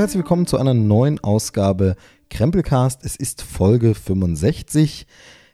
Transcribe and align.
Und 0.00 0.04
herzlich 0.04 0.22
willkommen 0.22 0.46
zu 0.46 0.56
einer 0.56 0.72
neuen 0.72 1.22
Ausgabe 1.22 1.94
Krempelcast. 2.30 3.04
Es 3.04 3.16
ist 3.16 3.42
Folge 3.42 3.94
65. 3.94 5.06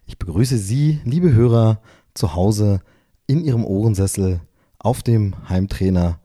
Ich 0.07 0.19
begrüße 0.21 0.57
Sie, 0.57 1.01
liebe 1.03 1.35
Hörer, 1.35 1.81
zu 2.15 2.37
Hause 2.37 2.81
in 3.27 3.43
Ihrem 3.43 3.65
Ohrensessel, 3.65 4.39
auf 4.79 5.03
dem 5.03 5.35
Heimtrainer, 5.49 6.21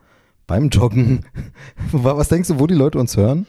beim 0.45 0.70
Joggen. 0.70 1.26
Was 1.92 2.28
denkst 2.28 2.50
du, 2.50 2.59
wo 2.59 2.68
die 2.68 2.76
Leute 2.76 3.00
uns 3.00 3.18
hören? 3.18 3.48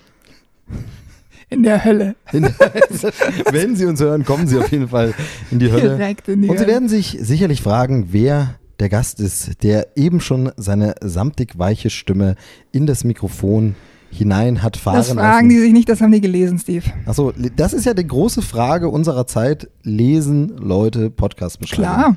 In 1.50 1.64
der 1.64 1.84
Hölle. 1.84 2.16
In, 2.32 2.44
wenn 3.50 3.76
Sie 3.76 3.84
uns 3.84 4.00
hören, 4.00 4.24
kommen 4.24 4.46
Sie 4.46 4.56
auf 4.56 4.72
jeden 4.72 4.88
Fall 4.88 5.12
in 5.50 5.58
die 5.58 5.70
Hölle. 5.70 5.98
Direkt 5.98 6.28
in 6.28 6.40
die 6.40 6.48
Und 6.48 6.58
Sie 6.58 6.66
werden 6.66 6.88
sich 6.88 7.18
sicherlich 7.20 7.60
fragen, 7.60 8.06
wer 8.12 8.54
der 8.80 8.88
Gast 8.88 9.20
ist, 9.20 9.62
der 9.64 9.98
eben 9.98 10.22
schon 10.22 10.50
seine 10.56 10.94
samtig 11.02 11.58
weiche 11.58 11.90
Stimme 11.90 12.36
in 12.72 12.86
das 12.86 13.04
Mikrofon 13.04 13.74
hinein 14.12 14.62
hat 14.62 14.76
fahren 14.76 14.96
Das 14.96 15.08
fragen 15.10 15.18
lassen. 15.18 15.48
die 15.48 15.58
sich 15.58 15.72
nicht, 15.72 15.88
das 15.88 16.00
haben 16.00 16.12
die 16.12 16.20
gelesen, 16.20 16.58
Steve. 16.58 16.84
Achso, 17.06 17.32
das 17.56 17.72
ist 17.72 17.84
ja 17.86 17.94
die 17.94 18.06
große 18.06 18.42
Frage 18.42 18.88
unserer 18.88 19.26
Zeit. 19.26 19.68
Lesen 19.82 20.48
Leute 20.58 21.10
Podcast-Beschreibungen? 21.10 21.94
Klar. 21.98 22.16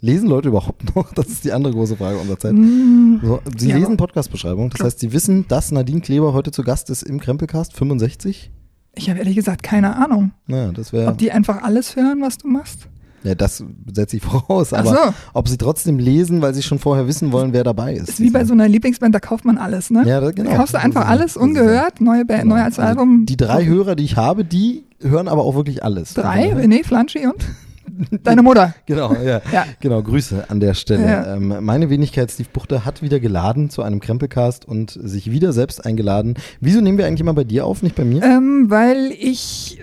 Lesen 0.00 0.28
Leute 0.28 0.48
überhaupt 0.48 0.94
noch? 0.96 1.12
Das 1.14 1.26
ist 1.28 1.44
die 1.44 1.52
andere 1.52 1.72
große 1.74 1.96
Frage 1.96 2.18
unserer 2.18 2.38
Zeit. 2.38 2.52
So, 2.52 3.40
sie 3.56 3.66
Mm. 3.66 3.70
ja, 3.70 3.76
lesen 3.76 3.96
Podcast-Beschreibungen. 3.96 4.70
Das 4.70 4.80
heißt, 4.84 5.00
sie 5.00 5.12
wissen, 5.12 5.46
dass 5.48 5.70
Nadine 5.72 6.00
Kleber 6.00 6.32
heute 6.32 6.50
zu 6.50 6.62
Gast 6.62 6.90
ist 6.90 7.02
im 7.02 7.20
Krempelcast 7.20 7.72
65? 7.74 8.50
Ich 8.94 9.08
habe 9.08 9.18
ehrlich 9.20 9.36
gesagt 9.36 9.62
keine 9.62 9.96
Ahnung, 9.96 10.32
Naja, 10.46 10.70
das 10.72 10.92
wäre. 10.92 11.08
ob 11.10 11.18
die 11.18 11.32
einfach 11.32 11.62
alles 11.62 11.96
hören, 11.96 12.20
was 12.20 12.38
du 12.38 12.48
machst. 12.48 12.88
Ja, 13.24 13.34
das 13.34 13.64
setze 13.94 14.16
ich 14.16 14.22
voraus. 14.24 14.72
Aber 14.72 14.90
so. 14.90 15.14
ob 15.34 15.48
sie 15.48 15.58
trotzdem 15.58 15.98
lesen, 15.98 16.42
weil 16.42 16.54
sie 16.54 16.62
schon 16.62 16.78
vorher 16.78 17.06
wissen 17.06 17.32
wollen, 17.32 17.52
wer 17.52 17.64
dabei 17.64 17.94
ist. 17.94 18.08
Ist 18.08 18.20
wie 18.20 18.30
bei 18.30 18.44
so 18.44 18.52
einer 18.52 18.68
Lieblingsband, 18.68 19.14
da 19.14 19.20
kauft 19.20 19.44
man 19.44 19.58
alles, 19.58 19.90
ne? 19.90 20.02
Ja, 20.06 20.18
genau. 20.30 20.50
Da 20.50 20.56
kaufst 20.56 20.74
du 20.74 20.78
einfach 20.80 21.06
alles 21.08 21.36
ungehört, 21.36 22.00
neue 22.00 22.24
Band, 22.24 22.42
Genau. 22.42 22.56
neu 22.56 22.62
als 22.62 22.78
Also 22.78 22.88
Album. 23.00 23.26
Die 23.26 23.36
drei 23.36 23.64
Hörer, 23.64 23.94
die 23.96 24.04
ich 24.04 24.16
habe, 24.16 24.44
die 24.44 24.84
hören 25.00 25.28
aber 25.28 25.42
auch 25.44 25.54
wirklich 25.54 25.82
alles. 25.84 26.14
Drei? 26.14 26.52
Also, 26.52 26.56
René, 26.58 26.84
Flanschi 26.84 27.26
und 27.26 27.44
deine 28.24 28.42
Mutter. 28.42 28.74
Genau, 28.86 29.14
ja. 29.14 29.40
Ja. 29.52 29.64
Genau, 29.80 30.02
Grüße 30.02 30.46
an 30.48 30.60
der 30.60 30.74
Stelle. 30.74 31.06
Ja. 31.06 31.36
Ähm, 31.36 31.54
meine 31.60 31.90
Wenigkeit, 31.90 32.30
Steve 32.30 32.48
Buchter, 32.52 32.84
hat 32.84 33.02
wieder 33.02 33.20
geladen 33.20 33.70
zu 33.70 33.82
einem 33.82 34.00
Krempelcast 34.00 34.66
und 34.66 34.90
sich 35.00 35.30
wieder 35.30 35.52
selbst 35.52 35.84
eingeladen. 35.84 36.34
Wieso 36.60 36.80
nehmen 36.80 36.98
wir 36.98 37.06
eigentlich 37.06 37.20
immer 37.20 37.34
bei 37.34 37.44
dir 37.44 37.66
auf, 37.66 37.82
nicht 37.82 37.94
bei 37.94 38.04
mir? 38.04 38.22
Ähm, 38.22 38.66
weil 38.68 39.12
ich 39.18 39.78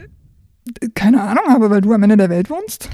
äh, 0.82 0.88
keine 0.96 1.22
Ahnung 1.22 1.44
habe, 1.50 1.70
weil 1.70 1.82
du 1.82 1.94
am 1.94 2.04
Ende 2.04 2.18
der 2.18 2.30
Welt 2.30 2.50
wohnst. 2.50 2.90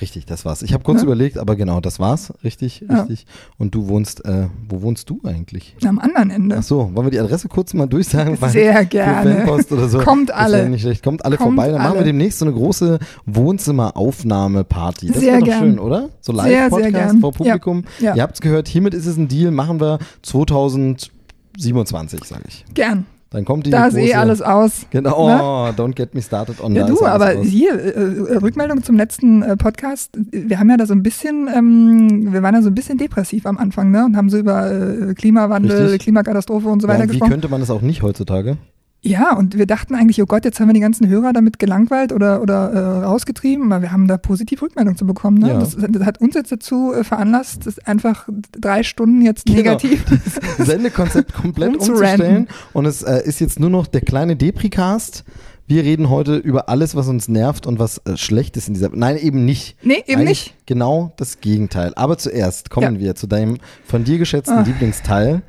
Richtig, 0.00 0.26
das 0.26 0.44
war's. 0.44 0.62
Ich 0.62 0.72
habe 0.72 0.82
kurz 0.84 0.98
Ja. 1.00 1.04
überlegt, 1.04 1.38
aber 1.38 1.56
genau, 1.56 1.80
das 1.80 2.00
war's. 2.00 2.32
Richtig, 2.42 2.84
Ja. 2.88 3.00
richtig. 3.02 3.26
Und 3.58 3.74
du 3.74 3.88
wohnst, 3.88 4.24
äh, 4.24 4.46
wo 4.68 4.82
wohnst 4.82 5.08
du 5.10 5.20
eigentlich? 5.24 5.76
Am 5.84 5.98
anderen 5.98 6.30
Ende. 6.30 6.56
Ach 6.58 6.62
so, 6.62 6.90
wollen 6.94 7.06
wir 7.06 7.10
die 7.10 7.20
Adresse 7.20 7.48
kurz 7.48 7.74
mal 7.74 7.86
durchsagen? 7.86 8.36
Sehr 8.48 8.78
für 8.78 8.86
gerne. 8.86 9.36
Fanpost 9.36 9.72
oder 9.72 9.88
so. 9.88 9.98
Kommt 10.00 10.32
alle. 10.32 10.68
nicht 10.68 10.82
schlecht. 10.82 11.02
Kommt 11.04 11.24
alle 11.24 11.36
Kommt 11.36 11.56
vorbei. 11.56 11.70
Dann 11.70 11.82
machen 11.82 11.92
wir 11.94 11.98
alle. 11.98 12.06
demnächst 12.06 12.38
so 12.38 12.46
eine 12.46 12.54
große 12.54 12.98
Wohnzimmeraufnahmeparty. 13.26 15.08
Das 15.08 15.18
Sehr 15.20 15.32
wäre 15.32 15.40
doch 15.40 15.46
gern. 15.46 15.60
schön, 15.60 15.78
oder? 15.78 16.08
So 16.20 16.32
Live-Podcast 16.32 16.92
gern. 16.92 17.20
vor 17.20 17.32
Publikum. 17.32 17.84
Ja. 18.00 18.14
Ihr 18.14 18.22
habt 18.22 18.34
es 18.34 18.40
gehört, 18.40 18.68
hiermit 18.68 18.94
ist 18.94 19.06
es 19.06 19.16
ein 19.16 19.28
Deal. 19.28 19.50
Machen 19.50 19.80
wir 19.80 19.98
2027, 20.22 22.24
sage 22.24 22.42
ich. 22.48 22.64
Gern. 22.74 23.06
Dann 23.32 23.44
kommt 23.44 23.64
die 23.64 23.70
Da 23.70 23.86
ist 23.86 23.96
eh 23.96 24.12
alles 24.14 24.42
aus. 24.42 24.86
Genau, 24.90 25.28
Ne? 25.28 25.38
oh, 25.40 25.68
don't 25.80 25.94
get 25.94 26.14
me 26.14 26.20
started 26.20 26.60
on 26.60 26.74
Ja, 26.74 26.84
du, 26.84 27.04
aber 27.06 27.36
aus. 27.38 27.46
hier, 27.46 27.74
äh, 27.74 27.90
äh, 28.34 28.36
Rückmeldung 28.38 28.82
zum 28.82 28.96
letzten 28.96 29.42
äh, 29.42 29.56
Podcast. 29.56 30.10
Wir 30.32 30.58
haben 30.58 30.68
ja 30.68 30.76
da 30.76 30.84
so 30.84 30.94
ein 30.94 31.04
bisschen, 31.04 31.48
ähm, 31.54 32.32
wir 32.32 32.42
waren 32.42 32.56
ja 32.56 32.62
so 32.62 32.70
ein 32.70 32.74
bisschen 32.74 32.98
depressiv 32.98 33.46
am 33.46 33.56
Anfang, 33.56 33.92
ne? 33.92 34.04
Und 34.04 34.16
haben 34.16 34.30
so 34.30 34.36
über 34.38 34.70
äh, 34.72 35.14
Klimawandel, 35.14 35.82
Richtig. 35.82 36.02
Klimakatastrophe 36.02 36.66
und 36.68 36.82
so 36.82 36.88
Ja, 36.88 36.94
weiter 36.94 37.02
und 37.04 37.08
wie 37.10 37.12
gesprochen. 37.12 37.30
könnte 37.30 37.48
man 37.48 37.60
das 37.60 37.70
auch 37.70 37.82
nicht 37.82 38.02
heutzutage? 38.02 38.56
Ja, 39.02 39.34
und 39.34 39.56
wir 39.56 39.64
dachten 39.66 39.94
eigentlich, 39.94 40.20
oh 40.22 40.26
Gott, 40.26 40.44
jetzt 40.44 40.60
haben 40.60 40.68
wir 40.68 40.74
die 40.74 40.80
ganzen 40.80 41.08
Hörer 41.08 41.32
damit 41.32 41.58
gelangweilt 41.58 42.12
oder, 42.12 42.42
oder 42.42 42.70
äh, 42.70 43.04
rausgetrieben, 43.04 43.72
aber 43.72 43.80
wir 43.80 43.92
haben 43.92 44.06
da 44.06 44.18
positiv 44.18 44.60
Rückmeldung 44.60 44.94
zu 44.96 45.06
bekommen. 45.06 45.38
Ne? 45.38 45.48
Ja. 45.48 45.58
Das, 45.58 45.74
das 45.74 46.04
hat 46.04 46.20
uns 46.20 46.34
jetzt 46.34 46.52
dazu 46.52 46.92
äh, 46.92 47.02
veranlasst, 47.02 47.64
das 47.66 47.78
einfach 47.78 48.28
drei 48.52 48.82
Stunden 48.82 49.22
jetzt 49.22 49.46
Genau. 49.46 49.56
negativ. 49.58 50.04
Sendekonzept 50.58 51.32
komplett 51.32 51.74
umzustellen. 51.76 52.48
Und 52.74 52.84
es 52.84 53.02
äh, 53.02 53.22
ist 53.24 53.40
jetzt 53.40 53.58
nur 53.58 53.70
noch 53.70 53.86
der 53.86 54.02
kleine 54.02 54.36
Deprecast. 54.36 55.24
Wir 55.66 55.82
reden 55.84 56.10
heute 56.10 56.36
über 56.36 56.68
alles, 56.68 56.94
was 56.94 57.08
uns 57.08 57.26
nervt 57.28 57.66
und 57.66 57.78
was 57.78 57.98
äh, 58.04 58.18
schlecht 58.18 58.56
ist 58.58 58.68
in 58.68 58.74
dieser. 58.74 58.90
Nein, 58.92 59.16
eben 59.16 59.46
nicht. 59.46 59.76
Nee, 59.82 60.02
eben 60.06 60.20
Eigentlich 60.22 60.28
nicht. 60.28 60.66
Genau 60.66 61.12
das 61.16 61.40
Gegenteil. 61.40 61.92
Aber 61.94 62.18
zuerst 62.18 62.68
kommen 62.68 62.98
wir 62.98 63.14
zu 63.14 63.26
deinem 63.26 63.56
von 63.86 64.04
dir 64.04 64.18
geschätzten 64.18 64.58
Ah. 64.58 64.62
Lieblingsteil. 64.62 65.40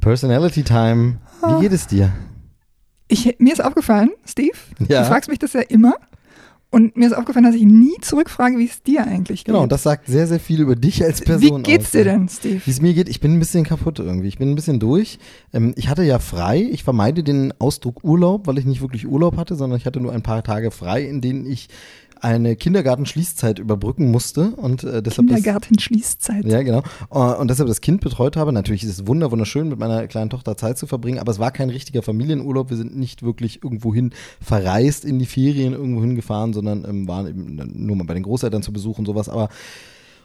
Personality 0.00 0.64
Time. 0.64 1.16
Wie 1.40 1.46
Ah. 1.46 1.60
geht 1.60 1.72
es 1.72 1.86
dir? 1.86 2.12
Ich, 3.08 3.36
mir 3.38 3.52
ist 3.52 3.62
aufgefallen, 3.62 4.10
Steve, 4.26 4.56
Ja. 4.88 5.02
du 5.02 5.06
fragst 5.08 5.28
mich 5.28 5.38
das 5.38 5.52
ja 5.52 5.60
immer. 5.60 5.94
Und 6.70 6.96
mir 6.96 7.06
ist 7.06 7.12
aufgefallen, 7.12 7.44
dass 7.44 7.54
ich 7.54 7.62
nie 7.62 7.94
zurückfrage, 8.00 8.58
wie 8.58 8.64
es 8.64 8.82
dir 8.82 9.06
eigentlich 9.06 9.44
geht. 9.44 9.52
Genau, 9.54 9.62
und 9.62 9.70
das 9.70 9.84
sagt 9.84 10.08
sehr, 10.08 10.26
sehr 10.26 10.40
viel 10.40 10.60
über 10.60 10.74
dich 10.74 11.04
als 11.04 11.20
Wie 11.20 11.24
Person 11.24 11.62
geht's 11.62 11.84
aus. 11.86 11.90
dir 11.92 12.02
denn, 12.02 12.28
Steve? 12.28 12.60
Wie 12.64 12.70
es 12.70 12.80
mir 12.82 12.94
geht, 12.94 13.08
ich 13.08 13.20
bin 13.20 13.32
ein 13.34 13.38
bisschen 13.38 13.62
kaputt 13.62 14.00
irgendwie. 14.00 14.26
Ich 14.26 14.38
bin 14.38 14.50
ein 14.50 14.54
bisschen 14.56 14.80
durch. 14.80 15.20
Ähm, 15.52 15.72
ich 15.76 15.88
hatte 15.88 16.02
ja 16.02 16.18
frei. 16.18 16.66
Ich 16.72 16.82
vermeide 16.82 17.22
den 17.22 17.54
Ausdruck 17.60 18.02
Urlaub, 18.02 18.48
weil 18.48 18.58
ich 18.58 18.64
nicht 18.64 18.80
wirklich 18.80 19.06
Urlaub 19.06 19.36
hatte, 19.36 19.54
sondern 19.54 19.78
ich 19.78 19.86
hatte 19.86 20.00
nur 20.00 20.10
ein 20.12 20.22
paar 20.24 20.42
Tage 20.42 20.72
frei, 20.72 21.02
in 21.04 21.20
denen 21.20 21.46
ich 21.46 21.68
eine 22.20 22.56
Kindergartenschließzeit 22.56 23.58
überbrücken 23.58 24.10
musste 24.10 24.50
und 24.50 24.84
äh, 24.84 25.02
deshalb 25.02 25.28
Kindergarten-Schließzeit. 25.28 26.44
ja, 26.44 26.62
genau. 26.62 26.82
Äh, 27.10 27.18
Und 27.38 27.48
deshalb 27.48 27.68
das 27.68 27.80
Kind 27.80 28.00
betreut 28.00 28.36
habe. 28.36 28.52
Natürlich 28.52 28.84
ist 28.84 28.90
es 28.90 29.06
wunder, 29.06 29.30
wunderschön, 29.30 29.68
mit 29.68 29.78
meiner 29.78 30.06
kleinen 30.06 30.30
Tochter 30.30 30.56
Zeit 30.56 30.78
zu 30.78 30.86
verbringen, 30.86 31.18
aber 31.18 31.32
es 31.32 31.38
war 31.38 31.50
kein 31.50 31.70
richtiger 31.70 32.02
Familienurlaub. 32.02 32.70
Wir 32.70 32.76
sind 32.76 32.96
nicht 32.96 33.22
wirklich 33.22 33.62
irgendwohin 33.62 34.12
verreist 34.40 35.04
in 35.04 35.18
die 35.18 35.26
Ferien, 35.26 35.72
irgendwohin 35.72 36.16
gefahren, 36.16 36.52
sondern 36.52 36.84
ähm, 36.88 37.08
waren 37.08 37.26
eben 37.26 37.86
nur 37.86 37.96
mal 37.96 38.04
bei 38.04 38.14
den 38.14 38.22
Großeltern 38.22 38.62
zu 38.62 38.72
besuchen 38.72 39.00
und 39.00 39.06
sowas. 39.06 39.28
Aber 39.28 39.48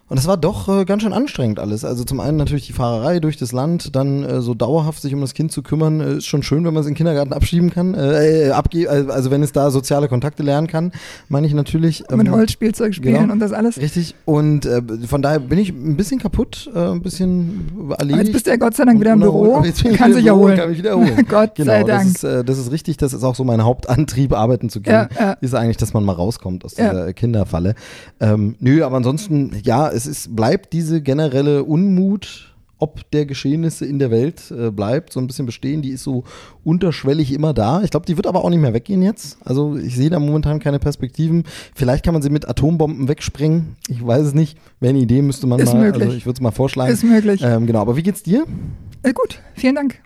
und 0.10 0.18
es 0.18 0.28
war 0.28 0.38
doch 0.38 0.68
äh, 0.68 0.86
ganz 0.86 1.04
schön 1.04 1.14
anstrengend 1.14 1.60
alles. 1.60 1.86
Also 1.86 2.04
zum 2.04 2.20
einen 2.20 2.38
natürlich 2.38 2.68
die 2.68 2.74
Fahrerei 2.74 3.20
durch 3.20 3.38
das 3.38 3.52
Land, 3.52 3.96
dann 3.96 4.24
äh, 4.24 4.42
so 4.42 4.54
dauerhaft 4.54 5.02
sich 5.02 5.14
um 5.14 5.22
das 5.22 5.34
Kind 5.34 5.52
zu 5.52 5.62
kümmern, 5.62 6.02
äh, 6.02 6.14
ist 6.18 6.26
schon 6.26 6.44
schön, 6.44 6.66
wenn 6.66 6.74
man 6.74 6.82
es 6.82 6.88
in 6.88 6.94
den 6.94 6.98
Kindergarten 6.98 7.34
abschieben 7.34 7.70
kann, 7.70 7.94
äh, 7.94 8.48
äh, 8.48 8.52
abge 8.52 8.90
also 8.90 9.32
wenn 9.32 9.44
es 9.44 9.52
da 9.52 9.72
soziale 9.72 10.08
Kontakte 10.08 10.44
lernen 10.44 10.68
kann, 10.68 10.92
meine 11.28 11.48
ich 11.48 11.54
natürlich. 11.54 12.04
Mit 12.12 12.28
ähm, 12.28 12.34
Holzspielzeug 12.34 12.94
spielen 12.96 13.22
genau. 13.22 13.34
und 13.34 13.40
das 13.40 13.52
alles. 13.54 13.78
Richtig. 13.78 14.16
Und 14.26 14.66
äh, 14.66 14.82
von 15.08 15.22
daher 15.22 15.40
bin 15.40 15.60
ich 15.60 15.70
ein 15.70 15.96
bisschen 15.96 16.20
kaputt, 16.20 16.70
äh, 16.74 16.80
ein 16.80 17.02
bisschen 17.02 17.68
erledigt. 17.98 18.14
Aber 18.14 18.24
jetzt 18.24 18.34
bist 18.34 18.48
du 18.48 18.52
ja 18.52 18.58
Gott 18.58 18.76
sei 18.76 18.86
Dank 18.86 19.00
wieder 19.00 19.14
im 19.14 19.22
Unerholt. 19.22 19.52
Büro. 19.52 19.66
Jetzt 19.66 19.84
bin 19.84 19.92
ich 19.92 19.98
Kann 19.98 20.14
sich 20.14 20.26
erholen. 20.26 20.58
Kann 20.58 20.70
mich 20.70 20.80
wieder 20.80 20.92
erholen. 20.92 21.26
Gott 21.30 21.56
genau, 21.56 21.72
sei 21.72 21.84
das 21.84 21.98
Dank. 21.98 22.16
ist, 22.16 22.24
äh, 22.24 22.44
das 22.44 22.58
ist 22.58 22.72
richtig. 22.72 22.98
Das 22.98 23.14
ist 23.14 23.24
auch 23.24 23.36
so 23.36 23.44
mein 23.44 23.64
Hauptantrieb, 23.64 24.34
arbeiten 24.34 24.70
zu 24.70 24.82
gehen. 24.82 24.94
Ja, 24.94 25.10
ja. 25.20 25.32
Ist 25.42 25.54
eigentlich, 25.54 25.78
dass 25.78 25.94
man 25.94 26.04
mal 26.04 26.14
rauskommt 26.14 26.66
aus 26.66 26.78
Ja. 26.78 26.90
dieser 26.90 27.14
Kinderfalle. 27.14 27.76
Ähm, 28.20 28.56
nö, 28.60 28.84
aber 28.84 28.98
ansonsten, 28.98 29.52
ja, 29.64 29.88
es 30.00 30.08
ist, 30.08 30.36
bleibt 30.36 30.72
diese 30.72 31.02
generelle 31.02 31.64
Unmut, 31.66 32.56
ob 32.78 33.12
der 33.12 33.26
Geschehnisse 33.26 33.86
in 33.86 34.00
der 34.00 34.10
Welt 34.10 34.52
äh, 34.52 34.72
bleibt, 34.72 35.12
so 35.12 35.20
ein 35.20 35.28
bisschen 35.28 35.46
bestehen. 35.46 35.82
Die 35.82 35.90
ist 35.90 36.04
so 36.04 36.24
unterschwellig 36.64 37.34
immer 37.34 37.54
da. 37.54 37.84
Ich 37.84 37.92
glaube, 37.92 38.06
die 38.06 38.16
wird 38.16 38.26
aber 38.26 38.46
auch 38.46 38.50
nicht 38.50 38.62
mehr 38.62 38.74
weggehen 38.74 39.02
jetzt. 39.02 39.38
Also 39.44 39.76
ich 39.76 39.98
sehe 39.98 40.10
da 40.10 40.18
momentan 40.20 40.60
keine 40.60 40.80
Perspektiven. 40.80 41.44
Vielleicht 41.76 42.06
kann 42.06 42.14
man 42.14 42.24
sie 42.24 42.30
mit 42.30 42.48
Atombomben 42.48 43.10
wegsprengen. 43.10 43.76
Ich 43.90 44.06
weiß 44.06 44.28
es 44.28 44.34
nicht. 44.34 44.58
Wäre 44.80 44.92
eine 44.92 45.00
Idee, 45.00 45.22
müsste 45.22 45.46
man 45.46 45.60
Ist 45.60 45.74
mal. 45.74 45.82
möglich. 45.82 46.06
Also 46.06 46.16
ich 46.18 46.26
würde 46.26 46.38
es 46.38 46.42
mal 46.42 46.52
vorschlagen. 46.52 46.94
Ist 46.94 47.04
möglich. 47.04 47.42
Ähm, 47.44 47.68
genau, 47.68 47.82
aber 47.82 47.98
wie 47.98 48.04
geht's 48.04 48.24
dir? 48.24 48.46
Äh, 49.04 49.12
gut, 49.12 49.42
vielen 49.56 49.76
Dank. 49.76 50.00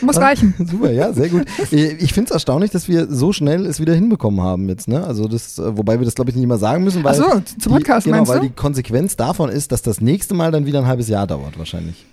Muss 0.00 0.16
Ah, 0.16 0.22
reichen. 0.22 0.54
Super, 0.70 0.90
ja, 0.90 1.12
sehr 1.12 1.28
gut. 1.28 1.44
Ich 1.70 2.12
finde 2.12 2.28
es 2.28 2.30
erstaunlich, 2.32 2.70
dass 2.70 2.88
wir 2.88 3.06
so 3.12 3.32
schnell 3.32 3.66
es 3.66 3.80
wieder 3.80 3.94
hinbekommen 3.94 4.40
haben 4.40 4.68
jetzt, 4.68 4.88
ne? 4.88 5.04
Also 5.04 5.28
das, 5.28 5.58
äh, 5.58 5.76
wobei 5.76 5.98
wir 5.98 6.04
das 6.04 6.14
glaube 6.14 6.30
ich 6.30 6.36
nicht 6.36 6.44
immer 6.44 6.58
sagen 6.58 6.84
müssen, 6.84 7.02
weil 7.04 7.12
Ach 7.20 7.32
so, 7.34 7.40
zum 7.58 7.72
Podcast 7.72 8.06
die, 8.06 8.10
genau, 8.10 8.18
meinst 8.22 8.32
weil 8.32 8.40
du? 8.40 8.46
die 8.48 8.52
Konsequenz 8.54 9.16
davon 9.16 9.48
ist, 9.50 9.72
dass 9.72 9.82
das 9.82 10.00
nächste 10.00 10.34
Mal 10.34 10.50
dann 10.50 10.66
wieder 10.66 10.80
ein 10.80 10.86
halbes 10.86 11.08
Jahr 11.08 11.26
dauert 11.26 11.58
wahrscheinlich. 11.58 12.04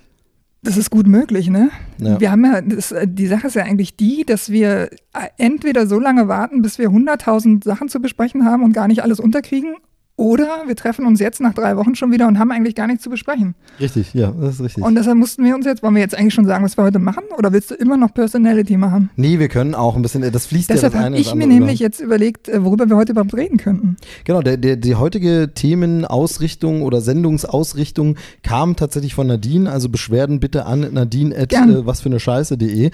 Das 0.62 0.76
ist 0.76 0.90
gut 0.90 1.06
möglich, 1.06 1.48
ne? 1.48 1.70
Ja. 1.98 2.20
Wir 2.20 2.30
haben 2.30 2.44
ja, 2.44 2.60
das, 2.60 2.92
äh, 2.92 3.06
die 3.08 3.26
Sache 3.26 3.46
ist 3.46 3.54
ja 3.54 3.62
eigentlich 3.64 3.96
die, 3.96 4.24
dass 4.26 4.50
wir 4.50 4.90
äh, 5.14 5.28
entweder 5.38 5.86
so 5.86 5.98
lange 5.98 6.28
warten, 6.28 6.60
bis 6.60 6.78
wir 6.78 6.90
100.000 6.90 7.64
Sachen 7.64 7.88
zu 7.88 7.98
besprechen 8.00 8.44
haben 8.44 8.62
und 8.62 8.72
gar 8.74 8.86
nicht 8.86 9.02
alles 9.02 9.20
unterkriegen, 9.20 9.76
oder 10.20 10.64
wir 10.66 10.76
treffen 10.76 11.06
uns 11.06 11.18
jetzt 11.18 11.40
nach 11.40 11.54
drei 11.54 11.78
Wochen 11.78 11.94
schon 11.94 12.12
wieder 12.12 12.28
und 12.28 12.38
haben 12.38 12.52
eigentlich 12.52 12.74
gar 12.74 12.86
nichts 12.86 13.02
zu 13.02 13.08
besprechen. 13.08 13.54
Richtig, 13.80 14.12
ja, 14.12 14.30
das 14.30 14.56
ist 14.56 14.60
richtig. 14.60 14.84
Und 14.84 14.94
deshalb 14.94 15.16
mussten 15.16 15.42
wir 15.44 15.54
uns 15.54 15.64
jetzt, 15.64 15.82
wollen 15.82 15.94
wir 15.94 16.02
jetzt 16.02 16.14
eigentlich 16.14 16.34
schon 16.34 16.44
sagen, 16.44 16.62
was 16.62 16.76
wir 16.76 16.84
heute 16.84 16.98
machen? 16.98 17.24
Oder 17.38 17.54
willst 17.54 17.70
du 17.70 17.74
immer 17.74 17.96
noch 17.96 18.12
Personality 18.12 18.76
machen? 18.76 19.08
nee, 19.16 19.38
wir 19.38 19.48
können 19.48 19.74
auch 19.74 19.96
ein 19.96 20.02
bisschen, 20.02 20.20
das 20.30 20.44
fließt 20.44 20.68
Deshalb 20.68 20.92
ja 20.92 20.98
das 20.98 21.06
habe 21.06 21.06
eine 21.06 21.16
ins 21.16 21.26
ich 21.26 21.34
mir 21.34 21.44
andere 21.44 21.56
über. 21.56 21.66
nämlich 21.66 21.80
jetzt 21.80 22.00
überlegt, 22.00 22.48
äh, 22.50 22.62
worüber 22.62 22.90
wir 22.90 22.96
heute 22.96 23.12
überhaupt 23.12 23.32
reden 23.34 23.56
könnten. 23.56 23.96
Genau, 24.24 24.42
der, 24.42 24.58
der, 24.58 24.76
die 24.76 24.94
heutige 24.94 25.52
Themenausrichtung 25.54 26.82
oder 26.82 27.00
Sendungsausrichtung 27.00 28.16
kam 28.42 28.76
tatsächlich 28.76 29.14
von 29.14 29.26
Nadine, 29.26 29.70
also 29.70 29.88
Beschwerden 29.88 30.38
bitte 30.38 30.66
an 30.66 30.86
nadine 30.92 31.34
at 31.34 31.54
äh, 31.54 31.86
was 31.86 32.02
für 32.02 32.10
eine 32.10 32.20
Scheiße.de. 32.20 32.90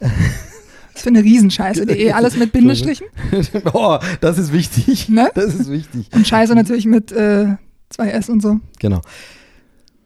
Das 0.92 1.02
für 1.02 1.08
eine 1.08 1.22
Riesenscheiße.de, 1.22 2.10
alles 2.12 2.36
mit 2.36 2.52
Bindestrichen. 2.52 3.06
oh, 3.72 3.98
das 4.20 4.38
ist 4.38 4.52
wichtig. 4.52 5.08
Ne? 5.08 5.30
Das 5.34 5.54
ist 5.54 5.70
wichtig. 5.70 6.08
Und 6.14 6.26
Scheiße 6.26 6.54
natürlich 6.54 6.86
mit 6.86 7.12
äh, 7.12 7.56
zwei 7.88 8.10
S 8.10 8.28
und 8.28 8.42
so. 8.42 8.58
Genau. 8.78 9.00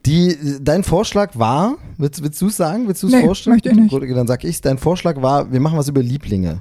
Die, 0.06 0.36
dein 0.60 0.84
Vorschlag 0.84 1.36
war, 1.36 1.78
willst, 1.98 2.22
willst 2.22 2.40
du 2.40 2.46
es 2.46 2.56
sagen? 2.56 2.86
Willst 2.86 3.02
du 3.02 3.08
es 3.08 3.12
Nee, 3.12 3.22
vorstellen? 3.24 3.54
möchte 3.56 3.70
ich 3.70 3.76
nicht. 3.76 3.92
Dann 4.16 4.26
sag 4.28 4.44
ich's. 4.44 4.60
Dein 4.60 4.78
Vorschlag 4.78 5.20
war, 5.20 5.50
wir 5.50 5.58
machen 5.58 5.76
was 5.76 5.88
über 5.88 6.02
Lieblinge. 6.02 6.60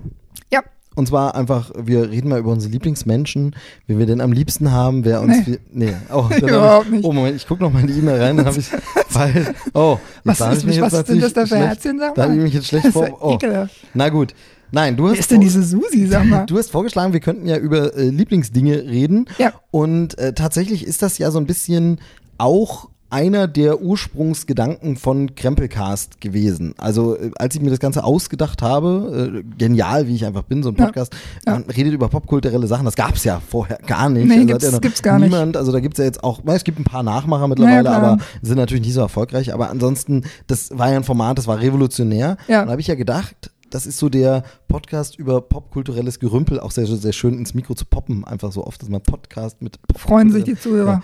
Und 0.95 1.07
zwar 1.07 1.35
einfach, 1.35 1.71
wir 1.77 2.09
reden 2.09 2.29
mal 2.29 2.39
über 2.39 2.51
unsere 2.51 2.71
Lieblingsmenschen, 2.71 3.55
wie 3.85 3.97
wir 3.97 4.05
denn 4.05 4.21
am 4.21 4.31
liebsten 4.31 4.71
haben, 4.71 5.03
wer 5.05 5.21
uns. 5.21 5.45
Nee. 5.45 5.59
nee. 5.71 5.93
Oh, 6.11 6.25
Überhaupt 6.41 6.85
ich, 6.85 6.91
nicht. 6.91 7.05
oh 7.05 7.11
Moment, 7.11 7.35
ich 7.35 7.47
gucke 7.47 7.63
noch 7.63 7.71
mal 7.71 7.81
in 7.81 7.87
die 7.87 7.93
E-Mail 7.93 8.21
rein, 8.21 8.37
dann 8.37 8.45
habe 8.45 8.57
ich. 8.57 8.71
Weil, 9.11 9.53
oh, 9.73 9.97
was, 10.23 10.39
ist, 10.39 10.59
ich 10.59 10.65
mich 10.65 10.81
was 10.81 10.93
jetzt 10.93 11.07
sind 11.07 11.21
das 11.21 11.33
da 11.33 11.45
für 11.45 11.57
Herzchen, 11.57 11.99
sag 11.99 12.15
Da 12.15 12.23
habe 12.23 12.33
ich 12.33 12.37
mal? 12.37 12.43
mich 12.45 12.53
jetzt 12.53 12.67
schlecht 12.67 12.85
ist 12.85 12.93
vor. 12.93 13.17
Oh. 13.21 13.35
ekelhaft. 13.35 13.75
Na 13.93 14.09
gut. 14.09 14.33
Nein, 14.71 14.97
du 14.97 15.05
hast. 15.05 15.13
Wer 15.13 15.19
ist 15.19 15.31
denn 15.31 15.41
diese 15.41 15.63
Susi, 15.63 16.07
sag 16.07 16.25
mal? 16.29 16.45
Du 16.45 16.57
hast 16.57 16.71
vorgeschlagen, 16.71 17.13
wir 17.13 17.19
könnten 17.19 17.47
ja 17.47 17.57
über 17.57 17.95
äh, 17.95 18.09
Lieblingsdinge 18.09 18.83
reden. 18.83 19.27
Ja. 19.37 19.53
Und 19.71 20.17
äh, 20.17 20.33
tatsächlich 20.33 20.85
ist 20.85 21.01
das 21.01 21.17
ja 21.17 21.31
so 21.31 21.39
ein 21.39 21.45
bisschen 21.45 21.99
auch 22.37 22.89
einer 23.15 23.47
der 23.47 23.81
Ursprungsgedanken 23.81 24.97
von 24.97 25.35
Krempelcast 25.35 26.19
gewesen. 26.19 26.73
Also 26.77 27.15
äh, 27.15 27.31
als 27.37 27.55
ich 27.55 27.61
mir 27.61 27.69
das 27.69 27.79
Ganze 27.79 28.03
ausgedacht 28.03 28.61
habe, 28.61 29.41
äh, 29.41 29.57
genial 29.57 30.07
wie 30.07 30.15
ich 30.15 30.25
einfach 30.25 30.43
bin, 30.43 30.63
so 30.63 30.69
ein 30.69 30.75
Ja. 30.75 30.85
Podcast, 30.87 31.15
Ja. 31.47 31.53
man 31.53 31.63
redet 31.63 31.93
über 31.93 32.09
popkulturelle 32.09 32.67
Sachen, 32.67 32.83
das 32.83 32.95
gab 32.95 33.15
es 33.15 33.23
ja 33.23 33.39
vorher 33.47 33.77
gar 33.87 34.09
nicht. 34.09 34.27
Nee, 34.27 34.33
Also 34.39 34.45
gibt's- 34.47 34.71
ja 34.71 34.79
gibt's 34.79 35.01
gar 35.01 35.17
nicht. 35.19 35.29
niemand, 35.31 35.55
Also 35.55 35.71
da 35.71 35.79
gibt 35.79 35.93
es 35.95 35.99
ja 35.99 36.05
jetzt 36.05 36.23
auch, 36.25 36.41
na, 36.43 36.55
es 36.55 36.65
gibt 36.65 36.77
ein 36.77 36.83
paar 36.83 37.03
Nachmacher 37.03 37.47
mittlerweile, 37.47 37.83
klar. 37.83 37.95
aber 38.03 38.17
sind 38.41 38.57
natürlich 38.57 38.83
nicht 38.83 38.93
so 38.93 38.99
erfolgreich. 39.01 39.53
Aber 39.53 39.69
ansonsten, 39.69 40.23
das 40.47 40.77
war 40.77 40.91
ja 40.91 40.97
ein 40.97 41.03
Format, 41.05 41.37
das 41.37 41.47
war 41.47 41.61
revolutionär. 41.61 42.35
Ja. 42.49 42.61
Und 42.61 42.65
da 42.67 42.71
habe 42.71 42.81
ich 42.81 42.87
ja 42.87 42.95
gedacht, 42.95 43.51
das 43.69 43.85
ist 43.85 43.97
so 43.97 44.09
der 44.09 44.43
Podcast 44.67 45.17
über 45.17 45.39
popkulturelles 45.41 46.19
Gerümpel, 46.19 46.59
auch 46.59 46.71
sehr, 46.71 46.85
sehr 46.85 47.13
schön 47.13 47.37
ins 47.39 47.53
Mikro 47.53 47.75
zu 47.75 47.85
poppen, 47.85 48.25
einfach 48.25 48.51
so 48.51 48.65
oft, 48.65 48.81
dass 48.81 48.89
man 48.89 49.01
Podcast 49.01 49.61
mit 49.61 49.79
Freuen 49.97 50.31
sich 50.31 50.43
die 50.43 50.55
Zuhörer. 50.57 50.91
Ja. 50.91 51.01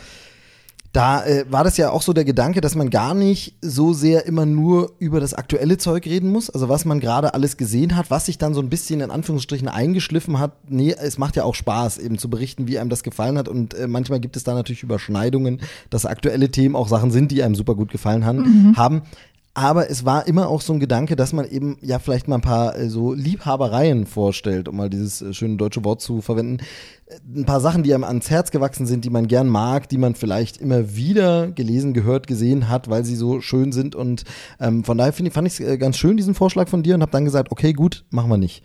Da 0.93 1.23
äh, 1.25 1.45
war 1.49 1.63
das 1.63 1.77
ja 1.77 1.89
auch 1.91 2.01
so 2.01 2.11
der 2.11 2.25
Gedanke, 2.25 2.59
dass 2.59 2.75
man 2.75 2.89
gar 2.89 3.13
nicht 3.13 3.55
so 3.61 3.93
sehr 3.93 4.25
immer 4.25 4.45
nur 4.45 4.91
über 4.99 5.21
das 5.21 5.33
aktuelle 5.33 5.77
Zeug 5.77 6.05
reden 6.05 6.29
muss, 6.29 6.49
also 6.49 6.67
was 6.67 6.83
man 6.83 6.99
gerade 6.99 7.33
alles 7.33 7.55
gesehen 7.55 7.95
hat, 7.95 8.11
was 8.11 8.25
sich 8.25 8.37
dann 8.37 8.53
so 8.53 8.59
ein 8.61 8.69
bisschen 8.69 8.99
in 8.99 9.09
Anführungsstrichen 9.09 9.69
eingeschliffen 9.69 10.37
hat. 10.37 10.51
Nee, 10.69 10.93
es 10.99 11.17
macht 11.17 11.37
ja 11.37 11.45
auch 11.45 11.55
Spaß, 11.55 11.97
eben 11.99 12.17
zu 12.17 12.29
berichten, 12.29 12.67
wie 12.67 12.77
einem 12.77 12.89
das 12.89 13.03
gefallen 13.03 13.37
hat 13.37 13.47
und 13.47 13.73
äh, 13.73 13.87
manchmal 13.87 14.19
gibt 14.19 14.35
es 14.35 14.43
da 14.43 14.53
natürlich 14.53 14.83
Überschneidungen, 14.83 15.61
dass 15.89 16.05
aktuelle 16.05 16.51
Themen 16.51 16.75
auch 16.75 16.89
Sachen 16.89 17.11
sind, 17.11 17.31
die 17.31 17.41
einem 17.41 17.55
super 17.55 17.75
gut 17.75 17.89
gefallen 17.91 18.25
han- 18.25 18.73
haben. 18.75 19.03
Aber 19.53 19.89
es 19.89 20.05
war 20.05 20.27
immer 20.27 20.47
auch 20.47 20.61
so 20.61 20.71
ein 20.71 20.79
Gedanke, 20.79 21.17
dass 21.17 21.33
man 21.33 21.45
eben 21.45 21.77
ja 21.81 21.99
vielleicht 21.99 22.29
mal 22.29 22.35
ein 22.35 22.41
paar 22.41 22.73
äh, 22.77 22.89
so 22.89 23.13
Liebhabereien 23.13 24.05
vorstellt, 24.05 24.69
um 24.69 24.77
mal 24.77 24.89
dieses 24.89 25.21
äh, 25.21 25.33
schöne 25.33 25.57
deutsche 25.57 25.83
Wort 25.83 25.99
zu 25.99 26.21
verwenden. 26.21 26.59
Äh, 27.07 27.39
Ein 27.41 27.45
paar 27.45 27.59
Sachen, 27.59 27.83
die 27.83 27.93
einem 27.93 28.05
ans 28.05 28.29
Herz 28.29 28.51
gewachsen 28.51 28.85
sind, 28.85 29.03
die 29.03 29.09
man 29.09 29.27
gern 29.27 29.49
mag, 29.49 29.89
die 29.89 29.97
man 29.97 30.15
vielleicht 30.15 30.55
immer 30.55 30.95
wieder 30.95 31.51
gelesen, 31.51 31.93
gehört, 31.93 32.27
gesehen 32.27 32.69
hat, 32.69 32.89
weil 32.89 33.03
sie 33.03 33.15
so 33.17 33.41
schön 33.41 33.73
sind. 33.73 33.93
Und 33.93 34.23
ähm, 34.61 34.85
von 34.85 34.97
daher 34.97 35.13
ich- 35.19 35.33
fand 35.33 35.47
ich 35.49 35.55
es 35.55 35.59
äh, 35.59 35.77
ganz 35.77 35.97
schön, 35.97 36.15
diesen 36.15 36.33
Vorschlag 36.33 36.69
von 36.69 36.81
dir, 36.81 36.95
und 36.95 37.01
habe 37.01 37.11
dann 37.11 37.25
gesagt, 37.25 37.51
okay, 37.51 37.73
gut, 37.73 38.05
machen 38.09 38.29
wir 38.29 38.37
nicht. 38.37 38.63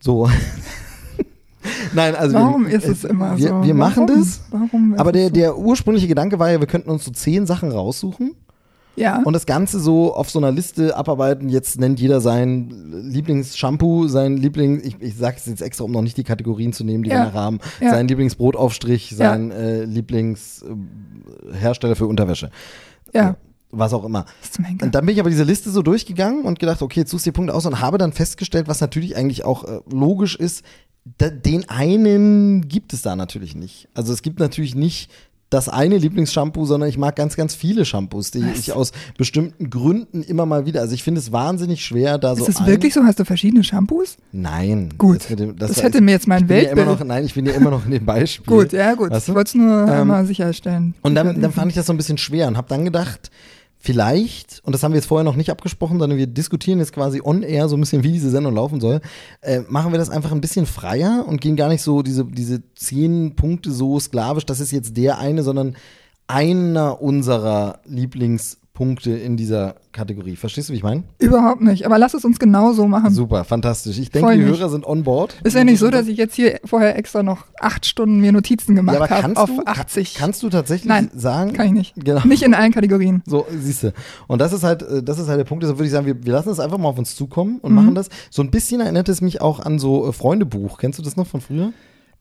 So. 0.00 0.28
Nein, 1.94 2.16
also 2.16 2.34
Warum 2.34 2.66
wir, 2.66 2.74
ist 2.74 2.88
es 2.88 3.04
immer 3.04 3.36
wir, 3.38 3.48
so? 3.50 3.62
Wir 3.62 3.74
machen 3.74 4.08
Warum? 4.08 4.18
das. 4.20 4.40
Warum 4.50 4.94
Aber 4.96 5.12
der, 5.12 5.30
der 5.30 5.56
ursprüngliche 5.56 6.08
Gedanke 6.08 6.38
war 6.40 6.50
ja, 6.50 6.58
wir 6.58 6.66
könnten 6.66 6.90
uns 6.90 7.04
so 7.04 7.10
zehn 7.12 7.46
Sachen 7.46 7.70
raussuchen 7.70 8.34
ja. 8.96 9.22
und 9.24 9.32
das 9.32 9.46
Ganze 9.46 9.80
so 9.80 10.14
auf 10.14 10.30
so 10.30 10.38
einer 10.38 10.52
Liste 10.52 10.96
abarbeiten. 10.96 11.48
Jetzt 11.48 11.78
nennt 11.80 11.98
jeder 12.00 12.20
sein 12.20 12.70
Lieblingsshampoo, 13.08 14.06
sein 14.08 14.36
Liebling, 14.36 14.80
ich, 14.84 14.96
ich 15.00 15.16
sage 15.16 15.36
es 15.38 15.46
jetzt 15.46 15.62
extra, 15.62 15.84
um 15.84 15.92
noch 15.92 16.02
nicht 16.02 16.16
die 16.16 16.24
Kategorien 16.24 16.72
zu 16.72 16.84
nehmen, 16.84 17.02
die 17.04 17.10
Ja. 17.10 17.16
wir 17.16 17.24
nachher 17.26 17.40
haben, 17.40 17.58
Ja. 17.80 17.90
sein 17.90 18.06
Lieblingsbrotaufstrich, 18.08 19.14
sein 19.16 19.50
äh, 19.50 19.84
Lieblingshersteller 19.84 21.96
für 21.96 22.06
Unterwäsche. 22.06 22.50
ja. 23.14 23.36
Was 23.72 23.92
auch 23.92 24.04
immer. 24.04 24.24
Und 24.82 24.96
dann 24.96 25.06
bin 25.06 25.14
ich 25.14 25.20
aber 25.20 25.30
diese 25.30 25.44
Liste 25.44 25.70
so 25.70 25.82
durchgegangen 25.82 26.42
und 26.44 26.58
gedacht, 26.58 26.82
okay, 26.82 26.98
jetzt 27.02 27.10
suchst 27.12 27.26
du 27.26 27.30
die 27.30 27.36
Punkte 27.36 27.54
aus 27.54 27.66
und 27.66 27.80
habe 27.80 27.98
dann 27.98 28.12
festgestellt, 28.12 28.66
was 28.66 28.80
natürlich 28.80 29.14
eigentlich 29.16 29.44
auch 29.44 29.62
äh, 29.62 29.78
logisch 29.88 30.34
ist, 30.34 30.64
den 31.04 31.68
einen 31.68 32.66
gibt 32.66 32.92
es 32.92 33.02
da 33.02 33.14
natürlich 33.14 33.54
nicht. 33.54 33.88
Also 33.94 34.12
es 34.12 34.22
gibt 34.22 34.40
natürlich 34.40 34.74
nicht 34.74 35.08
das 35.50 35.68
eine 35.68 35.98
Lieblingsshampoo, 35.98 36.64
sondern 36.64 36.88
ich 36.88 36.96
mag 36.96 37.16
ganz, 37.16 37.36
ganz 37.36 37.54
viele 37.54 37.84
Shampoos, 37.84 38.30
die 38.30 38.42
Was? 38.42 38.58
ich 38.60 38.72
aus 38.72 38.92
bestimmten 39.18 39.68
Gründen 39.68 40.22
immer 40.22 40.46
mal 40.46 40.64
wieder. 40.64 40.80
Also 40.80 40.94
ich 40.94 41.02
finde 41.02 41.20
es 41.20 41.32
wahnsinnig 41.32 41.84
schwer, 41.84 42.18
da 42.18 42.36
so. 42.36 42.46
ist 42.46 42.60
es 42.60 42.66
wirklich 42.66 42.94
so? 42.94 43.02
Hast 43.02 43.18
du 43.18 43.24
verschiedene 43.24 43.64
Shampoos? 43.64 44.16
Nein. 44.32 44.90
Gut. 44.96 45.28
mit 45.28 45.38
dem- 45.40 45.56
Das 45.56 45.82
hätte 45.82 46.00
mir 46.00 46.12
jetzt 46.12 46.28
mein 46.28 46.44
ich 46.44 46.50
ja 46.50 46.56
Weltbild- 46.56 46.86
noch, 46.86 47.04
Nein, 47.04 47.24
ich 47.24 47.34
bin 47.34 47.46
ja 47.46 47.52
immer 47.52 47.70
noch 47.70 47.84
in 47.84 47.90
dem 47.90 48.06
Beispiel. 48.06 48.46
Gut, 48.46 48.72
ja 48.72 48.94
gut. 48.94 49.10
Weißt 49.10 49.26
du? 49.28 49.32
Ich 49.32 49.36
wollte 49.36 49.48
es 49.48 49.54
nur 49.56 49.88
Ähm, 49.88 50.06
mal 50.08 50.24
sicherstellen. 50.24 50.94
Und 51.02 51.14
dann, 51.16 51.40
dann 51.40 51.52
fand 51.52 51.70
ich 51.70 51.74
das 51.74 51.86
so 51.86 51.92
ein 51.92 51.96
bisschen 51.96 52.16
schwer 52.18 52.46
und 52.46 52.56
habe 52.56 52.68
dann 52.68 52.84
gedacht, 52.84 53.30
vielleicht, 53.80 54.60
und 54.64 54.74
das 54.74 54.82
haben 54.82 54.92
wir 54.92 54.98
jetzt 54.98 55.06
vorher 55.06 55.24
noch 55.24 55.36
nicht 55.36 55.50
abgesprochen, 55.50 55.98
sondern 55.98 56.18
wir 56.18 56.26
diskutieren 56.26 56.78
jetzt 56.78 56.92
quasi 56.92 57.22
on 57.24 57.42
air 57.42 57.66
so 57.68 57.76
ein 57.76 57.80
bisschen, 57.80 58.04
wie 58.04 58.12
diese 58.12 58.30
Sendung 58.30 58.54
laufen 58.54 58.78
soll, 58.78 59.00
äh, 59.40 59.60
machen 59.68 59.90
wir 59.90 59.98
das 59.98 60.10
einfach 60.10 60.32
ein 60.32 60.42
bisschen 60.42 60.66
freier 60.66 61.24
und 61.26 61.40
gehen 61.40 61.56
gar 61.56 61.68
nicht 61.68 61.82
so 61.82 62.02
diese, 62.02 62.26
diese 62.26 62.62
zehn 62.74 63.34
Punkte 63.36 63.72
so 63.72 63.98
sklavisch, 63.98 64.44
das 64.44 64.60
ist 64.60 64.70
jetzt 64.70 64.98
der 64.98 65.18
eine, 65.18 65.42
sondern 65.42 65.76
einer 66.26 67.00
unserer 67.00 67.80
Lieblingspunkte 68.80 69.10
in 69.10 69.36
dieser 69.36 69.74
Kategorie. 69.92 70.36
Verstehst 70.36 70.68
du, 70.68 70.72
wie 70.72 70.78
ich 70.78 70.82
meine? 70.82 71.04
Überhaupt 71.18 71.60
nicht. 71.60 71.84
Aber 71.84 71.98
lass 71.98 72.14
es 72.14 72.24
uns 72.24 72.38
genau 72.38 72.72
so 72.72 72.86
machen. 72.86 73.12
Super, 73.12 73.44
fantastisch. 73.44 73.98
Ich 73.98 74.10
denke, 74.10 74.36
die. 74.36 74.44
Hörer 74.44 74.70
sind 74.70 74.86
on 74.86 75.02
board. 75.04 75.36
Ist 75.44 75.54
ja 75.54 75.64
nicht 75.64 75.78
so, 75.78 75.90
dass 75.90 76.06
ich 76.06 76.16
jetzt 76.16 76.34
hier 76.34 76.60
vorher 76.64 76.96
extra 76.96 77.22
noch 77.22 77.44
acht 77.60 77.86
Stunden 77.86 78.20
mir 78.20 78.32
Notizen 78.32 78.74
gemacht 78.74 78.98
ja, 78.98 79.22
habe 79.22 79.36
auf 79.36 79.50
du, 79.50 79.62
80. 79.64 80.14
Kannst 80.14 80.42
du 80.42 80.48
tatsächlich 80.48 80.88
Nein, 80.88 81.10
sagen? 81.14 81.52
Kann 81.52 81.66
ich 81.66 81.72
nicht. 81.72 81.94
Genau. 81.96 82.26
Nicht 82.26 82.42
in 82.42 82.54
allen 82.54 82.72
Kategorien. 82.72 83.22
So, 83.26 83.46
siehst 83.50 83.82
du. 83.82 83.92
Und 84.28 84.40
das 84.40 84.52
ist 84.52 84.62
halt, 84.64 84.82
äh, 84.82 85.02
das 85.02 85.18
ist 85.18 85.28
halt 85.28 85.38
der 85.38 85.44
Punkt, 85.44 85.62
deshalb 85.62 85.78
würde 85.78 85.86
ich 85.86 85.92
sagen, 85.92 86.06
wir, 86.06 86.24
wir 86.24 86.32
lassen 86.32 86.48
es 86.50 86.60
einfach 86.60 86.78
mal 86.78 86.88
auf 86.88 86.98
uns 86.98 87.14
zukommen 87.14 87.58
und 87.60 87.72
Mhm. 87.72 87.76
machen 87.76 87.94
das. 87.94 88.08
So 88.30 88.42
ein 88.42 88.50
bisschen 88.50 88.80
erinnert 88.80 89.08
es 89.08 89.20
mich 89.20 89.40
auch 89.40 89.60
an 89.60 89.78
so 89.78 90.08
äh, 90.08 90.12
Freundebuch. 90.12 90.78
Kennst 90.78 90.98
du 90.98 91.02
das 91.02 91.16
noch 91.16 91.26
von 91.26 91.40
früher? 91.40 91.72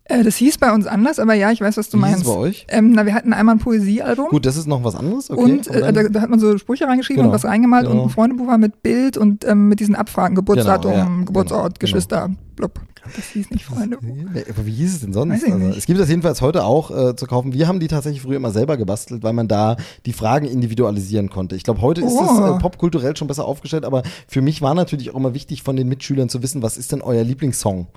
Äh, 0.10 0.24
das 0.24 0.36
hieß 0.38 0.58
bei 0.58 0.74
uns 0.74 0.88
anders, 0.88 1.20
aber 1.20 1.36
ja, 1.36 1.52
ich 1.52 1.62
weiß, 1.62 1.78
was 1.78 1.90
du 1.90 1.98
Wie 1.98 2.02
hieß 2.06 2.12
meinst. 2.12 2.26
bei 2.26 2.34
euch? 2.36 2.66
Ähm, 2.70 2.92
na, 2.94 3.06
wir 3.06 3.14
hatten 3.14 3.32
einmal 3.32 3.56
ein 3.56 3.60
Poesiealbum. 3.60 4.28
Gut, 4.30 4.46
das 4.46 4.58
ist 4.58 4.68
noch 4.68 4.84
was 4.84 4.96
anderes. 4.96 5.30
Okay. 5.30 5.40
Und 5.42 5.68
äh, 5.68 5.80
dann- 5.82 5.96
da, 5.96 6.04
da 6.10 6.22
hat 6.22 6.30
man 6.30 6.40
so 6.40 6.58
Sprüche 6.58 6.86
reingeschrieben 6.88 7.22
Genau. 7.24 7.30
und 7.30 7.36
was 7.36 7.46
reingemalt 7.46 7.88
Genau. 7.88 8.02
und 8.04 8.08
ein 8.08 8.12
Freundebuch 8.12 8.48
war 8.48 8.58
mit 8.58 8.82
Bild 8.84 9.18
und 9.18 9.46
ähm, 9.48 9.70
mit 9.70 9.80
diesen 9.80 9.96
Abfragen, 9.96 10.36
Geburtsdatum, 10.36 10.92
Genau, 10.92 11.04
ja, 11.20 11.24
Geburtsort, 11.26 11.80
genau, 11.80 11.80
Geschwister, 11.80 12.30
blub. 12.56 12.80
Das 13.16 13.26
hieß 13.30 13.50
nicht 13.52 13.66
Freundebuch. 13.66 14.08
Ja, 14.36 14.42
aber 14.50 14.66
wie 14.66 14.72
hieß 14.72 14.94
es 14.96 15.02
denn 15.02 15.14
sonst? 15.14 15.44
Also, 15.44 15.70
es 15.70 15.86
gibt 15.88 16.00
das 16.00 16.10
jedenfalls 16.10 16.42
heute 16.42 16.64
auch 16.64 16.92
äh, 16.92 17.16
zu 17.16 17.26
kaufen. 17.26 17.54
Wir 17.54 17.68
haben 17.68 17.80
die 17.80 17.88
tatsächlich 17.88 18.22
früher 18.22 18.36
immer 18.36 18.52
selber 18.52 18.78
gebastelt, 18.78 19.24
weil 19.24 19.34
man 19.34 19.48
da 19.48 19.78
die 20.06 20.14
Fragen 20.14 20.46
individualisieren 20.46 21.30
konnte. 21.30 21.56
Ich 21.56 21.64
glaube, 21.64 21.82
heute 21.82 22.02
ist 22.02 22.14
es 22.14 22.20
Oh. 22.20 22.56
äh, 22.56 22.60
popkulturell 22.60 23.16
schon 23.16 23.28
besser 23.28 23.46
aufgestellt, 23.46 23.86
aber 23.86 24.04
für 24.28 24.42
mich 24.42 24.62
war 24.62 24.74
natürlich 24.76 25.10
auch 25.12 25.16
immer 25.16 25.34
wichtig, 25.34 25.64
von 25.64 25.76
den 25.76 25.88
Mitschülern 25.88 26.30
zu 26.30 26.44
wissen, 26.44 26.62
was 26.62 26.78
ist 26.78 26.92
denn 26.92 27.02
euer 27.02 27.24
Lieblingssong? 27.24 27.88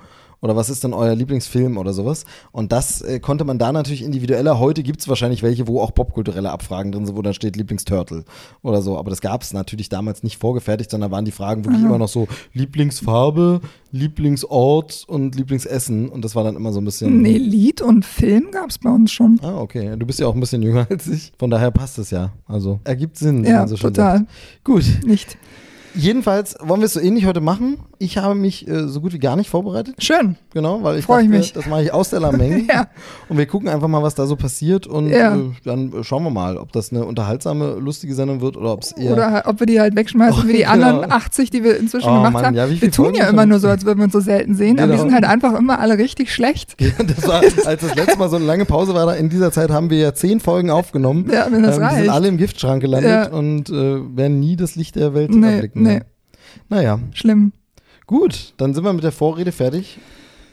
Oder 0.43 0.57
was 0.57 0.69
ist 0.69 0.83
denn 0.83 0.93
euer 0.93 1.15
Lieblingsfilm 1.15 1.77
oder 1.77 1.93
sowas? 1.93 2.25
Und 2.51 2.73
das 2.73 3.01
äh, 3.01 3.21
konnte 3.21 3.45
man 3.45 3.59
da 3.59 3.71
natürlich 3.71 4.03
individueller. 4.03 4.59
Heute 4.59 4.83
gibt 4.83 4.99
es 4.99 5.07
wahrscheinlich 5.07 5.41
welche, 5.41 5.69
wo 5.69 5.79
auch 5.79 5.93
popkulturelle 5.93 6.51
Abfragen 6.51 6.91
drin 6.91 7.05
sind, 7.05 7.15
wo 7.15 7.21
dann 7.21 7.33
steht 7.33 7.55
Lieblingsturtle 7.55 8.25
oder 8.61 8.81
so. 8.81 8.97
Aber 8.97 9.09
das 9.09 9.21
gab 9.21 9.41
es 9.41 9.53
natürlich 9.53 9.87
damals 9.87 10.21
nicht 10.21 10.37
vorgefertigt, 10.37 10.91
sondern 10.91 11.11
waren 11.11 11.23
die 11.23 11.31
Fragen 11.31 11.63
wirklich 11.63 11.81
immer 11.81 11.97
noch 11.97 12.09
so 12.09 12.27
Lieblingsfarbe, 12.51 13.61
Lieblingsort 13.91 15.05
und 15.07 15.35
Lieblingsessen. 15.35 16.09
Und 16.09 16.25
das 16.25 16.35
war 16.35 16.43
dann 16.43 16.57
immer 16.57 16.73
so 16.73 16.81
ein 16.81 16.85
bisschen. 16.85 17.21
Nee, 17.21 17.37
Lied 17.37 17.81
und 17.81 18.03
Film 18.05 18.51
gab 18.51 18.69
es 18.69 18.79
bei 18.79 18.89
uns 18.89 19.13
schon. 19.13 19.39
Ah, 19.41 19.59
okay. 19.59 19.95
Du 19.97 20.05
bist 20.05 20.19
ja 20.19 20.27
auch 20.27 20.33
ein 20.35 20.41
bisschen 20.41 20.61
jünger 20.61 20.87
als 20.89 21.07
ich. 21.07 21.31
Von 21.39 21.51
daher 21.51 21.71
passt 21.71 21.97
es 21.99 22.11
ja. 22.11 22.33
Also 22.47 22.81
ergibt 22.83 23.17
Sinn, 23.17 23.45
Ja, 23.45 23.65
so 23.65 23.77
total. 23.77 24.19
sagt. 24.19 24.29
Gut. 24.65 24.83
Nicht. 25.05 25.37
Jedenfalls 25.95 26.55
wollen 26.59 26.81
wir 26.81 26.85
es 26.87 26.93
so 26.93 26.99
ähnlich 26.99 27.25
heute 27.25 27.39
machen. 27.39 27.77
Ich 28.03 28.17
habe 28.17 28.35
mich 28.35 28.67
äh, 28.67 28.87
so 28.87 28.99
gut 29.01 29.13
wie 29.13 29.19
gar 29.19 29.35
nicht 29.37 29.49
vorbereitet. 29.49 29.95
Schön. 29.99 30.35
Genau, 30.53 30.83
weil 30.83 30.99
ich 30.99 31.05
Freu 31.05 31.19
ich 31.21 31.27
dachte, 31.27 31.37
mich. 31.37 31.53
das 31.53 31.67
mache 31.67 31.83
ich 31.83 31.93
aus 31.93 32.09
der 32.09 32.19
Lameng. 32.19 32.67
Ja. 32.73 32.87
Und 33.29 33.37
wir 33.37 33.45
gucken 33.45 33.69
einfach 33.69 33.87
mal, 33.87 34.03
was 34.03 34.13
da 34.15 34.25
so 34.25 34.35
passiert. 34.35 34.87
Und 34.87 35.07
Ja. 35.09 35.35
äh, 35.35 35.39
dann 35.63 35.93
schauen 36.03 36.23
wir 36.23 36.29
mal, 36.29 36.57
ob 36.57 36.71
das 36.73 36.91
eine 36.91 37.05
unterhaltsame, 37.05 37.75
lustige 37.79 38.13
Sendung 38.13 38.41
wird 38.41 38.57
oder 38.57 38.73
ob 38.73 38.83
es 38.83 38.91
eher. 38.91 39.13
Oder 39.13 39.43
ob 39.45 39.59
wir 39.59 39.67
die 39.67 39.79
halt 39.79 39.95
wegschmeißen, 39.95 40.47
wie 40.47 40.53
die 40.53 40.57
Genau. 40.63 40.71
anderen 40.71 41.11
80, 41.11 41.49
die 41.49 41.63
wir 41.63 41.77
inzwischen 41.77 42.09
Oh 42.09 42.15
gemacht 42.15 42.33
Mann, 42.33 42.45
haben. 42.45 42.55
ja, 42.55 42.69
wir 42.69 42.91
tun 42.91 43.13
ja 43.15 43.27
immer 43.29 43.45
nur 43.45 43.59
so, 43.59 43.67
als 43.69 43.85
würden 43.85 43.99
wir 43.99 44.03
uns 44.05 44.13
so 44.13 44.19
selten 44.19 44.55
sehen, 44.55 44.79
aber 44.79 44.87
die 44.87 44.97
Genau. 44.97 45.03
sind 45.03 45.13
halt 45.13 45.23
einfach 45.25 45.57
immer 45.57 45.79
alle 45.79 45.97
richtig 45.97 46.33
schlecht. 46.33 46.75
das 47.15 47.27
war, 47.27 47.41
als 47.65 47.81
das 47.81 47.95
letzte 47.95 48.17
Mal 48.19 48.29
so 48.29 48.35
eine 48.35 48.45
lange 48.45 48.65
Pause 48.65 48.93
war, 48.93 49.05
da 49.05 49.13
in 49.13 49.29
dieser 49.29 49.51
Zeit 49.51 49.69
haben 49.71 49.89
wir 49.89 49.99
ja 49.99 50.13
zehn 50.13 50.39
Folgen 50.39 50.69
aufgenommen. 50.69 51.29
Ja, 51.31 51.47
wenn 51.49 51.63
das 51.63 51.77
ähm, 51.77 51.83
die 51.83 51.89
sind 51.89 51.99
reicht. 51.99 52.09
alle 52.09 52.27
im 52.27 52.37
Giftschrank 52.37 52.81
gelandet 52.81 53.31
und 53.31 53.69
äh, 53.69 53.73
werden 54.17 54.39
nie 54.39 54.55
das 54.55 54.75
Licht 54.75 54.95
der 54.95 55.13
Welt 55.13 55.31
Nee, 55.33 55.53
erblicken. 55.53 55.83
nee. 55.83 56.01
Naja, 56.69 56.99
Schlimm. 57.13 57.53
Gut, 58.07 58.53
dann 58.57 58.73
sind 58.73 58.83
wir 58.83 58.93
mit 58.93 59.03
der 59.03 59.11
Vorrede 59.11 59.51
fertig 59.51 59.99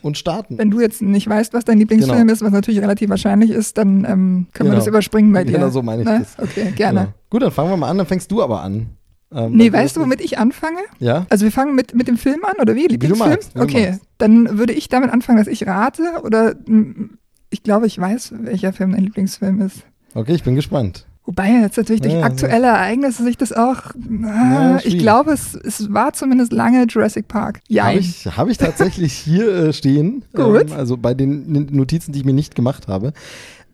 und 0.02 0.16
starten. 0.16 0.57
Wenn 0.59 0.71
du 0.71 0.80
jetzt 0.80 1.02
nicht 1.02 1.28
weißt, 1.28 1.52
was 1.52 1.64
dein 1.64 1.78
Lieblingsfilm 1.78 2.19
Genau. 2.21 2.33
ist, 2.33 2.42
was 2.42 2.52
natürlich 2.52 2.80
relativ 2.80 3.11
wahrscheinlich 3.11 3.50
ist, 3.50 3.76
dann 3.78 4.04
ähm, 4.04 4.04
können 4.07 4.49
Genau. 4.52 4.71
wir 4.71 4.76
das 4.76 4.87
überspringen 4.87 5.33
bei 5.33 5.45
dir. 5.45 5.52
Genau, 5.52 5.69
so 5.71 5.83
meine 5.83 6.02
ich 6.02 6.09
Ne? 6.09 6.21
das. 6.21 6.38
Okay, 6.38 6.73
gerne. 6.75 7.00
Genau. 7.00 7.12
Gut, 7.28 7.42
dann 7.42 7.50
fangen 7.50 7.71
wir 7.71 7.76
mal 7.76 7.88
an, 7.90 7.99
dann 7.99 8.07
fängst 8.07 8.30
du 8.33 8.42
aber 8.42 8.62
an. 8.62 8.90
Ähm, 9.33 9.52
Nee, 9.52 9.73
weißt 9.73 9.97
du, 9.97 10.00
womit 10.00 10.21
ich 10.23 10.38
anfange? 10.38 10.78
Ja? 10.99 11.26
Also 11.28 11.45
wir 11.45 11.52
fangen 11.52 11.75
mit, 11.75 11.95
mit 11.95 12.09
dem 12.09 12.16
Film 12.16 12.45
an, 12.45 12.54
oder 12.61 12.75
wie? 12.75 12.85
du 12.88 12.92
Lieblingsfilm? 12.95 13.30
magst, 13.30 13.54
wie 13.54 13.61
okay, 13.61 13.99
dann 14.19 14.59
würde 14.59 14.73
ich 14.73 14.88
damit 14.88 15.11
anfangen, 15.12 15.38
dass 15.38 15.47
ich 15.47 15.66
rate 15.66 16.02
oder 16.25 16.54
mm, 16.66 17.11
ich 17.50 17.62
glaube, 17.62 17.87
ich 17.87 17.99
weiß, 17.99 18.33
welcher 18.40 18.73
Film 18.73 18.92
dein 18.92 19.02
Lieblingsfilm 19.04 19.61
ist. 19.61 19.83
Okay, 20.14 20.33
ich 20.35 20.42
bin 20.42 20.54
gespannt. 20.57 21.07
Wobei 21.30 21.49
jetzt 21.62 21.76
natürlich 21.76 22.00
durch 22.00 22.14
Ja, 22.14 22.22
aktuelle 22.25 22.66
Ereignisse 22.66 23.22
sich 23.22 23.37
das 23.37 23.52
auch. 23.52 23.94
Ja, 23.94 24.75
Ah, 24.75 24.80
ich 24.82 24.99
glaube, 24.99 25.30
es, 25.30 25.54
es 25.54 25.94
war 25.94 26.12
zumindest 26.12 26.52
lange 26.52 26.87
Jurassic 26.88 27.28
Park. 27.28 27.60
Ja, 27.68 27.84
Habe 27.84 28.00
ich, 28.00 28.26
hab 28.26 28.49
ich 28.49 28.58
tatsächlich 28.58 29.12
hier 29.12 29.49
äh, 29.49 29.72
stehen. 29.72 30.25
Gut. 30.34 30.72
Ähm, 30.72 30.76
also 30.76 30.96
bei 30.96 31.14
den 31.14 31.68
Notizen, 31.70 32.10
die 32.10 32.18
ich 32.18 32.25
mir 32.25 32.32
nicht 32.32 32.56
gemacht 32.56 32.88
habe. 32.88 33.12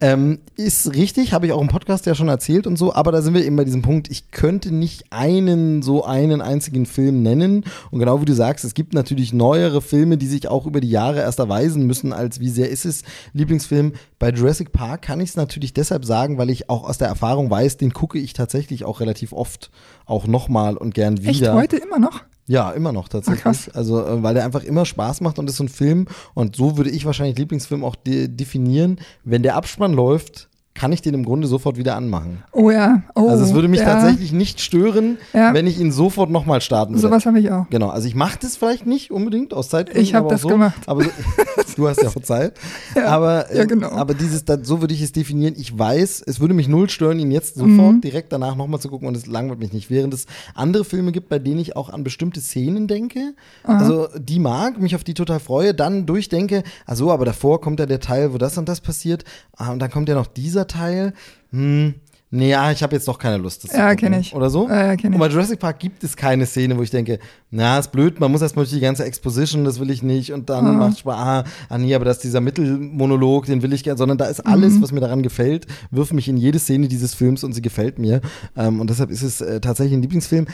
Ähm, 0.00 0.40
ist 0.56 0.94
richtig, 0.94 1.32
habe 1.32 1.46
ich 1.46 1.52
auch 1.52 1.60
im 1.60 1.68
Podcast 1.68 2.04
ja 2.04 2.14
schon 2.14 2.28
erzählt 2.28 2.66
und 2.66 2.76
so, 2.76 2.92
aber 2.94 3.12
da 3.12 3.22
sind 3.22 3.32
wir 3.32 3.44
eben 3.44 3.56
bei 3.56 3.64
diesem 3.64 3.80
Punkt, 3.80 4.10
ich 4.10 4.30
könnte 4.30 4.74
nicht 4.74 5.06
einen, 5.10 5.80
so 5.82 6.04
einen 6.04 6.42
einzigen 6.42 6.84
Film 6.84 7.22
nennen. 7.22 7.64
Und 7.90 8.00
genau 8.00 8.20
wie 8.20 8.26
du 8.26 8.34
sagst, 8.34 8.64
es 8.64 8.74
gibt 8.74 8.92
natürlich 8.92 9.32
neuere 9.32 9.80
Filme, 9.80 10.18
die 10.18 10.26
sich 10.26 10.48
auch 10.48 10.66
über 10.66 10.80
die 10.80 10.90
Jahre 10.90 11.20
erst 11.20 11.38
erweisen 11.38 11.86
müssen, 11.86 12.12
als 12.12 12.40
wie 12.40 12.50
sehr 12.50 12.68
ist 12.70 12.84
es 12.84 13.04
Lieblingsfilm. 13.32 13.94
Bei 14.18 14.30
Jurassic 14.30 14.72
Park 14.72 15.02
kann 15.02 15.20
ich 15.20 15.30
es 15.30 15.36
natürlich 15.36 15.72
deshalb 15.72 16.04
sagen, 16.04 16.36
weil 16.36 16.50
ich 16.50 16.68
auch 16.68 16.84
aus 16.84 16.98
der 16.98 17.08
Erfahrung 17.08 17.50
weiß, 17.50 17.78
den 17.78 17.92
gucke 17.92 18.18
ich 18.18 18.34
tatsächlich 18.34 18.84
auch 18.84 19.00
relativ 19.00 19.32
oft, 19.32 19.70
auch 20.04 20.26
nochmal 20.26 20.76
und 20.76 20.94
gern 20.94 21.18
wieder. 21.18 21.30
echt 21.30 21.48
heute 21.48 21.76
immer 21.76 21.98
noch? 21.98 22.22
Ja, 22.46 22.70
immer 22.70 22.92
noch 22.92 23.08
tatsächlich. 23.08 23.42
Krass. 23.42 23.68
Also, 23.68 24.04
äh, 24.04 24.22
weil 24.22 24.34
der 24.34 24.44
einfach 24.44 24.62
immer 24.62 24.84
Spaß 24.84 25.20
macht 25.20 25.38
und 25.38 25.50
ist 25.50 25.56
so 25.56 25.64
ein 25.64 25.68
Film. 25.68 26.06
Und 26.34 26.56
so 26.56 26.76
würde 26.76 26.90
ich 26.90 27.04
wahrscheinlich 27.04 27.38
Lieblingsfilm 27.38 27.84
auch 27.84 27.96
de 27.96 28.28
definieren. 28.28 28.98
Wenn 29.24 29.42
der 29.42 29.56
Abspann 29.56 29.92
läuft, 29.92 30.48
kann 30.76 30.92
ich 30.92 31.02
den 31.02 31.14
im 31.14 31.24
Grunde 31.24 31.48
sofort 31.48 31.76
wieder 31.76 31.96
anmachen. 31.96 32.42
Oh 32.52 32.70
ja. 32.70 33.02
Oh, 33.14 33.28
also 33.28 33.44
es 33.44 33.54
würde 33.54 33.68
mich 33.68 33.80
ja. 33.80 33.86
tatsächlich 33.86 34.32
nicht 34.32 34.60
stören, 34.60 35.18
Ja. 35.32 35.54
wenn 35.54 35.66
ich 35.66 35.80
ihn 35.80 35.90
sofort 35.90 36.30
nochmal 36.30 36.60
starten 36.60 36.92
würde. 36.94 37.02
Sowas 37.02 37.26
habe 37.26 37.40
ich 37.40 37.50
auch. 37.50 37.68
Genau, 37.70 37.88
also 37.88 38.06
ich 38.06 38.14
mache 38.14 38.38
das 38.40 38.56
vielleicht 38.56 38.86
nicht 38.86 39.10
unbedingt 39.10 39.54
aus 39.54 39.68
Zeitgründen. 39.70 40.02
Ich 40.02 40.14
hab 40.14 40.20
aber 40.20 40.26
auch 40.28 40.32
das 40.32 40.42
so, 40.42 40.48
gemacht. 40.48 40.80
Aber 40.86 41.02
so, 41.04 41.10
du 41.76 41.88
hast 41.88 42.02
ja 42.02 42.08
auch 42.08 42.22
Zeit. 42.22 42.54
Ja, 42.94 43.06
aber, 43.06 43.54
ja, 43.54 43.64
genau. 43.64 43.90
aber 43.90 44.14
dieses, 44.14 44.44
so 44.62 44.80
würde 44.80 44.94
ich 44.94 45.02
es 45.02 45.12
definieren. 45.12 45.54
Ich 45.56 45.76
weiß, 45.76 46.22
es 46.26 46.40
würde 46.40 46.54
mich 46.54 46.68
null 46.68 46.88
stören, 46.90 47.18
ihn 47.18 47.30
jetzt 47.30 47.54
sofort 47.56 47.94
Mhm. 47.96 48.00
direkt 48.00 48.32
danach 48.32 48.56
nochmal 48.56 48.80
zu 48.80 48.88
gucken 48.88 49.08
und 49.08 49.16
es 49.16 49.26
langweilt 49.26 49.58
mich 49.58 49.72
nicht. 49.72 49.90
Während 49.90 50.12
es 50.14 50.26
andere 50.54 50.84
Filme 50.84 51.12
gibt, 51.12 51.28
bei 51.28 51.38
denen 51.38 51.58
ich 51.58 51.76
auch 51.76 51.88
an 51.90 52.04
bestimmte 52.04 52.40
Szenen 52.40 52.86
denke, 52.86 53.34
also 53.64 54.08
die 54.18 54.38
mag, 54.38 54.80
mich 54.80 54.94
auf 54.94 55.04
die 55.04 55.14
total 55.14 55.40
freue, 55.40 55.74
dann 55.74 56.06
durchdenke, 56.06 56.62
ach 56.86 56.96
so, 56.96 57.10
aber 57.10 57.24
davor 57.24 57.60
kommt 57.60 57.80
ja 57.80 57.86
der 57.86 58.00
Teil, 58.00 58.32
wo 58.32 58.38
das 58.38 58.58
und 58.58 58.68
das 58.68 58.80
passiert, 58.80 59.24
ah, 59.56 59.72
und 59.72 59.78
dann 59.80 59.90
kommt 59.90 60.08
ja 60.08 60.14
noch 60.14 60.26
dieser 60.26 60.65
Teil. 60.66 61.12
Hm, 61.52 61.94
nee, 62.30 62.50
ja, 62.50 62.70
ich 62.72 62.82
habe 62.82 62.94
jetzt 62.94 63.06
doch 63.08 63.18
keine 63.18 63.36
Lust. 63.38 63.64
Das 63.64 63.72
Ja, 63.72 63.90
gucken. 63.94 64.12
kenn 64.12 64.20
ich. 64.20 64.34
Oder 64.34 64.50
so? 64.50 64.68
Ja, 64.68 64.86
ja, 64.86 64.96
kenn 64.96 65.12
und 65.14 65.18
bei 65.20 65.26
ich. 65.28 65.32
Jurassic 65.32 65.58
Park 65.58 65.78
gibt 65.78 66.02
es 66.04 66.16
keine 66.16 66.44
Szene, 66.46 66.76
wo 66.76 66.82
ich 66.82 66.90
denke, 66.90 67.18
na, 67.50 67.78
ist 67.78 67.92
blöd, 67.92 68.18
man 68.20 68.30
muss 68.32 68.42
erstmal 68.42 68.64
durch 68.64 68.74
die 68.74 68.80
ganze 68.80 69.04
Exposition, 69.04 69.64
das 69.64 69.78
will 69.80 69.90
ich 69.90 70.02
nicht. 70.02 70.32
Und 70.32 70.50
dann 70.50 70.72
Mhm. 70.72 70.78
macht 70.78 70.98
Spaß, 70.98 71.14
ah, 71.16 71.44
ah, 71.68 71.78
nee, 71.78 71.94
aber 71.94 72.04
das 72.04 72.16
ist 72.18 72.24
dieser 72.24 72.40
Mittelmonolog, 72.40 73.46
den 73.46 73.62
will 73.62 73.72
ich 73.72 73.84
gerne, 73.84 73.96
sondern 73.98 74.18
da 74.18 74.26
ist 74.26 74.40
alles, 74.40 74.74
Mhm. 74.74 74.82
was 74.82 74.92
mir 74.92 75.00
daran 75.00 75.22
gefällt, 75.22 75.66
wirft 75.90 76.12
mich 76.12 76.28
in 76.28 76.36
jede 76.36 76.58
Szene 76.58 76.88
dieses 76.88 77.14
Films 77.14 77.44
und 77.44 77.52
sie 77.52 77.62
gefällt 77.62 77.98
mir. 77.98 78.20
Ähm, 78.56 78.80
und 78.80 78.90
deshalb 78.90 79.10
ist 79.10 79.22
es 79.22 79.40
äh, 79.40 79.60
tatsächlich 79.60 79.94
ein 79.96 80.02
Lieblingsfilm. 80.02 80.46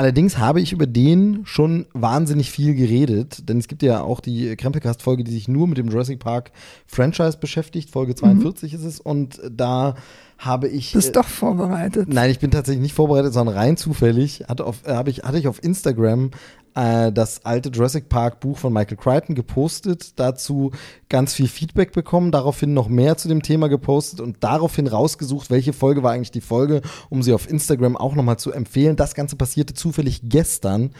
Allerdings 0.00 0.38
habe 0.38 0.62
ich 0.62 0.72
über 0.72 0.86
den 0.86 1.42
schon 1.44 1.84
wahnsinnig 1.92 2.50
viel 2.50 2.74
geredet, 2.74 3.46
denn 3.50 3.58
es 3.58 3.68
gibt 3.68 3.82
ja 3.82 4.00
auch 4.00 4.20
die 4.20 4.56
Krempelcast-Folge, 4.56 5.24
die 5.24 5.30
sich 5.30 5.46
nur 5.46 5.68
mit 5.68 5.76
dem 5.76 5.90
Jurassic 5.90 6.18
Park 6.20 6.52
Franchise 6.86 7.36
beschäftigt. 7.36 7.90
Folge 7.90 8.14
42 8.14 8.72
ist 8.72 8.84
es. 8.84 8.98
Und 8.98 9.42
da 9.50 9.96
habe 10.38 10.68
ich. 10.68 10.92
Du 10.92 10.98
bist 10.98 11.10
äh, 11.10 11.12
doch 11.12 11.28
vorbereitet. 11.28 12.08
Nein, 12.08 12.30
ich 12.30 12.38
bin 12.38 12.50
tatsächlich 12.50 12.80
nicht 12.80 12.94
vorbereitet, 12.94 13.34
sondern 13.34 13.54
rein 13.54 13.76
zufällig 13.76 14.44
hatte, 14.48 14.64
auf, 14.64 14.86
äh, 14.86 15.02
ich, 15.10 15.22
hatte 15.22 15.36
ich 15.36 15.46
auf 15.48 15.62
Instagram 15.62 16.30
äh, 16.74 17.12
das 17.12 17.44
alte 17.44 17.70
Jurassic 17.70 18.08
Park 18.08 18.40
Buch 18.40 18.58
von 18.58 18.72
Michael 18.72 18.96
Crichton 18.96 19.34
gepostet, 19.34 20.18
dazu 20.18 20.70
ganz 21.08 21.34
viel 21.34 21.48
Feedback 21.48 21.92
bekommen, 21.92 22.30
daraufhin 22.32 22.74
noch 22.74 22.88
mehr 22.88 23.16
zu 23.16 23.28
dem 23.28 23.42
Thema 23.42 23.68
gepostet 23.68 24.20
und 24.20 24.36
daraufhin 24.40 24.86
rausgesucht, 24.86 25.50
welche 25.50 25.72
Folge 25.72 26.02
war 26.02 26.12
eigentlich 26.12 26.30
die 26.30 26.40
Folge, 26.40 26.82
um 27.08 27.22
sie 27.22 27.32
auf 27.32 27.48
Instagram 27.48 27.96
auch 27.96 28.14
nochmal 28.14 28.38
zu 28.38 28.52
empfehlen. 28.52 28.96
Das 28.96 29.14
Ganze 29.14 29.36
passierte 29.36 29.74
zufällig 29.74 30.22
gestern. 30.24 30.90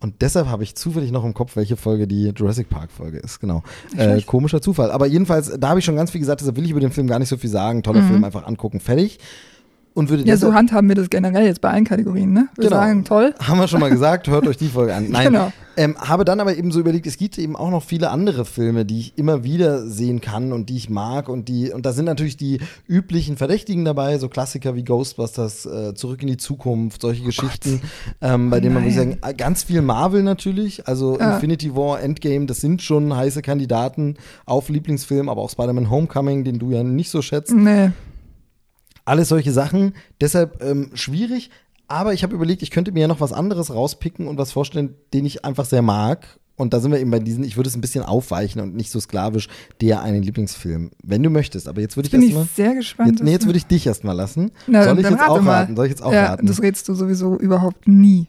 Und 0.00 0.22
deshalb 0.22 0.46
habe 0.46 0.62
ich 0.62 0.76
zufällig 0.76 1.10
noch 1.10 1.24
im 1.24 1.34
Kopf, 1.34 1.56
welche 1.56 1.76
Folge 1.76 2.06
die 2.06 2.32
Jurassic 2.36 2.68
Park 2.68 2.92
Folge 2.92 3.18
ist. 3.18 3.40
Genau. 3.40 3.64
Äh, 3.96 4.22
komischer 4.22 4.62
Zufall. 4.62 4.92
Aber 4.92 5.06
jedenfalls, 5.06 5.52
da 5.58 5.70
habe 5.70 5.80
ich 5.80 5.84
schon 5.84 5.96
ganz 5.96 6.12
viel 6.12 6.20
gesagt, 6.20 6.40
deshalb 6.40 6.56
will 6.56 6.64
ich 6.64 6.70
über 6.70 6.80
den 6.80 6.92
Film 6.92 7.08
gar 7.08 7.18
nicht 7.18 7.28
so 7.28 7.36
viel 7.36 7.50
sagen. 7.50 7.82
Toller 7.82 8.04
Film, 8.04 8.22
einfach 8.22 8.46
angucken, 8.46 8.78
fertig. 8.78 9.18
Und 9.98 10.10
würde. 10.10 10.22
Ja, 10.24 10.36
so 10.36 10.54
handhaben 10.54 10.88
wir 10.88 10.94
das 10.94 11.10
generell 11.10 11.44
jetzt 11.44 11.60
bei 11.60 11.70
allen 11.70 11.84
Kategorien, 11.84 12.32
ne? 12.32 12.48
Wir 12.54 12.64
Genau. 12.68 12.76
sagen, 12.76 13.04
toll. 13.04 13.34
haben 13.40 13.58
wir 13.58 13.66
schon 13.66 13.80
mal 13.80 13.90
gesagt, 13.90 14.28
hört 14.28 14.46
euch 14.46 14.56
die 14.56 14.68
Folge 14.78 14.94
an. 14.94 15.10
Nein, 15.10 15.26
Genau. 15.32 15.52
ähm, 15.76 15.96
habe 15.98 16.24
dann 16.24 16.38
aber 16.38 16.56
eben 16.56 16.70
so 16.70 16.78
überlegt, 16.78 17.06
es 17.08 17.16
gibt 17.16 17.36
eben 17.36 17.56
auch 17.56 17.70
noch 17.70 17.82
viele 17.82 18.10
andere 18.10 18.44
Filme, 18.44 18.84
die 18.84 19.00
ich 19.00 19.18
immer 19.18 19.42
wieder 19.42 19.84
sehen 19.88 20.20
kann 20.20 20.52
und 20.52 20.68
die 20.68 20.76
ich 20.76 20.88
mag 20.88 21.28
und 21.28 21.48
die 21.48 21.72
und 21.72 21.84
da 21.84 21.92
sind 21.92 22.04
natürlich 22.04 22.36
die 22.36 22.60
üblichen 22.86 23.36
Verdächtigen 23.36 23.84
dabei, 23.84 24.18
so 24.18 24.28
Klassiker 24.28 24.76
wie 24.76 24.84
Ghostbusters, 24.84 25.66
äh, 25.66 25.94
Zurück 25.94 26.22
in 26.22 26.28
die 26.28 26.36
Zukunft, 26.36 27.02
solche 27.02 27.24
Geschichten, 27.24 27.80
ähm, 28.20 28.50
bei 28.50 28.58
Oh 28.58 28.60
denen 28.60 28.74
man 28.74 28.84
muss 28.84 28.94
sagen, 28.94 29.18
äh, 29.26 29.34
ganz 29.34 29.64
viel 29.64 29.82
Marvel 29.82 30.22
natürlich, 30.22 30.86
also 30.86 31.18
Ja. 31.18 31.34
Infinity 31.34 31.74
War, 31.74 32.00
Endgame, 32.00 32.46
das 32.46 32.60
sind 32.60 32.82
schon 32.82 33.16
heiße 33.16 33.42
Kandidaten 33.42 34.14
auf 34.46 34.68
Lieblingsfilm, 34.68 35.28
aber 35.28 35.42
auch 35.42 35.50
Spider-Man 35.50 35.90
Homecoming, 35.90 36.44
den 36.44 36.60
du 36.60 36.70
ja 36.70 36.84
nicht 36.84 37.10
so 37.10 37.20
schätzt. 37.20 37.52
Nee. 37.52 37.90
Alles 39.08 39.28
solche 39.28 39.52
Sachen. 39.52 39.94
Deshalb 40.20 40.62
ähm, 40.62 40.90
schwierig. 40.94 41.50
Aber 41.86 42.12
ich 42.12 42.22
habe 42.22 42.34
überlegt, 42.34 42.62
ich 42.62 42.70
könnte 42.70 42.92
mir 42.92 43.00
ja 43.00 43.08
noch 43.08 43.20
was 43.20 43.32
anderes 43.32 43.72
rauspicken 43.74 44.28
und 44.28 44.36
was 44.36 44.52
vorstellen, 44.52 44.94
den 45.14 45.24
ich 45.24 45.44
einfach 45.46 45.64
sehr 45.64 45.80
mag. 45.80 46.38
Und 46.56 46.74
da 46.74 46.80
sind 46.80 46.90
wir 46.90 46.98
eben 47.00 47.10
bei 47.10 47.20
diesen, 47.20 47.44
ich 47.44 47.56
würde 47.56 47.68
es 47.70 47.76
ein 47.76 47.80
bisschen 47.80 48.04
aufweichen 48.04 48.60
und 48.60 48.74
nicht 48.74 48.90
so 48.90 48.98
sklavisch, 49.00 49.48
der 49.80 50.02
einen 50.02 50.22
Lieblingsfilm. 50.22 50.90
Wenn 51.02 51.22
du 51.22 51.30
möchtest. 51.30 51.68
Aber 51.68 51.80
jetzt 51.80 51.96
würde 51.96 52.08
ich 52.08 52.10
Bin 52.10 52.20
ich 52.20 52.34
erstmal. 52.34 52.48
sehr 52.54 52.74
gespannt. 52.74 53.10
Jetzt, 53.12 53.22
nee, 53.22 53.30
jetzt 53.30 53.46
würde 53.46 53.58
ich 53.58 53.66
dich 53.66 53.86
erstmal 53.86 54.16
lassen. 54.16 54.50
Na, 54.66 54.84
Soll 54.84 54.98
ich 54.98 55.08
jetzt 55.08 55.22
auch 55.22 55.40
mal. 55.40 55.60
raten? 55.60 55.76
Soll 55.76 55.86
ich 55.86 55.90
jetzt 55.90 56.02
auch 56.02 56.12
ja, 56.12 56.26
raten? 56.26 56.46
das 56.46 56.60
rätst 56.60 56.88
du 56.88 56.94
sowieso 56.94 57.38
überhaupt 57.38 57.86
nie. 57.88 58.26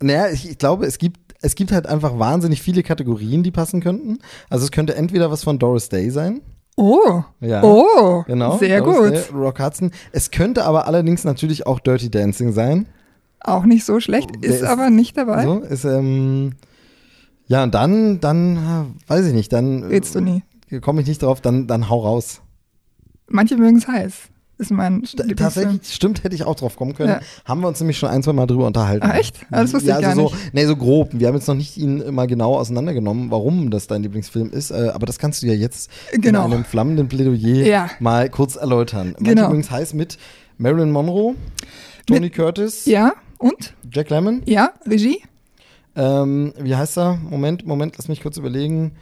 Naja, 0.00 0.28
ich, 0.28 0.48
ich 0.48 0.58
glaube, 0.58 0.86
es 0.86 0.98
gibt, 0.98 1.34
es 1.40 1.54
gibt 1.54 1.72
halt 1.72 1.86
einfach 1.86 2.18
wahnsinnig 2.18 2.60
viele 2.62 2.82
Kategorien, 2.82 3.42
die 3.42 3.50
passen 3.50 3.80
könnten. 3.80 4.18
Also 4.50 4.66
es 4.66 4.70
könnte 4.70 4.94
entweder 4.94 5.30
was 5.30 5.42
von 5.42 5.58
Doris 5.58 5.88
Day 5.88 6.10
sein. 6.10 6.42
Oh. 6.76 7.22
Ja. 7.40 7.62
Oh. 7.64 8.22
Genau. 8.26 8.58
Sehr 8.58 8.82
gut. 8.82 9.32
Rock 9.34 9.60
Hudson. 9.60 9.90
Es 10.12 10.30
könnte 10.30 10.64
aber 10.64 10.86
allerdings 10.86 11.24
natürlich 11.24 11.66
auch 11.66 11.80
Dirty 11.80 12.10
Dancing 12.10 12.52
sein. 12.52 12.86
Auch 13.40 13.64
nicht 13.64 13.84
so 13.84 14.00
schlecht, 14.00 14.30
ist, 14.42 14.56
ist- 14.56 14.62
aber 14.64 14.90
nicht 14.90 15.16
dabei. 15.16 15.44
So, 15.44 15.60
ist, 15.60 15.84
ähm, 15.84 16.52
ja, 17.46 17.62
und 17.62 17.74
dann, 17.74 18.20
dann, 18.20 18.56
äh, 18.56 19.10
weiß 19.10 19.26
ich 19.26 19.32
nicht, 19.34 19.52
dann 19.52 19.84
Rätst 19.84 20.14
du 20.14 20.20
nie. 20.20 20.42
komme 20.80 21.00
ich 21.00 21.06
nicht 21.06 21.22
drauf, 21.22 21.40
dann, 21.40 21.66
dann 21.66 21.88
hau 21.88 22.00
raus. 22.00 22.42
Manche 23.28 23.56
mögen 23.56 23.76
es 23.76 23.86
heiß. 23.88 24.28
Ist 24.58 24.70
mein 24.70 25.02
St- 25.02 25.18
Lieblingsfilm. 25.18 25.36
Tatsächlich, 25.36 25.94
stimmt, 25.94 26.24
hätte 26.24 26.34
ich 26.34 26.44
auch 26.44 26.54
drauf 26.54 26.76
kommen 26.76 26.94
können. 26.94 27.10
Ja. 27.10 27.20
Haben 27.44 27.60
wir 27.60 27.68
uns 27.68 27.78
nämlich 27.80 27.98
schon 27.98 28.08
ein, 28.08 28.22
zwei 28.22 28.32
Mal 28.32 28.46
drüber 28.46 28.66
unterhalten. 28.66 29.04
Ah, 29.06 29.14
echt? 29.18 29.36
Ah, 29.50 29.60
das 29.60 29.74
wusste 29.74 29.88
ja, 29.90 29.96
ich 29.96 30.02
gar 30.02 30.10
also 30.12 30.28
so, 30.28 30.34
nicht. 30.34 30.54
Nee, 30.54 30.64
so 30.64 30.76
grob. 30.76 31.10
Wir 31.12 31.28
haben 31.28 31.34
jetzt 31.34 31.46
noch 31.46 31.54
nicht 31.54 31.76
ihn 31.76 32.14
mal 32.14 32.26
genau 32.26 32.54
auseinandergenommen, 32.56 33.30
warum 33.30 33.70
das 33.70 33.86
dein 33.86 34.02
Lieblingsfilm 34.02 34.50
ist, 34.50 34.70
äh, 34.70 34.90
aber 34.94 35.04
das 35.04 35.18
kannst 35.18 35.42
du 35.42 35.46
ja 35.46 35.52
jetzt 35.52 35.90
Genau. 36.12 36.46
in 36.46 36.52
einem 36.54 36.64
flammenden 36.64 37.08
Plädoyer 37.08 37.66
Ja. 37.66 37.90
mal 38.00 38.30
kurz 38.30 38.56
erläutern. 38.56 39.14
Manche 39.18 39.34
Genau. 39.34 39.48
übrigens 39.48 39.70
heißt 39.70 39.92
mit 39.94 40.16
Marilyn 40.56 40.90
Monroe, 40.90 41.34
Tony 42.06 42.20
Mit- 42.20 42.32
Curtis, 42.34 42.86
Ja, 42.86 43.12
und? 43.36 43.74
Jack 43.92 44.08
Lemmon, 44.08 44.40
Ja, 44.46 44.70
Regie? 44.86 45.18
ähm, 45.96 46.54
wie 46.58 46.74
heißt 46.74 46.96
er? 46.96 47.18
Moment, 47.28 47.66
Moment, 47.66 47.96
lass 47.98 48.08
mich 48.08 48.22
kurz 48.22 48.36
überlegen. 48.38 48.92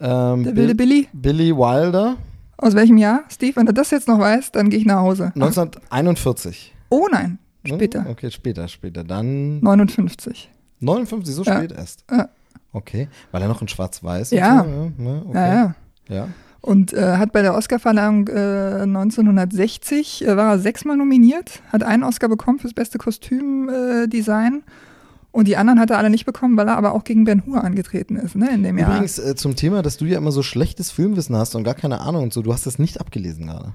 Ähm, 0.00 0.42
Der 0.42 0.50
Bill- 0.50 0.56
wilde 0.56 0.74
Billy? 0.74 1.08
Billy 1.12 1.56
Wilder, 1.56 2.16
Aus 2.56 2.74
welchem 2.74 2.96
Jahr? 2.96 3.24
Steve, 3.28 3.56
wenn 3.56 3.66
du 3.66 3.72
das 3.74 3.90
jetzt 3.90 4.08
noch 4.08 4.18
weißt, 4.18 4.54
dann 4.54 4.70
gehe 4.70 4.78
ich 4.78 4.86
nach 4.86 5.00
Hause. 5.00 5.32
1941. 5.34 6.74
Oh 6.90 7.08
nein, 7.10 7.38
Ne? 7.66 7.74
später. 7.74 8.06
Okay, 8.08 8.30
später, 8.30 8.68
später. 8.68 9.04
Dann 9.04 9.60
59. 9.60 10.50
59, 10.80 11.34
so 11.34 11.42
Ja. 11.44 11.56
spät 11.56 11.72
erst. 11.72 12.04
Ja. 12.10 12.28
Okay, 12.72 13.08
weil 13.32 13.42
er 13.42 13.48
noch 13.48 13.60
in 13.62 13.68
Schwarz-Weiß 13.68 14.30
Ja. 14.32 14.64
so, 14.64 14.70
ja, 14.70 14.90
ne? 14.98 15.22
okay. 15.28 15.34
Ja, 15.38 15.54
ja. 15.54 15.74
ja. 16.14 16.28
Und 16.60 16.92
äh, 16.94 17.16
hat 17.18 17.32
bei 17.32 17.42
der 17.42 17.54
Oscarverleihung 17.54 18.26
äh, 18.28 18.82
1960 18.82 20.26
äh, 20.26 20.36
war 20.36 20.52
er 20.52 20.58
sechsmal 20.58 20.96
nominiert, 20.96 21.62
hat 21.70 21.82
einen 21.82 22.02
Oscar 22.04 22.28
bekommen 22.28 22.58
fürs 22.58 22.72
beste 22.74 22.96
Kostümdesign. 22.98 24.62
Und 25.34 25.48
die 25.48 25.56
anderen 25.56 25.80
hat 25.80 25.90
er 25.90 25.98
alle 25.98 26.10
nicht 26.10 26.26
bekommen, 26.26 26.56
weil 26.56 26.68
er 26.68 26.76
aber 26.76 26.92
auch 26.94 27.02
gegen 27.02 27.24
Ben 27.24 27.44
Hur 27.44 27.64
angetreten 27.64 28.14
ist, 28.14 28.36
ne, 28.36 28.50
in 28.54 28.62
dem 28.62 28.78
Jahr. 28.78 28.88
Übrigens 28.90 29.18
äh, 29.18 29.34
zum 29.34 29.56
Thema, 29.56 29.82
dass 29.82 29.96
du 29.96 30.04
ja 30.04 30.16
immer 30.16 30.30
so 30.30 30.44
schlechtes 30.44 30.92
Filmwissen 30.92 31.34
hast 31.36 31.56
und 31.56 31.64
gar 31.64 31.74
keine 31.74 32.00
Ahnung 32.02 32.22
und 32.22 32.32
so, 32.32 32.40
du 32.40 32.52
hast 32.52 32.66
das 32.66 32.78
nicht 32.78 33.00
abgelesen 33.00 33.46
gerade. 33.48 33.72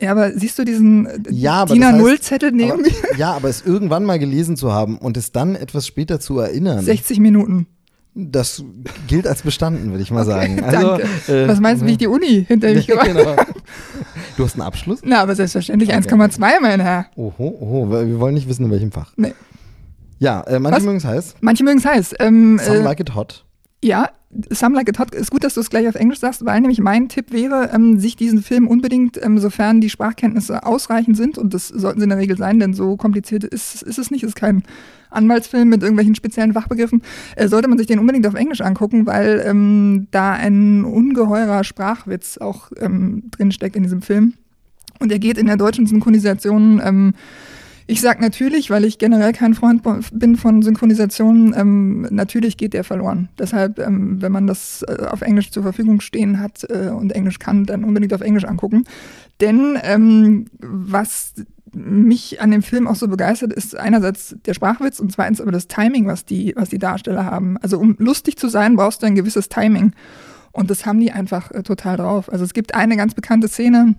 Ja, 0.00 0.12
aber 0.12 0.30
siehst 0.38 0.56
du 0.60 0.64
diesen 0.64 1.06
äh, 1.06 1.18
Ja, 1.30 1.64
DIN 1.66 1.80
das 1.80 1.94
heißt- 1.94 2.00
A0-Zettel 2.00 2.52
neben 2.52 2.70
Aber, 2.70 2.82
mir? 2.82 2.92
ja, 3.18 3.32
aber 3.32 3.48
es 3.48 3.62
irgendwann 3.66 4.04
mal 4.04 4.20
gelesen 4.20 4.56
zu 4.56 4.72
haben 4.72 4.98
und 4.98 5.16
es 5.16 5.32
dann 5.32 5.56
etwas 5.56 5.84
später 5.84 6.20
zu 6.20 6.38
erinnern, 6.38 6.84
60 6.84 7.18
Minuten. 7.18 7.66
das 8.14 8.62
gilt 9.08 9.26
als 9.26 9.42
bestanden, 9.42 9.90
würde 9.90 10.04
ich 10.04 10.12
mal 10.12 10.24
sagen. 10.24 10.62
Also, 10.62 10.96
Danke. 10.96 11.08
äh, 11.26 11.48
Was 11.48 11.58
meinst 11.58 11.82
du, 11.82 11.86
wie 11.86 11.90
ich 11.92 11.98
die 11.98 12.06
Uni 12.06 12.44
hinter 12.46 12.72
mich 12.72 12.86
gemacht 12.86 13.08
genau. 13.08 13.34
Du 14.36 14.44
hast 14.44 14.54
einen 14.54 14.62
Abschluss? 14.62 15.00
Na, 15.02 15.22
aber 15.22 15.34
selbstverständlich 15.34 15.90
Okay. 15.92 15.98
1,2, 16.08 16.38
mein 16.62 16.78
Herr. 16.80 17.06
Oho, 17.16 17.34
oho, 17.60 17.90
wir 17.90 18.06
wir 18.06 18.20
wollen 18.20 18.34
nicht 18.34 18.48
wissen, 18.48 18.64
in 18.66 18.70
welchem 18.70 18.92
Fach. 18.92 19.12
Nee. 19.16 19.34
Ja, 20.20 20.42
äh, 20.42 20.60
manche 20.60 20.82
mögen 20.82 20.98
es 20.98 21.04
heiß. 21.04 21.34
Manche 21.40 21.64
mögen 21.64 21.78
es 21.78 21.84
heiß. 21.84 22.14
Ähm, 22.20 22.60
Some 22.62 22.78
äh, 22.78 22.82
like 22.82 23.00
it 23.00 23.14
hot. 23.14 23.44
Ja, 23.82 24.10
Some 24.50 24.76
Like 24.76 24.88
It 24.88 24.98
Hot 25.00 25.12
ist 25.12 25.32
gut, 25.32 25.42
dass 25.42 25.54
du 25.54 25.60
es 25.60 25.70
gleich 25.70 25.88
auf 25.88 25.96
Englisch 25.96 26.20
sagst, 26.20 26.44
weil 26.44 26.60
nämlich 26.60 26.80
mein 26.80 27.08
Tipp 27.08 27.32
wäre, 27.32 27.70
ähm, 27.74 27.98
sich 27.98 28.14
diesen 28.14 28.42
Film 28.42 28.68
unbedingt, 28.68 29.20
ähm, 29.20 29.38
sofern 29.38 29.80
die 29.80 29.90
Sprachkenntnisse 29.90 30.64
ausreichend 30.64 31.16
sind, 31.16 31.36
und 31.36 31.52
das 31.52 31.66
sollten 31.66 31.98
sie 31.98 32.04
in 32.04 32.10
der 32.10 32.18
Regel 32.18 32.36
sein, 32.36 32.60
denn 32.60 32.72
so 32.72 32.96
kompliziert 32.96 33.42
ist, 33.42 33.82
ist 33.82 33.98
es 33.98 34.12
nicht, 34.12 34.22
es 34.22 34.28
ist 34.28 34.36
kein 34.36 34.62
Anwaltsfilm 35.10 35.68
mit 35.68 35.82
irgendwelchen 35.82 36.14
speziellen 36.14 36.52
Fachbegriffen, 36.52 37.02
äh, 37.34 37.48
sollte 37.48 37.66
man 37.66 37.76
sich 37.76 37.88
den 37.88 37.98
unbedingt 37.98 38.26
auf 38.26 38.34
Englisch 38.34 38.60
angucken, 38.60 39.04
weil 39.04 39.42
ähm, 39.44 40.06
da 40.12 40.34
ein 40.34 40.84
ungeheurer 40.84 41.64
Sprachwitz 41.64 42.38
auch 42.38 42.70
ähm, 42.78 43.24
drinsteckt 43.32 43.74
in 43.74 43.82
diesem 43.82 44.02
Film. 44.02 44.34
Und 45.00 45.10
er 45.10 45.18
geht 45.18 45.38
in 45.38 45.46
der 45.46 45.56
deutschen 45.56 45.86
Synchronisation 45.86 46.80
ähm, 46.84 47.14
ich 47.90 48.00
sage 48.00 48.20
natürlich, 48.20 48.70
weil 48.70 48.84
ich 48.84 48.98
generell 48.98 49.32
kein 49.32 49.54
Freund 49.54 49.82
bin 50.12 50.36
von 50.36 50.62
Synchronisationen, 50.62 51.52
ähm, 51.56 52.06
natürlich 52.10 52.56
geht 52.56 52.72
der 52.72 52.84
verloren. 52.84 53.28
Deshalb, 53.36 53.80
ähm, 53.80 54.22
wenn 54.22 54.30
man 54.30 54.46
das 54.46 54.82
äh, 54.82 55.06
auf 55.06 55.22
Englisch 55.22 55.50
zur 55.50 55.64
Verfügung 55.64 56.00
stehen 56.00 56.38
hat 56.38 56.64
äh, 56.70 56.90
und 56.90 57.10
Englisch 57.10 57.40
kann, 57.40 57.66
dann 57.66 57.82
unbedingt 57.82 58.14
auf 58.14 58.20
Englisch 58.20 58.44
angucken. 58.44 58.84
Denn 59.40 59.76
ähm, 59.82 60.44
was 60.60 61.34
mich 61.72 62.40
an 62.40 62.52
dem 62.52 62.62
Film 62.62 62.86
auch 62.86 62.94
so 62.94 63.08
begeistert, 63.08 63.52
ist 63.52 63.76
einerseits 63.76 64.36
der 64.46 64.54
Sprachwitz 64.54 65.00
und 65.00 65.10
zweitens 65.10 65.40
aber 65.40 65.50
das 65.50 65.66
Timing, 65.66 66.06
was 66.06 66.24
die, 66.24 66.52
was 66.56 66.68
die 66.68 66.78
Darsteller 66.78 67.24
haben. 67.24 67.58
Also 67.58 67.76
um 67.76 67.96
lustig 67.98 68.36
zu 68.36 68.48
sein, 68.48 68.76
brauchst 68.76 69.02
du 69.02 69.06
ein 69.06 69.16
gewisses 69.16 69.48
Timing. 69.48 69.94
Und 70.52 70.70
das 70.70 70.86
haben 70.86 71.00
die 71.00 71.10
einfach 71.10 71.50
äh, 71.50 71.64
total 71.64 71.96
drauf. 71.96 72.30
Also 72.30 72.44
es 72.44 72.54
gibt 72.54 72.72
eine 72.72 72.96
ganz 72.96 73.14
bekannte 73.14 73.48
Szene, 73.48 73.96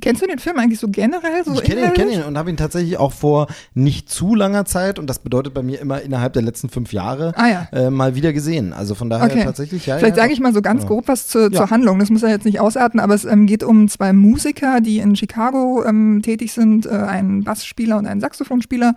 Kennst 0.00 0.22
du 0.22 0.26
den 0.26 0.38
Film 0.38 0.58
eigentlich 0.58 0.80
so 0.80 0.88
generell? 0.88 1.44
So 1.44 1.52
ich 1.54 1.62
kenne 1.62 1.84
ihn, 1.84 1.92
kenn 1.92 2.10
ihn 2.10 2.22
und 2.22 2.36
habe 2.36 2.50
ihn 2.50 2.56
tatsächlich 2.56 2.98
auch 2.98 3.12
vor 3.12 3.46
nicht 3.74 4.10
zu 4.10 4.34
langer 4.34 4.64
Zeit, 4.64 4.98
und 4.98 5.08
das 5.08 5.20
bedeutet 5.20 5.54
bei 5.54 5.62
mir 5.62 5.80
immer 5.80 6.00
innerhalb 6.02 6.32
der 6.32 6.42
letzten 6.42 6.68
fünf 6.68 6.92
Jahre, 6.92 7.32
ah, 7.36 7.48
ja. 7.48 7.68
äh, 7.72 7.90
mal 7.90 8.14
wieder 8.14 8.32
gesehen. 8.32 8.72
Also 8.72 8.94
von 8.94 9.08
daher 9.08 9.26
okay. 9.26 9.44
tatsächlich, 9.44 9.86
ja. 9.86 9.98
Vielleicht 9.98 10.16
ja, 10.16 10.22
sage 10.22 10.32
ich 10.32 10.40
mal 10.40 10.52
so 10.52 10.62
ganz 10.62 10.82
ja. 10.82 10.88
grob 10.88 11.08
was 11.08 11.28
zu, 11.28 11.50
zur 11.50 11.70
Handlung. 11.70 11.98
Das 11.98 12.10
muss 12.10 12.22
er 12.22 12.30
jetzt 12.30 12.44
nicht 12.44 12.60
ausarten, 12.60 13.00
aber 13.00 13.14
es 13.14 13.24
ähm, 13.24 13.46
geht 13.46 13.62
um 13.62 13.88
zwei 13.88 14.12
Musiker, 14.12 14.80
die 14.80 14.98
in 14.98 15.16
Chicago 15.16 15.84
ähm, 15.84 16.22
tätig 16.22 16.52
sind, 16.52 16.86
äh, 16.86 16.90
ein 16.90 17.44
Bassspieler 17.44 17.96
und 17.98 18.06
ein 18.06 18.20
Saxophonspieler. 18.20 18.94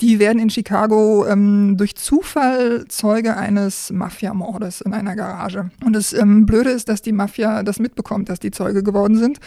Die 0.00 0.18
werden 0.18 0.38
in 0.38 0.50
Chicago 0.50 1.26
ähm, 1.26 1.76
durch 1.76 1.96
Zufall 1.96 2.84
Zeuge 2.88 3.36
eines 3.36 3.90
Mafiamordes 3.90 4.80
in 4.80 4.92
einer 4.92 5.16
Garage. 5.16 5.70
Und 5.84 5.94
das 5.94 6.12
ähm, 6.12 6.46
Blöde 6.46 6.70
ist, 6.70 6.88
dass 6.88 7.02
die 7.02 7.12
Mafia 7.12 7.62
das 7.62 7.78
mitbekommt, 7.78 8.28
dass 8.28 8.38
die 8.38 8.50
Zeuge 8.50 8.82
geworden 8.82 9.16
sind. 9.16 9.40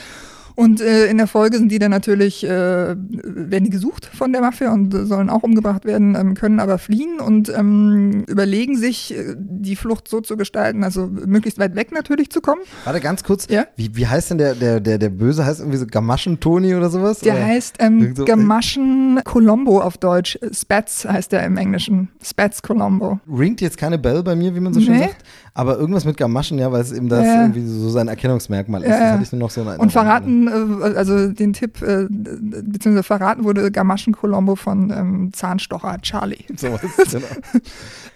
Und 0.60 0.82
äh, 0.82 1.06
in 1.06 1.18
der 1.18 1.28
Folge 1.28 1.58
sind 1.58 1.72
die 1.72 1.80
dann 1.80 1.92
natürlich, 1.92 2.44
äh, 2.44 2.50
werden 2.50 3.64
die 3.64 3.70
gesucht 3.70 4.06
von 4.06 4.34
der 4.34 4.42
Mafia 4.42 4.74
und 4.74 4.92
sollen 4.92 5.30
auch 5.30 5.42
umgebracht 5.42 5.86
werden, 5.86 6.16
ähm, 6.16 6.34
können 6.34 6.60
aber 6.60 6.78
fliehen 6.78 7.22
und 7.22 7.48
ähm, 7.48 8.26
überlegen 8.28 8.76
sich, 8.76 9.18
äh, 9.18 9.36
die 9.38 9.78
Flucht 9.78 10.10
so 10.10 10.20
zu 10.20 10.36
gestalten, 10.36 10.84
also 10.84 11.08
möglichst 11.08 11.60
weit 11.60 11.78
weg 11.78 11.94
natürlich 11.94 12.30
zu 12.30 12.42
kommen. 12.42 12.60
Warte 12.84 13.00
ganz 13.00 13.24
kurz, 13.24 13.48
ja? 13.50 13.68
wie, 13.78 13.96
wie 13.96 14.06
heißt 14.06 14.32
denn 14.32 14.38
der, 14.38 14.54
der, 14.54 14.82
der, 14.82 14.98
der 14.98 15.08
Böse? 15.08 15.46
Heißt 15.46 15.62
irgendwie 15.62 15.78
so 15.78 15.88
Gamaschen-Toni 15.88 16.76
oder 16.76 16.90
sowas? 16.90 17.20
Der 17.20 17.36
oder? 17.36 17.46
heißt 17.46 17.78
ähm, 17.80 18.14
so, 18.14 18.26
Gamaschen 18.26 19.22
Colombo 19.24 19.80
auf 19.80 19.98
Deutsch. 19.98 20.38
Spats 20.52 21.06
heißt 21.06 21.32
der 21.32 21.46
im 21.46 21.56
Englischen. 21.56 22.10
Spats 22.22 22.62
Colombo. 22.62 23.22
Ringt 23.32 23.62
jetzt 23.62 23.78
keine 23.78 23.98
Bell 23.98 24.24
bei 24.24 24.36
mir, 24.36 24.54
wie 24.54 24.60
man 24.60 24.74
so 24.74 24.82
schön 24.82 25.00
sagt? 25.00 25.24
Aber 25.60 25.78
irgendwas 25.78 26.06
mit 26.06 26.16
Gamaschen, 26.16 26.58
ja, 26.58 26.72
weil 26.72 26.80
es 26.80 26.94
eben 26.94 27.10
das 27.10 27.26
ja. 27.26 27.42
irgendwie 27.42 27.66
so 27.66 27.90
sein 27.90 28.08
Erkennungsmerkmal 28.08 28.82
ist. 28.82 28.92
Das 28.92 29.12
hatte 29.12 29.24
ich 29.24 29.32
nur 29.34 29.40
noch 29.40 29.50
so 29.50 29.60
in 29.60 29.68
Und 29.68 29.92
verraten, 29.92 30.48
äh, 30.48 30.96
also 30.96 31.28
den 31.34 31.52
Tipp, 31.52 31.82
äh, 31.82 32.08
beziehungsweise 32.10 33.04
verraten 33.04 33.44
wurde 33.44 33.70
Gamaschen 33.70 34.14
Colombo 34.14 34.56
von 34.56 34.90
ähm, 34.90 35.34
Zahnstocher 35.34 35.98
Charlie. 36.02 36.46
So 36.56 36.72
was, 36.72 36.82
genau. 37.12 37.26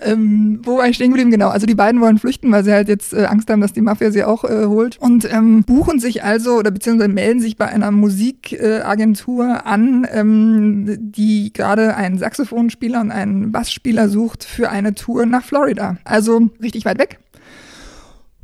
ähm, 0.06 0.62
wo 0.64 0.78
war 0.78 0.88
ich 0.88 0.96
stehen 0.96 1.10
geblieben? 1.10 1.32
Genau, 1.32 1.50
also 1.50 1.66
die 1.66 1.76
beiden 1.76 2.00
wollen 2.00 2.18
flüchten, 2.18 2.50
weil 2.50 2.64
sie 2.64 2.72
halt 2.72 2.88
jetzt 2.88 3.14
äh, 3.14 3.26
Angst 3.26 3.50
haben, 3.50 3.60
dass 3.60 3.74
die 3.74 3.82
Mafia 3.82 4.12
sie 4.12 4.24
auch 4.24 4.46
äh, 4.46 4.66
holt. 4.66 4.98
Und 5.00 5.30
ähm, 5.30 5.64
buchen 5.64 6.00
sich 6.00 6.24
also, 6.24 6.54
oder 6.54 6.72
beziehungsweise 6.72 7.12
melden 7.12 7.42
sich 7.42 7.58
bei 7.58 7.68
einer 7.68 7.92
Musikagentur 7.92 9.66
an, 9.66 10.08
ähm, 10.14 10.98
die 11.12 11.52
gerade 11.52 11.96
einen 11.96 12.18
Saxophonspieler 12.18 13.02
und 13.02 13.12
einen 13.12 13.52
Bassspieler 13.52 14.08
sucht 14.08 14.46
für 14.46 14.70
eine 14.70 14.94
Tour 14.94 15.26
nach 15.26 15.44
Florida. 15.44 15.98
Also 16.06 16.50
richtig 16.62 16.86
weit 16.86 17.00
weg. 17.00 17.20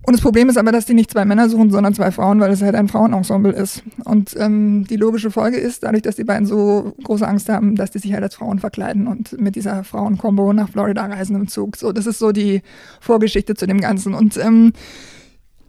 Und 0.09 0.13
das 0.13 0.21
Problem 0.21 0.49
ist 0.49 0.57
aber, 0.57 0.71
dass 0.71 0.87
die 0.87 0.95
nicht 0.95 1.11
zwei 1.11 1.23
Männer 1.23 1.49
suchen, 1.49 1.69
sondern 1.69 1.93
zwei 1.93 2.09
Frauen, 2.09 2.39
weil 2.39 2.49
es 2.49 2.63
halt 2.63 2.73
ein 2.73 2.87
Frauenensemble 2.87 3.51
ist. 3.51 3.83
Und 4.05 4.35
ähm, 4.39 4.87
die 4.89 4.95
logische 4.95 5.29
Folge 5.29 5.57
ist, 5.57 5.83
dadurch, 5.83 6.01
dass 6.01 6.15
die 6.15 6.23
beiden 6.23 6.47
so 6.47 6.95
große 7.03 7.27
Angst 7.27 7.47
haben, 7.47 7.75
dass 7.75 7.91
die 7.91 7.99
sich 7.99 8.11
halt 8.13 8.23
als 8.23 8.33
Frauen 8.33 8.57
verkleiden 8.57 9.05
und 9.05 9.39
mit 9.39 9.55
dieser 9.55 9.83
Frauenkombo 9.83 10.51
nach 10.51 10.69
Florida 10.69 11.05
reisen 11.05 11.35
im 11.35 11.47
Zug. 11.47 11.77
So, 11.77 11.91
das 11.91 12.07
ist 12.07 12.17
so 12.17 12.31
die 12.31 12.63
Vorgeschichte 12.99 13.53
zu 13.53 13.67
dem 13.67 13.79
Ganzen. 13.79 14.15
Und 14.15 14.35
ähm, 14.37 14.73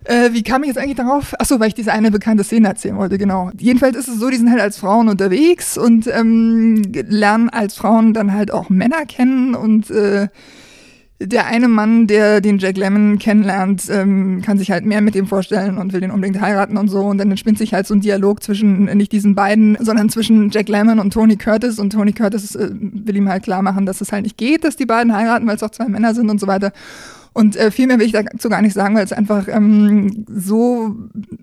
äh, 0.05 0.31
wie 0.33 0.43
kam 0.43 0.63
ich 0.63 0.69
jetzt 0.69 0.79
eigentlich 0.79 0.97
darauf? 0.97 1.39
Achso, 1.39 1.61
weil 1.61 1.69
ich 1.69 1.75
diese 1.75 1.93
eine 1.93 2.11
bekannte 2.11 2.43
Szene 2.43 2.69
erzählen 2.69 2.97
wollte, 2.97 3.19
genau. 3.19 3.51
Jedenfalls 3.59 3.95
ist 3.95 4.09
es 4.09 4.21
so, 4.21 4.31
die 4.31 4.39
sind 4.39 4.51
halt 4.51 4.63
als 4.63 4.79
Frauen 4.79 5.11
unterwegs 5.11 5.77
und 5.77 6.07
ähm, 6.07 6.81
lernen 6.95 7.51
als 7.51 7.77
Frauen 7.77 8.15
dann 8.15 8.33
halt 8.33 8.53
auch 8.53 8.71
Männer 8.71 9.05
kennen 9.05 9.55
und 9.55 9.91
äh, 9.91 10.29
der 11.23 11.47
eine 11.47 11.69
Mann, 11.69 12.07
der 12.07 12.41
den 12.41 12.59
Jack 12.59 12.79
Lemmon 12.79 13.19
kennenlernt, 13.19 13.85
ähm, 13.91 14.41
kann 14.43 14.57
sich 14.57 14.71
halt 14.71 14.87
mehr 14.87 15.03
mit 15.03 15.15
ihm 15.15 15.27
vorstellen 15.27 15.77
und 15.77 15.93
will 15.93 16.01
den 16.01 16.11
unbedingt 16.11 16.41
heiraten 16.41 16.79
und 16.79 16.89
so. 16.89 17.01
Und 17.01 17.19
dann 17.19 17.31
entspinnt 17.31 17.59
sich 17.59 17.75
halt 17.75 17.87
so 17.87 17.95
ein 17.95 18.01
Dialog 18.01 18.43
zwischen 18.43 18.89
äh, 18.89 18.95
nicht 18.95 19.13
diesen 19.13 19.35
beiden, 19.35 19.77
sondern 19.81 20.09
zwischen 20.09 20.49
Jack 20.49 20.71
Lemmon 20.71 20.99
und 20.99 21.13
Tony 21.13 21.37
Curtis. 21.37 21.79
Und 21.79 21.91
Tony 21.91 22.13
Curtis 22.13 22.55
äh, 22.55 22.71
will 22.73 23.17
ihm 23.17 23.29
halt 23.29 23.43
klar 23.43 23.61
machen, 23.61 23.85
dass 23.85 24.01
es 24.01 24.13
halt 24.13 24.23
nicht 24.23 24.39
geht, 24.39 24.65
dass 24.65 24.77
die 24.77 24.87
beiden 24.87 25.15
heiraten, 25.15 25.47
weil 25.47 25.57
es 25.57 25.63
auch 25.63 25.71
zwei 25.71 25.89
Männer 25.89 26.15
sind 26.15 26.31
und 26.31 26.41
so 26.41 26.47
weiter. 26.47 26.73
Und 27.33 27.57
äh, 27.57 27.71
viel 27.71 27.87
mehr 27.87 27.99
will 27.99 28.07
ich 28.07 28.13
dazu 28.13 28.49
gar 28.49 28.61
nicht 28.61 28.75
sagen, 28.75 28.97
weil 28.97 29.05
es 29.05 29.13
einfach 29.13 29.47
ähm, 29.49 30.27
so, 30.29 30.97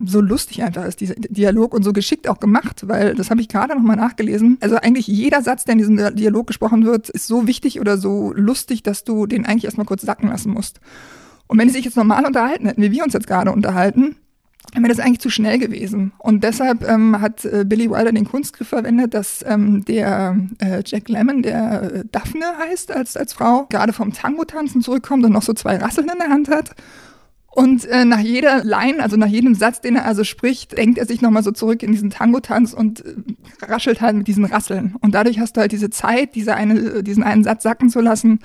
so 0.04 0.20
lustig 0.20 0.64
einfach 0.64 0.86
ist, 0.86 1.00
dieser 1.00 1.16
Dialog 1.16 1.74
und 1.74 1.84
so 1.84 1.94
geschickt 1.94 2.28
auch 2.28 2.40
gemacht, 2.40 2.88
weil 2.88 3.16
das 3.16 3.30
habe 3.30 3.40
ich 3.40 3.48
gerade 3.48 3.74
nochmal 3.74 3.96
nachgelesen. 3.96 4.58
Also 4.60 4.76
eigentlich 4.76 5.08
jeder 5.08 5.42
Satz, 5.42 5.64
der 5.64 5.74
in 5.74 5.80
diesem 5.80 6.16
Dialog 6.16 6.48
gesprochen 6.48 6.86
wird, 6.86 7.10
ist 7.10 7.28
so 7.28 7.48
wichtig 7.48 7.80
oder 7.80 7.98
so 7.98 8.34
lustig, 8.34 8.84
dass 8.84 9.06
du 9.06 9.28
den 9.28 9.46
eigentlich 9.46 9.66
erstmal 9.66 9.86
kurz 9.86 10.02
sacken 10.02 10.30
lassen 10.30 10.52
musst. 10.52 10.82
Und 11.48 11.58
wenn 11.58 11.70
sie 11.70 11.76
sich 11.76 11.86
jetzt 11.86 11.96
normal 11.96 12.26
unterhalten 12.26 12.68
hätten, 12.68 12.82
wie 12.82 12.92
wir 12.92 13.04
uns 13.04 13.14
jetzt 13.14 13.28
gerade 13.28 13.52
unterhalten, 13.54 14.18
wäre 14.74 14.90
das 14.90 15.00
eigentlich 15.00 15.20
zu 15.20 15.30
schnell 15.30 15.60
gewesen. 15.60 16.12
Und 16.18 16.44
deshalb 16.44 16.88
ähm, 16.88 17.20
hat 17.22 17.46
äh, 17.46 17.64
Billy 17.66 17.90
Wilder 17.90 18.12
den 18.12 18.26
Kunstgriff 18.26 18.68
verwendet, 18.68 19.14
dass 19.14 19.44
ähm, 19.48 19.86
der 19.86 20.38
äh, 20.60 20.84
Jack 20.86 21.10
Lemmon, 21.10 21.42
der 21.42 21.82
äh, 21.82 22.04
Daphne 22.12 22.46
heißt 22.60 22.92
als, 22.92 23.18
als 23.18 23.34
Frau, 23.34 23.66
gerade 23.70 23.94
vom 23.94 24.14
Tango-Tanzen 24.14 24.82
zurückkommt 24.82 25.26
und 25.26 25.32
noch 25.32 25.42
so 25.42 25.54
zwei 25.54 25.78
Rasseln 25.78 26.10
in 26.10 26.20
der 26.20 26.30
Hand 26.30 26.50
hat. 26.50 26.76
Und 27.50 27.86
äh, 27.86 28.06
nach 28.06 28.20
jeder 28.20 28.64
Line, 28.64 29.02
also 29.02 29.18
nach 29.18 29.28
jedem 29.28 29.56
Satz, 29.56 29.82
den 29.82 29.96
er 29.96 30.06
also 30.06 30.24
spricht, 30.24 30.78
denkt 30.78 31.00
er 31.00 31.08
sich 31.08 31.22
nochmal 31.22 31.42
so 31.42 31.52
zurück 31.52 31.82
in 31.82 31.92
diesen 31.92 32.12
Tango-Tanz 32.12 32.74
und 32.74 33.04
äh, 33.04 33.16
raschelt 33.64 34.00
halt 34.00 34.16
mit 34.16 34.28
diesen 34.28 34.46
Rasseln. 34.46 34.96
Und 35.02 35.16
dadurch 35.16 35.40
hast 35.40 35.58
du 35.58 35.62
halt 35.62 35.72
diese 35.72 35.90
Zeit, 35.90 36.36
diese 36.36 36.54
eine, 36.54 37.02
diesen 37.02 37.24
einen 37.24 37.44
Satz 37.44 37.64
sacken 37.64 37.90
zu 37.90 38.00
lassen 38.00 38.42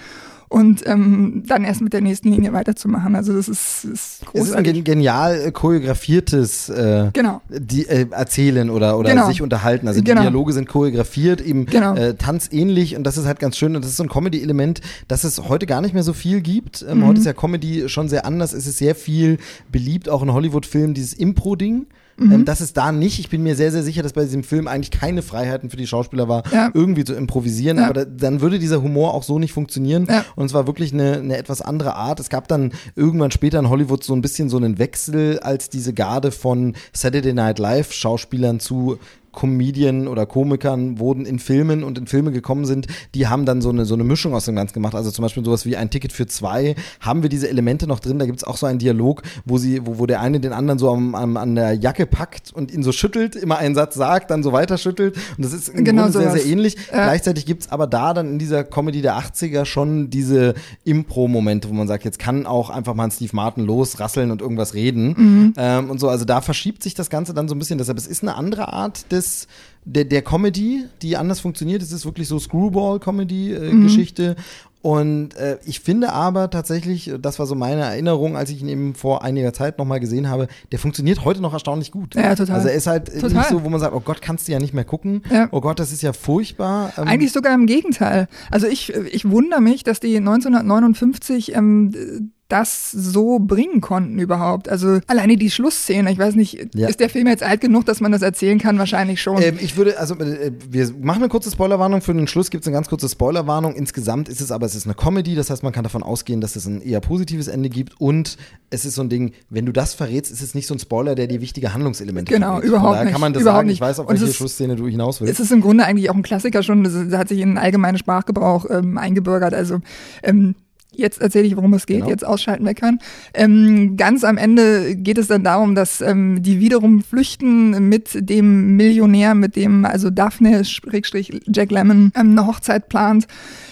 und 0.52 0.86
ähm, 0.86 1.44
dann 1.46 1.64
erst 1.64 1.80
mit 1.80 1.94
der 1.94 2.02
nächsten 2.02 2.30
Linie 2.30 2.52
weiterzumachen. 2.52 3.16
Also 3.16 3.32
das 3.32 3.48
ist, 3.48 3.84
ist 3.84 4.20
großartig. 4.26 4.42
Es 4.42 4.48
ist 4.48 4.54
ein 4.54 4.84
genial 4.84 5.40
äh, 5.40 5.50
choreografiertes 5.50 6.68
äh, 6.68 7.08
genau. 7.14 7.40
die, 7.48 7.86
äh, 7.86 8.06
Erzählen 8.10 8.68
oder, 8.68 8.98
oder 8.98 9.10
genau. 9.10 9.28
sich 9.28 9.40
unterhalten. 9.40 9.88
Also 9.88 10.00
die 10.00 10.04
genau. 10.04 10.20
Dialoge 10.20 10.52
sind 10.52 10.68
choreografiert, 10.68 11.40
eben 11.40 11.64
genau. 11.64 11.94
äh, 11.94 12.14
tanzähnlich 12.14 12.96
und 12.96 13.04
das 13.04 13.16
ist 13.16 13.24
halt 13.24 13.38
ganz 13.38 13.56
schön. 13.56 13.74
Und 13.76 13.82
das 13.82 13.92
ist 13.92 13.96
so 13.96 14.02
ein 14.02 14.10
Comedy-Element, 14.10 14.82
das 15.08 15.24
es 15.24 15.48
heute 15.48 15.64
gar 15.64 15.80
nicht 15.80 15.94
mehr 15.94 16.02
so 16.02 16.12
viel 16.12 16.42
gibt. 16.42 16.84
Ähm, 16.86 16.98
mhm. 16.98 17.06
Heute 17.06 17.20
ist 17.20 17.26
ja 17.26 17.32
Comedy 17.32 17.88
schon 17.88 18.10
sehr 18.10 18.26
anders. 18.26 18.52
Es 18.52 18.66
ist 18.66 18.76
sehr 18.76 18.94
viel 18.94 19.38
beliebt, 19.70 20.10
auch 20.10 20.22
in 20.22 20.32
Hollywood-Filmen, 20.34 20.92
dieses 20.92 21.14
Impro-Ding. 21.14 21.86
Mhm. 22.16 22.32
Ähm, 22.32 22.44
das 22.44 22.60
ist 22.60 22.76
da 22.76 22.92
nicht. 22.92 23.18
Ich 23.18 23.28
bin 23.28 23.42
mir 23.42 23.56
sehr, 23.56 23.72
sehr 23.72 23.82
sicher, 23.82 24.02
dass 24.02 24.12
bei 24.12 24.24
diesem 24.24 24.44
Film 24.44 24.68
eigentlich 24.68 24.90
keine 24.90 25.22
Freiheiten 25.22 25.70
für 25.70 25.76
die 25.76 25.86
Schauspieler 25.86 26.28
war, 26.28 26.42
ja. 26.52 26.70
irgendwie 26.74 27.04
zu 27.04 27.14
improvisieren. 27.14 27.78
Ja. 27.78 27.84
Aber 27.84 27.94
da, 27.94 28.04
dann 28.04 28.40
würde 28.40 28.58
dieser 28.58 28.82
Humor 28.82 29.14
auch 29.14 29.22
so 29.22 29.38
nicht 29.38 29.52
funktionieren. 29.52 30.06
Ja. 30.08 30.24
Und 30.36 30.46
es 30.46 30.54
war 30.54 30.66
wirklich 30.66 30.92
eine, 30.92 31.18
eine 31.18 31.36
etwas 31.36 31.62
andere 31.62 31.94
Art. 31.94 32.20
Es 32.20 32.28
gab 32.28 32.48
dann 32.48 32.72
irgendwann 32.96 33.30
später 33.30 33.58
in 33.58 33.68
Hollywood 33.68 34.04
so 34.04 34.14
ein 34.14 34.22
bisschen 34.22 34.48
so 34.48 34.56
einen 34.56 34.78
Wechsel, 34.78 35.38
als 35.40 35.68
diese 35.68 35.92
Garde 35.92 36.30
von 36.30 36.74
Saturday 36.92 37.32
Night 37.32 37.58
Live 37.58 37.92
Schauspielern 37.92 38.60
zu 38.60 38.98
Comedien 39.32 40.08
oder 40.08 40.26
Komikern 40.26 40.98
wurden 40.98 41.26
in 41.26 41.38
Filmen 41.38 41.82
und 41.82 41.98
in 41.98 42.06
Filme 42.06 42.32
gekommen 42.32 42.64
sind, 42.64 42.86
die 43.14 43.26
haben 43.26 43.46
dann 43.46 43.62
so 43.62 43.70
eine, 43.70 43.84
so 43.84 43.94
eine 43.94 44.04
Mischung 44.04 44.34
aus 44.34 44.44
dem 44.44 44.56
Ganzen 44.56 44.74
gemacht. 44.74 44.94
Also 44.94 45.10
zum 45.10 45.22
Beispiel 45.22 45.44
sowas 45.44 45.66
wie 45.66 45.76
ein 45.76 45.90
Ticket 45.90 46.12
für 46.12 46.26
zwei, 46.26 46.74
haben 47.00 47.22
wir 47.22 47.28
diese 47.28 47.48
Elemente 47.48 47.86
noch 47.86 48.00
drin. 48.00 48.18
Da 48.18 48.26
gibt 48.26 48.38
es 48.38 48.44
auch 48.44 48.56
so 48.56 48.66
einen 48.66 48.78
Dialog, 48.78 49.22
wo 49.44 49.58
sie, 49.58 49.84
wo, 49.86 49.98
wo 49.98 50.06
der 50.06 50.20
eine 50.20 50.38
den 50.40 50.52
anderen 50.52 50.78
so 50.78 50.90
am, 50.90 51.14
am, 51.14 51.36
an 51.36 51.54
der 51.54 51.72
Jacke 51.74 52.06
packt 52.06 52.52
und 52.52 52.70
ihn 52.70 52.82
so 52.82 52.92
schüttelt, 52.92 53.34
immer 53.36 53.58
einen 53.58 53.74
Satz 53.74 53.94
sagt, 53.94 54.30
dann 54.30 54.42
so 54.42 54.52
weiter 54.52 54.78
schüttelt. 54.78 55.16
Und 55.36 55.44
das 55.44 55.52
ist 55.52 55.70
im 55.70 55.84
genau 55.84 56.02
Grunde 56.04 56.18
sehr, 56.18 56.32
sehr 56.32 56.46
ähnlich. 56.46 56.76
Ja. 56.92 57.04
Gleichzeitig 57.04 57.46
gibt 57.46 57.62
es 57.62 57.72
aber 57.72 57.86
da 57.86 58.14
dann 58.14 58.32
in 58.32 58.38
dieser 58.38 58.64
Comedy 58.64 59.02
der 59.02 59.16
80er 59.18 59.64
schon 59.64 60.10
diese 60.10 60.54
Impro-Momente, 60.84 61.68
wo 61.68 61.72
man 61.72 61.88
sagt, 61.88 62.04
jetzt 62.04 62.18
kann 62.18 62.46
auch 62.46 62.70
einfach 62.70 62.94
mal 62.94 63.04
ein 63.04 63.10
Steve 63.10 63.34
Martin 63.34 63.64
losrasseln 63.64 64.30
und 64.30 64.42
irgendwas 64.42 64.74
reden. 64.74 65.14
Mhm. 65.16 65.54
Ähm, 65.56 65.90
und 65.90 66.00
so, 66.00 66.08
also 66.08 66.24
da 66.24 66.40
verschiebt 66.40 66.82
sich 66.82 66.94
das 66.94 67.08
Ganze 67.08 67.32
dann 67.34 67.48
so 67.48 67.54
ein 67.54 67.58
bisschen. 67.58 67.78
Deshalb, 67.78 67.98
es 67.98 68.06
ist 68.06 68.22
eine 68.22 68.34
andere 68.34 68.72
Art 68.72 69.10
des 69.10 69.21
des 69.22 69.46
der, 69.84 70.04
der 70.04 70.22
Comedy, 70.22 70.84
die 71.02 71.16
anders 71.16 71.40
funktioniert. 71.40 71.82
Es 71.82 71.90
ist 71.90 72.04
wirklich 72.04 72.28
so 72.28 72.36
Mhm. 72.36 72.40
Screwball-Comedy-Geschichte. 72.40 74.36
Und 74.80 75.36
äh, 75.36 75.58
ich 75.64 75.78
finde 75.78 76.12
aber 76.12 76.50
tatsächlich, 76.50 77.12
das 77.20 77.38
war 77.38 77.46
so 77.46 77.54
meine 77.54 77.82
Erinnerung, 77.82 78.36
als 78.36 78.50
ich 78.50 78.60
ihn 78.62 78.68
eben 78.68 78.94
vor 78.96 79.22
einiger 79.22 79.52
Zeit 79.52 79.78
nochmal 79.78 80.00
gesehen 80.00 80.28
habe, 80.28 80.48
der 80.72 80.80
funktioniert 80.80 81.24
heute 81.24 81.40
noch 81.40 81.52
erstaunlich 81.52 81.92
gut. 81.92 82.16
Ja, 82.16 82.34
total. 82.34 82.56
Also 82.56 82.68
er 82.68 82.74
ist 82.74 82.88
halt 82.88 83.06
Total. 83.06 83.30
nicht 83.38 83.48
so, 83.48 83.62
wo 83.62 83.68
man 83.68 83.78
sagt, 83.78 83.94
oh 83.94 84.00
Gott, 84.00 84.20
kannst 84.22 84.48
du 84.48 84.52
ja 84.52 84.58
nicht 84.58 84.74
mehr 84.74 84.84
gucken. 84.84 85.22
Ja. 85.30 85.48
Oh 85.52 85.60
Gott, 85.60 85.78
das 85.78 85.92
ist 85.92 86.02
ja 86.02 86.12
furchtbar. 86.12 86.92
Ähm, 86.98 87.06
Eigentlich 87.06 87.30
sogar 87.32 87.54
im 87.54 87.66
Gegenteil. 87.66 88.26
Also 88.50 88.66
ich, 88.66 88.92
ich 88.92 89.28
wundere 89.30 89.60
mich, 89.60 89.84
dass 89.84 90.00
die 90.00 90.16
1959 90.16 91.54
ähm, 91.54 92.32
das 92.52 92.90
so 92.90 93.38
bringen 93.38 93.80
konnten 93.80 94.18
überhaupt. 94.18 94.68
Also 94.68 95.00
alleine 95.06 95.36
die 95.36 95.50
Schlussszene, 95.50 96.12
ich 96.12 96.18
weiß 96.18 96.34
nicht, 96.34 96.68
Ja. 96.74 96.88
ist 96.88 97.00
der 97.00 97.08
Film 97.08 97.26
jetzt 97.26 97.42
alt 97.42 97.60
genug, 97.62 97.86
dass 97.86 98.00
man 98.00 98.12
das 98.12 98.20
erzählen 98.22 98.58
kann? 98.58 98.78
Wahrscheinlich 98.78 99.22
schon. 99.22 99.40
Ähm, 99.40 99.56
ich 99.60 99.76
würde, 99.76 99.98
also 99.98 100.14
äh, 100.16 100.52
wir 100.68 100.90
machen 101.00 101.22
eine 101.22 101.28
kurze 101.28 101.50
Spoilerwarnung. 101.50 102.02
Für 102.02 102.12
den 102.12 102.26
Schluss 102.28 102.50
gibt 102.50 102.64
es 102.64 102.68
eine 102.68 102.74
ganz 102.74 102.88
kurze 102.88 103.08
Spoilerwarnung. 103.08 103.74
Insgesamt 103.74 104.28
ist 104.28 104.40
es 104.40 104.52
aber, 104.52 104.66
es 104.66 104.74
ist 104.74 104.84
eine 104.86 104.94
Comedy, 104.94 105.34
das 105.34 105.48
heißt, 105.50 105.62
man 105.62 105.72
kann 105.72 105.82
davon 105.84 106.02
ausgehen, 106.02 106.40
dass 106.40 106.54
es 106.56 106.66
ein 106.66 106.82
eher 106.82 107.00
positives 107.00 107.48
Ende 107.48 107.70
gibt. 107.70 107.98
Und 108.00 108.36
es 108.70 108.84
ist 108.84 108.94
so 108.96 109.02
ein 109.02 109.08
Ding, 109.08 109.32
wenn 109.48 109.64
du 109.66 109.72
das 109.72 109.94
verrätst, 109.94 110.30
ist 110.30 110.42
es 110.42 110.54
nicht 110.54 110.66
so 110.66 110.74
ein 110.74 110.78
Spoiler, 110.78 111.14
der 111.14 111.26
dir 111.26 111.40
wichtige 111.40 111.72
Handlungselemente 111.72 112.32
Genau, 112.32 112.56
verrät. 112.56 112.64
überhaupt 112.68 112.96
Von 112.96 113.04
nicht, 113.06 113.12
kann 113.12 113.20
man 113.22 113.32
das 113.32 113.42
überhaupt 113.42 113.56
sagen. 113.58 113.66
nicht. 113.68 113.74
Ich 113.76 113.80
weiß, 113.80 113.98
auf 113.98 114.06
Und 114.08 114.12
welche 114.14 114.26
ist- 114.26 114.36
Schlussszene 114.36 114.76
du 114.76 114.86
hinaus 114.86 115.20
willst. 115.20 115.32
Es 115.32 115.40
ist 115.40 115.52
im 115.52 115.60
Grunde 115.62 115.84
eigentlich 115.84 116.10
auch 116.10 116.14
ein 116.14 116.22
Klassiker 116.22 116.62
schon, 116.62 116.84
das 116.84 116.92
hat 117.18 117.28
sich 117.28 117.40
in 117.40 117.50
den 117.50 117.58
allgemeinen 117.58 117.96
Sprachgebrauch 117.98 118.66
ähm, 118.68 118.98
eingebürgert. 118.98 119.54
Also 119.54 119.80
ähm, 120.22 120.54
jetzt 120.94 121.20
erzähle 121.20 121.46
ich, 121.46 121.56
worum 121.56 121.74
es 121.74 121.86
geht, 121.86 121.98
Genau. 121.98 122.10
jetzt 122.10 122.26
ausschalten, 122.26 122.64
meckern. 122.64 122.98
Ähm, 123.34 123.96
ganz 123.96 124.24
am 124.24 124.36
Ende 124.36 124.96
geht 124.96 125.18
es 125.18 125.28
dann 125.28 125.44
darum, 125.44 125.74
dass 125.74 126.00
ähm, 126.00 126.42
die 126.42 126.60
wiederum 126.60 127.02
flüchten 127.02 127.88
mit 127.88 128.28
dem 128.28 128.76
Millionär, 128.76 129.34
mit 129.34 129.56
dem 129.56 129.84
also 129.84 130.10
Daphne 130.10 130.62
Jack 130.62 131.70
Lemmon 131.70 132.12
ähm, 132.14 132.30
eine 132.30 132.46
Hochzeit 132.46 132.88
plant. 132.88 133.26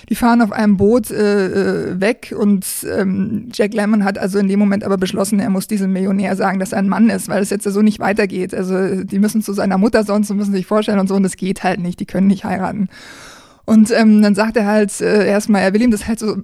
Die 0.09 0.17
fahren 0.17 0.43
auf 0.43 0.51
einem 0.51 0.77
Boot 0.77 1.11
äh, 1.13 1.47
äh, 1.93 2.01
weg 2.01 2.35
und 2.37 2.67
ähm, 2.93 3.49
Jack 3.53 3.75
Lemmon 3.75 4.05
hat 4.05 4.19
also 4.19 4.39
in 4.39 4.49
dem 4.49 4.59
Moment 4.59 4.83
aber 4.83 4.97
beschlossen, 4.97 5.39
er 5.39 5.51
muss 5.51 5.69
diesem 5.69 5.93
Millionär 5.93 6.35
sagen, 6.35 6.59
dass 6.59 6.73
er 6.73 6.79
ein 6.79 6.89
Mann 6.89 7.11
ist, 7.11 7.29
weil 7.29 7.43
es 7.43 7.51
jetzt 7.51 7.65
so 7.65 7.83
nicht 7.83 8.01
weitergeht. 8.01 8.53
Also 8.53 9.05
die 9.05 9.19
müssen 9.21 9.41
zu 9.41 9.53
seiner 9.53 9.79
Mutter 9.79 10.03
sonst 10.03 10.31
und 10.31 10.39
müssen 10.39 10.53
sich 10.53 10.67
vorstellen 10.67 10.99
und 10.99 11.09
so 11.09 11.15
und 11.15 11.23
das 11.23 11.37
geht 11.37 11.63
halt 11.63 11.79
nicht, 11.79 12.01
die 12.01 12.07
können 12.07 12.27
nicht 12.27 12.45
heiraten. 12.45 12.89
Und 13.67 13.93
ähm, 13.93 14.21
dann 14.21 14.35
sagt 14.35 14.57
er 14.57 14.67
halt 14.67 15.01
äh, 15.01 15.29
erstmal, 15.29 15.63
er 15.63 15.73
will 15.75 15.83
ihm 15.83 15.93
das 15.93 16.09
halt 16.09 16.19
so 16.19 16.39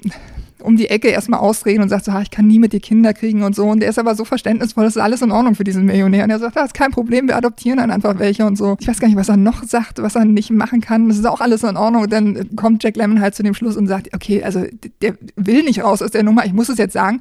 um 0.60 0.76
die 0.76 0.88
Ecke 0.88 1.08
erstmal 1.08 1.40
ausreden 1.40 1.82
und 1.82 1.88
sagt 1.88 2.04
so, 2.04 2.12
ha, 2.12 2.22
ich 2.22 2.30
kann 2.30 2.46
nie 2.46 2.58
mit 2.58 2.72
dir 2.72 2.80
Kinder 2.80 3.12
kriegen 3.12 3.42
und 3.42 3.54
so. 3.54 3.64
Und 3.66 3.80
der 3.80 3.90
ist 3.90 3.98
aber 3.98 4.14
so 4.14 4.24
verständnisvoll, 4.24 4.84
das 4.84 4.96
ist 4.96 5.02
alles 5.02 5.22
in 5.22 5.30
Ordnung 5.30 5.54
für 5.54 5.64
diesen 5.64 5.84
Millionär. 5.84 6.24
Und 6.24 6.30
er 6.30 6.38
sagt, 6.38 6.56
das 6.56 6.66
ist 6.66 6.74
kein 6.74 6.90
Problem, 6.90 7.28
wir 7.28 7.36
adoptieren 7.36 7.78
dann 7.78 7.90
einfach 7.90 8.18
welche 8.18 8.46
und 8.46 8.56
so. 8.56 8.76
Ich 8.80 8.88
weiß 8.88 8.98
gar 9.00 9.08
nicht, 9.08 9.16
was 9.16 9.28
er 9.28 9.36
noch 9.36 9.64
sagt, 9.64 10.02
was 10.02 10.14
er 10.14 10.24
nicht 10.24 10.50
machen 10.50 10.80
kann. 10.80 11.08
Das 11.08 11.18
ist 11.18 11.26
auch 11.26 11.40
alles 11.40 11.62
in 11.62 11.76
Ordnung. 11.76 12.04
Und 12.04 12.12
dann 12.12 12.56
kommt 12.56 12.82
Jack 12.82 12.96
Lemmon 12.96 13.20
halt 13.20 13.34
zu 13.34 13.42
dem 13.42 13.54
Schluss 13.54 13.76
und 13.76 13.86
sagt, 13.86 14.14
okay, 14.14 14.42
also 14.42 14.64
der 15.02 15.14
will 15.36 15.62
nicht 15.62 15.82
raus 15.82 16.02
aus 16.02 16.10
der 16.10 16.22
Nummer, 16.22 16.46
ich 16.46 16.52
muss 16.52 16.68
es 16.68 16.78
jetzt 16.78 16.92
sagen. 16.92 17.20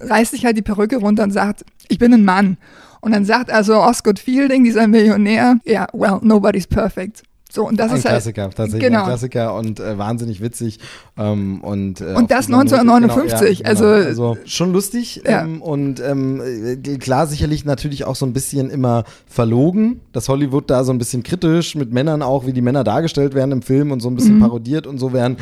Reißt 0.00 0.32
sich 0.32 0.44
halt 0.44 0.56
die 0.56 0.62
Perücke 0.62 0.96
runter 0.96 1.22
und 1.22 1.30
sagt, 1.30 1.64
ich 1.88 1.98
bin 1.98 2.12
ein 2.12 2.24
Mann. 2.24 2.56
Und 3.00 3.12
dann 3.12 3.24
sagt 3.24 3.50
also 3.50 3.76
Osgood 3.76 4.18
Fielding, 4.18 4.64
dieser 4.64 4.88
Millionär, 4.88 5.58
ja, 5.64 5.86
well, 5.92 6.18
nobody's 6.22 6.66
perfect. 6.66 7.22
So, 7.54 7.68
und 7.68 7.78
das 7.78 7.92
ein 7.92 7.98
ist 7.98 8.04
halt, 8.04 8.14
Klassiker, 8.14 8.50
tatsächlich 8.50 8.82
genau. 8.82 9.00
ein 9.02 9.06
Klassiker 9.06 9.54
und 9.54 9.78
äh, 9.78 9.96
wahnsinnig 9.96 10.40
witzig. 10.40 10.80
Ähm, 11.16 11.60
und, 11.62 12.00
äh, 12.00 12.14
Und 12.14 12.30
das 12.32 12.46
dieser 12.46 12.58
Note- 12.58 12.78
1959, 12.80 13.58
genau, 13.58 13.70
ja, 13.70 13.74
genau. 13.76 13.88
also- 13.92 14.24
also 14.32 14.36
schon 14.44 14.72
lustig 14.72 15.22
Ja. 15.24 15.42
ähm, 15.44 15.62
und 15.62 16.00
ähm, 16.00 16.40
äh, 16.42 16.76
klar 16.98 17.28
sicherlich 17.28 17.64
natürlich 17.64 18.04
auch 18.04 18.16
so 18.16 18.26
ein 18.26 18.32
bisschen 18.32 18.70
immer 18.70 19.04
verlogen, 19.28 20.00
dass 20.12 20.28
Hollywood 20.28 20.68
da 20.68 20.82
so 20.82 20.92
ein 20.92 20.98
bisschen 20.98 21.22
kritisch 21.22 21.76
mit 21.76 21.92
Männern 21.92 22.22
auch, 22.22 22.44
wie 22.46 22.52
die 22.52 22.60
Männer 22.62 22.82
dargestellt 22.82 23.34
werden 23.34 23.52
im 23.52 23.62
Film 23.62 23.92
und 23.92 24.00
so 24.00 24.08
ein 24.08 24.14
Mhm. 24.14 24.16
bisschen 24.16 24.40
parodiert 24.40 24.86
und 24.88 24.98
so 24.98 25.12
werden. 25.12 25.36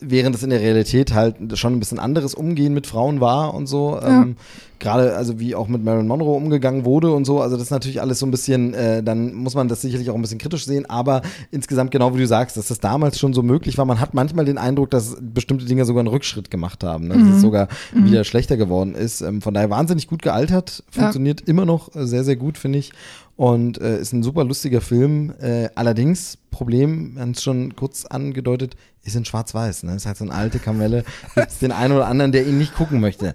Während 0.00 0.34
es 0.34 0.42
in 0.42 0.50
der 0.50 0.60
Realität 0.60 1.12
halt 1.14 1.36
schon 1.58 1.74
ein 1.74 1.78
bisschen 1.78 1.98
anderes 1.98 2.34
Umgehen 2.34 2.74
mit 2.74 2.86
Frauen 2.86 3.20
war 3.20 3.54
und 3.54 3.66
so. 3.66 3.98
Ja. 4.00 4.22
Ähm, 4.22 4.36
Gerade, 4.78 5.14
also 5.14 5.38
wie 5.38 5.54
auch 5.54 5.68
mit 5.68 5.84
Marilyn 5.84 6.08
Monroe 6.08 6.34
umgegangen 6.34 6.86
wurde 6.86 7.12
und 7.12 7.26
so. 7.26 7.42
Also 7.42 7.56
das 7.56 7.64
ist 7.64 7.70
natürlich 7.70 8.00
alles 8.00 8.18
so 8.18 8.24
ein 8.24 8.30
bisschen, 8.30 8.72
äh, 8.72 9.02
dann 9.02 9.34
muss 9.34 9.54
man 9.54 9.68
das 9.68 9.82
sicherlich 9.82 10.08
auch 10.08 10.14
ein 10.14 10.22
bisschen 10.22 10.38
kritisch 10.38 10.64
sehen. 10.64 10.88
Aber 10.88 11.20
insgesamt 11.50 11.90
genau 11.90 12.14
wie 12.14 12.20
du 12.20 12.26
sagst, 12.26 12.56
dass 12.56 12.68
das 12.68 12.80
damals 12.80 13.18
schon 13.18 13.34
so 13.34 13.42
möglich 13.42 13.76
war. 13.76 13.84
Man 13.84 14.00
hat 14.00 14.14
manchmal 14.14 14.46
den 14.46 14.56
Eindruck, 14.56 14.88
dass 14.88 15.18
bestimmte 15.20 15.66
Dinge 15.66 15.84
sogar 15.84 16.00
einen 16.00 16.08
Rückschritt 16.08 16.50
gemacht 16.50 16.82
haben. 16.82 17.08
Ne? 17.08 17.18
Dass 17.18 17.36
es 17.36 17.42
sogar 17.42 17.68
wieder 17.92 18.24
schlechter 18.24 18.56
geworden 18.56 18.94
ist. 18.94 19.20
Ähm, 19.20 19.42
von 19.42 19.52
daher 19.52 19.68
wahnsinnig 19.68 20.06
gut 20.06 20.22
gealtert. 20.22 20.82
Ja. 20.94 21.02
Funktioniert 21.02 21.42
immer 21.42 21.66
noch 21.66 21.90
sehr, 21.92 22.24
sehr 22.24 22.36
gut, 22.36 22.56
finde 22.56 22.78
ich. 22.78 22.92
Und 23.40 23.80
äh, 23.80 23.98
ist 23.98 24.12
ein 24.12 24.22
super 24.22 24.44
lustiger 24.44 24.82
Film. 24.82 25.32
Äh, 25.40 25.70
allerdings, 25.74 26.36
Problem, 26.50 27.14
wir 27.14 27.22
haben 27.22 27.30
es 27.30 27.42
schon 27.42 27.74
kurz 27.74 28.04
angedeutet, 28.04 28.76
ist 29.02 29.16
in 29.16 29.24
Schwarz-Weiß. 29.24 29.84
Ne? 29.84 29.94
Ist 29.94 30.04
halt 30.04 30.18
so 30.18 30.24
eine 30.24 30.34
alte 30.34 30.58
Kamelle. 30.58 31.04
Gibt 31.34 31.48
es 31.48 31.58
den 31.58 31.72
einen 31.72 31.94
oder 31.94 32.06
anderen, 32.06 32.32
der 32.32 32.46
ihn 32.46 32.58
nicht 32.58 32.74
gucken 32.74 33.00
möchte. 33.00 33.34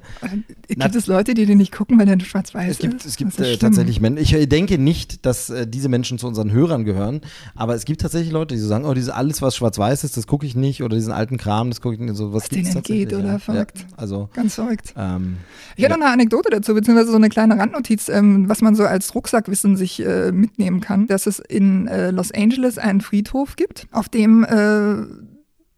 Gibt 0.68 0.96
es 0.96 1.08
Leute, 1.08 1.34
die 1.34 1.48
den 1.48 1.58
nicht 1.58 1.72
gucken, 1.72 1.98
weil 1.98 2.06
der 2.06 2.24
schwarz-weiß 2.24 2.70
Es 2.70 2.78
gibt, 2.78 2.94
ist? 2.96 3.06
es 3.06 3.16
gibt 3.18 3.32
ist 3.32 3.40
äh, 3.40 3.58
tatsächlich 3.58 4.00
Menschen, 4.00 4.22
ich 4.40 4.48
denke 4.50 4.78
nicht, 4.78 5.26
dass 5.26 5.50
äh, 5.50 5.66
diese 5.66 5.90
Menschen 5.90 6.20
zu 6.20 6.28
unseren 6.28 6.52
Hörern 6.52 6.86
gehören, 6.86 7.22
aber 7.56 7.74
es 7.74 7.86
gibt 7.86 8.02
tatsächlich 8.02 8.32
Leute, 8.32 8.54
die 8.54 8.62
so 8.62 8.68
sagen, 8.68 8.86
oh, 8.86 8.94
dieses 8.94 9.10
alles, 9.10 9.42
was 9.42 9.56
schwarz-weiß 9.56 10.04
ist, 10.04 10.18
das 10.18 10.28
gucke 10.28 10.46
ich 10.46 10.56
nicht 10.56 10.84
oder 10.84 10.96
diesen 10.96 11.12
alten 11.12 11.38
Kram, 11.38 11.70
das 11.72 11.82
gucke 11.82 11.96
ich 11.96 12.02
nicht. 12.02 12.16
So, 12.16 12.32
was 12.32 12.44
Was 12.44 12.50
denen 12.50 12.68
entgeht, 12.68 13.12
oder? 13.12 13.26
ja. 13.26 13.40
Verrückt. 13.40 13.80
Ja, 13.80 13.98
also, 13.98 14.30
Ganz 14.34 14.54
verrückt. 14.54 14.94
ähm, 14.96 15.38
Ich 15.78 15.84
hätte 15.84 15.98
noch 15.98 16.06
eine 16.06 16.14
Anekdote 16.14 16.50
dazu, 16.52 16.76
beziehungsweise 16.76 17.10
so 17.10 17.18
eine 17.18 17.30
kleine 17.30 17.58
Randnotiz, 17.58 18.08
ähm, 18.10 18.48
was 18.48 18.62
man 18.62 18.76
so 18.76 18.84
als 18.84 19.16
Rucksackwissen 19.16 19.78
sich 19.78 19.95
äh, 20.00 20.32
mitnehmen 20.32 20.82
kann, 20.82 21.08
dass 21.08 21.28
es 21.28 21.40
in 21.40 21.88
äh, 21.88 22.12
Los 22.12 22.32
Angeles 22.32 22.78
einen 22.78 23.02
Friedhof 23.02 23.56
gibt, 23.56 23.88
auf 23.92 24.10
dem 24.10 24.44
äh, 24.44 24.96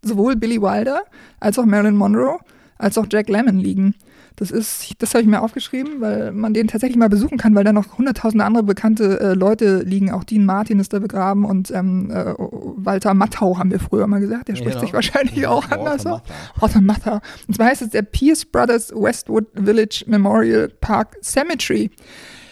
sowohl 0.07 0.35
Billy 0.35 0.61
Wilder 0.61 1.01
als 1.39 1.57
auch 1.59 1.65
Marilyn 1.65 1.95
Monroe 1.95 2.39
als 2.79 2.97
auch 2.97 3.07
Jack 3.09 3.27
Lemmon 3.29 3.57
liegen. 3.57 3.95
Das 4.35 4.51
ist, 4.51 4.93
das 4.99 5.15
habe 5.15 5.23
ich 5.23 5.27
mir 5.27 5.41
aufgeschrieben, 5.41 5.99
weil 5.99 6.31
man 6.31 6.53
den 6.53 6.67
tatsächlich 6.67 6.95
mal 6.95 7.09
besuchen 7.09 7.39
kann, 7.39 7.55
weil 7.55 7.63
da 7.63 7.73
noch 7.73 7.97
hunderttausende 7.97 8.45
andere 8.45 8.61
bekannte 8.61 9.19
äh, 9.19 9.33
Leute 9.33 9.79
liegen. 9.81 10.11
Auch 10.11 10.23
Dean 10.23 10.45
Martin 10.45 10.79
ist 10.79 10.93
da 10.93 10.99
begraben 10.99 11.43
und 11.43 11.71
ähm, 11.71 12.11
äh, 12.11 12.35
Walter 12.37 13.15
Matthau 13.15 13.57
haben 13.57 13.71
wir 13.71 13.79
früher 13.79 14.05
mal 14.05 14.19
gesagt. 14.19 14.47
Der 14.47 14.55
spricht 14.55 14.73
Genau. 14.73 14.81
sich 14.81 14.93
wahrscheinlich 14.93 15.47
auch 15.47 15.63
Walter 15.71 15.79
anders 15.79 16.05
aus. 16.05 16.21
Matthau. 16.21 16.61
Walter 16.61 16.81
Matthau. 16.81 17.19
Und 17.47 17.55
zwar 17.55 17.65
heißt 17.65 17.81
es 17.81 17.89
der 17.89 18.03
Pierce 18.03 18.45
Brothers 18.45 18.91
Westwood 18.93 19.47
Village 19.55 20.03
Memorial 20.05 20.69
Park 20.81 21.17
Cemetery 21.23 21.89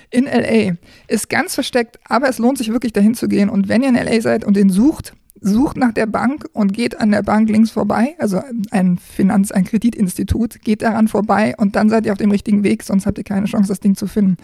in 0.09 0.25
LA. 0.25 0.75
Ist 1.07 1.29
ganz 1.29 1.55
versteckt, 1.55 1.99
aber 2.05 2.29
es 2.29 2.39
lohnt 2.39 2.57
sich 2.57 2.71
wirklich 2.71 2.93
dahin 2.93 3.15
zu 3.15 3.27
gehen. 3.27 3.49
Und 3.49 3.67
wenn 3.67 3.83
ihr 3.83 3.89
in 3.89 3.95
LA 3.95 4.21
seid 4.21 4.43
und 4.43 4.55
den 4.55 4.69
sucht, 4.69 5.13
sucht 5.41 5.77
nach 5.77 5.91
der 5.91 6.07
Bank 6.07 6.45
und 6.53 6.73
geht 6.73 6.99
an 6.99 7.11
der 7.11 7.21
Bank 7.21 7.49
links 7.49 7.69
vorbei, 7.71 8.15
also 8.19 8.41
ein 8.71 8.97
Finanz-, 8.97 9.51
ein 9.51 9.65
Kreditinstitut, 9.65 10.61
geht 10.61 10.81
daran 10.81 11.07
vorbei 11.07 11.53
und 11.57 11.75
dann 11.75 11.89
seid 11.89 12.05
ihr 12.05 12.13
auf 12.13 12.17
dem 12.17 12.31
richtigen 12.31 12.63
Weg, 12.63 12.83
sonst 12.83 13.05
habt 13.05 13.17
ihr 13.17 13.23
keine 13.23 13.45
Chance, 13.45 13.67
das 13.67 13.79
Ding 13.79 13.95
zu 13.95 14.07
finden. 14.07 14.37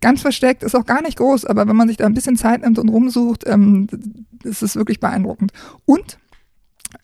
Ganz 0.00 0.20
versteckt, 0.20 0.62
ist 0.62 0.74
auch 0.74 0.84
gar 0.84 1.00
nicht 1.00 1.16
groß, 1.16 1.46
aber 1.46 1.68
wenn 1.68 1.76
man 1.76 1.88
sich 1.88 1.96
da 1.96 2.06
ein 2.06 2.14
bisschen 2.14 2.36
Zeit 2.36 2.62
nimmt 2.62 2.78
und 2.78 2.88
rumsucht, 2.88 3.44
ähm, 3.46 3.86
ist 4.42 4.62
es 4.62 4.76
wirklich 4.76 5.00
beeindruckend. 5.00 5.52
Und 5.84 6.18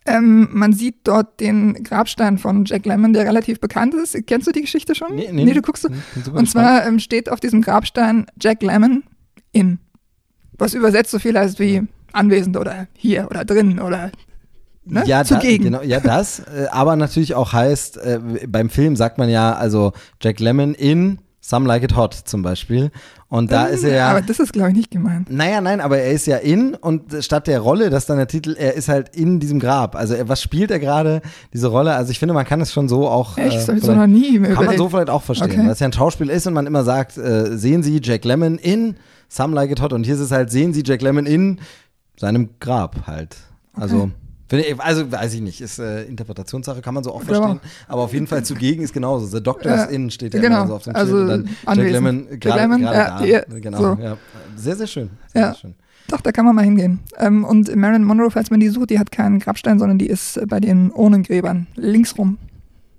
ähm, 0.08 0.48
man 0.52 0.72
sieht 0.72 0.96
dort 1.04 1.40
den 1.40 1.84
Grabstein 1.84 2.38
von 2.38 2.64
Jack 2.64 2.86
Lemmon, 2.86 3.12
der 3.12 3.24
relativ 3.24 3.60
bekannt 3.60 3.94
ist. 3.94 4.16
Kennst 4.26 4.46
du 4.46 4.52
die 4.52 4.62
Geschichte 4.62 4.94
schon? 4.94 5.14
Nee, 5.14 5.30
nee, 5.32 5.52
du 5.52 5.62
guckst. 5.62 5.82
super 5.82 5.94
Und 5.94 6.24
gespannt. 6.24 6.48
zwar 6.48 6.86
ähm, 6.86 6.98
steht 6.98 7.30
auf 7.30 7.40
diesem 7.40 7.62
Grabstein 7.62 8.26
Jack 8.40 8.62
Lemmon 8.62 9.04
in. 9.52 9.78
Was 10.58 10.74
übersetzt 10.74 11.10
so 11.10 11.18
viel 11.18 11.38
heißt 11.38 11.58
wie 11.60 11.82
anwesend 12.12 12.56
oder 12.56 12.88
hier 12.94 13.28
oder 13.30 13.44
drin 13.44 13.78
oder 13.78 14.10
ne? 14.84 15.04
Ja, 15.06 15.22
da, 15.22 15.40
zugegen. 15.40 15.64
genau, 15.64 15.82
ja, 15.82 16.00
das, 16.00 16.40
äh, 16.40 16.66
aber 16.70 16.96
natürlich 16.96 17.34
auch 17.34 17.52
heißt, 17.52 17.98
äh, 17.98 18.20
beim 18.48 18.70
Film 18.70 18.96
sagt 18.96 19.18
man 19.18 19.28
ja, 19.28 19.52
also 19.52 19.92
Jack 20.20 20.40
Lemmon 20.40 20.74
in 20.74 21.18
Some 21.40 21.66
Like 21.66 21.84
It 21.84 21.96
Hot 21.96 22.14
zum 22.14 22.42
Beispiel. 22.42 22.90
Und 23.30 23.52
da 23.52 23.66
ist 23.66 23.84
er 23.84 23.94
ja. 23.94 24.08
Aber 24.08 24.22
das 24.22 24.38
ist, 24.40 24.54
glaube 24.54 24.70
ich, 24.70 24.76
nicht 24.76 24.90
gemeint. 24.90 25.30
Naja, 25.30 25.60
nein, 25.60 25.82
aber 25.82 25.98
er 25.98 26.12
ist 26.12 26.26
ja 26.26 26.38
in 26.38 26.74
und 26.74 27.14
statt 27.22 27.46
der 27.46 27.60
Rolle, 27.60 27.90
das 27.90 28.04
ist 28.04 28.10
dann 28.10 28.16
der 28.16 28.26
Titel, 28.26 28.56
er 28.58 28.72
ist 28.72 28.88
halt 28.88 29.14
in 29.14 29.38
diesem 29.38 29.60
Grab. 29.60 29.96
Also 29.96 30.14
er, 30.14 30.30
was 30.30 30.40
spielt 30.40 30.70
er 30.70 30.78
gerade, 30.78 31.20
diese 31.52 31.66
Rolle? 31.66 31.94
Also 31.94 32.10
ich 32.10 32.18
finde, 32.18 32.32
man 32.32 32.46
kann 32.46 32.62
es 32.62 32.72
schon 32.72 32.88
so 32.88 33.06
auch. 33.06 33.36
Echt? 33.36 33.68
äh, 33.68 33.76
ich 33.76 33.82
so 33.82 33.94
noch 33.94 34.06
nie 34.06 34.40
kann 34.40 34.64
man 34.64 34.78
so 34.78 34.88
vielleicht 34.88 35.10
auch 35.10 35.22
verstehen, 35.22 35.50
Okay. 35.50 35.58
weil 35.60 35.70
es 35.70 35.78
ja 35.80 35.86
ein 35.88 35.92
Schauspiel 35.92 36.30
ist 36.30 36.46
und 36.46 36.54
man 36.54 36.66
immer 36.66 36.84
sagt, 36.84 37.18
äh, 37.18 37.54
sehen 37.58 37.82
Sie 37.82 38.00
Jack 38.02 38.24
Lemmon 38.24 38.56
in 38.56 38.96
Some 39.28 39.54
Like 39.54 39.72
It 39.72 39.82
Hot 39.82 39.92
und 39.92 40.04
hier 40.04 40.14
ist 40.14 40.20
es 40.20 40.30
halt, 40.30 40.50
sehen 40.50 40.72
Sie 40.72 40.82
Jack 40.84 41.02
Lemmon 41.02 41.26
in 41.26 41.58
seinem 42.18 42.48
Grab 42.60 43.06
halt. 43.06 43.36
Also, 43.74 44.00
finde 44.00 44.14
ich, 44.14 44.27
also 44.78 45.10
weiß 45.12 45.34
ich 45.34 45.40
nicht, 45.40 45.60
ist 45.60 45.78
äh, 45.78 46.04
Interpretationssache, 46.04 46.80
kann 46.80 46.94
man 46.94 47.04
so 47.04 47.12
auch 47.12 47.20
Ja. 47.22 47.26
verstehen, 47.26 47.60
aber 47.86 48.02
auf 48.02 48.12
jeden 48.12 48.26
Fall 48.26 48.44
zugegen 48.44 48.82
ist 48.82 48.92
genauso. 48.94 49.26
The 49.26 49.42
Doctor 49.42 49.72
Ja, 49.72 49.84
is 49.84 49.90
in 49.90 50.10
steht 50.10 50.34
ja 50.34 50.40
genau, 50.40 50.58
immer 50.60 50.66
so 50.68 50.74
auf 50.76 50.84
dem 50.84 50.96
also 50.96 51.16
Schild 51.16 51.30
und 51.30 51.48
dann 51.66 51.78
Jack. 51.78 51.92
Lemmon 51.92 52.26
gerade 52.40 52.82
ja, 52.82 53.18
da. 53.18 53.24
ja, 53.24 53.40
genau, 53.60 53.78
so. 53.78 54.02
ja. 54.02 54.16
Sehr, 54.56 54.76
sehr 54.76 54.86
schön. 54.86 55.10
Sehr, 55.32 55.42
Ja. 55.42 55.48
sehr 55.52 55.58
schön. 55.60 55.74
Doch, 56.10 56.22
da 56.22 56.32
kann 56.32 56.46
man 56.46 56.54
mal 56.54 56.64
hingehen. 56.64 57.00
Ähm, 57.18 57.44
und 57.44 57.74
Marilyn 57.76 58.02
Monroe, 58.04 58.30
falls 58.30 58.50
man 58.50 58.60
die 58.60 58.68
sucht, 58.68 58.88
die 58.88 58.98
hat 58.98 59.10
keinen 59.12 59.40
Grabstein, 59.40 59.78
sondern 59.78 59.98
die 59.98 60.06
ist 60.06 60.38
äh, 60.38 60.46
bei 60.46 60.58
den 60.58 60.90
Urnengräbern 60.90 61.66
links 61.74 62.16
rum. 62.16 62.38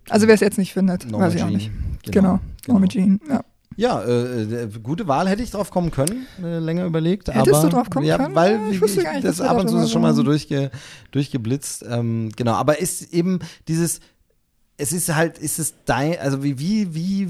Also 0.10 0.28
wer 0.28 0.36
es 0.36 0.42
jetzt 0.42 0.60
nicht 0.60 0.74
findet, 0.74 1.10
Norma 1.10 1.26
weiß 1.26 1.34
ich 1.36 1.42
auch 1.42 1.48
Jean. 1.48 1.56
nicht. 1.58 1.72
Genau, 2.12 2.40
Norma 2.68 2.86
Jean. 2.88 3.20
Ja. 3.28 3.42
Ja, 3.80 4.02
äh, 4.02 4.42
äh, 4.42 4.70
gute 4.84 5.08
Wahl 5.08 5.30
hätte 5.30 5.42
ich 5.42 5.52
drauf 5.52 5.72
kommen 5.72 5.90
können, 5.90 6.28
äh, 6.44 6.60
länger 6.60 6.84
überlegt. 6.84 7.30
Hättest 7.30 7.56
aber, 7.56 7.70
du 7.70 7.76
drauf 7.78 7.90
kommen 7.90 8.06
ja, 8.06 8.18
können? 8.18 8.36
Weil 8.36 8.56
Ja, 8.56 8.68
ich 8.68 8.76
ich, 8.76 8.82
wusste 8.82 9.04
gar 9.04 9.14
nicht, 9.14 9.24
das 9.24 9.40
ab 9.40 9.58
und 9.58 9.70
zu 9.70 9.78
ist 9.78 9.92
schon 9.92 10.02
mal 10.02 10.14
so 10.14 10.22
durchge, 10.22 10.70
durchgeblitzt. 11.12 11.86
Ähm, 11.90 12.30
genau, 12.36 12.56
aber 12.56 12.80
ist 12.80 13.14
eben 13.14 13.40
dieses, 13.70 14.02
es 14.76 14.92
ist 14.92 15.16
halt, 15.16 15.38
ist 15.38 15.60
es 15.60 15.76
dein, 15.86 16.20
also 16.20 16.44
wie, 16.44 16.60
wie, 16.60 16.94
wie 16.94 17.30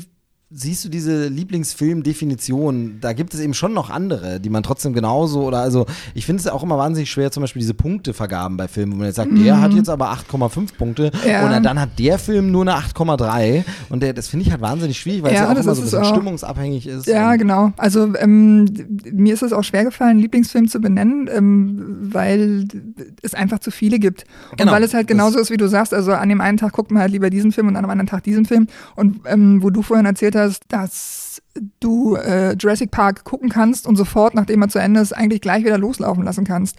siehst 0.51 0.83
du 0.85 0.89
diese 0.89 1.27
Lieblingsfilm-Definition? 1.27 2.97
Da 3.01 3.13
gibt 3.13 3.33
es 3.33 3.39
eben 3.39 3.53
schon 3.53 3.73
noch 3.73 3.89
andere, 3.89 4.39
die 4.39 4.49
man 4.49 4.63
trotzdem 4.63 4.93
genauso 4.93 5.43
oder 5.43 5.59
also 5.59 5.85
ich 6.13 6.25
finde 6.25 6.41
es 6.41 6.47
auch 6.47 6.63
immer 6.63 6.77
wahnsinnig 6.77 7.09
schwer, 7.09 7.31
zum 7.31 7.41
Beispiel 7.41 7.59
diese 7.59 7.73
Punktevergaben 7.73 8.57
bei 8.57 8.67
Filmen, 8.67 8.93
wo 8.93 8.97
man 8.97 9.07
jetzt 9.07 9.17
sagt, 9.17 9.31
der 9.37 9.61
hat 9.61 9.73
jetzt 9.73 9.89
aber 9.89 10.09
8,5 10.11 10.75
Punkte 10.77 11.11
Mhm. 11.23 11.29
Ja. 11.29 11.45
oder 11.45 11.59
dann 11.61 11.79
hat 11.79 11.97
der 11.99 12.19
Film 12.19 12.51
nur 12.51 12.61
eine 12.63 12.73
8,3 12.75 13.63
und 13.89 14.01
der, 14.01 14.13
das 14.13 14.27
finde 14.27 14.45
ich 14.45 14.51
halt 14.51 14.61
wahnsinnig 14.61 14.99
schwierig, 14.99 15.23
weil 15.23 15.33
Ja, 15.33 15.39
es 15.39 15.43
ja 15.45 15.49
auch 15.51 15.55
das 15.55 15.65
immer 15.65 15.75
so 15.75 15.81
ein 15.81 15.85
bisschen 16.01 16.05
stimmungsabhängig 16.05 16.87
ist. 16.87 17.07
Ja, 17.07 17.31
und- 17.31 17.37
genau. 17.37 17.71
Also 17.77 18.13
ähm, 18.17 18.65
mir 19.11 19.33
ist 19.33 19.43
es 19.43 19.53
auch 19.53 19.63
schwer 19.63 19.83
gefallen, 19.85 20.11
einen 20.11 20.19
Lieblingsfilm 20.19 20.67
zu 20.67 20.79
benennen, 20.79 21.29
ähm, 21.31 21.97
weil 22.11 22.67
es 23.21 23.33
einfach 23.33 23.59
zu 23.59 23.71
viele 23.71 23.99
gibt. 23.99 24.25
Und 24.51 24.59
Genau, 24.59 24.71
weil 24.71 24.83
es 24.83 24.93
halt 24.93 25.03
das- 25.09 25.15
genauso 25.15 25.39
ist, 25.39 25.51
wie 25.51 25.57
du 25.57 25.67
sagst, 25.67 25.93
also 25.93 26.11
an 26.13 26.29
dem 26.29 26.41
einen 26.41 26.57
Tag 26.57 26.73
guckt 26.73 26.91
man 26.91 27.01
halt 27.01 27.11
lieber 27.11 27.29
diesen 27.29 27.51
Film 27.51 27.67
und 27.67 27.75
an 27.75 27.83
dem 27.83 27.89
anderen 27.91 28.07
Tag 28.07 28.23
diesen 28.23 28.45
Film. 28.45 28.67
Und 28.95 29.19
ähm, 29.25 29.61
wo 29.61 29.69
du 29.69 29.81
vorhin 29.81 30.05
erzählt 30.05 30.35
hast, 30.35 30.38
dass 30.67 31.41
du 31.79 32.15
äh, 32.15 32.53
Jurassic 32.53 32.91
Park 32.91 33.23
gucken 33.23 33.49
kannst 33.49 33.87
und 33.87 33.95
sofort, 33.95 34.35
nachdem 34.35 34.61
er 34.61 34.69
zu 34.69 34.79
Ende 34.79 34.99
ist, 34.99 35.13
eigentlich 35.13 35.41
gleich 35.41 35.63
wieder 35.63 35.77
loslaufen 35.77 36.23
lassen 36.23 36.45
kannst. 36.45 36.77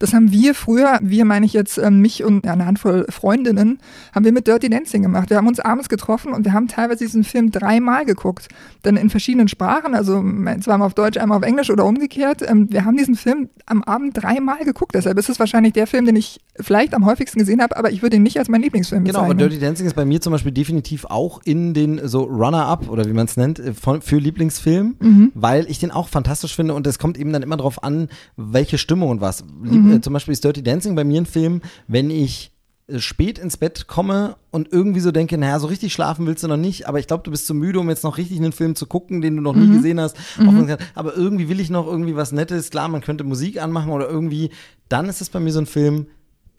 Das 0.00 0.12
haben 0.14 0.32
wir 0.32 0.54
früher, 0.54 0.98
wir 1.02 1.24
meine 1.24 1.46
ich 1.46 1.52
jetzt 1.52 1.78
ähm, 1.78 2.00
mich 2.00 2.24
und 2.24 2.44
ja, 2.44 2.54
eine 2.54 2.66
Handvoll 2.66 3.06
Freundinnen, 3.10 3.78
haben 4.14 4.24
wir 4.24 4.32
mit 4.32 4.46
Dirty 4.48 4.68
Dancing 4.68 5.02
gemacht. 5.02 5.30
Wir 5.30 5.36
haben 5.36 5.46
uns 5.46 5.60
abends 5.60 5.88
getroffen 5.88 6.32
und 6.32 6.44
wir 6.44 6.52
haben 6.54 6.66
teilweise 6.68 7.04
diesen 7.04 7.22
Film 7.22 7.50
dreimal 7.52 8.04
geguckt. 8.06 8.48
Dann 8.82 8.96
in 8.96 9.10
verschiedenen 9.10 9.46
Sprachen, 9.48 9.94
also 9.94 10.24
zweimal 10.62 10.86
auf 10.86 10.94
Deutsch, 10.94 11.18
einmal 11.18 11.36
auf 11.38 11.44
Englisch 11.44 11.70
oder 11.70 11.84
umgekehrt. 11.84 12.42
Ähm, 12.48 12.72
wir 12.72 12.84
haben 12.86 12.96
diesen 12.96 13.14
Film 13.14 13.50
am 13.66 13.82
Abend 13.84 14.20
dreimal 14.20 14.64
geguckt. 14.64 14.94
Deshalb 14.94 15.18
ist 15.18 15.28
es 15.28 15.38
wahrscheinlich 15.38 15.74
der 15.74 15.86
Film, 15.86 16.06
den 16.06 16.16
ich 16.16 16.40
vielleicht 16.58 16.94
am 16.94 17.04
häufigsten 17.04 17.38
gesehen 17.38 17.60
habe, 17.62 17.76
aber 17.76 17.90
ich 17.92 18.02
würde 18.02 18.16
ihn 18.16 18.22
nicht 18.22 18.38
als 18.38 18.48
meinen 18.48 18.62
Lieblingsfilm 18.62 19.04
Genau, 19.04 19.18
aber 19.20 19.28
bezeichnen. 19.34 19.50
Dirty 19.50 19.64
Dancing 19.64 19.86
ist 19.86 19.94
bei 19.96 20.06
mir 20.06 20.20
zum 20.22 20.32
Beispiel 20.32 20.52
definitiv 20.52 21.04
auch 21.04 21.42
in 21.44 21.74
den 21.74 22.00
so 22.08 22.22
Runner-Up 22.22 22.88
oder 22.88 23.04
wie 23.04 23.12
man 23.12 23.26
es 23.26 23.36
nennt, 23.36 23.58
äh, 23.58 23.74
von, 23.74 24.00
für 24.00 24.16
Lieblingsfilm, 24.16 24.96
Mhm. 24.98 25.32
weil 25.34 25.66
ich 25.68 25.78
den 25.78 25.90
auch 25.90 26.08
fantastisch 26.08 26.56
finde 26.56 26.72
und 26.72 26.86
es 26.86 26.98
kommt 26.98 27.18
eben 27.18 27.32
dann 27.34 27.42
immer 27.42 27.58
drauf 27.58 27.84
an, 27.84 28.08
welche 28.38 28.78
Stimmung 28.78 29.10
und 29.10 29.20
was. 29.20 29.44
Lieb, 29.62 29.89
Mhm. 29.90 29.96
äh, 29.96 30.00
zum 30.00 30.12
Beispiel 30.12 30.32
ist 30.32 30.44
Dirty 30.44 30.62
Dancing 30.62 30.94
bei 30.94 31.04
mir 31.04 31.20
ein 31.20 31.26
Film, 31.26 31.60
wenn 31.88 32.10
ich 32.10 32.50
äh, 32.88 32.98
spät 32.98 33.38
ins 33.38 33.56
Bett 33.56 33.86
komme 33.86 34.36
und 34.50 34.72
irgendwie 34.72 35.00
so 35.00 35.12
denke, 35.12 35.38
naja, 35.38 35.58
so 35.60 35.66
richtig 35.68 35.92
schlafen 35.92 36.26
willst 36.26 36.42
du 36.42 36.48
noch 36.48 36.56
nicht, 36.56 36.88
aber 36.88 36.98
ich 36.98 37.06
glaube, 37.06 37.22
du 37.22 37.30
bist 37.30 37.46
zu 37.46 37.54
müde, 37.54 37.78
um 37.80 37.88
jetzt 37.88 38.02
noch 38.04 38.18
richtig 38.18 38.38
einen 38.38 38.52
Film 38.52 38.74
zu 38.74 38.86
gucken, 38.86 39.20
den 39.20 39.36
du 39.36 39.42
noch 39.42 39.54
Mhm. 39.54 39.68
nie 39.70 39.76
gesehen 39.76 40.00
hast. 40.00 40.16
Du- 40.38 40.76
Aber 40.94 41.16
irgendwie 41.16 41.48
will 41.48 41.60
ich 41.60 41.70
noch 41.70 41.86
irgendwie 41.86 42.16
was 42.16 42.32
Nettes. 42.32 42.70
Klar, 42.70 42.88
man 42.88 43.00
könnte 43.00 43.24
Musik 43.24 43.62
anmachen 43.62 43.92
oder 43.92 44.08
irgendwie. 44.08 44.50
Dann 44.88 45.08
ist 45.08 45.20
es 45.20 45.30
bei 45.30 45.38
mir 45.40 45.52
so 45.52 45.60
ein 45.60 45.66
Film, 45.66 46.06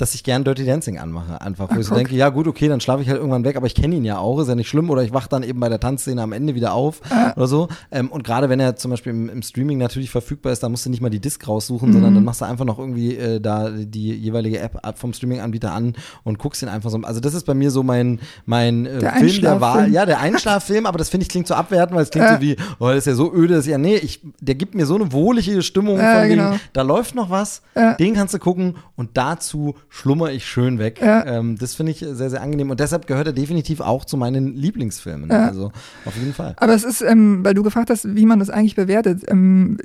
dass 0.01 0.15
ich 0.15 0.23
gern 0.23 0.43
Dirty 0.43 0.65
Dancing 0.65 0.97
anmache. 0.97 1.39
Einfach, 1.41 1.69
wo 1.69 1.75
Ah, 1.75 1.79
ich 1.79 1.85
so 1.85 1.95
denke, 1.95 2.15
ja 2.15 2.29
gut, 2.29 2.47
okay, 2.47 2.67
dann 2.67 2.81
schlafe 2.81 3.03
ich 3.03 3.09
halt 3.09 3.17
irgendwann 3.19 3.43
weg, 3.43 3.55
aber 3.55 3.67
ich 3.67 3.75
kenne 3.75 3.95
ihn 3.95 4.03
ja 4.05 4.17
auch, 4.17 4.39
ist 4.39 4.47
ja 4.47 4.55
nicht 4.55 4.67
schlimm. 4.69 4.89
Oder 4.89 5.03
ich 5.03 5.13
wache 5.13 5.29
dann 5.29 5.43
eben 5.43 5.59
bei 5.59 5.69
der 5.69 5.79
Tanzszene 5.79 6.21
am 6.21 6.33
Ende 6.33 6.55
wieder 6.55 6.73
auf 6.73 7.01
Ah. 7.09 7.33
oder 7.35 7.47
so. 7.47 7.67
Ähm, 7.91 8.09
und 8.11 8.23
gerade 8.23 8.49
wenn 8.49 8.59
er 8.59 8.75
zum 8.75 8.91
Beispiel 8.91 9.11
im, 9.11 9.29
im 9.29 9.41
Streaming 9.41 9.77
natürlich 9.77 10.09
verfügbar 10.09 10.51
ist, 10.53 10.63
da 10.63 10.69
musst 10.69 10.85
du 10.85 10.89
nicht 10.89 11.01
mal 11.01 11.09
die 11.09 11.19
Disc 11.19 11.47
raussuchen, 11.47 11.89
Mhm. 11.89 11.93
sondern 11.93 12.15
dann 12.15 12.23
machst 12.23 12.41
du 12.41 12.45
einfach 12.45 12.65
noch 12.65 12.79
irgendwie 12.79 13.15
äh, 13.15 13.39
da 13.39 13.69
die 13.69 14.11
jeweilige 14.13 14.59
App 14.59 14.79
vom 14.97 15.13
Streaming-Anbieter 15.13 15.71
an 15.71 15.93
und 16.23 16.39
guckst 16.39 16.61
ihn 16.63 16.69
einfach 16.69 16.89
so. 16.89 16.97
Also 17.03 17.19
das 17.19 17.33
ist 17.33 17.45
bei 17.45 17.53
mir 17.53 17.69
so 17.71 17.83
mein, 17.83 18.19
mein 18.45 18.85
äh, 18.85 18.99
Der 18.99 19.13
Film 19.13 19.41
der 19.41 19.61
Wahl. 19.61 19.91
Ja, 19.91 20.05
der 20.05 20.19
Einschlaffilm, 20.19 20.85
aber 20.85 20.97
das 20.97 21.09
finde 21.09 21.23
ich 21.23 21.29
klingt 21.29 21.47
so 21.47 21.53
abwertend, 21.53 21.95
weil 21.95 22.03
es 22.03 22.09
klingt 22.09 22.27
Ja. 22.27 22.35
so 22.35 22.41
wie, 22.41 22.55
oh, 22.79 22.87
das 22.87 22.97
ist 22.99 23.05
ja 23.07 23.13
so 23.13 23.31
öde, 23.33 23.53
das 23.55 23.65
ist 23.65 23.71
ja, 23.71 23.77
nee, 23.77 23.97
ich, 23.97 24.21
der 24.39 24.55
gibt 24.55 24.73
mir 24.73 24.85
so 24.85 24.95
eine 24.95 25.11
wohlige 25.13 25.61
Stimmung 25.61 25.97
Ja, 25.99 26.15
von 26.21 26.23
wegen, 26.29 26.35
genau. 26.41 26.55
da 26.73 26.81
läuft 26.81 27.13
noch 27.13 27.29
was, 27.29 27.61
den 27.99 28.13
kannst 28.15 28.33
du 28.33 28.39
gucken 28.39 28.75
und 28.95 29.11
dazu 29.17 29.75
schlummer 29.93 30.31
ich 30.31 30.45
schön 30.45 30.79
weg. 30.79 31.01
Ja. 31.01 31.25
Ähm, 31.25 31.57
das 31.57 31.75
finde 31.75 31.91
ich 31.91 31.99
sehr, 31.99 32.29
sehr 32.29 32.41
angenehm 32.41 32.69
und 32.69 32.79
deshalb 32.79 33.07
gehört 33.07 33.27
er 33.27 33.33
definitiv 33.33 33.81
auch 33.81 34.05
zu 34.05 34.15
meinen 34.15 34.55
Lieblingsfilmen. 34.55 35.29
Ja. 35.29 35.47
Also 35.47 35.71
auf 36.05 36.15
jeden 36.15 36.33
Fall. 36.33 36.55
Aber 36.57 36.73
es 36.73 36.85
ist, 36.85 37.01
ähm, 37.01 37.43
weil 37.43 37.53
du 37.53 37.61
gefragt 37.61 37.89
hast, 37.89 38.15
wie 38.15 38.25
man 38.25 38.39
das 38.39 38.49
eigentlich 38.49 38.75
bewertet, 38.75 39.23
ähm, 39.27 39.77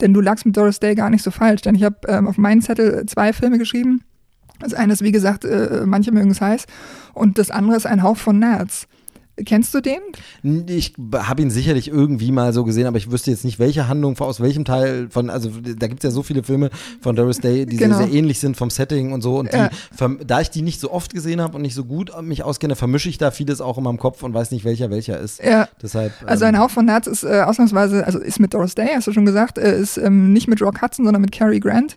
denn 0.00 0.14
du 0.14 0.22
lagst 0.22 0.46
mit 0.46 0.56
Doris 0.56 0.80
Day 0.80 0.94
gar 0.94 1.10
nicht 1.10 1.22
so 1.22 1.30
falsch, 1.30 1.60
denn 1.60 1.74
ich 1.74 1.84
habe 1.84 1.96
ähm, 2.08 2.26
auf 2.26 2.38
meinen 2.38 2.62
Zettel 2.62 3.04
zwei 3.06 3.34
Filme 3.34 3.58
geschrieben. 3.58 4.02
Das 4.60 4.72
eine 4.72 4.94
ist, 4.94 5.02
wie 5.02 5.12
gesagt, 5.12 5.44
äh, 5.44 5.82
manche 5.84 6.10
mögen 6.10 6.30
es 6.30 6.40
heiß 6.40 6.64
und 7.12 7.38
das 7.38 7.50
andere 7.50 7.76
ist 7.76 7.86
ein 7.86 8.02
Hauch 8.02 8.16
von 8.16 8.38
Nerz. 8.38 8.88
Kennst 9.44 9.74
du 9.74 9.80
den? 9.80 10.00
Ich 10.68 10.94
habe 11.14 11.42
ihn 11.42 11.50
sicherlich 11.50 11.88
irgendwie 11.88 12.32
mal 12.32 12.52
so 12.52 12.64
gesehen, 12.64 12.86
aber 12.86 12.96
ich 12.98 13.10
wüsste 13.10 13.30
jetzt 13.30 13.44
nicht, 13.44 13.58
welche 13.58 13.88
Handlung 13.88 14.18
aus 14.20 14.40
welchem 14.40 14.64
Teil 14.64 15.08
von, 15.10 15.30
also 15.30 15.50
da 15.76 15.86
gibt 15.86 16.04
es 16.04 16.08
ja 16.08 16.10
so 16.10 16.22
viele 16.22 16.42
Filme 16.42 16.70
von 17.00 17.16
Doris 17.16 17.38
Day, 17.38 17.66
die 17.66 17.76
Genau. 17.76 17.98
sehr, 17.98 18.06
sehr 18.08 18.16
ähnlich 18.16 18.38
sind 18.40 18.56
vom 18.56 18.70
Setting 18.70 19.12
und 19.12 19.22
so. 19.22 19.38
Und 19.38 19.52
Ja. 19.52 19.70
da 20.26 20.40
ich 20.40 20.50
die 20.50 20.62
nicht 20.62 20.80
so 20.80 20.90
oft 20.92 21.14
gesehen 21.14 21.40
habe 21.40 21.56
und 21.56 21.62
nicht 21.62 21.74
so 21.74 21.84
gut 21.84 22.10
mich 22.22 22.42
auskenne, 22.42 22.76
vermische 22.76 23.08
ich 23.08 23.18
da 23.18 23.30
vieles 23.30 23.60
auch 23.60 23.78
in 23.78 23.84
meinem 23.84 23.98
Kopf 23.98 24.22
und 24.22 24.34
weiß 24.34 24.50
nicht, 24.50 24.64
welcher 24.64 24.90
welcher 24.90 25.18
ist. 25.18 25.42
Ja. 25.42 25.68
Deshalb. 25.82 26.12
Also 26.26 26.44
ähm, 26.44 26.54
ein 26.54 26.60
Hauch 26.60 26.70
von 26.70 26.84
Nerz 26.86 27.06
ist 27.06 27.24
äh, 27.24 27.42
ausnahmsweise, 27.46 28.04
also 28.06 28.18
ist 28.18 28.40
mit 28.40 28.54
Doris 28.54 28.74
Day, 28.74 28.88
hast 28.94 29.06
du 29.06 29.12
schon 29.12 29.26
gesagt, 29.26 29.58
äh, 29.58 29.78
ist 29.80 29.96
ähm, 29.96 30.32
nicht 30.32 30.48
mit 30.48 30.60
Rock 30.62 30.82
Hudson, 30.82 31.04
sondern 31.04 31.22
mit 31.22 31.32
Cary 31.32 31.60
Grant. 31.60 31.96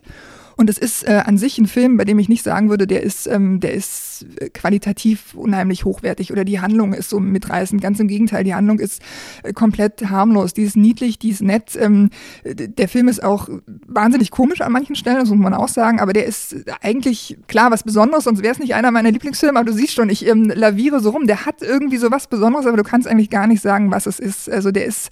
Und 0.56 0.70
es 0.70 0.78
ist 0.78 1.06
äh, 1.06 1.22
an 1.24 1.38
sich 1.38 1.58
ein 1.58 1.66
Film, 1.66 1.96
bei 1.96 2.04
dem 2.04 2.18
ich 2.18 2.28
nicht 2.28 2.44
sagen 2.44 2.70
würde, 2.70 2.86
der 2.86 3.02
ist, 3.02 3.26
ähm, 3.26 3.60
der 3.60 3.74
ist 3.74 4.26
äh, 4.40 4.48
qualitativ 4.50 5.34
unheimlich 5.34 5.84
hochwertig 5.84 6.32
oder 6.32 6.44
die 6.44 6.60
Handlung 6.60 6.92
ist 6.92 7.10
so 7.10 7.20
mitreißend. 7.20 7.82
Ganz 7.82 8.00
im 8.00 8.08
Gegenteil, 8.08 8.44
die 8.44 8.54
Handlung 8.54 8.78
ist 8.78 9.02
äh, 9.42 9.52
komplett 9.52 10.10
harmlos. 10.10 10.54
Die 10.54 10.62
ist 10.62 10.76
niedlich, 10.76 11.18
die 11.18 11.30
ist 11.30 11.42
nett. 11.42 11.76
Ähm, 11.80 12.10
der 12.44 12.88
Film 12.88 13.08
ist 13.08 13.22
auch 13.22 13.48
wahnsinnig 13.86 14.30
komisch 14.30 14.60
an 14.60 14.72
manchen 14.72 14.96
Stellen, 14.96 15.18
das 15.18 15.28
muss 15.30 15.38
man 15.38 15.54
auch 15.54 15.68
sagen, 15.68 16.00
aber 16.00 16.12
der 16.12 16.26
ist 16.26 16.56
eigentlich 16.80 17.38
klar 17.48 17.70
was 17.70 17.82
Besonderes, 17.82 18.24
sonst 18.24 18.42
wäre 18.42 18.52
es 18.52 18.58
nicht 18.58 18.74
einer 18.74 18.90
meiner 18.90 19.10
Lieblingsfilme. 19.10 19.58
Aber 19.58 19.70
du 19.70 19.76
siehst 19.76 19.94
schon, 19.94 20.08
ich 20.08 20.26
ähm, 20.26 20.52
laviere 20.54 21.00
so 21.00 21.10
rum. 21.10 21.26
Der 21.26 21.46
hat 21.46 21.62
irgendwie 21.62 21.96
so 21.96 22.10
was 22.10 22.26
Besonderes, 22.26 22.66
aber 22.66 22.76
du 22.76 22.84
kannst 22.84 23.08
eigentlich 23.08 23.30
gar 23.30 23.46
nicht 23.46 23.62
sagen, 23.62 23.90
was 23.90 24.06
es 24.06 24.18
ist. 24.18 24.50
Also 24.50 24.70
der 24.70 24.84
ist 24.86 25.10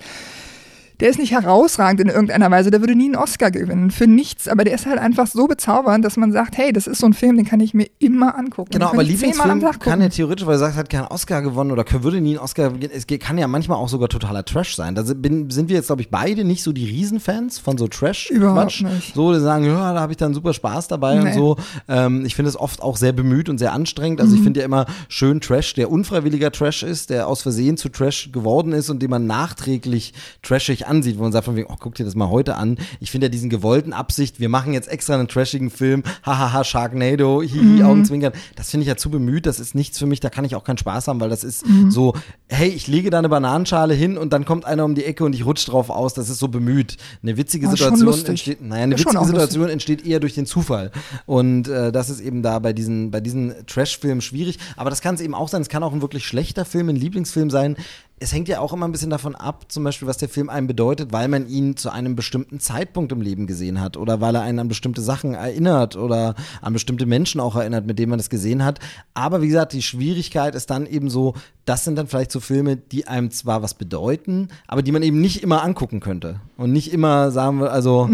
der 1.03 1.11
ist 1.11 1.19
nicht 1.19 1.33
herausragend 1.33 2.01
in 2.01 2.07
irgendeiner 2.09 2.49
Weise, 2.53 2.71
der 2.71 2.79
würde 2.81 2.95
nie 2.95 3.07
einen 3.07 3.17
Oscar 3.17 3.51
gewinnen, 3.51 3.91
für 3.91 4.07
nichts, 4.07 4.47
aber 4.47 4.63
der 4.63 4.73
ist 4.73 4.87
halt 4.87 5.01
einfach 5.01 5.27
so 5.27 5.49
bezaubernd, 5.49 6.05
dass 6.05 6.17
man 6.17 6.31
sagt, 6.31 6.57
hey, 6.57 6.73
das 6.73 6.87
ist 6.87 7.01
so 7.01 7.07
ein 7.07 7.13
Film, 7.13 7.37
den 7.37 7.45
kann 7.45 7.59
ich 7.59 7.75
mir 7.75 7.89
immer 7.99 8.39
angucken. 8.39 8.71
Genau, 8.71 8.91
aber 8.91 9.03
Lieblingsfilm 9.03 9.61
kann 9.81 10.01
ja 10.01 10.09
theoretisch, 10.09 10.47
weil 10.47 10.55
du 10.55 10.61
sagst, 10.61 10.77
hat 10.79 10.89
keinen 10.89 11.07
Oscar 11.09 11.43
gewonnen 11.43 11.73
oder 11.73 11.85
würde 12.05 12.21
nie 12.21 12.31
einen 12.31 12.39
Oscar 12.39 12.71
gewinnen. 12.71 12.93
Es 12.95 13.07
kann 13.19 13.37
ja 13.37 13.49
manchmal 13.49 13.79
auch 13.79 13.89
sogar 13.89 14.09
totaler 14.09 14.45
Trash 14.45 14.77
sein. 14.77 14.95
Da 14.95 15.05
sind, 15.05 15.25
wir 15.25 15.77
jetzt, 15.77 15.87
glaube 15.89 16.03
ich, 16.03 16.09
beide 16.11 16.45
nicht 16.45 16.63
so 16.63 16.73
die 16.73 16.85
Riesenfans 16.87 17.59
von 17.59 17.77
so 17.77 17.89
Trash. 17.89 18.31
Überhaupt 18.31 18.83
nicht. 18.83 19.15
So, 19.17 19.33
die 19.33 19.41
sagen, 19.41 19.65
ja, 19.65 19.93
da 19.93 20.01
habe 20.01 20.13
ich 20.13 20.19
dann 20.19 20.35
super 20.35 20.55
Spaß 20.55 20.87
dabei 20.87 21.19
und 21.19 21.25
Nee. 21.25 21.33
so. 21.35 21.57
Ähm, 21.89 22.25
ich 22.25 22.37
finde 22.37 22.49
es 22.49 22.57
oft 22.57 22.81
auch 22.81 22.97
sehr 22.97 23.13
bemüht 23.13 23.49
und 23.49 23.59
sehr 23.59 23.73
anstrengend. 23.73 24.21
Also 24.21 24.33
Mhm. 24.33 24.39
ich 24.39 24.45
finde 24.45 24.61
ja 24.61 24.67
immer 24.67 24.87
schön 25.09 25.41
Trash, 25.41 25.75
der 25.75 25.91
unfreiwilliger 25.91 26.53
Trash 26.53 26.85
ist, 26.85 27.11
der 27.11 27.27
aus 27.27 27.43
Versehen 27.43 27.77
zu 27.77 27.89
Trash 27.89 28.31
geworden 28.31 28.73
ist 28.73 28.89
und 28.89 29.03
den 29.03 29.11
man 29.11 29.27
nachträglich 29.27 30.15
trashig 30.43 30.87
ansieht, 30.93 31.19
wo 31.19 31.23
man 31.23 31.33
sagt 31.33 31.47
von 31.47 31.57
wegen, 31.57 31.69
oh, 31.71 31.77
guck 31.81 31.95
dir 31.95 32.05
das 32.05 32.15
mal 32.15 32.29
heute 32.29 32.57
an. 32.57 32.77
Ich 33.01 33.11
finde 33.11 33.27
ja 33.27 33.29
diesen 33.31 33.49
gewollten 33.51 33.93
Absicht, 33.93 34.39
wir 34.41 34.49
machen 34.51 34.73
jetzt 34.75 34.89
extra 34.89 35.15
einen 35.15 35.27
trashigen 35.29 35.71
Film, 35.71 36.03
hahaha, 36.25 36.65
Sharknado, 36.65 37.43
hihi, 37.43 37.63
Mhm. 37.63 37.83
Augenzwinkern. 37.83 38.33
Das 38.57 38.71
finde 38.71 38.83
ich 38.83 38.89
ja 38.89 38.97
zu 38.97 39.11
bemüht, 39.11 39.47
das 39.47 39.59
ist 39.61 39.75
nichts 39.75 39.99
für 39.99 40.07
mich, 40.07 40.21
da 40.21 40.29
kann 40.31 40.45
ich 40.45 40.55
auch 40.55 40.65
keinen 40.65 40.79
Spaß 40.79 41.09
haben, 41.09 41.21
weil 41.21 41.31
das 41.31 41.45
ist 41.45 41.67
Mhm. 41.67 41.91
so, 41.91 42.15
hey, 42.49 42.69
ich 42.69 42.87
lege 42.87 43.09
da 43.11 43.19
eine 43.19 43.29
Bananenschale 43.29 43.95
hin 43.95 44.19
und 44.19 44.33
dann 44.33 44.45
kommt 44.45 44.65
einer 44.67 44.85
um 44.85 44.95
die 44.95 45.05
Ecke 45.05 45.25
und 45.25 45.33
ich 45.35 45.47
rutsche 45.47 45.71
drauf 45.71 45.89
aus, 45.91 46.15
das 46.15 46.29
ist 46.29 46.39
so 46.39 46.49
bemüht. 46.49 46.97
Eine 47.23 47.37
witzige 47.37 47.67
Aber 47.69 47.77
Situation 47.77 48.25
entsteht, 48.27 48.61
naja, 48.63 48.83
eine 48.85 48.95
Ist 48.97 49.07
witzige. 49.07 49.25
Situation 49.25 49.69
entsteht 49.71 50.07
eher 50.07 50.21
durch 50.21 50.35
den 50.35 50.47
Zufall. 50.47 50.91
Und 51.27 51.69
äh, 51.69 51.93
das 51.93 52.11
ist 52.11 52.21
eben 52.21 52.43
da 52.43 52.59
bei 52.59 52.73
diesen, 52.73 53.11
bei 53.11 53.21
diesen 53.21 53.55
Trash-Filmen 53.67 54.21
schwierig. 54.21 54.59
Aber 54.77 54.91
das 54.91 55.01
kann 55.01 55.15
es 55.15 55.21
eben 55.21 55.35
auch 55.35 55.49
sein, 55.49 55.63
es 55.63 55.69
kann 55.69 55.83
auch 55.83 55.93
ein 55.93 56.03
wirklich 56.03 56.27
schlechter 56.27 56.65
Film, 56.65 56.89
ein 56.89 56.97
Lieblingsfilm 56.97 57.51
sein. 57.51 57.77
Es 58.23 58.33
hängt 58.33 58.47
ja 58.47 58.61
auch 58.61 58.73
immer 58.73 58.87
ein 58.87 58.93
bisschen 58.93 59.11
davon 59.11 59.35
ab, 59.35 59.65
zum 59.69 59.83
Beispiel, 59.83 60.07
was 60.07 60.17
der 60.17 60.29
Film 60.29 60.49
einem 60.49 60.69
bedeutet, 60.69 61.13
weil 61.13 61.27
man 61.27 61.49
ihn 61.49 61.77
zu 61.77 61.91
einem 61.91 62.15
bestimmten 62.15 62.61
Zeitpunkt 62.61 63.11
im 63.11 63.21
Leben 63.21 63.49
gesehen 63.49 63.81
hat 63.81 63.97
oder 63.97 64.21
weil 64.21 64.37
er 64.37 64.43
einen 64.43 64.61
an 64.61 64.69
bestimmte 64.69 65.01
Sachen 65.01 65.35
erinnert 65.35 65.97
oder 65.97 66.37
an 66.61 66.73
bestimmte 66.73 67.05
Menschen 67.05 67.41
auch 67.41 67.57
erinnert, 67.57 67.85
mit 67.85 67.99
denen 67.99 68.11
man 68.11 68.21
das 68.21 68.31
gesehen 68.31 68.65
hat. 68.65 68.79
Aber 69.13 69.43
wie 69.43 69.49
gesagt, 69.49 69.73
die 69.73 69.83
Schwierigkeit 69.83 70.55
ist 70.55 70.71
dann 70.71 70.87
eben 70.87 71.11
so, 71.11 71.35
das 71.65 71.85
sind 71.85 71.97
dann 71.97 72.09
vielleicht 72.09 72.33
so 72.33 72.41
Filme, 72.41 72.77
die 72.77 73.07
einem 73.07 73.31
zwar 73.31 73.63
was 73.63 73.75
bedeuten, 73.75 74.49
aber 74.67 74.83
die 74.83 74.91
man 74.91 75.03
eben 75.03 75.21
nicht 75.21 75.43
immer 75.43 75.63
angucken 75.63 76.01
könnte. 76.01 76.41
Und 76.57 76.73
nicht 76.73 76.93
immer 76.93 77.31
sagen 77.31 77.61
wir, 77.61 77.71
also, 77.73 78.09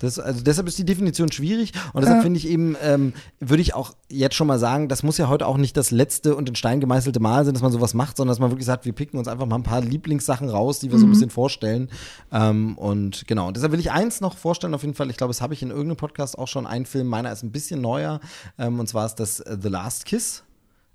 das, 0.00 0.18
also 0.18 0.42
deshalb 0.42 0.68
ist 0.68 0.78
die 0.78 0.84
Definition 0.84 1.30
schwierig 1.30 1.72
und 1.92 2.00
deshalb 2.02 2.18
Ja. 2.18 2.22
finde 2.22 2.38
ich 2.38 2.48
eben, 2.48 2.76
ähm, 2.82 3.12
würde 3.40 3.60
ich 3.62 3.74
auch 3.74 3.94
jetzt 4.10 4.34
schon 4.36 4.46
mal 4.46 4.58
sagen, 4.58 4.88
das 4.88 5.02
muss 5.02 5.18
ja 5.18 5.28
heute 5.28 5.46
auch 5.46 5.58
nicht 5.58 5.76
das 5.76 5.90
letzte 5.90 6.34
und 6.34 6.48
in 6.48 6.54
Stein 6.54 6.80
gemeißelte 6.80 7.20
Mal 7.20 7.44
sein, 7.44 7.52
dass 7.54 7.62
man 7.62 7.72
sowas 7.72 7.92
macht, 7.92 8.16
sondern 8.16 8.32
dass 8.32 8.40
man 8.40 8.50
wirklich 8.50 8.66
sagt, 8.66 8.86
wir 8.86 8.92
picken 8.94 9.18
uns 9.18 9.28
einfach 9.28 9.46
mal 9.46 9.56
ein 9.56 9.62
paar 9.62 9.82
Lieblingssachen 9.82 10.48
raus, 10.48 10.78
die 10.78 10.90
wir 10.90 10.98
so 10.98 11.06
ein 11.06 11.10
bisschen 11.10 11.30
vorstellen. 11.30 11.90
Ähm, 12.32 12.76
und 12.78 13.26
genau, 13.26 13.48
und 13.48 13.56
deshalb 13.56 13.72
will 13.72 13.80
ich 13.80 13.90
eins 13.92 14.20
noch 14.22 14.36
vorstellen, 14.36 14.72
auf 14.74 14.82
jeden 14.82 14.94
Fall, 14.94 15.10
ich 15.10 15.16
glaube, 15.18 15.30
das 15.32 15.42
habe 15.42 15.52
ich 15.52 15.62
in 15.62 15.68
irgendeinem 15.70 15.96
Podcast 15.96 16.38
auch 16.38 16.48
schon, 16.48 16.66
ein 16.66 16.86
Film, 16.86 17.06
meiner 17.06 17.30
ist 17.32 17.42
ein 17.42 17.52
bisschen 17.52 17.80
neuer, 17.82 18.20
ähm, 18.58 18.80
und 18.80 18.88
zwar 18.88 19.04
ist 19.06 19.16
das 19.16 19.40
äh, 19.40 19.58
The 19.60 19.68
Last 19.68 20.06
Kiss. 20.06 20.42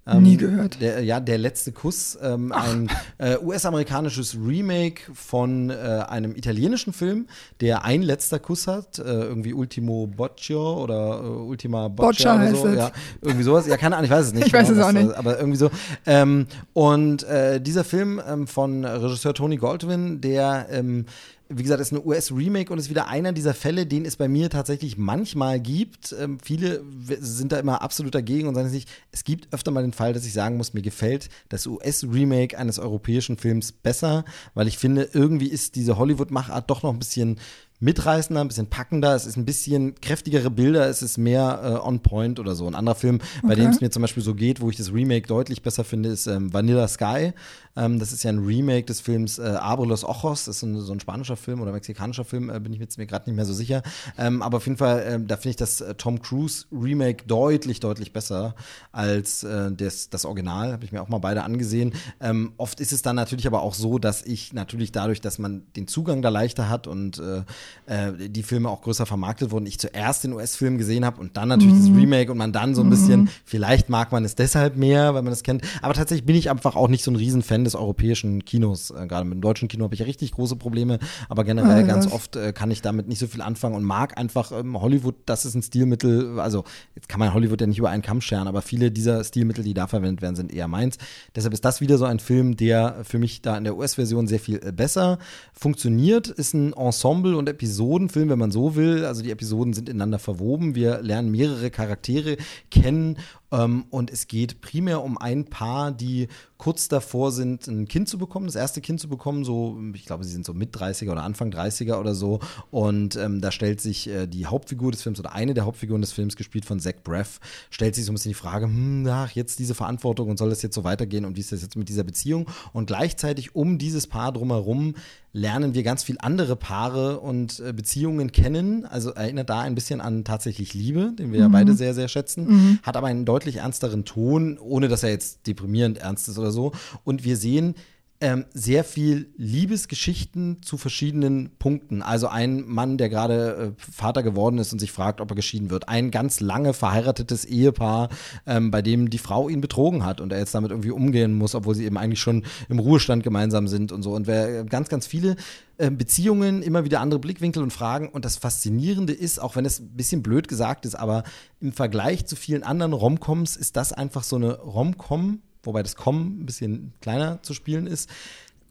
Ähm, 0.05 0.23
Nie 0.23 0.35
gehört. 0.35 0.81
Der, 0.81 1.01
ja, 1.01 1.21
der 1.21 1.37
letzte 1.37 1.71
Kuss, 1.71 2.17
ähm, 2.21 2.51
ein 2.51 2.89
äh, 3.19 3.37
US-amerikanisches 3.37 4.35
Remake 4.35 5.03
von 5.13 5.69
äh, 5.69 5.73
einem 5.73 6.35
italienischen 6.35 6.91
Film, 6.91 7.27
der 7.61 7.85
ein 7.85 8.01
letzter 8.01 8.39
Kuss 8.39 8.67
hat, 8.67 8.99
äh, 8.99 9.03
irgendwie 9.03 9.53
Ultimo 9.53 10.07
Boccio 10.07 10.83
oder 10.83 11.21
äh, 11.23 11.27
Ultima 11.27 11.87
Boccia, 11.87 12.35
Boccia 12.35 12.35
oder 12.35 12.55
so. 12.55 12.67
heißt 12.67 12.73
es. 12.73 12.77
Ja, 12.77 12.91
irgendwie 13.21 13.43
sowas. 13.43 13.65
Ja, 13.67 13.77
keine 13.77 13.95
Ahnung, 13.95 14.05
ich 14.05 14.11
weiß 14.11 14.25
es 14.27 14.33
nicht. 14.33 14.47
Ich 14.47 14.53
weiß 14.53 14.69
es 14.69 14.79
auch 14.79 14.91
nicht. 14.91 15.09
äh, 15.09 15.13
Aber 15.15 15.37
irgendwie 15.39 15.57
so. 15.57 15.71
Ähm, 16.05 16.47
und 16.73 17.23
äh, 17.23 17.61
dieser 17.61 17.85
Film 17.85 18.21
ähm, 18.27 18.45
von 18.45 18.83
Regisseur 18.83 19.33
Tony 19.33 19.55
Goldwyn, 19.55 20.19
der 20.19 20.67
ähm, 20.69 21.05
wie 21.49 21.61
gesagt, 21.63 21.81
ist 21.81 21.91
ein 21.91 22.01
US-Remake 22.03 22.71
und 22.71 22.79
ist 22.79 22.89
wieder 22.89 23.07
einer 23.07 23.31
dieser 23.33 23.53
Fälle, 23.53 23.85
den 23.85 24.05
es 24.05 24.15
bei 24.15 24.27
mir 24.27 24.49
tatsächlich 24.49 24.97
manchmal 24.97 25.59
gibt. 25.59 26.15
Ähm, 26.19 26.39
viele 26.41 26.83
sind 27.19 27.51
da 27.51 27.59
immer 27.59 27.81
absolut 27.81 28.15
dagegen 28.15 28.47
und 28.47 28.55
sagen 28.55 28.69
sich, 28.69 28.85
es 29.11 29.23
gibt 29.23 29.53
öfter 29.53 29.71
mal 29.71 29.81
den 29.83 29.93
Fall, 29.93 30.13
dass 30.13 30.25
ich 30.25 30.33
sagen 30.33 30.57
muss, 30.57 30.73
mir 30.73 30.81
gefällt 30.81 31.29
das 31.49 31.67
US-Remake 31.67 32.57
eines 32.57 32.79
europäischen 32.79 33.37
Films 33.37 33.71
besser, 33.71 34.25
weil 34.53 34.67
ich 34.67 34.77
finde, 34.77 35.09
irgendwie 35.13 35.47
ist 35.47 35.75
diese 35.75 35.97
Hollywood-Machart 35.97 36.69
doch 36.69 36.81
noch 36.83 36.91
ein 36.93 36.99
bisschen 36.99 37.39
mitreißender, 37.79 38.39
ein 38.39 38.47
bisschen 38.47 38.67
packender, 38.67 39.13
es 39.13 39.25
ist 39.25 39.35
ein 39.35 39.43
bisschen 39.43 39.95
kräftigere 39.99 40.49
Bilder, 40.49 40.87
es 40.87 41.01
ist 41.01 41.17
mehr 41.17 41.59
äh, 41.83 41.85
on 41.87 41.99
point 41.99 42.39
oder 42.39 42.55
so. 42.55 42.65
Ein 42.65 42.75
anderer 42.75 42.95
Film, 42.95 43.19
bei 43.41 43.49
Okay. 43.53 43.61
dem 43.61 43.71
es 43.71 43.81
mir 43.81 43.91
zum 43.91 44.01
Beispiel 44.01 44.23
so 44.23 44.35
geht, 44.35 44.61
wo 44.61 44.69
ich 44.69 44.77
das 44.77 44.93
Remake 44.93 45.27
deutlich 45.27 45.61
besser 45.63 45.83
finde, 45.83 46.07
ist 46.09 46.27
ähm, 46.27 46.53
Vanilla 46.53 46.87
Sky. 46.87 47.33
Ähm, 47.75 47.99
das 47.99 48.11
ist 48.13 48.23
ja 48.23 48.31
ein 48.31 48.39
Remake 48.39 48.85
des 48.85 49.01
Films 49.01 49.39
äh, 49.39 49.43
Abre 49.43 49.85
los 49.85 50.03
Ojos, 50.03 50.45
das 50.45 50.55
ist 50.55 50.59
so 50.59 50.67
ein, 50.67 50.79
so 50.79 50.93
ein 50.93 50.99
spanischer 50.99 51.35
Film 51.35 51.61
oder 51.61 51.71
mexikanischer 51.71 52.25
Film, 52.25 52.49
äh, 52.49 52.59
bin 52.59 52.71
ich 52.71 52.79
mir 52.79 52.85
jetzt 52.85 52.97
mir 52.97 53.05
gerade 53.05 53.29
nicht 53.29 53.35
mehr 53.35 53.45
so 53.45 53.53
sicher. 53.53 53.81
Ähm, 54.17 54.41
aber 54.41 54.57
auf 54.57 54.65
jeden 54.65 54.77
Fall, 54.77 55.03
ähm, 55.07 55.27
da 55.27 55.37
finde 55.37 55.49
ich 55.49 55.55
das 55.55 55.81
äh, 55.81 55.95
Tom 55.95 56.21
Cruise 56.21 56.65
Remake 56.71 57.25
deutlich, 57.25 57.79
deutlich 57.79 58.13
besser 58.13 58.55
als 58.91 59.43
äh, 59.43 59.71
das, 59.71 60.09
das 60.09 60.25
Original. 60.25 60.73
Habe 60.73 60.85
ich 60.85 60.91
mir 60.91 61.01
auch 61.01 61.09
mal 61.09 61.17
beide 61.17 61.43
angesehen. 61.43 61.93
Ähm, 62.19 62.53
oft 62.57 62.79
ist 62.79 62.93
es 62.93 63.01
dann 63.01 63.15
natürlich 63.15 63.47
aber 63.47 63.61
auch 63.63 63.73
so, 63.73 63.97
dass 63.97 64.23
ich 64.23 64.53
natürlich 64.53 64.91
dadurch, 64.91 65.21
dass 65.21 65.39
man 65.39 65.63
den 65.75 65.87
Zugang 65.87 66.21
da 66.21 66.29
leichter 66.29 66.69
hat 66.69 66.87
und 66.87 67.19
äh, 67.19 67.43
äh, 67.85 68.29
die 68.29 68.43
Filme 68.43 68.69
auch 68.69 68.81
größer 68.81 69.05
vermarktet 69.05 69.51
wurden, 69.51 69.65
ich 69.65 69.79
zuerst 69.79 70.23
den 70.23 70.33
US-Film 70.33 70.77
gesehen 70.77 71.05
habe 71.05 71.19
und 71.19 71.37
dann 71.37 71.49
natürlich 71.49 71.77
das 71.77 71.87
Remake 71.87 72.31
und 72.31 72.37
man 72.37 72.51
dann 72.51 72.75
so 72.75 72.81
ein 72.81 72.89
bisschen, 72.89 73.29
vielleicht 73.45 73.89
mag 73.89 74.11
man 74.11 74.23
es 74.25 74.35
deshalb 74.35 74.75
mehr, 74.75 75.13
weil 75.13 75.23
man 75.23 75.33
es 75.33 75.43
kennt. 75.43 75.63
Aber 75.81 75.93
tatsächlich 75.93 76.25
bin 76.25 76.35
ich 76.35 76.49
einfach 76.49 76.75
auch 76.75 76.87
nicht 76.87 77.03
so 77.03 77.11
ein 77.11 77.15
Riesenfan 77.15 77.62
des 77.63 77.75
europäischen 77.75 78.45
Kinos. 78.45 78.91
Äh, 78.91 79.07
Gerade 79.07 79.25
mit 79.25 79.35
dem 79.35 79.41
deutschen 79.41 79.67
Kino 79.67 79.83
habe 79.83 79.93
ich 79.93 79.99
ja 79.99 80.05
richtig 80.05 80.31
große 80.31 80.55
Probleme, 80.55 80.99
aber 81.29 81.43
generell 81.43 81.83
Ah, 81.83 81.87
ganz 81.87 82.11
oft 82.11 82.35
äh, 82.35 82.53
kann 82.53 82.71
ich 82.71 82.81
damit 82.81 83.07
nicht 83.07 83.19
so 83.19 83.27
viel 83.27 83.41
anfangen 83.41 83.75
und 83.75 83.83
mag 83.83 84.17
einfach 84.17 84.51
ähm, 84.51 84.79
Hollywood, 84.79 85.15
das 85.25 85.45
ist 85.45 85.55
ein 85.55 85.61
Stilmittel, 85.61 86.39
also 86.39 86.63
jetzt 86.95 87.09
kann 87.09 87.19
man 87.19 87.33
Hollywood 87.33 87.61
ja 87.61 87.67
nicht 87.67 87.79
über 87.79 87.89
einen 87.89 88.01
Kamm 88.01 88.21
scheren, 88.21 88.47
aber 88.47 88.61
viele 88.61 88.91
dieser 88.91 89.23
Stilmittel, 89.23 89.63
die 89.63 89.73
da 89.73 89.87
verwendet 89.87 90.21
werden, 90.21 90.35
sind 90.35 90.53
eher 90.53 90.67
meins. 90.67 90.97
Deshalb 91.35 91.53
ist 91.53 91.65
das 91.65 91.81
wieder 91.81 91.97
so 91.97 92.05
ein 92.05 92.19
Film, 92.19 92.55
der 92.55 93.03
für 93.03 93.19
mich 93.19 93.41
da 93.41 93.57
in 93.57 93.63
der 93.63 93.75
US-Version 93.75 94.27
sehr 94.27 94.39
viel 94.39 94.59
äh, 94.63 94.71
besser 94.71 95.19
funktioniert. 95.53 96.27
Ist 96.27 96.53
ein 96.53 96.73
Ensemble- 96.73 97.37
und 97.37 97.49
Episodenfilm, 97.49 98.29
wenn 98.29 98.39
man 98.39 98.51
so 98.51 98.75
will. 98.75 99.05
Also 99.05 99.23
die 99.23 99.31
Episoden 99.31 99.73
sind 99.73 99.89
ineinander 99.89 100.19
verwoben. 100.19 100.75
Wir 100.75 101.01
lernen 101.01 101.31
mehrere 101.31 101.71
Charaktere 101.71 102.37
kennen 102.71 103.17
und 103.53 104.09
es 104.11 104.27
geht 104.27 104.61
primär 104.61 105.03
um 105.03 105.17
ein 105.17 105.45
Paar, 105.45 105.91
die 105.91 106.27
kurz 106.57 106.87
davor 106.87 107.31
sind, 107.31 107.67
ein 107.67 107.87
Kind 107.87 108.09
zu 108.09 108.17
bekommen, 108.17 108.45
das 108.47 108.55
erste 108.55 108.81
Kind 108.81 108.99
zu 108.99 109.09
bekommen. 109.09 109.43
So, 109.43 109.77
ich 109.93 110.05
glaube, 110.05 110.23
sie 110.23 110.31
sind 110.31 110.45
so 110.45 110.53
mit 110.53 110.75
30er 110.75 111.11
oder 111.11 111.23
Anfang 111.23 111.51
30er 111.51 111.99
oder 111.99 112.15
so. 112.15 112.39
Und 112.71 113.15
ähm, 113.15 113.41
da 113.41 113.51
stellt 113.51 113.81
sich 113.81 114.09
äh, 114.09 114.27
die 114.27 114.45
Hauptfigur 114.45 114.91
des 114.91 115.03
Films 115.03 115.19
oder 115.19 115.33
eine 115.33 115.53
der 115.53 115.65
Hauptfiguren 115.65 116.01
des 116.01 116.13
Films, 116.13 116.35
gespielt 116.35 116.65
von 116.65 116.79
Zach 116.79 116.95
Braff, 117.03 117.39
stellt 117.69 117.95
sich 117.95 118.05
so 118.05 118.11
ein 118.11 118.15
bisschen 118.15 118.31
die 118.31 118.35
Frage, 118.35 118.65
hm, 118.65 119.05
ach, 119.07 119.31
jetzt 119.31 119.59
diese 119.59 119.75
Verantwortung 119.75 120.29
und 120.29 120.37
soll 120.37 120.49
das 120.49 120.61
jetzt 120.61 120.73
so 120.73 120.83
weitergehen 120.83 121.25
und 121.25 121.35
wie 121.35 121.41
ist 121.41 121.51
das 121.51 121.61
jetzt 121.61 121.75
mit 121.75 121.89
dieser 121.89 122.03
Beziehung? 122.03 122.49
Und 122.71 122.87
gleichzeitig 122.87 123.55
um 123.55 123.77
dieses 123.77 124.07
Paar 124.07 124.31
drumherum 124.31 124.95
lernen 125.33 125.73
wir 125.73 125.81
ganz 125.81 126.03
viel 126.03 126.17
andere 126.19 126.55
Paare 126.55 127.19
und 127.19 127.59
äh, 127.59 127.73
Beziehungen 127.73 128.31
kennen. 128.31 128.85
Also 128.85 129.09
erinnert 129.11 129.49
da 129.49 129.61
ein 129.61 129.73
bisschen 129.73 129.99
an 129.99 130.23
tatsächlich 130.23 130.75
Liebe, 130.75 131.13
den 131.17 131.33
wir 131.33 131.39
ja 131.39 131.47
beide 131.47 131.73
sehr, 131.73 131.95
sehr 131.95 132.07
schätzen. 132.07 132.79
Hat 132.83 132.95
aber 132.95 133.07
einen 133.07 133.25
deutlich 133.25 133.57
ernsteren 133.57 134.05
Ton, 134.05 134.59
ohne 134.59 134.87
dass 134.87 135.01
er 135.01 135.09
jetzt 135.09 135.47
deprimierend 135.47 135.97
ernst 135.97 136.29
ist 136.29 136.37
oder 136.37 136.51
so. 136.51 136.71
Und 137.03 137.23
wir 137.23 137.35
sehen 137.35 137.73
ähm, 138.21 138.45
sehr 138.53 138.83
viel 138.83 139.33
Liebesgeschichten 139.35 140.61
zu 140.61 140.77
verschiedenen 140.77 141.51
Punkten. 141.59 142.01
Also 142.01 142.27
ein 142.27 142.65
Mann, 142.65 142.97
der 142.97 143.09
gerade 143.09 143.75
äh, 143.77 143.91
Vater 143.91 144.23
geworden 144.23 144.59
ist 144.59 144.71
und 144.71 144.79
sich 144.79 144.91
fragt, 144.91 145.19
ob 145.19 145.29
er 145.31 145.35
geschieden 145.35 145.69
wird. 145.69 145.89
Ein 145.89 146.09
ganz 146.09 146.39
lange 146.39 146.73
verheiratetes 146.73 147.43
Ehepaar, 147.43 148.09
ähm, 148.45 148.71
bei 148.71 148.81
dem 148.81 149.09
die 149.09 149.17
Frau 149.17 149.49
ihn 149.49 149.59
betrogen 149.59 150.05
hat 150.05 150.21
und 150.21 150.31
er 150.31 150.39
jetzt 150.39 150.55
damit 150.55 150.71
irgendwie 150.71 150.91
umgehen 150.91 151.33
muss, 151.33 151.53
obwohl 151.53 151.75
sie 151.75 151.85
eben 151.85 151.97
eigentlich 151.97 152.21
schon 152.21 152.45
im 152.69 152.79
Ruhestand 152.79 153.23
gemeinsam 153.23 153.67
sind 153.67 153.91
und 153.91 154.03
so. 154.03 154.13
Und 154.13 154.25
wer 154.25 154.61
äh, 154.61 154.65
ganz, 154.65 154.87
ganz 154.87 155.05
viele 155.05 155.35
äh, 155.77 155.91
Beziehungen, 155.91 156.61
immer 156.61 156.85
wieder 156.85 157.01
andere 157.01 157.19
Blickwinkel 157.19 157.61
und 157.61 157.71
Fragen. 157.71 158.07
Und 158.07 158.25
das 158.25 158.37
Faszinierende 158.37 159.11
ist, 159.11 159.39
auch 159.39 159.55
wenn 159.55 159.65
es 159.65 159.79
ein 159.79 159.97
bisschen 159.97 160.23
blöd 160.23 160.47
gesagt 160.47 160.85
ist, 160.85 160.95
aber 160.95 161.23
im 161.59 161.73
Vergleich 161.73 162.25
zu 162.25 162.35
vielen 162.35 162.63
anderen 162.63 162.93
Romcoms 162.93 163.57
ist 163.57 163.75
das 163.75 163.91
einfach 163.91 164.23
so 164.23 164.35
eine 164.37 164.59
Romcom, 164.59 165.41
wobei 165.63 165.83
das 165.83 165.95
Com 165.95 166.41
ein 166.41 166.45
bisschen 166.45 166.93
kleiner 167.01 167.41
zu 167.41 167.53
spielen 167.53 167.87
ist, 167.87 168.09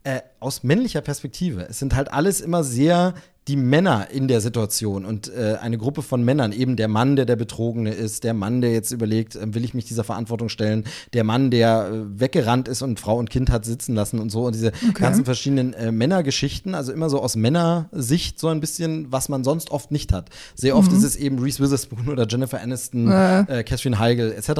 äh, 0.04 0.20
aus 0.40 0.62
männlicher 0.62 1.00
Perspektive. 1.00 1.66
Es 1.68 1.78
sind 1.78 1.94
halt 1.94 2.12
alles 2.12 2.40
immer 2.40 2.64
sehr 2.64 3.14
die 3.48 3.56
Männer 3.56 4.08
in 4.12 4.28
der 4.28 4.40
Situation 4.40 5.04
und 5.04 5.28
äh, 5.34 5.56
eine 5.60 5.76
Gruppe 5.76 6.02
von 6.02 6.24
Männern, 6.24 6.52
eben 6.52 6.76
der 6.76 6.86
Mann, 6.86 7.16
der 7.16 7.24
der 7.24 7.34
Betrogene 7.34 7.92
ist, 7.92 8.22
der 8.22 8.34
Mann, 8.34 8.60
der 8.60 8.72
jetzt 8.72 8.92
überlegt, 8.92 9.34
äh, 9.34 9.52
will 9.54 9.64
ich 9.64 9.74
mich 9.74 9.84
dieser 9.84 10.04
Verantwortung 10.04 10.48
stellen, 10.48 10.84
der 11.12 11.24
Mann, 11.24 11.50
der 11.50 11.90
äh, 11.92 12.20
weggerannt 12.20 12.68
ist 12.68 12.82
und 12.82 13.00
Frau 13.00 13.16
und 13.16 13.30
Kind 13.30 13.50
hat 13.50 13.64
sitzen 13.64 13.94
lassen 13.94 14.20
und 14.20 14.30
so 14.30 14.46
und 14.46 14.54
diese 14.54 14.72
ganzen 14.94 15.24
verschiedenen 15.24 15.72
äh, 15.74 15.90
Männergeschichten, 15.90 16.74
also 16.76 16.92
immer 16.92 17.10
so 17.10 17.20
aus 17.20 17.34
Männersicht 17.34 18.38
so 18.38 18.46
ein 18.48 18.60
bisschen, 18.60 19.10
was 19.10 19.28
man 19.28 19.42
sonst 19.42 19.70
oft 19.70 19.90
nicht 19.90 20.12
hat. 20.12 20.30
Sehr 20.54 20.76
oft 20.76 20.92
ist 20.92 21.02
es 21.02 21.16
eben 21.16 21.40
Reese 21.40 21.62
Witherspoon 21.62 22.08
oder 22.08 22.26
Jennifer 22.28 22.60
Aniston, 22.60 23.10
äh, 23.10 23.64
Catherine 23.64 23.98
Heigl 23.98 24.32
etc., 24.32 24.52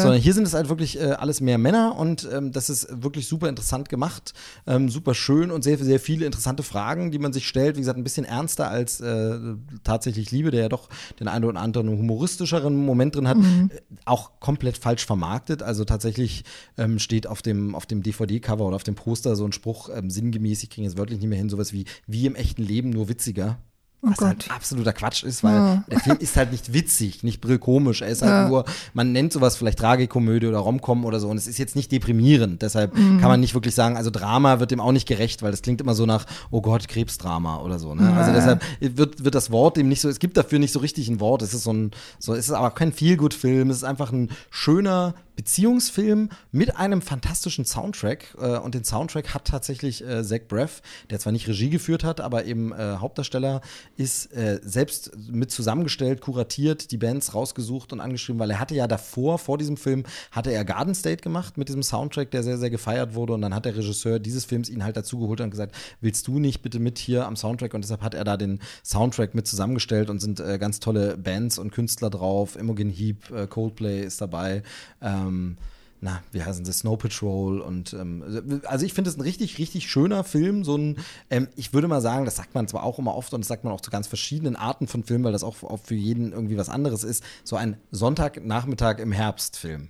sondern 0.00 0.18
hier 0.20 0.34
sind 0.34 0.46
es 0.46 0.54
halt 0.54 0.68
wirklich 0.68 1.00
äh, 1.00 1.12
alles 1.12 1.40
mehr 1.40 1.58
Männer 1.58 1.96
und 1.98 2.28
ähm, 2.32 2.52
das 2.52 2.70
ist 2.70 3.02
wirklich 3.02 3.26
super 3.26 3.48
interessant 3.48 3.88
gemacht, 3.88 4.34
ähm, 4.66 4.88
super 4.88 5.14
schön 5.14 5.50
und 5.50 5.64
sehr, 5.64 5.78
sehr 5.78 5.98
viele 5.98 6.26
interessante 6.26 6.62
Fragen, 6.62 7.10
die 7.10 7.18
man 7.18 7.32
sich 7.32 7.48
stellt. 7.48 7.76
Wie 7.76 7.80
gesagt, 7.80 7.98
ein 7.98 8.04
bisschen 8.04 8.19
ernster 8.24 8.70
als 8.70 9.00
äh, 9.00 9.38
tatsächlich 9.84 10.30
Liebe, 10.30 10.50
der 10.50 10.62
ja 10.62 10.68
doch 10.68 10.88
den 11.18 11.28
einen 11.28 11.44
oder 11.44 11.60
anderen 11.60 11.88
humoristischeren 11.88 12.76
Moment 12.76 13.16
drin 13.16 13.28
hat, 13.28 13.38
äh, 13.38 13.80
auch 14.04 14.40
komplett 14.40 14.78
falsch 14.78 15.06
vermarktet. 15.06 15.62
Also 15.62 15.84
tatsächlich 15.84 16.44
ähm, 16.78 16.98
steht 16.98 17.26
auf 17.26 17.42
dem, 17.42 17.74
auf 17.74 17.86
dem 17.86 18.02
DVD-Cover 18.02 18.64
oder 18.66 18.76
auf 18.76 18.84
dem 18.84 18.94
Poster 18.94 19.36
so 19.36 19.44
ein 19.44 19.52
Spruch, 19.52 19.90
ähm, 19.94 20.10
sinngemäß, 20.10 20.62
ich 20.62 20.70
kriege 20.70 20.86
jetzt 20.86 20.98
wörtlich 20.98 21.20
nicht 21.20 21.28
mehr 21.28 21.38
hin, 21.38 21.50
sowas 21.50 21.72
wie, 21.72 21.84
wie 22.06 22.26
im 22.26 22.34
echten 22.34 22.62
Leben, 22.62 22.90
nur 22.90 23.08
witziger. 23.08 23.58
Was 24.02 24.16
Gott. 24.16 24.28
halt 24.28 24.50
absoluter 24.50 24.92
Quatsch 24.94 25.24
ist, 25.24 25.44
weil 25.44 25.54
Ja. 25.54 25.84
der 25.90 26.00
Film 26.00 26.16
ist 26.20 26.36
halt 26.36 26.52
nicht 26.52 26.72
witzig, 26.72 27.22
nicht 27.22 27.40
brillkomisch. 27.42 28.00
Er 28.00 28.08
ist 28.08 28.22
halt 28.22 28.30
Ja. 28.32 28.48
nur, 28.48 28.64
man 28.94 29.12
nennt 29.12 29.32
sowas 29.32 29.56
vielleicht 29.56 29.78
Tragikomödie 29.78 30.46
oder 30.46 30.58
Romcom 30.58 31.04
oder 31.04 31.20
so 31.20 31.28
und 31.28 31.36
es 31.36 31.46
ist 31.46 31.58
jetzt 31.58 31.76
nicht 31.76 31.92
deprimierend. 31.92 32.62
Deshalb 32.62 32.94
kann 32.94 33.20
man 33.20 33.40
nicht 33.40 33.52
wirklich 33.54 33.74
sagen, 33.74 33.96
also 33.98 34.08
Drama 34.10 34.58
wird 34.58 34.70
dem 34.70 34.80
auch 34.80 34.92
nicht 34.92 35.06
gerecht, 35.06 35.42
weil 35.42 35.50
das 35.50 35.60
klingt 35.60 35.80
immer 35.82 35.94
so 35.94 36.06
nach, 36.06 36.24
oh 36.50 36.62
Gott, 36.62 36.88
Krebsdrama 36.88 37.58
oder 37.58 37.78
so. 37.78 37.94
Ne? 37.94 38.10
Also 38.14 38.32
deshalb 38.32 38.62
wird, 38.80 39.22
wird 39.24 39.34
das 39.34 39.50
Wort 39.50 39.76
dem 39.76 39.88
nicht 39.88 40.00
so, 40.00 40.08
es 40.08 40.18
gibt 40.18 40.36
dafür 40.38 40.58
nicht 40.58 40.72
so 40.72 40.78
richtig 40.78 41.08
ein 41.08 41.20
Wort. 41.20 41.42
Es 41.42 41.52
ist 41.52 41.64
so 41.64 41.72
ein, 41.72 41.90
so, 42.18 42.32
es 42.34 42.46
ist 42.46 42.52
aber 42.54 42.70
kein 42.70 42.92
Feelgood-Film, 42.92 43.68
es 43.68 43.78
ist 43.78 43.84
einfach 43.84 44.12
ein 44.12 44.30
schöner 44.50 45.14
Beziehungsfilm 45.36 46.28
mit 46.52 46.76
einem 46.76 47.02
fantastischen 47.02 47.64
Soundtrack. 47.64 48.34
Äh, 48.40 48.58
und 48.58 48.74
den 48.74 48.84
Soundtrack 48.84 49.34
hat 49.34 49.46
tatsächlich 49.46 50.06
äh, 50.06 50.22
Zach 50.24 50.40
Braff, 50.48 50.80
der 51.10 51.18
zwar 51.18 51.32
nicht 51.32 51.48
Regie 51.48 51.70
geführt 51.70 52.04
hat, 52.04 52.20
aber 52.20 52.44
eben 52.44 52.72
äh, 52.72 52.96
Hauptdarsteller 52.98 53.60
ist, 54.00 54.32
äh, 54.32 54.60
selbst 54.62 55.12
mit 55.30 55.50
zusammengestellt, 55.50 56.22
kuratiert, 56.22 56.90
die 56.90 56.96
Bands 56.96 57.34
rausgesucht 57.34 57.92
und 57.92 58.00
angeschrieben, 58.00 58.40
weil 58.40 58.50
er 58.50 58.58
hatte 58.58 58.74
ja 58.74 58.86
davor, 58.86 59.38
vor 59.38 59.58
diesem 59.58 59.76
Film, 59.76 60.04
hatte 60.32 60.50
er 60.50 60.64
Garden 60.64 60.94
State 60.94 61.22
gemacht 61.22 61.58
mit 61.58 61.68
diesem 61.68 61.82
Soundtrack, 61.82 62.30
der 62.30 62.42
sehr, 62.42 62.56
sehr 62.56 62.70
gefeiert 62.70 63.14
wurde. 63.14 63.34
Und 63.34 63.42
dann 63.42 63.54
hat 63.54 63.66
der 63.66 63.76
Regisseur 63.76 64.18
dieses 64.18 64.46
Films 64.46 64.70
ihn 64.70 64.84
halt 64.84 64.96
dazugeholt 64.96 65.42
und 65.42 65.50
gesagt, 65.50 65.76
willst 66.00 66.26
du 66.26 66.38
nicht 66.38 66.62
bitte 66.62 66.78
mit 66.78 66.98
hier 66.98 67.26
am 67.26 67.36
Soundtrack? 67.36 67.74
Und 67.74 67.84
deshalb 67.84 68.00
hat 68.00 68.14
er 68.14 68.24
da 68.24 68.38
den 68.38 68.60
Soundtrack 68.82 69.34
mit 69.34 69.46
zusammengestellt 69.46 70.08
und 70.08 70.18
sind 70.18 70.40
äh, 70.40 70.56
ganz 70.58 70.80
tolle 70.80 71.18
Bands 71.18 71.58
und 71.58 71.70
Künstler 71.70 72.08
drauf. 72.08 72.56
Imogen 72.56 72.88
Heap, 72.88 73.30
äh, 73.30 73.46
Coldplay 73.46 74.02
ist 74.02 74.22
dabei. 74.22 74.62
Ähm, 75.02 75.58
na, 76.02 76.22
wie 76.32 76.42
heißen 76.42 76.64
sie, 76.64 76.72
Snow 76.72 76.96
Patrol 76.96 77.60
und 77.60 77.92
ähm, 77.92 78.62
also 78.66 78.86
ich 78.86 78.94
finde 78.94 79.10
es 79.10 79.18
ein 79.18 79.20
richtig, 79.20 79.58
richtig 79.58 79.90
schöner 79.90 80.24
Film. 80.24 80.64
So 80.64 80.76
ein, 80.76 80.96
ähm, 81.28 81.48
ich 81.56 81.74
würde 81.74 81.88
mal 81.88 82.00
sagen, 82.00 82.24
das 82.24 82.36
sagt 82.36 82.54
man 82.54 82.68
zwar 82.68 82.84
auch 82.84 82.98
immer 82.98 83.14
oft 83.14 83.34
und 83.34 83.40
das 83.40 83.48
sagt 83.48 83.64
man 83.64 83.72
auch 83.72 83.82
zu 83.82 83.90
ganz 83.90 84.06
verschiedenen 84.06 84.56
Arten 84.56 84.86
von 84.86 85.04
Filmen, 85.04 85.24
weil 85.24 85.32
das 85.32 85.44
auch, 85.44 85.62
auch 85.62 85.80
für 85.80 85.94
jeden 85.94 86.32
irgendwie 86.32 86.56
was 86.56 86.70
anderes 86.70 87.04
ist. 87.04 87.22
So 87.44 87.56
ein 87.56 87.76
Sonntagnachmittag 87.90 88.98
im 88.98 89.12
Herbst-Film. 89.12 89.88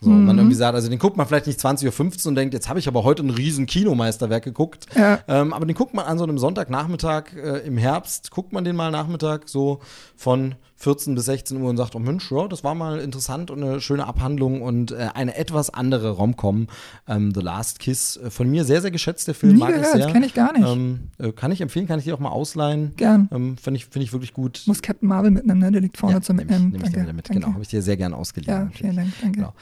So, 0.00 0.10
mhm. 0.10 0.26
man 0.26 0.38
irgendwie 0.38 0.54
sagt, 0.54 0.74
also 0.74 0.88
den 0.88 0.98
guckt 0.98 1.16
man 1.16 1.26
vielleicht 1.26 1.48
nicht 1.48 1.60
20.15 1.60 2.22
Uhr 2.22 2.28
und 2.28 2.34
denkt, 2.36 2.54
jetzt 2.54 2.68
habe 2.68 2.78
ich 2.78 2.86
aber 2.86 3.02
heute 3.02 3.22
ein 3.22 3.30
riesen 3.30 3.66
Kinomeisterwerk 3.66 4.44
geguckt. 4.44 4.86
Ja. 4.94 5.20
Ähm, 5.26 5.52
aber 5.52 5.66
den 5.66 5.74
guckt 5.74 5.94
man 5.94 6.06
an 6.06 6.18
so 6.18 6.24
einem 6.24 6.38
Sonntagnachmittag 6.38 7.34
äh, 7.34 7.58
im 7.66 7.78
Herbst, 7.78 8.30
guckt 8.30 8.52
man 8.52 8.64
den 8.64 8.76
mal 8.76 8.90
Nachmittag 8.92 9.48
so 9.48 9.80
von 10.16 10.54
14 10.78 11.14
bis 11.16 11.24
16 11.24 11.60
Uhr 11.60 11.68
und 11.68 11.76
sagt, 11.76 11.96
oh 11.96 11.98
Mensch, 11.98 12.30
ja, 12.30 12.46
das 12.46 12.62
war 12.62 12.74
mal 12.74 13.00
interessant 13.00 13.50
und 13.50 13.62
eine 13.62 13.80
schöne 13.80 14.06
Abhandlung 14.06 14.62
und 14.62 14.92
äh, 14.92 15.08
eine 15.12 15.36
etwas 15.36 15.70
andere 15.70 16.10
Romcom, 16.10 16.68
ähm, 17.08 17.34
The 17.34 17.40
Last 17.40 17.80
Kiss. 17.80 18.16
Äh, 18.16 18.30
von 18.30 18.48
mir 18.48 18.64
sehr, 18.64 18.80
sehr 18.80 18.92
geschätzt, 18.92 19.26
der 19.26 19.34
Film 19.34 19.54
Nie 19.54 19.58
mag 19.58 19.74
gehört, 19.74 19.96
ich 19.96 20.02
sehr. 20.04 20.12
kenne 20.12 20.26
ich 20.26 20.34
gar 20.34 20.52
nicht. 20.52 20.66
Ähm, 20.66 21.10
äh, 21.18 21.32
kann 21.32 21.50
ich 21.50 21.60
empfehlen, 21.60 21.88
kann 21.88 21.98
ich 21.98 22.04
dir 22.04 22.14
auch 22.14 22.20
mal 22.20 22.30
ausleihen. 22.30 22.92
Gern. 22.96 23.28
Ähm, 23.32 23.56
Finde 23.56 23.78
ich, 23.78 23.86
find 23.86 24.04
ich 24.04 24.12
wirklich 24.12 24.32
gut. 24.32 24.62
Muss 24.66 24.80
Captain 24.80 25.08
Marvel 25.08 25.32
mitnehmen, 25.32 25.60
ne? 25.60 25.72
Der 25.72 25.80
liegt 25.80 25.96
vorne 25.96 26.16
ja, 26.16 26.22
zum 26.22 26.36
Mitnehmen. 26.36 26.70
Nehme 26.70 26.86
ich, 26.86 26.94
nehm 26.94 27.08
ich 27.08 27.12
mit, 27.12 27.28
genau. 27.28 27.48
Habe 27.48 27.62
ich 27.62 27.68
dir 27.68 27.82
sehr 27.82 27.96
gern 27.96 28.14
ausgeliehen. 28.14 28.52
Ja, 28.52 28.70
vielen 28.72 28.96
Dank, 28.96 29.12
danke. 29.20 29.38
Genau. 29.38 29.52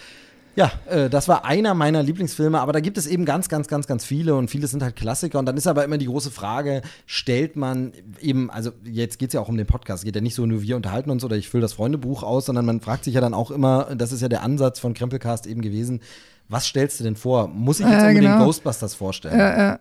Ja, 0.57 0.73
äh, 0.89 1.11
das 1.11 1.29
war 1.29 1.45
einer 1.45 1.75
meiner 1.75 2.03
Lieblingsfilme, 2.03 2.59
aber 2.59 2.73
da 2.73 2.81
gibt 2.81 2.97
es 2.97 3.07
eben 3.07 3.27
ganz, 3.27 3.49
ganz, 3.49 3.69
ganz, 3.69 3.87
ganz 3.87 4.05
viele 4.05 4.35
und 4.35 4.49
viele 4.51 4.67
sind 4.67 4.83
halt 4.83 4.97
Klassiker. 4.97 5.39
Und 5.39 5.47
dann 5.47 5.57
ist 5.57 5.67
aber 5.67 5.85
immer 5.85 5.99
die 5.99 6.07
große 6.07 6.31
Frage, 6.31 6.81
stellt 7.05 7.57
man 7.57 7.93
eben, 8.21 8.51
also 8.51 8.73
jetzt 8.83 9.19
geht 9.19 9.29
es 9.29 9.35
ja 9.35 9.41
auch 9.41 9.49
um 9.49 9.59
den 9.59 9.67
Podcast, 9.67 10.05
geht 10.05 10.15
ja 10.15 10.23
nicht 10.23 10.35
so 10.35 10.47
nur 10.47 10.63
wir 10.63 10.77
unterhalten 10.77 11.11
uns 11.11 11.25
oder 11.25 11.37
ich 11.37 11.51
fülle 11.51 11.61
das 11.61 11.75
Freundebuch 11.75 12.23
aus, 12.23 12.47
sondern 12.47 12.65
man 12.65 12.81
fragt 12.81 13.05
sich 13.05 13.15
ja 13.15 13.21
dann 13.21 13.35
auch 13.35 13.51
immer, 13.51 13.95
das 13.95 14.13
ist 14.13 14.23
ja 14.23 14.29
der 14.29 14.43
Ansatz 14.43 14.81
von 14.81 14.95
Krempelcast 14.95 15.47
eben 15.47 15.61
gewesen, 15.61 16.01
was 16.49 16.67
stellst 16.67 17.01
du 17.01 17.05
denn 17.05 17.17
vor? 17.17 17.49
Muss 17.49 17.81
ich 17.81 17.87
jetzt 17.87 17.95
ja, 17.95 18.09
unbedingt 18.09 18.33
genau. 18.33 18.47
Ghostbusters 18.47 18.95
vorstellen? 18.95 19.39
Ja, 19.39 19.59
ja. 19.59 19.81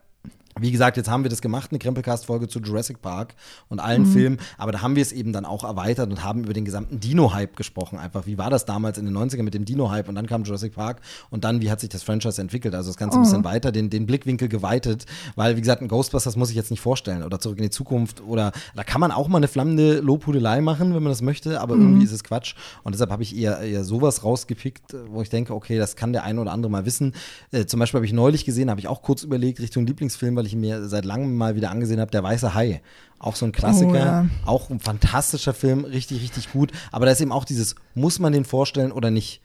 Wie 0.58 0.72
gesagt, 0.72 0.96
jetzt 0.96 1.10
haben 1.10 1.24
wir 1.24 1.30
das 1.30 1.42
gemacht, 1.42 1.72
eine 1.72 1.80
Krempelcast-Folge 1.80 2.48
zu 2.48 2.62
Jurassic 2.62 3.02
Park 3.02 3.36
und 3.68 3.82
allen 3.82 4.04
mhm. 4.04 4.14
Filmen, 4.14 4.38
aber 4.58 4.72
da 4.72 4.82
haben 4.82 4.96
wir 4.96 5.02
es 5.02 5.12
eben 5.12 5.34
dann 5.34 5.44
auch 5.44 5.66
erweitert 5.66 6.10
und 6.10 6.24
haben 6.24 6.46
über 6.46 6.54
den 6.54 6.64
gesamten 6.64 6.98
Dino-Hype 7.02 7.58
gesprochen. 7.58 8.00
Einfach, 8.00 8.26
wie 8.26 8.38
war 8.38 8.50
das 8.50 8.64
damals 8.64 8.98
in 8.98 9.04
den 9.04 9.18
90ern 9.18 9.44
mit 9.44 9.54
dem 9.54 9.66
Dino-Hype 9.66 10.08
und 10.08 10.16
dann 10.16 10.28
kam 10.28 10.46
Jurassic 10.46 10.76
Park 10.76 11.02
und 11.30 11.44
dann, 11.44 11.62
wie 11.62 11.70
hat 11.70 11.82
sich 11.82 11.90
das 11.90 12.04
Franchise 12.04 12.42
entwickelt? 12.42 12.74
Also 12.74 12.90
das 12.90 12.96
Ganze 12.96 13.18
oh. 13.18 13.20
ein 13.20 13.24
bisschen 13.24 13.44
weiter, 13.44 13.74
den, 13.74 13.90
den 13.90 14.06
Blickwinkel 14.06 14.48
geweitet, 14.48 15.06
weil, 15.36 15.58
wie 15.58 15.60
gesagt, 15.60 15.82
ein 15.82 15.90
Ghostbusters 15.90 16.38
muss 16.38 16.52
ich 16.52 16.56
jetzt 16.56 16.72
nicht 16.72 16.80
vorstellen 16.80 17.24
oder 17.24 17.38
zurück 17.38 17.58
in 17.58 17.64
die 17.64 17.70
Zukunft 17.70 18.24
oder 18.26 18.54
da 18.76 18.86
kann 18.86 19.02
man 19.02 19.12
auch 19.12 19.28
mal 19.28 19.40
eine 19.40 19.50
flammende 19.50 20.00
Lobhudelei 20.00 20.62
machen, 20.62 20.96
wenn 20.96 21.04
man 21.04 21.12
das 21.12 21.22
möchte, 21.22 21.60
aber 21.60 21.76
mhm. 21.76 21.82
irgendwie 21.82 22.06
ist 22.06 22.14
es 22.14 22.24
Quatsch 22.24 22.56
und 22.84 22.96
deshalb 22.96 23.12
habe 23.12 23.24
ich 23.24 23.36
eher, 23.36 23.60
eher 23.60 23.84
sowas 23.84 24.24
rausgepickt, 24.24 24.96
wo 25.10 25.22
ich 25.22 25.30
denke, 25.30 25.54
okay, 25.54 25.78
das 25.78 25.98
kann 25.98 26.14
der 26.14 26.24
eine 26.24 26.40
oder 26.40 26.54
andere 26.54 26.72
mal 26.72 26.86
wissen. 26.86 27.14
Äh, 27.52 27.66
zum 27.66 27.82
Beispiel 27.82 27.98
habe 27.98 28.06
ich 28.06 28.14
neulich 28.14 28.46
gesehen, 28.46 28.70
habe 28.70 28.80
ich 28.80 28.88
auch 28.88 29.02
kurz 29.02 29.24
überlegt, 29.24 29.60
Richtung 29.60 29.86
Lieblingsfilm, 29.86 30.38
weil 30.38 30.45
ich 30.46 30.56
mir 30.56 30.88
seit 30.88 31.06
langem 31.06 31.36
mal 31.36 31.56
wieder 31.56 31.72
angesehen 31.72 32.00
habe, 32.00 32.12
Der 32.12 32.24
Weiße 32.24 32.54
Hai. 32.54 32.82
Auch 33.18 33.36
so 33.36 33.46
ein 33.46 33.52
Klassiker, 33.52 33.92
oh, 33.92 33.96
ja. 33.96 34.28
auch 34.46 34.70
ein 34.70 34.80
fantastischer 34.80 35.54
Film, 35.54 35.86
richtig, 35.86 36.22
richtig 36.22 36.52
gut. 36.52 36.72
Aber 36.92 37.06
da 37.06 37.12
ist 37.12 37.22
eben 37.22 37.32
auch 37.32 37.46
dieses, 37.46 37.76
muss 37.94 38.20
man 38.20 38.34
den 38.34 38.46
vorstellen 38.46 38.92
oder 38.92 39.10
nicht? 39.10 39.42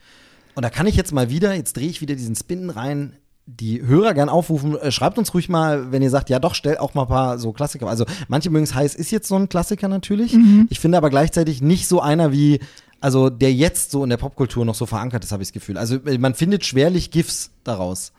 Und 0.54 0.64
da 0.64 0.70
kann 0.70 0.86
ich 0.86 0.96
jetzt 0.96 1.12
mal 1.12 1.30
wieder, 1.30 1.54
jetzt 1.54 1.76
drehe 1.76 1.88
ich 1.88 2.00
wieder 2.00 2.16
diesen 2.16 2.34
Spin 2.34 2.70
rein, 2.70 3.14
die 3.46 3.82
Hörer 3.82 4.14
gern 4.14 4.28
aufrufen, 4.28 4.76
äh, 4.76 4.90
schreibt 4.90 5.18
uns 5.18 5.34
ruhig 5.34 5.48
mal, 5.48 5.92
wenn 5.92 6.02
ihr 6.02 6.10
sagt, 6.10 6.30
ja 6.30 6.38
doch, 6.38 6.54
stellt 6.54 6.78
auch 6.78 6.94
mal 6.94 7.02
ein 7.02 7.08
paar 7.08 7.38
so 7.38 7.52
Klassiker. 7.52 7.88
Also 7.88 8.04
manche 8.28 8.50
mögen 8.50 8.64
es 8.64 8.74
heiß, 8.74 8.94
ist 8.94 9.10
jetzt 9.10 9.28
so 9.28 9.36
ein 9.36 9.48
Klassiker 9.48 9.88
natürlich. 9.88 10.34
Mhm. 10.34 10.66
Ich 10.70 10.80
finde 10.80 10.98
aber 10.98 11.10
gleichzeitig 11.10 11.62
nicht 11.62 11.88
so 11.88 12.00
einer 12.00 12.32
wie, 12.32 12.60
also 13.00 13.30
der 13.30 13.52
jetzt 13.52 13.90
so 13.90 14.04
in 14.04 14.10
der 14.10 14.18
Popkultur 14.18 14.64
noch 14.64 14.74
so 14.74 14.86
verankert 14.86 15.24
ist, 15.24 15.32
habe 15.32 15.42
ich 15.42 15.48
das 15.48 15.52
Gefühl. 15.54 15.78
Also 15.78 15.98
man 16.18 16.34
findet 16.34 16.64
schwerlich 16.64 17.10
GIFs 17.10 17.50
daraus 17.64 18.12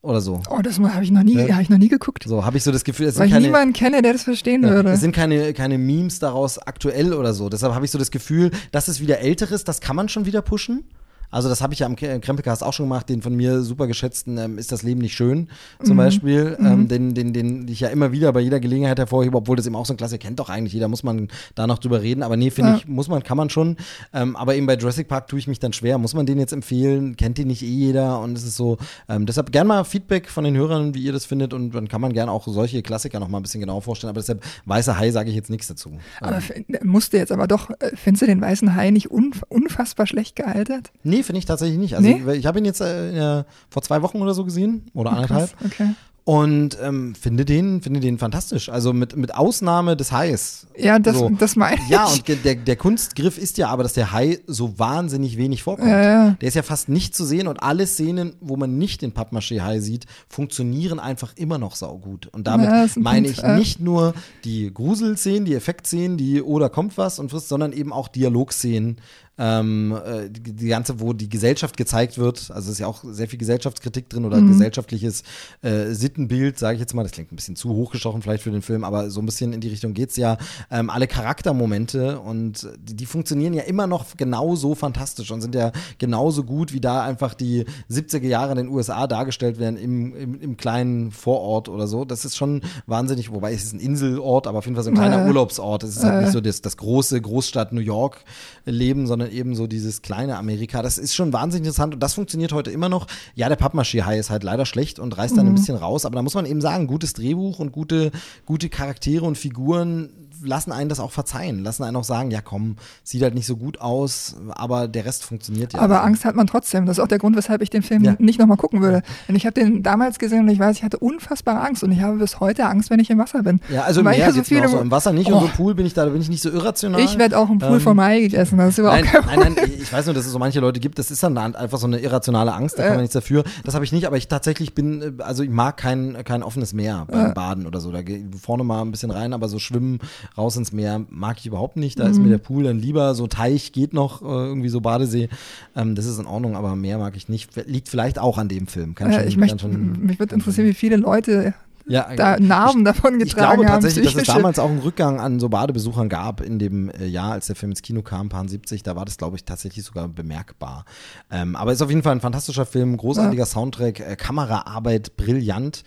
oder 0.00 0.20
so. 0.20 0.40
Oh, 0.50 0.60
das 0.62 0.78
habe 0.78 1.02
ich 1.02 1.10
noch 1.10 1.22
nie, 1.22 1.34
ja. 1.34 1.52
habe 1.52 1.62
ich 1.62 1.70
noch 1.70 1.78
nie 1.78 1.88
geguckt. 1.88 2.24
So 2.26 2.44
habe 2.44 2.56
ich 2.56 2.62
so 2.62 2.70
das 2.70 2.84
Gefühl, 2.84 3.06
es 3.06 3.18
Weil 3.18 3.26
ich 3.26 3.32
keine, 3.32 3.46
niemanden 3.46 3.72
kenne, 3.72 4.00
der 4.00 4.12
das 4.12 4.22
verstehen 4.22 4.62
ja, 4.62 4.70
würde. 4.70 4.90
Es 4.90 5.00
sind 5.00 5.14
keine, 5.14 5.52
keine 5.54 5.76
Memes 5.78 6.18
daraus 6.20 6.58
aktuell 6.58 7.12
oder 7.12 7.34
so. 7.34 7.48
Deshalb 7.48 7.74
habe 7.74 7.84
ich 7.84 7.90
so 7.90 7.98
das 7.98 8.10
Gefühl, 8.10 8.50
dass 8.70 8.88
es 8.88 9.00
wieder 9.00 9.18
älteres, 9.18 9.64
das 9.64 9.80
kann 9.80 9.96
man 9.96 10.08
schon 10.08 10.24
wieder 10.24 10.42
pushen. 10.42 10.84
Also 11.30 11.48
das 11.48 11.60
habe 11.60 11.74
ich 11.74 11.80
ja 11.80 11.86
am 11.86 11.96
Krempelcast 11.96 12.62
auch 12.64 12.72
schon 12.72 12.86
gemacht, 12.86 13.08
den 13.08 13.22
von 13.22 13.34
mir 13.34 13.62
super 13.62 13.86
geschätzten 13.86 14.38
ähm, 14.38 14.58
Ist 14.58 14.72
das 14.72 14.82
Leben 14.82 15.00
nicht 15.00 15.14
schön 15.14 15.48
zum 15.82 15.94
mhm. 15.94 15.98
Beispiel, 15.98 16.56
mhm. 16.58 16.66
ähm, 16.66 16.88
den, 16.88 17.14
den, 17.14 17.32
den 17.32 17.68
ich 17.68 17.80
ja 17.80 17.88
immer 17.88 18.12
wieder 18.12 18.32
bei 18.32 18.40
jeder 18.40 18.60
Gelegenheit 18.60 18.98
hervorhebe, 18.98 19.36
obwohl 19.36 19.56
das 19.56 19.66
eben 19.66 19.76
auch 19.76 19.86
so 19.86 19.92
ein 19.92 19.96
Klasse 19.96 20.18
kennt 20.18 20.38
doch 20.38 20.48
eigentlich 20.48 20.72
jeder, 20.72 20.88
muss 20.88 21.02
man 21.02 21.28
da 21.54 21.66
noch 21.66 21.78
drüber 21.78 22.02
reden, 22.02 22.22
aber 22.22 22.36
nee, 22.36 22.50
finde 22.50 22.70
ja. 22.70 22.76
ich, 22.78 22.88
muss 22.88 23.08
man, 23.08 23.22
kann 23.22 23.36
man 23.36 23.50
schon, 23.50 23.76
ähm, 24.12 24.36
aber 24.36 24.54
eben 24.54 24.66
bei 24.66 24.76
Jurassic 24.76 25.08
Park 25.08 25.28
tue 25.28 25.38
ich 25.38 25.46
mich 25.46 25.58
dann 25.58 25.72
schwer, 25.72 25.98
muss 25.98 26.14
man 26.14 26.26
den 26.26 26.38
jetzt 26.38 26.52
empfehlen, 26.52 27.16
kennt 27.16 27.38
den 27.38 27.48
nicht 27.48 27.62
eh 27.62 27.66
jeder 27.66 28.20
und 28.20 28.36
es 28.36 28.44
ist 28.44 28.56
so, 28.56 28.78
ähm, 29.08 29.26
deshalb 29.26 29.52
gerne 29.52 29.68
mal 29.68 29.84
Feedback 29.84 30.28
von 30.28 30.44
den 30.44 30.56
Hörern, 30.56 30.94
wie 30.94 31.02
ihr 31.02 31.12
das 31.12 31.24
findet 31.24 31.52
und 31.52 31.74
dann 31.74 31.88
kann 31.88 32.00
man 32.00 32.12
gerne 32.12 32.32
auch 32.32 32.46
solche 32.46 32.82
Klassiker 32.82 33.20
noch 33.20 33.28
mal 33.28 33.38
ein 33.38 33.42
bisschen 33.42 33.60
genauer 33.60 33.82
vorstellen, 33.82 34.10
aber 34.10 34.20
deshalb 34.20 34.42
Weißer 34.64 34.98
Hai 34.98 35.10
sage 35.10 35.30
ich 35.30 35.36
jetzt 35.36 35.50
nichts 35.50 35.68
dazu. 35.68 35.98
Aber 36.20 36.40
musste 36.82 37.18
jetzt 37.18 37.32
aber 37.32 37.46
doch, 37.46 37.70
äh, 37.70 37.90
findest 37.94 38.22
du 38.22 38.26
den 38.26 38.40
Weißen 38.40 38.74
Hai 38.74 38.90
nicht 38.90 39.10
unfassbar 39.10 40.06
schlecht 40.06 40.36
gealtert? 40.36 40.90
Nee, 41.02 41.17
finde 41.22 41.38
ich 41.38 41.46
tatsächlich 41.46 41.78
nicht. 41.78 41.96
Also 41.96 42.08
nee? 42.08 42.22
ich, 42.32 42.38
ich 42.38 42.46
habe 42.46 42.58
ihn 42.58 42.64
jetzt 42.64 42.80
äh, 42.80 43.44
vor 43.70 43.82
zwei 43.82 44.02
Wochen 44.02 44.20
oder 44.20 44.34
so 44.34 44.44
gesehen 44.44 44.86
oder 44.94 45.12
anderthalb. 45.12 45.56
Krass, 45.58 45.72
okay. 45.72 45.94
Und 46.28 46.76
ähm, 46.82 47.14
finde 47.14 47.46
den, 47.46 47.80
finde 47.80 48.00
den 48.00 48.18
fantastisch. 48.18 48.68
Also 48.68 48.92
mit, 48.92 49.16
mit 49.16 49.34
Ausnahme 49.34 49.96
des 49.96 50.12
Hais. 50.12 50.66
Ja, 50.76 50.98
das, 50.98 51.16
so. 51.16 51.30
das 51.30 51.56
meine 51.56 51.80
ich. 51.80 51.88
Ja, 51.88 52.04
und 52.04 52.28
der, 52.28 52.54
der 52.54 52.76
Kunstgriff 52.76 53.38
ist 53.38 53.56
ja 53.56 53.68
aber, 53.68 53.82
dass 53.82 53.94
der 53.94 54.12
Hai 54.12 54.38
so 54.46 54.78
wahnsinnig 54.78 55.38
wenig 55.38 55.62
vorkommt. 55.62 55.88
Ja, 55.88 56.02
ja. 56.02 56.36
Der 56.38 56.48
ist 56.48 56.52
ja 56.52 56.62
fast 56.62 56.90
nicht 56.90 57.16
zu 57.16 57.24
sehen 57.24 57.48
und 57.48 57.62
alle 57.62 57.86
Szenen, 57.86 58.34
wo 58.42 58.58
man 58.58 58.76
nicht 58.76 59.00
den 59.00 59.14
Pappmaché-Hai 59.14 59.80
sieht, 59.80 60.04
funktionieren 60.28 61.00
einfach 61.00 61.32
immer 61.36 61.56
noch 61.56 61.74
saugut. 61.74 62.26
Und 62.26 62.46
damit 62.46 62.68
ja, 62.68 62.86
meine 62.96 63.26
ich 63.26 63.42
nicht 63.42 63.80
nur 63.80 64.12
die 64.44 64.70
Gruselszenen, 64.70 65.46
die 65.46 65.54
Effektszenen, 65.54 66.18
die 66.18 66.42
oder 66.42 66.68
kommt 66.68 66.98
was 66.98 67.18
und 67.18 67.30
frisst, 67.30 67.48
sondern 67.48 67.72
eben 67.72 67.90
auch 67.90 68.06
Dialogszenen, 68.06 68.98
ähm, 69.38 69.96
äh, 70.04 70.28
die, 70.28 70.68
ganze, 70.68 71.00
wo 71.00 71.12
die 71.12 71.28
Gesellschaft 71.28 71.76
gezeigt 71.76 72.18
wird, 72.18 72.50
also 72.50 72.70
ist 72.70 72.78
ja 72.78 72.86
auch 72.86 73.04
sehr 73.04 73.28
viel 73.28 73.38
Gesellschaftskritik 73.38 74.08
drin 74.08 74.24
oder 74.24 74.38
mhm. 74.38 74.48
gesellschaftliches 74.48 75.22
äh, 75.62 75.92
Sittenbild, 75.92 76.58
sage 76.58 76.74
ich 76.74 76.80
jetzt 76.80 76.94
mal, 76.94 77.04
das 77.04 77.12
klingt 77.12 77.32
ein 77.32 77.36
bisschen 77.36 77.56
zu 77.56 77.70
hochgestochen 77.70 78.22
vielleicht 78.22 78.42
für 78.42 78.50
den 78.50 78.62
Film, 78.62 78.84
aber 78.84 79.10
so 79.10 79.20
ein 79.20 79.26
bisschen 79.26 79.52
in 79.52 79.60
die 79.60 79.68
Richtung 79.68 79.94
geht's 79.94 80.16
ja. 80.16 80.38
Ähm, 80.70 80.90
alle 80.90 81.06
Charaktermomente 81.06 82.18
und 82.20 82.68
die, 82.78 82.94
die, 82.94 83.06
funktionieren 83.06 83.54
ja 83.54 83.62
immer 83.62 83.86
noch 83.86 84.16
genauso 84.16 84.74
fantastisch 84.74 85.30
und 85.30 85.40
sind 85.40 85.54
ja 85.54 85.72
genauso 85.98 86.44
gut, 86.44 86.72
wie 86.72 86.80
da 86.80 87.04
einfach 87.04 87.34
die 87.34 87.64
70er 87.90 88.26
Jahre 88.26 88.50
in 88.52 88.56
den 88.58 88.68
USA 88.68 89.06
dargestellt 89.06 89.58
werden 89.58 89.76
im, 89.76 90.14
im, 90.14 90.40
im 90.40 90.56
kleinen 90.56 91.10
Vorort 91.10 91.68
oder 91.68 91.86
so. 91.86 92.04
Das 92.04 92.24
ist 92.24 92.36
schon 92.36 92.62
wahnsinnig, 92.86 93.32
wobei 93.32 93.52
es 93.52 93.64
ist 93.64 93.74
ein 93.74 93.80
Inselort, 93.80 94.46
aber 94.46 94.58
auf 94.58 94.64
jeden 94.66 94.74
Fall 94.74 94.84
so 94.84 94.90
ein 94.90 94.96
kleiner 94.96 95.24
äh, 95.24 95.28
Urlaubsort. 95.28 95.84
Es 95.84 95.96
ist 95.96 96.04
halt 96.04 96.14
äh. 96.14 96.22
nicht 96.24 96.32
so 96.32 96.40
das, 96.40 96.60
das 96.60 96.76
große 96.76 97.20
Großstadt 97.20 97.72
New 97.72 97.80
York 97.80 98.24
Leben, 98.64 99.06
sondern 99.06 99.27
sondern 99.28 99.36
eben 99.36 99.54
so 99.54 99.66
dieses 99.66 100.02
kleine 100.02 100.36
Amerika. 100.36 100.82
Das 100.82 100.98
ist 100.98 101.14
schon 101.14 101.32
wahnsinnig 101.32 101.66
interessant 101.66 101.94
und 101.94 102.00
das 102.00 102.14
funktioniert 102.14 102.52
heute 102.52 102.70
immer 102.70 102.88
noch. 102.88 103.06
Ja, 103.34 103.48
der 103.48 103.56
Pappmaché-Hai 103.56 104.18
ist 104.18 104.30
halt 104.30 104.42
leider 104.42 104.66
schlecht 104.66 104.98
und 104.98 105.16
reißt 105.16 105.36
dann 105.36 105.46
mhm. 105.46 105.52
ein 105.52 105.54
bisschen 105.54 105.76
raus, 105.76 106.04
aber 106.04 106.16
da 106.16 106.22
muss 106.22 106.34
man 106.34 106.46
eben 106.46 106.60
sagen, 106.60 106.86
gutes 106.86 107.12
Drehbuch 107.12 107.58
und 107.58 107.72
gute, 107.72 108.10
gute 108.46 108.68
Charaktere 108.68 109.24
und 109.24 109.36
Figuren 109.36 110.10
lassen 110.42 110.72
einen 110.72 110.88
das 110.88 111.00
auch 111.00 111.10
verzeihen, 111.10 111.62
lassen 111.62 111.84
einen 111.84 111.96
auch 111.96 112.04
sagen, 112.04 112.30
ja 112.30 112.40
komm, 112.40 112.76
sieht 113.02 113.22
halt 113.22 113.34
nicht 113.34 113.46
so 113.46 113.56
gut 113.56 113.80
aus, 113.80 114.36
aber 114.50 114.88
der 114.88 115.04
Rest 115.04 115.24
funktioniert 115.24 115.72
ja. 115.72 115.80
Aber 115.80 116.04
Angst 116.04 116.24
hat 116.24 116.34
man 116.34 116.46
trotzdem. 116.46 116.86
Das 116.86 116.98
ist 116.98 117.04
auch 117.04 117.08
der 117.08 117.18
Grund, 117.18 117.36
weshalb 117.36 117.62
ich 117.62 117.70
den 117.70 117.82
Film 117.82 118.04
ja. 118.04 118.16
nicht 118.18 118.38
nochmal 118.38 118.56
gucken 118.56 118.80
würde. 118.80 119.02
Denn 119.26 119.36
ich 119.36 119.46
habe 119.46 119.54
den 119.54 119.82
damals 119.82 120.18
gesehen 120.18 120.40
und 120.40 120.48
ich 120.48 120.58
weiß, 120.58 120.76
ich 120.76 120.82
hatte 120.82 120.98
unfassbare 120.98 121.60
Angst 121.60 121.82
und 121.82 121.92
ich 121.92 122.00
habe 122.00 122.18
bis 122.18 122.40
heute 122.40 122.66
Angst, 122.66 122.90
wenn 122.90 123.00
ich 123.00 123.10
im 123.10 123.18
Wasser 123.18 123.42
bin. 123.42 123.60
Ja, 123.68 123.82
also 123.82 124.00
im 124.00 124.06
Meer 124.06 124.32
so 124.32 124.42
viele, 124.42 124.68
so. 124.68 124.78
im 124.78 124.90
Wasser 124.90 125.12
nicht 125.12 125.30
oh. 125.30 125.38
und 125.38 125.44
im 125.44 125.50
Pool 125.50 125.74
bin 125.74 125.86
ich 125.86 125.94
da, 125.94 126.04
da 126.04 126.10
bin 126.10 126.20
ich 126.20 126.28
nicht 126.28 126.42
so 126.42 126.50
irrational. 126.50 127.00
Ich 127.00 127.18
werde 127.18 127.38
auch 127.38 127.50
im 127.50 127.58
Pool 127.58 127.74
ähm, 127.74 127.80
vom 127.80 127.96
Mai 127.96 128.20
gegessen, 128.20 128.58
das 128.58 128.70
ist 128.70 128.78
überhaupt 128.78 129.04
nein, 129.04 129.22
kein 129.24 129.38
nein, 129.38 129.54
nein, 129.56 129.70
ich 129.80 129.92
weiß 129.92 130.06
nur, 130.06 130.14
dass 130.14 130.26
es 130.26 130.32
so 130.32 130.38
manche 130.38 130.60
Leute 130.60 130.80
gibt, 130.80 130.98
das 130.98 131.10
ist 131.10 131.22
dann 131.22 131.36
einfach 131.38 131.78
so 131.78 131.86
eine 131.86 131.98
irrationale 131.98 132.52
Angst, 132.52 132.78
da 132.78 132.82
kann 132.82 132.92
man 132.92 133.00
nichts 133.00 133.14
dafür. 133.14 133.44
Das 133.64 133.74
habe 133.74 133.84
ich 133.84 133.92
nicht, 133.92 134.06
aber 134.06 134.16
ich 134.16 134.28
tatsächlich 134.28 134.74
bin, 134.74 135.18
also 135.18 135.42
ich 135.42 135.50
mag 135.50 135.76
kein, 135.76 136.24
kein 136.24 136.42
offenes 136.42 136.72
Meer 136.72 137.06
beim 137.08 137.34
Baden 137.34 137.66
oder 137.66 137.80
so. 137.80 137.92
Da 137.92 138.02
gehe 138.02 138.24
vorne 138.40 138.64
mal 138.64 138.82
ein 138.82 138.90
bisschen 138.90 139.10
rein, 139.10 139.32
aber 139.32 139.48
so 139.48 139.58
schwimmen, 139.58 139.98
raus 140.36 140.56
ins 140.56 140.72
Meer 140.72 141.04
mag 141.10 141.38
ich 141.38 141.46
überhaupt 141.46 141.76
nicht. 141.76 141.98
Da 141.98 142.04
mhm. 142.04 142.10
ist 142.10 142.18
mir 142.18 142.28
der 142.28 142.38
Pool 142.38 142.64
dann 142.64 142.78
lieber. 142.78 143.14
So 143.14 143.26
Teich 143.26 143.72
geht 143.72 143.92
noch, 143.92 144.22
äh, 144.22 144.24
irgendwie 144.24 144.68
so 144.68 144.80
Badesee. 144.80 145.28
Ähm, 145.76 145.94
das 145.94 146.06
ist 146.06 146.18
in 146.18 146.26
Ordnung, 146.26 146.56
aber 146.56 146.76
mehr 146.76 146.98
mag 146.98 147.16
ich 147.16 147.28
nicht. 147.28 147.50
Liegt 147.66 147.88
vielleicht 147.88 148.18
auch 148.18 148.38
an 148.38 148.48
dem 148.48 148.66
Film. 148.66 148.94
Kann 148.94 149.10
ja, 149.10 149.20
schon, 149.20 149.28
ich 149.28 149.36
möchte, 149.36 149.58
schon, 149.58 150.04
mich 150.04 150.18
würde 150.18 150.34
interessieren, 150.34 150.66
wie 150.66 150.74
viele 150.74 150.96
Leute 150.96 151.54
ja, 151.88 152.14
da 152.14 152.38
Narben 152.38 152.84
davon 152.84 153.18
getragen 153.18 153.26
Ich 153.26 153.34
glaube 153.34 153.64
tatsächlich, 153.64 154.08
haben, 154.08 154.18
dass 154.18 154.28
es 154.28 154.34
damals 154.34 154.58
auch 154.58 154.68
einen 154.68 154.80
Rückgang 154.80 155.20
an 155.20 155.40
so 155.40 155.48
Badebesuchern 155.48 156.08
gab 156.08 156.40
in 156.40 156.58
dem 156.58 156.90
äh, 156.90 157.06
Jahr, 157.06 157.32
als 157.32 157.46
der 157.46 157.56
Film 157.56 157.72
ins 157.72 157.82
Kino 157.82 158.02
kam, 158.02 158.28
paar 158.28 158.46
70. 158.46 158.82
Da 158.82 158.94
war 158.94 159.04
das, 159.04 159.16
glaube 159.16 159.36
ich, 159.36 159.44
tatsächlich 159.44 159.84
sogar 159.84 160.06
bemerkbar. 160.08 160.84
Ähm, 161.30 161.56
aber 161.56 161.72
ist 161.72 161.82
auf 161.82 161.88
jeden 161.88 162.02
Fall 162.02 162.12
ein 162.12 162.20
fantastischer 162.20 162.66
Film, 162.66 162.96
großartiger 162.96 163.42
ja. 163.42 163.46
Soundtrack, 163.46 164.00
äh, 164.00 164.16
Kameraarbeit 164.16 165.16
brillant. 165.16 165.82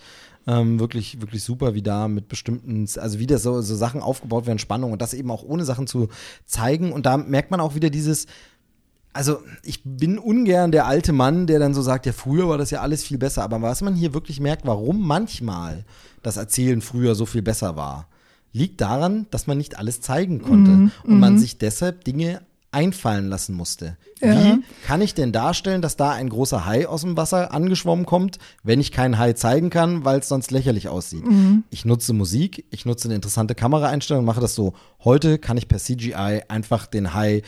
Ähm, 0.46 0.80
wirklich, 0.80 1.20
wirklich 1.20 1.44
super, 1.44 1.74
wie 1.74 1.82
da 1.82 2.08
mit 2.08 2.28
bestimmten, 2.28 2.88
also 2.98 3.18
wie 3.20 3.28
das 3.28 3.44
so, 3.44 3.60
so 3.60 3.76
Sachen 3.76 4.02
aufgebaut 4.02 4.46
werden, 4.46 4.58
Spannung 4.58 4.92
und 4.92 5.00
das 5.00 5.14
eben 5.14 5.30
auch 5.30 5.44
ohne 5.44 5.64
Sachen 5.64 5.86
zu 5.86 6.08
zeigen. 6.46 6.92
Und 6.92 7.06
da 7.06 7.16
merkt 7.16 7.52
man 7.52 7.60
auch 7.60 7.76
wieder 7.76 7.90
dieses, 7.90 8.26
also 9.12 9.38
ich 9.62 9.82
bin 9.84 10.18
ungern 10.18 10.72
der 10.72 10.86
alte 10.86 11.12
Mann, 11.12 11.46
der 11.46 11.58
dann 11.58 11.74
so 11.74 11.82
sagt, 11.82 12.06
ja, 12.06 12.12
früher 12.12 12.48
war 12.48 12.58
das 12.58 12.70
ja 12.70 12.80
alles 12.80 13.04
viel 13.04 13.18
besser. 13.18 13.42
Aber 13.42 13.62
was 13.62 13.82
man 13.82 13.94
hier 13.94 14.14
wirklich 14.14 14.40
merkt, 14.40 14.66
warum 14.66 15.06
manchmal 15.06 15.84
das 16.22 16.36
Erzählen 16.36 16.80
früher 16.80 17.14
so 17.14 17.26
viel 17.26 17.42
besser 17.42 17.76
war, 17.76 18.08
liegt 18.52 18.80
daran, 18.80 19.26
dass 19.30 19.46
man 19.46 19.58
nicht 19.58 19.78
alles 19.78 20.00
zeigen 20.00 20.42
konnte. 20.42 20.70
Mhm, 20.70 20.90
und 21.04 21.20
man 21.20 21.34
mhm. 21.34 21.38
sich 21.38 21.58
deshalb 21.58 22.04
Dinge 22.04 22.42
einfallen 22.72 23.28
lassen 23.28 23.54
musste. 23.54 23.96
Ja. 24.20 24.34
Wie 24.34 24.62
kann 24.86 25.00
ich 25.00 25.14
denn 25.14 25.30
darstellen, 25.30 25.82
dass 25.82 25.96
da 25.96 26.10
ein 26.10 26.28
großer 26.28 26.66
Hai 26.66 26.88
aus 26.88 27.02
dem 27.02 27.16
Wasser 27.16 27.52
angeschwommen 27.52 28.06
kommt, 28.06 28.38
wenn 28.62 28.80
ich 28.80 28.90
keinen 28.92 29.18
Hai 29.18 29.34
zeigen 29.34 29.70
kann, 29.70 30.04
weil 30.04 30.20
es 30.20 30.28
sonst 30.28 30.50
lächerlich 30.50 30.88
aussieht? 30.88 31.24
Ich 31.70 31.84
nutze 31.84 32.12
Musik, 32.12 32.64
ich 32.70 32.84
nutze 32.86 33.08
eine 33.08 33.14
interessante 33.14 33.54
Kameraeinstellung, 33.54 34.24
mache 34.24 34.40
das 34.40 34.54
so. 34.54 34.72
Heute 35.04 35.38
kann 35.38 35.56
ich 35.56 35.68
per 35.68 35.78
CGI 35.78 36.42
einfach 36.48 36.86
den 36.86 37.14
Hai 37.14 37.42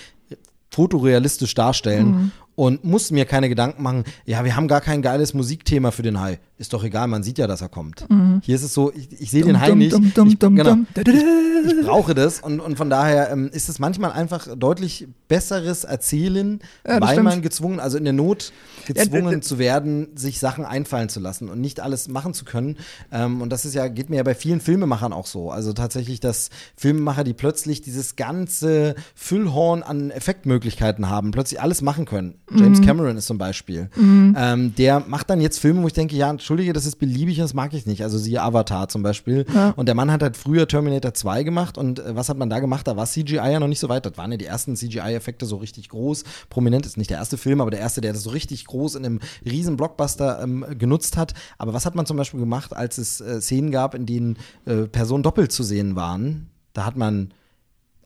fotorealistisch 0.71 1.55
darstellen 1.55 2.33
und 2.57 2.85
muss 2.85 3.11
mir 3.11 3.25
keine 3.25 3.49
Gedanken 3.49 3.83
machen, 3.83 4.05
ja, 4.25 4.45
wir 4.45 4.55
haben 4.57 4.69
gar 4.69 4.81
kein 4.81 5.03
geiles 5.03 5.35
Musikthema 5.35 5.91
für 5.91 6.03
den 6.03 6.21
Hai. 6.21 6.39
Ist 6.57 6.73
doch 6.73 6.85
egal, 6.85 7.09
man 7.09 7.25
sieht 7.25 7.39
ja, 7.39 7.49
dass 7.49 7.61
er 7.63 7.69
kommt. 7.69 8.07
Hier 8.43 8.55
ist 8.55 8.63
es 8.63 8.73
so, 8.75 8.93
ich, 8.95 9.09
ich 9.21 9.31
sehe 9.33 9.45
den 9.45 9.61
Hai 9.61 9.71
nicht. 9.71 9.93
dum, 9.93 10.13
dum, 10.15 10.29
ich, 10.29 10.39
dum, 10.39 10.55
genau, 10.55 10.77
da. 10.95 11.03
ich 11.03 11.85
brauche 11.85 12.15
das 12.15 12.41
und, 12.41 12.61
und 12.61 12.77
von 12.77 12.89
daher 12.91 13.31
ähm, 13.31 13.51
ist 13.53 13.69
es 13.69 13.81
manchmal 13.81 14.13
einfach 14.13 14.47
deutlich 14.57 15.09
besseres 15.27 15.83
Erzählen, 15.83 16.61
Ja, 16.87 17.01
weil 17.01 17.09
stimmt. 17.15 17.25
man 17.25 17.43
gezwungen, 17.43 17.81
also 17.81 17.99
in 17.99 18.05
der 18.05 18.13
Not 18.13 18.53
gezwungen 18.87 19.41
d- 19.41 19.41
zu 19.41 19.59
werden, 19.59 20.09
sich 20.17 20.39
Sachen 20.39 20.65
einfallen 20.65 21.09
zu 21.09 21.19
lassen 21.19 21.49
und 21.49 21.61
nicht 21.61 21.81
alles 21.81 22.07
machen 22.07 22.35
zu 22.35 22.45
können. 22.45 22.77
Ähm, 23.11 23.41
und 23.41 23.51
das 23.51 23.65
ist 23.65 23.75
ja, 23.75 23.89
geht 23.89 24.09
mir 24.11 24.17
ja 24.17 24.23
bei 24.23 24.37
vielen 24.37 24.61
Filmemachern 24.61 25.13
auch 25.13 25.27
so. 25.27 25.51
Also 25.51 25.73
tatsächlich, 25.73 26.21
dass 26.21 26.51
Filmemacher, 26.77 27.25
die 27.25 27.35
plötzlich 27.35 27.81
dieses 27.83 28.15
ganze 28.15 28.95
Füllhorn 29.17 29.83
an 29.83 30.11
Effektmöglichkeiten 30.13 31.09
haben, 31.11 31.33
plötzlich 31.33 31.61
alles 31.61 31.83
machen 31.83 32.05
können. 32.05 32.35
James 32.55 32.81
Mhm. 32.81 32.85
Cameron 32.85 33.17
ist 33.17 33.27
zum 33.27 33.39
Beispiel. 33.39 33.89
Ähm, 33.97 34.75
der 34.77 35.01
macht 35.01 35.31
dann 35.31 35.41
jetzt 35.41 35.59
Filme, 35.59 35.83
wo 35.83 35.87
ich 35.87 35.93
denke, 35.95 36.15
ja, 36.15 36.29
entschuldige, 36.29 36.73
das 36.75 36.85
ist 36.85 36.97
beliebig 36.97 37.39
und 37.39 37.45
das 37.45 37.55
mag 37.55 37.73
ich 37.73 37.87
nicht. 37.87 38.03
Also 38.03 38.19
siehe 38.19 38.43
Avatar 38.43 38.89
zum 38.89 39.03
Beispiel. 39.03 39.47
Ja. 39.55 39.71
Und 39.71 39.87
der 39.87 39.95
Mann 39.95 40.11
hat 40.13 40.23
halt 40.23 40.37
früher 40.37 40.69
Terminator 40.69 41.15
2 41.15 41.43
gemacht 41.43 41.79
und 41.79 42.01
äh, 42.01 42.15
was 42.15 42.29
hat 42.29 42.37
man 42.37 42.51
da 42.51 42.61
gemacht? 42.61 42.87
Da 42.87 42.97
war 42.97 43.07
CGI 43.07 43.37
ja 43.37 43.61
noch 43.61 43.69
nicht 43.69 43.81
so 43.81 43.89
weit. 43.89 44.05
Das 44.05 44.19
waren 44.19 44.31
ja 44.31 44.37
die 44.37 44.45
ersten 44.45 44.77
CGI-Effekte 44.77 45.47
so 45.47 45.57
richtig 45.57 45.89
groß. 45.89 46.25
Prominent 46.51 46.85
ist 46.85 46.97
nicht 46.99 47.11
der 47.11 47.19
erste 47.19 47.39
Film, 47.39 47.61
aber 47.63 47.71
der 47.71 47.81
erste, 47.81 48.01
der 48.03 48.13
das 48.13 48.23
so 48.23 48.31
richtig 48.31 48.67
groß 48.67 48.97
in 48.97 49.07
einem 49.07 49.21
riesen 49.45 49.77
Blockbuster 49.77 50.43
ähm, 50.43 50.67
genutzt 50.79 51.17
hat. 51.17 51.33
Aber 51.57 51.73
was 51.73 51.87
hat 51.87 51.95
man 51.95 52.05
zum 52.05 52.17
Beispiel 52.19 52.41
gemacht, 52.41 52.77
als 52.77 52.99
es 52.99 53.21
äh, 53.23 53.41
Szenen 53.41 53.71
gab, 53.71 53.95
in 53.95 54.05
denen 54.07 54.37
äh, 54.67 54.83
Personen 54.83 55.23
doppelt 55.23 55.51
zu 55.51 55.63
sehen 55.63 55.97
waren? 55.97 56.49
Da 56.75 56.85
hat 56.85 56.97
man 56.97 57.33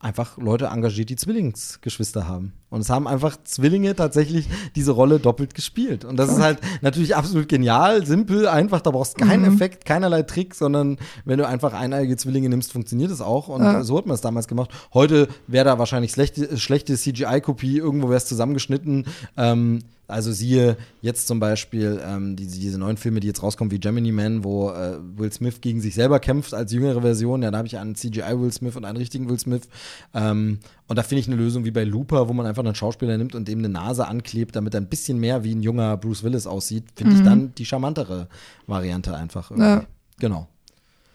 einfach 0.01 0.39
Leute 0.39 0.67
engagiert, 0.67 1.11
die 1.11 1.17
Zwillingsgeschwister 1.17 2.29
haben. 2.29 2.53
Und 2.71 2.81
es 2.83 2.91
haben 2.91 3.09
einfach 3.09 3.37
Zwillinge 3.45 3.97
tatsächlich 3.97 4.47
diese 4.77 4.93
Rolle 4.93 5.19
doppelt 5.19 5.55
gespielt. 5.55 6.05
Und 6.05 6.17
das 6.17 6.31
ist 6.31 6.41
halt 6.41 6.59
natürlich 6.83 7.17
absolut 7.17 7.49
genial, 7.49 8.05
simpel, 8.07 8.47
einfach. 8.47 8.81
Da 8.81 8.91
brauchst 8.91 9.21
du 9.21 9.25
keinen 9.25 9.45
Effekt, 9.45 9.85
keinerlei 9.87 10.23
Trick, 10.23 10.55
sondern 10.55 10.99
wenn 11.25 11.39
du 11.39 11.47
einfach 11.49 11.73
eineige 11.73 12.17
Zwillinge 12.17 12.49
nimmst, 12.49 12.73
funktioniert 12.73 13.11
es 13.11 13.21
auch. 13.21 13.49
Und 13.49 13.63
Ja. 13.63 13.83
so 13.83 13.97
hat 13.99 14.07
man 14.07 14.15
es 14.15 14.21
damals 14.21 14.49
gemacht. 14.49 14.71
Heute 14.95 15.29
wäre 15.47 15.65
da 15.65 15.79
wahrscheinlich 15.79 16.13
schlechte, 16.13 16.59
schlechte 16.59 16.97
CGI-Kopie, 16.97 17.79
irgendwo 17.79 18.09
wäre 18.09 18.19
es 18.19 18.27
zusammengeschnitten. 18.27 19.07
Ähm, 19.37 19.81
also 20.09 20.33
siehe 20.33 20.79
jetzt 21.03 21.29
zum 21.29 21.39
Beispiel 21.39 22.01
ähm, 22.03 22.35
diese, 22.35 22.59
diese 22.59 22.79
neuen 22.79 22.97
Filme, 22.97 23.21
die 23.21 23.27
jetzt 23.27 23.43
rauskommen, 23.43 23.71
wie 23.71 23.79
Gemini 23.79 24.11
Man, 24.11 24.43
wo 24.43 24.71
äh, 24.71 24.99
Will 25.17 25.31
Smith 25.31 25.61
gegen 25.61 25.83
sich 25.83 25.95
selber 25.95 26.19
kämpft 26.19 26.55
als 26.55 26.73
jüngere 26.73 27.03
Version. 27.03 27.43
Ja, 27.43 27.51
da 27.51 27.59
habe 27.59 27.69
ich 27.69 27.77
einen 27.77 27.95
CGI 27.95 28.41
Will 28.41 28.51
Smith 28.51 28.75
und 28.75 28.87
einen 28.87 28.97
richtigen 28.97 29.29
Will 29.29 29.39
Smith. 29.39 29.69
Ähm, 30.15 30.61
und 30.87 30.97
da 30.97 31.03
finde 31.03 31.21
ich 31.21 31.27
eine 31.27 31.37
Lösung 31.37 31.67
wie 31.67 31.71
bei 31.71 31.85
Looper, 31.85 32.29
wo 32.29 32.33
man 32.33 32.47
einfach 32.47 32.65
einen 32.65 32.75
Schauspieler 32.75 33.19
nimmt 33.19 33.35
und 33.35 33.47
dem 33.49 33.59
eine 33.59 33.69
Nase 33.69 34.09
anklebt, 34.09 34.57
damit 34.57 34.73
er 34.75 34.81
ein 34.81 34.89
bisschen 34.89 35.19
mehr 35.19 35.45
wie 35.45 35.55
ein 35.55 35.63
junger 35.63 35.99
Bruce 35.99 36.23
Willis 36.23 36.47
aussieht, 36.47 36.85
finde 36.97 37.15
ich 37.15 37.23
dann 37.23 37.55
die 37.57 37.67
charmantere 37.67 38.29
Variante 38.67 39.15
einfach. 39.15 39.51
irgendwie. 39.51 39.69
Ja. 39.69 39.85
Genau. 40.19 40.49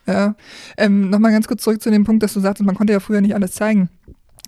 Ja. 0.05 0.35
Ähm, 0.77 1.09
Nochmal 1.09 1.31
ganz 1.31 1.47
kurz 1.47 1.63
zurück 1.63 1.81
zu 1.81 1.89
dem 1.89 2.03
Punkt, 2.03 2.23
dass 2.23 2.33
du 2.33 2.39
sagst, 2.39 2.61
man 2.61 2.75
konnte 2.75 2.93
ja 2.93 2.99
früher 2.99 3.21
nicht 3.21 3.35
alles 3.35 3.53
zeigen. 3.53 3.89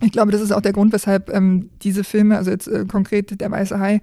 Ich 0.02 0.12
glaube, 0.12 0.32
das 0.34 0.42
ist 0.42 0.52
auch 0.52 0.60
der 0.60 0.74
Grund, 0.74 0.92
weshalb 0.92 1.34
ähm, 1.34 1.70
diese 1.82 2.04
Filme, 2.04 2.36
also 2.38 2.52
jetzt 2.52 2.68
äh, 2.68 2.84
konkret 2.86 3.40
der 3.40 3.50
Weiße 3.50 3.80
Hai, 3.80 4.02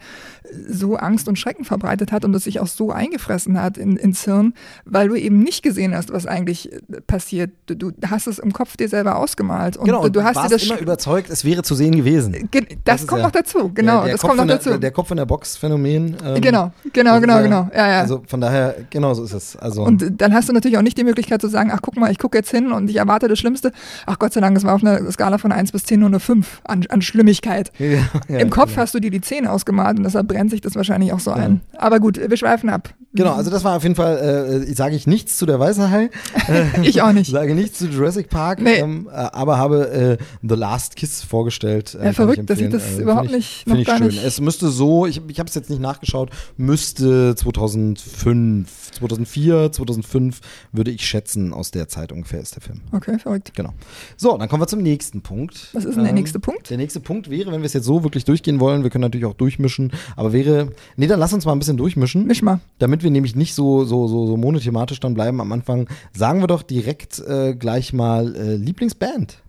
so 0.66 0.96
Angst 0.96 1.28
und 1.28 1.38
Schrecken 1.38 1.66
verbreitet 1.66 2.12
hat 2.12 2.24
und 2.24 2.34
es 2.34 2.44
sich 2.44 2.60
auch 2.60 2.66
so 2.66 2.90
eingefressen 2.92 3.60
hat 3.60 3.76
in, 3.76 3.98
ins 3.98 4.24
Hirn, 4.24 4.54
weil 4.86 5.08
du 5.08 5.16
eben 5.16 5.40
nicht 5.40 5.62
gesehen 5.62 5.94
hast, 5.94 6.10
was 6.10 6.26
eigentlich 6.26 6.72
äh, 6.72 6.78
passiert. 7.06 7.50
Du, 7.66 7.74
du 7.74 7.92
hast 8.08 8.26
es 8.26 8.38
im 8.38 8.54
Kopf 8.54 8.78
dir 8.78 8.88
selber 8.88 9.16
ausgemalt 9.16 9.76
und 9.76 9.84
genau, 9.84 10.02
du, 10.04 10.10
du 10.10 10.24
hast 10.24 10.36
dir 10.36 10.40
warst 10.40 10.54
das 10.54 10.62
immer 10.62 10.78
überzeugt, 10.80 11.28
es 11.28 11.44
wäre 11.44 11.62
zu 11.62 11.74
sehen 11.74 11.94
gewesen. 11.94 12.48
Ge- 12.50 12.66
das, 12.84 13.02
ist 13.02 13.06
kommt 13.06 13.20
ja- 13.20 13.26
noch 13.26 13.32
dazu, 13.32 13.70
genau, 13.74 13.96
der, 13.98 14.04
der 14.04 14.12
das 14.12 14.20
Kopf 14.22 14.30
kommt 14.30 14.38
noch 14.38 14.46
der, 14.46 14.56
dazu. 14.56 14.78
Der 14.78 14.90
Kopf 14.92 15.10
in 15.10 15.16
der 15.18 15.26
Box-Phänomen. 15.26 16.16
ähm, 16.24 16.40
genau, 16.40 16.72
genau, 16.94 17.12
das 17.12 17.20
genau, 17.20 17.36
ist 17.36 17.42
genau. 17.44 17.68
Ja, 17.74 17.90
ja. 17.90 18.00
Also 18.00 18.22
von 18.26 18.40
daher, 18.40 18.76
genau 18.88 19.12
so 19.12 19.24
ist 19.24 19.34
es. 19.34 19.56
Also, 19.56 19.82
Und 19.84 20.20
dann 20.22 20.32
hast 20.32 20.48
du 20.48 20.54
natürlich 20.54 20.78
auch 20.78 20.82
nicht 20.82 20.96
die 20.96 21.04
Möglichkeit 21.04 21.42
zu 21.42 21.48
sagen, 21.48 21.70
ach 21.70 21.80
guck 21.82 21.98
mal, 21.98 22.10
ich 22.10 22.18
gucke 22.18 22.38
jetzt 22.38 22.50
hin 22.50 22.72
und 22.72 22.88
ich 22.88 22.96
erwarte 22.96 23.28
das 23.28 23.38
Schlimmste. 23.38 23.72
Ach 24.06 24.18
Gott 24.18 24.32
sei 24.32 24.40
Dank, 24.40 24.56
es 24.56 24.64
war 24.64 24.74
auf 24.74 24.82
einer 24.82 25.10
Skala 25.12 25.36
von 25.36 25.52
1 25.52 25.70
bis 25.72 25.81
10 25.84 26.00
nur 26.00 26.08
eine 26.08 26.20
5 26.20 26.62
an, 26.64 26.84
an 26.88 27.02
Schlimmigkeit. 27.02 27.70
ja, 27.78 28.00
ja, 28.28 28.38
Im 28.38 28.50
Kopf 28.50 28.70
genau. 28.70 28.82
hast 28.82 28.94
du 28.94 29.00
dir 29.00 29.10
die 29.10 29.20
10 29.20 29.46
ausgemalt 29.46 29.98
und 29.98 30.04
deshalb 30.04 30.28
brennt 30.28 30.50
sich 30.50 30.60
das 30.60 30.74
wahrscheinlich 30.74 31.12
auch 31.12 31.20
so 31.20 31.30
ein. 31.30 31.60
Aber 31.76 32.00
gut, 32.00 32.18
wir 32.18 32.36
schweifen 32.36 32.68
ab. 32.68 32.94
Genau, 33.14 33.34
also 33.34 33.50
das 33.50 33.62
war 33.62 33.76
auf 33.76 33.82
jeden 33.82 33.94
Fall, 33.94 34.62
äh, 34.64 34.70
ich 34.70 34.76
sage 34.76 34.96
ich 34.96 35.06
nichts 35.06 35.36
zu 35.36 35.44
der 35.44 35.60
Weiße 35.60 35.90
Hai, 35.90 36.08
Ich 36.82 37.02
auch 37.02 37.12
nicht. 37.12 37.30
sage 37.30 37.54
nichts 37.54 37.78
zu 37.78 37.86
Jurassic 37.88 38.30
Park, 38.30 38.60
Nee. 38.62 38.76
ähm, 38.76 39.06
äh, 39.10 39.14
aber 39.16 39.58
habe 39.58 39.90
äh, 39.90 40.16
The 40.42 40.54
Last 40.54 40.96
Kiss 40.96 41.22
vorgestellt. 41.22 41.94
Äh, 42.00 42.06
Ja, 42.06 42.12
verrückt, 42.14 42.48
dass 42.48 42.58
ich 42.58 42.70
das 42.70 42.98
Äh, 42.98 43.02
überhaupt 43.02 43.26
ich, 43.26 43.32
nicht- 43.32 43.64
Finde 43.64 43.80
ich 43.82 43.88
schön. 43.88 44.06
nicht- 44.06 44.24
Es 44.24 44.40
müsste 44.40 44.68
so, 44.70 45.04
ich, 45.06 45.20
ich 45.28 45.38
habe 45.38 45.48
es 45.48 45.54
jetzt 45.54 45.68
nicht 45.68 45.82
nachgeschaut, 45.82 46.30
müsste 46.56 47.34
2005, 47.34 48.92
2004, 48.92 49.72
2005 49.72 50.40
würde 50.72 50.90
ich 50.90 51.06
schätzen, 51.06 51.52
aus 51.52 51.70
der 51.70 51.88
Zeit 51.88 52.12
ungefähr 52.12 52.40
ist 52.40 52.54
der 52.54 52.62
Film. 52.62 52.80
Okay, 52.92 53.18
verrückt. 53.18 53.52
Genau. 53.54 53.74
So, 54.16 54.36
dann 54.38 54.48
kommen 54.48 54.62
wir 54.62 54.66
zum 54.66 54.80
nächsten 54.82 55.22
Punkt. 55.22 55.68
Was 55.72 55.84
ist 55.84 55.94
denn 55.96 56.04
der 56.04 56.10
Ähm, 56.10 56.16
nächste 56.16 56.40
Punkt? 56.40 56.70
Der 56.70 56.76
nächste 56.78 57.00
Punkt 57.00 57.30
wäre, 57.30 57.52
wenn 57.52 57.60
wir 57.60 57.66
es 57.66 57.72
jetzt 57.72 57.84
so 57.84 58.02
wirklich 58.04 58.24
durchgehen 58.24 58.60
wollen, 58.60 58.82
wir 58.82 58.90
können 58.90 59.02
natürlich 59.02 59.26
auch 59.26 59.34
durchmischen, 59.34 59.92
aber 60.16 60.32
wäre, 60.32 60.68
nee, 60.96 61.06
dann 61.06 61.20
lass 61.20 61.32
uns 61.32 61.44
mal 61.44 61.52
ein 61.52 61.58
bisschen 61.58 61.76
durchmischen. 61.76 62.26
Misch 62.26 62.42
mal. 62.42 62.60
Damit 62.78 63.01
wir 63.02 63.10
nämlich 63.10 63.36
nicht 63.36 63.54
so, 63.54 63.84
so, 63.84 64.06
so, 64.08 64.26
so 64.26 64.36
monothematisch 64.36 65.00
dann 65.00 65.14
bleiben 65.14 65.40
am 65.40 65.52
Anfang, 65.52 65.88
sagen 66.16 66.40
wir 66.40 66.46
doch 66.46 66.62
direkt 66.62 67.18
äh, 67.20 67.54
gleich 67.54 67.92
mal 67.92 68.34
äh, 68.36 68.56
Lieblingsband. 68.56 69.42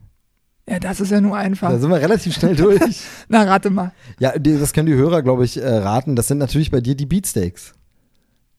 Ja, 0.67 0.79
das 0.79 1.01
ist 1.01 1.11
ja 1.11 1.19
nur 1.19 1.35
einfach. 1.35 1.69
Da 1.69 1.79
sind 1.79 1.89
wir 1.89 2.01
relativ 2.01 2.33
schnell 2.35 2.55
durch. 2.55 2.79
Na, 3.27 3.43
rate 3.43 3.69
mal. 3.69 3.91
ja, 4.19 4.31
das 4.37 4.71
können 4.71 4.87
die 4.87 4.93
Hörer, 4.93 5.21
glaube 5.21 5.43
ich, 5.43 5.57
äh, 5.57 5.67
raten. 5.67 6.15
Das 6.15 6.27
sind 6.27 6.37
natürlich 6.37 6.71
bei 6.71 6.79
dir 6.79 6.95
die 6.95 7.05
Beatsteaks. 7.05 7.73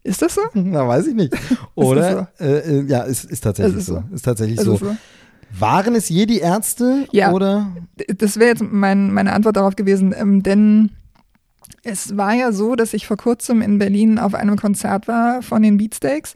Ist 0.03 0.21
das 0.21 0.35
so? 0.35 0.43
Na, 0.55 0.87
weiß 0.87 1.07
ich 1.07 1.15
nicht. 1.15 1.35
Oder? 1.75 2.29
Äh, 2.39 2.59
äh, 2.59 2.83
ja, 2.87 3.03
ist, 3.03 3.25
ist 3.25 3.41
tatsächlich 3.41 3.79
ist 3.79 3.87
so. 3.87 3.95
so. 3.95 4.15
Ist 4.15 4.23
tatsächlich 4.23 4.59
Ist 4.59 4.65
so. 4.65 4.77
so? 4.77 4.97
Waren 5.59 5.95
es 5.95 6.09
je 6.09 6.27
die 6.27 6.39
Ärzte? 6.39 7.07
Ja. 7.13 7.33
Oder? 7.33 7.69
Das 8.19 8.39
wäre 8.39 8.51
jetzt 8.51 8.63
mein, 8.63 9.13
meine 9.13 9.33
Antwort 9.33 9.57
darauf 9.57 9.77
gewesen, 9.77 10.15
ähm, 10.17 10.43
denn 10.43 10.91
es 11.83 12.17
war 12.17 12.35
ja 12.35 12.53
so, 12.53 12.75
dass 12.75 12.95
ich 12.95 13.07
vor 13.07 13.17
kurzem 13.17 13.63
in 13.63 13.79
Berlin 13.79 14.19
auf 14.19 14.35
einem 14.35 14.57
Konzert 14.57 15.09
war 15.09 15.43
von 15.43 15.63
den 15.63 15.77
Beatsteaks 15.77 16.35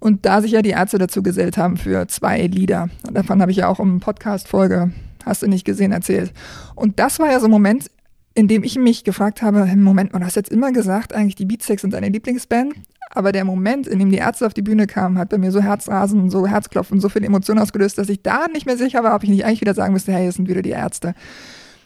und 0.00 0.26
da 0.26 0.42
sich 0.42 0.52
ja 0.52 0.62
die 0.62 0.70
Ärzte 0.70 0.98
dazu 0.98 1.22
gesellt 1.22 1.56
haben 1.56 1.76
für 1.76 2.06
zwei 2.08 2.46
Lieder. 2.46 2.88
Und 3.06 3.14
davon 3.14 3.40
habe 3.40 3.50
ich 3.50 3.58
ja 3.58 3.68
auch 3.68 3.80
im 3.80 4.00
Podcast-Folge, 4.00 4.92
hast 5.24 5.42
du 5.42 5.46
nicht 5.46 5.64
gesehen, 5.64 5.92
erzählt. 5.92 6.32
Und 6.74 6.98
das 6.98 7.18
war 7.18 7.30
ja 7.30 7.40
so 7.40 7.46
ein 7.46 7.50
Moment, 7.50 7.90
in 8.34 8.48
dem 8.48 8.64
ich 8.64 8.76
mich 8.76 9.04
gefragt 9.04 9.42
habe, 9.42 9.64
Moment 9.76 10.12
mal, 10.12 10.18
du 10.18 10.26
hast 10.26 10.36
jetzt 10.36 10.50
immer 10.50 10.72
gesagt, 10.72 11.14
eigentlich 11.14 11.36
die 11.36 11.46
Beatsteaks 11.46 11.82
sind 11.82 11.94
deine 11.94 12.08
Lieblingsband, 12.08 12.74
aber 13.12 13.30
der 13.30 13.44
Moment, 13.44 13.86
in 13.86 13.98
dem 14.00 14.10
die 14.10 14.18
Ärzte 14.18 14.46
auf 14.46 14.54
die 14.54 14.62
Bühne 14.62 14.86
kamen, 14.86 15.18
hat 15.18 15.28
bei 15.28 15.38
mir 15.38 15.52
so 15.52 15.60
Herzrasen, 15.60 16.30
so 16.30 16.46
Herzklopfen, 16.46 17.00
so 17.00 17.08
viele 17.08 17.26
Emotionen 17.26 17.60
ausgelöst, 17.60 17.96
dass 17.96 18.08
ich 18.08 18.22
da 18.22 18.48
nicht 18.52 18.66
mehr 18.66 18.76
sicher 18.76 19.04
war, 19.04 19.14
ob 19.14 19.22
ich 19.22 19.30
nicht 19.30 19.44
eigentlich 19.44 19.60
wieder 19.60 19.74
sagen 19.74 19.92
müsste, 19.92 20.12
hey, 20.12 20.26
es 20.26 20.34
sind 20.34 20.48
wieder 20.48 20.62
die 20.62 20.70
Ärzte. 20.70 21.14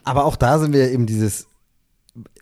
Aber 0.04 0.24
auch 0.24 0.36
da 0.36 0.58
sind 0.58 0.72
wir 0.72 0.90
eben 0.90 1.04
dieses, 1.04 1.47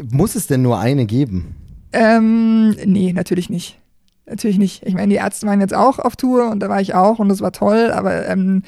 muss 0.02 0.34
es 0.34 0.46
denn 0.46 0.62
nur 0.62 0.78
eine 0.78 1.06
geben? 1.06 1.54
Ähm, 1.92 2.70
nee, 2.84 3.12
natürlich 3.12 3.50
nicht. 3.50 3.78
Natürlich 4.26 4.58
nicht. 4.58 4.84
Ich 4.84 4.94
meine, 4.94 5.08
die 5.08 5.16
Ärzte 5.16 5.46
waren 5.46 5.60
jetzt 5.60 5.74
auch 5.74 5.98
auf 5.98 6.16
Tour 6.16 6.50
und 6.50 6.60
da 6.60 6.68
war 6.68 6.80
ich 6.80 6.94
auch 6.94 7.18
und 7.18 7.28
das 7.28 7.40
war 7.40 7.52
toll, 7.52 7.90
aber 7.92 8.28
ähm, 8.28 8.62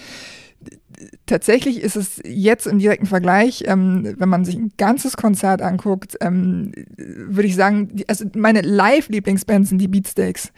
tatsächlich 1.27 1.83
ist 1.83 1.97
es 1.97 2.21
jetzt 2.25 2.67
im 2.67 2.79
direkten 2.79 3.07
Vergleich, 3.07 3.65
ähm, 3.67 4.15
wenn 4.19 4.29
man 4.29 4.45
sich 4.45 4.57
ein 4.57 4.73
ganzes 4.77 5.17
Konzert 5.17 5.63
anguckt, 5.63 6.17
ähm, 6.21 6.73
würde 6.97 7.49
ich 7.49 7.57
sagen, 7.57 7.89
die, 7.93 8.09
also 8.09 8.25
meine 8.35 8.63
Live-Lieblingsband 8.63 9.67
sind 9.69 9.79
die 9.79 9.89
Beatsteaks. 9.89 10.53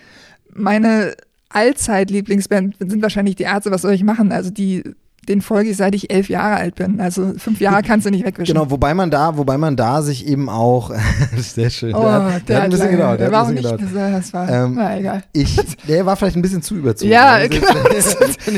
Meine 0.53 1.15
Allzeit-Lieblingsband 1.49 2.77
sind 2.79 3.03
wahrscheinlich 3.03 3.37
die 3.37 3.45
Ärzte, 3.45 3.71
was 3.71 3.83
soll 3.83 3.93
ich 3.93 4.05
machen? 4.05 4.33
Also 4.33 4.51
die, 4.51 4.85
den 5.29 5.43
folge 5.43 5.71
ich 5.71 5.77
seit 5.77 5.95
ich 5.95 6.11
elf 6.13 6.29
Jahre 6.29 6.57
alt 6.57 6.75
bin. 6.75 7.01
Also 7.01 7.33
fünf 7.37 7.61
Jahre 7.61 7.83
kannst 7.83 8.07
du 8.07 8.11
nicht 8.11 8.25
wegwischen. 8.25 8.55
Genau, 8.55 8.71
wobei 8.71 8.95
man 8.95 9.11
da, 9.11 9.37
wobei 9.37 9.59
man 9.59 9.77
da 9.77 10.03
sich 10.03 10.27
eben 10.27 10.49
auch, 10.49 10.93
sehr 11.37 11.71
schön. 11.71 11.95
Oh, 11.95 12.01
der, 12.03 12.13
hat- 12.35 12.49
der 12.49 12.57
hat 12.57 12.65
ein 12.65 12.71
bisschen 12.71 12.91
gedauert. 12.91 13.21
Der 13.21 13.29
Der 13.29 13.37
war 13.37 13.45
auch 13.45 13.51
nicht, 13.51 13.63
gedauert. 13.63 13.81
das 13.83 14.33
war, 14.33 14.49
war 14.49 14.65
Ähm, 14.65 14.75
na 14.77 14.99
egal. 14.99 15.23
Ich, 15.33 15.57
der 15.87 16.07
war 16.07 16.17
vielleicht 16.17 16.37
ein 16.37 16.43
bisschen 16.43 16.63
zu 16.63 16.75
überzogen. 16.77 17.11
Ja, 17.13 17.35
Also 17.35 17.49
genau. 17.49 17.89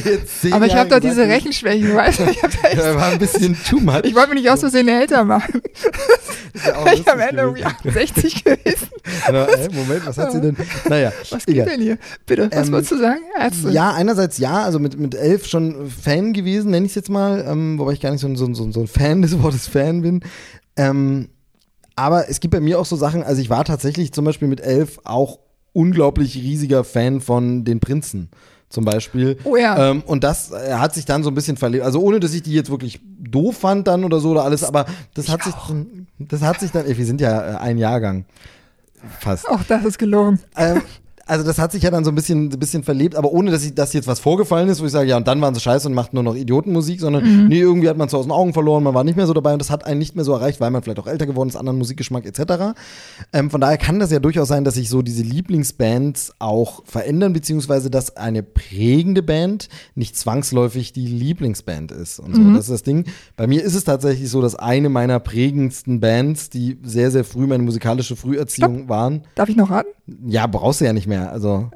jetzt 0.04 0.52
Aber 0.52 0.66
ich 0.66 0.74
habe 0.74 0.88
doch 0.88 1.00
diese 1.00 1.22
Rechenschwäche, 1.26 1.94
weißt 1.94 2.20
du? 2.20 2.24
Ich, 2.30 2.42
hab 2.42 2.50
da 2.76 2.94
war 2.94 3.08
ein 3.12 3.18
bisschen 3.18 3.56
too 3.68 3.80
much. 3.80 4.00
ich 4.04 4.14
wollte 4.14 4.30
mich 4.30 4.42
nicht 4.42 4.50
aus 4.50 4.60
Versehen 4.60 4.88
älter 4.88 5.24
machen. 5.24 5.60
Ist 6.54 6.66
ja 6.66 6.76
auch 6.76 6.92
Ich 6.92 7.08
am 7.10 7.18
Ende 7.18 7.42
irgendwie 7.42 7.62
gewesen. 7.62 7.76
68 7.88 8.44
gewesen. 8.44 8.88
Genau, 9.26 9.46
hä, 9.46 9.68
Moment, 9.72 10.06
was 10.06 10.18
hat 10.18 10.32
sie 10.32 10.40
denn? 10.40 10.56
Naja, 10.88 11.10
Was 11.30 11.46
geht 11.46 11.54
egal. 11.56 11.66
denn 11.66 11.80
hier? 11.80 11.98
Bitte, 12.26 12.48
was 12.52 12.66
Ähm, 12.68 12.72
wolltest 12.74 12.92
du 12.92 12.98
sagen? 12.98 13.20
Ärzte. 13.38 13.70
Ja, 13.70 13.92
einerseits 13.94 14.38
ja, 14.38 14.62
also 14.62 14.78
mit, 14.78 14.98
mit 14.98 15.14
elf 15.14 15.46
schon 15.46 15.90
Fan 15.90 16.32
gewesen 16.34 16.61
gewesen, 16.62 16.70
nenne 16.70 16.86
ich 16.86 16.92
es 16.92 16.96
jetzt 16.96 17.10
mal, 17.10 17.44
ähm, 17.46 17.78
wobei 17.78 17.92
ich 17.92 18.00
gar 18.00 18.10
nicht 18.10 18.20
so, 18.20 18.34
so, 18.34 18.52
so, 18.54 18.70
so 18.70 18.80
ein 18.80 18.86
Fan 18.86 19.22
des 19.22 19.40
Wortes 19.42 19.66
Fan 19.66 20.02
bin. 20.02 20.20
Ähm, 20.76 21.28
aber 21.96 22.28
es 22.28 22.40
gibt 22.40 22.52
bei 22.52 22.60
mir 22.60 22.78
auch 22.80 22.86
so 22.86 22.96
Sachen, 22.96 23.22
also 23.22 23.40
ich 23.40 23.50
war 23.50 23.64
tatsächlich 23.64 24.12
zum 24.12 24.24
Beispiel 24.24 24.48
mit 24.48 24.60
elf 24.60 24.98
auch 25.04 25.38
unglaublich 25.72 26.36
riesiger 26.36 26.84
Fan 26.84 27.20
von 27.20 27.64
den 27.64 27.80
Prinzen 27.80 28.30
zum 28.68 28.84
Beispiel. 28.84 29.36
Oh 29.44 29.56
ja. 29.56 29.90
Ähm, 29.90 30.02
und 30.06 30.24
das 30.24 30.50
äh, 30.50 30.74
hat 30.74 30.94
sich 30.94 31.04
dann 31.04 31.22
so 31.22 31.30
ein 31.30 31.34
bisschen 31.34 31.58
verlebt. 31.58 31.84
Also 31.84 32.00
ohne, 32.00 32.20
dass 32.20 32.32
ich 32.32 32.42
die 32.42 32.54
jetzt 32.54 32.70
wirklich 32.70 33.00
doof 33.04 33.58
fand 33.58 33.86
dann 33.86 34.04
oder 34.04 34.20
so 34.20 34.30
oder 34.30 34.44
alles, 34.44 34.64
aber 34.64 34.86
das 35.14 35.28
hat 35.28 35.42
sich, 35.44 35.54
das 36.18 36.40
hat 36.40 36.60
sich 36.60 36.70
dann, 36.70 36.86
ey, 36.86 36.96
wir 36.96 37.04
sind 37.04 37.20
ja 37.20 37.54
äh, 37.54 37.56
ein 37.56 37.76
Jahrgang 37.76 38.24
fast. 39.20 39.48
Auch 39.48 39.62
das 39.64 39.84
ist 39.84 39.98
gelogen. 39.98 40.40
Ähm, 40.56 40.80
also 41.26 41.44
das 41.44 41.58
hat 41.58 41.72
sich 41.72 41.82
ja 41.82 41.90
dann 41.90 42.04
so 42.04 42.10
ein 42.10 42.14
bisschen, 42.14 42.46
ein 42.52 42.58
bisschen 42.58 42.82
verlebt, 42.82 43.14
aber 43.16 43.32
ohne, 43.32 43.50
dass, 43.50 43.64
ich, 43.64 43.74
dass 43.74 43.92
jetzt 43.92 44.06
was 44.06 44.20
vorgefallen 44.20 44.68
ist, 44.68 44.80
wo 44.80 44.86
ich 44.86 44.92
sage, 44.92 45.08
ja, 45.08 45.16
und 45.16 45.26
dann 45.28 45.40
waren 45.40 45.54
sie 45.54 45.60
scheiße 45.60 45.86
und 45.88 45.94
machten 45.94 46.16
nur 46.16 46.22
noch 46.22 46.34
Idiotenmusik, 46.34 47.00
sondern 47.00 47.22
Mhm. 47.24 47.48
nee, 47.48 47.60
irgendwie 47.60 47.88
hat 47.88 47.96
man 47.96 48.08
es 48.08 48.14
aus 48.14 48.24
den 48.24 48.32
Augen 48.32 48.52
verloren, 48.52 48.82
man 48.82 48.94
war 48.94 49.04
nicht 49.04 49.16
mehr 49.16 49.26
so 49.26 49.32
dabei 49.34 49.52
und 49.52 49.58
das 49.60 49.70
hat 49.70 49.84
einen 49.86 49.98
nicht 49.98 50.14
mehr 50.16 50.24
so 50.24 50.32
erreicht, 50.32 50.60
weil 50.60 50.70
man 50.70 50.82
vielleicht 50.82 50.98
auch 50.98 51.06
älter 51.06 51.26
geworden 51.26 51.48
ist, 51.48 51.56
anderen 51.56 51.78
Musikgeschmack 51.78 52.24
etc. 52.26 52.74
Ähm, 53.32 53.50
von 53.50 53.60
daher 53.60 53.78
kann 53.78 53.98
das 53.98 54.10
ja 54.10 54.18
durchaus 54.18 54.48
sein, 54.48 54.64
dass 54.64 54.74
sich 54.74 54.88
so 54.88 55.02
diese 55.02 55.22
Lieblingsbands 55.22 56.32
auch 56.38 56.82
verändern, 56.86 57.32
beziehungsweise 57.32 57.90
dass 57.90 58.16
eine 58.16 58.42
prägende 58.42 59.22
Band 59.22 59.68
nicht 59.94 60.16
zwangsläufig 60.16 60.92
die 60.92 61.06
Lieblingsband 61.06 61.92
ist 61.92 62.18
und 62.18 62.34
so. 62.34 62.40
Mhm. 62.40 62.54
Das 62.54 62.64
ist 62.64 62.70
das 62.70 62.82
Ding. 62.82 63.04
Bei 63.36 63.46
mir 63.46 63.62
ist 63.62 63.74
es 63.74 63.84
tatsächlich 63.84 64.28
so, 64.30 64.42
dass 64.42 64.54
eine 64.56 64.88
meiner 64.88 65.20
prägendsten 65.20 66.00
Bands, 66.00 66.50
die 66.50 66.78
sehr, 66.82 67.10
sehr 67.10 67.24
früh 67.24 67.46
meine 67.46 67.62
musikalische 67.62 68.16
Früherziehung 68.16 68.88
waren, 68.88 69.22
Darf 69.34 69.48
ich 69.48 69.56
noch 69.56 69.70
raten? 69.70 69.88
ja, 70.26 70.46
brauchst 70.46 70.80
du 70.80 70.84
ja 70.84 70.92
nicht 70.92 71.06
mehr. 71.06 71.11
Also, 71.20 71.70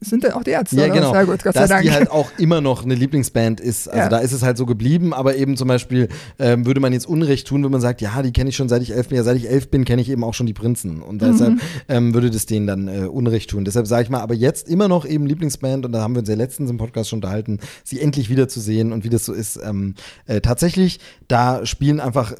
Sind 0.00 0.24
denn 0.24 0.32
auch 0.32 0.42
die 0.42 0.50
Ärzte? 0.50 0.76
ja, 0.76 0.84
oder? 0.86 0.94
genau. 0.94 1.12
Sehr 1.12 1.26
gut, 1.26 1.42
Gott 1.44 1.56
Dass 1.56 1.70
die 1.82 1.90
halt 1.90 2.10
auch 2.10 2.30
immer 2.38 2.60
noch 2.60 2.84
eine 2.84 2.94
Lieblingsband 2.94 3.60
ist. 3.60 3.88
Also, 3.88 3.98
Ja. 4.00 4.08
da 4.08 4.18
ist 4.18 4.32
es 4.32 4.42
halt 4.42 4.56
so 4.56 4.66
geblieben, 4.66 5.12
aber 5.12 5.36
eben 5.36 5.56
zum 5.56 5.68
Beispiel 5.68 6.08
ähm, 6.38 6.64
würde 6.66 6.80
man 6.80 6.92
jetzt 6.92 7.06
Unrecht 7.08 7.46
tun, 7.46 7.62
wenn 7.64 7.70
man 7.70 7.80
sagt, 7.80 8.00
ja, 8.00 8.22
die 8.22 8.32
kenne 8.32 8.50
ich 8.50 8.56
schon 8.56 8.68
seit 8.68 8.82
ich 8.82 8.92
elf 8.94 9.08
bin. 9.08 9.16
Ja, 9.16 9.22
seit 9.24 9.36
ich 9.36 9.48
elf 9.48 9.68
bin, 9.70 9.84
kenne 9.84 10.00
ich 10.02 10.08
eben 10.10 10.24
auch 10.24 10.34
schon 10.34 10.46
die 10.46 10.54
Prinzen. 10.54 11.02
Und 11.02 11.20
deshalb 11.22 11.54
Mhm. 11.54 11.60
ähm, 11.88 12.14
würde 12.14 12.30
das 12.30 12.46
denen 12.46 12.66
dann 12.66 12.88
äh, 12.88 13.06
Unrecht 13.06 13.50
tun. 13.50 13.64
Deshalb 13.64 13.86
sage 13.86 14.04
ich 14.04 14.10
mal, 14.10 14.20
aber 14.20 14.34
jetzt 14.34 14.68
immer 14.68 14.88
noch 14.88 15.04
eben 15.06 15.26
Lieblingsband 15.26 15.84
und 15.84 15.92
da 15.92 16.00
haben 16.00 16.14
wir 16.14 16.20
uns 16.20 16.28
ja 16.28 16.34
letztens 16.34 16.70
im 16.70 16.76
Podcast 16.78 17.10
schon 17.10 17.18
unterhalten, 17.18 17.58
sie 17.84 18.00
endlich 18.00 18.30
wiederzusehen 18.30 18.92
und 18.92 19.04
wie 19.04 19.10
das 19.10 19.24
so 19.24 19.32
ist. 19.32 19.58
Ähm, 19.62 19.94
äh, 20.26 20.40
tatsächlich, 20.40 21.00
da 21.28 21.66
spielen 21.66 22.00
einfach 22.00 22.32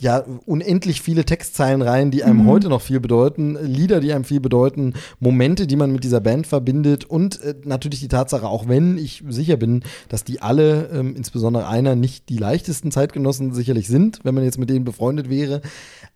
ja, 0.00 0.24
unendlich 0.46 1.00
viele 1.00 1.24
Textzeilen 1.24 1.82
rein, 1.82 2.10
die 2.10 2.24
einem 2.24 2.46
heute 2.46 2.68
noch 2.68 2.82
viel 2.82 3.00
bedeuten, 3.00 3.56
Lieder, 3.62 4.00
die 4.00 4.12
einem 4.12 4.24
viel 4.24 4.40
bedeuten, 4.40 4.94
Momente, 5.20 5.66
die 5.66 5.76
man 5.76 5.92
mit 5.92 6.04
dieser 6.04 6.20
Band 6.20 6.46
verbindet 6.46 7.04
und 7.04 7.40
äh, 7.42 7.54
natürlich 7.64 8.00
die 8.00 8.08
Tatsache, 8.08 8.46
auch 8.46 8.68
wenn 8.68 8.98
ich 8.98 9.22
sicher 9.28 9.56
bin, 9.56 9.82
dass 10.08 10.24
die 10.24 10.42
alle, 10.42 10.90
ähm, 10.92 11.14
insbesondere 11.16 11.66
einer, 11.68 11.94
nicht 11.96 12.28
die 12.28 12.38
leichtesten 12.38 12.90
Zeitgenossen 12.90 13.52
sicherlich 13.52 13.88
sind, 13.88 14.20
wenn 14.22 14.34
man 14.34 14.44
jetzt 14.44 14.58
mit 14.58 14.70
denen 14.70 14.84
befreundet 14.84 15.30
wäre, 15.30 15.60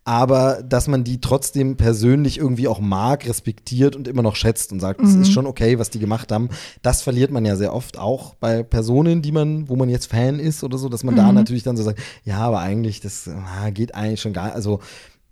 aber 0.08 0.62
dass 0.62 0.88
man 0.88 1.04
die 1.04 1.20
trotzdem 1.20 1.76
persönlich 1.76 2.38
irgendwie 2.38 2.66
auch 2.66 2.80
mag, 2.80 3.28
respektiert 3.28 3.94
und 3.94 4.08
immer 4.08 4.22
noch 4.22 4.36
schätzt 4.36 4.72
und 4.72 4.80
sagt, 4.80 5.02
es 5.02 5.14
ist 5.14 5.30
schon 5.30 5.46
okay, 5.46 5.78
was 5.78 5.90
die 5.90 5.98
gemacht 5.98 6.32
haben. 6.32 6.48
Das 6.80 7.02
verliert 7.02 7.30
man 7.30 7.44
ja 7.44 7.56
sehr 7.56 7.74
oft 7.74 7.98
auch 7.98 8.32
bei 8.32 8.62
Personen, 8.62 9.20
die 9.20 9.32
man, 9.32 9.68
wo 9.68 9.76
man 9.76 9.90
jetzt 9.90 10.06
Fan 10.06 10.38
ist 10.38 10.64
oder 10.64 10.78
so, 10.78 10.88
dass 10.88 11.04
man 11.04 11.14
da 11.14 11.30
natürlich 11.30 11.62
dann 11.62 11.76
so 11.76 11.82
sagt, 11.82 11.98
ja, 12.24 12.38
aber 12.38 12.60
eigentlich, 12.60 13.00
das 13.02 13.28
ah, 13.28 13.68
geht 13.68 13.94
eigentlich 13.94 14.22
schon 14.22 14.32
gar, 14.32 14.54
also 14.54 14.80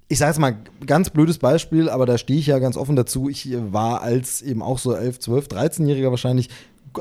ich 0.09 0.18
sage 0.18 0.33
jetzt 0.33 0.41
mal, 0.41 0.59
ganz 0.85 1.09
blödes 1.09 1.39
Beispiel, 1.39 1.89
aber 1.89 2.05
da 2.05 2.18
stehe 2.18 2.39
ich 2.39 2.49
ja 2.49 2.59
ganz 2.59 2.77
offen 2.77 2.97
dazu. 2.97 3.31
Ich 3.31 3.49
war 3.72 4.03
als 4.03 4.43
eben 4.43 4.61
auch 4.61 4.79
so 4.79 4.93
11, 4.93 5.20
12, 5.20 5.47
13-Jähriger 5.47 6.11
wahrscheinlich 6.11 6.51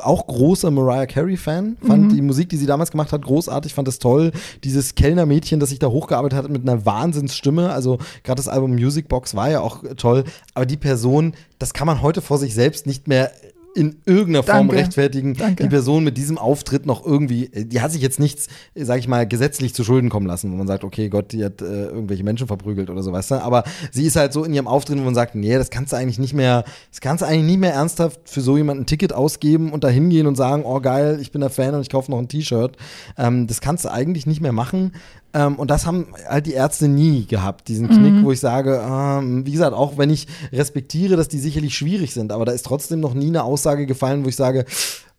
auch 0.02 0.28
großer 0.28 0.72
Mariah 0.72 1.06
Carey-Fan. 1.06 1.78
Fand 1.86 2.12
die 2.12 2.22
Musik, 2.22 2.50
die 2.50 2.58
sie 2.58 2.66
damals 2.66 2.92
gemacht 2.92 3.12
hat, 3.12 3.24
großartig, 3.24 3.74
fand 3.74 3.88
es 3.88 4.00
toll. 4.00 4.32
Dieses 4.64 4.96
Kellnermädchen, 4.96 5.60
das 5.60 5.70
sich 5.70 5.80
da 5.80 5.88
hochgearbeitet 5.88 6.38
hat 6.38 6.50
mit 6.50 6.68
einer 6.68 6.86
Wahnsinnsstimme. 6.86 7.72
Also 7.72 7.98
gerade 8.24 8.38
das 8.38 8.48
Album 8.48 8.72
Music 8.72 9.08
Box 9.08 9.36
war 9.36 9.50
ja 9.50 9.62
auch 9.62 9.84
toll. 9.98 10.24
Aber 10.54 10.66
die 10.66 10.78
Person, 10.78 11.34
das 11.60 11.74
kann 11.74 11.88
man 11.88 12.02
heute 12.02 12.22
vor 12.22 12.38
sich 12.38 12.54
selbst 12.54 12.86
nicht 12.86 13.08
mehr 13.08 13.32
in 13.76 13.98
irgendeiner 14.06 14.44
Form 14.44 14.68
Danke. 14.70 14.78
rechtfertigen, 14.78 15.34
Danke. 15.36 15.64
die 15.64 15.70
Person 15.70 16.06
mit 16.06 16.18
diesem 16.18 16.38
Auftritt 16.38 16.86
noch 16.86 17.06
irgendwie, 17.06 17.46
äh, 17.48 17.66
die 17.66 17.82
hat 17.82 17.92
sich 17.92 18.02
jetzt 18.02 18.20
nichts, 18.20 18.48
sag 18.74 19.00
ich 19.00 19.08
mal, 19.08 19.28
gesetzlich 19.28 19.74
zu 19.74 19.84
Schulden 19.84 20.10
kommen 20.10 20.26
lassen, 20.26 20.52
wo 20.52 20.56
man 20.56 20.66
sagt, 20.66 20.86
okay, 20.86 21.10
Gott, 21.10 21.34
die 21.34 21.44
hat 21.44 21.62
äh, 21.62 21.88
irgendwelche 21.88 22.24
Menschen 22.24 22.48
verprügelt 22.48 22.90
oder 22.90 23.04
so, 23.04 23.12
weißt 23.12 23.32
du, 23.32 23.36
aber 23.36 23.66
sie 23.92 24.06
ist 24.06 24.16
halt 24.16 24.32
so 24.32 24.46
in 24.46 24.54
ihrem 24.54 24.68
Auftritt, 24.68 24.98
wo 24.98 25.04
man 25.04 25.14
sagt, 25.14 25.36
nee, 25.36 25.54
das 25.56 25.70
kannst 25.70 25.92
du 25.92 25.98
eigentlich 25.98 26.20
nicht 26.20 26.34
mehr, 26.34 26.64
das 26.90 27.02
kannst 27.02 27.22
du 27.22 27.28
eigentlich 27.28 27.46
nicht 27.46 27.60
mehr 27.60 27.74
ernsthaft 27.74 28.22
für 28.24 28.42
so 28.42 28.56
jemanden 28.56 28.84
ein 28.84 28.86
Ticket 28.86 29.12
ausgeben 29.12 29.74
und 29.74 29.84
da 29.84 29.90
hingehen 29.90 30.26
und 30.26 30.36
sagen, 30.36 30.64
oh 30.66 30.80
geil, 30.80 31.20
ich 31.22 31.32
bin 31.32 31.42
der 31.42 31.50
Fan 31.50 31.76
und 31.76 31.82
ich 31.82 31.90
kaufe 31.90 32.10
noch 32.10 32.20
ein 32.20 32.30
T-Shirt. 32.30 32.78
Ähm, 33.18 33.46
das 33.48 33.60
kannst 33.60 33.84
du 33.84 33.92
eigentlich 33.92 34.26
nicht 34.26 34.40
mehr 34.40 34.54
machen. 34.54 34.94
Ähm, 35.36 35.58
und 35.58 35.70
das 35.70 35.86
haben 35.86 36.08
halt 36.28 36.46
die 36.46 36.54
Ärzte 36.54 36.88
nie 36.88 37.26
gehabt, 37.26 37.68
diesen 37.68 37.90
Knick, 37.90 38.24
wo 38.24 38.32
ich 38.32 38.40
sage, 38.40 38.82
ähm, 38.90 39.46
wie 39.46 39.52
gesagt, 39.52 39.76
auch 39.76 39.98
wenn 39.98 40.10
ich 40.10 40.28
respektiere, 40.54 41.18
dass 41.18 41.28
die 41.28 41.40
sicherlich 41.40 41.78
schwierig 41.78 42.14
sind, 42.14 42.32
aber 42.32 42.46
da 42.46 42.54
ist 42.54 42.66
trotzdem 42.66 43.02
noch 43.02 43.14
nie 43.14 43.28
eine 43.28 43.44
Aussage 43.44 43.86
gefallen, 43.86 44.24
wo 44.24 44.30
ich 44.30 44.38
sage, 44.38 44.66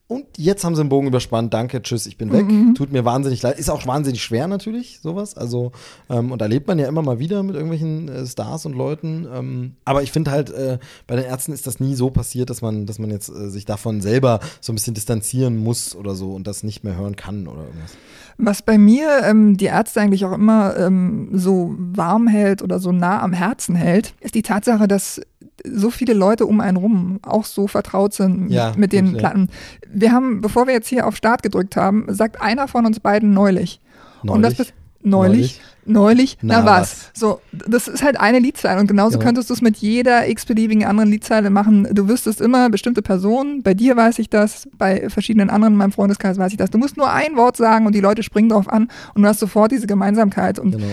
und 0.08 0.24
jetzt 0.38 0.64
haben 0.64 0.76
sie 0.76 0.82
den 0.82 0.88
Bogen 0.88 1.08
überspannt, 1.08 1.52
danke, 1.52 1.82
tschüss, 1.82 2.06
ich 2.06 2.16
bin 2.16 2.32
weg. 2.32 2.46
Tut 2.76 2.92
mir 2.92 3.04
wahnsinnig 3.04 3.42
leid. 3.42 3.58
Ist 3.58 3.68
auch 3.68 3.84
wahnsinnig 3.88 4.22
schwer 4.22 4.46
natürlich, 4.46 5.00
sowas. 5.02 5.36
Also, 5.36 5.72
ähm, 6.08 6.30
und 6.30 6.40
erlebt 6.40 6.68
man 6.68 6.78
ja 6.78 6.86
immer 6.86 7.02
mal 7.02 7.18
wieder 7.18 7.42
mit 7.42 7.56
irgendwelchen 7.56 8.08
äh, 8.08 8.24
Stars 8.24 8.66
und 8.66 8.74
Leuten. 8.74 9.26
Ähm, 9.34 9.72
aber 9.84 10.04
ich 10.04 10.12
finde 10.12 10.30
halt, 10.30 10.50
äh, 10.50 10.78
bei 11.08 11.16
den 11.16 11.24
Ärzten 11.24 11.52
ist 11.52 11.66
das 11.66 11.80
nie 11.80 11.96
so 11.96 12.10
passiert, 12.10 12.50
dass 12.50 12.62
man, 12.62 12.86
dass 12.86 13.00
man 13.00 13.10
jetzt 13.10 13.28
äh, 13.30 13.50
sich 13.50 13.64
davon 13.64 14.00
selber 14.00 14.38
so 14.60 14.72
ein 14.72 14.76
bisschen 14.76 14.94
distanzieren 14.94 15.56
muss 15.56 15.96
oder 15.96 16.14
so 16.14 16.34
und 16.34 16.46
das 16.46 16.62
nicht 16.62 16.84
mehr 16.84 16.96
hören 16.96 17.16
kann 17.16 17.48
oder 17.48 17.64
irgendwas. 17.64 17.96
Was 18.38 18.62
bei 18.62 18.76
mir 18.78 19.22
ähm, 19.24 19.56
die 19.56 19.64
Ärzte 19.66 20.00
eigentlich 20.00 20.24
auch 20.24 20.32
immer 20.32 20.76
ähm, 20.76 21.30
so 21.32 21.74
warm 21.78 22.26
hält 22.26 22.62
oder 22.62 22.78
so 22.78 22.92
nah 22.92 23.22
am 23.22 23.32
Herzen 23.32 23.74
hält, 23.74 24.14
ist 24.20 24.34
die 24.34 24.42
Tatsache, 24.42 24.86
dass 24.86 25.20
so 25.64 25.90
viele 25.90 26.12
Leute 26.12 26.44
um 26.46 26.60
einen 26.60 26.76
rum 26.76 27.18
auch 27.22 27.44
so 27.46 27.66
vertraut 27.66 28.12
sind 28.12 28.50
Ja, 28.50 28.72
mit 28.76 28.92
den 28.92 29.12
ja. 29.12 29.18
Platten. 29.18 29.48
Wir 29.90 30.12
haben, 30.12 30.40
bevor 30.42 30.66
wir 30.66 30.74
jetzt 30.74 30.88
hier 30.88 31.06
auf 31.06 31.16
Start 31.16 31.42
gedrückt 31.42 31.76
haben, 31.76 32.04
sagt 32.08 32.40
einer 32.42 32.68
von 32.68 32.84
uns 32.86 33.00
beiden 33.00 33.32
neulich. 33.32 33.80
Und 34.22 34.42
das 34.42 34.54
Neulich? 34.58 34.68
bes- 34.68 34.72
neulich, 35.02 35.60
neulich, 35.86 36.38
na, 36.42 36.60
Na, 36.60 36.66
was? 36.66 37.10
So, 37.14 37.40
das 37.52 37.88
ist 37.88 38.02
halt 38.02 38.18
eine 38.20 38.38
Liedzeile 38.38 38.80
und 38.80 38.86
genauso 38.86 39.18
Ja. 39.18 39.24
könntest 39.24 39.50
du 39.50 39.54
es 39.54 39.62
mit 39.62 39.76
jeder 39.76 40.28
x-beliebigen 40.28 40.84
anderen 40.84 41.10
Liedzeile 41.10 41.50
machen. 41.50 41.88
Du 41.92 42.08
wüsstest 42.08 42.40
immer 42.40 42.68
bestimmte 42.70 43.02
Personen, 43.02 43.62
bei 43.62 43.74
dir 43.74 43.96
weiß 43.96 44.18
ich 44.18 44.28
das, 44.30 44.68
bei 44.76 45.08
verschiedenen 45.08 45.50
anderen 45.50 45.74
in 45.74 45.78
meinem 45.78 45.92
Freundeskreis 45.92 46.38
weiß 46.38 46.52
ich 46.52 46.58
das. 46.58 46.70
Du 46.70 46.78
musst 46.78 46.96
nur 46.96 47.10
ein 47.10 47.36
Wort 47.36 47.56
sagen 47.56 47.86
und 47.86 47.94
die 47.94 48.00
Leute 48.00 48.22
springen 48.22 48.48
drauf 48.48 48.68
an 48.70 48.88
und 49.14 49.22
du 49.22 49.28
hast 49.28 49.40
sofort 49.40 49.72
diese 49.72 49.86
Gemeinsamkeit 49.86 50.58
und 50.58 50.72
Genau. 50.72 50.86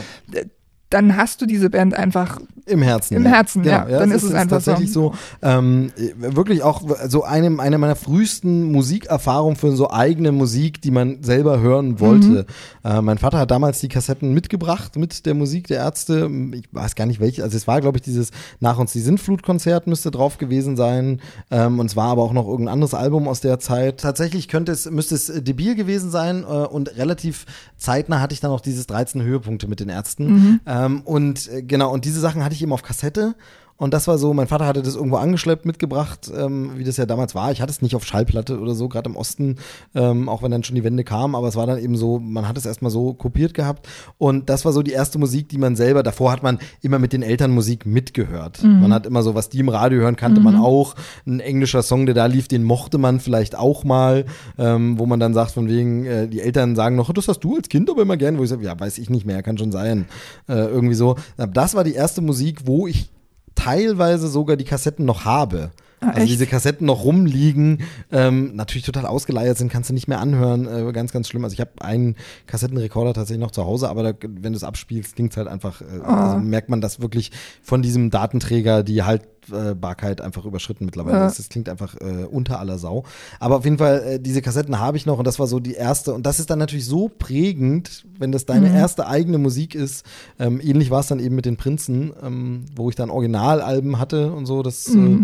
Dann 0.94 1.18
hast 1.18 1.41
du 1.41 1.48
diese 1.48 1.72
Band 1.72 1.96
einfach 1.96 2.39
Im 2.66 2.84
Herzen. 2.84 3.18
Im 3.18 3.24
ja. 3.24 3.32
Herzen, 3.32 3.64
ja. 3.64 3.86
Dann 3.86 4.12
ist 4.12 4.22
es 4.22 4.34
einfach 4.34 4.62
so. 4.62 4.72
tatsächlich 4.72 4.94
so. 4.94 5.16
ähm, 5.41 5.91
wirklich 6.18 6.62
auch 6.62 6.84
so 7.08 7.24
eine, 7.24 7.60
eine 7.60 7.80
meiner 7.80 7.96
frühesten 7.96 8.72
Musikerfahrungen 8.72 9.56
für 9.56 9.76
so 9.76 9.89
eigene 9.89 10.32
Musik, 10.32 10.82
die 10.82 10.91
man 10.91 11.24
selber 11.24 11.60
hören 11.60 12.00
wollte. 12.00 12.46
Mhm. 12.84 12.89
Äh, 12.89 13.02
mein 13.02 13.18
Vater 13.18 13.39
hat 13.39 13.50
damals 13.50 13.80
die 13.80 13.88
Kassetten 13.88 14.34
mitgebracht 14.34 14.96
mit 14.96 15.26
der 15.26 15.34
Musik 15.34 15.68
der 15.68 15.78
Ärzte. 15.78 16.30
Ich 16.54 16.70
weiß 16.72 16.94
gar 16.94 17.08
nicht 17.08 17.20
welche. 17.20 17.44
Also 17.44 17.58
es 17.58 17.68
war, 17.68 17.82
glaube 17.82 17.98
ich, 17.98 18.04
dieses 18.04 18.30
Nach 18.60 18.78
uns 18.78 18.94
die 18.94 19.02
Sintflut-Konzert 19.02 19.88
müsste 19.88 20.12
drauf 20.12 20.38
gewesen 20.38 20.78
sein. 20.78 21.22
Ähm, 21.50 21.80
und 21.80 21.88
es 21.88 21.96
war 21.96 22.10
aber 22.10 22.22
auch 22.22 22.34
noch 22.34 22.48
irgendein 22.48 22.74
anderes 22.74 22.94
Album 22.94 23.28
aus 23.28 23.41
der 23.41 23.58
Zeit. 23.58 24.00
Tatsächlich 24.00 24.48
könnte 24.48 24.72
es, 24.72 24.89
müsste 24.89 25.16
es 25.16 25.30
äh, 25.30 25.41
debil 25.41 25.74
gewesen 25.74 26.12
sein. 26.12 26.44
Äh, 26.44 26.46
und 26.46 26.96
relativ 26.98 27.48
zeitnah 27.78 28.22
hatte 28.22 28.34
ich 28.34 28.41
dann 28.41 28.52
auch 28.52 28.62
dieses 28.62 28.86
13 28.86 29.24
Höhepunkte 29.24 29.68
mit 29.68 29.80
den 29.80 29.89
Ärzten. 29.89 30.60
Ähm, 30.84 31.01
und 31.01 31.47
äh, 31.49 31.63
genau, 31.63 31.91
und 31.91 32.05
diese 32.05 32.19
Sachen 32.19 32.43
hatte 32.43 32.55
ich 32.55 32.61
eben 32.61 32.73
auf 32.73 32.84
Kassette. 32.84 33.36
Und 33.84 33.93
das 33.93 34.07
war 34.07 34.17
so, 34.17 34.34
mein 34.34 34.47
Vater 34.47 34.65
hatte 34.65 34.81
das 34.81 34.95
irgendwo 34.95 35.17
angeschleppt, 35.17 35.65
mitgebracht, 35.65 36.31
ähm, 36.34 36.71
wie 36.77 36.86
das 36.86 36.95
ja 36.95 37.05
damals 37.05 37.36
war. 37.36 37.51
Ich 37.51 37.61
hatte 37.61 37.69
es 37.69 37.81
nicht 37.81 37.97
auf 37.97 38.05
Schallplatte 38.05 38.57
oder 38.57 38.75
so, 38.75 38.88
gerade 38.88 39.09
im 39.09 39.17
Osten, 39.17 39.57
ähm, 39.93 40.29
auch 40.29 40.41
wenn 40.41 40.51
dann 40.51 40.63
schon 40.63 40.75
die 40.75 40.86
Wende 40.86 41.03
kam, 41.03 41.36
aber 41.36 41.49
es 41.49 41.57
war 41.57 41.67
dann 41.67 41.77
eben 41.77 41.97
so, 41.97 42.17
man 42.17 42.47
hat 42.47 42.57
es 42.57 42.65
erstmal 42.65 42.91
so 42.91 43.13
kopiert 43.13 43.53
gehabt. 43.53 43.89
Und 44.17 44.49
das 44.49 44.63
war 44.63 44.71
so 44.71 44.84
die 44.84 44.91
erste 44.91 45.19
Musik, 45.19 45.49
die 45.49 45.57
man 45.57 45.75
selber, 45.75 46.01
davor 46.01 46.31
hat 46.31 46.43
man 46.43 46.59
immer 46.81 46.97
mit 46.97 47.11
den 47.11 47.23
Eltern 47.23 47.51
Musik 47.51 47.86
mitgehört. 47.86 48.63
Man 48.63 48.93
hat 48.93 49.05
immer 49.05 49.21
so, 49.21 49.36
was 49.36 49.49
die 49.49 49.59
im 49.59 49.67
Radio 49.67 49.99
hören, 49.99 50.15
kannte 50.15 50.39
man 50.39 50.55
auch. 50.55 50.95
Ein 51.27 51.41
englischer 51.41 51.84
Song, 51.84 52.05
der 52.05 52.15
da 52.15 52.27
lief, 52.27 52.47
den 52.47 52.63
mochte 52.63 52.97
man 52.97 53.19
vielleicht 53.19 53.57
auch 53.57 53.84
mal, 53.84 54.23
ähm, 54.57 54.97
wo 54.97 55.05
man 55.05 55.19
dann 55.19 55.34
sagt, 55.34 55.51
von 55.51 55.67
wegen, 55.67 56.05
äh, 56.05 56.29
die 56.29 56.39
Eltern 56.39 56.77
sagen 56.77 56.95
noch, 56.95 57.11
das 57.11 57.27
hast 57.27 57.41
du 57.41 57.57
als 57.57 57.67
Kind 57.67 57.89
aber 57.89 58.03
immer 58.03 58.15
gern, 58.15 58.38
wo 58.38 58.43
ich 58.43 58.49
sage, 58.49 58.63
ja, 58.63 58.79
weiß 58.79 58.97
ich 58.97 59.09
nicht 59.09 59.25
mehr, 59.25 59.43
kann 59.43 59.57
schon 59.57 59.73
sein. 59.73 60.05
Äh, 60.47 60.53
irgendwie 60.53 60.95
so. 60.95 61.17
Aber 61.38 61.51
Das 61.51 61.75
war 61.75 61.84
die 61.84 61.95
erste 61.95 62.21
Musik, 62.21 62.61
wo 62.65 62.88
ich 62.88 63.12
teilweise 63.56 64.28
sogar 64.28 64.58
die 64.58 64.66
Kassetten 64.66 65.06
noch 65.06 65.26
habe. 65.26 65.72
Ah, 66.04 66.10
also 66.10 66.22
echt? 66.22 66.32
diese 66.32 66.47
Kassetten 66.47 66.86
noch 66.88 67.04
rumliegen, 67.04 67.80
ähm, 68.12 68.56
natürlich 68.56 68.86
total 68.86 69.06
ausgeleiert 69.06 69.58
sind, 69.58 69.72
kannst 69.72 69.89
du 69.89 69.93
nicht 69.93 70.08
mehr 70.08 70.20
anhören. 70.20 70.68
Äh, 70.68 70.91
ganz, 70.91 71.12
ganz 71.12 71.28
schlimm. 71.30 71.43
Also 71.43 71.54
ich 71.54 71.60
habe 71.62 71.72
einen 71.80 72.16
Kassettenrekorder 72.47 73.14
tatsächlich 73.14 73.41
noch 73.41 73.51
zu 73.51 73.66
Hause, 73.66 73.89
aber 73.89 74.04
da, 74.04 74.14
wenn 74.22 74.54
du 74.54 74.58
es 74.58 74.64
abspielst, 74.64 75.16
klingt 75.16 75.32
es 75.32 75.38
halt 75.38 75.47
einfach, 75.47 75.82
äh, 75.82 76.01
also 76.04 76.38
merkt 76.39 76.70
man 76.70 76.82
das 76.82 76.99
wirklich 77.01 77.32
von 77.62 77.82
diesem 77.82 78.10
Datenträger 78.10 78.84
die 78.84 79.04
Haltbarkeit 79.04 80.22
einfach 80.22 80.45
überschritten 80.45 80.86
mittlerweile 80.86 81.18
Ja. 81.18 81.28
ist. 81.28 81.39
Das 81.39 81.49
klingt 81.49 81.70
einfach 81.70 81.95
äh, 81.95 82.26
unter 82.30 82.60
aller 82.60 82.78
Sau. 82.78 83.04
Aber 83.39 83.58
auf 83.58 83.64
jeden 83.66 83.78
Fall, 83.78 84.04
äh, 84.04 84.20
diese 84.20 84.41
Kassetten 84.41 84.80
habe 84.80 84.97
ich 84.97 85.06
noch 85.06 85.18
und 85.20 85.26
das 85.28 85.39
war 85.39 85.47
so 85.47 85.60
die 85.60 85.74
erste. 85.74 86.14
Und 86.14 86.26
das 86.26 86.39
ist 86.39 86.49
dann 86.49 86.60
natürlich 86.60 86.86
so 86.86 87.10
prägend, 87.10 88.06
wenn 88.20 88.32
das 88.32 88.45
deine 88.45 88.74
erste 88.74 89.08
eigene 89.08 89.38
Musik 89.38 89.76
ist. 89.76 90.06
Ähm, 90.39 90.60
ähnlich 90.64 90.91
war 90.91 90.99
es 91.01 91.08
dann 91.08 91.20
eben 91.20 91.36
mit 91.36 91.45
den 91.45 91.58
Prinzen, 91.58 92.14
ähm, 92.24 92.66
wo 92.76 92.89
ich 92.89 92.95
dann 92.95 93.10
Originalalben 93.10 93.99
hatte 93.99 94.32
und 94.32 94.45
so. 94.45 94.64
Das, 94.64 94.88
äh, 94.88 95.18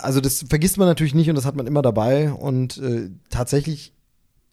also 0.00 0.20
das 0.20 0.44
vergisst 0.48 0.78
man 0.78 0.88
natürlich 0.88 1.14
nicht 1.14 1.28
und 1.28 1.36
das 1.36 1.44
hat 1.44 1.56
man 1.56 1.66
immer 1.66 1.82
dabei. 1.82 2.32
Und 2.32 2.78
äh, 2.78 3.10
tatsächlich 3.30 3.92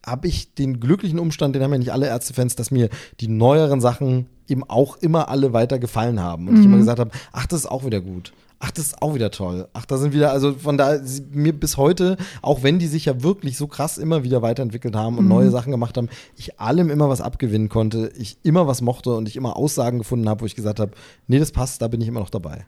habe 0.04 0.28
ich 0.28 0.54
den 0.54 0.80
glücklichen 0.80 1.18
Umstand, 1.18 1.54
den 1.54 1.62
haben 1.62 1.72
ja 1.72 1.78
nicht 1.78 1.92
alle 1.92 2.06
Ärztefans, 2.06 2.56
dass 2.56 2.70
mir 2.70 2.88
die 3.20 3.28
neueren 3.28 3.80
Sachen 3.80 4.26
eben 4.48 4.64
auch 4.64 4.96
immer 4.96 5.28
alle 5.28 5.52
weiter 5.52 5.78
gefallen 5.78 6.20
haben. 6.20 6.48
Und 6.48 6.58
ich 6.58 6.64
immer 6.64 6.78
gesagt 6.78 6.98
habe, 6.98 7.10
ach, 7.32 7.46
das 7.46 7.60
ist 7.60 7.66
auch 7.66 7.84
wieder 7.84 8.00
gut. 8.00 8.32
Ach, 8.62 8.70
das 8.70 8.88
ist 8.88 9.02
auch 9.02 9.14
wieder 9.14 9.30
toll. 9.30 9.68
Ach, 9.72 9.86
da 9.86 9.96
sind 9.96 10.12
wieder, 10.12 10.32
also 10.32 10.52
von 10.52 10.76
da 10.76 10.98
mir 11.32 11.52
bis 11.52 11.78
heute, 11.78 12.18
auch 12.42 12.62
wenn 12.62 12.78
die 12.78 12.88
sich 12.88 13.06
ja 13.06 13.22
wirklich 13.22 13.56
so 13.56 13.66
krass 13.66 13.96
immer 13.96 14.22
wieder 14.22 14.42
weiterentwickelt 14.42 14.94
haben 14.96 15.16
und 15.16 15.28
neue 15.28 15.50
Sachen 15.50 15.70
gemacht 15.70 15.96
haben, 15.96 16.10
ich 16.36 16.60
allem 16.60 16.90
immer 16.90 17.08
was 17.08 17.22
abgewinnen 17.22 17.70
konnte, 17.70 18.12
ich 18.18 18.36
immer 18.42 18.66
was 18.66 18.82
mochte 18.82 19.14
und 19.14 19.28
ich 19.28 19.36
immer 19.36 19.56
Aussagen 19.56 19.98
gefunden 19.98 20.28
habe, 20.28 20.42
wo 20.42 20.46
ich 20.46 20.56
gesagt 20.56 20.78
habe, 20.78 20.92
nee, 21.26 21.38
das 21.38 21.52
passt, 21.52 21.80
da 21.80 21.88
bin 21.88 22.02
ich 22.02 22.08
immer 22.08 22.20
noch 22.20 22.28
dabei. 22.28 22.66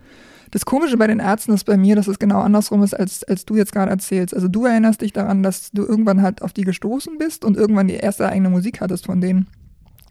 Das 0.52 0.66
Komische 0.66 0.98
bei 0.98 1.06
den 1.06 1.18
Ärzten 1.18 1.52
ist 1.54 1.64
bei 1.64 1.78
mir, 1.78 1.96
dass 1.96 2.08
es 2.08 2.18
genau 2.18 2.40
andersrum 2.40 2.82
ist, 2.82 2.92
als, 2.92 3.24
als 3.24 3.46
du 3.46 3.56
jetzt 3.56 3.72
gerade 3.72 3.90
erzählst. 3.90 4.34
Also 4.34 4.48
du 4.48 4.66
erinnerst 4.66 5.00
dich 5.00 5.14
daran, 5.14 5.42
dass 5.42 5.70
du 5.72 5.82
irgendwann 5.82 6.20
halt 6.20 6.42
auf 6.42 6.52
die 6.52 6.64
gestoßen 6.64 7.16
bist 7.16 7.44
und 7.44 7.56
irgendwann 7.56 7.88
die 7.88 7.94
erste 7.94 8.28
eigene 8.28 8.50
Musik 8.50 8.82
hattest 8.82 9.06
von 9.06 9.22
denen. 9.22 9.46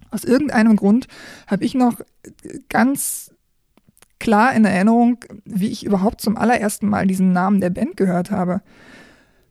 Aus 0.10 0.24
irgendeinem 0.24 0.76
Grund 0.76 1.08
habe 1.46 1.64
ich 1.64 1.76
noch 1.76 2.02
ganz 2.70 3.32
klar 4.20 4.54
in 4.54 4.66
Erinnerung, 4.66 5.20
wie 5.46 5.70
ich 5.70 5.86
überhaupt 5.86 6.22
zum 6.22 6.38
allerersten 6.38 6.90
Mal 6.90 7.06
diesen 7.06 7.34
Namen 7.34 7.62
der 7.62 7.70
Band 7.70 7.96
gehört 7.96 8.32
habe. 8.32 8.62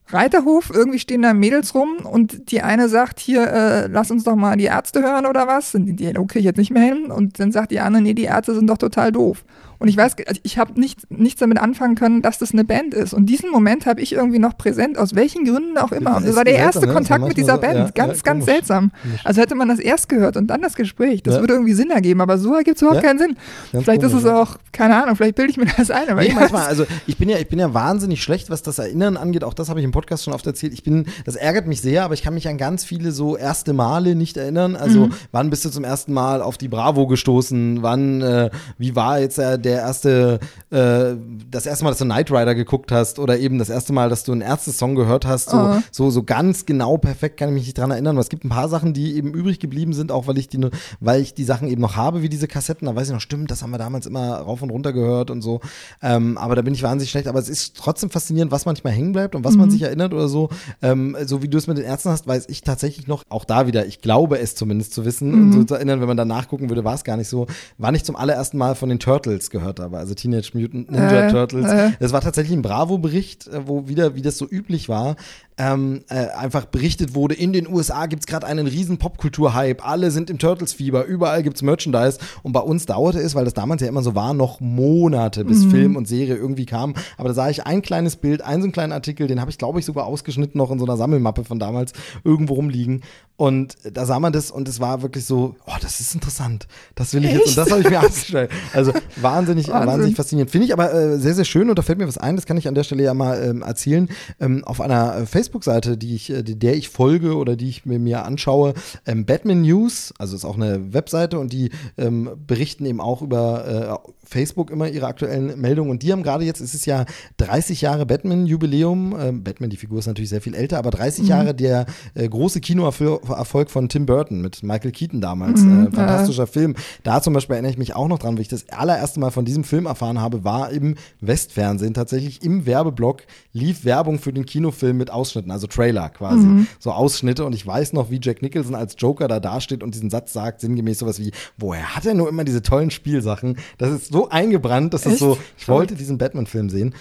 Reiterhof, 0.09 0.73
irgendwie 0.75 0.99
stehen 0.99 1.23
da 1.23 1.33
Mädels 1.35 1.73
rum 1.73 1.99
und 2.05 2.51
die 2.51 2.63
eine 2.63 2.89
sagt, 2.89 3.21
hier, 3.21 3.47
äh, 3.47 3.87
lass 3.87 4.11
uns 4.11 4.25
doch 4.25 4.35
mal 4.35 4.57
die 4.57 4.65
Ärzte 4.65 5.03
hören 5.03 5.25
oder 5.25 5.47
was. 5.47 5.73
Und 5.77 5.87
die, 5.87 6.19
okay, 6.19 6.41
jetzt 6.41 6.57
nicht 6.57 6.73
mehr 6.73 6.83
hin. 6.83 7.13
Und 7.13 7.39
dann 7.39 7.53
sagt 7.53 7.71
die 7.71 7.79
andere, 7.79 8.03
nee, 8.03 8.15
die 8.15 8.25
Ärzte 8.25 8.55
sind 8.55 8.69
doch 8.69 8.79
total 8.79 9.13
doof. 9.13 9.45
Und 9.81 9.89
ich 9.89 9.97
weiß, 9.97 10.15
also 10.29 10.41
ich 10.45 10.59
habe 10.59 10.79
nicht, 10.79 11.11
nichts 11.11 11.41
damit 11.41 11.59
anfangen 11.59 11.97
können, 11.97 12.23
dass 12.23 12.39
das 12.39 12.53
eine 12.53 12.63
Band 12.65 12.95
ist. 12.95 13.13
Und 13.15 13.27
diesen 13.27 13.51
Moment 13.51 13.87
habe 13.87 14.01
ich 14.01 14.13
irgendwie 14.13 14.39
noch 14.39 14.57
präsent, 14.57 14.97
aus 14.99 15.15
welchen 15.17 15.45
Gründen 15.45 15.77
auch 15.79 15.91
immer. 15.91 16.17
Und 16.19 16.23
das 16.23 16.31
Ist 16.31 16.37
war 16.37 16.45
der 16.45 16.55
seltsam, 16.55 16.67
erste 16.83 16.87
ne? 16.87 16.93
Kontakt 16.93 17.23
Ist 17.23 17.29
mit 17.29 17.37
dieser 17.39 17.55
so, 17.57 17.61
Band. 17.61 17.75
ja, 17.79 17.91
ganz, 17.91 18.19
ja, 18.19 18.23
ganz 18.23 18.45
seltsam. 18.45 18.93
Also 19.25 19.41
hätte 19.41 19.55
man 19.57 19.69
das 19.69 19.79
erst 19.81 20.09
gehört 20.09 20.37
und 20.37 20.47
dann 20.49 20.63
das 20.63 20.75
Gespräch. 20.77 21.23
Das 21.25 21.35
Ja. 21.37 21.41
würde 21.41 21.55
irgendwie 21.55 21.73
Sinn 21.73 21.91
ergeben, 21.91 22.21
aber 22.21 22.39
so 22.39 22.55
ergibt 22.55 22.77
es 22.77 22.83
überhaupt 22.83 23.03
keinen 23.03 23.19
Sinn. 23.19 23.37
Ganz 23.73 23.85
vielleicht 23.85 24.03
ist 24.03 24.11
komisch, 24.11 24.25
es 24.25 24.31
ja. 24.31 24.37
auch, 24.43 24.57
keine 24.73 25.03
Ahnung, 25.03 25.17
vielleicht 25.17 25.35
bilde 25.35 25.51
ich 25.51 25.57
mir 25.57 25.67
das 25.77 25.91
ein, 25.91 26.09
aber 26.11 26.21
Nee, 26.21 26.29
ich 26.29 26.35
manchmal, 26.35 26.67
also 26.67 26.85
ich 27.07 27.17
bin 27.17 27.29
ja, 27.29 27.39
ich 27.39 27.49
bin 27.49 27.59
ja 27.59 27.73
wahnsinnig 27.75 28.23
schlecht, 28.23 28.51
was 28.51 28.63
das 28.63 28.79
Erinnern 28.79 29.17
angeht. 29.17 29.45
Auch 29.45 29.55
das 29.55 29.71
habe 29.71 29.81
ich 29.81 29.85
im 29.85 29.93
Podcast 29.93 30.25
schon 30.25 30.35
oft 30.35 30.47
erzählt. 30.47 30.75
Ich 30.75 30.83
bin, 30.85 31.07
das 31.25 31.37
ärgert 31.37 31.67
mich 31.67 31.81
sehr, 31.81 32.05
aber 32.05 32.13
ich 32.15 32.23
kann 32.23 32.35
mich 32.35 32.47
an 32.49 32.59
ganz 32.59 32.85
viele 32.85 33.13
so 33.13 33.37
erste 33.37 33.73
Male 33.73 34.15
nicht 34.15 34.37
erinnern. 34.37 34.77
Also 34.77 35.07
Mhm. 35.07 35.13
wann 35.33 35.49
bist 35.49 35.65
du 35.65 35.71
zum 35.71 35.85
ersten 35.85 36.13
Mal 36.13 36.43
auf 36.43 36.59
die 36.59 36.69
Bravo 36.69 37.07
gestoßen? 37.07 37.83
Wann, 37.83 38.21
äh, 38.21 38.51
wie 38.77 38.95
war 38.95 39.21
jetzt 39.21 39.39
äh, 39.39 39.59
der 39.59 39.70
erste, 39.79 40.41
äh, 40.71 41.17
das 41.51 41.67
erste 41.67 41.85
Mal, 41.85 41.91
dass 41.91 41.99
du 41.99 42.05
Knight 42.05 42.31
Rider 42.31 42.55
geguckt 42.55 42.93
hast 42.93 43.19
oder 43.19 43.39
eben 43.39 43.59
das 43.59 43.69
erste 43.71 43.93
Mal, 43.93 44.09
dass 44.09 44.25
du 44.25 44.33
einen 44.33 44.41
Ärzte-Song 44.41 44.95
gehört 44.95 45.27
hast? 45.27 45.51
So, 45.51 45.57
Oh. 45.59 45.79
so, 45.91 46.11
so 46.11 46.23
ganz 46.23 46.67
genau 46.67 46.97
perfekt 46.97 47.37
kann 47.39 47.49
ich 47.51 47.55
mich 47.55 47.65
nicht 47.67 47.79
dran 47.79 47.91
erinnern. 47.91 48.17
Aber 48.17 48.21
es 48.23 48.29
gibt 48.29 48.45
ein 48.45 48.49
paar 48.49 48.69
Sachen, 48.69 48.93
die 48.93 49.17
eben 49.17 49.33
übrig 49.35 49.61
geblieben 49.61 49.93
sind, 49.93 50.11
auch 50.13 50.27
weil 50.27 50.39
ich 50.39 50.49
die, 50.49 50.59
weil 51.01 51.21
ich 51.21 51.35
die 51.35 51.45
Sachen 51.45 51.69
eben 51.69 51.81
noch 51.81 51.97
habe, 51.97 52.23
wie 52.23 52.29
diese 52.29 52.49
Kassetten. 52.49 52.87
Da 52.87 52.95
weiß 52.97 53.09
ich 53.09 53.13
noch, 53.15 53.21
stimmt, 53.21 53.51
das 53.51 53.63
haben 53.63 53.71
wir 53.71 53.79
damals 53.79 54.07
immer 54.07 54.37
rauf 54.37 54.63
und 54.63 54.71
runter 54.71 54.93
gehört 54.93 55.31
und 55.31 55.43
so. 55.43 55.61
Ähm, 56.03 56.39
aber 56.39 56.57
da 56.57 56.63
bin 56.63 56.75
ich 56.75 56.83
wahnsinnig 56.83 57.11
schlecht. 57.11 57.29
Aber 57.29 57.39
es 57.39 57.49
ist 57.49 57.77
trotzdem 57.77 58.11
faszinierend, 58.11 58.53
was 58.53 58.65
manchmal 58.67 58.93
hängen 58.93 59.13
bleibt 59.13 59.35
und 59.35 59.45
was 59.45 59.57
man 59.57 59.71
sich 59.71 59.83
erinnert 59.83 60.13
oder 60.15 60.29
so. 60.29 60.49
Ähm, 60.83 61.17
so 61.25 61.43
wie 61.43 61.49
du 61.49 61.59
es 61.59 61.67
mit 61.67 61.79
den 61.79 61.85
Ärzten 61.85 62.11
hast, 62.11 62.27
weiß 62.27 62.47
ich 62.49 62.63
tatsächlich 62.63 63.07
noch, 63.07 63.23
auch 63.29 63.45
da 63.45 63.67
wieder, 63.67 63.87
ich 63.87 64.01
glaube 64.01 64.39
es 64.39 64.55
zumindest 64.55 64.95
zu 64.95 65.05
wissen 65.05 65.33
und 65.35 65.53
so 65.53 65.65
zu 65.65 65.75
erinnern, 65.75 66.01
wenn 66.01 66.09
man 66.09 66.17
da 66.17 66.25
nachgucken 66.25 66.69
würde, 66.69 66.85
war 66.85 66.95
es 66.95 67.05
gar 67.05 67.17
nicht 67.17 67.29
so, 67.29 67.47
wann 67.79 67.95
ich 67.95 68.05
zum 68.05 68.17
allerersten 68.17 68.57
Mal 68.59 68.75
von 68.75 68.89
den 68.89 68.99
Turtles 68.99 69.51
gehört 69.51 69.60
habe, 69.61 69.99
also 69.99 70.15
Teenage 70.15 70.51
Mutant 70.55 70.91
Ninja 70.91 71.29
Äh, 71.29 71.31
Turtles. 71.31 71.71
äh. 71.71 71.91
Das 72.01 72.13
war 72.13 72.21
tatsächlich 72.21 72.57
ein 72.57 72.63
Bravo-Bericht, 72.63 73.47
äh, 73.49 73.67
wo 73.67 73.89
wieder, 73.89 74.15
wie 74.15 74.23
das 74.23 74.39
so 74.39 74.47
üblich 74.49 74.89
war, 74.89 75.17
ähm, 75.61 76.05
äh, 76.09 76.29
einfach 76.29 76.65
berichtet 76.65 77.15
wurde, 77.15 77.35
in 77.35 77.53
den 77.53 77.69
USA 77.69 78.07
gibt's 78.07 78.27
gerade 78.27 78.47
einen 78.47 78.67
riesen 78.67 78.97
Popkultur-Hype, 78.97 79.87
alle 79.87 80.11
sind 80.11 80.31
im 80.31 80.39
Turtles-Fieber, 80.39 81.05
überall 81.05 81.43
gibt's 81.43 81.61
Merchandise 81.61 82.19
und 82.43 82.53
bei 82.53 82.61
uns 82.61 82.87
dauerte 82.87 83.19
es, 83.19 83.35
weil 83.35 83.45
das 83.45 83.53
damals 83.53 83.83
ja 83.83 83.89
immer 83.89 84.03
so 84.03 84.15
war, 84.15 84.33
noch 84.33 84.61
Monate, 84.61 85.45
bis 85.45 85.67
Film 85.67 85.97
und 85.97 86.09
Serie 86.09 86.35
irgendwie 86.35 86.65
kam, 86.65 86.95
aber 87.19 87.29
da 87.29 87.35
sah 87.35 87.51
ich 87.51 87.67
ein 87.67 87.83
kleines 87.83 88.17
Bild, 88.17 88.41
einen 88.41 88.63
so 88.63 88.67
einen 88.67 88.73
kleinen 88.73 88.93
Artikel, 88.93 89.27
den 89.27 89.39
habe 89.39 89.51
ich 89.51 89.59
glaube 89.59 89.79
ich 89.79 89.85
sogar 89.85 90.07
ausgeschnitten 90.07 90.57
noch 90.57 90.71
in 90.71 90.79
so 90.79 90.87
einer 90.87 90.97
Sammelmappe 90.97 91.45
von 91.45 91.59
damals 91.59 91.93
irgendwo 92.25 92.55
rumliegen 92.55 93.03
und 93.41 93.79
da 93.91 94.05
sah 94.05 94.21
man 94.21 94.35
das 94.35 94.51
und 94.51 94.69
es 94.69 94.81
war 94.81 95.01
wirklich 95.01 95.25
so, 95.25 95.57
oh, 95.67 95.73
das 95.81 95.99
ist 95.99 96.15
interessant, 96.15 96.67
das 96.95 97.15
will 97.15 97.25
ich 97.25 97.33
jetzt 97.33 97.49
und 97.49 97.57
das 97.57 97.71
habe 97.71 97.81
ich 97.81 97.89
mir 97.89 98.01
angestellt. 98.01 98.51
Also 98.75 98.93
wahnsinnig, 99.17 99.69
Wahnsinn. 99.69 99.89
wahnsinnig 99.89 100.17
faszinierend. 100.17 100.51
Finde 100.51 100.67
ich 100.67 100.75
aber 100.75 100.93
äh, 100.93 101.17
sehr, 101.19 101.33
sehr 101.33 101.47
schön 101.47 101.71
und 101.71 101.79
da 101.79 101.81
fällt 101.81 101.99
mir 101.99 102.07
was 102.07 102.19
ein, 102.19 102.37
das 102.37 102.45
kann 102.45 102.59
ich 102.59 102.69
an 102.69 102.75
der 102.75 102.85
Stelle 102.85 103.03
ja 103.03 103.15
mal 103.15 103.43
ähm, 103.43 103.63
erzählen. 103.63 104.11
Ähm, 104.41 104.63
auf 104.65 104.83
einer 104.83 105.17
äh, 105.17 105.25
Facebook-Seite, 105.51 105.97
die 105.97 106.15
ich, 106.15 106.31
äh, 106.31 106.43
der 106.43 106.77
ich 106.77 106.89
folge 106.89 107.37
oder 107.37 107.57
die 107.57 107.69
ich 107.69 107.87
mir, 107.87 108.25
anschaue, 108.25 108.75
ähm, 109.07 109.25
Batman 109.25 109.63
News, 109.63 110.15
also 110.19 110.37
ist 110.37 110.45
auch 110.45 110.57
eine 110.57 110.93
Webseite 110.93 111.39
und 111.39 111.53
die 111.53 111.71
ähm, 111.99 112.31
berichten 112.47 112.87
eben 112.87 113.01
auch 113.01 113.23
über 113.23 114.03
äh, 114.05 114.11
Facebook 114.25 114.71
immer 114.71 114.89
ihre 114.89 115.07
aktuellen 115.07 115.61
Meldungen 115.61 115.91
und 115.91 116.03
die 116.03 116.13
haben 116.13 116.23
gerade 116.23 116.45
jetzt, 116.45 116.61
es 116.61 116.75
ist 116.75 116.87
ja 116.87 117.05
30 117.39 117.81
Jahre 117.81 118.07
Batman-Jubiläum. 118.07 119.17
Ähm, 119.19 119.45
Batman, 119.45 119.71
die 119.71 119.77
Figur 119.77 119.99
ist 119.99 120.07
natürlich 120.07 120.31
sehr 120.31 120.41
viel 120.41 120.55
älter, 120.55 120.79
aber 120.79 120.91
30 120.91 121.27
Jahre 121.27 121.55
der 121.55 121.87
äh, 122.15 122.29
große 122.29 122.61
Kinoerfolg 122.61 123.71
von 123.71 123.89
Tim 123.89 124.07
Burton 124.07 124.41
mit 124.41 124.63
Michael 124.63 124.93
Keaton 124.93 125.21
damals. 125.21 125.63
äh, 125.63 125.91
fantastischer 125.91 126.47
Film. 126.47 126.75
Da 127.03 127.23
zum 127.23 127.35
Beispiel 127.35 127.55
erinnere 127.55 127.73
ich 127.73 127.79
mich 127.79 127.97
auch 127.97 128.09
noch 128.09 128.19
dran, 128.19 128.37
wie 128.37 128.43
ich 128.43 128.49
das 128.49 128.69
allererste 128.69 129.19
Mal 129.19 129.31
von 129.31 129.45
diesem 129.45 129.65
Film 129.65 129.87
erfahren 129.87 130.21
habe, 130.21 130.45
war 130.45 130.71
im 130.71 130.95
Westfernsehen 131.21 131.95
tatsächlich 131.95 132.43
im 132.45 132.67
Werbeblock 132.67 133.23
lief 133.53 133.85
Werbung 133.85 134.19
für 134.19 134.33
den 134.33 134.47
Kinofilm 134.47 134.97
mit 134.97 135.11
Ausschnitten, 135.41 135.51
also 135.51 135.67
Trailer 135.67 136.09
quasi. 136.11 136.67
So 136.79 136.93
Ausschnitte 136.93 137.45
und 137.45 137.55
ich 137.55 137.67
weiß 137.67 137.93
noch, 137.93 138.11
wie 138.11 138.21
Jack 138.23 138.43
Nicholson 138.43 138.75
als 138.75 138.97
Joker 138.99 139.29
da 139.29 139.41
dasteht 139.41 139.83
und 139.83 139.95
diesen 139.95 140.11
Satz 140.11 140.33
sagt, 140.33 140.61
sinngemäß 140.61 140.99
sowas 140.99 141.19
wie, 141.19 141.33
woher 141.57 141.97
hat 141.97 142.07
er 142.07 142.15
nur 142.15 142.29
immer 142.29 142.45
diese 142.45 142.63
tollen 142.63 142.91
Spielsachen? 142.91 143.57
Das 143.79 143.91
ist 143.91 144.13
so 144.13 144.29
eingebrannt, 144.29 144.95
dass 144.95 145.03
das 145.03 145.15
Echt? 145.15 145.21
so, 145.21 145.39
ich 145.57 145.69
wollte 145.69 145.95
diesen 145.95 146.19
Batman-Film 146.19 146.71
sehen. 146.71 146.95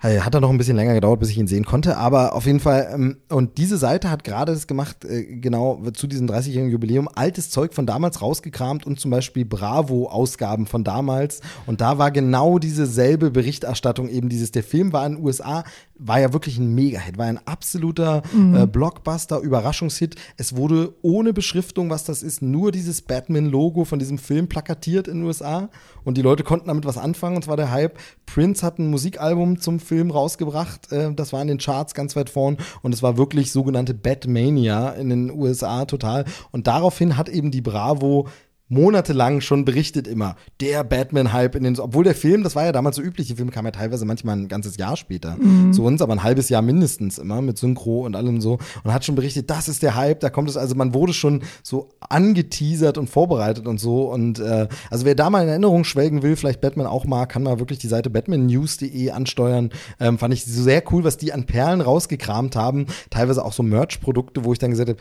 Hat 0.00 0.32
er 0.32 0.40
noch 0.40 0.50
ein 0.50 0.58
bisschen 0.58 0.76
länger 0.76 0.94
gedauert, 0.94 1.18
bis 1.18 1.30
ich 1.30 1.38
ihn 1.38 1.48
sehen 1.48 1.64
konnte, 1.64 1.96
aber 1.96 2.36
auf 2.36 2.46
jeden 2.46 2.60
Fall, 2.60 2.88
ähm, 2.94 3.16
und 3.30 3.58
diese 3.58 3.76
Seite 3.78 4.12
hat 4.12 4.22
gerade 4.22 4.52
das 4.52 4.68
gemacht, 4.68 5.04
äh, 5.04 5.24
genau 5.24 5.82
zu 5.92 6.06
diesem 6.06 6.28
30-jährigen 6.28 6.70
Jubiläum, 6.70 7.08
altes 7.12 7.50
Zeug 7.50 7.74
von 7.74 7.84
damals 7.84 8.22
rausgekramt 8.22 8.86
und 8.86 9.00
zum 9.00 9.10
Beispiel 9.10 9.44
Bravo-Ausgaben 9.44 10.66
von 10.66 10.84
damals. 10.84 11.40
Und 11.66 11.80
da 11.80 11.98
war 11.98 12.12
genau 12.12 12.60
diese 12.60 12.86
selbe 12.86 13.32
Berichterstattung, 13.32 14.08
eben 14.08 14.28
dieses, 14.28 14.52
der 14.52 14.62
Film 14.62 14.92
war 14.92 15.04
in 15.04 15.16
den 15.16 15.24
USA, 15.24 15.64
war 15.98 16.20
ja 16.20 16.32
wirklich 16.32 16.58
ein 16.58 16.74
Mega-Hit, 16.74 17.18
war 17.18 17.26
ein 17.26 17.40
absoluter 17.46 18.22
äh, 18.54 18.66
Blockbuster, 18.66 19.40
Überraschungshit. 19.40 20.14
Es 20.36 20.56
wurde 20.56 20.94
ohne 21.02 21.32
Beschriftung, 21.32 21.90
was 21.90 22.04
das 22.04 22.22
ist, 22.22 22.42
nur 22.42 22.72
dieses 22.72 23.02
Batman-Logo 23.02 23.84
von 23.84 23.98
diesem 23.98 24.18
Film 24.18 24.48
plakatiert 24.48 25.08
in 25.08 25.18
den 25.18 25.26
USA 25.26 25.68
und 26.04 26.16
die 26.16 26.22
Leute 26.22 26.44
konnten 26.44 26.68
damit 26.68 26.84
was 26.84 26.98
anfangen 26.98 27.36
und 27.36 27.44
zwar 27.44 27.56
der 27.56 27.70
Hype. 27.70 27.98
Prince 28.26 28.64
hat 28.64 28.78
ein 28.78 28.90
Musikalbum 28.90 29.60
zum 29.60 29.80
Film 29.80 30.10
rausgebracht, 30.10 30.92
äh, 30.92 31.12
das 31.12 31.32
war 31.32 31.42
in 31.42 31.48
den 31.48 31.58
Charts 31.58 31.94
ganz 31.94 32.16
weit 32.16 32.30
vorn 32.30 32.58
und 32.82 32.94
es 32.94 33.02
war 33.02 33.16
wirklich 33.16 33.52
sogenannte 33.52 33.94
Batmania 33.94 34.90
in 34.90 35.08
den 35.08 35.30
USA 35.30 35.84
total 35.84 36.24
und 36.52 36.66
daraufhin 36.66 37.16
hat 37.16 37.28
eben 37.28 37.50
die 37.50 37.62
Bravo 37.62 38.28
monatelang 38.68 39.40
schon 39.40 39.64
berichtet 39.64 40.06
immer, 40.06 40.36
der 40.60 40.84
Batman-Hype 40.84 41.54
in 41.54 41.64
den, 41.64 41.78
obwohl 41.78 42.04
der 42.04 42.14
Film, 42.14 42.42
das 42.42 42.54
war 42.54 42.64
ja 42.64 42.72
damals 42.72 42.96
so 42.96 43.02
üblich, 43.02 43.26
die 43.26 43.34
Filme 43.34 43.50
kamen 43.50 43.66
ja 43.66 43.72
teilweise 43.72 44.04
manchmal 44.04 44.36
ein 44.36 44.48
ganzes 44.48 44.76
Jahr 44.76 44.96
später 44.96 45.36
zu 45.72 45.84
uns, 45.84 46.02
aber 46.02 46.12
ein 46.12 46.22
halbes 46.22 46.48
Jahr 46.48 46.62
mindestens 46.62 47.18
immer 47.18 47.40
mit 47.40 47.58
Synchro 47.58 48.04
und 48.04 48.14
allem 48.14 48.40
so 48.40 48.58
und 48.84 48.92
hat 48.92 49.04
schon 49.04 49.14
berichtet, 49.14 49.48
das 49.50 49.68
ist 49.68 49.82
der 49.82 49.94
Hype, 49.94 50.20
da 50.20 50.30
kommt 50.30 50.50
es, 50.50 50.56
also 50.56 50.74
man 50.74 50.94
wurde 50.94 51.14
schon 51.14 51.42
so 51.62 51.88
angeteasert 52.00 52.98
und 52.98 53.08
vorbereitet 53.08 53.66
und 53.66 53.80
so 53.80 54.12
und 54.12 54.38
äh, 54.38 54.68
also 54.90 55.04
wer 55.04 55.14
da 55.14 55.30
mal 55.30 55.42
in 55.42 55.48
Erinnerung 55.48 55.84
schwelgen 55.84 56.22
will, 56.22 56.36
vielleicht 56.36 56.60
Batman 56.60 56.86
auch 56.86 57.06
mag, 57.06 57.30
kann 57.30 57.42
mal 57.42 57.58
wirklich 57.58 57.78
die 57.78 57.88
Seite 57.88 58.10
batmannews.de 58.10 59.10
ansteuern, 59.10 59.70
ähm, 59.98 60.18
fand 60.18 60.34
ich 60.34 60.44
sehr 60.44 60.82
cool, 60.92 61.04
was 61.04 61.16
die 61.16 61.32
an 61.32 61.46
Perlen 61.46 61.80
rausgekramt 61.80 62.56
haben, 62.56 62.86
teilweise 63.10 63.44
auch 63.44 63.52
so 63.52 63.62
Merch-Produkte, 63.62 64.44
wo 64.44 64.52
ich 64.52 64.58
dann 64.58 64.70
gesagt 64.70 64.90
habe, 64.90 65.00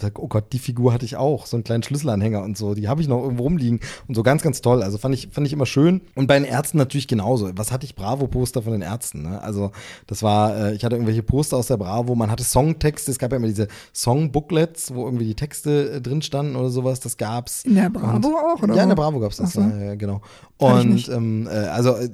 sag, 0.00 0.18
oh 0.18 0.28
Gott, 0.28 0.52
die 0.52 0.58
Figur 0.58 0.92
hatte 0.92 1.04
ich 1.04 1.16
auch, 1.16 1.46
so 1.46 1.56
einen 1.56 1.64
kleinen 1.64 1.82
Schlüsselanhänger 1.82 2.42
und 2.42 2.56
so, 2.56 2.74
die 2.74 2.88
habe 2.88 3.02
ich 3.02 3.08
noch 3.08 3.22
irgendwo 3.22 3.44
rumliegen 3.44 3.80
und 4.06 4.14
so 4.14 4.22
ganz, 4.22 4.42
ganz 4.42 4.60
toll. 4.60 4.82
Also 4.82 4.96
fand 4.98 5.14
ich, 5.14 5.28
fand 5.32 5.46
ich 5.46 5.52
immer 5.52 5.66
schön. 5.66 6.02
Und 6.14 6.28
bei 6.28 6.38
den 6.38 6.44
Ärzten 6.44 6.78
natürlich 6.78 7.08
genauso. 7.08 7.50
Was 7.56 7.72
hatte 7.72 7.84
ich 7.84 7.96
Bravo-Poster 7.96 8.62
von 8.62 8.72
den 8.72 8.82
Ärzten? 8.82 9.22
Ne? 9.22 9.42
Also 9.42 9.72
das 10.06 10.22
war, 10.22 10.56
äh, 10.56 10.74
ich 10.74 10.84
hatte 10.84 10.94
irgendwelche 10.94 11.22
Poster 11.22 11.56
aus 11.56 11.66
der 11.66 11.76
Bravo, 11.76 12.14
man 12.14 12.30
hatte 12.30 12.44
Songtexte, 12.44 13.10
es 13.10 13.18
gab 13.18 13.32
ja 13.32 13.38
immer 13.38 13.48
diese 13.48 13.66
Song-Booklets, 13.92 14.94
wo 14.94 15.04
irgendwie 15.04 15.26
die 15.26 15.34
Texte 15.34 15.90
äh, 15.90 16.00
drin 16.00 16.22
standen 16.22 16.54
oder 16.54 16.70
sowas, 16.70 17.00
das 17.00 17.16
gab's. 17.16 17.64
In 17.64 17.74
der 17.74 17.90
Bravo 17.90 18.28
und, 18.28 18.34
auch, 18.34 18.62
oder? 18.62 18.74
Ja, 18.74 18.84
in 18.84 18.88
der 18.88 18.96
Bravo 18.96 19.18
gab's 19.18 19.38
das, 19.38 19.50
Ach 19.50 19.54
so. 19.54 19.60
ja, 19.62 19.84
ja, 19.84 19.94
genau. 19.96 20.20
Und 20.58 21.08
ähm, 21.08 21.46
äh, 21.46 21.50
also 21.50 21.96
äh, 21.96 22.08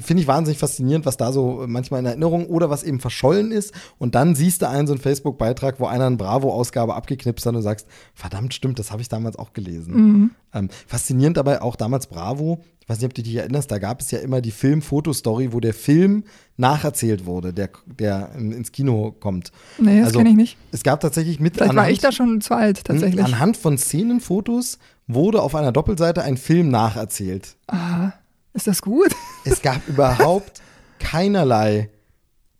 finde 0.00 0.22
ich 0.22 0.28
wahnsinnig 0.28 0.58
faszinierend, 0.58 1.06
was 1.06 1.16
da 1.16 1.32
so 1.32 1.64
manchmal 1.66 2.00
in 2.00 2.06
Erinnerung 2.06 2.46
oder 2.46 2.70
was 2.70 2.82
eben 2.82 3.00
verschollen 3.00 3.50
ist. 3.52 3.72
Und 3.98 4.14
dann 4.14 4.34
siehst 4.34 4.62
du 4.62 4.68
einen 4.68 4.86
so 4.86 4.92
einen 4.92 5.02
Facebook-Beitrag, 5.02 5.78
wo 5.78 5.86
einer 5.86 6.06
eine 6.06 6.16
Bravo-Ausgabe 6.16 6.94
abgeknipst 6.94 7.23
hat 7.26 7.54
und 7.56 7.62
sagst, 7.62 7.86
verdammt, 8.14 8.54
stimmt, 8.54 8.78
das 8.78 8.90
habe 8.90 9.02
ich 9.02 9.08
damals 9.08 9.36
auch 9.36 9.52
gelesen. 9.52 9.94
Mhm. 9.94 10.30
Ähm, 10.52 10.68
faszinierend 10.86 11.36
dabei 11.36 11.62
auch 11.62 11.76
damals 11.76 12.06
Bravo, 12.06 12.62
ich 12.80 12.88
weiß 12.88 12.98
nicht, 12.98 13.06
ob 13.06 13.14
du 13.14 13.22
dich 13.22 13.34
erinnerst, 13.36 13.70
da 13.70 13.78
gab 13.78 14.00
es 14.02 14.10
ja 14.10 14.18
immer 14.18 14.40
die 14.42 14.50
Film-Fotostory, 14.50 15.52
wo 15.52 15.60
der 15.60 15.72
Film 15.72 16.24
nacherzählt 16.58 17.24
wurde, 17.24 17.52
der, 17.54 17.70
der 17.86 18.30
in- 18.36 18.52
ins 18.52 18.72
Kino 18.72 19.12
kommt. 19.18 19.52
Nee, 19.78 19.98
das 19.98 20.08
Also, 20.08 20.18
kenne 20.18 20.30
ich 20.30 20.36
nicht. 20.36 20.56
Es 20.70 20.82
gab 20.82 21.00
tatsächlich 21.00 21.40
mit 21.40 21.54
Vielleicht 21.54 21.74
war 21.74 21.82
anhand- 21.84 21.92
ich 21.96 22.00
da 22.00 22.12
schon 22.12 22.40
zu 22.42 22.54
alt, 22.54 22.84
tatsächlich. 22.84 23.24
Anhand 23.24 23.56
von 23.56 23.78
Szenenfotos 23.78 24.78
wurde 25.06 25.40
auf 25.42 25.54
einer 25.54 25.72
Doppelseite 25.72 26.22
ein 26.22 26.36
Film 26.36 26.68
nacherzählt. 26.70 27.56
Ah, 27.68 28.12
ist 28.52 28.66
das 28.66 28.82
gut? 28.82 29.10
Es 29.44 29.62
gab 29.62 29.86
überhaupt 29.88 30.60
keinerlei 30.98 31.88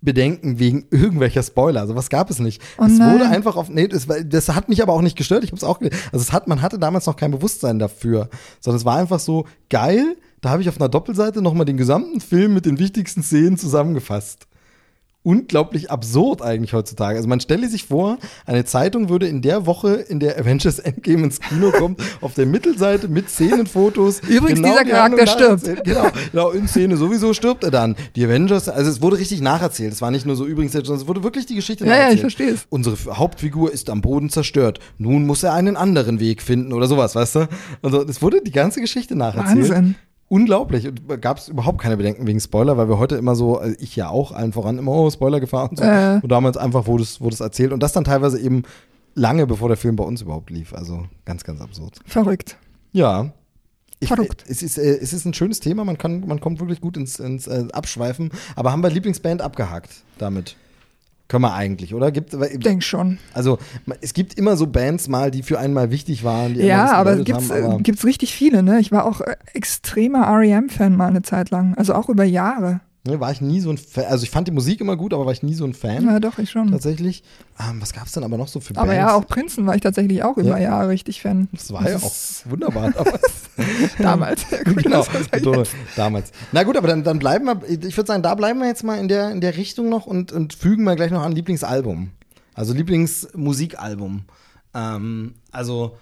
Bedenken 0.05 0.59
wegen 0.59 0.87
irgendwelcher 0.91 1.43
Spoiler. 1.43 1.81
Also 1.81 1.95
was 1.97 2.11
gab 2.11 2.31
es 2.31 2.39
nicht. 2.39 2.61
Oh 2.79 2.85
es 2.85 2.99
wurde 2.99 3.29
einfach 3.29 3.57
auf. 3.57 3.69
Nee, 3.69 3.89
das, 3.89 4.09
war- 4.09 4.21
das 4.23 4.49
hat 4.51 4.69
mich 4.69 4.83
aber 4.83 4.93
auch 4.93 5.01
nicht 5.03 5.17
gestört. 5.17 5.45
Ich 5.45 5.51
habe 5.51 5.57
es 5.57 5.65
auch. 5.65 5.79
ge- 5.79 5.91
Also 6.13 6.23
es 6.23 6.33
hat, 6.33 6.47
man 6.47 6.63
hatte 6.63 6.79
damals 6.79 7.07
noch 7.07 7.17
kein 7.17 7.31
Bewusstsein 7.31 7.79
dafür, 7.79 8.29
sondern 8.61 8.79
es 8.79 8.85
war 8.85 8.97
einfach 8.97 9.21
so 9.21 9.47
geil. 9.71 10.17
Da 10.41 10.51
habe 10.51 10.61
ich 10.63 10.69
auf 10.69 10.79
einer 10.79 10.91
Doppelseite 10.91 11.41
nochmal 11.41 11.65
den 11.65 11.79
gesamten 11.79 12.21
Film 12.21 12.53
mit 12.55 12.67
den 12.67 12.79
wichtigsten 12.79 13.23
Szenen 13.23 13.57
zusammengefasst. 13.57 14.47
Unglaublich 15.25 15.91
absurd 15.91 16.43
eigentlich 16.43 16.75
heutzutage. 16.75 17.17
Also 17.17 17.29
man 17.29 17.41
stelle 17.41 17.67
sich 17.69 17.85
vor, 17.87 18.19
eine 18.45 18.65
Zeitung 18.67 19.09
würde 19.09 19.27
in 19.27 19.41
der 19.43 19.65
Woche, 19.67 19.95
in 19.95 20.21
der 20.21 20.39
Avengers 20.39 20.79
Endgame 20.79 21.25
ins 21.25 21.41
Kino 21.41 21.71
kommt, 21.73 22.01
auf 22.21 22.35
der 22.35 22.45
Mittelseite 22.47 23.09
mit 23.09 23.31
Szenenfotos. 23.31 24.21
Übrigens, 24.21 24.61
dieser 24.61 24.85
die 24.85 24.91
Charakter 24.91 25.27
stirbt. 25.27 25.85
Genau, 25.85 26.07
genau, 26.31 26.51
in 26.51 26.69
Szene 26.69 26.97
sowieso 26.99 27.33
stirbt 27.33 27.65
er 27.65 27.71
dann. 27.71 27.97
Die 28.17 28.25
Avengers, 28.25 28.69
also 28.69 28.91
es 28.91 29.01
wurde 29.01 29.19
richtig 29.19 29.41
nacherzählt. 29.41 29.95
Es 29.95 30.03
war 30.03 30.11
nicht 30.11 30.27
nur 30.27 30.37
so 30.37 30.45
übrigens, 30.45 30.73
sondern 30.73 30.97
es 30.97 31.09
wurde 31.09 31.23
wirklich 31.23 31.47
die 31.47 31.55
Geschichte 31.55 31.85
Ja, 31.87 31.91
ja, 31.91 31.97
nacherzählt. 31.97 32.15
ich 32.17 32.21
verstehe 32.21 32.51
es. 32.51 32.67
Unsere 32.69 32.97
Hauptfigur 33.17 33.73
ist 33.73 33.89
am 33.89 34.03
Boden 34.03 34.29
zerstört. 34.29 34.79
Nun 34.99 35.27
muss 35.27 35.43
er 35.43 35.55
einen 35.55 35.77
anderen 35.77 36.21
Weg 36.21 36.43
finden 36.43 36.73
oder 36.75 36.87
sowas, 36.87 37.15
weißt 37.15 37.37
du? 37.37 37.49
Also 37.83 38.03
es 38.03 38.21
wurde 38.21 38.43
die 38.43 38.53
ganze 38.53 38.81
Geschichte 38.83 39.17
nacherzählt. 39.17 39.71
Wahnsinn. 39.71 39.95
Unglaublich. 40.35 40.89
Und 40.89 41.23
gab 41.23 41.39
es 41.39 41.47
überhaupt 41.47 41.81
keine 41.81 41.97
Bedenken 41.97 42.27
wegen 42.27 42.41
Spoiler, 42.41 42.77
weil 42.77 42.89
wir 42.89 42.99
heute 42.99 43.15
immer 43.15 43.37
so, 43.37 43.57
also 43.59 43.77
ich 43.79 43.95
ja 43.95 44.09
auch 44.09 44.33
allen 44.33 44.53
voran 44.53 44.79
immer, 44.79 44.91
oh, 44.91 45.09
Spoiler 45.09 45.39
gefahren 45.39 45.71
und 45.71 45.77
so. 45.79 45.85
Äh. 45.85 46.19
Und 46.21 46.29
damals 46.29 46.57
einfach 46.57 46.89
wurde 46.89 47.05
es, 47.05 47.21
wurde 47.21 47.35
es 47.35 47.41
erzählt. 47.41 47.73
Und 47.73 47.85
das 47.85 47.93
dann 47.93 48.03
teilweise 48.03 48.41
eben 48.41 48.65
lange 49.15 49.47
bevor 49.47 49.69
der 49.69 49.77
Film 49.77 49.95
bei 49.95 50.03
uns 50.03 50.23
überhaupt 50.23 50.51
lief. 50.51 50.75
Also 50.75 51.05
ganz, 51.25 51.45
ganz 51.45 51.61
absurd. 51.61 52.01
Verrückt. 52.05 52.57
Ja. 52.91 53.31
Ich, 54.01 54.09
Verrückt. 54.09 54.45
Es 54.49 54.65
ist, 54.65 54.77
äh, 54.77 54.99
es 54.99 55.13
ist 55.13 55.25
ein 55.25 55.35
schönes 55.35 55.61
Thema, 55.61 55.85
man, 55.85 55.99
kann, 55.99 56.27
man 56.27 56.41
kommt 56.41 56.59
wirklich 56.59 56.81
gut 56.81 56.97
ins, 56.97 57.21
ins 57.21 57.47
äh, 57.47 57.69
Abschweifen. 57.73 58.33
Aber 58.57 58.73
haben 58.73 58.83
wir 58.83 58.91
Lieblingsband 58.91 59.41
abgehakt 59.41 59.91
damit? 60.19 60.57
Können 61.29 61.43
wir 61.43 61.55
eigentlich, 61.55 61.95
oder? 61.95 62.13
Gibt, 62.13 62.39
weil- 62.39 62.59
Denk 62.59 62.83
schon. 62.83 63.19
also 63.33 63.59
es 64.03 64.13
gibt 64.13 64.35
immer 64.35 64.57
so 64.57 64.67
Bands 64.67 65.09
mal, 65.09 65.31
die 65.31 65.43
für 65.43 65.59
einen 65.59 65.73
mal 65.73 65.91
wichtig 65.91 66.23
waren. 66.23 66.55
Ja, 66.55 66.93
aber 66.93 67.13
es 67.19 67.25
gibt's, 67.25 67.51
gibt's 67.83 68.05
richtig 68.05 68.35
viele, 68.35 68.63
ne? 68.63 68.79
Ich 68.79 68.93
war 68.93 69.07
auch 69.07 69.21
äh, 69.23 69.37
extremer 69.55 70.27
R.E.M.-Fan 70.27 70.91
mal 70.91 71.09
eine 71.09 71.23
Zeit 71.23 71.51
lang. 71.51 71.75
Also 71.77 71.95
auch 71.95 72.09
über 72.11 72.25
Jahre. 72.25 72.81
Ne, 73.07 73.21
war 73.21 73.31
ich 73.33 73.41
nie 73.41 73.61
so 73.61 73.71
ein 73.71 73.79
Fan. 73.79 74.05
Also 74.07 74.25
ich 74.25 74.31
fand 74.31 74.49
die 74.49 74.53
Musik 74.53 74.81
immer 74.81 74.97
gut, 74.97 75.13
aber 75.15 75.27
war 75.27 75.33
ich 75.33 75.43
nie 75.43 75.55
so 75.55 75.65
ein 75.65 75.75
Fan. 75.75 76.05
Ja, 76.05 76.21
doch, 76.21 76.39
ich 76.39 76.51
schon. 76.51 76.71
Tatsächlich. 76.71 77.23
Ähm, 77.61 77.81
was 77.81 77.93
gab 77.93 78.07
es 78.07 78.13
denn 78.13 78.25
aber 78.25 78.37
noch 78.39 78.49
so 78.49 78.61
für 78.61 78.77
Aber 78.77 78.87
Bands? 78.87 78.97
ja, 78.97 79.15
auch 79.15 79.27
Prinzen 79.27 79.67
war 79.67 79.75
ich 79.75 79.81
tatsächlich 79.83 80.23
auch 80.23 80.37
über 80.37 80.59
Ja. 80.59 80.71
Jahre 80.71 80.89
richtig 80.89 81.21
Fan. 81.23 81.49
Das 81.53 81.73
war 81.73 81.89
ja 81.89 81.97
auch 81.97 82.13
wunderbar 82.47 82.91
damals. 82.93 83.21
damals. 83.99 84.47
Ja, 84.51 84.63
gut, 84.63 84.83
genau, 84.83 85.05
ja 85.05 85.63
damals. 85.97 86.31
Na 86.53 86.63
gut, 86.63 86.77
aber 86.77 86.89
dann, 86.89 87.05
dann 87.05 87.19
bleiben 87.19 87.45
wir, 87.47 87.61
ich 87.69 87.97
würde 87.97 88.07
sagen, 88.09 88.23
da 88.23 88.35
bleiben 88.35 88.59
wir 88.61 88.67
jetzt 88.67 88.85
mal 88.85 88.99
in 88.99 89.09
der, 89.09 89.31
in 89.31 89.41
der 89.41 89.57
Richtung 89.57 89.89
noch 89.89 90.07
und, 90.07 90.33
und 90.33 90.55
fügen 90.55 90.85
wir 90.85 90.97
gleich 90.97 91.11
noch 91.11 91.23
an 91.23 91.33
Lieblingsalbum. 91.33 92.11
Also 92.55 92.73
Lieblingsmusikalbum. 92.73 94.23
Ähm, 94.75 95.35
also 95.53 95.97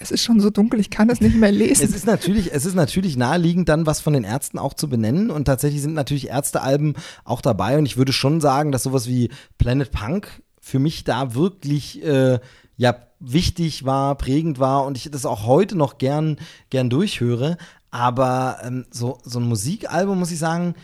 Es 0.00 0.10
ist 0.10 0.22
schon 0.22 0.40
so 0.40 0.50
dunkel, 0.50 0.80
ich 0.80 0.90
kann 0.90 1.10
es 1.10 1.20
nicht 1.20 1.36
mehr 1.36 1.50
es 1.50 1.56
lesen. 1.56 1.94
ist 1.94 2.06
natürlich, 2.06 2.52
es 2.52 2.64
ist 2.64 2.74
natürlich 2.74 3.16
naheliegend, 3.16 3.68
dann 3.68 3.86
was 3.86 4.00
von 4.00 4.12
den 4.12 4.24
Ärzten 4.24 4.58
auch 4.58 4.74
zu 4.74 4.88
benennen. 4.88 5.30
Und 5.30 5.46
tatsächlich 5.46 5.82
sind 5.82 5.94
natürlich 5.94 6.28
Ärztealben 6.28 6.94
auch 7.24 7.40
dabei. 7.40 7.78
Und 7.78 7.86
ich 7.86 7.96
würde 7.96 8.12
schon 8.12 8.40
sagen, 8.40 8.72
dass 8.72 8.84
sowas 8.84 9.08
wie 9.08 9.30
Planet 9.58 9.90
Punk 9.90 10.42
für 10.60 10.78
mich 10.78 11.04
da 11.04 11.34
wirklich 11.34 12.04
äh, 12.04 12.38
ja 12.76 12.96
wichtig 13.20 13.84
war, 13.84 14.16
prägend 14.16 14.60
war 14.60 14.84
und 14.84 14.96
ich 14.96 15.10
das 15.10 15.26
auch 15.26 15.44
heute 15.44 15.76
noch 15.76 15.98
gern, 15.98 16.36
gern 16.70 16.90
durchhöre. 16.90 17.56
Aber 17.90 18.58
ähm, 18.62 18.86
so, 18.90 19.18
so 19.24 19.40
ein 19.40 19.48
Musikalbum, 19.48 20.18
muss 20.18 20.30
ich 20.30 20.38
sagen, 20.38 20.74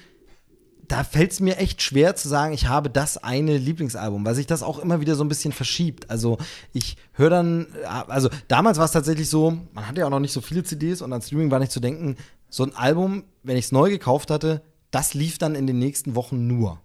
da 0.89 1.05
fällt 1.05 1.33
es 1.33 1.41
mir 1.41 1.57
echt 1.59 1.83
schwer 1.83 2.17
zu 2.17 2.29
sagen, 2.29 2.53
ich 2.53 2.67
habe 2.69 2.91
das 2.91 3.17
eine 3.23 3.57
Lieblingsalbum, 3.59 4.25
weil 4.25 4.35
sich 4.35 4.47
das 4.47 4.63
auch 4.63 4.79
immer 4.79 5.01
wieder 5.01 5.15
so 5.15 5.25
ein 5.25 5.29
bisschen 5.29 5.53
verschiebt. 5.53 6.11
Also 6.11 6.39
ich 6.73 6.97
höre 7.13 7.31
dann, 7.31 7.67
äh, 7.83 7.87
also 8.09 8.29
damals 8.49 8.79
war 8.79 8.85
es 8.85 8.93
tatsächlich 8.93 9.29
so, 9.29 9.59
man 9.73 9.87
hatte 9.89 10.01
ja 10.01 10.07
auch 10.07 10.11
noch 10.11 10.21
nicht 10.21 10.33
so 10.33 10.41
viele 10.41 10.63
CDs 10.65 11.03
und 11.03 11.13
an 11.13 11.23
Streaming 11.23 11.51
war 11.51 11.59
nicht 11.59 11.73
zu 11.73 11.81
denken, 11.81 12.17
so 12.51 12.63
ein 12.65 12.75
Album, 12.75 13.25
wenn 13.43 13.57
ich 13.57 13.67
es 13.67 13.73
neu 13.73 13.91
gekauft 13.91 14.31
hatte, 14.31 14.63
das 14.91 15.15
lief 15.15 15.39
dann 15.39 15.55
in 15.55 15.67
den 15.67 15.79
nächsten 15.79 16.15
Wochen 16.15 16.47
nur. 16.47 16.79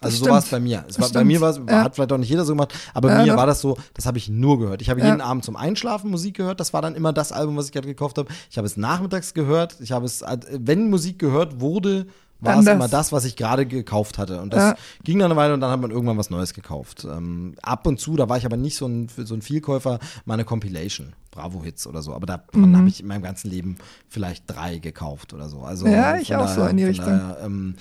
Also 0.00 0.24
so 0.24 0.30
war 0.30 0.38
es 0.38 0.46
bei 0.48 0.60
mir. 0.60 0.84
Es 0.86 1.00
war, 1.00 1.08
bei 1.08 1.24
mir 1.24 1.40
war 1.40 1.50
es, 1.50 1.60
Ja. 1.66 1.82
hat 1.84 1.94
vielleicht 1.94 2.12
auch 2.12 2.18
nicht 2.18 2.28
jeder 2.28 2.44
so 2.44 2.52
gemacht, 2.52 2.74
aber 2.92 3.08
bei 3.08 3.14
Ja, 3.16 3.22
mir 3.22 3.28
doch. 3.32 3.36
war 3.38 3.46
das 3.46 3.60
so, 3.62 3.78
das 3.94 4.04
habe 4.04 4.18
ich 4.18 4.28
nur 4.28 4.58
gehört. 4.58 4.82
Ich 4.82 4.90
habe 4.90 5.00
Ja. 5.00 5.06
jeden 5.06 5.22
Abend 5.22 5.44
zum 5.44 5.56
Einschlafen 5.56 6.10
Musik 6.10 6.36
gehört, 6.36 6.60
das 6.60 6.74
war 6.74 6.82
dann 6.82 6.94
immer 6.94 7.14
das 7.14 7.32
Album, 7.32 7.56
was 7.56 7.66
ich 7.66 7.72
gerade 7.72 7.86
gekauft 7.88 8.18
habe. 8.18 8.28
Ich 8.50 8.58
habe 8.58 8.66
es 8.66 8.76
nachmittags 8.76 9.32
gehört, 9.32 9.76
ich 9.80 9.92
habe 9.92 10.04
es, 10.04 10.20
äh, 10.20 10.36
wenn 10.50 10.90
Musik 10.90 11.18
gehört 11.18 11.60
wurde, 11.60 12.06
war 12.44 12.58
es 12.58 12.66
immer 12.66 12.88
das, 12.88 13.12
was 13.12 13.24
ich 13.24 13.36
gerade 13.36 13.66
gekauft 13.66 14.18
hatte. 14.18 14.40
Und 14.40 14.52
das 14.52 14.62
Ja. 14.70 14.76
ging 15.02 15.18
dann 15.18 15.30
eine 15.30 15.36
Weile 15.36 15.54
und 15.54 15.60
dann 15.60 15.70
hat 15.70 15.80
man 15.80 15.90
irgendwann 15.90 16.18
was 16.18 16.30
Neues 16.30 16.54
gekauft. 16.54 17.04
Ähm, 17.04 17.54
ab 17.62 17.86
und 17.86 17.98
zu, 18.00 18.16
da 18.16 18.28
war 18.28 18.36
ich 18.36 18.46
aber 18.46 18.56
nicht 18.56 18.76
so 18.76 18.86
ein, 18.86 19.08
so 19.16 19.34
ein 19.34 19.42
Vielkäufer, 19.42 19.98
mal 20.24 20.34
eine 20.34 20.44
Compilation, 20.44 21.12
Bravo-Hits 21.30 21.86
oder 21.86 22.02
so. 22.02 22.14
Aber 22.14 22.26
davon 22.26 22.70
Mhm. 22.70 22.76
habe 22.76 22.88
ich 22.88 23.00
in 23.00 23.06
meinem 23.06 23.22
ganzen 23.22 23.50
Leben 23.50 23.76
vielleicht 24.08 24.44
drei 24.46 24.78
gekauft 24.78 25.32
oder 25.32 25.48
so. 25.48 25.60
Also, 25.62 25.86
Ja, 25.86 26.16
ich 26.16 26.34
auch 26.34 26.48
so 26.48 26.64
in 26.66 26.76
die 26.76 26.84
Richtung. 26.84 27.06
Daher, 27.06 27.38
ähm, 27.44 27.74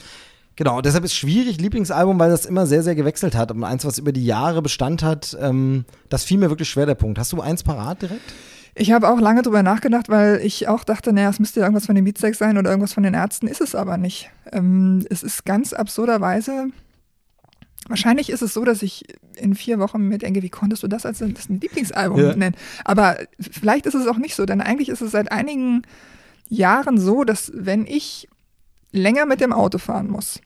Genau, 0.56 0.82
deshalb 0.82 1.04
ist 1.04 1.16
schwierig, 1.16 1.60
Lieblingsalbum, 1.60 2.20
weil 2.20 2.30
das 2.30 2.46
immer 2.46 2.68
sehr, 2.68 2.84
sehr 2.84 2.94
gewechselt 2.94 3.34
hat. 3.34 3.50
Und 3.52 3.64
eins, 3.64 3.86
was 3.86 3.98
über 3.98 4.12
die 4.12 4.24
Jahre 4.24 4.62
Bestand 4.62 5.02
hat, 5.02 5.36
ähm, 5.42 5.84
das 6.10 6.24
fiel 6.26 6.38
mir 6.38 6.50
wirklich 6.52 6.70
schwer, 6.70 6.86
der 6.86 6.94
Punkt. 6.94 7.18
Hast 7.18 7.34
du 7.34 7.42
eins 7.42 7.64
parat 7.64 8.04
direkt? 8.04 8.22
Ich 8.76 8.92
habe 8.92 9.08
auch 9.10 9.20
lange 9.20 9.44
drüber 9.44 9.62
nachgedacht, 9.62 10.10
weil 10.10 10.40
ich 10.44 10.68
auch 10.68 10.84
dachte, 10.84 11.14
naja, 11.14 11.30
es 11.30 11.40
müsste 11.40 11.60
ja 11.60 11.66
irgendwas 11.68 11.86
von 11.86 11.96
den 11.96 12.06
Beatsteaks 12.06 12.40
sein 12.40 12.58
oder 12.58 12.70
irgendwas 12.72 12.94
von 12.94 13.04
den 13.04 13.14
Ärzten, 13.14 13.48
ist 13.48 13.62
es 13.62 13.76
aber 13.76 13.98
nicht. 13.98 14.32
Ähm, 14.52 15.06
es 15.10 15.22
ist 15.22 15.46
ganz 15.46 15.74
absurderweise, 15.74 16.68
wahrscheinlich 17.88 18.30
ist 18.30 18.42
es 18.42 18.54
so, 18.54 18.66
dass 18.66 18.82
ich 18.82 19.06
in 19.36 19.54
vier 19.56 19.78
Wochen 19.80 20.08
mir 20.08 20.18
denke, 20.18 20.42
wie 20.42 20.50
konntest 20.50 20.82
du 20.84 20.88
das 20.88 21.06
als 21.06 21.20
das 21.20 21.50
ein 21.50 21.60
Lieblingsalbum 21.60 22.20
Ja. 22.20 22.36
nennen? 22.36 22.56
Aber 22.84 23.18
vielleicht 23.40 23.86
ist 23.86 23.94
es 23.96 24.08
auch 24.08 24.18
nicht 24.18 24.36
so, 24.36 24.46
denn 24.46 24.62
eigentlich 24.62 24.90
ist 24.90 25.02
es 25.02 25.12
seit 25.12 25.32
einigen 25.32 25.84
Jahren 26.50 26.98
so, 26.98 27.24
dass 27.24 27.52
wenn 27.54 27.86
ich 27.86 28.28
länger 28.92 29.26
mit 29.26 29.42
dem 29.42 29.54
Auto 29.54 29.78
fahren 29.78 30.10
muss, 30.10 30.40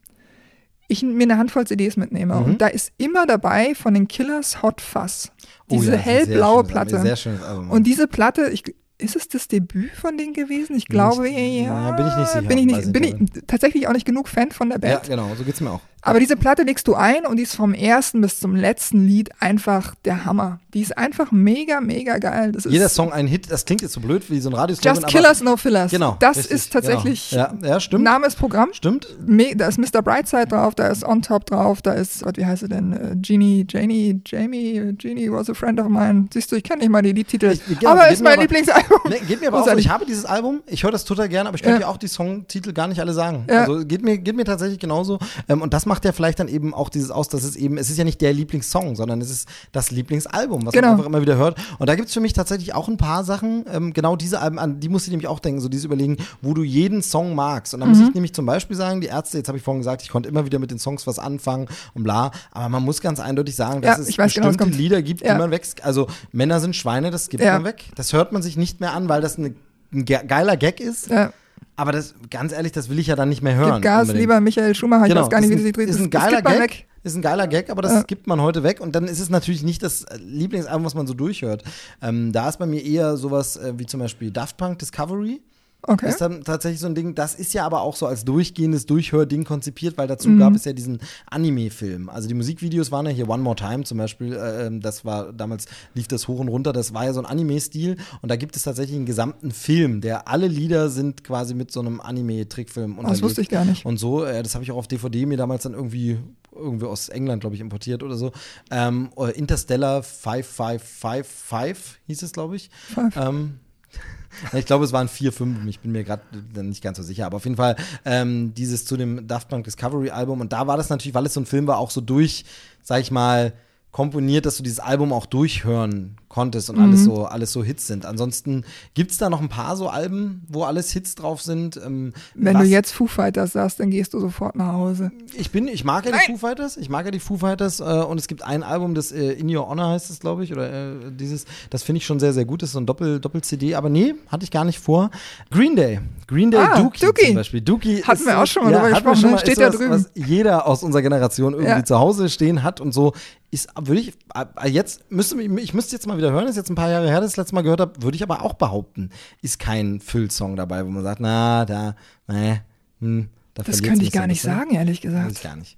ich 0.87 1.03
mir 1.03 1.23
eine 1.23 1.37
Handvoll 1.37 1.67
CDs 1.67 1.97
mitnehme 1.97 2.35
Mhm. 2.35 2.43
und 2.45 2.61
da 2.61 2.67
ist 2.67 2.91
immer 2.97 3.25
dabei 3.25 3.75
von 3.75 3.93
den 3.93 4.07
Killers 4.07 4.61
Hot 4.61 4.81
Fuzz. 4.81 5.31
Oh 5.69 5.75
Diese 5.75 5.91
ja, 5.91 5.97
ein 5.97 6.03
sehr 6.03 6.13
hellblaue 6.13 6.59
schönes 6.59 6.71
Platte. 6.71 7.01
Sehr 7.01 7.15
schönes 7.15 7.43
Album. 7.43 7.69
Und 7.71 7.83
diese 7.83 8.07
Platte, 8.07 8.49
ich, 8.51 8.63
ist 8.99 9.15
es 9.15 9.27
das 9.27 9.47
Debüt 9.47 9.91
von 9.91 10.17
denen 10.17 10.33
gewesen? 10.33 10.75
Ich 10.75 10.87
glaube, 10.87 11.27
ich- 11.29 11.35
ja. 11.63 11.89
ja, 11.89 11.91
bin 11.91 12.07
ich 12.07 12.15
nicht 12.15 12.27
sicher. 12.29 12.41
Bin 12.43 12.57
ich, 12.57 12.65
nicht, 12.65 12.93
bin 12.93 13.03
ich 13.03 13.43
tatsächlich 13.47 13.87
auch 13.87 13.93
nicht 13.93 14.05
genug 14.05 14.27
Fan 14.29 14.51
von 14.51 14.69
der 14.69 14.79
ja, 14.81 14.95
Band. 14.95 15.07
genau, 15.09 15.29
so 15.37 15.43
geht's 15.43 15.61
mir 15.61 15.71
auch. 15.71 15.81
Aber 16.07 16.19
diese 16.19 16.35
Platte 16.35 16.63
legst 16.63 16.87
du 16.87 16.95
ein 16.95 17.25
und 17.25 17.37
die 17.37 17.43
ist 17.43 17.55
vom 17.55 17.73
ersten 17.73 18.21
bis 18.21 18.39
zum 18.39 18.55
letzten 18.55 19.05
Lied 19.05 19.29
einfach 19.39 19.95
der 20.05 20.25
Hammer. 20.25 20.59
Die 20.73 20.81
ist 20.81 20.97
einfach 20.97 21.31
mega, 21.31 21.81
mega 21.81 22.17
geil. 22.17 22.51
Jeder 22.67 22.89
Song 22.89 23.11
ein 23.11 23.27
Hit, 23.27 23.49
das 23.51 23.65
klingt 23.65 23.81
jetzt 23.81 23.93
so 23.93 23.99
blöd 23.99 24.29
wie 24.29 24.39
so 24.39 24.49
ein 24.49 24.53
Radioslogan, 24.53 24.95
Just 25.01 25.07
Killers, 25.07 25.41
No 25.41 25.57
Fillers. 25.57 25.91
Genau. 25.91 26.17
Das 26.19 26.37
richtig, 26.37 26.51
ist 26.55 26.73
tatsächlich 26.73 27.29
Genau. 27.31 27.47
Ja, 27.61 27.67
ja, 27.69 27.79
stimmt. 27.79 28.03
Name 28.03 28.27
ist 28.27 28.37
Programm. 28.37 28.69
Stimmt. 28.73 29.07
Me- 29.25 29.55
Da 29.55 29.67
ist 29.67 29.77
Mr. 29.79 30.01
Brightside 30.01 30.47
drauf, 30.47 30.75
da 30.75 30.87
ist 30.87 31.03
On 31.03 31.21
Top 31.21 31.45
drauf, 31.47 31.81
da 31.81 31.93
ist, 31.93 32.23
Gott, 32.23 32.37
wie 32.37 32.45
heißt 32.45 32.61
sie 32.61 32.69
denn? 32.69 32.93
Äh, 32.93 33.15
Jeannie, 33.21 33.65
Janie, 33.69 34.21
Jamie, 34.25 34.93
Jeannie 34.97 35.31
was 35.31 35.49
a 35.49 35.53
friend 35.53 35.79
of 35.79 35.87
mine. 35.89 36.27
Siehst 36.33 36.51
du, 36.51 36.55
ich 36.55 36.63
kenne 36.63 36.81
nicht 36.81 36.89
mal 36.89 37.01
die 37.01 37.11
Liedtitel. 37.11 37.47
Ich- 37.51 37.79
genau, 37.79 37.91
aber 37.91 38.09
ist 38.09 38.21
mein 38.23 38.33
aber- 38.33 38.43
Lieblingsalbum. 38.43 38.99
Nee, 39.09 39.21
geht 39.27 39.41
mir 39.41 39.47
aber 39.47 39.61
auch 39.61 39.67
so, 39.67 39.75
ich 39.77 39.89
habe 39.89 40.05
dieses 40.05 40.25
Album, 40.25 40.61
ich 40.67 40.83
höre 40.83 40.91
das 40.91 41.05
total 41.05 41.27
gerne, 41.29 41.49
aber 41.49 41.55
ich 41.55 41.63
könnte 41.63 41.81
Ja. 41.81 41.87
auch 41.87 41.97
die 41.97 42.07
Songtitel 42.07 42.71
gar 42.73 42.87
nicht 42.87 42.99
alle 42.99 43.13
sagen. 43.13 43.45
Ja. 43.49 43.61
Also 43.61 43.85
geht 43.85 44.03
mir, 44.03 44.17
geht 44.19 44.35
mir 44.35 44.45
tatsächlich 44.45 44.79
genauso. 44.79 45.17
Ähm, 45.49 45.61
und 45.61 45.73
das 45.73 45.85
macht 45.85 45.96
macht 45.97 46.05
ja 46.05 46.11
vielleicht 46.11 46.39
dann 46.39 46.47
eben 46.47 46.75
auch 46.75 46.89
dieses 46.89 47.09
aus, 47.09 47.27
dass 47.27 47.43
es 47.43 47.55
eben, 47.55 47.79
es 47.79 47.89
ist 47.89 47.97
ja 47.97 48.03
nicht 48.03 48.21
der 48.21 48.31
Lieblingssong, 48.31 48.95
sondern 48.95 49.19
es 49.19 49.31
ist 49.31 49.49
das 49.71 49.89
Lieblingsalbum, 49.89 50.63
was 50.63 50.71
Genau. 50.73 50.89
man 50.89 50.95
einfach 50.97 51.07
immer 51.07 51.21
wieder 51.21 51.37
hört. 51.37 51.57
Und 51.79 51.89
da 51.89 51.95
gibt 51.95 52.09
es 52.09 52.13
für 52.13 52.19
mich 52.19 52.33
tatsächlich 52.33 52.75
auch 52.75 52.87
ein 52.87 52.97
paar 52.97 53.23
Sachen, 53.23 53.65
ähm, 53.73 53.93
genau 53.93 54.15
diese 54.15 54.39
Alben, 54.39 54.59
an 54.59 54.79
die 54.79 54.89
musst 54.89 55.07
du 55.07 55.11
nämlich 55.11 55.27
auch 55.27 55.39
denken, 55.39 55.59
so 55.59 55.69
dieses 55.69 55.85
Überlegen, 55.85 56.17
wo 56.43 56.53
du 56.53 56.61
jeden 56.61 57.01
Song 57.01 57.33
magst. 57.33 57.73
Und 57.73 57.79
da 57.79 57.87
Mhm. 57.87 57.93
muss 57.93 58.07
ich 58.09 58.13
nämlich 58.13 58.33
zum 58.35 58.45
Beispiel 58.45 58.77
sagen, 58.77 59.01
die 59.01 59.07
Ärzte, 59.07 59.39
jetzt 59.39 59.47
habe 59.47 59.57
ich 59.57 59.63
vorhin 59.63 59.79
gesagt, 59.79 60.03
ich 60.03 60.09
konnte 60.09 60.29
immer 60.29 60.45
wieder 60.45 60.59
mit 60.59 60.69
den 60.69 60.77
Songs 60.77 61.07
was 61.07 61.17
anfangen 61.17 61.67
und 61.95 62.03
bla, 62.03 62.29
aber 62.51 62.69
man 62.69 62.83
muss 62.83 63.01
ganz 63.01 63.19
eindeutig 63.19 63.55
sagen, 63.55 63.81
dass 63.81 63.97
Ja, 63.97 64.03
es 64.03 64.17
weiß 64.19 64.35
genau, 64.35 64.47
bestimmte 64.49 64.57
kommt. 64.65 64.77
Lieder 64.77 65.01
gibt, 65.01 65.21
Ja. 65.21 65.33
die 65.33 65.39
man 65.39 65.49
weg, 65.49 65.65
also 65.81 66.05
Männer 66.31 66.59
sind 66.59 66.75
Schweine, 66.75 67.09
das 67.09 67.27
gibt 67.29 67.41
Ja. 67.43 67.53
man 67.53 67.63
weg. 67.63 67.85
Das 67.95 68.13
hört 68.13 68.33
man 68.33 68.43
sich 68.43 68.55
nicht 68.55 68.81
mehr 68.81 68.93
an, 68.93 69.09
weil 69.09 69.21
das 69.21 69.39
eine, 69.39 69.55
ein 69.91 70.05
ge- 70.05 70.23
geiler 70.27 70.57
Gag 70.57 70.79
ist. 70.79 71.07
Ja, 71.09 71.33
Aber 71.77 71.91
das, 71.91 72.15
ganz 72.29 72.51
ehrlich, 72.51 72.71
das 72.73 72.89
will 72.89 72.99
ich 72.99 73.07
ja 73.07 73.15
dann 73.15 73.29
nicht 73.29 73.41
mehr 73.43 73.55
hören. 73.55 73.75
gib 73.75 73.83
Gas, 73.83 74.01
unbedingt. 74.01 74.19
lieber 74.21 74.41
Michael 74.41 74.75
Schumacher, 74.75 75.07
ich 75.07 75.15
weiß 75.15 75.29
gar 75.29 75.39
nicht, 75.41 75.49
wie 75.51 75.53
ist 75.53 75.59
das 75.59 75.61
ein, 75.61 75.65
Lied 75.65 75.77
dreht. 75.77 75.89
ist 75.89 75.99
ein 75.99 76.09
geiler 76.09 76.41
Gag. 76.41 76.59
weg. 76.59 76.87
Ist 77.03 77.15
ein 77.15 77.21
geiler 77.21 77.47
Gag, 77.47 77.69
aber 77.69 77.81
das 77.83 77.93
Ja. 77.93 78.01
gibt 78.03 78.27
man 78.27 78.41
heute 78.41 78.63
weg 78.63 78.81
und 78.81 78.93
dann 78.95 79.05
ist 79.05 79.19
es 79.19 79.29
natürlich 79.29 79.63
nicht 79.63 79.81
das 79.83 80.05
Lieblingsalbum, 80.19 80.83
was 80.85 80.95
man 80.95 81.07
so 81.07 81.13
durchhört. 81.13 81.63
Ähm, 82.01 82.33
da 82.33 82.49
ist 82.49 82.57
bei 82.57 82.65
mir 82.65 82.83
eher 82.83 83.15
sowas 83.15 83.55
äh, 83.55 83.73
wie 83.77 83.85
zum 83.85 83.99
Beispiel 84.01 84.31
Daft 84.31 84.57
Punk 84.57 84.79
Discovery. 84.79 85.39
Okay. 85.83 86.09
Ist 86.09 86.19
dann 86.19 86.43
tatsächlich 86.43 86.81
so 86.81 86.87
ein 86.87 86.95
Ding, 86.95 87.13
das 87.15 87.35
ist 87.35 87.53
ja 87.53 87.63
aber 87.65 87.81
auch 87.81 87.95
so 87.95 88.07
als 88.07 88.25
durchgehendes 88.25 88.87
Durchhörding 88.87 89.43
konzipiert, 89.45 89.97
weil 89.97 90.07
dazu 90.07 90.27
Mhm. 90.29 90.39
gab 90.39 90.55
es 90.55 90.65
ja 90.65 90.73
diesen 90.73 90.99
Anime-Film. 91.29 92.09
Also 92.09 92.27
die 92.27 92.33
Musikvideos 92.33 92.91
waren 92.91 93.05
ja 93.05 93.11
hier 93.11 93.29
One 93.29 93.43
More 93.43 93.55
Time 93.55 93.83
zum 93.83 93.97
Beispiel, 93.99 94.33
äh, 94.33 94.65
ähm, 94.65 94.81
das 94.81 95.05
war, 95.05 95.31
damals 95.31 95.65
lief 95.93 96.07
das 96.07 96.27
hoch 96.27 96.39
und 96.39 96.47
runter, 96.49 96.73
das 96.73 96.93
war 96.93 97.05
ja 97.05 97.13
so 97.13 97.19
ein 97.21 97.25
Anime-Stil 97.25 97.95
und 98.21 98.29
da 98.29 98.35
gibt 98.35 98.55
es 98.57 98.63
tatsächlich 98.63 98.97
einen 98.97 99.05
gesamten 99.05 99.51
Film, 99.51 100.01
der 100.01 100.27
alle 100.27 100.47
Lieder 100.47 100.89
sind 100.89 101.23
quasi 101.23 101.53
mit 101.53 101.71
so 101.71 101.79
einem 101.79 102.01
Anime-Trickfilm 102.01 102.97
Oh, 102.99 103.03
das 103.03 103.21
wusste 103.21 103.41
ich 103.41 103.49
gar 103.49 103.63
nicht. 103.63 103.85
und 103.85 103.97
so, 103.97 104.25
äh, 104.25 104.41
das 104.43 104.55
habe 104.55 104.63
ich 104.63 104.71
auch 104.71 104.77
auf 104.77 104.87
DVD 104.87 105.25
mir 105.25 105.37
damals 105.37 105.63
dann 105.63 105.73
irgendwie 105.73 106.17
irgendwie 106.53 106.87
aus 106.87 107.07
England, 107.09 107.41
glaube 107.41 107.55
ich, 107.55 107.61
importiert 107.61 108.01
oder 108.01 108.15
so. 108.17 108.31
Ähm, 108.71 109.09
äh, 109.15 109.31
Interstellar 109.37 110.01
5555 110.01 111.99
hieß 112.07 112.23
es, 112.23 112.31
glaube 112.31 112.55
ich. 112.55 112.69
Five. 112.93 113.15
Ähm, 113.15 113.59
ich 114.53 114.65
glaube, 114.65 114.85
es 114.85 114.93
waren 114.93 115.07
vier, 115.07 115.31
fünf, 115.31 115.65
ich 115.67 115.79
bin 115.79 115.91
mir 115.91 116.03
gerade 116.03 116.23
nicht 116.63 116.83
ganz 116.83 116.97
so 116.97 117.03
sicher, 117.03 117.25
aber 117.25 117.37
auf 117.37 117.45
jeden 117.45 117.57
Fall 117.57 117.75
ähm, 118.05 118.53
dieses 118.53 118.85
zu 118.85 118.97
dem 118.97 119.27
Daft 119.27 119.49
Punk 119.49 119.63
Discovery 119.63 120.09
Album 120.09 120.41
und 120.41 120.53
da 120.53 120.67
war 120.67 120.77
das 120.77 120.89
natürlich, 120.89 121.15
weil 121.15 121.25
es 121.25 121.33
so 121.33 121.41
ein 121.41 121.45
Film 121.45 121.67
war, 121.67 121.77
auch 121.77 121.91
so 121.91 122.01
durch, 122.01 122.45
sag 122.83 123.01
ich 123.01 123.11
mal, 123.11 123.53
komponiert, 123.97 124.45
dass 124.45 124.57
du 124.57 124.63
dieses 124.63 124.79
Album 124.79 125.11
auch 125.11 125.25
durchhören 125.25 126.17
konntest 126.29 126.69
und 126.69 126.75
Mhm. 126.77 126.83
alles 126.83 127.03
so 127.03 127.25
alles 127.25 127.51
so 127.51 127.63
Hits 127.63 127.87
sind. 127.87 128.05
Ansonsten 128.05 128.63
gibt 128.93 129.09
es 129.09 129.17
da 129.17 129.27
noch 129.27 129.41
ein 129.41 129.49
paar 129.49 129.75
so 129.75 129.89
Alben, 129.89 130.43
wo 130.49 130.65
alles 130.65 130.91
Hits 130.91 131.15
drauf 131.15 131.41
sind. 131.41 131.77
Ähm, 131.83 132.13
Wenn 132.35 132.53
was- 132.53 132.61
du 132.61 132.67
jetzt 132.67 132.91
Foo 132.91 133.07
Fighters 133.07 133.53
sagst, 133.53 133.79
dann 133.79 133.89
gehst 133.89 134.13
du 134.13 134.19
sofort 134.19 134.55
nach 134.55 134.73
Hause. 134.73 135.09
ich 135.35 135.49
bin, 135.49 135.67
ich 135.67 135.83
mag 135.83 136.05
ja 136.05 136.11
die 136.11 136.31
Foo 136.31 136.37
Fighters, 136.37 136.77
ich 136.77 136.89
mag 136.89 137.05
ja 137.05 137.11
die 137.11 137.19
Foo 137.19 137.37
Fighters 137.37 137.79
äh, 137.79 137.83
und 137.85 138.19
es 138.19 138.27
gibt 138.27 138.43
ein 138.43 138.61
Album, 138.61 138.93
das 138.93 139.11
äh, 139.11 139.31
In 139.31 139.49
Your 139.55 139.67
Honor 139.67 139.87
heißt 139.89 140.11
es, 140.11 140.19
glaube 140.19 140.43
ich, 140.43 140.51
oder 140.51 140.69
äh, 140.91 140.95
dieses, 141.11 141.45
das 141.71 141.81
finde 141.81 141.97
ich 141.97 142.05
schon 142.05 142.19
sehr, 142.19 142.33
sehr 142.33 142.45
gut, 142.45 142.61
das 142.61 142.69
ist 142.69 142.73
so 142.73 142.79
ein 142.79 142.85
Doppel, 142.85 143.19
Doppel-CD, 143.19 143.73
aber 143.73 143.89
nee, 143.89 144.13
hatte 144.27 144.43
ich 144.43 144.51
gar 144.51 144.63
nicht 144.65 144.77
vor. 144.79 145.09
Green 145.49 145.75
Day, 145.75 146.01
Green 146.27 146.51
Day 146.51 146.59
Ah, 146.59 146.83
Dookie, 146.83 147.03
Dookie. 147.03 147.25
zum 147.27 147.35
Beispiel. 147.35 147.61
Dookie 147.61 148.03
Hatten 148.03 148.19
ist 148.21 148.27
wir 148.27 148.37
auch 148.39 148.45
schon 148.45 148.63
mal 148.63 148.73
drüber 148.73 148.91
hatten 148.91 149.05
wir 149.05 149.11
gesprochen, 149.13 149.31
ne? 149.31 149.39
steht 149.39 149.53
ist 149.53 149.61
da 149.61 149.71
sowas, 149.71 149.79
drüben. 149.79 149.91
Was 149.91 150.27
jeder 150.27 150.67
aus 150.67 150.83
unserer 150.83 151.01
Generation 151.01 151.53
irgendwie 151.53 151.71
Ja. 151.71 151.83
zu 151.83 151.97
Hause 151.97 152.29
stehen 152.29 152.61
hat 152.61 152.79
und 152.79 152.91
so 152.93 153.13
ist, 153.51 153.69
würde 153.79 154.01
ich, 154.01 154.13
äh, 154.35 154.67
jetzt 154.69 155.09
müsste, 155.11 155.41
ich 155.41 155.73
müsste 155.73 155.95
jetzt 155.95 156.05
mal 156.07 156.17
wieder 156.17 156.31
hören, 156.31 156.47
ist 156.47 156.55
jetzt 156.57 156.69
ein 156.69 156.75
paar 156.75 156.89
Jahre 156.89 157.07
her, 157.07 157.21
dass 157.21 157.31
ich 157.31 157.35
das 157.35 157.45
letzte 157.45 157.55
Mal 157.55 157.61
gehört 157.61 157.79
habe, 157.81 158.01
würde 158.01 158.15
ich 158.15 158.23
aber 158.23 158.41
auch 158.43 158.53
behaupten, 158.55 159.09
ist 159.41 159.59
kein 159.59 159.99
Füllsong 159.99 160.55
dabei, 160.55 160.85
wo 160.85 160.89
man 160.89 161.03
sagt, 161.03 161.21
na, 161.21 161.65
da, 161.65 161.95
nee, 162.27 162.59
hm, 162.99 163.29
da 163.53 163.63
Das 163.63 163.81
könnte 163.81 164.03
ich 164.03 164.11
gar 164.11 164.27
nicht 164.27 164.41
bisschen. 164.41 164.57
sagen, 164.57 164.71
ehrlich 164.75 164.97
Weiß 164.97 165.01
gesagt. 165.03 165.31
ich 165.31 165.41
gar 165.43 165.55
nicht. 165.55 165.77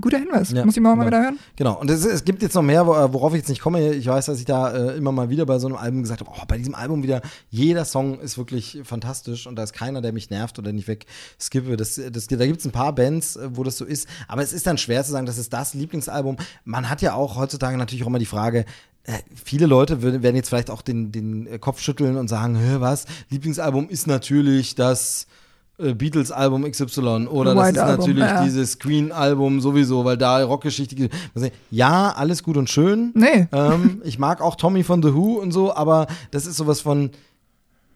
Guter 0.00 0.18
Hinweis. 0.18 0.50
Ja, 0.50 0.64
Muss 0.64 0.76
ich 0.76 0.82
morgen 0.82 0.98
mal 0.98 1.04
genau. 1.04 1.16
wieder 1.18 1.24
hören? 1.26 1.38
Genau, 1.56 1.78
und 1.80 1.90
es, 1.90 2.04
es 2.04 2.24
gibt 2.24 2.42
jetzt 2.42 2.54
noch 2.54 2.62
mehr, 2.62 2.86
wo- 2.86 3.12
worauf 3.12 3.32
ich 3.34 3.38
jetzt 3.38 3.48
nicht 3.48 3.60
komme. 3.60 3.92
Ich 3.94 4.06
weiß, 4.06 4.26
dass 4.26 4.38
ich 4.38 4.44
da 4.44 4.72
äh, 4.72 4.96
immer 4.96 5.12
mal 5.12 5.28
wieder 5.30 5.46
bei 5.46 5.58
so 5.58 5.66
einem 5.66 5.76
Album 5.76 6.02
gesagt 6.02 6.20
habe, 6.20 6.30
oh, 6.34 6.42
bei 6.48 6.58
diesem 6.58 6.74
Album 6.74 7.02
wieder, 7.02 7.22
jeder 7.50 7.84
Song 7.84 8.18
ist 8.20 8.38
wirklich 8.38 8.80
fantastisch 8.84 9.46
und 9.46 9.56
da 9.56 9.62
ist 9.62 9.72
keiner, 9.72 10.00
der 10.00 10.12
mich 10.12 10.30
nervt 10.30 10.58
oder 10.58 10.72
nicht 10.72 10.88
wegskippe. 10.88 11.76
Das, 11.76 12.00
das, 12.12 12.26
da 12.26 12.46
gibt 12.46 12.60
es 12.60 12.64
ein 12.66 12.72
paar 12.72 12.94
Bands, 12.94 13.36
äh, 13.36 13.48
wo 13.52 13.62
das 13.64 13.76
so 13.78 13.84
ist, 13.84 14.08
aber 14.28 14.42
es 14.42 14.52
ist 14.52 14.66
dann 14.66 14.78
schwer 14.78 15.04
zu 15.04 15.12
sagen, 15.12 15.26
das 15.26 15.38
ist 15.38 15.52
das 15.52 15.74
Lieblingsalbum. 15.74 16.36
Man 16.64 16.88
hat 16.90 17.02
ja 17.02 17.14
auch 17.14 17.36
heutzutage 17.36 17.76
natürlich 17.76 18.02
auch 18.04 18.08
immer 18.08 18.18
die 18.18 18.26
Frage, 18.26 18.64
äh, 19.06 19.18
Viele 19.44 19.66
Leute 19.66 20.00
werden 20.02 20.34
jetzt 20.34 20.48
vielleicht 20.48 20.70
auch 20.70 20.80
den, 20.80 21.12
den 21.12 21.46
äh, 21.46 21.58
Kopf 21.58 21.80
schütteln 21.80 22.16
und 22.16 22.28
sagen, 22.28 22.58
was? 22.78 23.04
Lieblingsalbum 23.28 23.90
ist 23.90 24.06
natürlich 24.06 24.74
das 24.76 25.24
äh, 25.24 25.33
Beatles-Album 25.78 26.70
XY 26.70 27.26
oder 27.26 27.54
das 27.54 27.64
White 27.64 27.76
ist 27.78 27.82
Album, 27.82 27.98
natürlich 27.98 28.24
ja. 28.24 28.44
dieses 28.44 28.78
Queen-Album 28.78 29.60
sowieso, 29.60 30.04
weil 30.04 30.16
da 30.16 30.44
Rockgeschichte. 30.44 31.08
Ja, 31.70 32.12
alles 32.16 32.42
gut 32.42 32.56
und 32.56 32.70
schön. 32.70 33.10
Nee. 33.14 33.48
Ähm, 33.50 34.00
ich 34.04 34.18
mag 34.18 34.40
auch 34.40 34.54
Tommy 34.54 34.84
von 34.84 35.02
The 35.02 35.14
Who 35.14 35.40
und 35.40 35.50
so, 35.50 35.74
aber 35.74 36.06
das 36.30 36.46
ist 36.46 36.56
sowas 36.56 36.80
von. 36.80 37.10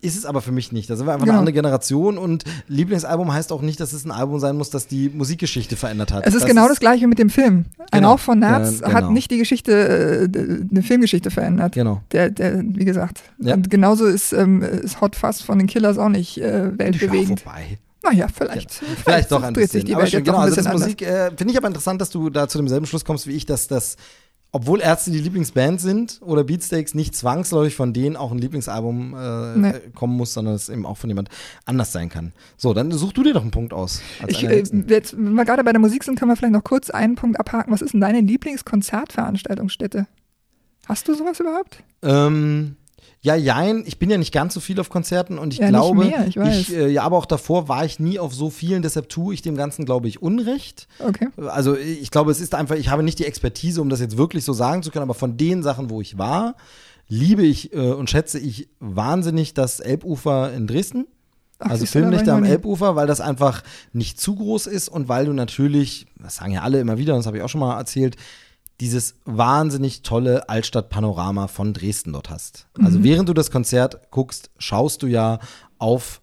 Ist 0.00 0.16
es 0.16 0.24
aber 0.24 0.40
für 0.42 0.52
mich 0.52 0.70
nicht. 0.70 0.88
Da 0.88 0.94
sind 0.96 1.06
wir 1.06 1.12
einfach 1.12 1.24
Genau. 1.24 1.32
eine 1.34 1.40
andere 1.40 1.52
Generation 1.54 2.18
und 2.18 2.44
Lieblingsalbum 2.68 3.32
heißt 3.32 3.50
auch 3.50 3.62
nicht, 3.62 3.80
dass 3.80 3.92
es 3.92 4.04
ein 4.04 4.12
Album 4.12 4.38
sein 4.38 4.56
muss, 4.56 4.70
das 4.70 4.86
die 4.86 5.08
Musikgeschichte 5.08 5.74
verändert 5.74 6.12
hat. 6.12 6.24
Es 6.24 6.34
ist 6.34 6.46
genau 6.46 6.68
das 6.68 6.78
gleiche 6.78 7.08
mit 7.08 7.18
dem 7.18 7.30
Film. 7.30 7.64
Ein 7.90 8.00
Genau. 8.02 8.12
Rauch 8.12 8.20
von 8.20 8.38
Nerz 8.38 8.78
Ja, 8.80 8.92
hat 8.92 9.00
genau. 9.00 9.10
nicht 9.10 9.30
die 9.32 9.38
Geschichte, 9.38 9.72
äh, 10.32 10.68
eine 10.70 10.82
Filmgeschichte 10.82 11.30
verändert. 11.32 11.72
Genau. 11.74 12.00
Der, 12.12 12.30
der, 12.30 12.60
wie 12.64 12.84
gesagt. 12.84 13.22
Ja. 13.40 13.54
Und 13.54 13.70
genauso 13.70 14.06
ist, 14.06 14.32
ähm, 14.32 14.62
ist 14.62 15.00
Hot 15.00 15.16
Fuzz 15.16 15.42
von 15.42 15.58
den 15.58 15.66
Killers 15.66 15.98
auch 15.98 16.08
nicht 16.10 16.38
äh, 16.38 16.78
weltbewegend. 16.78 17.40
Ja, 17.40 17.46
wobei. 17.46 17.78
naja, 18.04 18.26
vielleicht. 18.32 18.70
Vielleicht 19.04 19.32
doch 19.32 19.42
ein 19.42 19.52
bisschen. 19.52 19.68
sich 19.80 19.84
die 19.84 19.94
aber 19.94 20.02
Welt 20.02 20.12
schön, 20.12 20.20
jetzt 20.20 20.28
doch 20.28 20.32
genau, 20.34 20.44
ein 20.44 20.50
also 20.56 20.62
das. 20.62 20.72
Musik 20.72 21.02
äh, 21.02 21.30
finde 21.36 21.50
ich 21.52 21.56
aber 21.58 21.66
interessant, 21.66 22.00
dass 22.00 22.10
du 22.10 22.30
da 22.30 22.46
zu 22.46 22.58
demselben 22.58 22.86
Schluss 22.86 23.04
kommst 23.04 23.26
wie 23.26 23.32
ich, 23.32 23.46
dass 23.46 23.66
das, 23.66 23.96
obwohl 24.50 24.80
Ärzte 24.80 25.10
die 25.10 25.18
Lieblingsband 25.18 25.80
sind 25.80 26.20
oder 26.22 26.42
Beatsteaks, 26.42 26.94
nicht 26.94 27.14
zwangsläufig 27.14 27.76
von 27.76 27.92
denen 27.92 28.16
auch 28.16 28.32
ein 28.32 28.38
Lieblingsalbum 28.38 29.14
äh, 29.14 29.56
Nee. 29.58 29.72
kommen 29.94 30.16
muss, 30.16 30.32
sondern 30.32 30.54
es 30.54 30.68
eben 30.70 30.86
auch 30.86 30.96
von 30.96 31.10
jemand 31.10 31.28
anders 31.66 31.92
sein 31.92 32.08
kann. 32.08 32.32
So, 32.56 32.72
dann 32.72 32.90
such 32.90 33.12
du 33.12 33.22
dir 33.22 33.34
doch 33.34 33.42
einen 33.42 33.50
Punkt 33.50 33.72
aus. 33.74 34.00
Ich, 34.26 34.42
äh, 34.44 34.62
jetzt, 34.88 35.16
wenn 35.16 35.34
wir 35.34 35.44
gerade 35.44 35.62
bei 35.64 35.72
der 35.72 35.80
Musik 35.80 36.02
sind, 36.02 36.18
können 36.18 36.30
wir 36.30 36.36
vielleicht 36.36 36.54
noch 36.54 36.64
kurz 36.64 36.88
einen 36.88 37.14
Punkt 37.14 37.38
abhaken. 37.38 37.72
Was 37.72 37.82
ist 37.82 37.92
denn 37.92 38.00
deine 38.00 38.20
Lieblingskonzertveranstaltungsstätte? 38.22 40.06
Hast 40.86 41.06
du 41.08 41.14
sowas 41.14 41.38
überhaupt? 41.40 41.82
Ähm, 42.02 42.76
ja, 43.20 43.34
jein, 43.34 43.82
ich 43.86 43.98
bin 43.98 44.10
ja 44.10 44.16
nicht 44.18 44.32
ganz 44.32 44.54
so 44.54 44.60
viel 44.60 44.78
auf 44.78 44.90
Konzerten 44.90 45.38
und 45.38 45.52
ich 45.52 45.58
Ja, 45.58 45.68
glaube, 45.70 46.04
mehr, 46.04 46.26
ich 46.28 46.36
weiß. 46.36 46.70
äh, 46.70 46.88
ja, 46.88 47.02
aber 47.02 47.16
auch 47.16 47.26
davor 47.26 47.68
war 47.68 47.84
ich 47.84 47.98
nie 47.98 48.18
auf 48.18 48.32
so 48.32 48.48
vielen, 48.48 48.80
deshalb 48.82 49.08
tue 49.08 49.34
ich 49.34 49.42
dem 49.42 49.56
Ganzen, 49.56 49.84
glaube 49.84 50.06
ich, 50.06 50.22
Unrecht. 50.22 50.86
Okay. 51.04 51.28
Also 51.48 51.76
ich 51.76 52.10
glaube, 52.12 52.30
es 52.30 52.40
ist 52.40 52.54
einfach, 52.54 52.76
ich 52.76 52.90
habe 52.90 53.02
nicht 53.02 53.18
die 53.18 53.26
Expertise, 53.26 53.80
um 53.82 53.88
das 53.88 54.00
jetzt 54.00 54.16
wirklich 54.16 54.44
so 54.44 54.52
sagen 54.52 54.82
zu 54.84 54.90
können, 54.92 55.02
aber 55.02 55.14
von 55.14 55.36
den 55.36 55.62
Sachen, 55.64 55.90
wo 55.90 56.00
ich 56.00 56.16
war, 56.16 56.54
liebe 57.08 57.42
ich 57.42 57.72
äh, 57.72 57.78
und 57.92 58.08
schätze 58.08 58.38
ich 58.38 58.68
wahnsinnig 58.78 59.52
das 59.54 59.80
Elbufer 59.80 60.52
in 60.52 60.66
Dresden. 60.68 61.06
Ach, 61.58 61.70
also 61.70 61.86
Filmlichter 61.86 62.32
ich 62.32 62.38
am. 62.38 62.44
Elbufer, 62.44 62.94
weil 62.94 63.08
das 63.08 63.20
einfach 63.20 63.64
nicht 63.92 64.20
zu 64.20 64.36
groß 64.36 64.68
ist 64.68 64.88
und 64.88 65.08
weil 65.08 65.26
du 65.26 65.32
natürlich, 65.32 66.06
das 66.22 66.36
sagen 66.36 66.52
ja 66.52 66.62
alle 66.62 66.78
immer 66.78 66.98
wieder, 66.98 67.16
das 67.16 67.26
habe 67.26 67.38
ich 67.38 67.42
auch 67.42 67.48
schon 67.48 67.60
mal 67.60 67.76
erzählt, 67.76 68.14
dieses 68.80 69.16
wahnsinnig 69.24 70.02
tolle 70.02 70.48
Altstadtpanorama 70.48 71.48
von 71.48 71.74
Dresden 71.74 72.12
dort 72.12 72.30
hast. 72.30 72.68
Mhm. 72.76 72.86
Also 72.86 73.02
während 73.02 73.28
du 73.28 73.34
das 73.34 73.50
Konzert 73.50 74.10
guckst, 74.10 74.50
schaust 74.58 75.02
du 75.02 75.06
ja 75.06 75.40
auf 75.78 76.20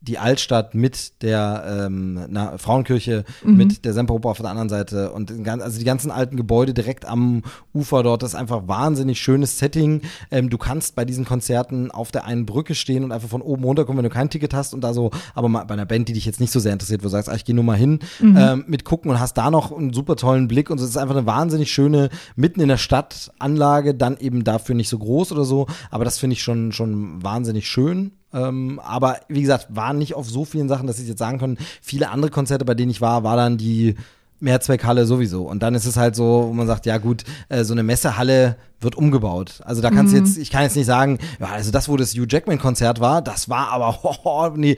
die 0.00 0.18
Altstadt 0.18 0.74
mit 0.76 1.22
der 1.22 1.86
ähm, 1.86 2.20
na, 2.28 2.56
Frauenkirche, 2.56 3.24
Mhm. 3.42 3.56
mit 3.56 3.84
der 3.84 3.92
Semperoper 3.94 4.28
auf 4.28 4.38
der 4.38 4.48
anderen 4.50 4.68
Seite 4.68 5.10
und 5.10 5.30
den 5.30 5.42
gan- 5.42 5.60
also 5.60 5.78
die 5.78 5.84
ganzen 5.84 6.10
alten 6.12 6.36
Gebäude 6.36 6.72
direkt 6.72 7.04
am 7.04 7.42
Ufer 7.74 8.02
dort. 8.04 8.22
Das 8.22 8.30
ist 8.30 8.34
einfach 8.36 8.68
wahnsinnig 8.68 9.20
schönes 9.20 9.58
Setting. 9.58 10.02
Ähm, 10.30 10.50
du 10.50 10.58
kannst 10.58 10.94
bei 10.94 11.04
diesen 11.04 11.24
Konzerten 11.24 11.90
auf 11.90 12.12
der 12.12 12.26
einen 12.26 12.46
Brücke 12.46 12.76
stehen 12.76 13.02
und 13.02 13.10
einfach 13.10 13.28
von 13.28 13.42
oben 13.42 13.64
runter 13.64 13.84
kommen, 13.84 13.98
wenn 13.98 14.04
du 14.04 14.10
kein 14.10 14.30
Ticket 14.30 14.54
hast 14.54 14.72
und 14.72 14.82
da 14.82 14.94
so, 14.94 15.10
aber 15.34 15.48
mal 15.48 15.64
bei 15.64 15.74
einer 15.74 15.86
Band, 15.86 16.08
die 16.08 16.12
dich 16.12 16.26
jetzt 16.26 16.38
nicht 16.40 16.52
so 16.52 16.60
sehr 16.60 16.72
interessiert, 16.72 17.00
wo 17.00 17.04
du 17.04 17.08
sagst, 17.10 17.28
ah, 17.28 17.34
ich 17.34 17.44
gehe 17.44 17.54
nur 17.54 17.64
mal 17.64 17.76
hin, 17.76 17.98
Mhm. 18.20 18.36
ähm, 18.38 18.64
mitgucken 18.68 19.10
und 19.10 19.18
hast 19.18 19.34
da 19.34 19.50
noch 19.50 19.76
einen 19.76 19.92
super 19.92 20.14
tollen 20.14 20.46
Blick 20.46 20.70
und 20.70 20.78
es 20.78 20.88
ist 20.88 20.96
einfach 20.96 21.16
eine 21.16 21.26
wahnsinnig 21.26 21.72
schöne, 21.72 22.08
mitten 22.36 22.60
in 22.60 22.68
der 22.68 22.76
Stadt 22.76 23.32
Anlage, 23.40 23.94
dann 23.96 24.16
eben 24.18 24.44
dafür 24.44 24.76
nicht 24.76 24.88
so 24.88 24.98
groß 24.98 25.32
oder 25.32 25.44
so, 25.44 25.66
aber 25.90 26.04
das 26.04 26.18
finde 26.18 26.34
ich 26.34 26.42
schon, 26.42 26.70
schon 26.72 27.22
wahnsinnig 27.22 27.66
schön. 27.68 28.12
Ähm, 28.32 28.80
aber 28.84 29.20
wie 29.28 29.40
gesagt, 29.40 29.68
war 29.70 29.92
nicht 29.92 30.14
auf 30.14 30.28
so 30.28 30.44
vielen 30.44 30.68
Sachen, 30.68 30.86
dass 30.86 30.98
ich 30.98 31.08
jetzt 31.08 31.18
sagen 31.18 31.38
kann, 31.38 31.58
viele 31.80 32.10
andere 32.10 32.30
Konzerte, 32.30 32.64
bei 32.64 32.74
denen 32.74 32.90
ich 32.90 33.00
war, 33.00 33.24
war 33.24 33.36
dann 33.36 33.56
die 33.56 33.94
Mehrzweckhalle 34.40 35.06
sowieso. 35.06 35.42
Und 35.42 35.62
dann 35.62 35.74
ist 35.74 35.86
es 35.86 35.96
halt 35.96 36.14
so, 36.14 36.46
wo 36.48 36.52
man 36.52 36.66
sagt, 36.66 36.86
ja 36.86 36.98
gut, 36.98 37.24
äh, 37.48 37.64
so 37.64 37.72
eine 37.72 37.82
Messehalle 37.82 38.56
wird 38.80 38.96
umgebaut. 38.96 39.60
Also 39.64 39.82
da 39.82 39.90
kannst 39.90 40.14
du 40.14 40.18
jetzt, 40.18 40.38
ich 40.38 40.50
kann 40.50 40.62
jetzt 40.62 40.76
nicht 40.76 40.86
sagen, 40.86 41.18
ja, 41.40 41.46
also 41.46 41.70
das, 41.70 41.88
wo 41.88 41.96
das 41.96 42.14
Hugh 42.14 42.26
Jackman-Konzert 42.28 43.00
war, 43.00 43.22
das 43.22 43.48
war 43.48 43.70
aber, 43.70 43.98
oh, 44.24 44.50
nee, 44.56 44.76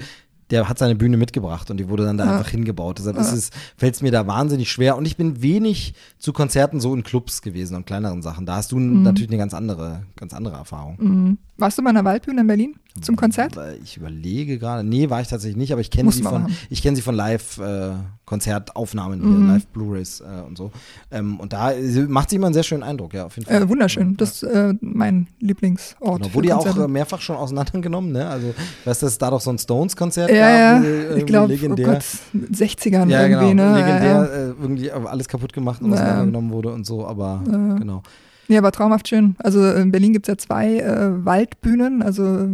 der 0.51 0.69
hat 0.69 0.79
seine 0.79 0.97
Bühne 0.97 1.17
mitgebracht 1.17 1.71
und 1.71 1.77
die 1.77 1.89
wurde 1.89 2.05
dann 2.05 2.19
da 2.19 2.25
einfach 2.25 2.51
hingebaut. 2.51 2.99
Deshalb 2.99 3.17
es, 3.19 3.51
fällt 3.77 3.95
es 3.95 4.03
mir 4.03 4.11
da 4.11 4.27
wahnsinnig 4.27 4.71
schwer. 4.71 4.97
Und 4.97 5.07
ich 5.07 5.17
bin 5.17 5.43
wenig 5.43 5.95
zu 6.19 6.33
Konzerten 6.33 6.81
so 6.81 6.93
in 6.93 7.05
Clubs 7.05 7.41
gewesen 7.41 7.77
und 7.77 7.87
kleineren 7.87 8.21
Sachen. 8.21 8.47
Da 8.47 8.57
hast 8.57 8.73
du 8.73 8.79
natürlich 8.81 9.31
eine 9.31 9.39
ganz 9.39 9.55
andere, 9.55 10.03
ganz 10.17 10.35
andere 10.35 10.57
Erfahrung. 10.57 11.39
Warst 11.61 11.79
du 11.79 11.83
bei 11.83 11.91
einer 11.91 12.05
Waldbühne 12.05 12.41
in 12.41 12.47
Berlin 12.47 12.75
zum 13.03 13.17
Konzert? 13.17 13.57
Ich 13.85 13.97
überlege 13.97 14.59
gerade. 14.59 14.83
Nee, 14.83 15.11
war 15.11 15.21
ich 15.21 15.29
tatsächlich 15.29 15.57
nicht, 15.57 15.73
aber 15.73 15.81
ich 15.81 15.91
kenne 15.91 16.11
sie 16.11 16.19
du 16.23 16.25
mal 16.25 16.31
von 16.31 16.47
ich 16.71 16.83
kenne 16.83 16.97
sie 16.97 17.03
von 17.03 17.15
Live-Konzertaufnahmen, 17.15 19.21
Mhm. 19.21 19.49
Live 19.49 19.67
Blu-rays 19.69 20.21
äh, 20.21 20.43
und 20.47 20.57
so. 20.57 20.71
Ähm, 21.11 21.39
und 21.41 21.53
da 21.53 21.73
macht 22.09 22.31
sie 22.31 22.37
immer 22.37 22.47
einen 22.47 22.55
sehr 22.55 22.63
schönen 22.63 22.83
Eindruck, 22.83 23.15
ja, 23.15 23.27
auf 23.27 23.37
jeden 23.37 23.49
Fall. 23.49 23.63
Äh, 23.63 23.69
wunderschön. 23.69 24.17
Das 24.17 24.43
ist 24.43 24.45
äh, 24.45 24.75
mein 24.81 25.27
Lieblingsort. 25.41 26.23
Genau, 26.23 26.35
wurde 26.35 26.49
ja 26.49 26.57
auch 26.57 26.77
äh, 26.77 26.89
mehrfach 26.89 27.21
schon 27.21 27.37
auseinandergenommen, 27.37 28.13
ne? 28.13 28.29
Also, 28.29 28.55
ich 28.81 28.87
weiß, 28.87 29.01
dass 29.01 29.19
da 29.19 29.31
doch 29.31 29.41
so 29.41 29.51
ein 29.51 29.59
Stones-Konzert 29.59 30.31
ja, 30.31 30.37
ja, 30.37 30.75
gab. 30.79 30.85
äh, 30.85 31.01
irgendwie 31.03 31.21
ich 31.21 31.27
glaube, 31.27 31.47
oh 31.47 31.49
legendär. 31.49 31.87
Gott, 31.87 32.05
60ern 32.53 33.09
ja, 33.09 33.23
irgendwie, 33.27 33.49
genau. 33.51 33.71
ne? 33.73 33.79
Legendär, 33.79 34.05
Ja, 34.05 34.25
ja. 34.25 34.25
äh, 34.25 34.47
irgendwie 34.61 34.91
alles 34.91 35.29
kaputt 35.29 35.53
gemacht 35.53 35.83
und 35.83 35.89
Ja. 35.91 35.95
auseinandergenommen 35.97 36.51
wurde 36.53 36.73
und 36.73 36.87
so, 36.87 37.07
aber 37.07 37.43
Ja. 37.51 37.75
genau. 37.75 38.03
Nee, 38.51 38.59
aber 38.59 38.73
traumhaft 38.73 39.07
schön. 39.07 39.37
Also 39.39 39.65
in 39.71 39.93
Berlin 39.93 40.13
gibt 40.13 40.27
es 40.27 40.33
ja 40.33 40.37
zwei 40.37 40.81
äh, 40.81 41.25
Waldbühnen, 41.25 42.03
also 42.03 42.25
äh, 42.25 42.49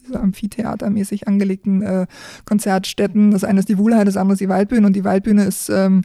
diese 0.00 0.20
Amphitheatermäßig 0.20 1.26
angelegten 1.26 1.82
äh, 1.82 2.06
Konzertstätten. 2.44 3.32
Das 3.32 3.42
eine 3.42 3.58
ist 3.58 3.68
die 3.68 3.76
Wuhlheide, 3.76 4.04
das 4.04 4.16
andere 4.16 4.34
ist 4.34 4.40
die 4.40 4.48
Waldbühne 4.48 4.86
und 4.86 4.94
die 4.94 5.02
Waldbühne 5.02 5.44
ist, 5.44 5.68
ähm, 5.68 6.02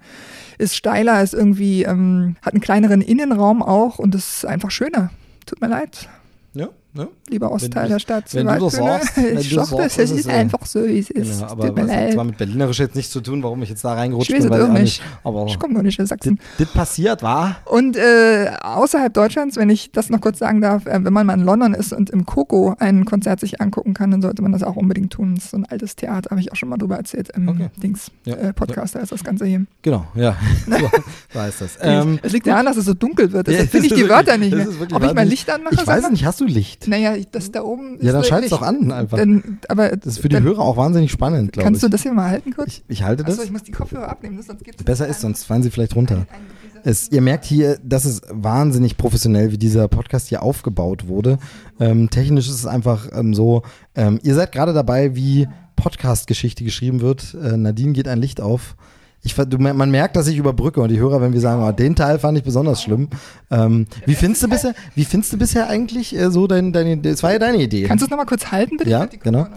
ist 0.58 0.76
steiler, 0.76 1.22
ist 1.22 1.36
irgendwie, 1.36 1.84
ähm, 1.84 2.36
hat 2.42 2.54
einen 2.54 2.62
kleineren 2.62 3.02
Innenraum 3.02 3.62
auch 3.62 4.00
und 4.00 4.16
ist 4.16 4.44
einfach 4.44 4.72
schöner. 4.72 5.12
Tut 5.46 5.62
mir 5.62 5.68
leid, 5.68 6.10
Ja, 6.56 6.70
ne? 6.98 7.08
lieber 7.30 7.52
Ostteil 7.52 7.88
der 7.90 8.00
Stadt. 8.00 8.34
wenn 8.34 8.48
du 8.48 8.54
das 8.54 8.62
Waldbühne. 8.80 8.88
sagst, 9.00 9.18
wenn 9.18 9.38
ich 9.38 9.50
du 9.50 9.56
das 9.56 9.70
das, 9.70 9.78
sagst, 9.80 10.00
es 10.00 10.12
ist 10.12 10.20
ist 10.20 10.26
äh, 10.28 10.32
einfach 10.32 10.66
so, 10.66 10.84
wie 10.86 11.00
es 11.00 11.10
ist. 11.10 11.40
Genau, 11.40 11.52
aber 11.52 11.76
was 11.78 11.92
hat 11.92 12.12
zwar 12.14 12.24
mit 12.24 12.38
Berlinerisch 12.38 12.80
jetzt 12.80 12.96
nichts 12.96 13.12
zu 13.12 13.22
tun, 13.22 13.44
warum 13.44 13.62
ich 13.64 13.70
jetzt 13.70 13.84
da 13.86 13.94
reingerutscht 13.94 14.30
Ich 14.32 14.38
bin, 14.40 14.52
auch 14.52 14.74
ich 14.76 14.82
nicht. 14.82 15.02
Aber 15.24 15.46
Ich 15.48 15.60
komme 15.60 15.74
doch 15.76 15.82
nicht 15.82 16.00
aus 16.02 16.10
Sachsen. 16.10 16.40
das, 16.58 16.68
das 16.68 16.74
passiert, 16.76 17.22
war? 17.24 17.58
Und 17.66 17.96
äh, 17.98 18.52
außerhalb 18.62 19.14
Deutschlands, 19.14 19.56
wenn 19.58 19.70
ich 19.70 19.92
das 19.92 20.10
noch 20.10 20.22
kurz 20.22 20.40
sagen 20.40 20.62
darf, 20.62 20.86
äh, 20.86 21.04
wenn 21.04 21.14
man 21.14 21.26
mal 21.28 21.34
in 21.38 21.46
London 21.46 21.74
ist 21.74 21.94
und 21.94 22.10
im 22.10 22.26
Coco 22.26 22.76
ein 22.80 23.06
Konzert 23.06 23.40
sich 23.40 23.62
angucken 23.62 23.94
kann, 23.94 24.12
dann 24.12 24.22
sollte 24.22 24.42
man 24.42 24.52
das 24.52 24.64
auch 24.64 24.76
unbedingt 24.76 25.14
tun. 25.14 25.36
Das 25.36 25.46
ist 25.46 25.52
so 25.52 25.58
ein 25.58 25.66
altes 25.66 25.96
Theater, 25.96 26.30
habe 26.32 26.40
ich 26.42 26.52
auch 26.52 26.56
schon 26.56 26.70
mal 26.70 26.78
drüber 26.78 26.96
erzählt 26.98 27.30
im 27.36 27.48
Okay. 27.50 27.70
Dings 27.78 28.12
Ja. 28.26 28.36
äh, 28.36 28.54
Podcast, 28.54 28.96
da 28.96 29.00
ist 29.00 29.12
das 29.12 29.24
Ganze 29.24 29.46
hier. 29.46 29.66
Genau, 29.82 30.06
ja. 30.16 30.36
so, 30.66 30.90
so 31.34 31.40
heißt 31.40 31.62
das. 31.62 31.78
Ähm, 31.82 32.20
es 32.24 32.32
liegt 32.34 32.48
daran, 32.48 32.66
dass 32.66 32.78
es 32.78 32.86
so 32.86 32.94
dunkel 32.94 33.32
wird. 33.32 33.48
Ja, 33.48 33.54
Deshalb 33.54 33.70
finde 33.72 33.86
ich 33.88 33.92
das 33.92 33.98
die 33.98 34.04
ist 34.06 34.10
Wörter 34.10 34.26
wirklich- 34.34 34.40
nicht 34.40 34.54
das 34.54 34.58
mehr. 34.60 34.68
ist 34.74 34.80
wirklich 34.80 34.96
Ob 34.96 35.02
ich 35.04 35.08
mein 35.08 35.16
wahnsinnig. 35.18 35.30
Licht 35.32 35.50
anmache? 35.52 35.76
ich 35.76 35.88
weiß 35.88 36.10
nicht, 36.10 36.26
hast 36.26 36.40
du 36.42 36.46
Licht? 36.46 36.87
Naja, 36.88 37.16
das 37.32 37.52
da 37.52 37.62
oben 37.64 37.98
Ja, 38.02 38.12
dann 38.14 38.24
schalt's 38.24 38.50
Licht. 38.50 38.54
doch 38.54 38.62
an 38.62 38.92
einfach. 38.92 39.18
Dann, 39.18 39.60
aber 39.70 39.90
Das 39.90 40.14
ist 40.14 40.20
für 40.20 40.30
die 40.30 40.40
Hörer 40.42 40.60
auch 40.62 40.78
wahnsinnig 40.78 41.12
spannend, 41.12 41.52
glaube 41.54 41.66
Kannst 41.66 41.80
ich. 41.84 41.88
du 41.88 41.92
das 41.92 42.02
hier 42.04 42.14
mal 42.14 42.30
halten 42.30 42.54
kurz? 42.54 42.68
ich. 42.70 42.84
Ich 42.88 43.04
halte 43.04 43.24
das. 43.24 43.34
Achso, 43.36 43.44
ich 43.46 43.52
muss 43.52 43.64
die 43.64 43.72
Kopfhörer 43.72 44.10
abnehmen, 44.10 44.42
sonst 44.42 44.64
gibt's 44.64 44.84
Besser 44.84 45.08
ist, 45.08 45.22
sonst 45.22 45.44
fallen 45.44 45.64
sie 45.64 45.70
vielleicht 45.72 45.96
runter. 45.96 46.16
Ein- 46.16 46.22
ein- 46.22 46.58
Es, 46.84 47.12
ihr 47.12 47.22
merkt 47.22 47.44
hier, 47.46 47.78
das 47.84 48.06
ist 48.06 48.22
wahnsinnig 48.32 48.98
professionell, 48.98 49.52
wie 49.52 49.58
dieser 49.58 49.88
Podcast 49.88 50.28
hier 50.30 50.42
aufgebaut 50.44 51.08
wurde. 51.08 51.38
Ähm, 51.80 52.10
technisch 52.10 52.48
ist 52.48 52.56
es 52.56 52.66
einfach 52.66 53.10
ähm, 53.14 53.34
so, 53.34 53.64
ähm, 53.96 54.20
ihr 54.24 54.36
seid 54.36 54.52
gerade 54.54 54.74
dabei, 54.74 55.16
wie 55.16 55.48
Podcast-Geschichte 55.76 56.64
geschrieben 56.64 57.02
wird. 57.02 57.36
Äh, 57.42 57.58
Nadine 57.58 57.94
geht 57.94 58.08
ein 58.08 58.20
Licht 58.20 58.40
auf. 58.42 58.76
Ich, 59.24 59.36
du, 59.36 59.58
man 59.58 59.92
merkt, 59.92 60.16
dass 60.16 60.28
ich 60.28 60.38
überbrücke 60.38 60.80
und 60.80 60.90
die 60.90 61.00
Hörer, 61.00 61.22
wenn 61.22 61.34
wir 61.34 61.42
sagen, 61.42 61.62
oh, 61.62 61.72
den 61.72 61.96
Teil 61.96 62.20
fand 62.20 62.38
ich 62.38 62.44
besonders 62.44 62.82
schlimm. 62.82 63.10
Ähm, 63.52 63.88
wie 64.06 64.16
findest 64.16 64.44
du 64.44 64.48
bisher, 64.48 64.74
wie 64.96 65.06
findest 65.06 65.34
du 65.34 65.38
bisher 65.38 65.68
eigentlich 65.70 66.16
äh, 66.16 66.32
so 66.32 66.48
dein, 66.48 66.72
deine, 66.72 66.98
das 66.98 67.24
war 67.24 67.34
ja 67.34 67.40
deine 67.40 67.62
Idee. 67.62 67.84
Kannst 67.84 68.04
du 68.04 68.06
es 68.06 68.10
nochmal 68.10 68.26
kurz 68.26 68.52
halten, 68.52 68.78
bitte? 68.78 68.90
Ja, 68.90 69.06
genau. 69.06 69.48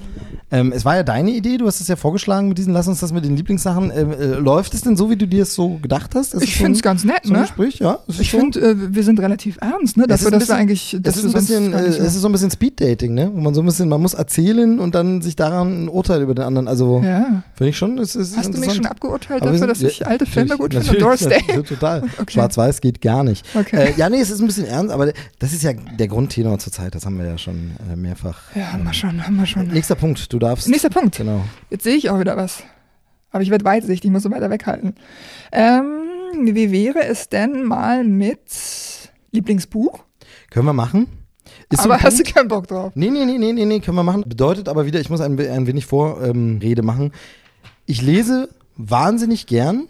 Ähm, 0.52 0.72
es 0.72 0.84
war 0.84 0.96
ja 0.96 1.02
deine 1.02 1.30
Idee, 1.30 1.58
du 1.58 1.66
hast 1.66 1.80
es 1.80 1.88
ja 1.88 1.96
vorgeschlagen 1.96 2.48
mit 2.48 2.58
diesen, 2.58 2.72
lass 2.72 2.88
uns 2.88 3.00
das 3.00 3.12
mit 3.12 3.24
den 3.24 3.36
Lieblingssachen. 3.36 3.92
Ähm, 3.94 4.12
äh, 4.12 4.26
läuft 4.34 4.74
es 4.74 4.80
denn 4.80 4.96
so, 4.96 5.08
wie 5.10 5.16
du 5.16 5.26
dir 5.26 5.44
es 5.44 5.54
so 5.54 5.78
gedacht 5.78 6.14
hast? 6.14 6.34
Ist 6.34 6.42
Ich 6.42 6.56
finde 6.56 6.72
es 6.72 6.82
ganz 6.82 7.04
nett, 7.04 7.20
so 7.22 7.32
ne? 7.32 7.42
Gespräch, 7.42 7.78
ja. 7.78 8.00
Ich 8.08 8.30
so? 8.30 8.38
finde, 8.38 8.60
äh, 8.60 8.94
wir 8.94 9.04
sind 9.04 9.20
relativ 9.20 9.58
ernst, 9.60 9.96
ne? 9.96 10.04
Es 10.08 10.16
ist 10.16 10.24
Dafür, 10.24 10.38
dass 10.38 10.48
wir 10.48 10.56
eigentlich, 10.56 10.96
Das 11.00 11.16
ist 11.16 11.24
ein 11.24 11.32
bisschen, 11.32 11.72
äh, 11.72 11.82
es 11.82 11.98
ist 11.98 12.14
so 12.14 12.28
ein 12.28 12.32
bisschen 12.32 12.50
Speed-Dating, 12.50 13.14
ne? 13.14 13.30
Wo 13.32 13.40
man 13.40 13.54
so 13.54 13.62
ein 13.62 13.66
bisschen, 13.66 13.88
man 13.88 14.02
muss 14.02 14.14
erzählen 14.14 14.80
und 14.80 14.94
dann 14.94 15.22
sich 15.22 15.36
daran 15.36 15.84
ein 15.84 15.88
Urteil 15.88 16.22
über 16.22 16.34
den 16.34 16.44
anderen. 16.44 16.66
Also 16.66 17.00
ja. 17.04 17.42
finde 17.54 17.70
ich 17.70 17.78
schon, 17.78 17.98
es 17.98 18.16
ist 18.16 18.36
Hast 18.36 18.52
du 18.52 18.58
mich 18.58 18.74
schon 18.74 18.86
abgeurteilt 18.86 19.44
dafür, 19.44 19.68
dass 19.68 19.82
ich 19.82 20.06
alte 20.06 20.26
Filme 20.26 20.56
gut 20.56 20.74
finde? 20.74 20.98
Doris 20.98 21.20
Day. 21.20 21.42
Total. 21.62 22.02
Okay. 22.20 22.32
Schwarz-Weiß 22.32 22.80
geht 22.80 23.00
gar 23.00 23.24
nicht. 23.24 23.46
Okay. 23.54 23.92
Äh, 23.92 23.94
ja, 23.96 24.10
nee, 24.10 24.20
es 24.20 24.30
ist 24.30 24.40
ein 24.40 24.46
bisschen 24.46 24.66
ernst, 24.66 24.92
aber 24.92 25.12
das 25.38 25.52
ist 25.52 25.62
ja 25.62 25.72
der 25.72 26.08
Grundtenor 26.08 26.58
zur 26.58 26.72
Zeit. 26.72 26.94
Das 26.94 27.06
haben 27.06 27.18
wir 27.18 27.26
ja 27.26 27.38
schon 27.38 27.72
äh, 27.90 27.96
mehrfach. 27.96 28.38
Ja, 28.54 28.72
haben 28.72 28.84
wir 28.84 28.92
schon, 28.92 29.24
haben 29.24 29.36
wir 29.36 29.46
schon. 29.46 29.68
Nächster 29.68 29.94
Punkt, 29.94 30.32
du 30.32 30.38
darfst. 30.40 30.68
Nächster 30.68 30.90
Punkt. 30.90 31.16
Genau. 31.16 31.44
Jetzt 31.70 31.84
sehe 31.84 31.94
ich 31.94 32.10
auch 32.10 32.18
wieder 32.18 32.36
was. 32.36 32.64
Aber 33.30 33.42
ich 33.42 33.50
werde 33.50 33.64
weitsichtig, 33.64 34.06
ich 34.06 34.10
muss 34.10 34.24
so 34.24 34.30
weiter 34.32 34.50
weghalten. 34.50 34.96
Ähm, 35.52 36.08
wie 36.42 36.72
wäre 36.72 37.04
es 37.04 37.28
denn 37.28 37.64
mal 37.64 38.02
mit 38.02 38.40
Lieblingsbuch? 39.30 40.00
Können 40.50 40.66
wir 40.66 40.72
machen? 40.72 41.06
Ist 41.70 41.80
aber 41.84 42.00
hast 42.00 42.18
du 42.18 42.24
keinen 42.24 42.48
Bock 42.48 42.66
drauf? 42.66 42.92
Nee, 42.96 43.10
nee, 43.10 43.24
nee, 43.24 43.38
nee, 43.38 43.52
nee, 43.52 43.64
nee, 43.64 43.80
können 43.80 43.96
wir 43.96 44.02
machen. 44.02 44.24
Bedeutet 44.26 44.68
aber 44.68 44.86
wieder, 44.86 45.00
ich 45.00 45.10
muss 45.10 45.20
ein, 45.20 45.38
ein 45.38 45.66
wenig 45.66 45.86
Vorrede 45.86 46.80
ähm, 46.80 46.86
machen. 46.86 47.12
Ich 47.86 48.02
lese 48.02 48.48
wahnsinnig 48.76 49.46
gern, 49.46 49.86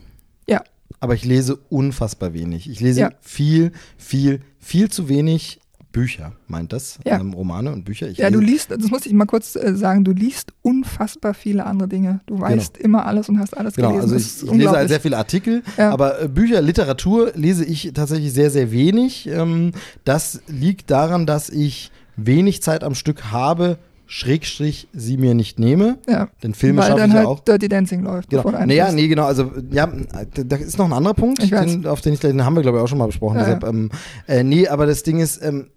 Ja. 0.47 0.63
aber 1.01 1.15
ich 1.15 1.25
lese 1.25 1.57
unfassbar 1.69 2.35
wenig. 2.35 2.69
Ich 2.69 2.81
lese 2.81 3.01
Ja. 3.01 3.11
viel, 3.21 3.73
viel, 3.97 4.41
viel 4.59 4.91
zu 4.91 5.09
wenig 5.09 5.60
Bücher, 5.93 6.33
meint 6.47 6.73
das. 6.73 6.99
Ja. 7.05 7.19
Ähm, 7.19 7.33
Romane 7.33 7.73
und 7.73 7.85
Bücher. 7.85 8.09
Ich 8.09 8.19
Ja, 8.19 8.31
du 8.31 8.39
liest, 8.39 8.71
das 8.71 8.91
muss 8.91 9.07
ich 9.07 9.13
mal 9.13 9.25
kurz 9.27 9.57
äh, 9.57 9.75
sagen, 9.75 10.05
du 10.05 10.13
liest 10.13 10.53
unfassbar 10.63 11.35
viele 11.35 11.67
andere 11.67 11.89
Dinge. 11.89 12.21
Du 12.27 12.39
weißt 12.41 12.79
immer 12.79 13.07
alles 13.07 13.29
und 13.29 13.39
hast 13.41 13.57
alles 13.57 13.75
Genau, 13.75 13.93
gelesen. 13.95 14.13
also 14.15 14.17
ich, 14.47 14.53
ich 14.53 14.59
lese 14.59 14.71
halt 14.71 14.89
sehr 14.89 15.01
viele 15.01 15.17
Artikel, 15.17 15.63
Ja. 15.77 15.91
aber 15.91 16.23
äh, 16.23 16.29
Bücher, 16.29 16.61
Literatur 16.63 17.33
lese 17.35 17.65
ich 17.65 17.91
tatsächlich 17.95 18.33
sehr, 18.33 18.51
sehr 18.51 18.71
wenig. 18.71 19.27
Ähm, 19.29 19.73
das 20.05 20.41
liegt 20.47 20.91
daran, 20.91 21.27
dass 21.27 21.51
ich 21.51 21.91
wenig 22.17 22.63
Zeit 22.63 22.85
am 22.85 22.95
Stück 22.95 23.33
habe, 23.33 23.79
Schrägstrich 24.07 24.89
sie 24.93 25.17
mir 25.17 25.35
nicht 25.35 25.61
nehme. 25.61 25.99
ja. 26.09 26.29
Denn 26.43 26.53
Filme 26.53 26.81
Weil 26.83 26.89
schaffe 26.89 26.99
dann 27.01 27.11
ich 27.11 27.15
ja 27.15 27.19
halt 27.21 27.29
auch. 27.29 27.41
Dirty 27.45 27.69
Dancing 27.69 28.03
läuft. 28.03 28.29
Genau. 28.31 28.51
Naja, 28.51 28.91
nee, 28.91 29.07
genau. 29.07 29.25
Also, 29.25 29.53
ja, 29.71 29.89
da 30.35 30.57
ist 30.57 30.79
noch 30.79 30.87
ein 30.87 30.93
anderer 30.93 31.15
Punkt, 31.15 31.41
den, 31.49 31.87
auf 31.87 32.01
den 32.01 32.15
ich 32.15 32.21
gleich, 32.21 32.33
den 32.33 32.45
haben 32.45 32.57
wir, 32.57 32.63
glaube 32.63 32.79
ich, 32.79 32.83
auch 32.85 32.89
schon 32.89 32.99
mal 32.99 33.07
besprochen. 33.07 33.37
Ja, 33.39 33.45
deshalb, 33.45 33.65
ähm, 33.65 33.89
äh, 34.27 34.43
nee, 34.43 34.67
aber 34.67 34.87
das 34.87 35.05
Ding 35.05 35.21
ist, 35.21 35.41
ähm, 35.45 35.69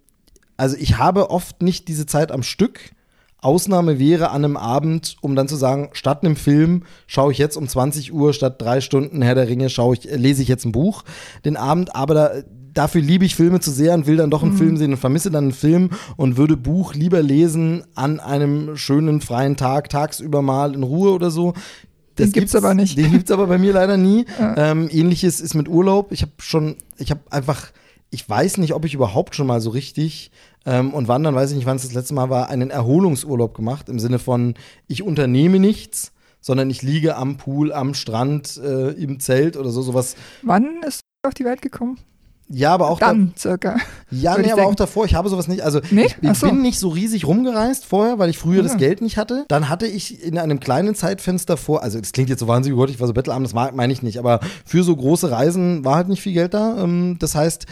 also 0.56 0.76
ich 0.78 0.98
habe 0.98 1.30
oft 1.30 1.62
nicht 1.62 1.88
diese 1.88 2.06
Zeit 2.06 2.32
am 2.32 2.42
Stück. 2.42 2.80
Ausnahme 3.40 3.98
wäre 3.98 4.30
an 4.30 4.44
einem 4.44 4.56
Abend, 4.56 5.16
um 5.20 5.36
dann 5.36 5.48
zu 5.48 5.56
sagen, 5.56 5.90
statt 5.92 6.24
einem 6.24 6.36
Film 6.36 6.84
schaue 7.06 7.30
ich 7.30 7.38
jetzt 7.38 7.56
um 7.56 7.68
20 7.68 8.12
Uhr, 8.14 8.32
statt 8.32 8.60
drei 8.60 8.80
Stunden 8.80 9.20
Herr 9.20 9.34
der 9.34 9.48
Ringe, 9.48 9.68
schaue 9.68 9.94
ich, 9.96 10.10
äh, 10.10 10.16
lese 10.16 10.40
ich 10.42 10.48
jetzt 10.48 10.64
ein 10.64 10.72
Buch 10.72 11.04
den 11.44 11.58
Abend, 11.58 11.94
aber 11.94 12.14
da, 12.14 12.30
dafür 12.72 13.02
liebe 13.02 13.26
ich 13.26 13.34
Filme 13.36 13.60
zu 13.60 13.70
sehr 13.70 13.92
und 13.92 14.06
will 14.06 14.16
dann 14.16 14.30
doch 14.30 14.42
einen 14.42 14.52
Mhm. 14.52 14.58
Film 14.58 14.76
sehen 14.78 14.92
und 14.92 14.98
vermisse 14.98 15.30
dann 15.30 15.44
einen 15.44 15.52
Film 15.52 15.90
und 16.16 16.38
würde 16.38 16.56
Buch 16.56 16.94
lieber 16.94 17.22
lesen 17.22 17.84
an 17.94 18.18
einem 18.18 18.78
schönen 18.78 19.20
freien 19.20 19.56
Tag, 19.56 19.90
tagsüber 19.90 20.40
mal 20.40 20.74
in 20.74 20.82
Ruhe 20.82 21.12
oder 21.12 21.30
so. 21.30 21.52
Den 22.18 22.32
gibt's 22.32 22.54
aber 22.54 22.74
nicht. 22.74 22.96
Den 22.96 23.10
gibt's 23.10 23.30
aber 23.30 23.46
bei 23.46 23.58
mir 23.58 23.72
leider 23.72 23.96
nie. 23.96 24.24
Ja. 24.38 24.70
Ähm, 24.70 24.88
Ähnliches 24.90 25.40
ist 25.40 25.54
mit 25.54 25.68
Urlaub. 25.68 26.12
Ich 26.12 26.22
habe 26.22 26.32
schon, 26.38 26.76
ich 26.96 27.10
habe 27.10 27.20
einfach, 27.30 27.68
ich 28.14 28.28
weiß 28.28 28.58
nicht, 28.58 28.72
ob 28.74 28.84
ich 28.84 28.94
überhaupt 28.94 29.34
schon 29.34 29.46
mal 29.46 29.60
so 29.60 29.70
richtig 29.70 30.30
ähm, 30.64 30.94
und 30.94 31.08
wann, 31.08 31.22
dann 31.24 31.34
weiß 31.34 31.50
ich 31.50 31.56
nicht, 31.56 31.66
wann 31.66 31.76
es 31.76 31.82
das 31.82 31.92
letzte 31.92 32.14
Mal 32.14 32.30
war, 32.30 32.48
einen 32.48 32.70
Erholungsurlaub 32.70 33.54
gemacht 33.54 33.88
im 33.88 33.98
Sinne 33.98 34.18
von, 34.18 34.54
ich 34.86 35.02
unternehme 35.02 35.58
nichts, 35.58 36.12
sondern 36.40 36.70
ich 36.70 36.82
liege 36.82 37.16
am 37.16 37.36
Pool, 37.36 37.72
am 37.72 37.94
Strand, 37.94 38.56
äh, 38.62 38.90
im 38.92 39.18
Zelt 39.20 39.56
oder 39.56 39.70
so, 39.70 39.82
sowas. 39.82 40.14
Wann 40.42 40.82
ist 40.86 41.00
du 41.22 41.28
auf 41.28 41.34
die 41.34 41.44
Welt 41.44 41.60
gekommen? 41.60 41.98
Ja, 42.46 42.74
aber 42.74 42.90
auch 42.90 42.98
da, 43.00 43.06
Dann 43.06 43.32
circa. 43.38 43.76
ja, 44.10 44.36
nee, 44.36 44.52
aber 44.52 44.66
auch 44.66 44.74
davor, 44.74 45.06
ich 45.06 45.14
habe 45.14 45.30
sowas 45.30 45.48
nicht, 45.48 45.62
also 45.62 45.80
Nee? 45.90 46.04
ich, 46.04 46.16
ich 46.20 46.38
so. 46.38 46.46
bin 46.46 46.60
nicht 46.60 46.78
so 46.78 46.90
riesig 46.90 47.26
rumgereist 47.26 47.86
vorher, 47.86 48.18
weil 48.18 48.28
ich 48.28 48.36
früher 48.36 48.62
das 48.62 48.72
Ah. 48.72 48.76
Geld 48.76 49.00
nicht 49.00 49.16
hatte. 49.16 49.46
Dann 49.48 49.70
hatte 49.70 49.86
ich 49.86 50.22
in 50.22 50.36
einem 50.36 50.60
kleinen 50.60 50.94
Zeitfenster 50.94 51.56
vor, 51.56 51.82
also 51.82 51.98
das 51.98 52.12
klingt 52.12 52.28
jetzt 52.28 52.40
so 52.40 52.46
wahnsinnig, 52.46 52.78
Gott, 52.78 52.90
ich 52.90 53.00
war 53.00 53.06
so 53.06 53.14
bettelarm, 53.14 53.42
das 53.44 53.54
meine 53.54 53.90
ich 53.94 54.02
nicht, 54.02 54.18
aber 54.18 54.40
für 54.66 54.82
so 54.82 54.94
große 54.94 55.30
Reisen 55.30 55.86
war 55.86 55.96
halt 55.96 56.08
nicht 56.08 56.20
viel 56.20 56.34
Geld 56.34 56.52
da. 56.52 56.82
Ähm, 56.84 57.16
Das 57.18 57.34
heißt, 57.34 57.64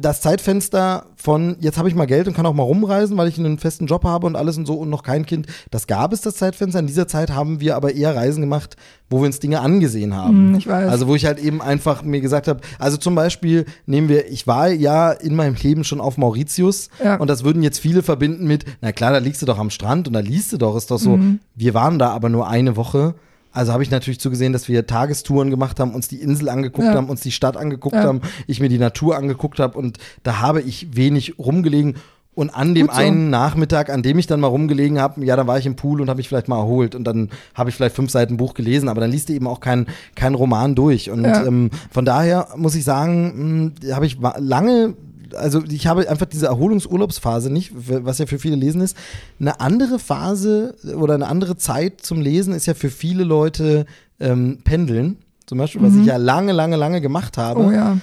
das 0.00 0.20
Zeitfenster 0.20 1.06
von 1.16 1.56
jetzt 1.60 1.78
habe 1.78 1.88
ich 1.88 1.94
mal 1.96 2.04
Geld 2.06 2.28
und 2.28 2.34
kann 2.34 2.46
auch 2.46 2.54
mal 2.54 2.62
rumreisen, 2.62 3.16
weil 3.16 3.26
ich 3.28 3.38
einen 3.38 3.58
festen 3.58 3.86
Job 3.86 4.04
habe 4.04 4.26
und 4.26 4.36
alles 4.36 4.56
und 4.56 4.66
so 4.66 4.74
und 4.74 4.88
noch 4.88 5.02
kein 5.02 5.26
Kind, 5.26 5.46
das 5.70 5.86
gab 5.88 6.12
es 6.12 6.20
das 6.20 6.36
Zeitfenster. 6.36 6.78
In 6.78 6.86
dieser 6.86 7.08
Zeit 7.08 7.30
haben 7.32 7.58
wir 7.60 7.74
aber 7.74 7.92
eher 7.94 8.14
Reisen 8.14 8.40
gemacht, 8.40 8.76
wo 9.10 9.20
wir 9.20 9.26
uns 9.26 9.40
Dinge 9.40 9.60
angesehen 9.60 10.14
haben. 10.14 10.50
Hm, 10.50 10.54
ich 10.54 10.66
weiß. 10.68 10.88
Also 10.90 11.08
wo 11.08 11.16
ich 11.16 11.26
halt 11.26 11.40
eben 11.40 11.60
einfach 11.60 12.02
mir 12.04 12.20
gesagt 12.20 12.46
habe, 12.46 12.60
also 12.78 12.96
zum 12.96 13.16
Beispiel 13.16 13.64
nehmen 13.86 14.08
wir, 14.08 14.30
ich 14.30 14.46
war 14.46 14.68
ja 14.68 15.10
in 15.10 15.34
meinem 15.34 15.56
Leben 15.56 15.82
schon 15.82 16.00
auf 16.00 16.18
Mauritius 16.18 16.88
Ja. 17.02 17.16
und 17.16 17.28
das 17.28 17.42
würden 17.42 17.62
jetzt 17.62 17.80
viele 17.80 18.02
verbinden 18.04 18.46
mit, 18.46 18.64
na 18.80 18.92
klar, 18.92 19.10
da 19.12 19.18
liegst 19.18 19.42
du 19.42 19.46
doch 19.46 19.58
am 19.58 19.70
Strand 19.70 20.06
und 20.06 20.14
da 20.14 20.20
liest 20.20 20.52
du 20.52 20.56
doch, 20.56 20.76
ist 20.76 20.90
doch 20.90 20.98
so. 20.98 21.16
Mhm. 21.16 21.40
Wir 21.56 21.74
waren 21.74 21.98
da 21.98 22.10
aber 22.10 22.28
nur 22.28 22.46
eine 22.48 22.76
Woche. 22.76 23.14
Also 23.54 23.72
habe 23.72 23.82
ich 23.84 23.90
natürlich 23.90 24.20
zugesehen, 24.20 24.52
dass 24.52 24.68
wir 24.68 24.86
Tagestouren 24.86 25.48
gemacht 25.48 25.78
haben, 25.80 25.94
uns 25.94 26.08
die 26.08 26.20
Insel 26.20 26.48
angeguckt 26.48 26.88
Ja. 26.88 26.94
haben, 26.94 27.08
uns 27.08 27.20
die 27.20 27.30
Stadt 27.32 27.56
angeguckt 27.56 27.94
Ja. 27.94 28.02
haben, 28.02 28.20
ich 28.46 28.60
mir 28.60 28.68
die 28.68 28.78
Natur 28.78 29.16
angeguckt 29.16 29.60
habe 29.60 29.78
und 29.78 29.98
da 30.24 30.40
habe 30.40 30.60
ich 30.60 30.94
wenig 30.96 31.38
rumgelegen. 31.38 31.94
Und 32.36 32.50
an 32.50 32.74
dem 32.74 32.86
so. 32.86 32.92
einen 32.94 33.30
Nachmittag, 33.30 33.90
an 33.90 34.02
dem 34.02 34.18
ich 34.18 34.26
dann 34.26 34.40
mal 34.40 34.48
rumgelegen 34.48 34.98
habe, 35.00 35.24
ja, 35.24 35.36
dann 35.36 35.46
war 35.46 35.56
ich 35.56 35.66
im 35.66 35.76
Pool 35.76 36.00
und 36.00 36.08
habe 36.10 36.16
mich 36.16 36.26
vielleicht 36.28 36.48
mal 36.48 36.58
erholt 36.58 36.96
und 36.96 37.04
dann 37.04 37.30
habe 37.54 37.70
ich 37.70 37.76
vielleicht 37.76 37.94
fünf 37.94 38.10
Seiten 38.10 38.36
Buch 38.38 38.54
gelesen, 38.54 38.88
aber 38.88 39.00
dann 39.00 39.12
liest 39.12 39.28
du 39.28 39.34
eben 39.34 39.46
auch 39.46 39.60
keinen 39.60 39.86
kein 40.16 40.34
Roman 40.34 40.74
durch. 40.74 41.10
Und 41.12 41.22
Ja. 41.24 41.46
ähm, 41.46 41.70
von 41.92 42.04
daher 42.04 42.48
muss 42.56 42.74
ich 42.74 42.82
sagen, 42.82 43.72
mh, 43.86 43.94
habe 43.94 44.06
ich 44.06 44.18
lange 44.38 44.94
also 45.36 45.62
ich 45.64 45.86
habe 45.86 46.08
einfach 46.08 46.26
diese 46.26 46.46
Erholungsurlaubsphase 46.46 47.50
nicht, 47.50 47.72
was 47.74 48.18
ja 48.18 48.26
für 48.26 48.38
viele 48.38 48.56
Lesen 48.56 48.80
ist. 48.80 48.96
Eine 49.40 49.60
andere 49.60 49.98
Phase 49.98 50.74
oder 50.96 51.14
eine 51.14 51.26
andere 51.26 51.56
Zeit 51.56 52.00
zum 52.00 52.20
Lesen 52.20 52.54
ist 52.54 52.66
ja 52.66 52.74
für 52.74 52.90
viele 52.90 53.24
Leute 53.24 53.86
ähm, 54.20 54.58
Pendeln, 54.64 55.18
zum 55.46 55.58
Beispiel, 55.58 55.82
was 55.82 55.92
Mhm. 55.92 56.00
ich 56.02 56.06
ja 56.06 56.16
lange, 56.16 56.52
lange, 56.52 56.76
lange 56.76 57.00
gemacht 57.00 57.36
habe. 57.38 57.60
Oh 57.60 57.70
ja. 57.70 57.98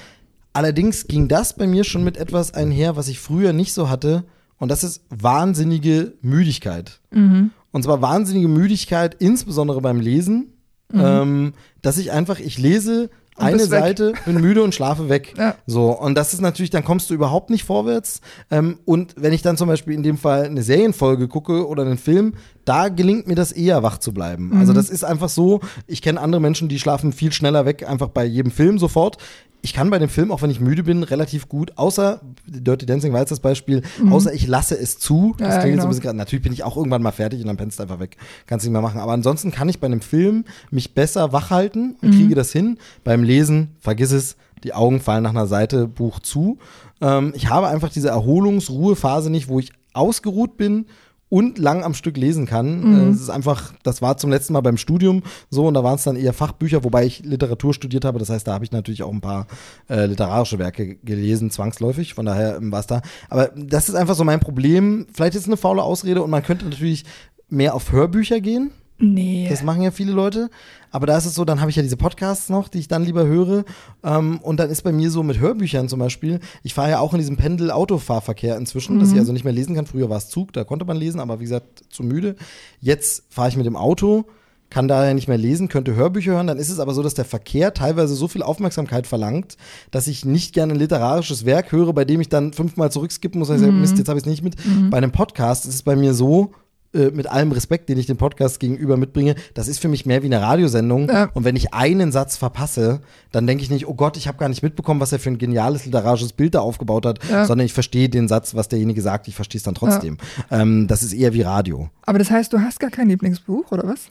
Allerdings 0.53 1.07
ging 1.07 1.27
das 1.27 1.55
bei 1.55 1.65
mir 1.65 1.83
schon 1.83 2.03
mit 2.03 2.17
etwas 2.17 2.53
einher, 2.53 2.95
was 2.97 3.07
ich 3.07 3.19
früher 3.19 3.53
nicht 3.53 3.73
so 3.73 3.89
hatte. 3.89 4.23
Und 4.57 4.69
das 4.69 4.83
ist 4.83 5.01
wahnsinnige 5.09 6.13
Müdigkeit. 6.21 6.99
Mhm. 7.11 7.51
Und 7.71 7.83
zwar 7.83 8.01
wahnsinnige 8.01 8.47
Müdigkeit, 8.49 9.15
insbesondere 9.19 9.81
beim 9.81 9.99
Lesen. 9.99 10.53
Ähm, 10.93 11.53
dass 11.81 11.97
ich 11.97 12.11
einfach, 12.11 12.39
ich 12.39 12.57
lese 12.57 13.09
eine 13.37 13.57
weg. 13.59 13.65
Seite, 13.67 14.13
bin 14.25 14.41
müde 14.41 14.61
und 14.63 14.75
schlafe 14.75 15.09
weg. 15.09 15.33
Ja. 15.37 15.55
So, 15.65 15.91
und 15.97 16.15
das 16.15 16.33
ist 16.33 16.41
natürlich, 16.41 16.69
dann 16.69 16.83
kommst 16.83 17.09
du 17.09 17.13
überhaupt 17.13 17.49
nicht 17.49 17.63
vorwärts. 17.63 18.21
Ähm, 18.49 18.79
und 18.85 19.15
wenn 19.17 19.33
ich 19.33 19.41
dann 19.41 19.57
zum 19.57 19.67
Beispiel 19.67 19.93
in 19.93 20.03
dem 20.03 20.17
Fall 20.17 20.43
eine 20.45 20.63
Serienfolge 20.63 21.27
gucke 21.27 21.67
oder 21.67 21.83
einen 21.83 21.97
Film, 21.97 22.33
da 22.65 22.89
gelingt 22.89 23.27
mir 23.27 23.35
das 23.35 23.51
eher, 23.51 23.83
wach 23.83 23.97
zu 23.97 24.13
bleiben. 24.13 24.49
Mhm. 24.49 24.57
Also 24.59 24.73
das 24.73 24.89
ist 24.89 25.03
einfach 25.03 25.29
so, 25.29 25.61
ich 25.87 26.01
kenne 26.01 26.19
andere 26.19 26.41
Menschen, 26.41 26.69
die 26.69 26.79
schlafen 26.79 27.13
viel 27.13 27.31
schneller 27.31 27.65
weg, 27.65 27.87
einfach 27.87 28.09
bei 28.09 28.25
jedem 28.25 28.51
Film 28.51 28.77
sofort. 28.79 29.17
Ich 29.63 29.73
kann 29.75 29.91
bei 29.91 29.99
dem 29.99 30.09
Film, 30.09 30.31
auch 30.31 30.41
wenn 30.41 30.49
ich 30.49 30.59
müde 30.59 30.81
bin, 30.81 31.03
relativ 31.03 31.47
gut, 31.47 31.73
außer 31.77 32.19
Dirty 32.47 32.87
Dancing 32.87 33.13
war 33.13 33.19
jetzt 33.19 33.29
das 33.29 33.41
Beispiel, 33.41 33.83
außer 34.09 34.33
ich 34.33 34.47
lasse 34.47 34.75
es 34.75 34.97
zu. 34.97 35.35
Das 35.37 35.49
Mhm. 35.49 35.51
Ja, 35.53 35.59
klingt 35.59 35.71
genau. 35.73 35.83
so 35.83 35.87
ein 35.89 35.95
bisschen, 35.95 36.17
natürlich 36.17 36.41
bin 36.43 36.51
ich 36.51 36.63
auch 36.63 36.77
irgendwann 36.77 37.03
mal 37.03 37.11
fertig 37.11 37.41
und 37.41 37.45
dann 37.47 37.57
pennst 37.57 37.77
du 37.77 37.83
einfach 37.83 37.99
weg. 37.99 38.17
Kannst 38.47 38.65
nicht 38.65 38.73
mehr 38.73 38.81
machen. 38.81 38.99
Aber 38.99 39.11
ansonsten 39.13 39.51
kann 39.51 39.69
ich 39.69 39.79
bei 39.79 39.85
einem 39.85 40.01
Film 40.01 40.45
mich 40.71 40.95
besser 40.95 41.31
wach 41.31 41.51
halten 41.51 41.95
und 42.01 42.09
kriege 42.09 42.33
das 42.33 42.51
hin. 42.51 42.79
Beim 43.21 43.27
Lesen, 43.27 43.75
vergiss 43.79 44.11
es, 44.11 44.35
die 44.63 44.73
Augen 44.73 44.99
fallen 44.99 45.21
nach 45.21 45.29
einer 45.29 45.45
Seite 45.45 45.87
Buch 45.87 46.19
zu. 46.19 46.57
Ähm, 47.01 47.33
ich 47.35 47.51
habe 47.51 47.67
einfach 47.67 47.89
diese 47.89 48.09
Erholungsruhephase 48.09 49.29
nicht, 49.29 49.47
wo 49.47 49.59
ich 49.59 49.71
ausgeruht 49.93 50.57
bin 50.57 50.87
und 51.29 51.59
lang 51.59 51.83
am 51.83 51.93
Stück 51.93 52.17
lesen 52.17 52.47
kann. 52.47 52.81
Äh, 52.95 53.09
Es 53.11 53.21
ist 53.21 53.29
einfach, 53.29 53.73
das 53.83 54.01
war 54.01 54.17
zum 54.17 54.31
letzten 54.31 54.53
Mal 54.53 54.61
beim 54.61 54.77
Studium 54.77 55.21
so 55.51 55.67
und 55.67 55.75
da 55.75 55.83
waren 55.83 55.95
es 55.95 56.03
dann 56.03 56.15
eher 56.15 56.33
Fachbücher, 56.33 56.83
wobei 56.83 57.05
ich 57.05 57.23
Literatur 57.23 57.75
studiert 57.75 58.05
habe. 58.05 58.17
Das 58.17 58.31
heißt, 58.31 58.47
da 58.47 58.53
habe 58.53 58.65
ich 58.65 58.71
natürlich 58.71 59.03
auch 59.03 59.13
ein 59.13 59.21
paar 59.21 59.45
äh, 59.87 60.07
literarische 60.07 60.57
Werke 60.57 60.95
gelesen, 60.95 61.51
zwangsläufig. 61.51 62.15
Von 62.15 62.25
daher 62.25 62.57
ähm, 62.57 62.71
war 62.71 62.79
es 62.79 62.87
da. 62.87 63.03
Aber 63.29 63.51
das 63.55 63.87
ist 63.87 63.93
einfach 63.93 64.15
so 64.15 64.23
mein 64.23 64.39
Problem. 64.39 65.05
Vielleicht 65.13 65.35
ist 65.35 65.41
es 65.43 65.47
eine 65.47 65.57
faule 65.57 65.83
Ausrede 65.83 66.23
und 66.23 66.31
man 66.31 66.41
könnte 66.41 66.65
natürlich 66.65 67.05
mehr 67.49 67.75
auf 67.75 67.91
Hörbücher 67.91 68.41
gehen. 68.41 68.71
Nee. 69.01 69.47
Das 69.49 69.63
machen 69.63 69.81
ja 69.81 69.91
viele 69.91 70.11
Leute. 70.11 70.49
Aber 70.91 71.07
da 71.07 71.17
ist 71.17 71.25
es 71.25 71.35
so, 71.35 71.45
dann 71.45 71.59
habe 71.59 71.69
ich 71.69 71.75
ja 71.75 71.83
diese 71.83 71.97
Podcasts 71.97 72.49
noch, 72.49 72.67
die 72.67 72.79
ich 72.79 72.87
dann 72.87 73.03
lieber 73.03 73.25
höre. 73.25 73.63
Ähm, 74.03 74.39
und 74.41 74.59
dann 74.59 74.69
ist 74.69 74.83
bei 74.83 74.91
mir 74.91 75.09
so 75.09 75.23
mit 75.23 75.39
Hörbüchern 75.39 75.89
zum 75.89 75.99
Beispiel, 75.99 76.39
ich 76.63 76.73
fahre 76.73 76.91
ja 76.91 76.99
auch 76.99 77.13
in 77.13 77.19
diesem 77.19 77.37
Pendel-Autofahrverkehr 77.37 78.57
inzwischen, 78.57 78.99
dass 78.99 79.11
ich 79.11 79.19
also 79.19 79.33
nicht 79.33 79.45
mehr 79.45 79.53
lesen 79.53 79.75
kann. 79.75 79.85
Früher 79.85 80.09
war 80.09 80.17
es 80.17 80.29
Zug, 80.29 80.53
da 80.53 80.63
konnte 80.63 80.85
man 80.85 80.97
lesen, 80.97 81.19
aber 81.19 81.39
wie 81.39 81.45
gesagt, 81.45 81.83
zu 81.89 82.03
müde. 82.03 82.35
Jetzt 82.79 83.23
fahre 83.29 83.49
ich 83.49 83.57
mit 83.57 83.65
dem 83.65 83.75
Auto, 83.75 84.25
kann 84.69 84.87
daher 84.87 85.13
nicht 85.13 85.27
mehr 85.27 85.37
lesen, 85.37 85.67
könnte 85.67 85.95
Hörbücher 85.95 86.33
hören. 86.33 86.47
Dann 86.47 86.57
ist 86.57 86.69
es 86.69 86.79
aber 86.79 86.93
so, 86.93 87.01
dass 87.01 87.13
der 87.13 87.25
Verkehr 87.25 87.73
teilweise 87.73 88.15
so 88.15 88.27
viel 88.27 88.43
Aufmerksamkeit 88.43 89.07
verlangt, 89.07 89.57
dass 89.91 90.07
ich 90.07 90.25
nicht 90.25 90.53
gerne 90.53 90.73
ein 90.73 90.79
literarisches 90.79 91.45
Werk 91.45 91.71
höre, 91.71 91.93
bei 91.93 92.05
dem 92.05 92.21
ich 92.21 92.29
dann 92.29 92.53
fünfmal 92.53 92.91
zurückskippen 92.91 93.39
muss 93.39 93.49
und 93.49 93.55
ich 93.55 93.61
sage, 93.61 93.73
Mist, 93.73 93.97
jetzt 93.97 94.09
habe 94.09 94.19
ich 94.19 94.25
es 94.25 94.29
nicht 94.29 94.43
mit. 94.43 94.55
Bei 94.89 94.97
einem 94.97 95.11
Podcast 95.11 95.65
ist 95.65 95.75
es 95.75 95.83
bei 95.83 95.95
mir 95.95 96.13
so, 96.13 96.51
äh, 96.93 97.09
mit 97.11 97.27
allem 97.27 97.51
Respekt, 97.51 97.87
den 97.89 97.97
ich 97.97 98.05
dem 98.05 98.17
Podcast 98.17 98.59
gegenüber 98.59 98.97
mitbringe, 98.97 99.35
das 99.53 99.67
ist 99.67 99.79
für 99.79 99.87
mich 99.87 100.05
mehr 100.05 100.21
wie 100.23 100.27
eine 100.27 100.41
Radiosendung. 100.41 101.07
Ja. 101.09 101.29
Und 101.33 101.43
wenn 101.45 101.55
ich 101.55 101.73
einen 101.73 102.11
Satz 102.11 102.37
verpasse, 102.37 103.01
dann 103.31 103.47
denke 103.47 103.63
ich 103.63 103.69
nicht, 103.69 103.87
oh 103.87 103.93
Gott, 103.93 104.17
ich 104.17 104.27
habe 104.27 104.37
gar 104.37 104.49
nicht 104.49 104.61
mitbekommen, 104.63 104.99
was 104.99 105.11
er 105.11 105.19
für 105.19 105.29
ein 105.29 105.37
geniales 105.37 105.85
literarisches 105.85 106.33
Bild 106.33 106.55
da 106.55 106.59
aufgebaut 106.59 107.05
hat, 107.05 107.19
Ja. 107.29 107.45
sondern 107.45 107.65
ich 107.65 107.73
verstehe 107.73 108.09
den 108.09 108.27
Satz, 108.27 108.55
was 108.55 108.67
derjenige 108.67 109.01
sagt, 109.01 109.27
ich 109.27 109.35
verstehe 109.35 109.59
es 109.59 109.63
dann 109.63 109.75
trotzdem. 109.75 110.17
Ähm, 110.49 110.87
das 110.87 111.03
ist 111.03 111.13
eher 111.13 111.33
wie 111.33 111.41
Radio. 111.43 111.89
Aber 112.05 112.19
das 112.19 112.29
heißt, 112.29 112.51
du 112.51 112.59
hast 112.59 112.79
gar 112.79 112.89
kein 112.89 113.07
Lieblingsbuch, 113.09 113.71
oder 113.71 113.87
was? 113.87 114.07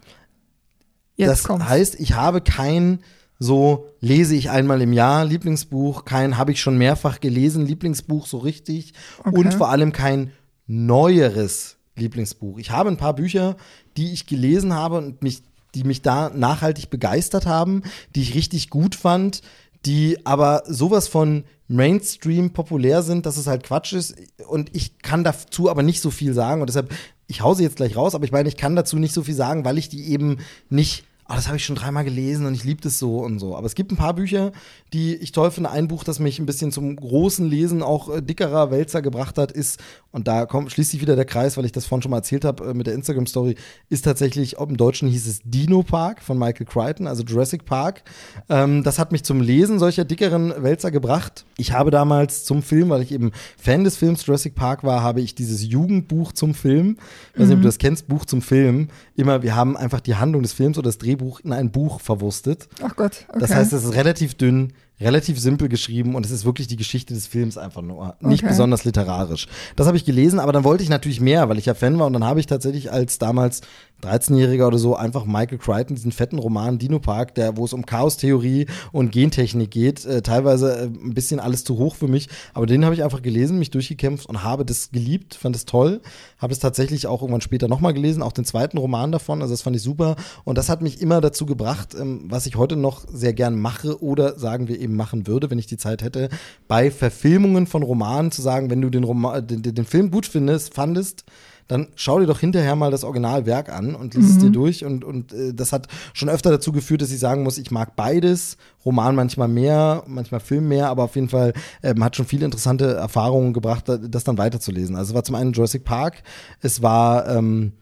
Jetzt 1.17 1.29
das 1.29 1.43
kommt's. 1.45 1.69
heißt, 1.69 2.01
ich 2.01 2.15
habe 2.15 2.41
kein 2.41 3.01
so 3.43 3.87
lese 4.01 4.35
ich 4.35 4.51
einmal 4.51 4.83
im 4.83 4.93
Jahr 4.93 5.25
Lieblingsbuch, 5.25 6.05
kein 6.05 6.37
habe 6.37 6.53
ich 6.53 6.61
schon 6.61 6.77
mehrfach 6.77 7.21
gelesen 7.21 7.65
Lieblingsbuch 7.65 8.27
so 8.27 8.37
richtig 8.37 8.93
Okay. 9.25 9.35
und 9.39 9.55
vor 9.55 9.71
allem 9.71 9.93
kein 9.93 10.33
neueres 10.67 11.77
Lieblingsbuch. 11.97 12.59
Ich 12.59 12.71
habe 12.71 12.89
ein 12.89 12.97
paar 12.97 13.15
Bücher, 13.15 13.57
die 13.97 14.13
ich 14.13 14.27
gelesen 14.27 14.75
habe 14.75 14.99
und 14.99 15.23
mich 15.23 15.43
die 15.75 15.85
mich 15.85 16.03
da 16.03 16.31
nachhaltig 16.31 16.91
begeistert 16.91 17.47
haben, 17.47 17.83
die 18.15 18.23
ich 18.23 18.35
richtig 18.35 18.71
gut 18.71 18.95
fand, 18.95 19.43
die 19.87 20.19
aber 20.27 20.63
sowas 20.67 21.09
von 21.09 21.45
Mainstream 21.69 22.53
populär 22.53 23.03
sind, 23.03 23.25
dass 23.27 23.37
es 23.37 23.47
halt 23.47 23.63
Quatsch 23.63 23.93
ist 23.93 24.17
und 24.49 24.75
ich 24.75 24.99
kann 24.99 25.25
dazu 25.25 25.71
aber 25.71 25.83
nicht 25.83 26.01
so 26.01 26.11
viel 26.11 26.35
sagen 26.35 26.61
und 26.61 26.67
deshalb 26.67 26.93
ich 27.29 27.43
hause 27.43 27.63
jetzt 27.63 27.77
gleich 27.77 27.97
raus, 27.97 28.17
aber 28.17 28.25
ich 28.25 28.33
meine, 28.33 28.49
ich 28.49 28.57
kann 28.57 28.75
dazu 28.75 28.99
nicht 28.99 29.15
so 29.15 29.23
viel 29.23 29.37
sagen, 29.37 29.65
weil 29.65 29.79
ich 29.79 29.89
die 29.89 30.11
eben 30.11 30.39
nicht 30.69 31.05
oh, 31.31 31.35
das 31.35 31.47
habe 31.47 31.57
ich 31.57 31.65
schon 31.65 31.77
dreimal 31.77 32.05
gelesen 32.05 32.45
und 32.45 32.55
ich 32.55 32.65
liebe 32.65 32.81
das 32.81 32.99
so 32.99 33.19
und 33.19 33.39
so. 33.39 33.57
Aber 33.57 33.67
es 33.67 33.77
gibt 33.77 33.93
ein 33.93 33.97
paar 33.97 34.15
Bücher, 34.15 34.51
die 34.93 35.15
ich 35.15 35.31
toll 35.31 35.51
finde. 35.51 35.71
Ein 35.71 35.87
Buch, 35.87 36.03
das 36.03 36.19
mich 36.19 36.41
ein 36.41 36.47
bisschen 36.47 36.73
zum 36.73 36.97
großen 36.97 37.49
Lesen 37.49 37.83
auch 37.83 38.13
äh, 38.13 38.21
dickerer 38.21 38.71
Wälzer 38.73 39.01
gebracht 39.01 39.39
hat, 39.39 39.53
ist, 39.53 39.81
und 40.11 40.27
da 40.27 40.47
kommt, 40.47 40.73
schließt 40.73 40.91
sich 40.91 41.01
wieder 41.01 41.15
der 41.15 41.25
Kreis, 41.25 41.57
weil 41.57 41.65
ich 41.65 41.73
das 41.73 41.87
vorhin 41.87 42.03
schon 42.03 42.11
mal 42.11 42.19
erzählt 42.19 42.45
habe 42.45 42.71
äh, 42.71 42.75
mit 42.75 42.89
der 42.89 42.95
Instagram-Story, 42.95 43.55
ist 43.89 44.05
tatsächlich, 44.05 44.59
ob 44.59 44.71
im 44.71 44.77
Deutschen 44.77 45.09
hieß 45.09 45.29
es 45.29 45.41
Dino 45.45 45.85
Park 45.85 46.21
von 46.23 46.37
Michael 46.37 46.67
Crichton, 46.67 47.07
also 47.07 47.23
Jurassic 47.23 47.65
Park. 47.65 48.03
Ähm, 48.49 48.83
das 48.83 48.99
hat 48.99 49.13
mich 49.13 49.23
zum 49.23 49.41
Lesen 49.41 49.79
solcher 49.79 50.05
dickeren 50.05 50.53
Wälzer 50.63 50.91
gebracht. 50.91 51.45
Ich 51.57 51.73
habe 51.73 51.93
damals 51.93 52.45
zum 52.45 52.63
Film, 52.63 52.91
weil 52.91 53.03
ich 53.03 53.13
eben 53.13 53.31
Fan 53.57 53.85
des 53.85 53.97
Films 53.97 54.27
Jurassic 54.27 54.57
Park 54.57 54.83
war, 54.83 55.03
habe 55.03 55.21
ich 55.21 55.37
dieses 55.37 55.65
Jugendbuch 55.65 56.33
zum 56.33 56.55
Film, 56.55 56.97
ich 57.35 57.41
weiß 57.41 57.49
nicht, 57.49 57.57
ob 57.57 57.63
du 57.63 57.69
das 57.69 57.79
kennst, 57.79 58.09
Buch 58.09 58.25
zum 58.25 58.43
Film, 58.43 58.89
immer, 59.15 59.43
wir 59.45 59.55
haben 59.55 59.77
einfach 59.77 60.01
die 60.01 60.17
Handlung 60.17 60.43
des 60.43 60.53
Films 60.53 60.77
oder 60.77 60.89
das 60.89 60.99
Drehbuch 60.99 61.20
in 61.45 61.53
ein 61.53 61.71
Buch 61.71 62.01
verwurstet. 62.01 62.69
Ach 62.83 62.97
Gott, 62.97 63.25
okay. 63.29 63.39
Das 63.41 63.55
heißt, 63.55 63.73
es 63.73 63.85
ist 63.85 63.95
relativ 63.95 64.35
dünn, 64.35 64.73
relativ 65.01 65.39
simpel 65.39 65.69
geschrieben 65.69 66.15
und 66.15 66.27
es 66.27 66.33
ist 66.33 66.45
wirklich 66.45 66.67
die 66.67 66.77
Geschichte 66.77 67.15
des 67.15 67.27
Films 67.27 67.57
einfach 67.59 67.83
nur. 67.83 68.17
Nicht 68.21 68.43
Okay. 68.43 68.51
besonders 68.53 68.85
literarisch. 68.85 69.47
Das 69.77 69.87
habe 69.87 69.97
ich 69.97 70.05
gelesen, 70.05 70.39
aber 70.39 70.53
dann 70.53 70.65
wollte 70.65 70.83
ich 70.83 70.89
natürlich 70.91 71.21
mehr, 71.21 71.49
weil 71.49 71.59
ich 71.59 71.67
ja 71.67 71.75
Fan 71.75 71.99
war 71.99 72.07
und 72.07 72.13
dann 72.13 72.25
habe 72.25 72.41
ich 72.41 72.47
tatsächlich 72.47 72.93
als 72.93 73.19
damals 73.19 73.61
13-Jähriger 74.01 74.67
oder 74.67 74.79
so 74.79 74.97
einfach 74.97 75.25
Michael 75.25 75.59
Crichton, 75.59 75.97
diesen 75.97 76.13
fetten 76.13 76.39
Roman 76.39 76.79
Dino 76.79 76.99
Park, 76.99 77.35
der, 77.35 77.57
wo 77.57 77.65
es 77.65 77.73
um 77.73 77.87
Chaostheorie 77.87 78.67
und 78.93 79.13
Gentechnik 79.13 79.71
geht, 79.71 80.05
äh, 80.05 80.23
teilweise 80.23 80.77
äh, 80.77 80.85
ein 80.85 81.15
bisschen 81.15 81.41
alles 81.41 81.65
zu 81.65 81.79
hoch 81.79 81.95
für 81.95 82.09
mich, 82.09 82.29
aber 82.55 82.67
den 82.67 82.85
habe 82.85 82.95
ich 82.95 83.05
einfach 83.05 83.23
gelesen, 83.23 83.59
mich 83.59 83.71
durchgekämpft 83.71 84.27
und 84.27 84.43
habe 84.43 84.65
das 84.65 84.91
geliebt, 84.91 85.35
fand 85.35 85.57
es 85.57 85.65
toll, 85.65 86.01
habe 86.39 86.53
es 86.53 86.59
tatsächlich 86.59 87.07
auch 87.07 87.23
irgendwann 87.23 87.41
später 87.41 87.69
nochmal 87.69 87.95
gelesen, 87.95 88.23
auch 88.23 88.33
den 88.33 88.45
zweiten 88.45 88.79
Roman 88.79 89.13
davon, 89.13 89.43
also 89.43 89.53
das 89.53 89.63
fand 89.63 89.77
ich 89.77 89.83
super. 89.83 90.17
Und 90.45 90.59
das 90.59 90.69
hat 90.69 90.83
mich 90.83 91.01
immer 91.01 91.21
dazu 91.21 91.47
gebracht, 91.47 91.95
ähm, 91.99 92.25
was 92.29 92.47
ich 92.47 92.57
heute 92.57 92.77
noch 92.77 93.05
sehr 93.13 93.33
gern 93.33 93.59
mache 93.59 94.03
oder 94.03 94.39
sagen 94.39 94.69
wir 94.69 94.81
eben 94.81 94.97
machen 94.97 95.27
würde, 95.27 95.51
wenn 95.51 95.59
ich 95.59 95.67
die 95.67 95.77
Zeit 95.77 96.03
hätte, 96.03 96.29
bei 96.69 96.91
Verfilmungen 96.91 97.67
von 97.67 97.83
Romanen 97.83 98.31
zu 98.31 98.43
sagen, 98.43 98.71
wenn 98.71 98.81
du 98.81 98.91
den, 98.91 99.05
Roman, 99.05 99.47
den, 99.47 99.63
den 99.63 99.85
Film 99.85 100.11
gut 100.11 100.27
findest, 100.27 100.75
fandest, 100.75 101.25
dann 101.71 101.89
schau 101.95 102.19
dir 102.19 102.27
doch 102.27 102.41
hinterher 102.41 102.75
mal 102.77 102.91
das 102.91 103.05
Originalwerk 103.05 103.69
an 103.71 103.95
und 103.95 104.15
lies 104.15 104.31
es 104.31 104.39
dir 104.39 104.51
durch. 104.51 104.85
Und, 104.85 105.05
und 105.05 105.33
äh, 105.33 105.55
das 105.55 105.73
hat 105.73 105.87
schon 106.13 106.29
öfter 106.29 106.51
dazu 106.51 106.73
geführt, 106.73 107.03
dass 107.03 107.13
ich 107.13 107.19
sagen 107.21 107.43
muss, 107.43 107.59
ich 107.59 107.71
mag 107.71 107.95
beides. 107.97 108.57
Roman 108.85 109.15
manchmal 109.15 109.49
mehr, 109.49 110.03
manchmal 110.07 110.41
Film 110.41 110.69
mehr, 110.69 110.89
aber 110.89 111.05
auf 111.05 111.15
jeden 111.15 111.29
Fall 111.29 111.53
ähm, 111.83 112.03
hat 112.03 112.17
schon 112.17 112.27
viele 112.27 112.45
interessante 112.47 112.95
Erfahrungen 112.95 113.53
gebracht, 113.53 113.89
da- 113.89 113.99
das 113.99 114.25
dann 114.25 114.39
weiterzulesen. 114.39 114.97
Also 114.97 115.11
es 115.11 115.15
war 115.15 115.23
zum 115.25 115.35
einen 115.35 115.53
Jurassic 115.53 115.85
Park, 115.85 116.23
es 116.61 116.83
war 116.83 117.29
ähm, 117.29 117.73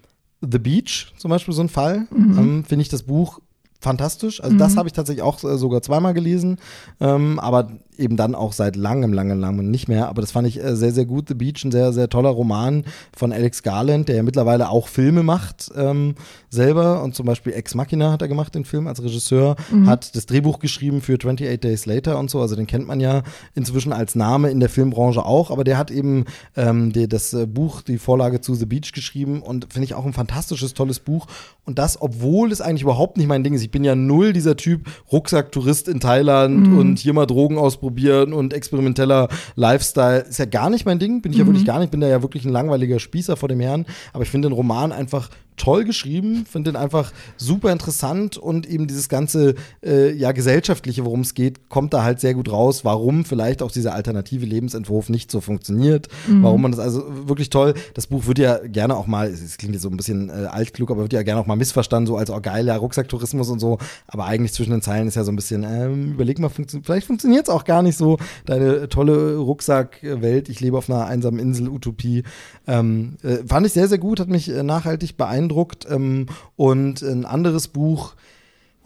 The 0.40 0.58
Beach 0.58 1.12
zum 1.16 1.30
Beispiel 1.30 1.54
so 1.54 1.62
ein 1.62 1.68
Fall. 1.68 2.06
Ähm, 2.14 2.64
Finde 2.64 2.82
ich 2.82 2.88
das 2.88 3.04
Buch 3.04 3.40
fantastisch. 3.80 4.42
Also 4.42 4.56
das 4.56 4.76
habe 4.76 4.88
ich 4.88 4.92
tatsächlich 4.92 5.22
auch 5.22 5.42
äh, 5.44 5.56
sogar 5.56 5.82
zweimal 5.82 6.14
gelesen, 6.14 6.58
ähm, 7.00 7.38
aber 7.38 7.68
eben 7.96 8.16
dann 8.16 8.34
auch 8.34 8.52
seit 8.52 8.76
langem, 8.76 9.12
langem, 9.12 9.38
langem 9.38 9.70
nicht 9.70 9.88
mehr. 9.88 10.08
Aber 10.08 10.20
das 10.20 10.32
fand 10.32 10.48
ich 10.48 10.62
äh, 10.62 10.76
sehr, 10.76 10.92
sehr 10.92 11.04
gut. 11.04 11.28
The 11.28 11.34
Beach, 11.34 11.64
ein 11.64 11.70
sehr, 11.70 11.92
sehr 11.92 12.08
toller 12.08 12.30
Roman 12.30 12.84
von 13.16 13.32
Alex 13.32 13.62
Garland, 13.62 14.08
der 14.08 14.16
ja 14.16 14.22
mittlerweile 14.22 14.70
auch 14.70 14.88
Filme 14.88 15.22
macht 15.22 15.70
ähm, 15.76 16.14
selber. 16.48 17.02
Und 17.02 17.14
zum 17.14 17.26
Beispiel 17.26 17.52
Ex 17.52 17.74
Machina 17.74 18.12
hat 18.12 18.22
er 18.22 18.28
gemacht, 18.28 18.54
den 18.54 18.64
Film 18.64 18.86
als 18.86 19.02
Regisseur, 19.02 19.56
hat 19.86 20.14
das 20.14 20.26
Drehbuch 20.26 20.58
geschrieben 20.58 21.00
für 21.00 21.14
28 21.14 21.60
Days 21.60 21.86
Later 21.86 22.18
und 22.18 22.30
so. 22.30 22.40
Also 22.40 22.56
den 22.56 22.66
kennt 22.66 22.86
man 22.86 23.00
ja 23.00 23.22
inzwischen 23.54 23.92
als 23.92 24.14
Name 24.14 24.50
in 24.50 24.60
der 24.60 24.68
Filmbranche 24.68 25.24
auch. 25.24 25.50
Aber 25.50 25.64
der 25.64 25.78
hat 25.78 25.90
eben 25.90 26.24
ähm, 26.56 26.92
die, 26.92 27.08
das 27.08 27.32
äh, 27.32 27.46
Buch, 27.46 27.82
die 27.82 27.98
Vorlage 27.98 28.40
zu 28.40 28.54
The 28.54 28.66
Beach 28.66 28.92
geschrieben 28.92 29.42
und 29.42 29.72
finde 29.72 29.84
ich 29.84 29.94
auch 29.94 30.06
ein 30.06 30.12
fantastisches, 30.12 30.74
tolles 30.74 31.00
Buch. 31.00 31.26
Und 31.64 31.78
das, 31.78 32.00
obwohl 32.00 32.52
es 32.52 32.60
eigentlich 32.60 32.82
überhaupt 32.82 33.16
nicht 33.18 33.26
mein 33.26 33.44
Ding 33.44 33.54
ist. 33.54 33.67
Ich 33.68 33.72
bin 33.72 33.84
ja 33.84 33.94
null 33.94 34.32
dieser 34.32 34.56
Typ 34.56 34.88
Rucksacktourist 35.12 35.88
in 35.88 36.00
Thailand 36.00 36.68
und 36.68 36.98
hier 36.98 37.12
mal 37.12 37.26
Drogen 37.26 37.58
ausprobieren 37.58 38.32
und 38.32 38.54
experimenteller 38.54 39.28
Lifestyle. 39.56 40.20
Ist 40.20 40.38
ja 40.38 40.46
gar 40.46 40.70
nicht 40.70 40.86
mein 40.86 40.98
Ding, 40.98 41.20
bin 41.20 41.32
ich 41.32 41.38
ja 41.38 41.44
wirklich 41.44 41.66
gar 41.66 41.78
nicht. 41.78 41.90
Bin 41.90 42.00
da 42.00 42.08
ja 42.08 42.22
wirklich 42.22 42.46
ein 42.46 42.50
langweiliger 42.50 42.98
Spießer 42.98 43.36
vor 43.36 43.50
dem 43.50 43.60
Herrn. 43.60 43.84
Aber 44.14 44.22
ich 44.22 44.30
finde 44.30 44.48
den 44.48 44.54
Roman 44.54 44.90
einfach 44.90 45.28
toll 45.58 45.84
geschrieben, 45.84 46.46
finde 46.50 46.72
den 46.72 46.76
einfach 46.76 47.12
super 47.36 47.72
interessant 47.72 48.36
und 48.36 48.66
eben 48.66 48.86
dieses 48.86 49.08
ganze 49.08 49.54
äh, 49.84 50.12
ja 50.12 50.32
gesellschaftliche, 50.32 51.04
worum 51.04 51.20
es 51.20 51.34
geht, 51.34 51.68
kommt 51.68 51.92
da 51.92 52.02
halt 52.02 52.20
sehr 52.20 52.34
gut 52.34 52.50
raus, 52.50 52.84
warum 52.84 53.24
vielleicht 53.24 53.62
auch 53.62 53.70
dieser 53.70 53.94
alternative 53.94 54.46
Lebensentwurf 54.46 55.08
nicht 55.08 55.30
so 55.30 55.40
funktioniert, 55.40 56.08
mhm. 56.26 56.42
warum 56.42 56.62
man 56.62 56.72
das 56.72 56.80
also 56.80 57.04
wirklich 57.28 57.50
toll. 57.50 57.74
Das 57.94 58.06
Buch 58.06 58.26
wird 58.26 58.38
ja 58.38 58.58
gerne 58.58 58.96
auch 58.96 59.06
mal, 59.06 59.28
es 59.28 59.58
klingt 59.58 59.74
jetzt 59.74 59.82
so 59.82 59.90
ein 59.90 59.96
bisschen 59.96 60.30
äh, 60.30 60.46
altklug, 60.46 60.90
aber 60.90 61.02
wird 61.02 61.12
ja 61.12 61.22
gerne 61.22 61.40
auch 61.40 61.46
mal 61.46 61.56
missverstanden, 61.56 62.06
so 62.06 62.16
als 62.16 62.30
auch 62.30 62.40
geiler 62.40 62.76
Rucksacktourismus 62.76 63.50
und 63.50 63.58
so, 63.58 63.78
aber 64.06 64.26
eigentlich 64.26 64.52
zwischen 64.52 64.70
den 64.70 64.82
Zeilen 64.82 65.08
ist 65.08 65.16
ja 65.16 65.24
so 65.24 65.32
ein 65.32 65.36
bisschen, 65.36 65.64
ähm, 65.64 66.12
überleg 66.12 66.38
mal, 66.38 66.48
funktio 66.48 66.80
vielleicht 66.82 67.06
funktioniert 67.06 67.48
es 67.48 67.54
auch 67.54 67.64
gar 67.64 67.82
nicht 67.82 67.96
so, 67.96 68.18
deine 68.46 68.88
tolle 68.88 69.36
Rucksackwelt, 69.36 70.48
ich 70.48 70.60
lebe 70.60 70.78
auf 70.78 70.88
einer 70.88 71.06
einsamen 71.06 71.40
Insel, 71.40 71.68
Utopie. 71.68 72.22
Ähm, 72.66 73.16
äh, 73.22 73.38
fand 73.46 73.66
ich 73.66 73.72
sehr, 73.72 73.88
sehr 73.88 73.98
gut, 73.98 74.20
hat 74.20 74.28
mich 74.28 74.48
äh, 74.50 74.62
nachhaltig 74.62 75.16
beeindruckt. 75.16 75.47
Ähm, 75.88 76.26
und 76.56 77.02
ein 77.02 77.24
anderes 77.24 77.68
Buch, 77.68 78.14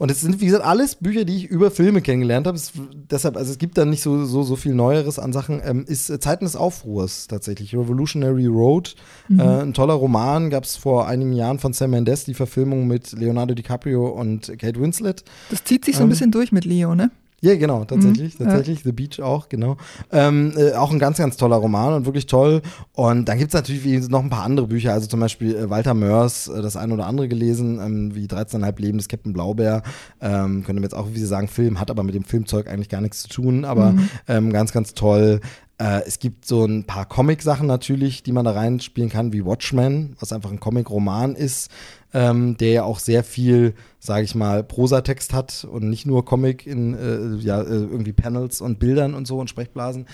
und 0.03 0.09
es 0.11 0.21
sind, 0.21 0.41
wie 0.41 0.45
gesagt, 0.47 0.65
alles 0.65 0.95
Bücher, 0.95 1.23
die 1.23 1.37
ich 1.37 1.45
über 1.45 1.69
Filme 1.69 2.01
kennengelernt 2.01 2.47
habe. 2.47 2.59
deshalb, 3.09 3.37
also 3.37 3.51
es 3.51 3.57
gibt 3.57 3.77
da 3.77 3.85
nicht 3.85 4.01
so, 4.01 4.25
so, 4.25 4.43
so 4.43 4.55
viel 4.55 4.73
Neueres 4.73 5.17
an 5.17 5.31
Sachen. 5.31 5.61
Ähm, 5.63 5.85
ist 5.87 6.09
äh, 6.09 6.19
Zeiten 6.19 6.43
des 6.43 6.55
Aufruhrs 6.55 7.27
tatsächlich. 7.27 7.73
Revolutionary 7.73 8.47
Road. 8.47 8.95
Mhm. 9.29 9.39
Äh, 9.39 9.61
ein 9.61 9.73
toller 9.73 9.93
Roman. 9.93 10.49
Gab 10.49 10.65
es 10.65 10.75
vor 10.75 11.07
einigen 11.07 11.31
Jahren 11.31 11.59
von 11.59 11.73
Sam 11.73 11.91
Mendes, 11.91 12.25
die 12.25 12.33
Verfilmung 12.33 12.85
mit 12.85 13.13
Leonardo 13.13 13.53
DiCaprio 13.53 14.07
und 14.07 14.47
Kate 14.57 14.81
Winslet. 14.81 15.23
Das 15.51 15.63
zieht 15.63 15.85
sich 15.85 15.95
so 15.95 16.01
ein 16.01 16.07
ähm, 16.07 16.09
bisschen 16.09 16.31
durch 16.31 16.51
mit 16.51 16.65
Leo, 16.65 16.95
ne? 16.95 17.11
Ja, 17.43 17.57
genau, 17.57 17.83
tatsächlich, 17.83 18.39
mhm, 18.39 18.45
tatsächlich. 18.45 18.79
Ja. 18.79 18.83
The 18.85 18.91
Beach 18.93 19.21
auch, 19.21 19.49
genau. 19.49 19.75
Ähm, 20.13 20.53
äh, 20.55 20.71
auch 20.75 20.91
ein 20.91 20.99
ganz, 20.99 21.17
ganz 21.17 21.35
toller 21.35 21.57
Roman 21.57 21.93
und 21.93 22.05
wirklich 22.05 22.25
toll. 22.25 22.61
Und 22.93 23.27
dann 23.27 23.37
gibt's 23.37 23.53
natürlich 23.53 24.07
noch 24.07 24.23
ein 24.23 24.29
paar 24.29 24.45
andere 24.45 24.67
Bücher, 24.67 24.93
also 24.93 25.07
zum 25.07 25.19
Beispiel 25.19 25.53
äh, 25.53 25.69
Walter 25.69 25.93
Mörs, 25.93 26.47
äh, 26.47 26.61
das 26.61 26.77
ein 26.77 26.93
oder 26.93 27.05
andere 27.05 27.27
gelesen, 27.27 27.81
ähm, 27.83 28.15
wie 28.15 28.27
13,5 28.27 28.79
Leben 28.79 28.97
des 28.97 29.09
Captain 29.09 29.33
Blaubeer. 29.33 29.83
Ähm, 30.21 30.63
könnte 30.63 30.75
man 30.75 30.83
jetzt 30.83 30.95
auch, 30.95 31.09
wie 31.11 31.19
Sie 31.19 31.25
sagen, 31.25 31.49
Film, 31.49 31.81
hat 31.81 31.91
aber 31.91 32.03
mit 32.03 32.15
dem 32.15 32.23
Filmzeug 32.23 32.69
eigentlich 32.69 32.87
gar 32.87 33.01
nichts 33.01 33.23
zu 33.23 33.27
tun, 33.27 33.65
aber 33.65 33.91
mhm. 33.91 34.09
ähm, 34.29 34.53
ganz, 34.53 34.71
ganz 34.71 34.93
toll. 34.93 35.41
Äh, 35.83 36.03
es 36.07 36.19
gibt 36.19 36.45
so 36.45 36.63
ein 36.63 36.85
paar 36.85 37.05
Comic-Sachen 37.05 37.67
natürlich, 37.67 38.23
die 38.23 38.31
man 38.31 38.45
da 38.45 38.51
reinspielen 38.51 39.09
kann, 39.09 39.33
wie 39.33 39.43
Watchmen, 39.43 40.15
was 40.17 40.31
einfach 40.31 40.49
ein 40.49 40.61
Comic-Roman 40.61 41.35
ist, 41.35 41.69
ähm, 42.13 42.55
der 42.55 42.71
ja 42.71 42.83
auch 42.83 42.99
sehr 42.99 43.21
viel, 43.21 43.73
sage 43.99 44.23
ich 44.23 44.33
mal, 44.33 44.63
Prosatext 44.63 45.33
hat 45.33 45.67
und 45.69 45.89
nicht 45.89 46.05
nur 46.05 46.23
Comic 46.23 46.65
in 46.65 46.93
äh, 46.93 47.43
ja, 47.43 47.61
äh, 47.61 47.65
irgendwie 47.65 48.13
Panels 48.13 48.61
und 48.61 48.79
Bildern 48.79 49.13
und 49.13 49.27
so 49.27 49.39
und 49.39 49.49
Sprechblasen. 49.49 50.05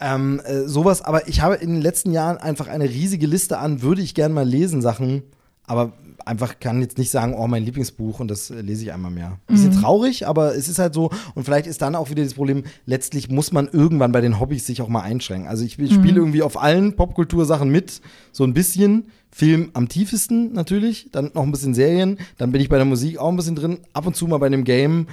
Ähm, 0.00 0.40
äh, 0.44 0.62
sowas, 0.66 1.00
aber 1.02 1.28
ich 1.28 1.40
habe 1.42 1.54
in 1.56 1.74
den 1.74 1.82
letzten 1.82 2.10
Jahren 2.10 2.38
einfach 2.38 2.66
eine 2.66 2.88
riesige 2.88 3.28
Liste 3.28 3.58
an, 3.58 3.82
würde 3.82 4.02
ich 4.02 4.16
gern 4.16 4.32
mal 4.32 4.48
lesen, 4.48 4.82
Sachen, 4.82 5.22
aber 5.62 5.92
einfach 6.26 6.60
kann 6.60 6.80
jetzt 6.80 6.98
nicht 6.98 7.10
sagen, 7.10 7.34
oh, 7.34 7.46
mein 7.46 7.64
Lieblingsbuch 7.64 8.20
und 8.20 8.28
das 8.28 8.50
äh, 8.50 8.60
lese 8.60 8.84
ich 8.84 8.92
einmal 8.92 9.10
mehr. 9.10 9.38
Bisschen 9.46 9.74
mhm. 9.74 9.80
traurig, 9.80 10.26
aber 10.26 10.54
es 10.54 10.68
ist 10.68 10.78
halt 10.78 10.94
so. 10.94 11.10
Und 11.34 11.44
vielleicht 11.44 11.66
ist 11.66 11.82
dann 11.82 11.94
auch 11.94 12.10
wieder 12.10 12.22
das 12.22 12.34
Problem, 12.34 12.64
letztlich 12.86 13.30
muss 13.30 13.52
man 13.52 13.68
irgendwann 13.68 14.12
bei 14.12 14.20
den 14.20 14.40
Hobbys 14.40 14.66
sich 14.66 14.82
auch 14.82 14.88
mal 14.88 15.02
einschränken. 15.02 15.48
Also 15.48 15.64
ich, 15.64 15.78
ich 15.78 15.90
mhm. 15.90 15.94
spiele 15.94 16.16
irgendwie 16.20 16.42
auf 16.42 16.60
allen 16.60 16.96
Popkultursachen 16.96 17.68
mit, 17.68 18.00
so 18.32 18.44
ein 18.44 18.54
bisschen. 18.54 19.06
Film 19.36 19.70
am 19.72 19.88
tiefsten 19.88 20.52
natürlich, 20.52 21.08
dann 21.10 21.32
noch 21.34 21.42
ein 21.42 21.50
bisschen 21.50 21.74
Serien, 21.74 22.18
dann 22.38 22.52
bin 22.52 22.60
ich 22.60 22.68
bei 22.68 22.76
der 22.76 22.84
Musik 22.84 23.18
auch 23.18 23.30
ein 23.30 23.34
bisschen 23.34 23.56
drin, 23.56 23.78
ab 23.92 24.06
und 24.06 24.14
zu 24.14 24.28
mal 24.28 24.38
bei 24.38 24.46
einem 24.46 24.62
Game 24.62 25.08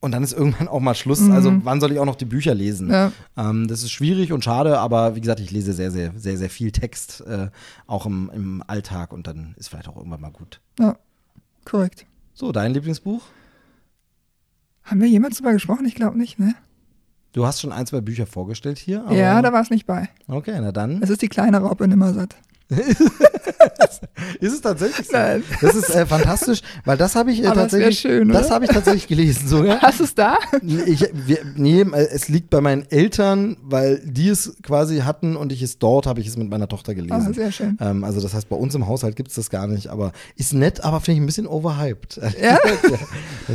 und 0.00 0.12
dann 0.12 0.22
ist 0.22 0.32
irgendwann 0.32 0.68
auch 0.68 0.80
mal 0.80 0.94
Schluss. 0.94 1.20
Mhm. 1.20 1.32
Also 1.32 1.52
wann 1.64 1.80
soll 1.80 1.92
ich 1.92 1.98
auch 1.98 2.04
noch 2.04 2.16
die 2.16 2.24
Bücher 2.24 2.54
lesen? 2.54 2.90
Ja. 2.90 3.12
Ähm, 3.36 3.68
das 3.68 3.82
ist 3.82 3.90
schwierig 3.90 4.32
und 4.32 4.44
schade, 4.44 4.78
aber 4.78 5.16
wie 5.16 5.20
gesagt, 5.20 5.40
ich 5.40 5.50
lese 5.50 5.72
sehr, 5.72 5.90
sehr, 5.90 6.12
sehr, 6.16 6.36
sehr 6.36 6.50
viel 6.50 6.70
Text, 6.72 7.22
äh, 7.26 7.48
auch 7.86 8.06
im, 8.06 8.30
im 8.32 8.62
Alltag 8.66 9.12
und 9.12 9.26
dann 9.26 9.54
ist 9.56 9.68
vielleicht 9.68 9.88
auch 9.88 9.96
irgendwann 9.96 10.20
mal 10.20 10.30
gut. 10.30 10.60
Ja, 10.78 10.96
korrekt. 11.64 12.06
So, 12.34 12.52
dein 12.52 12.72
Lieblingsbuch? 12.72 13.22
Haben 14.84 15.00
wir 15.00 15.08
jemals 15.08 15.36
darüber 15.36 15.52
gesprochen? 15.52 15.84
Ich 15.86 15.94
glaube 15.94 16.16
nicht, 16.16 16.38
ne? 16.38 16.54
Du 17.32 17.44
hast 17.44 17.60
schon 17.60 17.72
ein, 17.72 17.86
zwei 17.86 18.00
Bücher 18.00 18.26
vorgestellt 18.26 18.78
hier. 18.78 19.04
ja, 19.10 19.42
da 19.42 19.52
war 19.52 19.60
es 19.60 19.70
nicht 19.70 19.86
bei. 19.86 20.08
Okay, 20.28 20.58
na 20.60 20.72
dann. 20.72 21.02
Es 21.02 21.10
ist 21.10 21.20
die 21.20 21.28
kleine 21.28 21.58
Raupe 21.58 21.86
Nimmersatt. 21.86 22.36
ist 24.40 24.52
es 24.52 24.60
tatsächlich 24.60 25.06
so? 25.06 25.12
Nein. 25.16 25.42
Das 25.62 25.74
ist 25.74 25.88
äh, 25.88 26.04
fantastisch, 26.04 26.60
weil 26.84 26.98
das 26.98 27.16
habe 27.16 27.32
ich 27.32 27.40
äh, 27.40 27.44
tatsächlich, 27.44 27.98
schön, 27.98 28.28
das 28.28 28.50
habe 28.50 28.66
ich 28.66 28.70
tatsächlich 28.70 29.06
gelesen 29.06 29.48
sogar. 29.48 29.80
Hast 29.80 30.00
du 30.00 30.04
es 30.04 30.14
da? 30.14 30.36
Ich, 30.62 31.08
wir, 31.12 31.38
nee, 31.56 31.80
äh, 31.80 32.08
es 32.12 32.28
liegt 32.28 32.50
bei 32.50 32.60
meinen 32.60 32.84
Eltern, 32.90 33.56
weil 33.62 34.02
die 34.04 34.28
es 34.28 34.56
quasi 34.62 34.98
hatten 34.98 35.34
und 35.36 35.50
ich 35.50 35.62
es 35.62 35.78
dort 35.78 36.06
habe 36.06 36.20
ich 36.20 36.26
es 36.26 36.36
mit 36.36 36.50
meiner 36.50 36.68
Tochter 36.68 36.94
gelesen. 36.94 37.26
Ah, 37.30 37.32
sehr 37.32 37.52
schön. 37.52 37.78
Ähm, 37.80 38.04
also 38.04 38.20
das 38.20 38.34
heißt, 38.34 38.50
bei 38.50 38.56
uns 38.56 38.74
im 38.74 38.86
Haushalt 38.86 39.16
gibt 39.16 39.30
es 39.30 39.36
das 39.36 39.48
gar 39.48 39.66
nicht, 39.66 39.88
aber 39.88 40.12
ist 40.36 40.52
nett, 40.52 40.84
aber 40.84 41.00
finde 41.00 41.16
ich 41.16 41.22
ein 41.22 41.26
bisschen 41.26 41.46
overhyped. 41.46 42.20
Ja? 42.40 42.58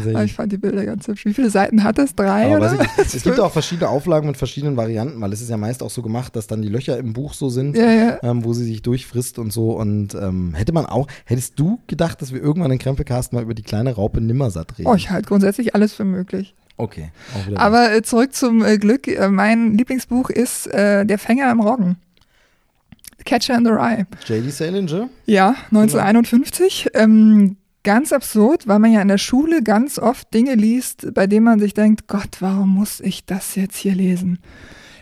ja 0.11 0.23
ich 0.23 0.33
fand 0.33 0.51
die 0.51 0.57
Bilder 0.57 0.85
ganz 0.85 1.07
hübsch. 1.07 1.25
Wie 1.25 1.35
viele 1.35 1.51
Seiten 1.51 1.83
hat 1.83 1.99
es? 1.99 2.15
Drei 2.15 2.47
aber 2.47 2.57
oder? 2.57 2.81
Ich, 2.81 3.13
es 3.13 3.23
gibt 3.23 3.39
auch 3.39 3.51
verschiedene 3.51 3.89
Auflagen 3.89 4.25
mit 4.25 4.37
verschiedenen 4.37 4.75
Varianten, 4.75 5.21
weil 5.21 5.31
es 5.33 5.41
ist 5.41 5.49
ja 5.49 5.57
meist 5.57 5.83
auch 5.83 5.91
so 5.91 6.01
gemacht, 6.01 6.35
dass 6.35 6.47
dann 6.47 6.63
die 6.63 6.69
Löcher 6.69 6.97
im 6.97 7.13
Buch 7.13 7.35
so 7.35 7.49
sind, 7.49 7.77
ja, 7.77 7.91
ja. 7.91 8.23
Ähm, 8.23 8.43
wo 8.43 8.53
sie 8.53 8.63
sich 8.63 8.81
durchfrisst 9.03 9.39
und 9.39 9.51
so 9.51 9.71
und 9.71 10.15
ähm, 10.15 10.53
hätte 10.53 10.73
man 10.73 10.85
auch, 10.85 11.07
hättest 11.25 11.59
du 11.59 11.79
gedacht, 11.87 12.21
dass 12.21 12.33
wir 12.33 12.41
irgendwann 12.41 12.71
in 12.71 12.79
Krempelcast 12.79 13.33
mal 13.33 13.43
über 13.43 13.53
die 13.53 13.63
kleine 13.63 13.93
Raupe 13.93 14.21
Nimmersatt 14.21 14.77
reden? 14.77 14.89
Oh, 14.89 14.95
ich 14.95 15.09
halte 15.09 15.27
grundsätzlich 15.27 15.75
alles 15.75 15.93
für 15.93 16.05
möglich. 16.05 16.55
Okay. 16.77 17.11
Aber 17.55 17.93
äh, 17.93 18.01
zurück 18.01 18.33
zum 18.33 18.63
äh, 18.63 18.77
Glück. 18.77 19.07
Äh, 19.07 19.29
mein 19.29 19.77
Lieblingsbuch 19.77 20.31
ist 20.31 20.67
äh, 20.67 21.05
Der 21.05 21.19
Fänger 21.19 21.51
im 21.51 21.59
Roggen. 21.59 21.97
Catcher 23.25 23.55
in 23.55 23.63
the 23.63 23.71
Rye. 23.71 24.05
J.D. 24.25 24.49
Salinger? 24.49 25.07
Ja, 25.25 25.55
1951. 25.71 26.89
Ähm, 26.95 27.57
ganz 27.83 28.11
absurd, 28.11 28.67
weil 28.67 28.79
man 28.79 28.91
ja 28.91 29.01
in 29.01 29.07
der 29.07 29.19
Schule 29.19 29.61
ganz 29.61 29.99
oft 29.99 30.33
Dinge 30.33 30.55
liest, 30.55 31.13
bei 31.13 31.27
denen 31.27 31.45
man 31.45 31.59
sich 31.59 31.73
denkt, 31.73 32.07
Gott, 32.07 32.37
warum 32.39 32.69
muss 32.69 32.99
ich 32.99 33.23
das 33.25 33.55
jetzt 33.55 33.77
hier 33.77 33.93
lesen? 33.93 34.39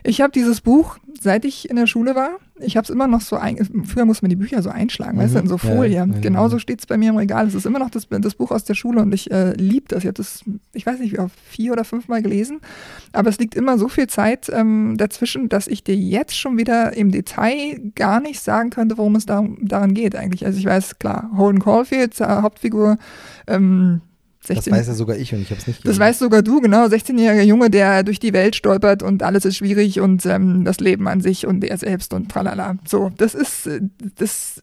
Ich 0.04 0.22
habe 0.22 0.32
dieses 0.32 0.62
Buch, 0.62 0.98
seit 1.20 1.46
ich 1.46 1.70
in 1.70 1.76
der 1.76 1.88
Schule 1.88 2.16
war, 2.16 2.40
ich 2.60 2.78
habe 2.78 2.84
es 2.84 2.90
immer 2.90 3.08
noch 3.08 3.22
so, 3.22 3.36
ein, 3.36 3.58
früher 3.86 4.06
musste 4.06 4.24
man 4.24 4.30
die 4.30 4.36
Bücher 4.36 4.62
so 4.62 4.70
einschlagen, 4.70 5.18
mhm. 5.18 5.22
weißt 5.22 5.36
du, 5.36 5.40
in 5.40 5.48
so 5.48 5.58
Folie. 5.58 5.96
Ja, 5.96 6.06
ja, 6.06 6.20
Genauso 6.20 6.60
steht 6.60 6.80
es 6.80 6.86
bei 6.86 6.98
mir 6.98 7.10
im 7.10 7.18
Regal. 7.18 7.48
Es 7.48 7.56
ist 7.56 7.66
immer 7.66 7.80
noch 7.80 7.90
das, 7.90 8.08
das 8.10 8.36
Buch 8.36 8.52
aus 8.52 8.64
der 8.64 8.74
Schule 8.74 9.02
und 9.02 9.14
ich 9.14 9.32
äh, 9.32 9.54
liebe 9.54 9.88
das. 9.88 10.00
Ich 10.00 10.08
habe 10.08 10.14
das, 10.14 10.44
ich 10.74 10.86
weiß 10.86 11.00
nicht, 11.00 11.14
wie 11.14 11.20
oft, 11.20 11.40
vier 11.40 11.72
oder 11.72 11.84
fünfmal 11.84 12.22
gelesen. 12.22 12.60
Aber 13.14 13.30
es 13.30 13.40
liegt 13.40 13.56
immer 13.56 13.78
so 13.78 13.88
viel 13.88 14.08
Zeit 14.08 14.50
ähm, 14.54 14.96
dazwischen, 14.98 15.50
dass 15.50 15.68
ich 15.68 15.84
dir 15.84 15.96
jetzt 15.96 16.38
schon 16.38 16.58
wieder 16.58 16.96
im 16.96 17.12
Detail 17.12 17.80
gar 17.96 18.20
nicht 18.20 18.42
sagen 18.42 18.70
könnte, 18.70 18.98
worum 18.98 19.16
es 19.16 19.26
da, 19.26 19.46
daran 19.62 19.94
geht 19.94 20.16
eigentlich. 20.16 20.46
Also 20.46 20.60
ich 20.60 20.66
weiß, 20.66 21.00
klar, 21.00 21.32
Holden 21.36 21.60
Caulfield, 21.60 22.20
äh, 22.22 22.26
Hauptfigur, 22.26 22.98
ähm, 23.48 24.02
16, 24.44 24.72
das 24.72 24.80
weiß 24.80 24.88
ja 24.88 24.94
sogar 24.96 25.18
ich 25.18 25.34
und 25.34 25.42
ich 25.42 25.52
habe 25.52 25.62
es 25.62 25.68
nicht 25.68 25.84
gelesen. 25.84 26.00
Das 26.00 26.00
weißt 26.00 26.20
sogar 26.20 26.42
du, 26.42 26.62
genau. 26.62 26.86
16-jähriger 26.86 27.44
Junge, 27.44 27.70
der 27.70 28.04
durch 28.04 28.20
die 28.20 28.34
Welt 28.34 28.56
stolpert 28.56 29.04
und 29.04 29.22
alles 29.22 29.46
ist 29.46 29.58
schwierig 29.58 30.00
und 30.00 30.26
ähm, 30.26 30.66
das 30.66 30.80
Leben 30.80 31.08
an 31.08 31.22
sich 31.22 31.46
und 31.46 31.64
er 31.64 31.78
selbst 31.78 32.14
und 32.14 32.30
tralala. 32.30 32.76
So, 32.88 33.12
das 33.16 33.36
ist, 33.36 33.68
äh, 33.68 33.82
das 34.18 34.60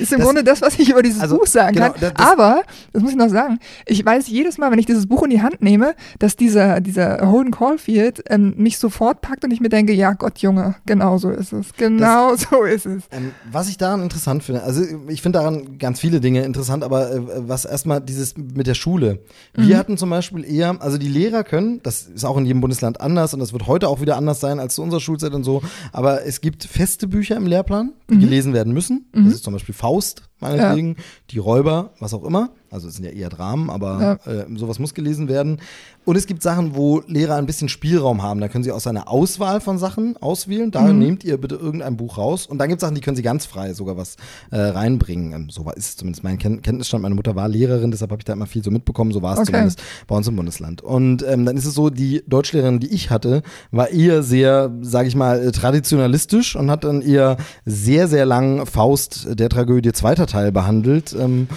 ist 0.00 0.12
im 0.12 0.18
das, 0.18 0.26
Grunde 0.26 0.44
das, 0.44 0.62
was 0.62 0.78
ich 0.78 0.90
über 0.90 1.02
dieses 1.02 1.20
also, 1.20 1.38
Buch 1.38 1.46
sagen 1.46 1.74
genau, 1.74 1.90
kann. 1.90 2.00
Das, 2.00 2.14
das, 2.14 2.26
Aber, 2.26 2.62
das 2.92 3.02
muss 3.02 3.12
ich 3.12 3.16
noch 3.16 3.28
sagen, 3.28 3.58
ich 3.86 4.04
weiß 4.04 4.28
jedes 4.28 4.58
Mal, 4.58 4.70
wenn 4.70 4.78
ich 4.78 4.86
dieses 4.86 5.06
Buch 5.06 5.22
in 5.22 5.30
die 5.30 5.42
Hand 5.42 5.62
nehme, 5.62 5.94
dass 6.18 6.36
dieser, 6.36 6.80
dieser 6.80 7.30
Holden 7.30 7.50
Caulfield 7.50 8.22
ähm, 8.28 8.54
mich 8.56 8.78
sofort 8.78 9.20
packt 9.20 9.44
und 9.44 9.50
ich 9.50 9.60
mir 9.60 9.68
denke, 9.68 9.92
ja 9.92 10.12
Gott, 10.12 10.38
Junge, 10.38 10.76
genau 10.86 11.18
so 11.18 11.30
ist 11.30 11.52
es. 11.52 11.72
Genau 11.76 12.34
so 12.36 12.64
ist 12.64 12.86
es. 12.86 13.04
Ähm, 13.10 13.32
was 13.50 13.68
ich 13.68 13.78
daran 13.78 14.02
interessant 14.02 14.42
finde, 14.42 14.62
also 14.62 14.82
ich 15.08 15.22
finde 15.22 15.38
daran 15.38 15.78
ganz 15.78 16.00
viele 16.00 16.20
Dinge 16.20 16.44
interessant, 16.44 16.84
aber 16.84 17.12
äh, 17.12 17.20
was 17.48 17.64
erstmal 17.64 18.00
dieses 18.00 18.36
mit 18.36 18.66
der 18.66 18.74
Schule. 18.74 19.20
Wir 19.54 19.74
mhm. 19.74 19.78
hatten 19.78 19.96
zum 19.96 20.10
Beispiel 20.10 20.44
eher, 20.44 20.80
also 20.80 20.98
die 20.98 21.08
Lehrer 21.08 21.44
können, 21.44 21.80
das 21.82 22.02
ist 22.02 22.24
auch 22.24 22.36
in 22.36 22.46
jedem 22.46 22.60
Bundesland 22.60 23.00
anders 23.00 23.34
und 23.34 23.40
das 23.40 23.52
wird 23.52 23.66
heute 23.66 23.88
auch 23.88 24.00
wieder 24.00 24.16
anders 24.16 24.40
sein 24.40 24.60
als 24.60 24.74
zu 24.74 24.82
unserer 24.82 25.00
Schulzeit 25.00 25.32
und 25.32 25.44
so, 25.44 25.62
aber 25.92 26.24
es 26.26 26.40
gibt 26.40 26.64
feste 26.64 27.08
Bücher 27.08 27.36
im 27.36 27.46
Lehrplan, 27.46 27.92
die 28.10 28.14
mhm. 28.16 28.20
gelesen 28.20 28.52
werden 28.52 28.72
müssen. 28.72 29.06
Das 29.12 29.22
mhm. 29.22 29.30
ist 29.30 29.44
zum 29.44 29.52
Beispiel 29.52 29.74
Faust, 29.78 30.22
meinetwegen, 30.40 30.96
ja. 30.96 31.04
die 31.30 31.38
Räuber, 31.38 31.90
was 32.00 32.12
auch 32.12 32.24
immer. 32.24 32.50
Also 32.70 32.88
es 32.88 32.94
sind 32.94 33.04
ja 33.04 33.10
eher 33.10 33.28
Dramen, 33.28 33.70
aber 33.70 34.20
ja. 34.26 34.32
äh, 34.32 34.46
sowas 34.56 34.78
muss 34.78 34.94
gelesen 34.94 35.28
werden. 35.28 35.60
Und 36.04 36.16
es 36.16 36.26
gibt 36.26 36.42
Sachen, 36.42 36.74
wo 36.74 37.02
Lehrer 37.06 37.36
ein 37.36 37.44
bisschen 37.44 37.68
Spielraum 37.68 38.22
haben. 38.22 38.40
Da 38.40 38.48
können 38.48 38.64
sie 38.64 38.72
aus 38.72 38.86
einer 38.86 39.10
Auswahl 39.10 39.60
von 39.60 39.78
Sachen 39.78 40.16
auswählen. 40.16 40.70
Da 40.70 40.80
mhm. 40.80 40.98
nehmt 40.98 41.24
ihr 41.24 41.36
bitte 41.38 41.56
irgendein 41.56 41.98
Buch 41.98 42.16
raus. 42.16 42.46
Und 42.46 42.58
dann 42.58 42.68
gibt 42.68 42.80
es 42.80 42.86
Sachen, 42.86 42.94
die 42.94 43.02
können 43.02 43.16
sie 43.16 43.22
ganz 43.22 43.44
frei 43.44 43.74
sogar 43.74 43.96
was 43.98 44.16
äh, 44.50 44.58
reinbringen. 44.58 45.32
Ähm, 45.34 45.50
so 45.50 45.66
war 45.66 45.76
ist 45.76 45.88
es 45.88 45.96
zumindest 45.96 46.24
mein 46.24 46.38
Ken 46.38 46.62
Kenntnisstand. 46.62 47.02
Meine 47.02 47.14
Mutter 47.14 47.36
war 47.36 47.46
Lehrerin, 47.48 47.90
deshalb 47.90 48.10
habe 48.10 48.20
ich 48.20 48.24
da 48.24 48.32
immer 48.32 48.46
viel 48.46 48.64
so 48.64 48.70
mitbekommen. 48.70 49.12
So 49.12 49.20
war 49.20 49.34
es 49.34 49.40
okay. 49.40 49.52
zumindest 49.52 49.82
bei 50.06 50.16
uns 50.16 50.28
im 50.28 50.36
Bundesland. 50.36 50.82
Und 50.82 51.22
ähm, 51.28 51.44
dann 51.44 51.56
ist 51.58 51.66
es 51.66 51.74
so, 51.74 51.90
die 51.90 52.22
Deutschlehrerin, 52.26 52.80
die 52.80 52.88
ich 52.88 53.10
hatte, 53.10 53.42
war 53.70 53.90
eher 53.90 54.22
sehr, 54.22 54.72
sage 54.80 55.08
ich 55.08 55.16
mal, 55.16 55.46
äh, 55.46 55.52
traditionalistisch 55.52 56.56
und 56.56 56.70
hat 56.70 56.84
dann 56.84 57.02
eher 57.02 57.36
sehr, 57.66 58.08
sehr 58.08 58.24
lang 58.24 58.64
Faust 58.64 59.38
der 59.38 59.50
Tragödie 59.50 59.92
zweiter 59.92 60.26
Teil 60.26 60.52
behandelt. 60.52 61.14
Ähm, 61.18 61.48
äh, 61.50 61.54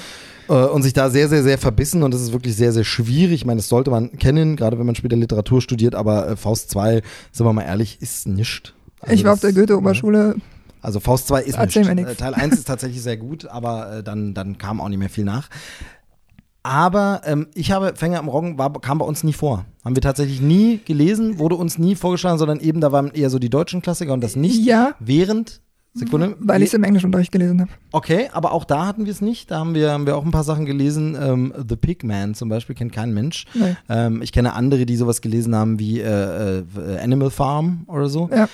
und 0.55 0.83
sich 0.83 0.93
da 0.93 1.09
sehr, 1.09 1.29
sehr, 1.29 1.43
sehr 1.43 1.57
verbissen 1.57 2.03
und 2.03 2.13
das 2.13 2.21
ist 2.21 2.33
wirklich 2.33 2.55
sehr, 2.55 2.71
sehr 2.73 2.83
schwierig. 2.83 3.35
Ich 3.35 3.45
meine, 3.45 3.57
das 3.57 3.69
sollte 3.69 3.91
man 3.91 4.17
kennen, 4.17 4.55
gerade 4.55 4.77
wenn 4.79 4.85
man 4.85 4.95
später 4.95 5.15
Literatur 5.15 5.61
studiert, 5.61 5.95
aber 5.95 6.29
äh, 6.29 6.35
Faust 6.35 6.69
2, 6.71 7.01
sind 7.31 7.45
wir 7.45 7.53
mal 7.53 7.63
ehrlich, 7.63 8.01
ist 8.01 8.27
nichts. 8.27 8.73
Also 8.99 9.13
ich 9.13 9.23
war 9.23 9.33
auf 9.33 9.39
der 9.39 9.53
Goethe-Oberschule 9.53 10.35
Also 10.81 10.99
Faust 10.99 11.27
2 11.27 11.41
ist 11.43 11.55
Erzähl 11.57 11.83
nicht. 11.85 11.95
nix. 11.95 12.11
Äh, 12.11 12.15
Teil 12.15 12.33
1 12.33 12.55
ist 12.55 12.67
tatsächlich 12.67 13.01
sehr 13.01 13.17
gut, 13.17 13.47
aber 13.47 13.97
äh, 13.97 14.03
dann, 14.03 14.33
dann 14.33 14.57
kam 14.57 14.81
auch 14.81 14.89
nicht 14.89 14.99
mehr 14.99 15.09
viel 15.09 15.25
nach. 15.25 15.49
Aber 16.63 17.21
ähm, 17.25 17.47
ich 17.55 17.71
habe 17.71 17.93
Fänger 17.95 18.19
im 18.19 18.27
Roggen 18.27 18.57
war, 18.59 18.71
kam 18.73 18.99
bei 18.99 19.05
uns 19.05 19.23
nie 19.23 19.33
vor. 19.33 19.65
Haben 19.83 19.95
wir 19.95 20.01
tatsächlich 20.01 20.41
nie 20.41 20.79
gelesen, 20.85 21.39
wurde 21.39 21.55
uns 21.55 21.79
nie 21.79 21.95
vorgeschlagen, 21.95 22.37
sondern 22.37 22.59
eben 22.59 22.81
da 22.81 22.91
waren 22.91 23.09
eher 23.11 23.31
so 23.31 23.39
die 23.39 23.49
deutschen 23.49 23.81
Klassiker 23.81 24.13
und 24.13 24.21
das 24.21 24.35
nicht. 24.35 24.63
Ja. 24.63 24.93
Während 24.99 25.61
Sekunde. 25.93 26.35
Weil 26.39 26.61
ich 26.61 26.69
es 26.69 26.73
im 26.73 26.83
Englischunterricht 26.85 27.31
gelesen 27.33 27.61
habe. 27.61 27.71
Okay, 27.91 28.29
aber 28.31 28.53
auch 28.53 28.63
da 28.63 28.85
hatten 28.85 29.05
wir 29.05 29.11
es 29.11 29.19
nicht. 29.21 29.51
Da 29.51 29.59
haben 29.59 29.73
wir, 29.75 29.91
haben 29.91 30.05
wir 30.05 30.15
auch 30.15 30.23
ein 30.23 30.31
paar 30.31 30.45
Sachen 30.45 30.65
gelesen. 30.65 31.17
Ähm, 31.21 31.53
The 31.67 31.75
Pigman 31.75 32.33
zum 32.33 32.47
Beispiel 32.47 32.75
kennt 32.75 32.93
kein 32.93 33.13
Mensch. 33.13 33.45
Nee. 33.53 33.75
Ähm, 33.89 34.21
ich 34.21 34.31
kenne 34.31 34.53
andere, 34.53 34.85
die 34.85 34.95
sowas 34.95 35.19
gelesen 35.21 35.53
haben 35.55 35.79
wie 35.79 35.99
äh, 35.99 36.59
äh, 36.59 36.63
Animal 37.03 37.29
Farm 37.29 37.83
oder 37.87 38.07
so. 38.07 38.29
Ja. 38.33 38.47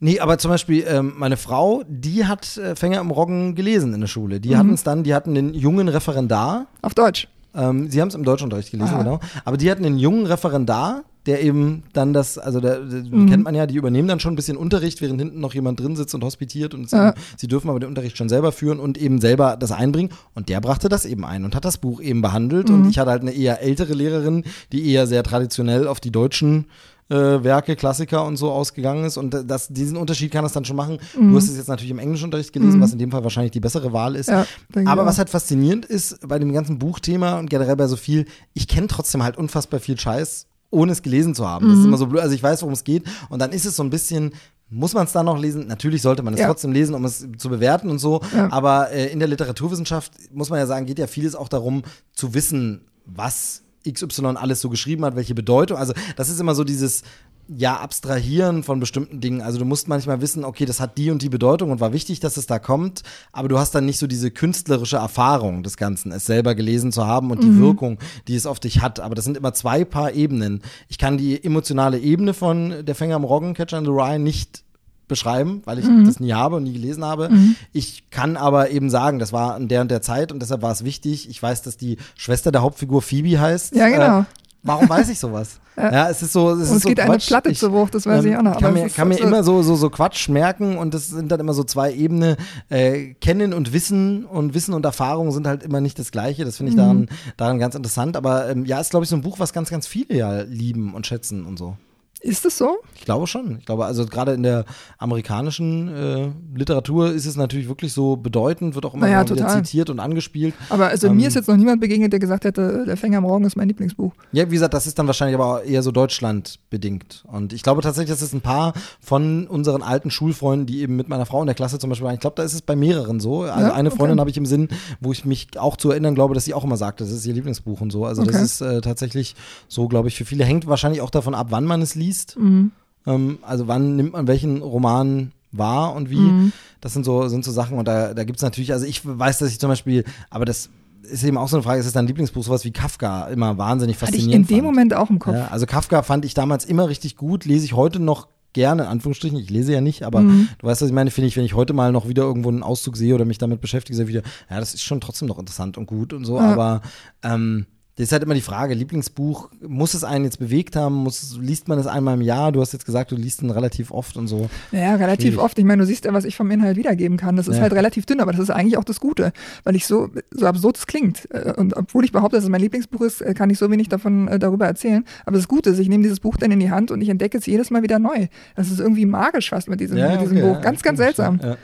Nee, 0.00 0.18
aber 0.20 0.36
zum 0.36 0.50
Beispiel 0.50 0.84
ähm, 0.88 1.14
meine 1.16 1.36
Frau, 1.36 1.84
die 1.88 2.26
hat 2.26 2.56
äh, 2.58 2.74
Fänger 2.74 3.00
im 3.00 3.10
Roggen 3.12 3.54
gelesen 3.54 3.94
in 3.94 4.00
der 4.00 4.08
Schule. 4.08 4.40
Die 4.40 4.50
Mhm. 4.50 4.56
hatten 4.58 4.72
es 4.74 4.82
dann, 4.82 5.04
die 5.04 5.14
hatten 5.14 5.34
den 5.34 5.54
jungen 5.54 5.88
Referendar. 5.88 6.66
Auf 6.82 6.94
Deutsch. 6.94 7.28
Ähm, 7.54 7.90
sie 7.90 8.00
haben 8.00 8.08
es 8.08 8.14
im 8.14 8.24
Deutschunterricht 8.24 8.70
gelesen, 8.70 8.94
Ah. 8.94 8.98
genau. 9.02 9.20
Aber 9.44 9.56
die 9.56 9.70
hatten 9.70 9.84
einen 9.84 9.98
jungen 9.98 10.26
Referendar, 10.26 11.02
der 11.26 11.40
eben 11.42 11.84
dann 11.92 12.12
das, 12.12 12.36
also 12.36 12.58
der, 12.60 12.80
der 12.80 13.02
Mhm. 13.04 13.28
kennt 13.30 13.44
man 13.44 13.54
ja, 13.54 13.66
die 13.66 13.76
übernehmen 13.76 14.08
dann 14.08 14.18
schon 14.18 14.32
ein 14.32 14.36
bisschen 14.36 14.56
Unterricht, 14.56 15.00
während 15.00 15.20
hinten 15.20 15.38
noch 15.38 15.54
jemand 15.54 15.78
drin 15.78 15.94
sitzt 15.94 16.14
und 16.16 16.24
hospitiert 16.24 16.74
und 16.74 16.90
sie, 16.90 16.96
Ja. 16.96 17.14
sie 17.36 17.46
dürfen 17.46 17.70
aber 17.70 17.78
den 17.78 17.88
Unterricht 17.90 18.16
schon 18.16 18.28
selber 18.28 18.50
führen 18.50 18.80
und 18.80 18.98
eben 18.98 19.20
selber 19.20 19.56
das 19.56 19.70
einbringen. 19.70 20.10
Und 20.34 20.48
der 20.48 20.60
brachte 20.60 20.88
das 20.88 21.04
eben 21.04 21.24
ein 21.24 21.44
und 21.44 21.54
hat 21.54 21.64
das 21.64 21.78
Buch 21.78 22.00
eben 22.00 22.22
behandelt. 22.22 22.68
Mhm. 22.70 22.74
Und 22.74 22.90
ich 22.90 22.98
hatte 22.98 23.10
halt 23.12 23.22
eine 23.22 23.32
eher 23.32 23.62
ältere 23.62 23.92
Lehrerin, 23.94 24.42
die 24.72 24.90
eher 24.90 25.06
sehr 25.06 25.22
traditionell 25.22 25.86
auf 25.86 26.00
die 26.00 26.10
deutschen 26.10 26.64
äh, 27.12 27.44
Werke, 27.44 27.76
Klassiker 27.76 28.24
und 28.24 28.36
so 28.36 28.50
ausgegangen 28.50 29.04
ist. 29.04 29.16
Und 29.16 29.36
das, 29.46 29.68
diesen 29.68 29.96
Unterschied 29.96 30.30
kann 30.32 30.42
das 30.44 30.52
dann 30.52 30.64
schon 30.64 30.76
machen. 30.76 30.98
Du 31.14 31.36
hast 31.36 31.48
es 31.48 31.56
jetzt 31.56 31.68
natürlich 31.68 31.90
im 31.90 31.98
Englischunterricht 31.98 32.52
gelesen, 32.52 32.80
was 32.80 32.92
in 32.92 32.98
dem 32.98 33.10
Fall 33.10 33.22
wahrscheinlich 33.22 33.52
die 33.52 33.60
bessere 33.60 33.92
Wahl 33.92 34.16
ist. 34.16 34.30
Mhm. 34.30 34.34
Ja, 34.34 34.46
Aber 34.86 35.04
was 35.06 35.18
halt 35.18 35.30
faszinierend 35.30 35.84
ist 35.84 36.26
bei 36.26 36.38
dem 36.38 36.52
ganzen 36.52 36.78
Buchthema 36.78 37.38
und 37.38 37.50
generell 37.50 37.76
bei 37.76 37.86
so 37.86 37.96
viel, 37.96 38.26
ich 38.54 38.66
kenne 38.68 38.86
trotzdem 38.86 39.22
halt 39.22 39.36
unfassbar 39.36 39.78
viel 39.80 39.98
Scheiß, 39.98 40.46
ohne 40.70 40.92
es 40.92 41.02
gelesen 41.02 41.34
zu 41.34 41.46
haben. 41.46 41.66
Das 41.66 41.74
Mhm. 41.76 41.80
ist 41.82 41.86
immer 41.88 41.98
so 41.98 42.06
blöd. 42.06 42.22
Also 42.22 42.34
ich 42.34 42.42
weiß, 42.42 42.62
worum 42.62 42.72
es 42.72 42.84
geht. 42.84 43.04
Und 43.28 43.38
dann 43.40 43.52
ist 43.52 43.66
es 43.66 43.76
so 43.76 43.82
ein 43.82 43.90
bisschen. 43.90 44.32
Muss 44.74 44.94
man 44.94 45.04
es 45.04 45.12
dann 45.12 45.26
noch 45.26 45.38
lesen? 45.38 45.66
Natürlich 45.66 46.00
sollte 46.00 46.22
man 46.22 46.32
es 46.32 46.40
Ja. 46.40 46.46
trotzdem 46.46 46.72
lesen, 46.72 46.94
um 46.94 47.04
es 47.04 47.26
zu 47.36 47.50
bewerten 47.50 47.90
und 47.90 47.98
so. 47.98 48.22
Ja. 48.34 48.50
Aber 48.50 48.90
äh, 48.90 49.12
in 49.12 49.18
der 49.18 49.28
Literaturwissenschaft 49.28 50.12
muss 50.32 50.48
man 50.48 50.58
ja 50.60 50.66
sagen, 50.66 50.86
geht 50.86 50.98
ja 50.98 51.06
vieles 51.06 51.34
auch 51.34 51.48
darum, 51.48 51.82
zu 52.14 52.32
wissen, 52.32 52.86
was 53.04 53.60
XY 53.90 54.36
alles 54.36 54.60
so 54.60 54.68
geschrieben 54.68 55.04
hat, 55.04 55.16
welche 55.16 55.34
Bedeutung. 55.34 55.76
Also 55.76 55.92
das 56.16 56.28
ist 56.28 56.40
immer 56.40 56.54
so 56.54 56.64
dieses 56.64 57.02
ja, 57.48 57.76
abstrahieren 57.76 58.62
von 58.62 58.80
bestimmten 58.80 59.20
Dingen. 59.20 59.42
Also 59.42 59.58
du 59.58 59.64
musst 59.64 59.88
manchmal 59.88 60.20
wissen, 60.20 60.44
okay, 60.44 60.64
das 60.64 60.80
hat 60.80 60.96
die 60.96 61.10
und 61.10 61.22
die 61.22 61.28
Bedeutung 61.28 61.70
und 61.70 61.80
war 61.80 61.92
wichtig, 61.92 62.20
dass 62.20 62.36
es 62.36 62.46
da 62.46 62.58
kommt, 62.58 63.02
aber 63.32 63.48
du 63.48 63.58
hast 63.58 63.74
dann 63.74 63.84
nicht 63.84 63.98
so 63.98 64.06
diese 64.06 64.30
künstlerische 64.30 64.96
Erfahrung 64.96 65.62
des 65.62 65.76
Ganzen, 65.76 66.12
es 66.12 66.24
selber 66.24 66.54
gelesen 66.54 66.92
zu 66.92 67.06
haben 67.06 67.30
und 67.30 67.42
die 67.42 67.58
Wirkung, 67.58 67.98
die 68.28 68.36
es 68.36 68.46
auf 68.46 68.60
dich 68.60 68.80
hat. 68.80 69.00
Aber 69.00 69.14
das 69.14 69.24
sind 69.24 69.36
immer 69.36 69.52
zwei 69.54 69.84
Paar 69.84 70.12
Ebenen. 70.12 70.62
Ich 70.88 70.98
kann 70.98 71.18
die 71.18 71.42
emotionale 71.42 71.98
Ebene 71.98 72.32
von 72.34 72.84
Der 72.84 72.94
Fänger 72.94 73.16
am 73.16 73.24
Roggen, 73.24 73.54
Catcher 73.54 73.78
in 73.78 73.84
the 73.84 73.90
Rye, 73.90 74.18
nicht 74.18 74.64
beschreiben, 75.12 75.62
weil 75.64 75.78
ich 75.78 75.86
das 76.04 76.18
nie 76.20 76.32
habe 76.32 76.56
und 76.56 76.64
nie 76.64 76.72
gelesen 76.72 77.04
habe. 77.04 77.30
Ich 77.72 78.10
kann 78.10 78.36
aber 78.36 78.70
eben 78.70 78.90
sagen, 78.90 79.18
das 79.18 79.32
war 79.32 79.56
in 79.56 79.68
der 79.68 79.80
und 79.82 79.90
der 79.90 80.02
Zeit 80.02 80.32
und 80.32 80.40
deshalb 80.40 80.62
war 80.62 80.72
es 80.72 80.84
wichtig. 80.84 81.28
Ich 81.30 81.42
weiß, 81.42 81.62
dass 81.62 81.76
die 81.76 81.98
Schwester 82.16 82.50
der 82.50 82.62
Hauptfigur 82.62 83.02
Phoebe 83.02 83.40
heißt. 83.40 83.74
Ja, 83.76 83.88
genau. 83.88 84.20
Äh, 84.20 84.24
warum 84.62 84.88
weiß 84.88 85.08
ich 85.10 85.18
sowas? 85.18 85.58
ja. 85.76 86.10
es 86.10 86.20
ist 86.22 86.32
so. 86.34 86.50
Es 86.50 86.68
Und 86.70 86.76
es 86.76 86.82
so 86.82 86.88
geht 86.88 87.00
eine 87.00 87.10
Quatsch. 87.12 87.28
Platte 87.28 87.48
Ich- 87.50 87.58
zu 87.58 87.70
Bruch, 87.70 87.88
das 87.88 88.04
weiß 88.04 88.24
ich 88.26 88.36
auch 88.36 88.42
noch. 88.42 88.60
kann 88.60 88.74
mir, 88.74 88.88
kann 88.90 89.08
mir 89.08 89.18
immer 89.18 89.42
so, 89.42 89.62
so, 89.62 89.74
so 89.74 89.88
Quatsch 89.88 90.28
merken 90.28 90.76
und 90.76 90.92
das 90.92 91.08
sind 91.08 91.32
dann 91.32 91.40
immer 91.40 91.54
so 91.54 91.64
zwei 91.64 91.92
Ebenen. 91.94 92.36
Äh, 92.68 93.14
kennen 93.14 93.54
und 93.54 93.72
Wissen 93.72 94.24
und 94.26 94.52
Wissen 94.54 94.74
und 94.74 94.84
Erfahrung 94.84 95.30
sind 95.32 95.46
halt 95.46 95.62
immer 95.62 95.80
nicht 95.80 95.98
das 95.98 96.10
Gleiche. 96.10 96.44
Das 96.44 96.58
finde 96.58 96.70
ich 96.70 96.76
Mhm. 96.76 96.80
daran, 96.82 97.08
daran 97.38 97.58
ganz 97.58 97.74
interessant. 97.74 98.16
Aber 98.16 98.50
ähm, 98.50 98.66
ja, 98.66 98.80
ist, 98.80 98.90
glaube 98.90 99.04
ich, 99.04 99.08
so 99.10 99.16
ein 99.16 99.22
Buch, 99.22 99.38
was 99.38 99.52
ganz, 99.54 99.70
ganz 99.70 99.86
viele 99.86 100.14
ja 100.14 100.42
lieben 100.42 100.92
und 100.94 101.06
schätzen 101.06 101.46
und 101.46 101.58
so. 101.58 101.76
Ist 102.22 102.46
es 102.46 102.56
so? 102.56 102.76
Ich 102.94 103.04
glaube 103.04 103.26
schon. 103.26 103.58
Ich 103.58 103.66
glaube, 103.66 103.84
also 103.84 104.06
gerade 104.06 104.32
in 104.32 104.42
der 104.44 104.64
amerikanischen 104.98 105.88
äh, 105.88 106.30
Literatur 106.56 107.12
ist 107.12 107.26
es 107.26 107.36
natürlich 107.36 107.68
wirklich 107.68 107.92
so 107.92 108.16
bedeutend, 108.16 108.74
wird 108.76 108.86
auch 108.86 108.94
immer 108.94 109.06
Naja, 109.06 109.28
wieder 109.28 109.48
zitiert 109.48 109.90
und 109.90 109.98
angespielt. 109.98 110.54
Aber 110.68 110.86
also 110.88 111.08
Ähm, 111.08 111.16
mir 111.16 111.28
ist 111.28 111.34
jetzt 111.34 111.48
noch 111.48 111.56
niemand 111.56 111.80
begegnet, 111.80 112.12
der 112.12 112.20
gesagt 112.20 112.44
hätte, 112.44 112.84
der 112.86 112.96
Fänger 112.96 113.18
am 113.18 113.24
Morgen 113.24 113.44
ist 113.44 113.56
mein 113.56 113.66
Lieblingsbuch. 113.68 114.12
Ja, 114.32 114.46
wie 114.48 114.54
gesagt, 114.54 114.72
das 114.74 114.86
ist 114.86 114.98
dann 114.98 115.06
wahrscheinlich 115.08 115.34
aber 115.38 115.64
eher 115.64 115.82
so 115.82 115.90
Deutschland 115.90 116.60
bedingt. 116.70 117.24
Und 117.26 117.52
ich 117.52 117.62
glaube 117.64 117.82
tatsächlich, 117.82 118.10
dass 118.10 118.22
es 118.22 118.32
ein 118.32 118.40
paar 118.40 118.72
von 119.00 119.46
unseren 119.48 119.82
alten 119.82 120.10
Schulfreunden, 120.10 120.66
die 120.66 120.80
eben 120.80 120.94
mit 120.96 121.08
meiner 121.08 121.26
Frau 121.26 121.40
in 121.40 121.46
der 121.46 121.56
Klasse 121.56 121.78
zum 121.80 121.90
Beispiel 121.90 122.04
waren, 122.06 122.14
ich 122.14 122.20
glaube, 122.20 122.36
da 122.36 122.44
ist 122.44 122.54
es 122.54 122.62
bei 122.62 122.76
mehreren 122.76 123.18
so. 123.20 123.42
Also 123.42 123.66
Ja, 123.66 123.74
eine 123.74 123.88
okay. 123.88 123.98
Freundin 123.98 124.20
habe 124.20 124.30
ich 124.30 124.36
im 124.36 124.46
Sinn, 124.46 124.68
wo 125.00 125.10
ich 125.12 125.24
mich 125.24 125.48
auch 125.58 125.76
zu 125.76 125.90
erinnern 125.90 126.14
glaube, 126.14 126.34
dass 126.34 126.44
sie 126.44 126.54
auch 126.54 126.62
immer 126.64 126.76
sagt, 126.76 127.00
das 127.00 127.10
ist 127.10 127.26
ihr 127.26 127.34
Lieblingsbuch 127.34 127.80
und 127.80 127.90
so. 127.90 128.04
Also 128.06 128.22
das 128.24 128.36
Okay. 128.36 128.44
ist 128.44 128.60
äh, 128.60 128.80
tatsächlich 128.80 129.34
so, 129.68 129.88
glaube 129.88 130.06
ich, 130.08 130.16
für 130.16 130.24
viele 130.24 130.44
hängt 130.44 130.66
wahrscheinlich 130.68 131.00
auch 131.00 131.10
davon 131.10 131.34
ab, 131.34 131.48
wann 131.50 131.64
man 131.64 131.82
es 131.82 131.94
liest. 131.96 132.11
Mhm. 132.36 132.70
Ähm, 133.06 133.38
also 133.42 133.68
wann 133.68 133.96
nimmt 133.96 134.12
man 134.12 134.26
welchen 134.26 134.62
Roman 134.62 135.32
wahr 135.50 135.94
und 135.94 136.10
wie. 136.10 136.18
Mhm. 136.32 136.52
Das 136.80 136.92
sind 136.94 137.04
so, 137.04 137.28
sind 137.28 137.44
so 137.44 137.52
Sachen 137.52 137.78
und 137.78 137.86
da, 137.86 138.14
da 138.14 138.24
gibt 138.24 138.38
es 138.38 138.42
natürlich, 138.42 138.72
also 138.72 138.86
ich 138.86 139.02
weiß, 139.04 139.38
dass 139.38 139.50
ich 139.50 139.60
zum 139.60 139.68
Beispiel, 139.68 140.04
aber 140.30 140.44
das 140.44 140.68
ist 141.02 141.24
eben 141.24 141.36
auch 141.36 141.48
so 141.48 141.56
eine 141.56 141.62
Frage, 141.62 141.80
ist 141.80 141.86
es 141.86 141.92
dein 141.92 142.06
Lieblingsbuch, 142.06 142.42
sowas 142.44 142.64
wie 142.64 142.70
Kafka, 142.70 143.26
immer 143.28 143.58
wahnsinnig 143.58 143.96
Hatte 143.96 144.12
ich 144.12 144.18
faszinierend 144.22 144.50
in 144.50 144.56
dem 144.56 144.64
fand. 144.64 144.74
Moment 144.74 144.94
auch 144.94 145.10
im 145.10 145.18
Kopf. 145.18 145.34
Ja, 145.34 145.48
also 145.48 145.66
Kafka 145.66 146.02
fand 146.02 146.24
ich 146.24 146.34
damals 146.34 146.64
immer 146.64 146.88
richtig 146.88 147.16
gut, 147.16 147.44
lese 147.44 147.64
ich 147.64 147.72
heute 147.74 147.98
noch 148.00 148.28
gerne, 148.52 148.82
in 148.82 148.88
Anführungsstrichen, 148.88 149.38
ich 149.38 149.50
lese 149.50 149.72
ja 149.72 149.80
nicht, 149.80 150.02
aber 150.04 150.20
Mhm. 150.20 150.48
du 150.58 150.66
weißt, 150.66 150.82
was 150.82 150.88
ich 150.88 150.94
meine, 150.94 151.10
finde 151.10 151.28
ich, 151.28 151.36
wenn 151.36 151.44
ich 151.44 151.54
heute 151.54 151.72
mal 151.72 151.90
noch 151.92 152.06
wieder 152.08 152.22
irgendwo 152.22 152.50
einen 152.50 152.62
Auszug 152.62 152.96
sehe 152.96 153.14
oder 153.14 153.24
mich 153.24 153.38
damit 153.38 153.60
beschäftige, 153.60 153.96
sehe 153.96 154.04
ich 154.04 154.08
wieder, 154.10 154.22
ja, 154.50 154.60
das 154.60 154.74
ist 154.74 154.82
schon 154.82 155.00
trotzdem 155.00 155.26
noch 155.28 155.38
interessant 155.38 155.76
und 155.78 155.86
gut 155.86 156.12
und 156.12 156.24
so, 156.24 156.36
Ja. 156.38 156.52
aber 156.52 156.82
ähm, 157.22 157.66
das 157.96 158.04
ist 158.04 158.12
halt 158.12 158.22
immer 158.22 158.32
die 158.34 158.40
Frage, 158.40 158.72
Lieblingsbuch, 158.72 159.50
muss 159.68 159.92
es 159.92 160.02
einen 160.02 160.24
jetzt 160.24 160.38
bewegt 160.38 160.76
haben, 160.76 160.94
muss, 160.94 161.36
liest 161.38 161.68
man 161.68 161.78
es 161.78 161.86
einmal 161.86 162.14
im 162.14 162.22
Jahr? 162.22 162.50
Du 162.50 162.62
hast 162.62 162.72
jetzt 162.72 162.86
gesagt, 162.86 163.10
du 163.10 163.16
liest 163.16 163.42
ihn 163.42 163.50
relativ 163.50 163.90
oft 163.90 164.16
und 164.16 164.28
so. 164.28 164.48
Ja, 164.72 164.94
relativ 164.94 165.32
Schwierig. 165.34 165.38
oft. 165.44 165.58
Ich 165.58 165.64
meine, 165.66 165.82
du 165.82 165.86
siehst 165.86 166.06
ja, 166.06 166.12
was 166.14 166.24
ich 166.24 166.34
vom 166.34 166.50
Inhalt 166.50 166.78
wiedergeben 166.78 167.18
kann. 167.18 167.36
Das 167.36 167.48
ist 167.48 167.56
Ja. 167.56 167.62
halt 167.62 167.74
relativ 167.74 168.06
dünn, 168.06 168.20
aber 168.20 168.32
das 168.32 168.40
ist 168.40 168.48
eigentlich 168.50 168.78
auch 168.78 168.84
das 168.84 168.98
Gute, 168.98 169.32
weil 169.64 169.76
ich 169.76 169.86
so, 169.86 170.08
so 170.30 170.46
absurd 170.46 170.78
es 170.78 170.86
klingt. 170.86 171.28
Äh, 171.32 171.52
Und 171.56 171.76
obwohl 171.76 172.04
ich 172.06 172.12
behaupte, 172.12 172.36
dass 172.36 172.44
es 172.44 172.50
mein 172.50 172.62
Lieblingsbuch 172.62 173.02
ist, 173.02 173.20
äh, 173.20 173.34
kann 173.34 173.50
ich 173.50 173.58
so 173.58 173.70
wenig 173.70 173.90
davon 173.90 174.26
äh, 174.28 174.38
darüber 174.38 174.66
erzählen. 174.66 175.04
Aber 175.26 175.36
das 175.36 175.46
Gute 175.46 175.68
ist, 175.70 175.78
ich 175.78 175.88
nehme 175.90 176.02
dieses 176.02 176.20
Buch 176.20 176.38
dann 176.38 176.50
in 176.50 176.60
die 176.60 176.70
Hand 176.70 176.90
und 176.92 177.02
ich 177.02 177.10
entdecke 177.10 177.36
es 177.36 177.44
jedes 177.44 177.70
Mal 177.70 177.82
wieder 177.82 177.98
neu. 177.98 178.28
Das 178.56 178.70
ist 178.70 178.80
irgendwie 178.80 179.04
magisch 179.04 179.50
fast 179.50 179.68
mit 179.68 179.80
diesem, 179.80 179.98
mit 179.98 180.20
diesem 180.22 180.38
okay, 180.38 180.46
Buch. 180.46 180.54
ja, 180.54 180.60
ganz, 180.60 180.82
ganz 180.82 180.98
seltsam. 180.98 181.40
Ja. 181.42 181.56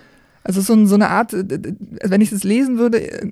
Also 0.49 0.63
so, 0.63 0.87
so 0.87 0.95
eine 0.95 1.11
Art, 1.11 1.35
äh, 1.35 1.41
äh, 1.41 1.75
wenn 2.05 2.23
ich 2.23 2.33
es 2.33 2.43
lesen 2.43 2.79
würde, 2.79 3.01
äh, 3.03 3.31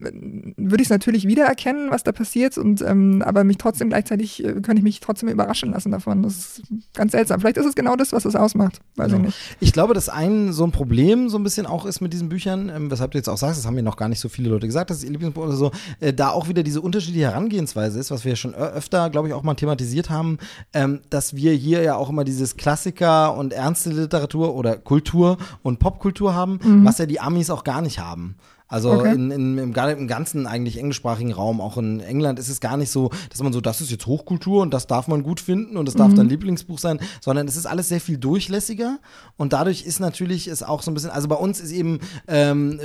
würde 0.59 0.83
ich 0.83 0.87
es 0.89 0.91
natürlich 0.91 1.27
wiedererkennen, 1.27 1.91
was 1.91 2.05
da 2.05 2.13
passiert, 2.13 2.59
und 2.59 2.83
ähm, 2.83 3.23
aber 3.25 3.43
mich 3.43 3.57
trotzdem 3.57 3.89
gleichzeitig, 3.89 4.45
äh, 4.45 4.53
könnte 4.61 4.75
ich 4.77 4.83
mich 4.83 5.01
trotzdem 5.01 5.31
überraschen 5.31 5.71
lassen 5.71 5.93
davon. 5.93 6.23
Das 6.23 6.35
ist 6.37 6.63
ganz 6.93 7.13
seltsam. 7.13 7.41
Vielleicht 7.41 7.57
ist 7.57 7.65
es 7.65 7.75
genau 7.75 7.97
das, 7.97 8.13
was 8.13 8.27
es 8.27 8.37
ausmacht. 8.37 8.81
Weiß 8.97 9.07
Genau. 9.11 9.21
ich 9.21 9.27
nicht. 9.29 9.39
Ich 9.61 9.73
glaube, 9.73 9.95
dass 9.95 10.11
ein 10.11 10.53
so 10.53 10.65
ein 10.65 10.73
Problem 10.73 11.31
so 11.31 11.39
ein 11.39 11.43
bisschen 11.43 11.65
auch 11.65 11.87
ist 11.87 12.03
mit 12.03 12.13
diesen 12.13 12.29
Büchern, 12.29 12.69
ähm, 12.69 12.91
weshalb 12.91 13.13
du 13.13 13.19
jetzt 13.19 13.29
auch 13.29 13.39
sagst, 13.39 13.59
das 13.59 13.67
haben 13.67 13.75
mir 13.77 13.83
noch 13.83 13.97
gar 13.97 14.11
nicht 14.11 14.21
so 14.21 14.29
viele 14.29 14.51
Leute 14.51 14.67
gesagt, 14.67 14.91
das 14.91 14.99
ist 14.99 15.05
ihr 15.05 15.11
Lieblingsbuch 15.11 15.45
oder 15.45 15.57
so, 15.57 15.71
äh, 16.01 16.13
da 16.13 16.29
auch 16.31 16.49
wieder 16.49 16.63
diese 16.63 16.83
unterschiedliche 16.83 17.25
Herangehensweise 17.27 17.99
ist, 17.99 18.11
was 18.11 18.25
wir 18.25 18.33
ja 18.33 18.37
schon 18.37 18.55
öfter, 18.55 19.09
glaube 19.09 19.29
ich, 19.29 19.35
auch 19.35 19.43
mal 19.43 19.55
thematisiert 19.55 20.11
haben, 20.11 20.37
ähm, 20.75 21.01
dass 21.09 21.35
wir 21.35 21.53
hier 21.53 21.81
ja 21.83 21.97
auch 21.97 22.11
immer 22.11 22.25
dieses 22.25 22.59
Klassiker 22.59 23.35
und 23.39 23.55
ernste 23.55 23.89
Literatur 23.89 24.55
oder 24.55 24.77
Kultur 24.77 25.39
und 25.63 25.79
Popkultur 25.79 26.35
haben, 26.35 26.59
was 26.85 26.99
ja 26.99 27.06
die 27.07 27.21
Amis 27.21 27.51
auch 27.51 27.65
gar 27.65 27.81
nicht 27.81 27.99
haben. 27.99 28.37
Also 28.69 28.91
Okay. 28.93 29.15
in, 29.15 29.31
in, 29.31 29.59
im, 29.59 29.75
im 29.75 30.07
ganzen 30.09 30.47
eigentlich 30.47 30.79
englischsprachigen 30.79 31.33
Raum, 31.33 31.61
auch 31.61 31.77
in 31.79 32.01
England, 32.01 32.39
ist 32.39 32.49
es 32.49 32.61
gar 32.61 32.77
nicht 32.77 32.91
so, 32.91 33.11
dass 33.31 33.41
man 33.43 33.53
so, 33.53 33.61
das 33.61 33.81
ist 33.81 33.91
jetzt 33.91 34.07
Hochkultur 34.07 34.63
und 34.63 34.75
das 34.75 34.87
darf 34.87 35.07
man 35.07 35.23
gut 35.23 35.39
finden 35.41 35.77
und 35.77 35.87
das 35.87 35.95
darf 35.95 36.15
dein 36.15 36.29
Lieblingsbuch 36.29 36.79
sein, 36.79 36.99
sondern 37.21 37.47
es 37.47 37.57
ist 37.57 37.67
alles 37.67 37.89
sehr 37.89 38.01
viel 38.01 38.19
durchlässiger 38.19 38.99
und 39.37 39.53
dadurch 39.53 39.83
ist 39.83 40.01
natürlich 40.01 40.49
es 40.49 40.63
auch 40.65 40.83
so 40.83 40.91
ein 40.91 40.95
bisschen, 40.95 41.11
also 41.11 41.29
bei 41.29 41.37
uns 41.37 41.61
ist 41.61 41.71
eben, 41.71 42.01
ähm, 42.27 42.81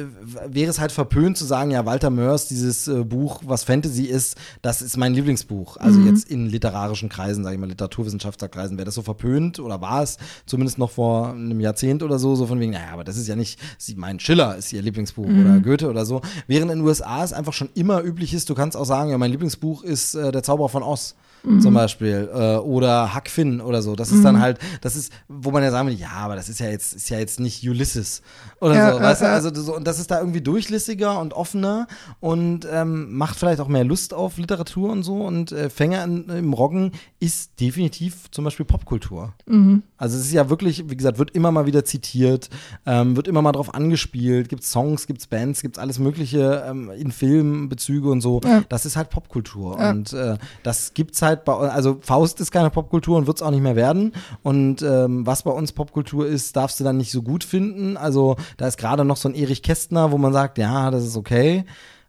wäre 0.47 0.69
es 0.69 0.79
halt 0.79 0.91
verpönt 0.91 1.37
zu 1.37 1.45
sagen, 1.45 1.71
ja, 1.71 1.85
Walter 1.85 2.09
Mörs, 2.11 2.47
dieses 2.47 2.87
äh, 2.87 3.03
Buch, 3.03 3.41
was 3.45 3.63
Fantasy 3.63 4.05
ist, 4.05 4.35
das 4.61 4.81
ist 4.81 4.97
mein 4.97 5.13
Lieblingsbuch. 5.15 5.77
Also 5.77 5.99
jetzt 6.01 6.29
in 6.29 6.47
literarischen 6.47 7.09
Kreisen, 7.09 7.43
sage 7.43 7.55
ich 7.55 7.59
mal, 7.59 7.69
Literaturwissenschaftlerkreisen, 7.69 8.77
wäre 8.77 8.85
das 8.85 8.95
so 8.95 9.01
verpönt 9.01 9.59
oder 9.59 9.81
war 9.81 10.03
es 10.03 10.17
zumindest 10.45 10.77
noch 10.77 10.91
vor 10.91 11.29
einem 11.31 11.59
Jahrzehnt 11.59 12.03
oder 12.03 12.19
so, 12.19 12.35
so 12.35 12.45
von 12.47 12.59
wegen, 12.59 12.71
naja, 12.73 12.89
aber 12.93 13.03
das 13.03 13.17
ist 13.17 13.27
ja 13.27 13.35
nicht, 13.35 13.59
sie, 13.77 13.95
mein 13.95 14.19
Schiller 14.19 14.55
ist 14.57 14.71
ihr 14.73 14.81
Lieblingsbuch 14.81 15.25
oder 15.25 15.59
Goethe 15.71 15.89
oder 15.89 16.05
so. 16.05 16.21
Während 16.47 16.71
in 16.71 16.79
den 16.79 16.87
USA 16.87 17.23
es 17.23 17.33
einfach 17.33 17.53
schon 17.53 17.69
immer 17.73 18.03
üblich 18.03 18.33
ist, 18.33 18.49
du 18.49 18.55
kannst 18.55 18.75
auch 18.75 18.85
sagen, 18.85 19.09
ja, 19.09 19.17
mein 19.17 19.31
Lieblingsbuch 19.31 19.83
ist 19.83 20.15
äh, 20.15 20.31
Der 20.31 20.43
Zauberer 20.43 20.69
von 20.69 20.83
Oz. 20.83 21.15
Zum 21.59 21.73
Beispiel 21.73 22.29
äh, 22.31 22.57
oder 22.57 23.15
Huck 23.15 23.27
Finn 23.27 23.61
oder 23.61 23.81
so. 23.81 23.95
Das 23.95 24.11
ist 24.11 24.23
dann 24.23 24.39
halt, 24.39 24.59
das 24.81 24.95
ist, 24.95 25.11
wo 25.27 25.49
man 25.49 25.63
ja 25.63 25.71
sagen 25.71 25.87
will, 25.87 25.95
ja, 25.95 26.11
aber 26.11 26.35
das 26.35 26.49
ist 26.49 26.59
ja 26.59 26.69
jetzt, 26.69 26.93
ist 26.93 27.09
ja 27.09 27.17
jetzt 27.17 27.39
nicht 27.39 27.67
Ulysses 27.67 28.21
oder 28.61 28.75
Ja, 28.75 28.91
so, 28.91 28.97
ja, 28.99 29.03
weißt 29.03 29.21
du? 29.23 29.25
Also 29.25 29.53
so, 29.53 29.75
und 29.75 29.87
das 29.87 29.99
ist 29.99 30.11
da 30.11 30.19
irgendwie 30.19 30.41
durchlässiger 30.41 31.19
und 31.19 31.33
offener 31.33 31.87
und 32.19 32.67
ähm, 32.71 33.17
macht 33.17 33.37
vielleicht 33.37 33.59
auch 33.59 33.67
mehr 33.67 33.83
Lust 33.83 34.13
auf 34.13 34.37
Literatur 34.37 34.91
und 34.91 35.01
so. 35.01 35.21
Und 35.21 35.51
äh, 35.51 35.69
Fänger 35.69 36.03
in, 36.03 36.29
im 36.29 36.53
Roggen 36.53 36.91
ist 37.19 37.59
definitiv 37.59 38.29
zum 38.29 38.45
Beispiel 38.45 38.65
Popkultur. 38.65 39.33
Mhm. 39.47 39.81
Also 39.97 40.17
es 40.17 40.25
ist 40.25 40.31
ja 40.31 40.49
wirklich, 40.49 40.89
wie 40.89 40.95
gesagt, 40.95 41.17
wird 41.17 41.31
immer 41.31 41.51
mal 41.51 41.65
wieder 41.65 41.83
zitiert, 41.85 42.49
ähm, 42.85 43.15
wird 43.15 43.27
immer 43.27 43.41
mal 43.41 43.51
drauf 43.51 43.73
angespielt, 43.73 44.47
gibt 44.47 44.63
Songs, 44.63 45.07
gibt 45.07 45.27
Bands, 45.29 45.61
gibt 45.61 45.79
alles 45.79 45.97
mögliche 45.97 46.63
ähm, 46.67 46.91
in 46.91 47.11
Filmen, 47.11 47.67
Bezüge 47.67 48.09
und 48.09 48.21
so. 48.21 48.41
Ja. 48.43 48.63
Das 48.69 48.85
ist 48.85 48.95
halt 48.95 49.09
Popkultur 49.09 49.77
und 49.77 50.13
äh, 50.13 50.37
das 50.63 50.93
gibt's 50.93 51.21
halt 51.21 51.45
bei, 51.45 51.53
also 51.53 51.97
Faust 52.01 52.39
ist 52.39 52.51
keine 52.51 52.69
Popkultur 52.69 53.17
und 53.17 53.27
wird's 53.27 53.41
auch 53.41 53.51
nicht 53.51 53.61
mehr 53.61 53.75
werden 53.75 54.13
und 54.43 54.81
ähm, 54.81 55.25
was 55.25 55.43
bei 55.43 55.51
uns 55.51 55.71
Popkultur 55.71 56.27
ist, 56.27 56.55
darfst 56.55 56.79
du 56.79 56.83
dann 56.83 56.97
nicht 56.97 57.11
so 57.11 57.21
gut 57.21 57.43
finden. 57.43 57.97
Also 57.97 58.35
da 58.57 58.67
ist 58.67 58.77
gerade 58.77 59.05
noch 59.05 59.17
so 59.17 59.29
ein 59.29 59.35
Erich 59.35 59.61
Kästner, 59.61 60.11
wo 60.11 60.17
man 60.17 60.33
sagt, 60.33 60.57
ja, 60.57 60.91
das 60.91 61.05
ist 61.05 61.17
okay, 61.17 61.65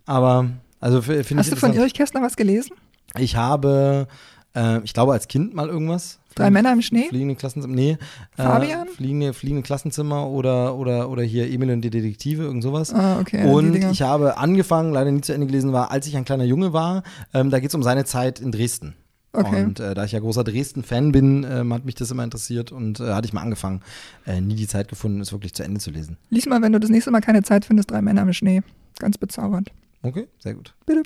aber 0.07 0.49
also 0.81 1.01
finde 1.01 1.23
ich 1.23 1.37
Hast 1.39 1.53
du 1.53 1.57
von. 1.57 1.73
Erich 1.73 1.95
Kästner 1.95 2.23
was 2.23 2.37
gelesen? 2.37 2.77
Ich 3.19 3.37
habe, 3.37 4.09
äh, 4.55 4.81
ich 4.83 4.95
glaube 4.95 5.13
als 5.13 5.29
Kind 5.29 5.55
mal 5.55 5.69
irgendwas. 5.69 6.19
Drei 6.35 6.51
Männer 6.51 6.73
im 6.73 6.83
Schnee? 6.83 7.09
Fliegende 7.09 7.35
Klassenzimmer, 7.35 7.75
nee. 7.75 7.99
Fabian? 8.37 8.89
Äh, 8.89 8.91
fliegende, 8.91 9.33
fliegende 9.35 9.63
Klassenzimmer 9.63 10.29
oder, 10.29 10.77
oder, 10.77 11.11
oder 11.11 11.23
hier 11.23 11.51
Emil 11.51 11.71
und 11.71 11.83
die 11.83 11.91
Detektive, 11.91 12.45
irgend 12.45 12.63
sowas. 12.63 12.93
Ah, 12.93 13.21
okay. 13.21 13.47
und 13.47 13.75
ich 13.75 14.03
habe 14.03 14.39
angefangen, 14.39 14.93
leider 14.93 15.11
nie 15.11 15.21
zu 15.21 15.35
Ende 15.35 15.47
gelesen 15.47 15.73
war, 15.73 15.91
als 15.91 16.07
ich 16.07 16.17
ein 16.17 16.25
kleiner 16.25 16.45
Junge 16.45 16.73
war, 16.73 17.03
ähm, 17.35 17.51
da 17.51 17.61
geht 17.61 17.69
es 17.69 17.75
um 17.75 17.83
seine 17.83 18.05
Zeit 18.05 18.41
in 18.41 18.51
Dresden. 18.51 18.95
Okay. 19.35 19.65
Und 19.65 19.81
äh, 19.81 19.95
da 19.95 20.05
ich 20.05 20.13
ja 20.13 20.21
großer 20.21 20.45
Dresden-Fan 20.45 21.11
bin, 21.13 21.47
ähm, 21.51 21.73
hat 21.73 21.85
mich 21.87 21.95
das 21.95 22.11
immer 22.11 22.23
interessiert 22.25 22.71
und 22.71 23.01
äh, 23.01 23.15
hatte 23.15 23.27
ich 23.27 23.33
mal 23.33 23.41
angefangen, 23.41 23.81
äh, 24.27 24.41
nie 24.43 24.55
die 24.57 24.67
Zeit 24.69 24.89
gefunden, 24.89 25.21
es 25.21 25.33
wirklich 25.33 25.55
zu 25.55 25.63
Ende 25.63 25.81
zu 25.81 25.91
lesen. 25.91 26.19
Lies 26.29 26.45
mal, 26.47 26.61
wenn 26.61 26.73
du 26.73 26.79
das 26.81 26.91
nächste 26.91 27.11
Mal 27.11 27.21
keine 27.23 27.43
Zeit 27.43 27.65
findest, 27.65 27.91
drei 27.91 28.03
Männer 28.03 28.23
im 28.23 28.33
Schnee. 28.35 28.63
Ganz 28.99 29.17
bezaubernd. 29.17 29.71
Okay, 30.03 30.29
sehr 30.39 30.55
gut. 30.55 30.75
Bitte. 30.85 31.03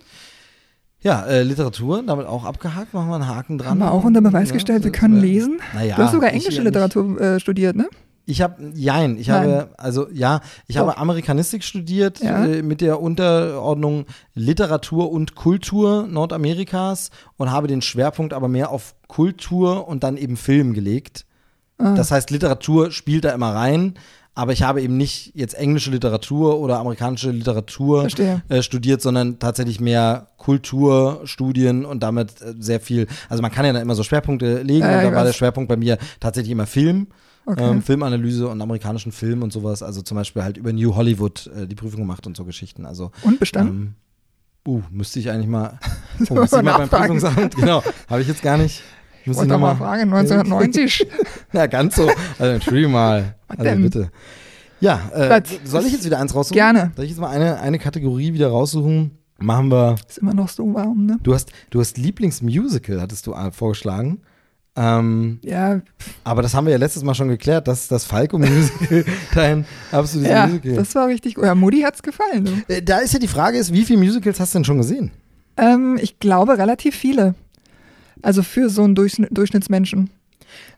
Ja, 1.00 1.24
äh, 1.26 1.42
Literatur, 1.44 2.02
damit 2.04 2.26
auch 2.26 2.44
abgehakt, 2.44 2.94
machen 2.94 3.08
wir 3.10 3.14
einen 3.16 3.28
Haken 3.28 3.58
dran. 3.58 3.68
Haben 3.70 3.78
wir 3.78 3.92
auch 3.92 4.02
unter 4.02 4.20
Beweis 4.22 4.48
Ja, 4.48 4.54
gestellt, 4.54 4.82
wir 4.82 4.90
können 4.90 5.14
wär- 5.16 5.22
lesen. 5.22 5.60
Naja, 5.74 5.94
du 5.94 6.02
hast 6.02 6.12
sogar 6.12 6.30
englische 6.30 6.56
ja 6.58 6.64
nicht. 6.64 6.74
Literatur 6.74 7.20
äh, 7.20 7.38
studiert, 7.38 7.76
ne? 7.76 7.88
Ich 8.28 8.42
habe, 8.42 8.72
jein, 8.74 9.18
ich 9.18 9.28
Nein. 9.28 9.50
habe, 9.50 9.68
also 9.78 10.08
ja, 10.12 10.40
ich 10.66 10.74
Doch. 10.74 10.82
habe 10.82 10.98
Amerikanistik 10.98 11.62
studiert 11.62 12.18
Ja. 12.20 12.44
äh, 12.44 12.60
mit 12.62 12.80
der 12.80 13.00
Unterordnung 13.00 14.06
Literatur 14.34 15.12
und 15.12 15.36
Kultur 15.36 16.08
Nordamerikas 16.08 17.10
und 17.36 17.52
habe 17.52 17.68
den 17.68 17.82
Schwerpunkt 17.82 18.32
aber 18.32 18.48
mehr 18.48 18.70
auf 18.70 18.96
Kultur 19.06 19.86
und 19.86 20.02
dann 20.02 20.16
eben 20.16 20.36
Film 20.36 20.74
gelegt. 20.74 21.24
Ah. 21.78 21.94
Das 21.94 22.10
heißt, 22.10 22.30
Literatur 22.30 22.90
spielt 22.90 23.24
da 23.24 23.30
immer 23.32 23.54
rein, 23.54 23.94
aber 24.34 24.52
ich 24.52 24.64
habe 24.64 24.82
eben 24.82 24.96
nicht 24.96 25.32
jetzt 25.36 25.54
englische 25.54 25.92
Literatur 25.92 26.58
oder 26.58 26.78
amerikanische 26.78 27.30
Literatur 27.30 28.08
äh, 28.48 28.60
studiert, 28.62 29.02
sondern 29.02 29.38
tatsächlich 29.38 29.78
mehr 29.80 30.26
Kulturstudien 30.36 31.84
und 31.84 32.02
damit 32.02 32.42
äh, 32.42 32.54
sehr 32.58 32.80
viel, 32.80 33.06
also 33.28 33.40
man 33.42 33.50
kann 33.52 33.64
ja 33.64 33.72
da 33.72 33.80
immer 33.80 33.94
so 33.94 34.02
Schwerpunkte 34.02 34.62
legen 34.62 34.80
Ja, 34.80 34.90
ja, 34.90 34.98
und 34.98 35.12
da 35.12 35.16
war 35.16 35.24
der. 35.24 35.32
Schwerpunkt 35.32 35.68
bei 35.68 35.76
mir 35.76 35.98
tatsächlich 36.20 36.50
immer 36.52 36.66
Film. 36.66 37.06
Okay. 37.46 37.62
Ähm, 37.62 37.80
Filmanalyse 37.80 38.48
und 38.48 38.60
amerikanischen 38.60 39.12
Film 39.12 39.42
und 39.42 39.52
sowas, 39.52 39.82
also 39.82 40.02
zum 40.02 40.16
Beispiel 40.16 40.42
halt 40.42 40.56
über 40.56 40.72
New 40.72 40.96
Hollywood 40.96 41.48
äh, 41.56 41.66
die 41.68 41.76
Prüfung 41.76 42.00
gemacht 42.00 42.26
und 42.26 42.36
so 42.36 42.44
Geschichten. 42.44 42.84
Also 42.84 43.12
Und 43.22 43.38
bestanden? 43.38 43.94
ähm, 44.66 44.74
uh, 44.74 44.82
müsste 44.90 45.20
ich 45.20 45.30
eigentlich 45.30 45.46
mal, 45.48 45.78
oh, 46.28 46.34
müsste 46.34 46.56
ich 46.56 46.62
mal 46.62 46.78
beim? 46.78 46.88
Prüfungsamt, 46.88 47.54
genau, 47.54 47.84
habe 48.08 48.20
ich 48.22 48.26
jetzt 48.28 48.42
gar 48.42 48.58
nicht. 48.58 48.82
ich 49.20 49.28
Muss 49.28 49.36
wollte 49.36 49.50
doch 49.50 49.60
mal 49.60 49.76
fragen, 49.76 50.12
1990. 50.12 51.06
Ja, 51.52 51.66
ganz 51.66 51.94
so. 51.94 52.10
Also 52.38 52.52
entschuldige 52.52 52.88
mal. 52.88 53.36
Was 53.46 53.58
Also 53.60 53.70
denn? 53.70 53.82
bitte. 53.82 54.10
Ja, 54.80 55.08
äh, 55.14 55.42
soll 55.64 55.86
ich 55.86 55.92
jetzt 55.92 56.04
wieder 56.04 56.18
eins 56.18 56.34
raussuchen? 56.34 56.54
Gerne. 56.56 56.92
Soll 56.96 57.04
ich 57.04 57.12
jetzt 57.12 57.20
mal 57.20 57.30
eine, 57.30 57.60
eine 57.60 57.78
Kategorie 57.78 58.34
wieder 58.34 58.48
raussuchen? 58.48 59.12
Machen 59.38 59.70
wir. 59.70 59.94
Ist 60.08 60.18
immer 60.18 60.34
noch 60.34 60.48
so 60.48 60.74
warm, 60.74 61.06
ne? 61.06 61.18
Du 61.22 61.32
hast, 61.32 61.52
du 61.70 61.80
hast 61.80 61.96
Lieblingsmusical, 61.96 63.00
hattest 63.00 63.26
du 63.26 63.32
äh, 63.32 63.52
vorgeschlagen. 63.52 64.20
Ähm, 64.76 65.38
Ja, 65.42 65.80
aber 66.24 66.42
das 66.42 66.54
haben 66.54 66.66
wir 66.66 66.72
ja 66.72 66.78
letztes 66.78 67.02
Mal 67.02 67.14
schon 67.14 67.28
geklärt, 67.28 67.66
dass 67.66 67.88
das 67.88 68.04
Falco-Musical 68.04 69.04
dein 69.34 69.64
absolutes 69.90 70.30
ja 70.30 70.46
Musical 70.46 70.74
das 70.74 70.94
war 70.94 71.06
richtig 71.08 71.36
gut. 71.36 71.44
Ja, 71.44 71.54
Mutti 71.54 71.80
hat's 71.80 72.02
gefallen. 72.02 72.44
Du. 72.44 72.74
Äh, 72.74 72.82
Da 72.82 72.98
ist 72.98 73.12
ja 73.14 73.18
die 73.18 73.28
Frage, 73.28 73.56
ist, 73.58 73.72
wie 73.72 73.84
viele 73.84 73.98
Musicals 73.98 74.38
hast 74.38 74.54
du 74.54 74.58
denn 74.58 74.64
schon 74.64 74.76
gesehen? 74.78 75.10
Ähm, 75.56 75.98
ich 76.00 76.18
glaube 76.18 76.58
relativ 76.58 76.94
viele. 76.94 77.34
Also 78.22 78.42
für 78.42 78.68
so 78.68 78.82
einen 78.84 78.94
Durchschnitt, 78.94 79.30
Durchschnittsmenschen. 79.36 80.10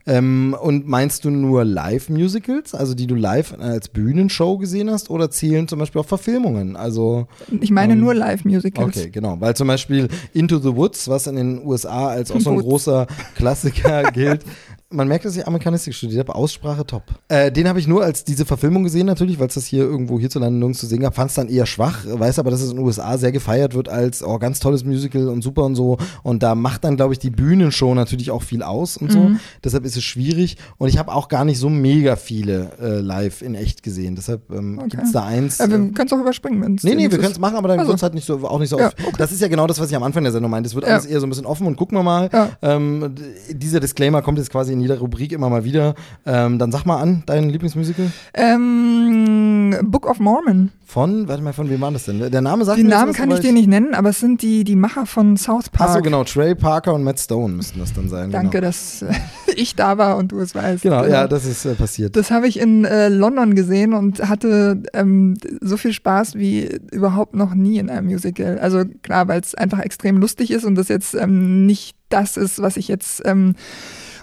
Ähm, 0.05 0.55
und 0.59 0.87
meinst 0.87 1.25
du 1.25 1.29
nur 1.29 1.63
Live-Musicals, 1.65 2.73
also 2.73 2.95
die 2.95 3.05
du 3.07 3.15
live 3.15 3.53
als 3.59 3.89
Bühnenshow 3.89 4.57
gesehen 4.57 4.89
hast, 4.89 5.09
oder 5.09 5.29
zählen 5.29 5.67
zum 5.67 5.79
Beispiel 5.79 6.01
auch 6.01 6.05
Verfilmungen? 6.05 6.75
Also 6.75 7.27
Ich 7.61 7.71
meine 7.71 7.93
Ähm, 7.93 7.99
nur 7.99 8.13
Live-Musicals. 8.15 8.97
Okay, 8.97 9.09
genau. 9.09 9.37
Weil 9.39 9.55
zum 9.55 9.67
Beispiel 9.67 10.07
Into 10.33 10.57
the 10.59 10.75
Woods, 10.75 11.07
was 11.07 11.27
in 11.27 11.35
den 11.35 11.65
USA 11.65 12.07
als 12.07 12.31
auch 12.31 12.39
so 12.39 12.51
ein 12.51 12.59
großer 12.59 13.07
Klassiker 13.35 14.03
gilt. 14.13 14.43
Man 14.91 15.07
merkt, 15.07 15.23
dass 15.23 15.35
ich 15.37 15.45
Amerikanistik 15.45 15.93
studiert 15.93 16.27
habe. 16.27 16.33
Aussprache 16.33 16.83
top. 16.83 17.03
Äh, 17.27 17.51
den 17.51 17.67
habe 17.67 17.79
ich 17.79 17.87
nur 17.87 18.03
als 18.03 18.23
diese 18.23 18.43
Verfilmung 18.43 18.83
gesehen, 18.83 19.05
natürlich, 19.05 19.39
weil 19.39 19.47
es 19.47 19.53
das 19.53 19.65
hier 19.67 19.83
irgendwo 19.83 20.19
hierzulande 20.19 20.57
nirgends 20.57 20.79
zu 20.79 20.87
sehen 20.87 21.01
gab. 21.01 21.13
Fand 21.13 21.29
es 21.29 21.35
dann 21.35 21.47
eher 21.47 21.67
schwach. 21.67 21.99
Weiß 22.07 22.39
aber, 22.39 22.49
dass 22.49 22.61
es 22.61 22.71
in 22.71 22.77
den 22.77 22.85
USA 22.85 23.15
sehr 23.19 23.31
gefeiert 23.31 23.75
wird 23.75 23.87
als 23.87 24.23
oh, 24.23 24.39
ganz 24.39 24.59
tolles 24.59 24.83
Musical 24.83 25.27
und 25.27 25.43
super 25.43 25.63
und 25.65 25.75
so. 25.75 25.97
Und 26.23 26.41
da 26.41 26.55
macht 26.55 26.85
dann, 26.85 26.95
glaube 26.95 27.13
ich, 27.13 27.19
die 27.19 27.29
Bühnenshow 27.29 27.93
natürlich 27.93 28.31
auch 28.31 28.41
viel 28.41 28.63
aus 28.63 28.97
und 28.97 29.11
so. 29.11 29.19
Mhm. 29.19 29.39
Deshalb 29.63 29.85
ist 29.85 29.95
es 29.95 30.03
schwierig. 30.03 30.57
Und 30.79 30.89
ich 30.89 30.97
habe 30.97 31.13
auch 31.13 31.27
gar 31.27 31.45
nicht 31.45 31.59
so 31.59 31.69
mega 31.69 32.15
viele 32.15 32.71
äh, 32.81 32.99
live 32.99 33.43
in 33.43 33.53
echt 33.53 33.83
gesehen. 33.83 34.15
Deshalb 34.15 34.49
ähm, 34.51 34.79
Okay. 34.79 34.89
gibt 34.89 35.03
es 35.03 35.11
da 35.11 35.23
eins. 35.23 35.59
Ja, 35.59 35.65
äh, 35.65 35.69
wir 35.69 35.77
können 35.77 36.07
es 36.07 36.13
auch 36.13 36.19
überspringen, 36.19 36.63
wenn 36.63 36.75
es 36.75 36.83
Nee, 36.83 36.95
nee, 36.95 37.11
wir 37.11 37.19
können 37.19 37.31
es 37.33 37.37
machen, 37.39 37.57
aber 37.57 37.67
dann 37.67 37.77
Also. 37.77 37.89
wird 37.89 37.97
es 37.99 38.03
halt 38.03 38.15
nicht 38.15 38.25
so, 38.25 38.39
auch 38.47 38.57
nicht 38.57 38.69
so 38.69 38.79
Ja, 38.79 38.87
oft. 38.87 38.99
okay. 39.05 39.13
Das 39.19 39.31
ist 39.31 39.39
ja 39.39 39.49
genau 39.49 39.67
das, 39.67 39.79
was 39.79 39.91
ich 39.91 39.95
am 39.95 40.01
Anfang 40.01 40.23
der 40.23 40.31
Sendung 40.31 40.49
meinte. 40.49 40.67
Es 40.67 40.73
wird 40.73 40.87
Ja. 40.87 40.93
alles 40.93 41.05
eher 41.05 41.19
so 41.19 41.27
ein 41.27 41.29
bisschen 41.29 41.45
offen 41.45 41.67
und 41.67 41.75
gucken 41.75 41.95
wir 41.95 42.01
mal. 42.03 42.27
Ähm, 42.63 43.13
dieser 43.51 43.79
Disclaimer 43.79 44.23
kommt 44.23 44.39
jetzt 44.39 44.49
quasi 44.49 44.73
in 44.73 44.78
jeder 44.79 44.99
Rubrik 44.99 45.31
immer 45.31 45.49
mal 45.49 45.63
wieder. 45.63 45.95
Ähm, 46.25 46.59
dann 46.59 46.71
sag 46.71 46.85
mal 46.85 46.97
an, 46.97 47.23
dein 47.25 47.49
Lieblingsmusical 47.49 48.11
Ähm, 48.33 49.75
Book 49.83 50.07
of 50.09 50.19
Mormon. 50.19 50.71
von, 50.85 51.27
warte 51.27 51.43
mal, 51.43 51.53
von 51.53 51.69
wem 51.69 51.81
war 51.81 51.91
das 51.91 52.05
denn? 52.05 52.19
Der 52.31 52.41
Name 52.41 52.65
sagt 52.65 52.77
Die 52.79 52.83
mir 52.83 52.89
Namen 52.89 53.09
was, 53.11 53.17
kann 53.17 53.29
ich 53.31 53.39
dir 53.39 53.51
nicht 53.53 53.67
nennen, 53.67 53.93
aber 53.93 54.09
es 54.09 54.19
sind 54.19 54.41
die, 54.41 54.63
die 54.63 54.75
Macher 54.75 55.05
von 55.05 55.37
South 55.37 55.69
Park. 55.69 55.89
Achso, 55.91 56.01
genau, 56.01 56.23
Trey 56.23 56.55
Parker 56.55 56.93
und 56.93 57.03
Matt 57.03 57.19
Stone 57.19 57.53
müssten 57.53 57.79
das 57.79 57.93
dann 57.93 58.09
sein. 58.09 58.31
Danke, 58.31 58.49
Genau, 58.59 58.67
dass 58.67 59.03
äh, 59.03 59.13
ich 59.55 59.75
da 59.75 59.97
war 59.97 60.17
und 60.17 60.31
du 60.31 60.39
es 60.39 60.55
weißt. 60.55 60.81
genau 60.83 61.05
ja, 61.05 61.27
das 61.27 61.45
ist 61.45 61.65
äh, 61.65 61.75
passiert. 61.75 62.15
Das 62.15 62.31
habe 62.31 62.47
ich 62.47 62.59
in 62.59 62.85
äh, 62.85 63.09
London 63.09 63.53
gesehen 63.55 63.93
und 63.93 64.27
hatte 64.27 64.81
ähm, 64.93 65.35
so 65.61 65.77
viel 65.77 65.93
Spaß 65.93 66.35
wie 66.35 66.79
überhaupt 66.91 67.35
noch 67.35 67.53
nie 67.53 67.77
in 67.77 67.89
einem 67.89 68.07
Musical. 68.07 68.57
Also 68.59 68.83
klar, 69.03 69.27
weil 69.27 69.39
es 69.41 69.53
einfach 69.55 69.79
extrem 69.79 70.17
lustig 70.17 70.49
ist 70.51 70.65
und 70.65 70.75
das 70.75 70.87
jetzt 70.87 71.13
ähm, 71.13 71.65
nicht 71.67 71.95
das 72.09 72.37
ist, 72.37 72.59
was 72.61 72.75
ich 72.77 72.87
jetzt 72.87 73.21
ähm, 73.25 73.53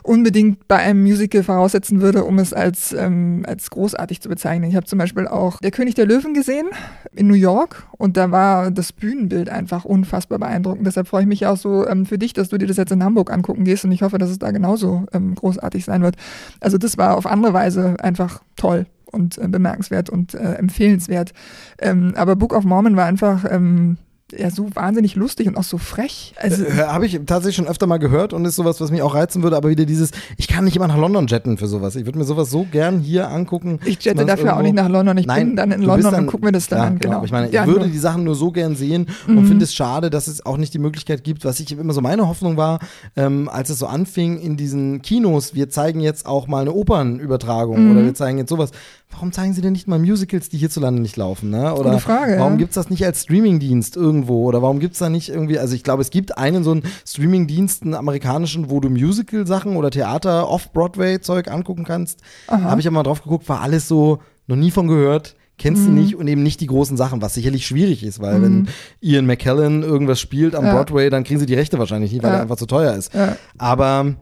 unbedingt 0.06 0.68
bei 0.68 0.76
einem 0.76 1.02
Musical 1.02 1.42
voraussetzen 1.42 2.00
würde, 2.00 2.24
um 2.24 2.38
es 2.38 2.52
als, 2.52 2.92
ähm, 2.92 3.44
als 3.46 3.70
großartig 3.70 4.20
zu 4.20 4.28
bezeichnen. 4.28 4.68
Ich 4.70 4.76
habe 4.76 4.86
zum 4.86 4.98
Beispiel 4.98 5.26
auch 5.26 5.58
Der 5.58 5.70
König 5.70 5.94
der 5.94 6.06
Löwen 6.06 6.34
gesehen 6.34 6.68
in 7.12 7.26
New 7.26 7.34
York 7.34 7.86
und 7.98 8.16
da 8.16 8.30
war 8.30 8.70
das 8.70 8.92
Bühnenbild 8.92 9.48
einfach 9.48 9.84
unfassbar 9.84 10.38
beeindruckend. 10.38 10.86
Deshalb 10.86 11.08
freue 11.08 11.22
ich 11.22 11.28
mich 11.28 11.46
auch 11.46 11.56
so 11.56 11.86
ähm, 11.86 12.06
für 12.06 12.18
dich, 12.18 12.32
dass 12.32 12.48
du 12.48 12.58
dir 12.58 12.66
das 12.66 12.76
jetzt 12.76 12.92
in 12.92 13.04
Hamburg 13.04 13.32
angucken 13.32 13.64
gehst 13.64 13.84
und 13.84 13.92
ich 13.92 14.02
hoffe, 14.02 14.18
dass 14.18 14.30
es 14.30 14.38
da 14.38 14.50
genauso 14.50 15.06
ähm, 15.12 15.34
großartig 15.34 15.84
sein 15.84 16.02
wird. 16.02 16.16
Also 16.60 16.78
das 16.78 16.98
war 16.98 17.16
auf 17.16 17.26
andere 17.26 17.52
Weise 17.52 17.96
einfach 18.00 18.42
toll 18.56 18.86
und 19.10 19.38
äh, 19.38 19.48
bemerkenswert 19.48 20.10
und 20.10 20.34
äh, 20.34 20.54
empfehlenswert. 20.54 21.32
Ähm, 21.80 22.12
aber 22.16 22.36
Book 22.36 22.54
of 22.54 22.64
Mormon 22.64 22.96
war 22.96 23.06
einfach 23.06 23.44
ähm, 23.48 23.98
ja, 24.36 24.50
so 24.50 24.66
wahnsinnig 24.74 25.14
lustig 25.14 25.46
und 25.46 25.56
auch 25.56 25.62
so 25.62 25.78
frech. 25.78 26.34
Also, 26.36 26.64
Äh, 26.64 26.72
Habe 26.88 27.06
ich 27.06 27.20
tatsächlich 27.26 27.54
schon 27.56 27.68
öfter 27.68 27.86
mal 27.86 27.98
gehört 27.98 28.32
und 28.32 28.44
ist 28.44 28.56
sowas, 28.56 28.80
was 28.80 28.90
mich 28.90 29.00
auch 29.02 29.14
reizen 29.14 29.44
würde, 29.44 29.56
aber 29.56 29.68
wieder 29.68 29.84
dieses, 29.84 30.10
ich 30.36 30.48
kann 30.48 30.64
nicht 30.64 30.74
immer 30.74 30.88
nach 30.88 30.96
London 30.96 31.28
jetten 31.28 31.58
für 31.58 31.68
sowas. 31.68 31.94
Ich 31.94 32.06
würde 32.06 32.18
mir 32.18 32.24
sowas 32.24 32.50
so 32.50 32.66
gern 32.70 32.98
hier 32.98 33.30
angucken. 33.30 33.78
ich 33.84 34.04
jette 34.04 34.26
dafür 34.26 34.54
auch 34.56 34.62
nicht 34.62 34.70
irgendwo- 34.70 34.82
nach 34.82 34.88
London. 34.90 35.18
Ich 35.18 35.26
Nein, 35.26 35.46
bin 35.48 35.56
dann 35.56 35.70
in 35.70 35.82
London 35.82 36.10
dann- 36.12 36.24
und 36.24 36.26
gucke 36.30 36.44
mir 36.44 36.50
das 36.50 36.66
dann 36.66 36.78
Ja, 36.78 36.84
an. 36.86 36.98
Genau. 36.98 37.24
Ich 37.24 37.30
meine, 37.30 37.52
Ja, 37.52 37.62
ich 37.62 37.68
würde 37.68 37.80
nur- 37.82 37.88
die 37.88 37.98
Sachen 37.98 38.24
nur 38.24 38.34
so 38.34 38.50
gern 38.50 38.74
sehen 38.74 39.06
und 39.28 39.36
Mhm. 39.42 39.46
finde 39.46 39.64
es 39.64 39.72
schade, 39.72 40.10
dass 40.10 40.26
es 40.26 40.44
auch 40.44 40.56
nicht 40.56 40.74
die 40.74 40.80
Möglichkeit 40.80 41.22
gibt, 41.22 41.44
was 41.44 41.60
ich 41.60 41.70
immer 41.70 41.92
so 41.92 42.00
meine 42.00 42.26
Hoffnung 42.26 42.56
war, 42.56 42.80
ähm, 43.14 43.48
als 43.48 43.70
es 43.70 43.78
so 43.78 43.86
anfing 43.86 44.40
in 44.40 44.56
diesen 44.56 45.02
Kinos, 45.02 45.54
wir 45.54 45.70
zeigen 45.70 46.00
jetzt 46.00 46.26
auch 46.26 46.48
mal 46.48 46.62
eine 46.62 46.72
Opernübertragung 46.72 47.84
Mhm. 47.84 47.90
oder 47.92 48.04
wir 48.04 48.14
zeigen 48.14 48.38
jetzt 48.38 48.48
sowas. 48.50 48.70
Warum 49.12 49.32
zeigen 49.32 49.54
sie 49.54 49.62
denn 49.62 49.72
nicht 49.72 49.88
mal 49.88 49.98
Musicals, 49.98 50.48
die 50.50 50.58
hierzulande 50.58 51.00
nicht 51.00 51.16
laufen? 51.16 51.48
Ne? 51.48 51.72
Oder 51.74 51.90
Gute 51.92 52.02
Frage, 52.02 52.36
warum 52.38 52.54
ja. 52.54 52.58
gibt 52.58 52.70
es 52.70 52.74
das 52.74 52.90
nicht 52.90 53.04
als 53.06 53.22
Streamingdienst 53.22 53.96
irgendwo? 53.96 54.44
Oder 54.44 54.60
warum 54.62 54.78
gibt 54.78 54.92
es 54.94 54.98
da 54.98 55.08
nicht 55.08 55.28
irgendwie, 55.30 55.58
also 55.58 55.74
ich 55.74 55.84
glaube, 55.84 56.02
es 56.02 56.10
gibt 56.10 56.36
einen 56.36 56.64
so 56.64 56.72
einen 56.72 56.82
Streamingdienst, 57.06 57.82
einen 57.84 57.94
amerikanischen, 57.94 58.68
wo 58.68 58.80
du 58.80 58.90
Musical-Sachen 58.90 59.76
oder 59.76 59.90
Theater, 59.90 60.48
Off-Broadway-Zeug 60.50 61.48
angucken 61.48 61.84
kannst. 61.84 62.20
Habe 62.48 62.80
ich 62.80 62.86
aber 62.86 62.94
mal 62.96 63.02
drauf 63.04 63.22
geguckt, 63.22 63.48
war 63.48 63.60
alles 63.62 63.88
so, 63.88 64.18
noch 64.48 64.56
nie 64.56 64.70
von 64.70 64.86
gehört, 64.86 65.34
kennst 65.56 65.82
Mhm. 65.82 65.86
du 65.86 65.92
nicht 66.02 66.16
und 66.16 66.28
eben 66.28 66.42
nicht 66.42 66.60
die 66.60 66.66
großen 66.66 66.96
Sachen, 66.98 67.22
was 67.22 67.32
sicherlich 67.34 67.66
schwierig 67.66 68.04
ist, 68.04 68.20
weil 68.20 68.42
wenn 68.42 68.68
Ian 69.00 69.24
McKellen 69.24 69.82
irgendwas 69.82 70.20
spielt 70.20 70.54
am 70.54 70.66
Ja. 70.66 70.74
Broadway, 70.74 71.08
dann 71.08 71.24
kriegen 71.24 71.40
sie 71.40 71.46
die 71.46 71.54
Rechte 71.54 71.78
wahrscheinlich 71.78 72.12
nicht, 72.12 72.22
weil 72.22 72.30
Ja. 72.32 72.36
er 72.36 72.42
einfach 72.42 72.56
zu 72.56 72.66
teuer 72.66 72.92
ist. 72.94 73.14
ja. 73.14 73.36
Aber 73.56 74.16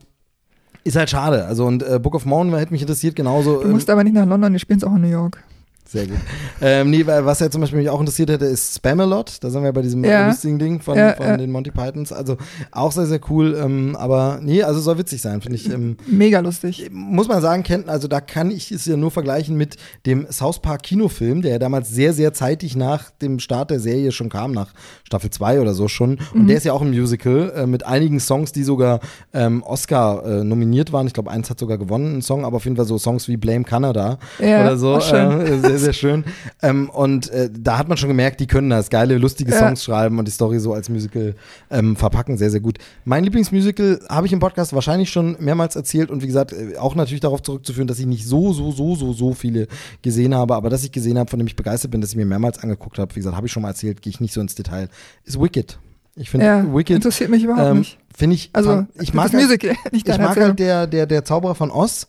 ist 0.85 0.97
halt 0.97 1.11
schade. 1.11 1.47
Also 1.47 1.65
und 1.65 1.82
äh, 1.82 1.98
Book 1.98 2.15
of 2.15 2.27
Mormon 2.27 2.56
hätte 2.59 2.73
mich 2.73 2.82
interessiert 2.82 3.16
genauso. 3.16 3.62
Du 3.62 3.69
musst 3.69 3.90
aber 3.90 4.05
nicht 4.05 4.15
nach 4.15 4.27
London, 4.27 4.52
die 4.52 4.59
spielen 4.59 4.78
es 4.78 4.85
auch 4.85 4.94
in 4.94 5.02
New 5.02 5.09
York. 5.09 5.43
Sehr 5.86 6.06
gut. 6.06 6.16
ähm, 6.62 6.90
nee, 6.90 7.06
was 7.06 7.40
ja 7.40 7.51
zum 7.51 7.61
Beispiel 7.61 7.78
mich 7.78 7.90
auch 7.90 8.01
interessiert 8.01 8.31
hätte, 8.31 8.47
ist 8.47 8.74
Spamalot. 8.77 9.36
Da 9.43 9.51
sind 9.51 9.62
wir 9.62 9.73
bei 9.73 9.82
diesem 9.82 10.02
Ja. 10.02 10.28
lustigen 10.28 10.59
Ding 10.59 10.81
von, 10.81 10.97
Ja, 10.97 11.15
von 11.15 11.27
ja. 11.27 11.36
den 11.36 11.52
Monty 11.52 11.70
Pythons. 11.70 12.11
Also 12.11 12.36
auch 12.73 12.90
sehr, 12.90 13.06
sehr 13.06 13.20
cool. 13.31 13.56
Ähm, 13.62 13.94
aber 13.94 14.39
nee, 14.43 14.62
also 14.62 14.81
soll 14.81 14.98
witzig 14.98 15.20
sein, 15.20 15.40
finde 15.43 15.56
ich. 15.56 15.70
Ähm, 15.70 15.97
Mega 16.06 16.40
lustig. 16.40 16.89
muss 16.90 17.28
man 17.28 17.40
sagen, 17.43 17.62
kennt, 17.62 17.89
also 17.89 18.09
da 18.09 18.20
kann 18.20 18.51
ich 18.51 18.73
es 18.73 18.86
ja 18.86 18.97
nur 18.97 19.11
vergleichen 19.11 19.56
mit 19.56 19.77
dem 20.06 20.27
South 20.32 20.61
Park 20.61 20.82
Kinofilm, 20.85 21.43
der 21.43 21.52
ja 21.52 21.59
damals 21.59 21.90
sehr, 21.90 22.12
sehr 22.15 22.32
zeitig 22.32 22.74
nach 22.77 23.11
dem 23.11 23.39
Start 23.39 23.70
der 23.70 23.78
Serie 23.78 24.11
schon 24.11 24.31
kam, 24.31 24.52
nach 24.52 24.73
Staffel 25.05 25.31
2 25.31 25.61
oder 25.61 25.74
so 25.74 25.86
schon. 25.89 26.19
Und 26.35 26.48
der 26.48 26.56
ist 26.56 26.65
ja 26.65 26.73
auch 26.73 26.82
ein 26.82 26.90
Musical 26.90 27.52
äh, 27.55 27.66
mit 27.66 27.86
einigen 27.86 28.20
Songs, 28.20 28.52
die 28.52 28.65
sogar 28.65 29.01
ähm, 29.35 29.62
Oscar 29.62 30.24
äh, 30.24 30.44
nominiert 30.44 30.93
waren. 30.93 31.06
Ich 31.06 31.12
glaube, 31.12 31.31
eins 31.31 31.51
hat 31.51 31.59
sogar 31.59 31.77
gewonnen, 31.78 32.16
ein 32.19 32.23
Song, 32.23 32.44
aber 32.44 32.56
auf 32.56 32.65
jeden 32.65 32.77
Fall 32.77 32.86
so 32.86 32.97
Songs 32.98 33.28
wie 33.28 33.36
Blame 33.36 33.65
Canada 33.65 34.19
oder 34.39 34.77
so. 34.78 34.94
auch 34.94 35.02
schön. 35.02 35.40
Äh, 35.43 35.73
sehr, 35.78 35.86
sehr 35.86 35.92
schön. 35.92 36.24
ähm, 36.62 36.88
und 36.90 37.30
äh, 37.30 37.51
da 37.52 37.78
hat 37.78 37.88
man 37.88 37.96
schon 37.96 38.09
gemerkt, 38.09 38.40
die 38.40 38.46
können 38.46 38.70
das, 38.70 38.90
geile, 38.90 39.18
lustige 39.18 39.52
Ja. 39.52 39.59
Songs 39.59 39.84
schreiben 39.84 40.18
und 40.18 40.26
die 40.26 40.32
Story 40.32 40.59
so 40.59 40.72
als 40.74 40.88
Musical 40.88 41.34
ähm, 41.70 41.96
verpacken. 41.96 42.36
Sehr, 42.36 42.51
sehr 42.51 42.60
gut. 42.60 42.78
Mein 43.05 43.24
Lieblingsmusical 43.24 44.01
habe 44.09 44.26
ich 44.26 44.32
im 44.32 44.40
Podcast 44.40 44.72
wahrscheinlich 44.72 45.10
schon 45.10 45.36
mehrmals 45.40 45.76
erzählt 45.76 46.10
und 46.10 46.22
wie 46.22 46.26
gesagt, 46.26 46.52
äh, 46.52 46.76
auch 46.78 46.94
natürlich 46.94 47.20
darauf 47.20 47.42
zurückzuführen, 47.42 47.86
dass 47.88 47.98
ich 47.98 48.06
nicht 48.06 48.26
so, 48.26 48.52
so, 48.52 48.72
so, 48.72 48.94
so, 48.94 49.12
so 49.12 49.34
viele 49.34 49.68
gesehen 50.02 50.34
habe, 50.34 50.55
aber 50.55 50.70
dass 50.70 50.84
ich 50.84 50.92
gesehen 50.92 51.18
habe, 51.18 51.30
von 51.30 51.38
dem 51.38 51.46
ich 51.46 51.56
begeistert 51.56 51.90
bin, 51.90 52.01
dass 52.01 52.10
ich 52.10 52.16
mir 52.16 52.26
mehrmals 52.26 52.59
angeguckt 52.62 52.98
habe, 52.98 53.14
wie 53.14 53.20
gesagt, 53.20 53.36
habe 53.36 53.46
ich 53.46 53.52
schon 53.52 53.62
mal 53.62 53.68
erzählt, 53.70 54.02
gehe 54.02 54.10
ich 54.10 54.20
nicht 54.20 54.32
so 54.32 54.40
ins 54.40 54.55
Detail, 54.55 54.88
ist 55.24 55.40
Wicked. 55.40 55.78
Ich 56.16 56.30
finde 56.30 56.46
Ja, 56.46 56.64
Wicked, 56.74 56.94
interessiert 56.94 57.28
mich 57.30 57.42
überhaupt 57.42 57.70
ähm, 57.72 57.78
nicht. 57.78 57.98
finde 58.16 58.34
ich, 58.36 58.51
Also, 58.52 58.86
ich 59.01 59.12
mag 59.14 59.24
das 59.24 59.32
halt- 59.34 59.42
Musical, 59.44 59.74
nicht 59.92 60.09
ich 60.09 60.18
mag 60.18 60.36
halt 60.36 60.59
der, 60.60 60.86
der, 60.86 61.06
der 61.06 61.24
Zauberer 61.24 61.55
von 61.56 61.70
Oz. 61.72 62.06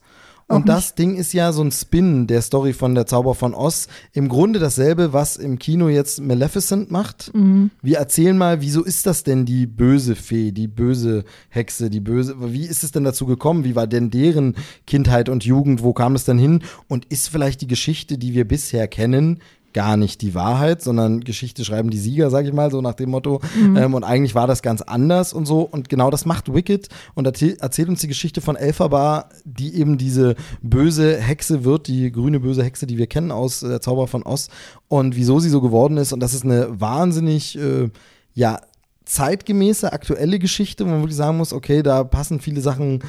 Auch 0.48 0.58
Und 0.58 0.70
das 0.70 0.94
Ding 0.94 1.16
ist 1.16 1.34
ja 1.34 1.52
so 1.52 1.64
ein 1.64 1.72
Spin 1.72 2.28
der 2.28 2.44
Story 2.44 2.74
von 2.74 2.94
der 2.94 3.08
Zauberer 3.08 3.34
von 3.34 3.56
Oz. 3.56 3.88
Im 4.14 4.30
Grunde 4.30 4.60
dasselbe, 4.60 5.12
was 5.12 5.38
im 5.38 5.58
Kino 5.58 5.90
jetzt 5.90 6.22
Maleficent 6.22 6.92
macht. 6.92 7.34
Mhm. 7.34 7.72
Wir 7.82 7.98
erzählen 7.98 8.38
mal, 8.38 8.62
wieso 8.62 8.84
ist 8.84 9.08
das 9.08 9.24
denn 9.24 9.46
die 9.46 9.66
böse 9.66 10.16
Fee, 10.16 10.52
die 10.52 10.68
böse 10.68 11.24
Hexe, 11.50 11.90
die 11.90 12.00
böse, 12.00 12.36
wie 12.54 12.66
ist 12.66 12.84
es 12.84 12.92
denn 12.92 13.04
dazu 13.04 13.26
gekommen? 13.26 13.64
Wie 13.64 13.76
war 13.76 13.88
denn 13.88 14.12
deren 14.12 14.56
Kindheit 14.86 15.30
und 15.30 15.46
Jugend? 15.46 15.82
Wo 15.82 15.94
kam 15.94 16.14
es 16.14 16.26
denn 16.26 16.38
hin? 16.38 16.62
Und 16.88 17.06
ist 17.06 17.30
vielleicht 17.30 17.62
die 17.62 17.68
Geschichte, 17.68 18.20
die 18.20 18.36
wir 18.36 18.48
bisher 18.48 18.88
kennen, 18.88 19.40
gar 19.76 19.98
nicht 19.98 20.22
die 20.22 20.34
Wahrheit, 20.34 20.82
sondern 20.82 21.20
Geschichte 21.20 21.66
schreiben 21.66 21.90
die 21.90 21.98
Sieger, 21.98 22.30
sag 22.30 22.46
ich 22.46 22.54
mal, 22.54 22.72
so 22.72 22.82
nach 22.82 22.94
dem 22.94 23.10
Motto. 23.12 23.42
Ähm, 23.76 23.94
und 23.94 24.06
eigentlich 24.06 24.34
war 24.34 24.48
das 24.48 24.62
ganz 24.62 24.82
anders 24.82 25.34
und 25.34 25.46
so. 25.46 25.62
Und 25.62 25.90
genau 25.90 26.10
das 26.10 26.26
macht 26.26 26.54
Wicked 26.54 26.88
und 27.14 27.26
erzähl, 27.26 27.58
erzählt 27.60 27.90
uns 27.90 28.00
die 28.00 28.08
Geschichte 28.08 28.40
von 28.40 28.56
Elphaba, 28.56 29.30
die 29.44 29.76
eben 29.76 29.98
diese 29.98 30.36
böse 30.62 31.18
Hexe 31.18 31.66
wird, 31.66 31.88
die 31.88 32.10
grüne 32.10 32.40
böse 32.40 32.64
Hexe, 32.64 32.88
die 32.88 32.98
wir 32.98 33.08
kennen 33.08 33.32
aus 33.32 33.64
äh, 33.64 33.68
der 33.68 33.82
Zauberer 33.82 34.08
von 34.08 34.24
Oz 34.24 34.48
und 34.88 35.18
wieso 35.18 35.40
sie 35.40 35.50
so 35.50 35.60
geworden 35.60 35.98
ist. 35.98 36.14
Und 36.14 36.22
das 36.22 36.34
ist 36.34 36.46
eine 36.46 36.80
wahnsinnig, 36.80 37.58
äh, 37.58 37.90
ja, 38.34 38.62
zeitgemäße, 39.04 39.92
aktuelle 39.92 40.40
Geschichte, 40.40 40.86
wo 40.86 40.90
man 40.90 41.02
wirklich 41.02 41.18
sagen 41.18 41.38
muss, 41.38 41.52
okay, 41.52 41.84
da 41.84 42.06
passen 42.06 42.40
viele 42.40 42.62
Sachen 42.62 43.04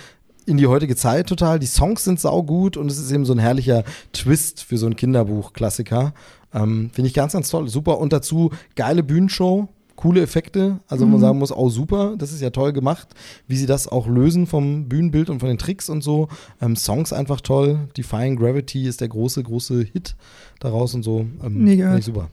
in 0.46 0.56
die 0.56 0.66
heutige 0.68 0.96
Zeit 0.96 1.28
total. 1.28 1.58
Die 1.58 1.66
Songs 1.66 2.04
sind 2.04 2.20
saugut 2.20 2.76
und 2.76 2.90
es 2.90 2.98
ist 2.98 3.10
eben 3.10 3.24
so 3.24 3.32
ein 3.32 3.38
herrlicher 3.38 3.84
Twist 4.12 4.62
für 4.62 4.78
so 4.78 4.86
ein 4.86 4.96
Kinderbuch-Klassiker. 4.96 6.14
Ähm, 6.56 6.90
Finde 6.92 7.08
ich 7.08 7.14
ganz, 7.14 7.34
ganz 7.34 7.50
toll. 7.50 7.68
Super. 7.68 7.98
Und 7.98 8.12
dazu 8.12 8.50
geile 8.74 9.02
Bühnenshow, 9.02 9.68
coole 9.94 10.22
Effekte. 10.22 10.80
Also 10.88 11.06
wo 11.06 11.10
man 11.10 11.20
sagen 11.20 11.38
muss, 11.38 11.52
auch 11.52 11.68
super. 11.68 12.16
Das 12.16 12.32
ist 12.32 12.40
ja 12.40 12.50
toll 12.50 12.72
gemacht, 12.72 13.08
wie 13.46 13.56
sie 13.56 13.66
das 13.66 13.88
auch 13.88 14.06
lösen 14.06 14.46
vom 14.46 14.88
Bühnenbild 14.88 15.30
und 15.30 15.40
von 15.40 15.48
den 15.48 15.58
Tricks 15.58 15.88
und 15.88 16.02
so. 16.02 16.28
Ähm, 16.60 16.76
Songs 16.76 17.12
einfach 17.12 17.40
toll. 17.40 17.88
Defying 17.96 18.36
Gravity 18.36 18.86
ist 18.86 19.00
der 19.00 19.08
große, 19.08 19.42
große 19.42 19.82
Hit 19.82 20.16
daraus 20.60 20.94
und 20.94 21.02
so. 21.02 21.26
Ähm, 21.42 21.66
gehört. 21.66 21.98
ich 21.98 22.04
super. 22.04 22.28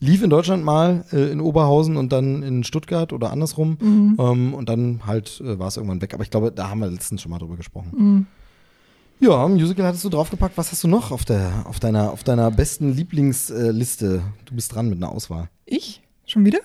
Lief 0.00 0.22
in 0.22 0.30
Deutschland 0.30 0.64
mal 0.64 1.04
äh, 1.12 1.30
in 1.30 1.40
Oberhausen 1.40 1.96
und 1.96 2.12
dann 2.12 2.42
in 2.42 2.64
Stuttgart 2.64 3.12
oder 3.12 3.30
andersrum. 3.30 3.76
Mhm. 3.80 4.16
Ähm, 4.18 4.54
und 4.54 4.68
dann 4.68 5.06
halt 5.06 5.40
äh, 5.40 5.58
war 5.58 5.68
es 5.68 5.76
irgendwann 5.76 6.02
weg. 6.02 6.14
Aber 6.14 6.22
ich 6.22 6.30
glaube, 6.30 6.52
da 6.52 6.68
haben 6.68 6.80
wir 6.80 6.88
letztens 6.88 7.22
schon 7.22 7.30
mal 7.30 7.38
drüber 7.38 7.56
gesprochen. 7.56 7.92
Mhm. 7.96 8.26
Ja, 9.20 9.48
Musical 9.48 9.86
hattest 9.86 10.04
du 10.04 10.08
draufgepackt. 10.10 10.56
Was 10.58 10.70
hast 10.72 10.84
du 10.84 10.88
noch 10.88 11.10
auf, 11.10 11.24
der, 11.24 11.64
auf, 11.66 11.80
deiner, 11.80 12.12
auf 12.12 12.24
deiner 12.24 12.50
besten 12.50 12.92
Lieblingsliste? 12.92 14.22
Du 14.44 14.54
bist 14.54 14.74
dran 14.74 14.88
mit 14.88 14.98
einer 14.98 15.10
Auswahl. 15.10 15.48
Ich? 15.64 16.02
Schon 16.26 16.44
wieder? 16.44 16.58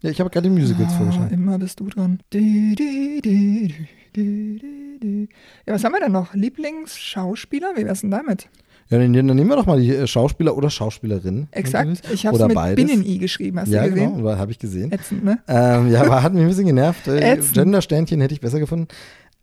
Ja, 0.00 0.10
ich 0.10 0.20
habe 0.20 0.30
gerade 0.30 0.48
die 0.48 0.54
Musicals 0.54 0.92
Ah, 0.92 0.96
vorgeschlagen. 0.96 1.34
immer 1.34 1.58
bist 1.58 1.80
du 1.80 1.88
dran. 1.88 2.20
Du, 2.30 2.38
du, 2.74 3.68
du. 4.14 5.26
Ja, 5.66 5.74
was 5.74 5.84
haben 5.84 5.92
wir 5.92 6.00
denn 6.00 6.12
noch? 6.12 6.32
Lieblingsschauspieler? 6.34 7.72
Wie 7.76 7.84
wär's 7.84 8.00
denn 8.02 8.10
damit? 8.10 8.48
Ja, 8.90 8.98
dann, 8.98 9.12
dann 9.12 9.26
nehmen 9.26 9.50
wir 9.50 9.56
doch 9.56 9.66
mal 9.66 9.78
die 9.80 9.90
äh, 9.90 10.06
Schauspieler 10.06 10.56
oder 10.56 10.70
Schauspielerin. 10.70 11.48
Exakt. 11.50 11.88
natürlich. 11.88 12.12
Ich 12.14 12.26
habe 12.26 12.36
Oder 12.36 12.46
mit 12.46 12.54
beides. 12.54 12.86
Binnen-I 12.86 13.18
geschrieben, 13.18 13.60
hast 13.60 13.68
Ja, 13.68 13.82
du 13.84 13.90
gesehen? 13.90 14.16
genau, 14.16 14.36
habe 14.36 14.50
ich 14.50 14.58
gesehen. 14.58 14.90
Ätzend, 14.92 15.24
ne? 15.24 15.40
Ähm, 15.46 15.90
ja, 15.90 16.00
aber 16.06 16.22
hat 16.22 16.32
mich 16.32 16.42
ein 16.42 16.48
bisschen 16.48 16.66
genervt. 16.66 17.06
Äh. 17.06 17.38
Gender-Sternchen 17.52 18.20
hätte 18.22 18.32
ich 18.32 18.40
besser 18.40 18.60
gefunden. 18.60 18.88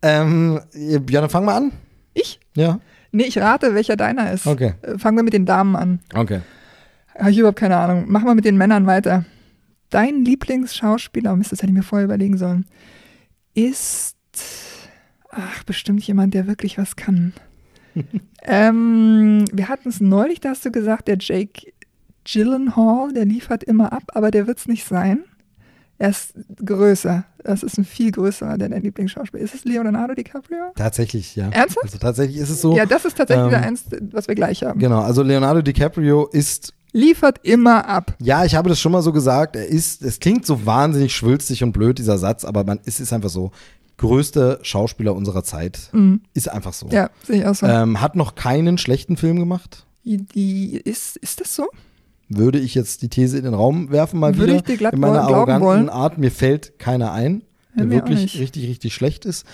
Ähm, 0.01 0.61
ja, 0.73 0.99
dann 1.21 1.29
fang 1.29 1.45
mal 1.45 1.55
an. 1.57 1.71
Ich? 2.15 2.39
Ja, 2.55 2.79
Nee, 3.15 3.23
ich 3.23 3.37
rate, 3.37 3.73
welcher 3.73 3.95
deiner 3.95 4.33
ist. 4.33 4.45
Okay. 4.45 4.73
Äh, 4.81 4.97
Fangen 4.97 5.17
wir 5.17 5.23
mit 5.23 5.31
den 5.31 5.45
Damen 5.45 5.77
an. 5.77 5.99
okay. 6.13 6.41
Habe 7.17 7.31
ich 7.31 7.37
überhaupt 7.37 7.57
keine 7.59 7.77
Ahnung. 7.77 8.11
Machen 8.11 8.25
wir 8.25 8.35
mit 8.35 8.43
den 8.43 8.57
Männern 8.57 8.87
weiter. 8.87 9.23
Dein 9.89 10.25
Lieblingsschauspieler, 10.25 11.33
Mist, 11.37 11.53
das 11.53 11.59
hätte 11.61 11.71
ich 11.71 11.77
mir 11.77 11.83
vorher 11.83 12.03
überlegen 12.03 12.37
sollen, 12.37 12.65
ist, 13.53 14.17
ach, 15.29 15.63
bestimmt 15.63 16.05
jemand, 16.05 16.33
der 16.33 16.45
wirklich 16.45 16.77
was 16.77 16.97
kann. 16.97 17.31
ähm, 18.43 19.45
wir 19.53 19.69
hatten 19.69 19.87
es 19.87 20.01
neulich, 20.01 20.41
da 20.41 20.49
hast 20.49 20.65
du 20.65 20.71
gesagt, 20.71 21.07
der 21.07 21.17
Jake 21.17 21.71
Gyllenhaal, 22.25 23.13
der 23.13 23.23
liefert 23.23 23.63
immer 23.63 23.93
ab, 23.93 24.03
aber 24.13 24.29
der 24.29 24.45
wird 24.45 24.57
es 24.57 24.67
nicht 24.67 24.83
sein. 24.85 25.23
Er 25.97 26.09
ist 26.09 26.33
größer. 26.63 27.23
Das 27.43 27.63
ist 27.63 27.77
ein 27.77 27.85
viel 27.85 28.11
größerer, 28.11 28.57
der 28.57 28.69
dein 28.69 28.81
Lieblingsschauspieler 28.81 29.41
ist. 29.41 29.53
Ist 29.53 29.65
es 29.65 29.65
Leonardo 29.65 30.13
DiCaprio? 30.13 30.73
Tatsächlich, 30.75 31.35
ja. 31.35 31.49
Ernsthaft? 31.49 31.83
Also 31.83 31.97
tatsächlich 31.97 32.37
ist 32.37 32.49
es 32.49 32.61
so. 32.61 32.75
Ja, 32.75 32.85
das 32.85 33.05
ist 33.05 33.17
tatsächlich 33.17 33.45
ähm, 33.45 33.51
der 33.51 33.63
eins, 33.63 33.85
was 34.11 34.27
wir 34.27 34.35
gleich 34.35 34.63
haben. 34.63 34.79
Genau, 34.79 35.01
also 35.01 35.23
Leonardo 35.23 35.61
DiCaprio 35.61 36.27
ist 36.27 36.73
Liefert 36.91 37.41
immer 37.43 37.89
ab. 37.89 38.15
Ja, 38.19 38.45
ich 38.45 38.55
habe 38.55 38.69
das 38.69 38.79
schon 38.79 38.93
mal 38.93 39.01
so 39.01 39.11
gesagt. 39.11 39.57
Er 39.57 39.67
ist, 39.67 40.01
es 40.01 40.21
klingt 40.21 40.45
so 40.45 40.65
wahnsinnig 40.65 41.13
schwülstig 41.13 41.61
und 41.61 41.73
blöd, 41.73 41.99
dieser 41.99 42.17
Satz, 42.17 42.45
aber 42.45 42.63
man, 42.63 42.79
es 42.85 43.01
ist 43.01 43.11
einfach 43.11 43.29
so. 43.29 43.51
Größter 43.97 44.59
Schauspieler 44.61 45.13
unserer 45.13 45.43
Zeit. 45.43 45.91
Ist 46.33 46.49
einfach 46.49 46.73
so. 46.73 46.87
Mhm. 46.87 46.91
Ja, 46.91 47.09
sehe 47.23 47.39
ich 47.39 47.45
auch 47.45 47.55
so. 47.55 47.65
Ähm, 47.65 48.01
hat 48.01 48.15
noch 48.15 48.35
keinen 48.35 48.77
schlechten 48.77 49.15
Film 49.17 49.39
gemacht. 49.39 49.85
Die, 50.03 50.17
die, 50.17 50.77
ist, 50.77 51.17
ist 51.17 51.41
das 51.41 51.55
so? 51.55 51.67
Würde 52.29 52.59
ich 52.59 52.73
jetzt 52.75 53.01
die 53.01 53.09
These 53.09 53.37
in 53.37 53.43
den 53.43 53.53
Raum 53.53 53.91
werfen, 53.91 54.19
mal 54.19 54.35
Würde 54.35 54.47
wieder. 54.47 54.55
ich 54.57 54.63
dir 54.63 54.77
glatt 54.77 54.93
in 54.93 54.99
meiner 54.99 55.21
arroganten 55.21 55.65
wollen. 55.67 55.89
Art. 55.89 56.17
Mir 56.17 56.31
fällt 56.31 56.79
keiner 56.79 57.11
ein, 57.11 57.43
Ja, 57.75 57.83
der 57.83 57.91
wirklich 57.91 58.39
richtig, 58.39 58.67
richtig 58.67 58.93
schlecht 58.95 59.25
ist. 59.25 59.45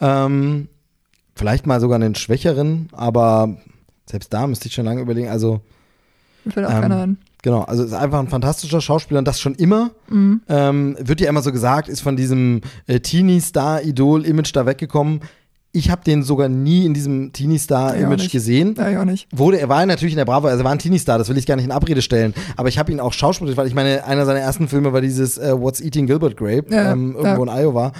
Ähm, 0.00 0.68
vielleicht 1.34 1.66
mal 1.66 1.80
sogar 1.80 1.96
einen 1.96 2.14
schwächeren, 2.14 2.88
aber 2.92 3.56
selbst 4.06 4.32
da 4.32 4.46
müsste 4.46 4.68
ich 4.68 4.74
schon 4.74 4.84
lange 4.84 5.00
überlegen. 5.00 5.28
Also, 5.28 5.60
Mir 6.44 6.52
fällt 6.52 6.66
auch 6.66 6.72
Ähm, 6.74 6.80
keiner 6.82 6.96
an. 7.02 7.18
Genau, 7.42 7.62
also 7.62 7.84
ist 7.84 7.92
einfach 7.92 8.18
ein 8.18 8.26
fantastischer 8.28 8.80
Schauspieler 8.80 9.20
und 9.20 9.24
das 9.28 9.40
schon 9.40 9.54
immer. 9.54 9.92
Mhm. 10.08 10.40
Ähm, 10.48 10.96
wird 11.00 11.20
ja 11.20 11.28
immer 11.30 11.40
so 11.40 11.52
gesagt, 11.52 11.88
ist 11.88 12.00
von 12.00 12.16
diesem 12.16 12.62
äh, 12.88 12.98
Teenie-Star-Idol-Image 13.00 14.50
da 14.54 14.66
weggekommen. 14.66 15.20
Ich 15.72 15.90
habe 15.90 16.02
den 16.02 16.22
sogar 16.22 16.48
nie 16.48 16.86
in 16.86 16.94
diesem 16.94 17.24
Ja, 17.24 17.30
Teenie-Star-Image 17.30 18.22
nicht. 18.22 18.32
gesehen. 18.32 18.74
Ja, 18.78 18.90
ich 18.90 18.96
auch 18.96 19.04
nicht. 19.04 19.28
Wurde, 19.32 19.60
er 19.60 19.68
war 19.68 19.84
natürlich 19.84 20.14
in 20.14 20.18
der 20.18 20.24
Bravo, 20.24 20.46
also 20.48 20.60
er 20.60 20.64
war 20.64 20.72
ein 20.72 20.78
Teenie-Star, 20.78 21.18
das 21.18 21.28
will 21.28 21.36
ich 21.36 21.46
gar 21.46 21.56
nicht 21.56 21.66
in 21.66 21.72
Abrede 21.72 22.00
stellen. 22.02 22.32
Aber 22.56 22.68
ich 22.68 22.78
habe 22.78 22.90
ihn 22.90 23.00
auch 23.00 23.12
schauspielerisch, 23.12 23.56
weil 23.58 23.66
ich 23.66 23.74
meine, 23.74 24.04
einer 24.04 24.24
seiner 24.24 24.40
ersten 24.40 24.66
Filme 24.68 24.92
war 24.92 25.00
dieses 25.02 25.36
äh, 25.36 25.52
What's 25.60 25.80
Eating 25.80 26.06
Gilbert 26.06 26.36
Grape, 26.36 26.64
Ja, 26.70 26.92
ähm, 26.92 27.14
irgendwo 27.16 27.44
ja. 27.44 27.52
in 27.54 27.64
Iowa. 27.64 27.92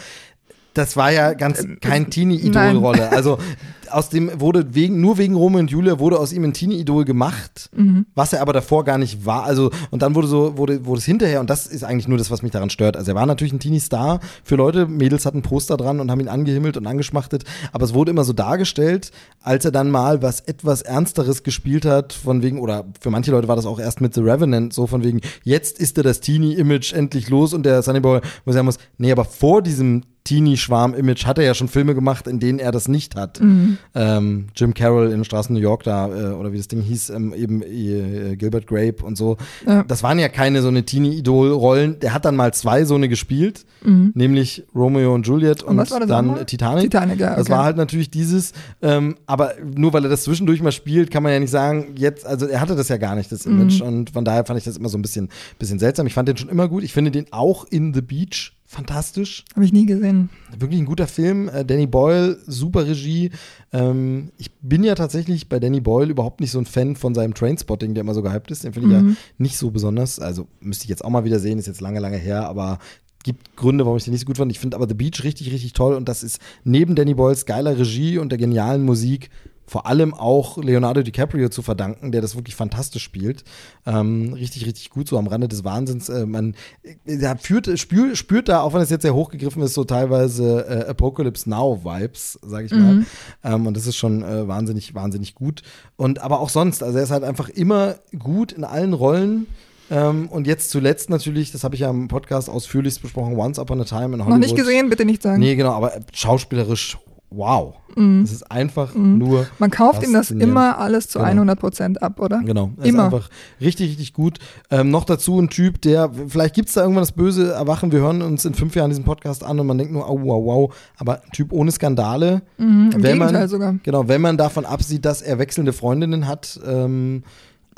Das 0.75 0.97
war 0.97 1.11
ja 1.13 1.35
ganz 1.35 1.59
kein 1.81 2.03
nein. 2.03 2.11
Teenie-Idol-Rolle. 2.11 3.11
Also 3.13 3.39
aus 3.91 4.09
dem 4.09 4.41
wurde 4.41 4.75
wegen, 4.75 5.01
nur 5.01 5.19
wegen 5.19 5.35
Romeo 5.35 5.61
und 5.61 5.71
Julia 5.71 5.99
wurde 5.99 6.19
aus 6.19 6.33
ihm 6.33 6.45
ein 6.45 6.53
Teenie-Idol 6.53 7.05
gemacht, 7.05 7.71
Mhm. 7.75 8.07
was 8.15 8.33
er 8.33 8.41
aber 8.43 8.53
davor 8.53 8.85
gar 8.85 8.99
nicht 8.99 9.25
war. 9.27 9.45
Also, 9.45 9.71
und 9.91 10.03
dann 10.03 10.15
wurde 10.15 10.29
so, 10.29 10.57
wurde, 10.57 10.85
wurde 10.87 10.99
es 10.99 11.05
hinterher, 11.05 11.41
und 11.41 11.51
das 11.51 11.67
ist 11.67 11.85
eigentlich 11.85 12.09
nur 12.09 12.19
das, 12.19 12.31
was 12.31 12.43
mich 12.43 12.53
daran 12.53 12.71
stört. 12.71 12.97
Also 12.97 13.13
er 13.13 13.15
war 13.15 13.27
natürlich 13.27 13.53
ein 13.53 13.61
Teenie-Star 13.61 14.21
für 14.45 14.57
Leute, 14.57 14.87
Mädels 14.87 15.27
hatten 15.27 15.43
Poster 15.43 15.77
dran 15.77 16.01
und 16.01 16.11
haben 16.11 16.21
ihn 16.21 16.29
angehimmelt 16.29 16.77
und 16.77 16.87
angeschmachtet, 16.87 17.45
aber 17.73 17.85
es 17.85 17.95
wurde 17.95 18.11
immer 18.11 18.25
so 18.25 18.33
dargestellt, 18.33 19.11
als 19.43 19.65
er 19.65 19.71
dann 19.71 19.91
mal 19.91 20.23
was 20.23 20.41
etwas 20.41 20.83
Ernsteres 20.83 21.43
gespielt 21.43 21.85
hat, 21.85 22.13
von 22.13 22.43
wegen, 22.43 22.59
oder 22.61 22.85
für 23.01 23.11
manche 23.11 23.31
Leute 23.31 23.49
war 23.49 23.57
das 23.57 23.67
auch 23.67 23.79
erst 23.81 24.01
mit 24.01 24.15
The 24.15 24.21
Revenant, 24.21 24.73
so 24.73 24.87
von 24.87 25.05
wegen, 25.05 25.21
jetzt 25.45 25.79
ist 25.79 25.97
er 25.97 26.05
das 26.05 26.21
Teenie-Image 26.21 26.93
endlich 26.93 27.29
los 27.29 27.55
und 27.55 27.65
der 27.65 27.83
Sunny 27.83 28.01
Boy, 28.01 28.21
wo 28.45 28.53
sagen 28.53 28.67
muss, 28.67 28.79
nee, 28.99 29.13
aber 29.13 29.25
vor 29.25 29.63
diesem 29.63 30.03
Teenie-Schwarm-Image 30.29 31.25
hat 31.27 31.39
er 31.39 31.45
ja 31.45 31.55
schon 31.55 31.69
Filme 31.69 31.95
gemacht, 31.95 32.27
in 32.27 32.39
denen 32.39 32.59
er 32.59 32.71
das 32.73 32.89
nicht 32.89 33.17
hat. 33.17 33.41
Mhm. 33.41 33.79
Ähm, 33.95 34.47
Jim 34.55 34.75
Carroll 34.75 35.11
in 35.11 35.25
Straßen 35.25 35.55
New 35.55 35.61
York 35.61 35.83
da, 35.85 36.09
äh, 36.09 36.35
oder 36.35 36.53
wie 36.53 36.59
das 36.59 36.69
Ding 36.69 36.81
hieß, 36.83 37.11
ähm, 37.11 37.33
eben 37.35 37.63
äh, 37.63 38.37
Gilbert 38.37 38.67
Grape 38.67 39.03
und 39.05 39.17
so. 39.17 39.37
Ja. 39.67 39.85
Das 39.85 40.03
waren 40.03 40.19
ja 40.19 40.29
keine 40.29 40.63
so 40.63 40.69
eine 40.69 40.85
Teenie-Idol-Rollen. 40.85 42.01
Der 42.01 42.13
hat 42.15 42.25
dann 42.25 42.37
mal 42.37 42.53
zwei 42.55 42.85
so 42.85 42.95
eine 42.95 43.09
gespielt, 43.09 43.65
nämlich 43.83 44.65
Romeo 44.75 45.15
und 45.15 45.27
Juliet 45.27 45.63
und, 45.63 45.75
Mhm. 45.75 45.79
das 45.79 45.89
dann 45.91 46.27
nochmal? 46.27 46.45
Titanic. 46.45 46.83
Titanic, 46.85 47.21
ja, 47.21 47.31
Das 47.37 47.47
okay. 47.47 47.53
war 47.53 47.65
halt 47.65 47.77
natürlich 47.77 48.11
dieses, 48.11 48.53
ähm, 48.83 49.17
aber 49.27 49.53
nur 49.65 49.93
weil 49.93 50.05
er 50.05 50.11
das 50.11 50.25
zwischendurch 50.25 50.61
mal 50.63 50.73
spielt, 50.73 51.11
kann 51.11 51.23
man 51.23 51.33
ja 51.33 51.41
nicht 51.41 51.51
sagen, 51.51 51.95
jetzt, 51.97 52.27
also 52.27 52.47
er 52.47 52.61
hatte 52.61 52.75
das 52.77 52.89
ja 52.89 52.97
gar 52.97 53.15
nicht, 53.15 53.31
das 53.33 53.47
Mhm. 53.47 53.61
Image 53.61 53.81
und 53.81 54.11
von 54.11 54.25
daher 54.25 54.45
fand 54.45 54.59
ich 54.59 54.65
das 54.65 54.77
immer 54.77 54.89
so 54.89 54.99
ein 54.99 55.03
bisschen, 55.03 55.29
bisschen 55.59 55.79
seltsam. 55.79 56.07
Ich 56.07 56.15
fand 56.15 56.29
den 56.29 56.37
schon 56.37 56.49
immer 56.49 56.69
gut. 56.69 56.83
Ich 56.83 56.93
finde 56.93 57.11
den 57.11 57.27
auch 57.33 57.65
in 57.65 57.95
The 57.95 58.03
Beach 58.03 58.53
fantastisch. 58.69 59.45
Habe 59.55 59.65
ich 59.65 59.73
nie 59.73 59.87
gesehen. 59.87 60.29
Wirklich 60.57 60.79
ein 60.79 60.87
guter 60.87 61.07
Film. 61.07 61.49
Äh, 61.49 61.65
Danny 61.65 61.87
Boyle, 61.87 62.39
super 62.47 62.87
Regie. 62.87 63.31
Ähm, 63.73 64.31
ich 64.37 64.53
bin 64.61 64.85
ja 64.85 64.95
tatsächlich 64.95 65.49
bei 65.49 65.59
Danny 65.59 65.81
Boyle 65.81 66.11
überhaupt 66.11 66.41
nicht 66.41 66.51
so 66.51 66.59
ein 66.59 66.67
Fan 66.67 66.95
von 66.95 67.15
seinem 67.15 67.33
Trainspotting, 67.33 67.95
der 67.95 68.03
immer 68.03 68.15
so 68.15 68.23
gehypt 68.23 68.51
ist. 68.51 68.65
Den 68.65 68.75
finde 68.75 68.89
ich 68.89 68.95
ja 68.95 69.17
nicht 69.39 69.57
so 69.57 69.71
besonders. 69.71 70.21
Also 70.21 70.47
müsste 70.61 70.85
ich 70.85 70.91
jetzt 70.91 71.03
auch 71.03 71.11
mal 71.11 71.25
wieder 71.25 71.41
sehen, 71.41 71.59
ist 71.59 71.67
jetzt 71.67 71.81
lange, 71.81 71.99
lange 71.99 72.19
her, 72.19 72.47
aber 72.47 72.79
gibt 73.25 73.57
Gründe, 73.57 73.85
warum 73.85 73.97
ich 73.97 74.05
den 74.05 74.13
nicht 74.13 74.21
so 74.21 74.27
gut 74.27 74.37
fand. 74.37 74.53
Ich 74.53 74.59
finde 74.59 74.77
aber 74.77 74.87
The 74.87 74.95
Beach 74.95 75.25
richtig, 75.25 75.51
richtig 75.51 75.73
toll 75.73 75.95
und 75.95 76.09
das 76.09 76.23
ist 76.23 76.39
neben 76.63 76.95
Danny 76.95 77.15
Boyles 77.15 77.47
geiler 77.47 77.79
Regie 77.79 78.19
und 78.19 78.31
der 78.31 78.39
genialen 78.39 78.83
Musik 78.83 79.31
vor 79.69 79.87
allem 79.87 80.15
auch 80.15 80.57
Leonardo 80.59 81.03
DiCaprio 81.03 81.51
zu 81.51 81.63
verdanken, 81.63 82.11
der 82.11 82.23
das 82.23 82.35
wirklich 82.35 82.57
fantastisch 82.57 83.05
spielt. 83.05 83.45
Ähm, 83.87 84.33
richtig, 84.33 84.67
richtig 84.67 84.91
gut, 84.91 85.09
so 85.09 85.19
am 85.19 85.27
Rande 85.27 85.47
des 85.47 85.63
Wahnsinns. 85.63 86.09
Äh, 86.09 86.27
man 86.27 86.55
äh, 86.83 87.19
der 87.19 87.37
führt, 87.37 87.79
spür, 87.79 88.17
spürt 88.17 88.49
da, 88.49 88.63
auch 88.63 88.73
wenn 88.73 88.81
es 88.81 88.91
jetzt 88.91 89.03
sehr 89.03 89.15
hochgegriffen 89.15 89.63
ist, 89.63 89.75
so 89.75 89.85
teilweise 89.85 90.67
äh, 90.67 90.89
Apocalypse 90.89 91.49
Now-Vibes, 91.51 92.39
sage 92.43 92.67
ich 92.67 92.73
mal. 92.73 93.05
Ähm, 93.45 93.67
und 93.67 93.77
das 93.77 93.87
ist 93.87 93.97
schon 93.97 94.23
äh, 94.23 94.49
wahnsinnig, 94.49 94.95
wahnsinnig 94.95 95.35
gut. 95.35 95.63
Und 95.97 96.21
aber 96.21 96.41
auch 96.41 96.49
sonst, 96.49 96.83
also 96.83 96.97
er 96.97 97.05
ist 97.05 97.11
halt 97.11 97.25
einfach 97.25 97.49
immer 97.51 97.97
gut 98.19 98.53
in 98.53 98.65
allen 98.65 98.95
Rollen. 98.95 99.47
Ähm, 99.91 100.29
und 100.29 100.47
jetzt 100.47 100.71
zuletzt 100.71 101.11
natürlich, 101.11 101.53
das 101.53 101.65
habe 101.65 101.75
ich 101.75 101.83
ja 101.83 101.91
im 101.91 102.09
Podcast 102.09 102.51
ausführlichst 102.51 103.01
besprochen, 103.01 103.37
Once 103.37 103.59
Upon 103.59 103.81
a 103.81 103.85
Time 103.85 104.05
in 104.05 104.25
Hollywood. 104.25 104.29
Noch 104.29 104.39
nicht 104.39 104.57
gesehen, 104.57 104.91
bitte 104.91 105.05
nicht 105.05 105.23
sagen. 105.23 105.41
Nee, 105.41 105.57
genau, 105.57 105.73
aber 105.73 105.93
schauspielerisch, 106.13 106.99
wow. 107.31 107.75
Es 108.23 108.31
ist 108.31 108.49
einfach 108.51 108.95
nur. 108.95 109.41
Mhm. 109.41 109.47
Man 109.59 109.71
kauft 109.71 110.05
ihm 110.05 110.13
das 110.13 110.31
immer 110.31 110.79
alles 110.79 111.09
zu 111.09 111.19
Genau. 111.19 111.31
100 111.31 111.59
Prozent 111.59 112.03
ab, 112.03 112.21
oder? 112.21 112.41
Genau, 112.45 112.71
ist 112.77 112.87
Immer. 112.87 113.07
einfach 113.07 113.29
richtig, 113.61 113.91
richtig 113.91 114.13
gut. 114.13 114.39
Ähm, 114.71 114.91
noch 114.91 115.05
dazu 115.05 115.39
ein 115.41 115.49
Typ, 115.49 115.83
der, 115.83 116.11
vielleicht 116.29 116.55
gibt 116.55 116.69
es 116.69 116.75
da 116.77 116.83
irgendwann 116.83 117.03
das 117.03 117.13
böse 117.13 117.53
Erwachen, 117.53 117.91
wir 117.91 117.99
hören 117.99 118.23
uns 118.23 118.45
in 118.45 118.55
fünf 118.55 118.77
Jahren 118.77 118.91
diesen 118.91 119.05
Podcast 119.05 119.43
an 119.43 119.59
und 119.59 119.67
man 119.67 119.79
denkt 119.79 119.93
nur, 119.93 120.09
oh, 120.09 120.21
wow, 120.23 120.45
wow, 120.45 120.75
aber 120.97 121.23
ein 121.25 121.31
Typ 121.33 121.53
ohne 121.53 121.73
Skandale. 121.73 122.43
Mhm, 122.57 122.91
Im 122.95 123.03
wenn 123.03 123.19
man, 123.19 123.29
Gegenteil 123.29 123.49
sogar. 123.49 123.75
Genau, 123.83 124.07
wenn 124.07 124.21
man 124.21 124.37
davon 124.37 124.65
absieht, 124.65 125.05
dass 125.05 125.21
er 125.21 125.39
wechselnde 125.41 125.73
Freundinnen 125.73 126.29
hat, 126.29 126.61
ähm, 126.65 127.25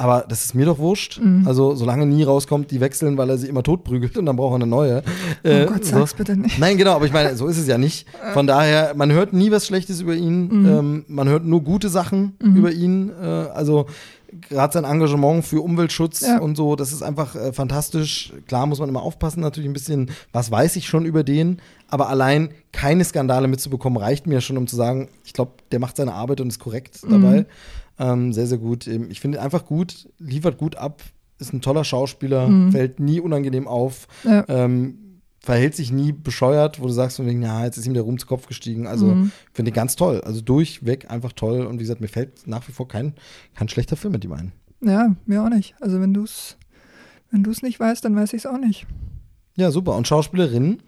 aber 0.01 0.24
das 0.28 0.44
ist 0.47 0.55
mir 0.55 0.64
doch 0.66 0.78
wurscht. 0.78 1.20
Mhm. 1.20 1.47
Also, 1.47 1.74
solange 1.74 2.06
nie 2.06 2.22
rauskommt, 2.22 2.70
die 2.70 2.81
wechseln, 2.81 3.18
weil 3.18 3.28
er 3.31 3.36
sie 3.39 3.48
immer 3.48 3.62
totprügelt 3.62 4.16
und 4.16 4.24
dann 4.27 4.36
braucht 4.36 4.52
er 4.52 4.56
eine 4.56 4.66
neue. 4.66 5.02
Äh, 5.43 5.66
oh 5.66 5.72
Gott, 5.72 5.85
so. 5.85 5.98
sag's 5.98 6.14
bitte 6.14 6.36
nicht. 6.36 6.59
Nein, 6.59 6.78
genau, 6.78 6.94
aber 6.94 7.05
ich 7.05 7.12
meine, 7.12 7.36
so 7.36 7.47
ist 7.47 7.59
es 7.59 7.66
ja 7.66 7.77
nicht. 7.78 8.06
Von 8.32 8.47
daher, 8.47 8.94
man 8.97 9.12
hört 9.12 9.32
nie 9.32 9.51
was 9.51 9.66
Schlechtes 9.66 10.01
über 10.01 10.14
ihn. 10.14 10.48
Mhm. 10.62 10.66
Ähm, 10.66 11.05
man 11.09 11.28
hört 11.28 11.44
nur 11.44 11.62
gute 11.62 11.89
Sachen 11.90 12.35
über 12.43 12.72
ihn. 12.72 13.10
Äh, 13.22 13.24
also 13.27 13.86
gerade 14.48 14.72
sein 14.72 14.85
Engagement 14.85 15.44
für 15.44 15.60
Umweltschutz 15.60 16.20
Ja. 16.20 16.39
und 16.39 16.56
so, 16.56 16.77
das 16.77 16.93
ist 16.93 17.02
einfach 17.02 17.35
äh, 17.35 17.52
fantastisch. 17.52 18.32
Klar 18.47 18.66
muss 18.66 18.78
man 18.78 18.89
immer 18.89 19.02
aufpassen, 19.02 19.40
natürlich 19.40 19.68
ein 19.68 19.72
bisschen, 19.72 20.10
was 20.32 20.51
weiß 20.52 20.77
ich 20.77 20.86
schon 20.86 21.05
über 21.05 21.24
den, 21.24 21.60
aber 21.89 22.09
allein 22.09 22.51
keine 22.72 23.05
Skandale 23.05 23.48
mitzubekommen, 23.48 23.98
reicht 24.01 24.28
mir 24.28 24.40
schon, 24.40 24.56
um 24.56 24.68
zu 24.68 24.77
sagen, 24.77 25.09
ich 25.24 25.32
glaube, 25.32 25.52
der 25.72 25.81
macht 25.81 25.97
seine 25.97 26.12
Arbeit 26.14 26.40
und 26.40 26.48
ist 26.48 26.60
korrekt 26.60 27.05
Mhm. 27.05 27.47
Ähm, 28.01 28.32
sehr, 28.32 28.47
sehr 28.47 28.59
gut. 28.59 28.86
Ähm, 28.89 29.09
Ich 29.10 29.20
finde 29.20 29.40
einfach 29.40 29.64
gut, 29.66 30.09
liefert 30.18 30.59
gut 30.59 30.74
ab, 30.77 31.02
ist 31.39 31.52
ein 31.52 31.60
toller 31.60 31.85
Schauspieler, 31.85 32.48
fällt 32.72 32.98
nie 33.01 33.20
unangenehm 33.20 33.66
auf 33.68 34.09
Mhm. 34.24 34.31
Ja. 34.31 34.44
ähm, 34.48 34.97
verhält 35.43 35.74
sich 35.74 35.90
nie 35.90 36.12
bescheuert, 36.12 36.81
wo 36.82 36.86
du 36.86 36.93
sagst 36.93 37.18
wegen, 37.24 37.40
ja, 37.43 37.64
jetzt 37.64 37.78
ist 37.78 37.86
ihm 37.86 37.94
der 37.94 38.02
Ruhm 38.02 38.18
zu 38.18 38.27
Kopf 38.27 38.47
gestiegen. 38.47 38.86
Also 38.86 39.14
Mhm. 39.14 39.32
finde 39.55 39.70
ich 39.70 39.74
ganz 39.74 39.97
toll. 39.97 40.20
Also 40.20 40.43
durchweg 40.43 41.10
einfach 41.10 41.32
toll. 41.32 41.64
Und 41.64 41.77
wie 41.78 41.82
gesagt, 41.85 42.01
mir 42.02 42.09
fällt 42.09 42.47
nach 42.47 42.66
wie 42.68 42.72
vor 42.72 42.89
kein, 42.89 43.14
kein 43.55 43.68
schlechter 43.70 43.97
Film 43.97 44.12
mit 44.12 44.24
ihm 44.24 44.32
ein. 44.35 44.52
Ja, 44.82 45.14
mir 45.24 45.43
auch 45.43 45.48
nicht. 45.48 45.74
Also 45.81 46.01
wenn 46.01 46.12
du 46.12 46.24
es 46.24 46.56
wenn 47.31 47.43
du's 47.44 47.62
nicht 47.62 47.78
weißt, 47.81 48.05
dann 48.05 48.16
weiß 48.16 48.32
ich 48.32 48.40
es 48.40 48.47
auch 48.47 48.59
nicht. 48.59 48.86
Ja, 49.56 49.70
super. 49.70 49.97
Und 49.97 50.09
Schauspielerin? 50.09 50.82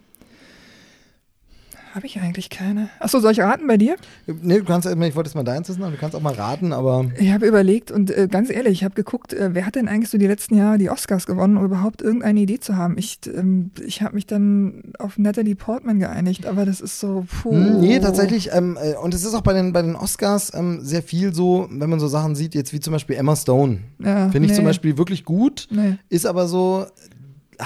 Habe 1.94 2.06
ich 2.06 2.19
eigentlich 2.20 2.48
keine. 2.48 2.89
Achso, 3.01 3.20
soll 3.20 3.32
ich 3.32 3.40
raten 3.40 3.66
bei 3.66 3.77
dir? 3.77 3.97
Nee, 4.27 4.59
du 4.60 4.64
kannst, 4.64 4.89
ich 4.89 4.97
wollte 4.97 5.28
jetzt 5.28 5.35
mal 5.35 5.43
deins 5.44 5.69
wissen, 5.69 5.82
aber 5.82 5.93
du 5.93 5.98
kannst 5.98 6.16
auch 6.16 6.23
mal 6.23 6.32
raten, 6.32 6.73
aber 6.73 7.05
Ich 7.19 7.31
habe 7.32 7.47
überlegt 7.47 7.90
und 7.90 8.10
äh, 8.10 8.28
ganz 8.31 8.48
ehrlich, 8.48 8.73
ich 8.73 8.85
habe 8.85 8.94
geguckt, 8.94 9.35
äh, 9.35 9.51
wer 9.52 9.66
hat 9.66 9.74
denn 9.74 9.89
eigentlich 9.89 10.09
so 10.09 10.16
die 10.16 10.27
letzten 10.27 10.56
Jahre 10.56 10.78
die 10.78 10.89
Oscars 10.89 11.27
gewonnen, 11.27 11.59
um 11.59 11.64
überhaupt 11.64 12.01
irgendeine 12.01 12.40
Idee 12.40 12.60
zu 12.60 12.77
haben. 12.77 12.97
Ich, 12.97 13.19
ähm, 13.27 13.73
ich 13.85 14.01
habe 14.01 14.14
mich 14.14 14.27
dann 14.27 14.94
auf 14.98 15.19
Natalie 15.19 15.55
Portman 15.55 15.98
geeinigt, 15.98 16.47
aber 16.47 16.64
das 16.64 16.81
ist 16.81 16.98
so, 16.98 17.27
puh. 17.43 17.52
Hm, 17.52 17.81
Nee, 17.81 18.01
tatsächlich. 18.01 18.51
Ähm, 18.55 18.78
äh, 18.82 18.97
und 18.97 19.12
es 19.12 19.24
ist 19.24 19.35
auch 19.35 19.43
bei 19.43 19.52
den, 19.52 19.74
bei 19.74 19.82
den 19.82 19.94
Oscars 19.94 20.52
ähm, 20.55 20.81
sehr 20.82 21.02
viel 21.02 21.35
so, 21.35 21.69
wenn 21.70 21.90
man 21.90 22.01
so 22.01 22.09
Sachen 22.09 22.35
sieht, 22.35 22.55
jetzt 22.55 22.73
wie 22.73 22.81
zum 22.81 22.94
Beispiel 22.94 23.16
Emma 23.16 23.36
Stone. 23.36 23.81
Ja, 23.98 24.31
Finde 24.31 24.47
ich 24.47 24.52
nee. 24.52 24.56
zum 24.56 24.64
Beispiel 24.64 24.97
wirklich 24.97 25.24
gut. 25.27 25.69
Nee. 25.70 25.98
Ist 26.09 26.24
aber 26.24 26.48
so, 26.48 26.86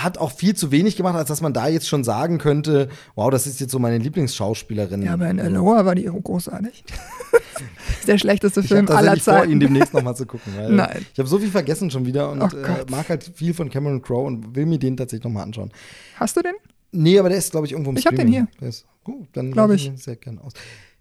hat 0.03 0.19
auch 0.19 0.33
viel 0.33 0.55
zu 0.55 0.71
wenig 0.71 0.97
gemacht, 0.97 1.17
als 1.17 1.29
dass 1.29 1.41
man 1.41 1.53
da 1.53 1.69
jetzt 1.69 1.89
schon 1.89 2.05
sagen 2.05 2.39
könnte, 2.39 2.89
wow, 3.15 3.31
das 3.31 3.47
ist 3.47 3.61
jetzt 3.61 3.73
so 3.73 3.79
meine 3.79 3.99
Lieblingsschauspielerin. 3.99 5.03
Ja, 5.03 5.15
aber 5.15 5.29
in 5.29 5.41
Aloha 5.41 5.85
war 5.85 5.95
die 5.95 6.05
großartig. 6.05 6.85
ist 7.99 8.09
der 8.09 8.19
schlechteste 8.19 8.61
Ich 8.61 8.69
Film 8.69 8.87
habe 8.89 8.99
aller 8.99 9.15
tatsächlich 9.15 9.25
vor, 9.25 9.45
ihn 9.45 9.51
Zeiten. 9.51 9.61
demnächst 9.61 9.95
nochmal 9.95 10.17
zu 10.17 10.27
gucken. 10.27 10.53
Nein. 10.77 11.07
Ich 11.13 11.19
habe 11.19 11.29
so 11.29 11.39
viel 11.39 11.51
vergessen 11.51 11.91
schon 11.91 12.07
wieder 12.07 12.31
und 12.31 12.43
Oh 12.43 12.49
äh, 12.57 12.85
mag 12.91 13.09
halt 13.09 13.31
viel 13.35 13.55
von 13.55 13.71
Cameron 13.71 14.03
Crowe 14.03 14.27
und 14.27 14.55
will 14.55 14.67
mir 14.67 14.79
den 14.79 14.97
tatsächlich 14.97 15.25
nochmal 15.25 15.45
anschauen. 15.45 15.71
Hast 16.17 16.37
du 16.37 16.43
den? 16.43 16.55
Nee, 16.93 17.19
aber 17.19 17.29
der 17.29 17.39
ist, 17.39 17.51
glaube 17.51 17.67
ich, 17.67 17.73
irgendwo 17.73 17.91
im 17.91 17.97
Ich 17.97 18.07
hab 18.07 18.15
den 18.15 18.29
hier. 18.29 18.47
Der 18.61 18.69
ist, 18.69 18.87
gut, 19.05 19.29
dann 19.33 19.53
Glaub 19.53 19.69
lade 19.69 19.75
ich. 19.77 19.87
ihn 19.87 19.97
sehr 19.97 20.17
gerne 20.17 20.43
aus. 20.43 20.53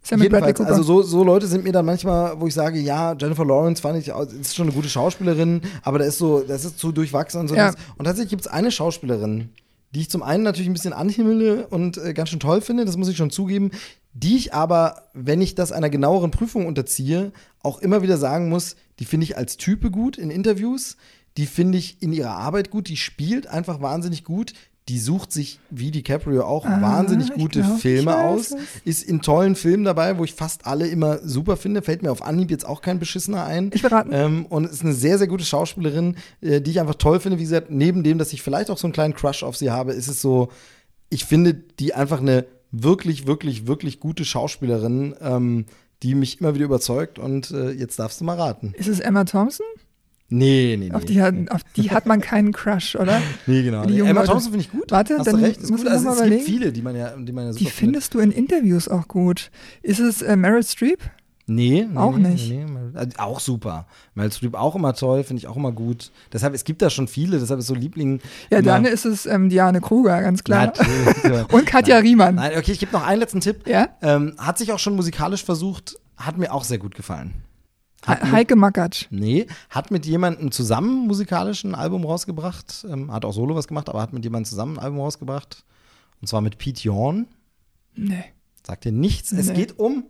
Jedenfalls, 0.10 0.61
also 0.61 0.84
so, 0.84 1.02
so 1.02 1.23
Leute 1.23 1.48
sind 1.48 1.64
mir 1.64 1.72
dann 1.72 1.86
manchmal, 1.86 2.40
wo 2.40 2.48
ich 2.48 2.53
sage, 2.53 2.80
ja, 2.80 3.14
Jennifer 3.14 3.45
Lawrence 3.45 3.82
fand 3.82 3.98
ich, 3.99 4.10
ist 4.40 4.56
schon 4.56 4.68
eine 4.68 4.76
gute 4.76 4.90
Schauspielerin, 4.90 5.61
aber 5.82 5.99
da 5.99 6.06
ist 6.06 6.18
so, 6.18 6.41
das 6.41 6.65
ist 6.65 6.77
zu 6.77 6.91
durchwachsen 6.91 7.41
und 7.41 7.48
so. 7.48 7.56
Ja. 7.56 7.73
Und 7.98 8.06
tatsächlich 8.06 8.30
gibt 8.30 8.41
es 8.41 8.48
eine 8.48 8.72
Schauspielerin, 8.72 9.49
die 9.94 10.02
ich 10.02 10.10
zum 10.10 10.22
einen 10.22 10.44
natürlich 10.44 10.69
ein 10.69 10.73
bisschen 10.73 10.94
anhimmele 10.94 11.68
und 11.68 11.98
äh, 11.98 12.14
ganz 12.14 12.30
schön 12.30 12.40
toll 12.40 12.61
finde, 12.61 12.86
das 12.86 12.98
muss 12.98 13.07
ich 13.07 13.18
schon 13.18 13.32
zugeben, 13.32 13.72
die 14.14 14.38
ich 14.38 14.53
aber, 14.53 15.03
wenn 15.14 15.41
ich 15.41 15.56
das 15.56 15.72
einer 15.72 15.90
genaueren 15.90 16.32
Prüfung 16.32 16.68
unterziehe, 16.68 17.32
auch 17.61 17.80
immer 17.80 18.02
wieder 18.02 18.18
sagen 18.18 18.48
muss, 18.48 18.76
die 18.99 19.06
finde 19.06 19.26
ich 19.26 19.38
als 19.38 19.57
Type 19.57 19.91
gut 19.91 20.18
in 20.18 20.30
Interviews, 20.30 20.98
die 21.38 21.45
finde 21.45 21.77
ich 21.77 22.02
in 22.02 22.14
ihrer 22.14 22.32
Arbeit 22.32 22.69
gut, 22.69 22.88
die 22.88 22.95
spielt 22.95 23.48
einfach 23.48 23.82
wahnsinnig 23.82 24.23
gut. 24.23 24.53
Die 24.87 24.99
sucht 24.99 25.31
sich, 25.31 25.59
wie 25.71 25.89
DiCaprio 25.89 26.43
auch, 26.45 26.63
Ah, 26.65 26.79
wahnsinnig 26.79 27.33
gute 27.33 27.61
glaub, 27.61 27.79
Filme 27.79 28.15
aus. 28.17 28.51
es. 28.51 28.55
Ist 28.83 29.03
in 29.03 29.21
tollen 29.21 29.55
Filmen 29.55 29.83
dabei, 29.83 30.19
wo 30.19 30.23
ich 30.23 30.33
fast 30.35 30.67
alle 30.67 30.87
immer 30.87 31.17
super 31.27 31.57
finde. 31.57 31.81
Fällt 31.81 32.03
mir 32.03 32.11
auf 32.11 32.21
Anhieb 32.21 32.51
jetzt 32.51 32.67
auch 32.67 32.81
kein 32.81 32.99
beschissener 32.99 33.45
ein. 33.45 33.71
Ich 33.73 33.81
will 33.81 33.89
raten. 33.89 34.11
Ähm, 34.13 34.45
und 34.45 34.65
ist 34.65 34.83
eine 34.83 34.93
sehr, 34.93 35.17
sehr 35.17 35.27
gute 35.27 35.43
Schauspielerin, 35.43 36.17
äh, 36.41 36.61
die 36.61 36.69
ich 36.69 36.79
einfach 36.79 36.95
toll 36.95 37.19
finde. 37.19 37.39
Wie 37.39 37.43
gesagt, 37.43 37.71
neben 37.71 38.03
dem, 38.03 38.19
dass 38.19 38.31
ich 38.31 38.43
vielleicht 38.43 38.69
auch 38.69 38.77
so 38.77 38.85
einen 38.85 38.93
kleinen 38.93 39.15
Crush 39.15 39.41
auf 39.41 39.57
sie 39.57 39.71
habe, 39.71 39.91
ist 39.93 40.07
es 40.07 40.21
so, 40.21 40.49
ich 41.09 41.25
finde 41.25 41.55
die 41.55 41.95
einfach 41.95 42.21
eine 42.21 42.45
wirklich, 42.71 43.25
wirklich, 43.25 43.65
wirklich 43.65 43.99
gute 43.99 44.23
Schauspielerin, 44.23 45.15
ähm, 45.19 45.65
die 46.03 46.13
mich 46.13 46.41
immer 46.41 46.53
wieder 46.53 46.65
überzeugt. 46.65 47.17
Und 47.17 47.49
äh, 47.49 47.71
jetzt 47.71 47.97
darfst 47.97 48.21
du 48.21 48.25
mal 48.25 48.37
raten. 48.39 48.73
Ist 48.77 48.87
es 48.89 48.99
Emma 48.99 49.23
Thompson? 49.23 49.65
Nee, 50.27 50.76
nee, 50.80 50.88
nee. 50.89 50.91
Auf 50.91 51.06
die, 51.06 51.22
hat, 51.22 51.35
auf 51.52 51.61
die 51.76 51.91
hat 51.91 52.07
man 52.07 52.19
keinen 52.19 52.52
Crush, 52.52 52.95
oder? 52.95 53.22
Nee, 53.45 53.61
genau. 53.61 53.85
Die 53.85 53.99
Emma. 53.99 54.23
Thompson 54.23 54.52
finde 54.53 54.65
ich 54.65 54.72
gut. 54.72 54.89
Warte, 54.89 55.18
Hast 55.19 55.27
dann 55.27 55.38
du 55.38 55.43
recht. 55.45 55.61
Ist 55.61 55.69
muss 55.69 55.81
gut. 55.81 55.88
ich 55.88 55.93
Also, 55.93 56.06
noch 56.06 56.14
es 56.14 56.19
mal 56.19 56.30
gibt 56.30 56.41
überlegen. 56.41 56.60
viele, 56.60 56.72
die 56.72 56.81
man 56.81 56.95
ja, 56.95 57.15
die 57.15 57.31
man 57.31 57.45
ja 57.45 57.52
Die 57.53 57.65
findest 57.65 58.14
du 58.15 58.19
in 58.19 58.31
Interviews 58.31 58.88
auch 58.88 59.07
gut. 59.07 59.52
Ist 59.84 59.99
es 59.99 60.22
äh, 60.23 60.35
Meryl 60.35 60.64
Streep? 60.64 60.99
Nee, 61.47 61.85
nee 61.88 61.95
Auch 61.99 62.18
nicht. 62.18 62.49
Nee, 62.49 62.65
nee. 62.65 62.97
Also 62.97 63.11
auch 63.19 63.39
super. 63.39 63.85
Meryl 64.15 64.31
Streep 64.31 64.56
auch 64.56 64.76
immer 64.76 64.95
toll, 64.95 65.23
finde 65.23 65.41
ich 65.41 65.47
auch 65.47 65.56
immer 65.57 65.72
gut. 65.72 66.11
Deshalb, 66.34 66.56
es 66.56 66.64
gibt 66.64 66.81
da 66.81 66.89
schon 66.89 67.07
viele, 67.07 67.38
deshalb 67.39 67.60
ist 67.60 67.68
so 67.68 67.76
Liebling. 67.76 68.19
Ja, 68.49 68.57
immer- 68.57 68.65
dann 68.65 68.85
ist 68.85 69.06
es 69.06 69.27
ähm, 69.27 69.49
Diane 69.49 69.80
Kruger, 69.80 70.19
ganz 70.22 70.43
klar. 70.43 70.73
Und 71.52 71.68
Katja 71.68 71.97
Riemann. 71.99 72.34
Nein, 72.35 72.53
okay, 72.57 72.72
ich 72.72 72.80
gebe 72.80 72.91
noch 72.93 73.06
einen 73.06 73.19
letzten 73.19 73.41
Tipp. 73.41 73.68
Ja? 73.68 73.89
Ähm, 74.02 74.34
hat 74.39 74.57
sich 74.57 74.72
auch 74.72 74.80
schon 74.80 74.95
musikalisch 74.95 75.45
versucht, 75.45 75.99
hat 76.18 76.39
mir 76.39 76.52
auch 76.52 76.64
sehr 76.64 76.80
gut 76.80 76.95
gefallen. 76.95 77.35
He- 78.06 78.32
Heike 78.32 78.56
Makatsch. 78.56 79.06
Nee, 79.10 79.48
hat 79.69 79.91
mit 79.91 80.06
jemandem 80.06 80.52
zusammen 80.52 81.07
musikalisch 81.07 81.64
ein 81.64 81.76
Album 81.76 82.06
rausgebracht. 82.06 82.86
Ähm, 82.90 83.11
hat 83.11 83.26
auch 83.26 83.34
solo 83.34 83.56
was 83.56 83.68
gemacht, 83.68 83.90
aber 83.90 84.02
hat 84.02 84.14
mit 84.14 84.23
jemandem 84.23 84.49
zusammen 84.49 84.77
ein 84.77 84.84
Album 84.84 84.99
rausgebracht. 84.99 85.64
Und 86.22 86.27
zwar 86.27 86.41
mit 86.41 86.57
Pete 86.57 86.82
Yorn. 86.84 87.27
Nee. 87.95 88.23
Sagt 88.65 88.86
dir 88.86 88.91
nichts. 88.91 89.32
Es 89.32 89.48
Nee. 89.48 89.53
geht 89.53 89.80
um 89.80 90.06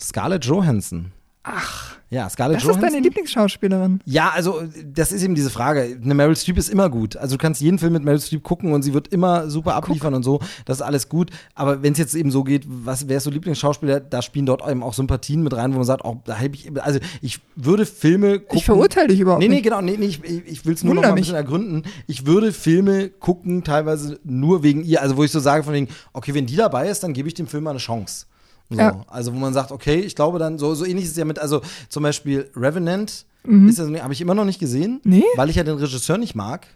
Scarlett 0.00 0.44
Johansson. 0.44 1.12
Ach, 1.50 1.96
Ja, 2.10 2.28
Scarlett 2.30 2.56
das 2.56 2.62
ist 2.62 2.68
Johansson. 2.68 2.90
deine 2.90 3.02
Lieblingsschauspielerin. 3.02 4.00
Ja, 4.06 4.30
also 4.34 4.62
das 4.84 5.12
ist 5.12 5.22
eben 5.22 5.34
diese 5.34 5.50
Frage. 5.50 5.98
Eine 6.02 6.14
Meryl 6.14 6.36
Streep 6.36 6.56
ist 6.56 6.68
immer 6.70 6.88
gut. 6.88 7.16
Also 7.16 7.36
du 7.36 7.42
kannst 7.42 7.60
jeden 7.60 7.78
Film 7.78 7.92
mit 7.92 8.02
Meryl 8.04 8.20
Streep 8.20 8.42
gucken 8.42 8.72
und 8.72 8.82
sie 8.82 8.94
wird 8.94 9.08
immer 9.08 9.50
super 9.50 9.74
abliefern 9.74 10.14
und 10.14 10.22
so. 10.22 10.40
Das 10.64 10.78
ist 10.78 10.82
alles 10.82 11.08
gut. 11.08 11.30
Aber 11.54 11.82
wenn 11.82 11.92
es 11.92 11.98
jetzt 11.98 12.14
eben 12.14 12.30
so 12.30 12.44
geht, 12.44 12.64
was 12.66 13.02
ist 13.02 13.24
so 13.24 13.30
Lieblingsschauspieler, 13.30 14.00
da 14.00 14.22
spielen 14.22 14.46
dort 14.46 14.66
eben 14.66 14.82
auch 14.82 14.94
Sympathien 14.94 15.42
mit 15.42 15.54
rein, 15.54 15.72
wo 15.72 15.76
man 15.76 15.84
sagt, 15.84 16.04
auch 16.04 16.16
da 16.24 16.36
habe 16.38 16.54
ich, 16.54 16.70
also 16.82 16.98
ich 17.20 17.40
würde 17.56 17.84
Filme 17.84 18.38
gucken. 18.40 18.58
Ich 18.58 18.64
verurteile 18.64 19.08
dich 19.08 19.20
überhaupt 19.20 19.40
Nee, 19.42 19.48
nee, 19.48 19.56
nicht. 19.56 19.64
genau, 19.64 19.80
nee, 19.82 19.96
nee, 19.98 20.06
ich, 20.06 20.22
ich 20.24 20.64
will 20.64 20.74
es 20.74 20.84
nur 20.84 20.94
noch 20.94 21.00
Wunder 21.02 21.08
mal 21.08 21.12
ein 21.12 21.14
mich. 21.14 21.22
bisschen 21.24 21.36
ergründen. 21.36 21.82
Ich 22.06 22.24
würde 22.26 22.52
Filme 22.52 23.10
gucken, 23.10 23.64
teilweise 23.64 24.18
nur 24.24 24.62
wegen 24.62 24.82
ihr. 24.82 25.02
Also 25.02 25.16
wo 25.18 25.24
ich 25.24 25.30
so 25.30 25.40
sage 25.40 25.62
von 25.62 25.74
wegen, 25.74 25.88
okay, 26.14 26.32
wenn 26.34 26.46
die 26.46 26.56
dabei 26.56 26.88
ist, 26.88 27.02
dann 27.02 27.12
gebe 27.12 27.28
ich 27.28 27.34
dem 27.34 27.46
Film 27.46 27.64
mal 27.64 27.70
eine 27.70 27.78
Chance. 27.80 28.26
So. 28.70 28.76
Ja. 28.78 29.00
Also 29.06 29.32
wo 29.34 29.38
man 29.38 29.52
sagt, 29.54 29.72
okay, 29.72 29.96
ich 30.00 30.14
glaube 30.14 30.38
dann, 30.38 30.58
so, 30.58 30.74
so 30.74 30.84
ähnlich 30.84 31.04
ist 31.06 31.12
es 31.12 31.16
ja 31.16 31.24
mit, 31.24 31.38
also 31.38 31.62
zum 31.88 32.02
Beispiel 32.02 32.50
Revenant, 32.54 33.24
ist 33.44 33.78
das, 33.78 33.88
habe 34.02 34.12
ich 34.12 34.20
immer 34.20 34.34
noch 34.34 34.44
nicht 34.44 34.58
gesehen, 34.60 35.00
Mhm. 35.04 35.10
Nee? 35.10 35.24
weil 35.36 35.48
ich 35.48 35.56
ja 35.56 35.64
den 35.64 35.76
Regisseur 35.78 36.18
nicht 36.18 36.34
mag. 36.34 36.66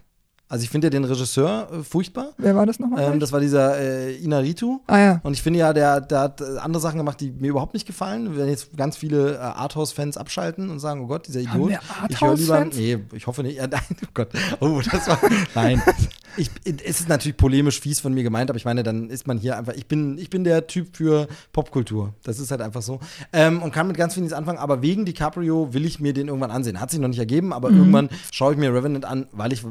Also 0.49 0.63
ich 0.65 0.69
finde 0.69 0.87
ja 0.87 0.89
den 0.91 1.03
Regisseur 1.05 1.67
äh, 1.71 1.83
furchtbar. 1.83 2.29
Wer 2.37 2.55
war 2.55 2.65
das 2.67 2.77
nochmal? 2.79 3.11
Ähm, 3.13 3.19
das 3.19 3.31
war 3.31 3.39
dieser 3.39 3.77
äh, 3.79 4.15
Inaritu. 4.17 4.79
ah 4.87 4.97
ja. 4.99 5.19
Und 5.23 5.33
ich 5.33 5.41
finde 5.41 5.59
ja, 5.59 5.73
der, 5.73 5.99
der 6.01 6.19
hat 6.19 6.41
äh, 6.41 6.57
andere 6.59 6.81
Sachen 6.81 6.97
gemacht, 6.97 7.19
die 7.21 7.31
mir 7.31 7.47
überhaupt 7.49 7.73
nicht 7.73 7.87
gefallen. 7.87 8.37
Wenn 8.37 8.47
jetzt 8.49 8.75
ganz 8.77 8.95
viele 8.97 9.35
äh, 9.35 9.37
Arthouse-Fans 9.37 10.15
abschalten 10.17 10.69
und 10.69 10.79
sagen, 10.79 11.01
oh 11.01 11.07
Gott, 11.07 11.27
dieser 11.27 11.39
Haben 11.49 11.63
Idiot. 11.63 11.69
wir 11.69 11.79
ich 12.09 12.21
höre 12.21 12.35
lieber. 12.35 12.53
Arthouse-Fans? 12.55 12.75
Nee, 12.75 12.99
ich 13.13 13.25
hoffe 13.25 13.41
nicht. 13.43 13.57
Ja, 13.57 13.67
nein, 13.71 13.81
oh 14.03 14.07
Gott. 14.13 14.29
Oh, 14.59 14.79
das 14.91 15.07
war. 15.07 15.19
Nein. 15.55 15.81
Ich, 16.37 16.49
es 16.65 17.01
ist 17.01 17.09
natürlich 17.09 17.37
polemisch 17.37 17.79
fies 17.79 17.99
von 17.99 18.13
mir 18.13 18.23
gemeint, 18.23 18.49
aber 18.49 18.57
ich 18.57 18.65
meine, 18.65 18.83
dann 18.83 19.09
ist 19.09 19.27
man 19.27 19.37
hier 19.37 19.57
einfach. 19.57 19.73
Ich 19.73 19.87
bin, 19.87 20.17
ich 20.17 20.29
bin 20.29 20.43
der 20.43 20.67
Typ 20.67 20.95
für 20.95 21.27
Popkultur. 21.51 22.13
Das 22.23 22.39
ist 22.39 22.51
halt 22.51 22.61
einfach 22.61 22.81
so. 22.81 22.99
Ähm, 23.31 23.61
und 23.61 23.71
kann 23.71 23.87
mit 23.87 23.97
ganz 23.97 24.13
viel 24.13 24.23
nichts 24.23 24.37
anfangen, 24.37 24.57
aber 24.57 24.81
wegen 24.81 25.05
DiCaprio 25.05 25.73
will 25.73 25.85
ich 25.85 25.99
mir 25.99 26.13
den 26.13 26.27
irgendwann 26.27 26.51
ansehen. 26.51 26.79
Hat 26.79 26.91
sich 26.91 26.99
noch 26.99 27.07
nicht 27.07 27.19
ergeben, 27.19 27.53
aber 27.53 27.69
irgendwann 27.69 28.09
schaue 28.31 28.53
ich 28.53 28.59
mir 28.59 28.73
Revenant 28.73 29.05
an, 29.05 29.27
weil 29.31 29.53
ich 29.53 29.63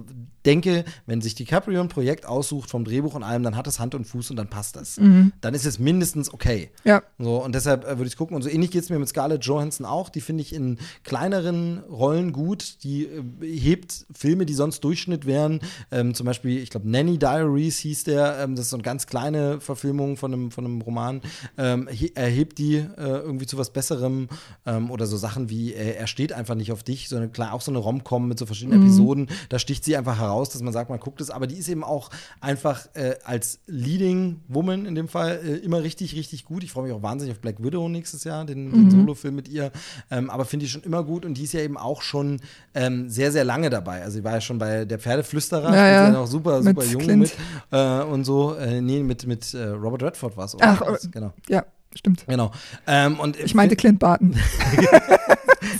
denke, 0.44 0.84
wenn 1.06 1.20
sich 1.20 1.34
DiCaprio 1.34 1.80
ein 1.80 1.88
Projekt 1.88 2.26
aussucht 2.26 2.70
vom 2.70 2.84
Drehbuch 2.84 3.14
und 3.14 3.22
allem, 3.22 3.42
dann 3.42 3.56
hat 3.56 3.66
es 3.66 3.78
Hand 3.78 3.94
und 3.94 4.06
Fuß 4.06 4.30
und 4.30 4.36
dann 4.36 4.48
passt 4.48 4.76
das. 4.76 4.98
Dann 5.40 5.54
ist 5.54 5.66
es 5.66 5.78
mindestens 5.78 6.32
okay. 6.32 6.70
Ja. 6.84 7.02
So, 7.18 7.42
und 7.42 7.54
deshalb 7.54 7.84
äh, 7.84 7.98
würde 7.98 8.08
ich 8.08 8.16
gucken. 8.16 8.36
Und 8.36 8.42
so 8.42 8.48
ähnlich 8.48 8.70
geht 8.70 8.82
es 8.82 8.90
mir 8.90 8.98
mit 8.98 9.08
Scarlett 9.08 9.44
Johansson 9.44 9.86
auch. 9.86 10.08
Die 10.08 10.20
finde 10.20 10.42
ich 10.42 10.54
in 10.54 10.78
kleineren 11.04 11.78
Rollen 11.78 12.32
gut. 12.32 12.82
Die 12.84 13.04
äh, 13.04 13.22
hebt 13.40 14.06
Filme, 14.12 14.46
die 14.46 14.54
sonst 14.54 14.82
Durchschnitt 14.84 15.26
wären. 15.26 15.60
Ähm, 15.90 16.14
zum 16.14 16.26
Beispiel, 16.26 16.51
ich 16.58 16.70
glaube, 16.70 16.88
Nanny 16.90 17.18
Diaries 17.18 17.78
hieß 17.78 18.04
der. 18.04 18.38
Ähm, 18.40 18.56
das 18.56 18.66
ist 18.66 18.70
so 18.70 18.76
eine 18.76 18.82
ganz 18.82 19.06
kleine 19.06 19.60
Verfilmung 19.60 20.16
von 20.16 20.32
einem, 20.32 20.50
von 20.50 20.64
einem 20.64 20.80
Roman. 20.80 21.20
Ähm, 21.58 21.88
he- 21.90 22.12
er 22.14 22.28
hebt 22.28 22.58
die 22.58 22.76
äh, 22.76 22.86
irgendwie 22.96 23.46
zu 23.46 23.58
was 23.58 23.70
Besserem. 23.70 24.28
Ähm, 24.66 24.90
oder 24.90 25.06
so 25.06 25.16
Sachen 25.16 25.50
wie, 25.50 25.72
äh, 25.72 25.94
er 25.94 26.06
steht 26.06 26.32
einfach 26.32 26.54
nicht 26.54 26.72
auf 26.72 26.82
dich. 26.82 27.08
So 27.08 27.16
eine, 27.16 27.28
klar, 27.28 27.52
auch 27.52 27.60
so 27.60 27.70
eine 27.70 27.78
Rom-Com 27.78 28.28
mit 28.28 28.38
so 28.38 28.46
verschiedenen 28.46 28.82
Episoden. 28.82 29.28
Da 29.48 29.58
sticht 29.58 29.84
sie 29.84 29.96
einfach 29.96 30.18
heraus, 30.18 30.50
dass 30.50 30.62
man 30.62 30.72
sagt, 30.72 30.90
man 30.90 31.00
guckt 31.00 31.20
es. 31.20 31.30
Aber 31.30 31.46
die 31.46 31.56
ist 31.56 31.68
eben 31.68 31.84
auch 31.84 32.10
einfach 32.40 32.86
äh, 32.94 33.14
als 33.24 33.60
Leading 33.66 34.40
Woman 34.48 34.86
in 34.86 34.94
dem 34.94 35.08
Fall 35.08 35.40
äh, 35.44 35.56
immer 35.56 35.82
richtig, 35.82 36.14
richtig 36.16 36.44
gut. 36.44 36.62
Ich 36.64 36.72
freue 36.72 36.84
mich 36.84 36.92
auch 36.92 37.02
wahnsinnig 37.02 37.34
auf 37.34 37.40
Black 37.40 37.62
Widow 37.62 37.88
nächstes 37.88 38.24
Jahr, 38.24 38.44
den, 38.44 38.70
den 38.72 38.90
Solo-Film 38.90 39.34
mit 39.34 39.48
ihr. 39.48 39.72
Ähm, 40.10 40.30
aber 40.30 40.44
finde 40.44 40.66
ich 40.66 40.72
schon 40.72 40.82
immer 40.82 41.02
gut 41.04 41.24
und 41.24 41.34
die 41.34 41.44
ist 41.44 41.52
ja 41.52 41.60
eben 41.60 41.76
auch 41.76 42.02
schon 42.02 42.40
ähm, 42.74 43.08
sehr, 43.08 43.32
sehr 43.32 43.44
lange 43.44 43.70
dabei. 43.70 44.02
Also 44.02 44.18
sie 44.18 44.24
war 44.24 44.32
ja 44.32 44.40
schon 44.40 44.58
bei 44.58 44.84
der 44.84 44.98
Pferdeflüsterer, 44.98 45.74
Ja, 45.74 45.88
ja. 45.88 46.06
sie 46.06 46.12
noch 46.12 46.26
super, 46.42 46.60
Mit 46.62 46.76
super 46.80 46.84
jung 46.84 47.02
Clint. 47.02 47.20
mit 47.20 47.32
äh, 47.70 48.02
und 48.02 48.24
so. 48.24 48.54
Äh, 48.56 48.80
nee, 48.80 49.02
mit, 49.02 49.26
mit 49.26 49.54
äh, 49.54 49.68
Robert 49.68 50.02
Redford 50.02 50.36
war 50.36 50.44
es. 50.46 50.56
Ach, 50.60 50.80
Das- 50.82 51.10
genau. 51.10 51.32
Ja, 51.48 51.64
stimmt. 51.96 52.24
Genau. 52.26 52.52
Ähm, 52.86 53.18
und 53.20 53.38
Ich 53.38 53.54
meinte 53.54 53.76
Clint 53.76 53.98
Barton. 53.98 54.36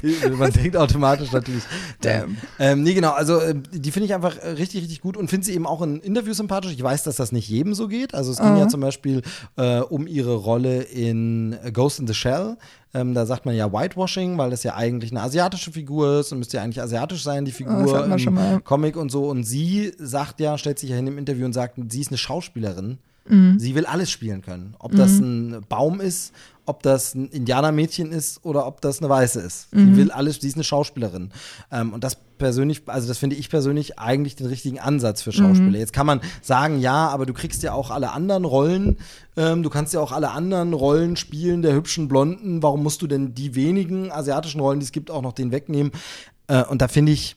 man 0.37 0.53
denkt 0.53 0.77
automatisch 0.77 1.33
natürlich. 1.33 1.65
Damn. 2.01 2.37
Ähm, 2.59 2.83
nee, 2.83 2.95
genau, 2.95 3.13
also 3.13 3.39
äh, 3.39 3.55
die 3.73 3.91
finde 3.91 4.07
ich 4.07 4.15
einfach 4.15 4.37
äh, 4.37 4.51
richtig, 4.51 4.83
richtig 4.83 5.01
gut 5.01 5.17
und 5.17 5.29
finde 5.29 5.47
sie 5.47 5.55
eben 5.55 5.67
auch 5.67 5.83
in 5.83 6.01
Interviews 6.01 6.37
sympathisch. 6.37 6.73
Ich 6.73 6.83
weiß, 6.83 7.03
dass 7.05 7.17
das 7.17 7.33
nicht 7.33 7.49
jedem 7.49 7.75
so 7.75 7.89
geht. 7.89 8.15
Also 8.15 8.33
es 8.33 8.39
ging 8.39 8.47
Aha. 8.47 8.61
ja 8.61 8.69
zum 8.69 8.81
Beispiel 8.81 9.23
äh, 9.57 9.81
um 9.81 10.07
ihre 10.07 10.35
Rolle 10.35 10.83
in 10.83 11.57
Ghost 11.73 12.01
in 12.01 12.07
the 12.07 12.15
Shell. 12.15 12.57
Ähm, 12.95 13.15
da 13.15 13.25
sagt 13.25 13.47
man 13.47 13.55
ja 13.55 13.73
Whitewashing, 13.73 14.37
weil 14.37 14.51
das 14.51 14.65
ja 14.65 14.75
eigentlich 14.75 15.13
eine 15.13 15.23
asiatische 15.23 15.73
Figur 15.73 16.21
ist 16.21 16.33
und 16.33 16.39
müsste 16.39 16.59
ja 16.59 16.63
eigentlich 16.63 16.83
asiatisch 16.83 17.23
sein, 17.23 17.45
die 17.45 17.51
das 17.51 17.59
Figur 17.59 17.87
wir 17.87 18.05
im 18.05 18.19
schon 18.19 18.35
mal. 18.35 18.61
Comic 18.61 18.97
und 18.97 19.11
so. 19.11 19.29
Und 19.29 19.45
sie 19.45 19.93
sagt 19.99 20.41
ja, 20.41 20.59
stellt 20.59 20.79
sich 20.79 20.91
ja 20.91 20.97
hin 20.97 21.07
im 21.07 21.19
Interview 21.19 21.47
und 21.47 21.53
sagt, 21.55 21.79
sie 21.89 22.01
ist 22.01 22.09
eine 22.09 22.19
Schauspielerin. 22.19 22.99
Mhm. 23.29 23.59
Sie 23.59 23.75
will 23.75 23.87
alles 23.87 24.11
spielen 24.11 24.43
können. 24.43 24.75
Ob 24.79 24.95
das 24.95 25.19
ein 25.19 25.65
Baum 25.69 26.01
ist, 26.01 26.33
ob 26.67 26.83
das 26.83 27.15
ein 27.15 27.29
Indianermädchen 27.29 28.13
ist 28.13 28.45
oder 28.45 28.67
ob 28.67 28.81
das 28.81 28.99
eine 29.01 29.09
Weiße 29.09 29.41
ist. 29.41 29.73
Mhm. 29.75 29.95
Sie 29.95 29.97
will 29.97 30.11
alles, 30.11 30.41
sie 30.41 30.49
ist 30.49 30.55
eine 30.55 30.65
Schauspielerin. 30.65 31.31
Ähm, 31.71 31.93
und 31.93 32.05
das 32.05 32.17
persönlich, 32.39 32.83
also 32.87 33.09
das 33.09 33.19
finde 33.19 33.37
ich 33.37 33.49
persönlich 33.51 33.99
eigentlich 33.99 34.37
den 34.37 34.47
richtigen 34.47 34.79
Ansatz 34.81 35.23
für 35.23 35.31
Mhm. 35.31 35.35
Schauspieler. 35.35 35.79
Jetzt 35.79 35.93
kann 35.93 36.07
man 36.07 36.21
sagen, 36.41 36.81
ja, 36.81 37.09
aber 37.09 37.27
du 37.27 37.33
kriegst 37.33 37.63
ja 37.63 37.73
auch 37.73 37.91
alle 37.91 38.13
anderen 38.13 38.45
Rollen, 38.45 38.97
ähm, 39.37 39.63
du 39.63 39.71
kannst 39.71 39.95
ja 39.95 40.01
auch 40.01 40.13
alle 40.13 40.31
anderen 40.31 40.73
Rollen 40.73 41.17
spielen, 41.17 41.63
der 41.63 41.75
hübschen 41.75 42.09
Blonden. 42.09 42.63
Warum 42.63 42.83
musst 42.83 43.03
du 43.03 43.07
denn 43.07 43.35
die 43.35 43.55
wenigen 43.55 44.11
asiatischen 44.11 44.61
Rollen, 44.61 44.81
die 44.81 44.85
es 44.87 44.93
gibt, 44.93 45.11
auch 45.11 45.23
noch 45.23 45.33
den 45.33 45.53
wegnehmen? 45.53 45.93
Äh, 46.49 46.65
und 46.65 46.83
da 46.83 46.89
finde 46.89 47.13
ich, 47.13 47.37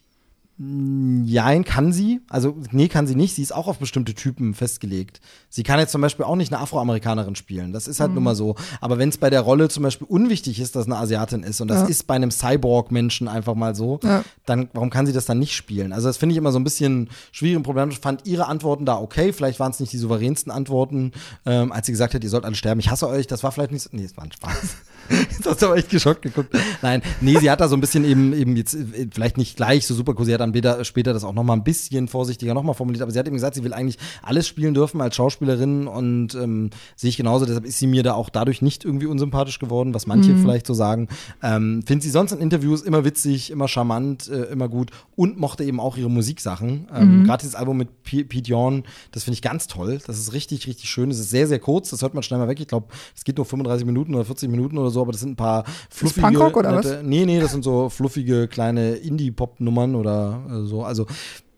Jein, 0.57 1.65
kann 1.65 1.91
sie. 1.91 2.22
Also, 2.30 2.56
nee, 2.72 2.88
kann 2.88 3.07
sie 3.07 3.15
nicht. 3.15 3.36
Sie 3.36 3.41
ist 3.41 3.53
auch 3.53 3.68
auf 3.68 3.77
bestimmte 3.80 4.14
Typen 4.14 4.53
festgelegt. 4.53 5.19
Sie 5.49 5.64
kann 5.64 5.80
jetzt 5.80 5.91
zum 5.91 5.99
Beispiel 5.99 6.23
auch 6.23 6.38
nicht 6.38 6.53
eine 6.53 6.61
Afroamerikanerin 6.61 7.36
spielen. 7.36 7.73
Das 7.73 7.88
ist 7.90 7.99
halt 7.99 8.11
Mhm. 8.11 8.15
nun 8.15 8.23
mal 8.23 8.36
so. 8.36 8.56
Aber 8.80 8.98
wenn 8.98 9.10
es 9.10 9.18
bei 9.18 9.30
der 9.30 9.41
Rolle 9.41 9.68
zum 9.68 9.84
Beispiel 9.84 10.07
unwichtig 10.07 10.61
ist, 10.61 10.77
dass 10.77 10.86
eine 10.86 10.95
Asiatin 10.95 11.44
ist, 11.44 11.60
und 11.60 11.68
das 11.68 11.82
Ja. 11.82 11.88
ist 11.88 12.07
bei 12.07 12.14
einem 12.15 12.32
Cyborg-Menschen 12.32 13.27
einfach 13.27 13.53
mal 13.56 13.76
so, 13.76 13.99
Ja. 14.02 14.23
dann 14.45 14.69
warum 14.72 14.90
kann 14.90 15.06
sie 15.06 15.11
das 15.11 15.26
dann 15.26 15.40
nicht 15.40 15.53
spielen? 15.56 15.91
Also, 15.91 16.07
das 16.07 16.15
finde 16.15 16.32
ich 16.34 16.38
immer 16.38 16.53
so 16.53 16.60
ein 16.60 16.64
bisschen 16.64 17.10
schwierig 17.34 17.57
und 17.57 17.64
problematisch. 17.64 17.95
Ich 17.98 18.02
fand 18.02 18.26
ihre 18.26 18.48
Antworten 18.48 18.86
da 18.86 18.95
okay. 18.98 19.34
Vielleicht 19.34 19.60
waren 19.60 19.72
es 19.72 19.82
nicht 19.82 19.91
die 19.91 19.98
souveränsten 19.98 20.53
Antworten, 20.53 21.11
ähm, 21.45 21.73
als 21.73 21.86
sie 21.88 21.91
gesagt 21.91 22.14
hat, 22.14 22.23
ihr 22.23 22.30
sollt 22.30 22.45
alle 22.45 22.56
sterben. 22.56 22.80
Ich 22.80 22.90
hasse 22.90 23.10
euch. 23.10 23.27
Das 23.27 23.44
war 23.44 23.52
vielleicht 23.52 23.73
nicht 23.73 23.82
so. 23.84 23.90
Nee, 23.91 24.06
es 24.06 24.15
war 24.15 24.23
ein 24.23 24.32
Spaß. 24.32 24.53
Jetzt 25.10 25.45
hast 25.45 25.61
du 25.61 25.68
aber 25.68 25.77
echt 25.77 25.90
geschockt 25.90 26.22
geguckt. 26.22 26.56
Nein, 26.82 27.02
nee, 27.22 27.38
sie 27.40 27.49
hat 27.49 27.61
da 27.61 27.68
so 27.68 27.76
ein 27.76 27.82
bisschen 27.82 28.06
eben, 28.06 28.34
eben 28.34 28.56
jetzt, 28.56 28.73
äh, 28.73 29.07
vielleicht 29.11 29.38
nicht 29.38 29.56
gleich 29.56 29.86
so 29.86 29.94
super 29.94 30.14
cool. 30.18 30.26
Sie 30.26 30.34
hat 30.34 30.41
dann 30.41 30.49
später, 30.49 30.84
später 30.84 31.14
das 31.14 31.23
auch 31.23 31.34
noch 31.34 31.44
mal 31.44 31.53
ein 31.53 31.64
bisschen 31.64 32.07
vorsichtiger 32.07 32.53
noch 32.53 32.64
mal 32.64 32.73
formuliert, 32.73 33.02
aber 33.02 33.11
sie 33.11 33.19
hat 33.19 33.27
eben 33.27 33.36
gesagt, 33.36 33.56
sie 33.56 33.64
will 33.64 33.73
eigentlich 33.73 33.98
alles 34.22 34.48
spielen 34.48 34.73
dürfen 34.73 35.02
als 35.02 35.15
Schauspielerin 35.15 35.88
und 35.88 36.36
ähm, 36.36 36.69
sehe 36.95 37.10
ich 37.10 37.18
genauso. 37.18 37.45
Deshalb 37.45 37.65
ist 37.65 37.80
sie 37.80 37.88
mir 37.88 38.03
da 38.03 38.14
auch 38.14 38.30
dadurch 38.30 38.61
nicht 38.61 38.86
irgendwie 38.86 39.06
unsympathisch 39.06 39.60
geworden, 39.60 39.94
was 39.94 40.07
manche 40.07 40.36
vielleicht 40.36 40.65
so 40.65 40.73
sagen. 40.73 41.07
Ähm, 41.44 41.84
Finde 41.86 42.03
sie 42.03 42.10
sonst 42.10 42.32
in 42.32 42.40
Interviews 42.40 42.82
immer 42.82 43.06
witzig, 43.06 43.52
immer 43.52 43.68
charmant, 43.68 44.27
äh, 44.30 44.44
immer 44.45 44.69
gut 44.69 44.91
und 45.15 45.40
mochte 45.40 45.64
eben 45.64 45.80
auch 45.80 45.98
ihre 45.98 46.10
Musiksachen. 46.10 46.88
Ähm, 46.94 47.23
Gerade 47.26 47.41
dieses 47.41 47.56
Album 47.56 47.77
mit 47.77 48.03
P 48.03 48.23
Pete 48.23 48.49
Yorn, 48.49 48.84
das 49.11 49.23
finde 49.23 49.36
ich 49.36 49.41
ganz 49.41 49.68
toll. 49.68 49.99
Das 50.06 50.18
ist 50.18 50.34
richtig, 50.34 50.68
richtig 50.68 50.90
schön. 50.90 51.11
Es 51.11 51.19
ist 51.19 51.30
sehr, 51.30 51.48
sehr 51.48 51.60
kurz. 51.60 51.90
Das 51.90 52.02
hört 52.02 52.14
man 52.14 52.23
schnell 52.23 52.40
mal 52.40 52.48
weg. 52.48 52.60
Ich 52.60 52.68
glaube, 52.68 52.88
es 53.15 53.23
geht 53.23 53.38
nur 53.38 53.45
35 53.45 53.86
Minuten 53.86 54.15
oder 54.15 54.26
40 54.26 54.49
Minuten 54.49 54.77
oder 54.77 54.90
so, 54.90 54.94
aber 55.01 55.11
das 55.11 55.22
sind 55.22 55.31
ein 55.31 55.35
paar 55.35 55.63
fluffige. 55.89 56.22
Punkrock 56.22 56.57
oder 56.57 56.76
was? 56.76 56.85
nette- 56.85 57.03
Nee, 57.03 57.26
nee, 57.26 57.39
das 57.39 57.51
sind 57.51 57.63
so 57.63 57.89
fluffige 57.89 58.47
kleine 58.47 58.95
Indie-Pop-Nummern 58.95 59.95
oder 59.95 60.41
äh, 60.49 60.65
so. 60.67 60.84
Also 60.84 61.05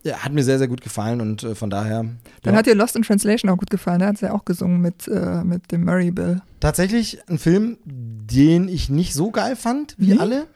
ja, 0.03 0.17
hat 0.19 0.31
mir 0.31 0.43
sehr, 0.43 0.57
sehr 0.57 0.67
gut 0.69 0.81
gefallen 0.81 1.19
und 1.19 1.43
äh, 1.43 1.55
von 1.55 1.69
daher. 1.69 2.05
Dann 2.43 2.53
ja. 2.53 2.59
hat 2.59 2.65
dir 2.65 2.75
Lost 2.75 2.95
in 2.95 3.01
Translation 3.01 3.49
auch 3.51 3.57
gut 3.57 3.69
gefallen. 3.69 3.99
Da 3.99 4.07
hat 4.07 4.17
sie 4.17 4.25
ja 4.27 4.33
auch 4.33 4.45
gesungen 4.45 4.79
mit, 4.79 5.07
äh, 5.07 5.43
mit 5.43 5.71
dem 5.71 5.83
Murray 5.83 6.11
Bill. 6.11 6.41
Tatsächlich 6.59 7.19
ein 7.27 7.37
Film, 7.39 7.77
den 7.85 8.69
ich 8.69 8.89
nicht 8.89 9.13
so 9.13 9.31
geil 9.31 9.55
fand 9.55 9.95
wie 9.97 10.13
Nee? 10.13 10.19
alle. 10.19 10.47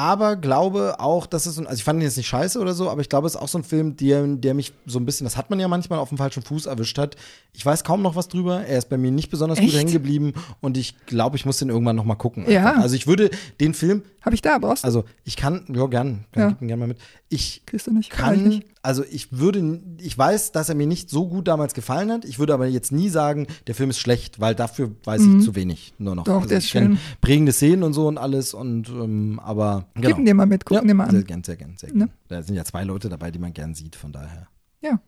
Aber 0.00 0.36
glaube 0.36 0.94
auch, 0.98 1.26
dass 1.26 1.44
es, 1.44 1.56
so 1.56 1.60
ein- 1.60 1.66
also 1.66 1.76
ich 1.78 1.84
fand 1.84 1.98
ihn 2.00 2.04
jetzt 2.04 2.16
nicht 2.16 2.26
scheiße 2.28 2.58
oder 2.58 2.72
so, 2.72 2.88
aber 2.88 3.02
ich 3.02 3.10
glaube, 3.10 3.26
es 3.26 3.34
ist 3.34 3.40
auch 3.40 3.48
so 3.48 3.58
ein 3.58 3.64
Film, 3.64 3.96
der, 3.98 4.26
der 4.26 4.54
mich 4.54 4.72
so 4.86 4.98
ein 4.98 5.04
bisschen, 5.04 5.26
das 5.26 5.36
hat 5.36 5.50
man 5.50 5.60
ja 5.60 5.68
manchmal 5.68 5.98
auf 5.98 6.08
dem 6.08 6.16
falschen 6.16 6.42
Fuß 6.42 6.64
erwischt 6.64 6.96
hat. 6.96 7.16
Ich 7.52 7.66
weiß 7.66 7.84
kaum 7.84 8.00
noch 8.00 8.16
was 8.16 8.28
drüber. 8.28 8.64
Er 8.64 8.78
ist 8.78 8.88
bei 8.88 8.96
mir 8.96 9.10
nicht 9.10 9.28
besonders 9.30 9.58
gut 9.58 9.68
Echt? 9.68 9.76
hängen 9.78 9.92
geblieben 9.92 10.32
und 10.62 10.78
ich 10.78 10.94
glaube, 11.04 11.36
ich 11.36 11.44
muss 11.44 11.58
den 11.58 11.68
irgendwann 11.68 11.96
noch 11.96 12.04
mal 12.06 12.14
gucken. 12.14 12.50
Ja. 12.50 12.76
Also 12.80 12.96
ich 12.96 13.06
würde 13.06 13.30
den 13.60 13.74
Film, 13.74 14.02
Habe 14.22 14.34
ich 14.34 14.40
da, 14.40 14.56
brauchst 14.58 14.84
also 14.86 15.04
ich 15.24 15.36
kann, 15.36 15.66
ja, 15.74 15.84
gern, 15.86 16.24
Ja. 16.34 16.48
gib 16.48 16.62
ihn 16.62 16.68
gern 16.68 16.78
mal 16.78 16.88
mit. 16.88 16.98
Ich 17.32 17.62
nicht? 17.70 17.70
Kann 17.70 17.94
ich 17.94 18.10
kann, 18.10 18.48
nicht. 18.48 18.66
also 18.82 19.04
ich 19.08 19.30
würde, 19.30 19.80
ich 19.98 20.18
weiß, 20.18 20.50
dass 20.50 20.68
er 20.68 20.74
mir 20.74 20.88
nicht 20.88 21.10
so 21.10 21.28
gut 21.28 21.46
damals 21.46 21.74
gefallen 21.74 22.10
hat. 22.10 22.24
Ich 22.24 22.40
würde 22.40 22.52
aber 22.52 22.66
jetzt 22.66 22.90
nie 22.90 23.08
sagen, 23.08 23.46
der 23.68 23.76
Film 23.76 23.90
ist 23.90 24.00
schlecht, 24.00 24.40
weil 24.40 24.56
dafür 24.56 24.90
weiß 25.04 25.22
ich 25.22 25.44
zu 25.44 25.54
wenig 25.54 25.94
nur 25.98 26.16
noch. 26.16 26.24
Mhm. 26.26 26.30
Doch, 26.30 26.36
also 26.38 26.48
der 26.48 26.58
ich 26.58 26.64
ist 26.64 26.70
schön. 26.70 26.98
Prägende 27.20 27.52
Szenen 27.52 27.84
und 27.84 27.92
so 27.92 28.08
und 28.08 28.18
alles 28.18 28.52
und 28.52 28.88
ähm, 28.88 29.40
aber 29.44 29.86
genau. 29.94 30.16
Gib 30.16 30.26
dir 30.26 30.34
mal 30.34 30.46
mit, 30.46 30.64
gucken 30.64 30.84
ja, 30.88 30.88
dir 30.92 30.94
mal 30.96 31.08
Sehr 31.08 31.20
an. 31.20 31.24
gern, 31.26 31.44
sehr 31.44 31.56
gern, 31.56 31.76
sehr 31.76 31.90
Ne? 31.92 32.06
gern. 32.06 32.10
Da 32.26 32.42
sind 32.42 32.56
ja 32.56 32.64
zwei 32.64 32.82
Leute 32.82 33.08
dabei, 33.08 33.30
die 33.30 33.38
man 33.38 33.52
gern 33.52 33.74
sieht, 33.74 33.94
von 33.94 34.10
daher. 34.10 34.48
Ja. 34.82 35.00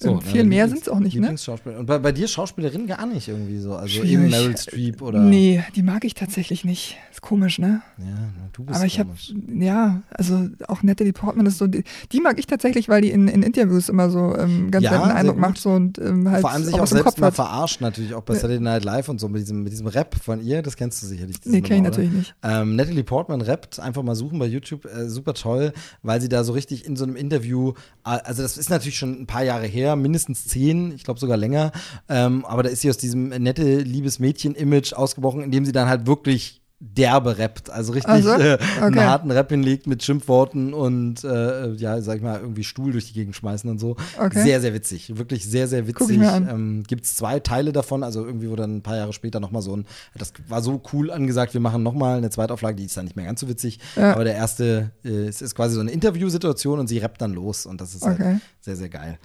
So, 0.00 0.10
Ähm, 0.12 0.20
viel 0.20 0.42
ne, 0.44 0.48
mehr 0.48 0.66
Lieblings- 0.66 0.70
sind's 0.70 0.88
auch 0.88 1.00
nicht, 1.00 1.16
ne? 1.16 1.34
Und 1.76 1.86
bei, 1.86 1.98
bei 1.98 2.12
dir 2.12 2.28
Schauspielerin 2.28 2.86
gar 2.86 3.04
nicht 3.06 3.26
irgendwie 3.26 3.58
so. 3.58 3.74
Also 3.74 3.88
Schwierig. 3.94 4.12
eben 4.12 4.28
Meryl 4.30 4.56
Streep 4.56 5.02
oder. 5.02 5.18
Nee, 5.20 5.64
die 5.74 5.82
mag 5.82 6.04
ich 6.04 6.14
tatsächlich 6.14 6.64
nicht. 6.64 6.96
Ist 7.10 7.20
komisch, 7.20 7.58
ne? 7.58 7.82
Ja, 7.98 8.04
du 8.52 8.62
bist 8.64 8.76
Aber 8.76 8.86
ich 8.86 9.00
habe, 9.00 9.10
ja, 9.52 10.02
also 10.10 10.48
auch 10.68 10.84
Natalie 10.84 11.12
Portman 11.12 11.46
ist 11.46 11.58
so, 11.58 11.66
die, 11.66 11.82
die 12.12 12.20
mag 12.20 12.38
ich 12.38 12.46
tatsächlich, 12.46 12.88
weil 12.88 13.02
die 13.02 13.10
in, 13.10 13.26
in 13.26 13.42
Interviews 13.42 13.88
immer 13.88 14.08
so 14.08 14.36
ähm, 14.36 14.70
ganz 14.70 14.84
Ja, 14.84 14.92
netten 14.92 15.10
Eindruck 15.10 15.34
gut. 15.34 15.40
macht 15.40 15.58
so 15.58 15.70
und 15.70 15.98
ähm, 15.98 16.30
halt 16.30 16.42
Vor 16.42 16.52
allem 16.52 16.62
sich 16.64 16.74
auch 16.74 16.82
auch 16.82 16.86
selbst 16.86 17.04
Kopf 17.04 17.18
mal 17.18 17.26
hat. 17.28 17.34
verarscht, 17.34 17.80
natürlich 17.80 18.14
auch 18.14 18.22
bei. 18.22 18.34
Saturday 18.36 18.60
Night 18.60 18.84
Live 18.84 19.08
und 19.08 19.18
so 19.20 19.28
mit 19.28 19.42
diesem, 19.42 19.64
mit 19.64 19.72
diesem 19.72 19.88
Rap 19.88 20.14
von 20.14 20.40
ihr, 20.40 20.62
das 20.62 20.76
kennst 20.76 21.02
du 21.02 21.06
sicherlich. 21.08 21.38
Nee, 21.44 21.60
kenn 21.60 21.78
ich 21.78 21.82
natürlich 21.82 22.12
nicht. 22.12 22.34
Ähm, 22.44 22.76
Natalie 22.76 23.02
Portman 23.02 23.40
rappt, 23.40 23.80
einfach 23.80 24.04
mal 24.04 24.14
suchen 24.14 24.38
bei 24.38 24.46
YouTube, 24.46 24.84
äh, 24.84 25.08
super 25.08 25.34
toll, 25.34 25.72
weil 26.04 26.20
sie 26.20 26.28
da 26.28 26.44
so 26.44 26.52
richtig 26.52 26.86
in 26.86 26.94
so 26.94 27.02
einem 27.04 27.16
Interview, 27.16 27.72
äh, 28.04 28.10
also 28.10 28.42
das 28.42 28.56
ist 28.56 28.70
natürlich 28.70 28.96
schon 28.96 29.22
ein 29.22 29.26
paar 29.26 29.42
Jahre 29.42 29.66
her, 29.66 29.87
mindestens 29.96 30.46
zehn, 30.46 30.92
ich 30.92 31.04
glaube 31.04 31.20
sogar 31.20 31.36
länger, 31.36 31.72
ähm, 32.08 32.44
aber 32.44 32.62
da 32.62 32.68
ist 32.70 32.80
sie 32.82 32.90
aus 32.90 32.98
diesem 32.98 33.28
nette, 33.28 33.78
liebes 33.78 34.18
Mädchen-Image 34.18 34.92
ausgebrochen, 34.94 35.42
indem 35.42 35.64
sie 35.64 35.72
dann 35.72 35.88
halt 35.88 36.06
wirklich 36.06 36.60
derbe 36.80 37.38
rappt, 37.38 37.70
also 37.70 37.92
richtig 37.92 38.12
Ach 38.14 38.22
so? 38.22 38.40
äh, 38.40 38.56
einen 38.80 38.94
Okay. 38.94 39.04
harten 39.04 39.32
Rap 39.32 39.50
hinlegt 39.50 39.88
mit 39.88 40.04
Schimpfworten 40.04 40.72
und 40.72 41.24
äh, 41.24 41.72
ja, 41.72 42.00
sag 42.00 42.18
ich 42.18 42.22
mal, 42.22 42.40
irgendwie 42.40 42.62
Stuhl 42.62 42.92
durch 42.92 43.08
die 43.08 43.14
Gegend 43.14 43.34
schmeißen 43.34 43.68
und 43.68 43.80
so. 43.80 43.96
Okay. 44.16 44.40
Sehr, 44.44 44.60
sehr 44.60 44.72
witzig, 44.74 45.18
wirklich 45.18 45.44
sehr, 45.44 45.66
sehr 45.66 45.88
witzig. 45.88 46.20
Ähm, 46.20 46.84
Gibt 46.86 47.04
es 47.04 47.16
zwei 47.16 47.40
Teile 47.40 47.72
davon, 47.72 48.04
also 48.04 48.24
irgendwie 48.24 48.48
wurde 48.48 48.62
dann 48.62 48.76
ein 48.76 48.82
paar 48.82 48.94
Jahre 48.94 49.12
später 49.12 49.40
nochmal 49.40 49.60
so 49.62 49.74
ein, 49.76 49.86
das 50.16 50.32
war 50.46 50.62
so 50.62 50.80
cool 50.92 51.10
angesagt, 51.10 51.52
wir 51.52 51.60
machen 51.60 51.82
nochmal 51.82 52.18
eine 52.18 52.30
Zweitauflage, 52.30 52.76
die 52.76 52.84
ist 52.84 52.96
dann 52.96 53.06
nicht 53.06 53.16
mehr 53.16 53.26
ganz 53.26 53.40
so 53.40 53.48
witzig, 53.48 53.80
Ja. 53.96 54.12
aber 54.14 54.22
der 54.22 54.36
erste, 54.36 54.92
äh, 55.04 55.08
es 55.26 55.42
ist 55.42 55.56
quasi 55.56 55.74
so 55.74 55.80
eine 55.80 55.90
Interviewsituation 55.90 56.78
und 56.78 56.86
sie 56.86 56.98
rappt 56.98 57.20
dann 57.20 57.32
los 57.32 57.66
und 57.66 57.80
das 57.80 57.96
ist 57.96 58.04
Okay. 58.04 58.22
halt 58.22 58.40
sehr, 58.60 58.76
sehr 58.76 58.88
geil. 58.88 59.18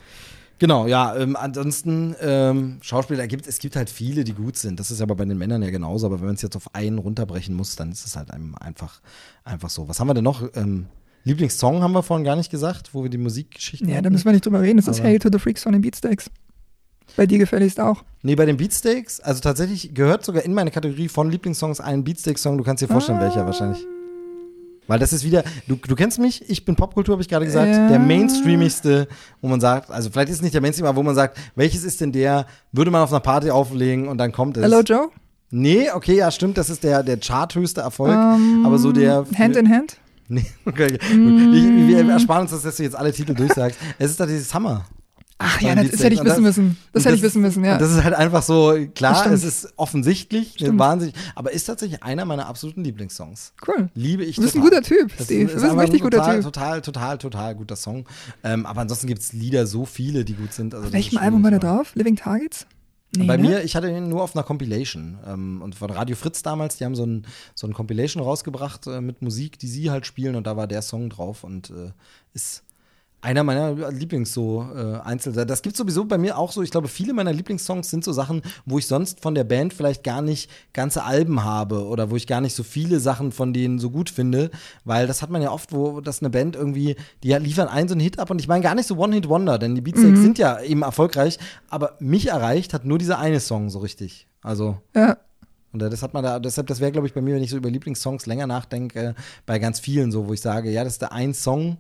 Genau, 0.64 0.88
ja, 0.88 1.14
ähm, 1.18 1.36
ansonsten 1.36 2.16
ähm, 2.22 2.78
Schauspieler 2.80 3.28
gibt 3.28 3.48
es 3.48 3.60
gibt 3.60 3.76
halt 3.76 3.90
viele, 3.90 4.24
die 4.24 4.32
gut 4.32 4.56
sind. 4.56 4.80
Das 4.80 4.92
ist 4.92 5.02
aber 5.02 5.14
bei 5.14 5.26
den 5.26 5.38
Männern 5.38 5.62
ja 5.62 5.70
genauso, 5.72 6.06
aber 6.06 6.22
wenn 6.22 6.28
man 6.28 6.36
es 6.36 6.42
jetzt 6.42 6.56
auf 6.56 6.74
einen 6.74 7.00
runterbrechen 7.00 7.54
muss, 7.54 7.76
dann 7.76 7.92
ist 7.92 8.06
es 8.06 8.16
halt 8.16 8.32
einem 8.32 8.56
einfach, 8.56 9.02
einfach 9.44 9.70
so. 9.70 9.90
Was 9.90 10.00
haben 10.00 10.08
wir 10.08 10.14
denn 10.14 10.24
noch? 10.24 10.42
Ähm, 10.56 10.86
Lieblingssong 11.26 11.82
haben 11.84 11.92
wir 11.92 12.02
vorhin 12.02 12.24
gar 12.24 12.38
nicht 12.38 12.50
gesagt, 12.50 12.94
wo 12.94 13.04
wir 13.04 13.10
die 13.10 13.18
Musikgeschichten 13.18 13.90
Ja, 13.90 13.96
da 13.96 13.98
hatten. 14.06 14.14
müssen 14.14 14.24
wir 14.24 14.32
nicht 14.32 14.46
drüber 14.46 14.62
reden. 14.62 14.78
Das 14.78 14.88
ist 14.88 15.04
Hail 15.04 15.20
to 15.20 15.28
the 15.30 15.38
Freaks 15.38 15.64
von 15.64 15.74
den 15.74 15.82
Beatsteaks. 15.82 16.32
Bei 17.18 17.26
dir 17.26 17.40
gefälligst 17.40 17.82
auch. 17.82 18.02
Nee, 18.22 18.36
bei 18.36 18.46
den 18.46 18.56
Beatsteaks, 18.56 19.20
also 19.20 19.42
tatsächlich 19.42 19.94
gehört 19.94 20.24
sogar 20.24 20.44
in 20.46 20.54
meine 20.54 20.72
Kategorie 20.72 21.10
von 21.10 21.30
Lieblingssongs 21.30 21.82
ein 21.82 22.06
Beatsteaks-Song. 22.06 22.58
Du 22.58 22.64
kannst 22.64 22.82
dir 22.82 22.88
vorstellen, 22.88 23.18
Ah. 23.18 23.24
welcher 23.24 23.46
wahrscheinlich. 23.46 23.86
Weil 24.88 25.00
das 25.00 25.14
ist 25.14 25.24
wieder, 25.24 25.44
du, 25.68 25.76
du 25.76 25.96
kennst 25.96 26.20
mich, 26.20 26.50
ich 26.50 26.66
bin 26.66 26.76
Popkultur, 26.76 27.14
habe 27.14 27.22
ich 27.22 27.30
gerade 27.30 27.46
gesagt, 27.46 27.70
Ja. 27.72 27.88
der 27.88 28.00
mainstreamigste, 28.00 29.08
wo 29.42 29.48
man 29.48 29.62
sagt, 29.62 29.90
also 29.90 30.10
vielleicht 30.10 30.30
ist 30.30 30.38
es 30.38 30.42
nicht 30.42 30.54
der 30.54 30.62
Mainstream, 30.62 30.88
aber 30.88 30.98
wo 30.98 31.04
man 31.04 31.16
sagt, 31.16 31.38
welches 31.56 31.84
ist 31.84 32.02
denn 32.02 32.12
der, 32.12 32.46
würde 32.72 32.92
man 32.92 33.02
auf 33.02 33.12
einer 33.12 33.20
Party 33.22 33.50
auflegen 33.50 34.08
und 34.08 34.18
dann 34.18 34.32
kommt 34.32 34.58
es. 34.58 34.64
Hello 34.64 34.82
Joe? 34.82 35.10
Nee, 35.52 35.90
okay, 35.94 36.16
ja, 36.18 36.32
stimmt, 36.32 36.58
das 36.58 36.70
ist 36.70 36.84
der, 36.84 37.04
der 37.04 37.20
charthöchste 37.22 37.82
Erfolg, 37.82 38.14
Ähm, 38.14 38.64
aber 38.66 38.78
so 38.80 38.92
der. 38.92 39.26
Hand 39.38 39.56
in 39.56 39.70
Hand? 39.70 39.98
Nee, 40.28 40.46
okay, 40.66 40.90
gut. 40.90 41.00
Mm. 41.14 41.54
Ich, 41.54 41.88
wir 41.88 42.10
ersparen 42.10 42.44
uns, 42.44 42.52
das, 42.52 42.64
dass 42.64 42.78
du 42.78 42.84
jetzt 42.84 42.96
alle 42.96 43.12
Titel 43.12 43.34
durchsagst. 43.36 43.78
Es 44.00 44.10
ist 44.12 44.18
tatsächlich 44.18 44.48
Summer. 44.48 44.86
Ach 45.40 45.60
ja, 45.62 45.76
das, 45.76 45.92
das 45.92 46.04
hätte 46.04 46.14
ich 46.16 46.20
wissen 46.24 46.44
das- 46.44 46.58
müssen. 46.58 46.78
Das 46.94 47.02
und 47.02 47.06
hätte 47.06 47.16
ich 47.18 47.22
wissen 47.24 47.42
müssen, 47.42 47.66
ja. 47.66 47.78
Das 47.78 47.92
ist 47.92 48.04
halt 48.04 48.14
einfach 48.14 48.42
so, 48.44 48.72
Das 48.78 48.94
klar, 48.94 49.26
es 49.32 49.44
ist 49.44 49.74
offensichtlich, 49.78 50.54
Stimmt. 50.56 50.80
wahnsinnig, 50.80 51.16
aber 51.36 51.52
ist 51.52 51.66
tatsächlich 51.66 52.02
einer 52.04 52.24
meiner 52.26 52.48
absoluten 52.48 52.84
Lieblingssongs. 52.84 53.54
Cool. 53.68 53.90
Liebe 53.96 54.24
ich 54.24 54.36
Du 54.38 54.42
bist 54.44 54.56
ein 54.56 54.62
total. 54.62 54.80
guter 54.82 54.88
Typ, 54.96 55.18
Das 55.18 55.26
Steve. 55.26 55.44
ist 55.46 55.56
Du 55.56 55.62
bist 55.62 55.72
ein 55.72 55.80
richtig 55.80 56.02
guter 56.02 56.18
total, 56.20 56.36
Typ. 56.36 56.44
Total, 56.46 56.82
total, 56.82 57.18
total 57.18 57.56
guter 57.56 57.76
Song. 57.76 58.06
Ähm, 58.44 58.66
aber 58.66 58.82
ansonsten 58.82 59.08
gibt 59.08 59.22
es 59.22 59.34
Lieder, 59.34 59.68
so 59.68 59.86
viele, 59.86 60.24
die 60.24 60.34
gut 60.36 60.54
sind. 60.54 60.74
Also 60.74 60.86
Auf 60.86 60.92
das 60.92 60.94
welchem 60.94 61.18
Album 61.18 61.44
war 61.44 61.50
der 61.52 61.60
drauf? 61.60 61.92
Living 61.96 62.16
Targets? 62.16 62.66
Nee, 63.16 63.26
Bei 63.28 63.38
ne? 63.38 63.44
mir, 63.48 63.64
ich 63.64 63.76
hatte 63.76 63.90
ihn 63.92 64.10
nur 64.10 64.24
auf 64.24 64.36
einer 64.36 64.44
Compilation. 64.44 65.20
Ähm, 65.28 65.62
und 65.62 65.76
von 65.76 65.92
Radio 65.92 66.16
Fritz 66.16 66.42
damals, 66.42 66.78
die 66.78 66.86
haben 66.86 66.96
so 66.96 67.06
ein, 67.06 67.28
so 67.54 67.68
ein 67.68 67.74
Compilation 67.74 68.24
rausgebracht 68.24 68.88
äh, 68.88 69.02
mit 69.02 69.22
Musik, 69.22 69.60
die 69.60 69.68
sie 69.68 69.92
halt 69.92 70.08
spielen 70.08 70.36
und 70.36 70.48
da 70.48 70.58
war 70.58 70.66
der 70.68 70.82
Song 70.82 71.10
drauf 71.10 71.44
und 71.44 71.70
äh, 71.70 71.92
ist 72.34 72.63
einer 73.24 73.44
meiner 73.44 73.90
Lieblings 73.92 74.34
so 74.34 74.68
äh, 74.76 75.00
Einzel. 75.00 75.34
Das 75.46 75.62
gibt 75.62 75.78
sowieso 75.78 76.04
bei 76.06 76.18
mir 76.18 76.38
auch 76.38 76.52
so, 76.52 76.62
ich 76.62 76.72
glaube, 76.72 76.90
viele 76.90 77.14
meiner 77.14 77.32
Lieblingssongs 77.32 77.90
sind 77.90 78.04
so 78.04 78.12
Sachen, 78.12 78.42
wo 78.66 78.78
ich 78.78 78.86
sonst 78.86 79.22
von 79.22 79.34
der 79.34 79.46
Band 79.46 79.74
vielleicht 79.74 80.04
gar 80.04 80.22
nicht 80.22 80.50
ganze 80.74 81.04
Alben 81.04 81.44
habe 81.46 81.86
oder 81.86 82.12
wo 82.12 82.18
ich 82.18 82.28
gar 82.28 82.42
nicht 82.42 82.54
so 82.54 82.64
viele 82.64 83.00
Sachen 83.00 83.32
von 83.32 83.54
denen 83.54 83.80
so 83.80 83.90
gut 83.90 84.10
finde, 84.10 84.52
weil 84.84 85.08
das 85.08 85.22
hat 85.22 85.30
man 85.30 85.42
ja 85.42 85.52
oft, 85.52 85.72
wo 85.72 86.02
das 86.02 86.20
eine 86.22 86.30
Band 86.30 86.56
irgendwie, 86.58 86.98
die 87.24 87.32
liefern 87.34 87.70
einen 87.70 87.88
so 87.88 87.94
einen 87.94 88.02
Hit 88.02 88.20
ab 88.20 88.30
und 88.30 88.40
ich 88.40 88.48
meine 88.50 88.62
gar 88.64 88.76
nicht 88.76 88.88
so 88.88 88.98
One-Hit-Wonder, 88.98 89.58
denn 89.58 89.74
die 89.74 89.82
Beatsteaks 89.82 90.20
Mhm. 90.20 90.24
sind 90.24 90.38
ja 90.38 90.62
eben 90.62 90.82
erfolgreich, 90.82 91.40
aber 91.70 91.96
mich 92.00 92.28
erreicht 92.28 92.74
hat 92.74 92.84
nur 92.84 92.98
dieser 92.98 93.20
eine 93.20 93.40
Song 93.40 93.70
so 93.70 93.80
richtig. 93.80 94.28
Also 94.42 94.78
Ja. 94.94 95.18
und 95.72 95.80
das 95.82 96.04
hat 96.04 96.14
man 96.14 96.24
da, 96.26 96.40
deshalb, 96.40 96.68
das 96.68 96.82
wäre, 96.82 96.92
glaube 96.92 97.08
ich, 97.08 97.14
bei 97.14 97.22
mir, 97.22 97.36
wenn 97.36 97.44
ich 97.44 97.52
so 97.52 97.58
über 97.58 97.70
Lieblingssongs 97.72 98.26
länger 98.26 98.48
nachdenke, 98.48 99.16
bei 99.46 99.60
ganz 99.60 99.80
vielen 99.80 100.12
so, 100.12 100.28
wo 100.28 100.34
ich 100.34 100.42
sage, 100.42 100.70
ja, 100.70 100.84
das 100.84 100.94
ist 100.94 101.02
der 101.02 101.14
ein 101.14 101.34
Song, 101.34 101.78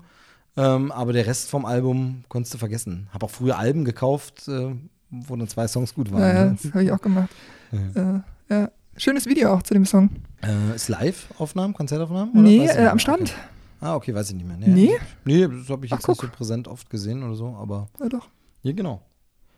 ähm, 0.58 0.92
aber 0.92 1.14
der 1.14 1.26
Rest 1.26 1.50
vom 1.50 1.66
Album 1.66 2.24
konntest 2.30 2.54
du 2.54 2.58
vergessen. 2.58 3.08
Habe 3.14 3.26
auch 3.26 3.32
früher 3.32 3.58
Alben 3.58 3.86
gekauft, 3.86 4.48
äh, 4.48 4.76
wo 5.10 5.36
dann 5.36 5.48
zwei 5.48 5.68
Songs 5.68 5.94
gut 5.94 6.12
waren. 6.12 6.22
Ja, 6.22 6.34
ja, 6.34 6.46
ne? 6.46 6.58
das 6.62 6.72
habe 6.74 6.84
ich 6.84 6.92
auch 6.92 7.02
gemacht. 7.02 7.30
Äh, 7.72 8.20
ja. 8.50 8.72
Schönes 8.98 9.26
Video 9.26 9.52
auch 9.54 9.64
zu 9.64 9.74
dem 9.74 9.86
Song. 9.86 10.10
Äh, 10.44 10.76
ist 10.76 10.88
Live-Aufnahmen, 10.90 11.74
Konzertaufnahmen? 11.74 12.32
oder? 12.34 12.42
Nee, 12.44 12.58
äh, 12.58 12.82
nicht 12.82 12.92
am. 12.92 13.00
Strand. 13.00 13.22
Okay. 13.32 13.34
Ah, 13.82 13.96
okay, 13.96 14.14
weiß 14.16 14.30
ich 14.30 14.36
nicht 14.36 14.48
mehr. 14.48 14.56
Nee? 14.58 14.92
Nee, 15.26 15.48
das 15.48 15.70
habe 15.70 15.86
ich 15.86 15.92
Ach, 15.92 15.98
jetzt 15.98 16.08
nicht 16.08 16.20
guck. 16.20 16.30
so 16.32 16.38
präsent 16.38 16.68
oft 16.68 16.90
gesehen 16.90 17.22
oder 17.24 17.36
so, 17.36 17.48
aber 17.60 17.90
Ja, 18.00 18.08
doch. 18.08 18.30
ja, 18.62 18.72
genau. 18.72 19.02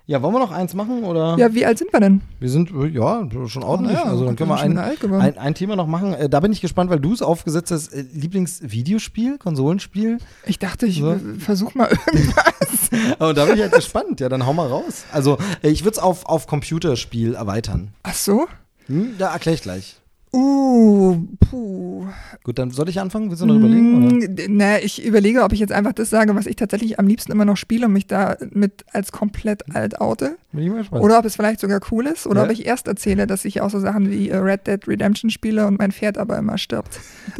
Ja, 0.07 0.21
wollen 0.21 0.35
wir 0.35 0.39
noch 0.39 0.51
eins 0.51 0.75
machen 0.75 1.03
oder? 1.03 1.35
Ja, 1.39 1.51
wie 1.55 1.65
alt 1.65 1.79
sind 1.79 1.91
wir 1.91 1.99
denn? 1.99 2.21
Wir 2.39 2.49
sind, 2.49 2.69
ja, 2.93 3.27
schon 3.47 3.63
ordentlich. 3.63 3.97
ja, 3.97 4.03
also 4.03 4.25
dann 4.25 4.35
können 4.35 4.51
wir 4.51 4.57
ein, 4.59 4.77
ein, 4.77 5.37
ein 5.39 5.55
Thema 5.55 5.75
noch 5.75 5.87
machen. 5.87 6.13
Äh, 6.13 6.29
da 6.29 6.39
bin 6.41 6.51
ich 6.51 6.61
gespannt, 6.61 6.91
weil 6.91 6.99
du 6.99 7.11
es 7.11 7.23
aufgesetzt 7.23 7.71
hast. 7.71 7.91
Äh, 7.91 8.05
Lieblingsvideospiel, 8.13 9.37
Konsolenspiel. 9.39 10.19
Ich 10.45 10.59
dachte, 10.59 10.85
ich 10.85 10.99
So. 10.99 11.15
versuch 11.39 11.73
mal 11.73 11.89
irgendwas. 12.13 12.89
Und 13.19 13.37
da 13.37 13.45
bin 13.45 13.55
ich 13.55 13.61
halt 13.61 13.71
gespannt. 13.73 14.19
Ja, 14.19 14.29
dann 14.29 14.45
hau 14.45 14.53
mal 14.53 14.67
raus. 14.67 15.05
Also, 15.11 15.37
äh, 15.63 15.69
ich 15.69 15.83
würde 15.83 15.93
es 15.97 15.99
auf, 15.99 16.25
auf 16.27 16.45
Computerspiel 16.45 17.33
erweitern. 17.33 17.89
Ach 18.03 18.13
so? 18.13 18.47
Hm? 18.87 19.15
Ja, 19.17 19.33
erkläre 19.33 19.55
ich 19.55 19.61
gleich. 19.63 19.99
Uh, 20.35 21.15
puh. 21.39 22.05
Gut, 22.43 22.59
dann 22.59 22.69
soll 22.71 22.89
ich 22.89 22.99
anfangen? 22.99 23.29
Willst 23.29 23.41
du 23.41 23.45
noch 23.45 23.55
überlegen? 23.55 24.03
Oder? 24.05 24.15
Mm, 24.15 24.35
d- 24.35 24.47
Ne, 24.49 24.81
ich 24.81 25.03
überlege, 25.05 25.43
ob 25.43 25.53
ich 25.53 25.59
jetzt 25.61 25.71
einfach 25.71 25.93
das 25.93 26.09
sage, 26.09 26.35
was 26.35 26.45
ich 26.45 26.57
tatsächlich 26.57 26.99
am 26.99 27.07
liebsten 27.07 27.31
immer 27.31 27.45
noch 27.45 27.55
spiele 27.55 27.85
und 27.85 27.93
mich 27.93 28.05
da 28.07 28.35
mit 28.51 28.83
als 28.91 29.13
komplett 29.13 29.73
alt 29.73 30.01
oute. 30.01 30.35
Bin 30.51 30.63
ich 30.65 30.69
mal 30.69 30.79
gespannt. 30.79 31.03
Oder 31.05 31.19
ob 31.19 31.25
es 31.25 31.37
vielleicht 31.37 31.61
sogar 31.61 31.79
cool 31.89 32.05
ist. 32.07 32.27
Oder 32.27 32.41
Ja. 32.41 32.45
ob 32.47 32.51
ich 32.51 32.65
erst 32.65 32.87
erzähle, 32.87 33.27
dass 33.27 33.45
ich 33.45 33.61
auch 33.61 33.69
so 33.69 33.79
Sachen 33.79 34.11
wie 34.11 34.29
äh, 34.29 34.35
Red 34.35 34.67
Dead 34.67 34.85
Redemption 34.87 35.29
spiele 35.29 35.67
und 35.67 35.79
mein 35.79 35.93
Pferd 35.93 36.17
aber 36.17 36.37
immer 36.37 36.57
stirbt. 36.57 36.99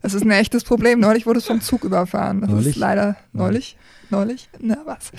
Das 0.00 0.14
ist 0.14 0.22
ein 0.22 0.30
echtes 0.30 0.64
Problem. 0.64 0.98
Neulich 0.98 1.26
wurde 1.26 1.40
es 1.40 1.44
vom 1.46 1.60
Zug 1.60 1.84
überfahren. 1.84 2.40
Das 2.40 2.48
Neulich? 2.50 2.68
ist 2.68 2.76
leider 2.76 3.16
neulich. 3.34 3.76
Neulich? 4.08 4.48
Na 4.58 4.78
was? 4.86 5.12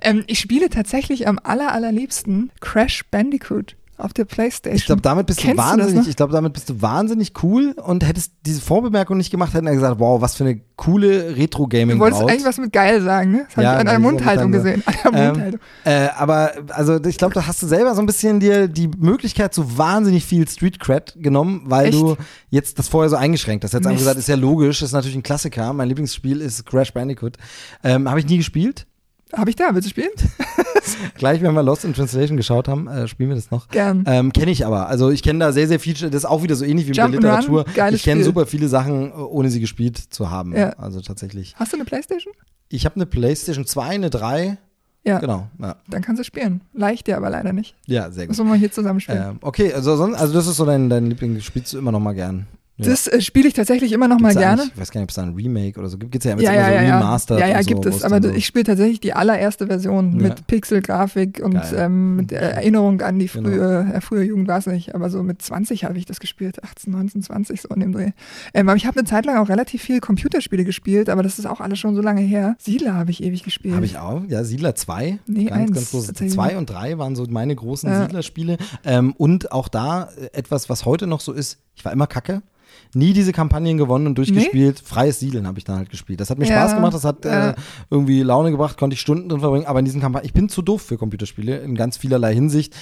Ähm, 0.00 0.24
ich 0.26 0.38
spiele 0.38 0.70
tatsächlich 0.70 1.28
am 1.28 1.38
aller, 1.42 1.72
allerliebsten 1.72 2.50
Crash 2.60 3.04
Bandicoot 3.10 3.76
auf 3.98 4.12
der 4.12 4.24
Playstation. 4.24 4.76
Ich 4.76 4.86
glaube, 4.86 5.00
damit 5.02 5.26
bist 5.26 5.38
Kennst 5.40 5.56
du 5.58 5.62
du 5.62 5.66
das 5.66 5.70
wahnsinnig, 5.78 5.94
noch? 6.04 6.08
ich 6.10 6.16
glaube, 6.16 6.32
damit 6.32 6.52
bist 6.52 6.68
du 6.68 6.82
wahnsinnig 6.82 7.32
cool 7.42 7.74
und 7.82 8.06
hättest 8.06 8.32
diese 8.44 8.60
Vorbemerkung 8.60 9.16
nicht 9.16 9.30
gemacht, 9.30 9.54
hätten 9.54 9.66
wir 9.66 9.72
gesagt, 9.72 9.98
wow, 9.98 10.20
was 10.20 10.34
für 10.34 10.44
eine 10.44 10.60
coole 10.76 11.36
Retro-Gaming 11.36 11.96
Du 11.96 12.00
wolltest 12.02 12.20
eigentlich 12.22 12.44
was 12.44 12.58
mit 12.58 12.72
geil 12.72 13.00
sagen, 13.02 13.30
ne? 13.32 13.44
Das 13.46 13.56
habe 13.56 13.62
Ja, 13.64 13.72
ich 13.74 13.80
an 13.80 13.86
ist 13.86 13.98
Mundhaltung 14.00 14.52
gesehen. 14.52 14.82
An 15.04 15.12
der 15.12 15.22
Ähm, 15.22 15.26
Mundhaltung. 15.28 15.60
Äh, 15.84 16.08
aber 16.16 16.52
also 16.68 17.02
ich 17.02 17.16
glaube, 17.16 17.34
da 17.34 17.46
hast 17.46 17.62
du 17.62 17.66
selber 17.66 17.94
so 17.94 18.00
ein 18.02 18.06
bisschen 18.06 18.38
dir 18.40 18.68
die 18.68 18.88
Möglichkeit 18.88 19.54
zu 19.54 19.78
wahnsinnig 19.78 20.24
viel 20.24 20.46
Street 20.48 20.78
Cred 20.78 21.14
genommen, 21.16 21.62
weil 21.66 21.86
Echt? 21.86 21.94
du 21.94 22.16
jetzt 22.50 22.78
das 22.78 22.88
vorher 22.88 23.08
so 23.08 23.16
eingeschränkt 23.16 23.64
hast. 23.64 23.72
Jetzt 23.72 23.80
haben 23.84 23.90
wir 23.90 23.92
Mist. 23.92 24.00
gesagt, 24.02 24.18
ist 24.18 24.28
ja 24.28 24.36
logisch, 24.36 24.82
ist 24.82 24.92
natürlich 24.92 25.16
ein 25.16 25.22
Klassiker. 25.22 25.72
Mein 25.72 25.88
Lieblingsspiel 25.88 26.40
ist 26.42 26.66
Crash 26.66 26.92
Bandicoot. 26.92 27.36
Ähm, 27.82 28.08
Habe 28.08 28.20
ich 28.20 28.26
nie 28.26 28.36
gespielt. 28.36 28.86
Habe 29.32 29.50
ich 29.50 29.56
da? 29.56 29.74
Willst 29.74 29.86
du 29.86 29.90
spielen? 29.90 30.10
Gleich, 31.14 31.42
wenn 31.42 31.52
wir 31.54 31.62
Lost 31.62 31.84
in 31.84 31.94
Translation 31.94 32.36
geschaut 32.36 32.68
haben, 32.68 32.86
äh, 32.86 33.08
spielen 33.08 33.28
wir 33.30 33.36
das 33.36 33.50
noch. 33.50 33.68
Gern. 33.68 34.04
Ähm, 34.06 34.32
kenne 34.32 34.52
ich 34.52 34.64
aber. 34.64 34.88
Also 34.88 35.10
ich 35.10 35.22
kenne 35.22 35.40
da 35.40 35.52
sehr, 35.52 35.66
sehr 35.66 35.80
viel. 35.80 35.94
Das 35.94 36.14
ist 36.14 36.24
auch 36.24 36.42
wieder 36.42 36.54
so 36.54 36.64
ähnlich 36.64 36.86
wie 36.86 36.90
mit 36.90 36.96
der 36.98 37.08
Literatur. 37.08 37.64
geiles 37.74 38.00
Ich 38.00 38.04
kenne 38.04 38.22
super 38.22 38.46
viele 38.46 38.68
Sachen, 38.68 39.10
äh, 39.10 39.14
ohne 39.14 39.50
sie 39.50 39.60
gespielt 39.60 39.98
zu 39.98 40.30
haben. 40.30 40.54
Ja. 40.54 40.70
Also 40.70 41.00
tatsächlich. 41.00 41.54
Hast 41.56 41.72
du 41.72 41.76
eine 41.76 41.84
Playstation? 41.84 42.34
Ich 42.68 42.84
habe 42.84 42.96
eine 42.96 43.06
Playstation 43.06 43.66
2, 43.66 43.82
eine 43.86 44.10
3. 44.10 44.58
Ja. 45.04 45.18
Genau. 45.20 45.48
Ja, 45.60 45.76
Dann 45.88 46.02
kannst 46.02 46.18
du 46.20 46.24
spielen. 46.24 46.62
Leicht 46.72 47.06
dir 47.06 47.16
aber 47.16 47.30
leider 47.30 47.52
nicht. 47.52 47.76
ja 47.86 48.10
sehr 48.10 48.26
gut. 48.26 48.36
Müssen 48.36 48.48
wir 48.48 48.56
hier 48.56 48.72
zusammen 48.72 48.98
spielen. 48.98 49.22
Ähm, 49.22 49.38
okay, 49.40 49.72
also, 49.72 49.96
sonst, 49.96 50.16
also 50.16 50.34
das 50.34 50.48
ist 50.48 50.56
so 50.56 50.64
dein, 50.64 50.88
dein 50.90 51.06
Liebling, 51.06 51.40
spielst 51.40 51.72
du 51.72 51.78
immer 51.78 51.92
noch 51.92 52.00
mal 52.00 52.12
gern. 52.12 52.46
Das 52.78 53.06
äh, 53.06 53.22
spiele 53.22 53.48
ich 53.48 53.54
tatsächlich 53.54 53.92
immer 53.92 54.06
noch 54.06 54.18
mal 54.20 54.28
Gibt's 54.28 54.42
da 54.42 54.54
gerne. 54.54 54.70
Ich 54.74 54.78
weiß 54.78 54.90
gar 54.90 55.00
nicht, 55.00 55.06
ob 55.06 55.08
es 55.10 55.14
da 55.16 55.22
ein 55.22 55.34
Remake 55.34 55.78
oder 55.78 55.88
so 55.88 55.96
gibt. 55.96 56.12
Gibt 56.12 56.24
es 56.26 56.30
ja, 56.30 56.36
Ja, 56.38 56.50
immer 56.50 56.60
ja, 56.60 56.66
so 56.66 56.74
ja, 56.74 56.82
ja. 56.82 56.98
Remastered 56.98 57.40
Ja, 57.40 57.46
ja, 57.48 57.62
so, 57.62 57.68
gibt 57.68 57.86
es. 57.86 58.02
Aber 58.02 58.22
so- 58.22 58.28
ich 58.30 58.44
spiele 58.44 58.64
tatsächlich 58.64 59.00
die 59.00 59.14
allererste 59.14 59.66
Version 59.66 60.20
Ja. 60.20 60.28
mit 60.28 60.46
Pixelgrafik 60.46 61.40
und 61.42 61.58
ähm, 61.74 62.16
mit 62.16 62.30
der 62.32 62.42
Erinnerung 62.56 63.00
an 63.00 63.18
die 63.18 63.28
Genau. 63.28 63.48
frühe, 63.48 63.92
äh, 63.94 64.00
frühe 64.02 64.24
Jugend 64.24 64.48
war 64.48 64.58
es 64.58 64.66
nicht. 64.66 64.94
Aber 64.94 65.08
so 65.08 65.22
mit 65.22 65.40
20 65.40 65.84
habe 65.84 65.96
ich 65.96 66.04
das 66.04 66.20
gespielt. 66.20 66.62
18, 66.62 66.92
19, 66.92 67.22
20, 67.22 67.62
so 67.62 67.68
in 67.70 67.80
dem 67.80 67.92
Dreh. 67.92 68.10
Ähm, 68.52 68.68
aber 68.68 68.76
ich 68.76 68.84
habe 68.86 68.98
eine 68.98 69.08
Zeit 69.08 69.24
lang 69.24 69.38
auch 69.38 69.48
relativ 69.48 69.82
viel 69.82 70.00
Computerspiele 70.00 70.64
gespielt, 70.64 71.08
aber 71.08 71.22
das 71.22 71.38
ist 71.38 71.46
auch 71.46 71.60
alles 71.60 71.78
schon 71.78 71.94
so 71.94 72.02
lange 72.02 72.20
her. 72.20 72.56
Siedler 72.58 72.92
habe 72.94 73.10
ich 73.10 73.22
ewig 73.22 73.42
gespielt. 73.42 73.74
Habe 73.74 73.86
ich 73.86 73.96
auch, 73.98 74.22
ja, 74.28 74.44
Siedler 74.44 74.74
2. 74.74 75.18
Nee, 75.26 75.44
ganz, 75.46 75.60
eins, 75.60 75.72
ganz 75.72 75.90
groß. 75.92 76.06
tatsächlich. 76.08 76.34
2 76.34 76.58
und 76.58 76.68
3 76.68 76.98
waren 76.98 77.16
so 77.16 77.24
meine 77.30 77.54
großen 77.56 77.88
Ja. 77.88 78.02
Siedlerspiele. 78.02 78.58
Ähm, 78.84 79.14
und 79.16 79.50
auch 79.50 79.68
da 79.68 80.10
äh, 80.20 80.36
etwas, 80.38 80.68
was 80.68 80.84
heute 80.84 81.06
noch 81.06 81.20
so 81.20 81.32
ist, 81.32 81.58
ich 81.74 81.82
war 81.84 81.92
immer 81.92 82.06
kacke. 82.06 82.42
Nie 82.94 83.12
diese 83.12 83.32
Kampagnen 83.32 83.78
gewonnen 83.78 84.06
und 84.06 84.18
durchgespielt. 84.18 84.80
Freies 84.84 85.20
Siedeln 85.20 85.46
habe 85.46 85.58
ich 85.58 85.64
dann 85.64 85.76
halt 85.76 85.90
gespielt. 85.90 86.20
Das 86.20 86.30
hat 86.30 86.38
mir 86.38 86.46
Ja, 86.46 86.62
Spaß 86.62 86.74
gemacht, 86.76 86.94
das 86.94 87.04
hat 87.04 87.24
ja. 87.24 87.50
äh, 87.50 87.54
irgendwie 87.90 88.22
Laune 88.22 88.50
gebracht, 88.50 88.78
konnte 88.78 88.94
ich 88.94 89.00
Stunden 89.00 89.28
drin 89.28 89.40
verbringen. 89.40 89.66
Aber 89.66 89.78
in 89.78 89.84
diesen 89.84 90.00
Kampagnen, 90.00 90.26
ich 90.26 90.32
bin 90.32 90.48
zu 90.48 90.62
doof 90.62 90.82
für 90.82 90.96
Computerspiele 90.96 91.58
in 91.58 91.74
ganz 91.74 91.96
vielerlei 91.96 92.34
Hinsicht. 92.34 92.74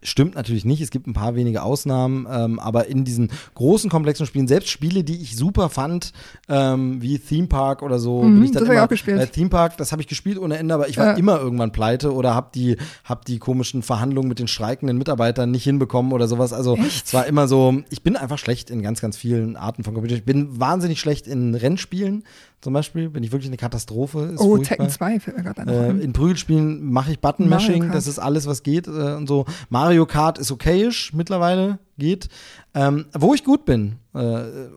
Stimmt 0.00 0.36
natürlich 0.36 0.64
nicht, 0.64 0.80
es 0.80 0.90
gibt 0.90 1.08
ein 1.08 1.12
paar 1.12 1.34
wenige 1.34 1.62
Ausnahmen, 1.64 2.26
ähm, 2.30 2.60
aber 2.60 2.86
in 2.86 3.04
diesen 3.04 3.30
großen, 3.54 3.90
komplexen 3.90 4.26
Spielen, 4.26 4.46
selbst 4.46 4.70
Spiele, 4.70 5.02
die 5.02 5.20
ich 5.20 5.36
super 5.36 5.68
fand, 5.70 6.12
ähm, 6.48 7.02
wie 7.02 7.18
Theme 7.18 7.48
Park 7.48 7.82
oder 7.82 7.98
so, 7.98 8.22
Mhm, 8.22 8.34
bin 8.34 8.44
ich 8.44 8.50
dann 8.52 8.60
das 8.60 8.68
hab 8.68 8.72
ich 8.74 8.76
immer, 8.78 8.84
auch 8.84 8.88
gespielt. 8.88 9.16
Bei 9.18 9.26
Theme 9.26 9.50
Park, 9.50 9.76
das 9.76 9.90
habe 9.90 10.00
ich 10.00 10.06
gespielt 10.06 10.38
ohne 10.38 10.56
Ende, 10.56 10.72
aber 10.72 10.88
ich 10.88 10.98
war 10.98 11.06
Ja. 11.06 11.12
immer 11.14 11.40
irgendwann 11.40 11.72
pleite 11.72 12.14
oder 12.14 12.32
habe 12.32 12.50
die, 12.54 12.76
hab 13.02 13.24
die 13.24 13.40
komischen 13.40 13.82
Verhandlungen 13.82 14.28
mit 14.28 14.38
den 14.38 14.46
streikenden 14.46 14.98
Mitarbeitern 14.98 15.50
nicht 15.50 15.64
hinbekommen 15.64 16.12
oder 16.12 16.28
sowas. 16.28 16.52
Also 16.52 16.76
Echt? 16.76 17.06
es 17.06 17.12
war 17.14 17.26
immer 17.26 17.48
so, 17.48 17.82
ich 17.90 18.02
bin 18.04 18.14
einfach 18.16 18.38
schlecht 18.38 18.70
in 18.70 18.82
ganz, 18.82 19.00
ganz 19.00 19.16
vielen 19.16 19.56
Arten 19.56 19.82
von 19.82 19.94
Computer. 19.94 20.14
Ich 20.14 20.24
bin 20.24 20.60
wahnsinnig 20.60 21.00
schlecht 21.00 21.26
in 21.26 21.56
Rennspielen 21.56 22.22
zum 22.60 22.72
Beispiel, 22.72 23.08
bin 23.08 23.22
ich 23.22 23.30
wirklich 23.30 23.48
eine 23.48 23.56
Katastrophe. 23.56 24.32
Ist 24.34 24.40
oh, 24.40 24.56
furchtbar. 24.56 24.78
Tekken 24.78 24.90
2 24.90 25.20
fällt 25.20 25.36
mir 25.36 25.44
gerade 25.44 25.62
an. 25.62 25.68
Äh, 25.68 25.90
in 26.02 26.12
Prügelspielen 26.12 26.90
mache 26.90 27.12
ich 27.12 27.20
Button-Mashing, 27.20 27.92
das 27.92 28.06
ist 28.08 28.18
alles, 28.18 28.46
was 28.46 28.64
geht 28.64 28.88
äh, 28.88 28.90
und 28.90 29.28
so. 29.28 29.44
Mario 29.68 30.06
Kart 30.06 30.38
ist 30.38 30.50
okayisch 30.50 31.12
mittlerweile, 31.12 31.78
geht. 31.98 32.28
Ähm, 32.74 33.06
wo 33.16 33.32
ich 33.32 33.44
gut 33.44 33.64
bin, 33.64 33.96
äh, 34.14 34.18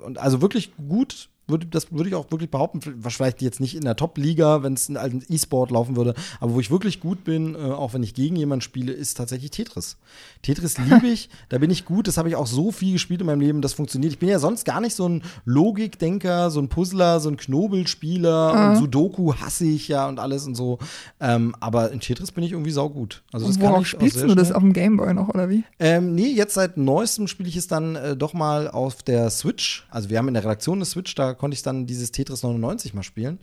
und 0.06 0.20
also 0.20 0.42
wirklich 0.42 0.74
gut, 0.88 1.30
würde, 1.52 1.68
das 1.68 1.92
würde 1.92 2.10
ich 2.10 2.16
auch 2.16 2.32
wirklich 2.32 2.50
behaupten, 2.50 2.82
vielleicht 2.82 3.42
jetzt 3.42 3.60
nicht 3.60 3.76
in 3.76 3.82
der 3.82 3.96
Top-Liga, 3.96 4.64
wenn 4.64 4.74
es 4.74 4.90
in 4.90 4.98
alten 4.98 5.22
E-Sport 5.30 5.72
laufen 5.72 5.96
würde, 5.96 6.16
aber 6.40 6.54
wo 6.54 6.60
ich 6.60 6.72
wirklich 6.72 7.00
gut 7.00 7.24
bin, 7.24 7.56
äh, 7.56 7.58
auch 7.58 7.94
wenn 7.94 8.04
ich 8.04 8.14
gegen 8.14 8.36
jemanden 8.36 8.62
spiele, 8.62 8.92
ist 8.92 9.18
tatsächlich 9.18 9.52
Tetris. 9.52 9.98
Tetris 10.42 10.78
liebe 10.90 11.08
ich, 11.08 11.30
da 11.50 11.58
bin 11.58 11.70
ich 11.70 11.86
gut, 11.86 12.08
das 12.08 12.18
habe 12.18 12.30
ich 12.30 12.36
auch 12.36 12.48
so 12.48 12.72
viel 12.72 12.94
gespielt 12.94 13.22
in 13.22 13.28
meinem 13.28 13.42
Leben, 13.42 13.62
das 13.62 13.74
funktioniert. 13.74 14.14
Ich 14.14 14.20
bin 14.20 14.30
ja 14.30 14.40
sonst 14.40 14.66
gar 14.66 14.82
nicht 14.82 14.96
so 14.96 15.08
ein 15.08 15.24
Logikdenker, 15.46 16.50
so 16.50 16.60
ein 16.60 16.70
Puzzler, 16.70 17.20
so 17.20 17.30
ein 17.30 17.38
Knobelspieler 17.38 18.72
und 18.72 18.78
Sudoku 18.78 19.36
hasse 19.36 19.66
ich 19.66 19.88
ja 19.88 20.08
und 20.08 20.20
alles 20.20 20.48
und 20.48 20.56
so. 20.56 20.80
Ähm, 21.20 21.56
aber 21.60 21.92
in 21.92 22.00
Tetris 22.00 22.32
bin 22.32 22.44
ich 22.44 22.52
irgendwie 22.52 22.72
saugut. 22.72 23.24
Also 23.32 23.48
das 23.48 23.56
Und 23.56 23.62
kann 23.62 23.72
worauf 23.72 23.88
ich 23.88 23.96
auch 23.96 24.00
spielst 24.00 24.24
du 24.24 24.36
das 24.36 24.52
auf 24.52 24.62
dem 24.62 24.74
Gameboy 24.74 25.14
noch, 25.14 25.30
oder 25.30 25.50
wie? 25.50 25.64
Ähm, 25.80 26.16
nee, 26.16 26.28
jetzt 26.28 26.54
seit 26.54 26.78
neuestem 26.78 27.28
spiele 27.28 27.50
ich 27.50 27.58
es 27.58 27.68
dann 27.68 27.96
äh, 27.96 28.16
doch 28.16 28.34
mal 28.34 28.70
auf 28.70 29.04
der 29.04 29.30
Switch. 29.30 29.88
Also 29.90 30.10
wir 30.10 30.18
haben 30.18 30.28
in 30.28 30.34
der 30.34 30.44
Redaktion 30.44 30.78
eine 30.78 30.86
Switch, 30.86 31.16
da 31.16 31.34
konnte 31.42 31.56
ich 31.56 31.64
dann 31.64 31.88
dieses 31.88 32.12
Tetris 32.12 32.44
99 32.44 32.94
mal 32.94 33.02
spielen. 33.02 33.40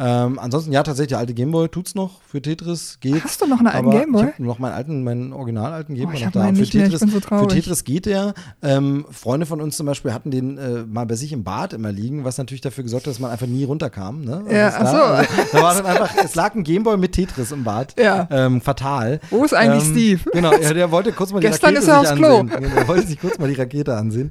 Ähm, 0.00 0.38
ansonsten, 0.38 0.72
ja, 0.72 0.82
tatsächlich, 0.82 1.10
der 1.10 1.18
alte 1.18 1.34
Gameboy 1.34 1.68
tut's 1.68 1.94
noch 1.94 2.22
für 2.22 2.40
Tetris, 2.40 2.96
geht. 3.00 3.22
Hast 3.22 3.42
du 3.42 3.46
noch 3.46 3.58
einen 3.58 3.68
alten 3.68 3.90
Gameboy? 3.90 4.22
Ich 4.22 4.32
habe 4.32 4.42
noch 4.44 4.58
meinen 4.58 4.72
alten, 4.72 5.04
meinen 5.04 5.34
original 5.34 5.74
alten 5.74 5.94
Gameboy 5.94 6.16
ich 6.16 6.24
noch 6.24 6.32
da. 6.32 6.46
für, 6.46 6.52
nicht 6.52 6.72
mehr, 6.72 6.86
ich 6.86 6.90
Tetris, 6.92 7.00
bin 7.00 7.10
so 7.10 7.20
für. 7.20 7.48
Tetris 7.48 7.84
geht 7.84 8.06
der. 8.06 8.32
Ähm, 8.62 9.04
Freunde 9.10 9.44
von 9.44 9.60
uns 9.60 9.76
zum 9.76 9.84
Beispiel 9.84 10.14
hatten 10.14 10.30
den 10.30 10.56
äh, 10.56 10.84
mal 10.84 11.04
bei 11.04 11.14
sich 11.14 11.30
im 11.34 11.44
Bad 11.44 11.74
immer 11.74 11.92
liegen, 11.92 12.24
was 12.24 12.38
natürlich 12.38 12.62
dafür 12.62 12.84
gesorgt 12.84 13.06
hat, 13.06 13.10
dass 13.10 13.20
man 13.20 13.30
einfach 13.30 13.46
nie 13.46 13.64
runterkam. 13.64 14.24
Ne? 14.24 14.44
Ja, 14.50 14.68
ist 14.68 14.76
ach 14.78 14.90
so. 14.90 14.96
Also, 14.96 15.32
da 15.52 15.62
war 15.62 15.74
dann 15.74 15.84
einfach, 15.84 16.14
es 16.24 16.34
lag 16.34 16.54
ein 16.54 16.64
Gameboy 16.64 16.96
mit 16.96 17.12
Tetris 17.12 17.52
im 17.52 17.64
Bad. 17.64 18.00
Ja. 18.00 18.26
Ähm, 18.30 18.62
fatal. 18.62 19.20
Wo 19.28 19.44
ist 19.44 19.52
eigentlich 19.52 19.84
ähm, 19.84 19.90
Steve? 19.90 20.30
Genau, 20.32 20.52
ja, 20.54 20.72
der 20.72 20.90
wollte 20.90 21.12
kurz 21.12 21.34
mal 21.34 21.40
die 21.40 21.48
Gestern 21.48 21.74
Rakete 21.74 21.82
ist 21.82 21.88
er 21.88 22.00
aufs 22.00 22.14
Klo. 22.14 22.38
ansehen. 22.38 22.62
Genau, 22.62 22.76
Er 22.76 22.88
wollte 22.88 23.06
sich 23.06 23.20
kurz 23.20 23.38
mal 23.38 23.48
die 23.48 23.60
Rakete 23.60 23.94
ansehen. 23.94 24.30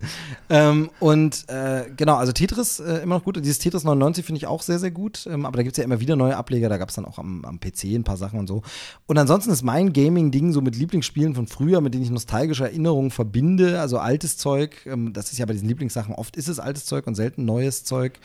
Ähm, 0.50 0.90
und 1.00 1.48
äh, 1.50 1.84
genau, 1.96 2.16
also 2.16 2.32
Tetris 2.32 2.80
äh, 2.80 3.04
immer 3.04 3.11
noch 3.12 3.24
gut. 3.24 3.38
Dieses 3.38 3.60
Tetris 3.60 3.84
99 3.84 4.26
finde 4.26 4.38
ich 4.38 4.48
auch 4.48 4.62
sehr, 4.62 4.80
sehr 4.80 4.92
gut. 4.92 5.28
Ähm, 5.30 5.46
aber 5.46 5.58
da 5.58 5.64
gibt 5.64 5.74
es 5.74 5.78
ja 5.78 5.84
immer 5.84 6.00
wieder 6.00 6.16
neue 6.16 6.36
Ableger. 6.36 6.70
Da 6.70 6.78
gab 6.78 6.90
es 6.90 6.96
dann 6.96 7.06
auch 7.06 7.20
am, 7.20 7.46
am 7.46 7.60
PC 7.60 7.86
ein 7.96 8.04
paar 8.04 8.18
Sachen 8.18 8.40
und 8.40 8.48
so. 8.48 8.62
Und 9.08 9.18
ansonsten 9.18 9.52
ist 9.52 9.62
mein 9.62 9.94
Gaming-Ding 9.94 10.52
so 10.52 10.62
mit 10.62 10.76
Lieblingsspielen 10.76 11.36
von 11.36 11.48
früher, 11.48 11.82
mit 11.82 11.94
denen 11.94 12.04
ich 12.04 12.10
nostalgische 12.10 12.64
Erinnerungen 12.64 13.12
verbinde. 13.12 13.80
Also 13.80 14.00
altes 14.00 14.38
Zeug. 14.38 14.86
Ähm, 14.86 15.14
das 15.14 15.32
ist 15.32 15.38
ja 15.38 15.46
bei 15.46 15.54
diesen 15.54 15.68
Lieblingssachen 15.68 16.16
oft 16.16 16.36
ist 16.36 16.48
es 16.48 16.60
altes 16.60 16.86
Zeug 16.86 17.08
und 17.08 17.16
selten 17.16 17.46
neues 17.46 17.84
Zeug 17.84 18.20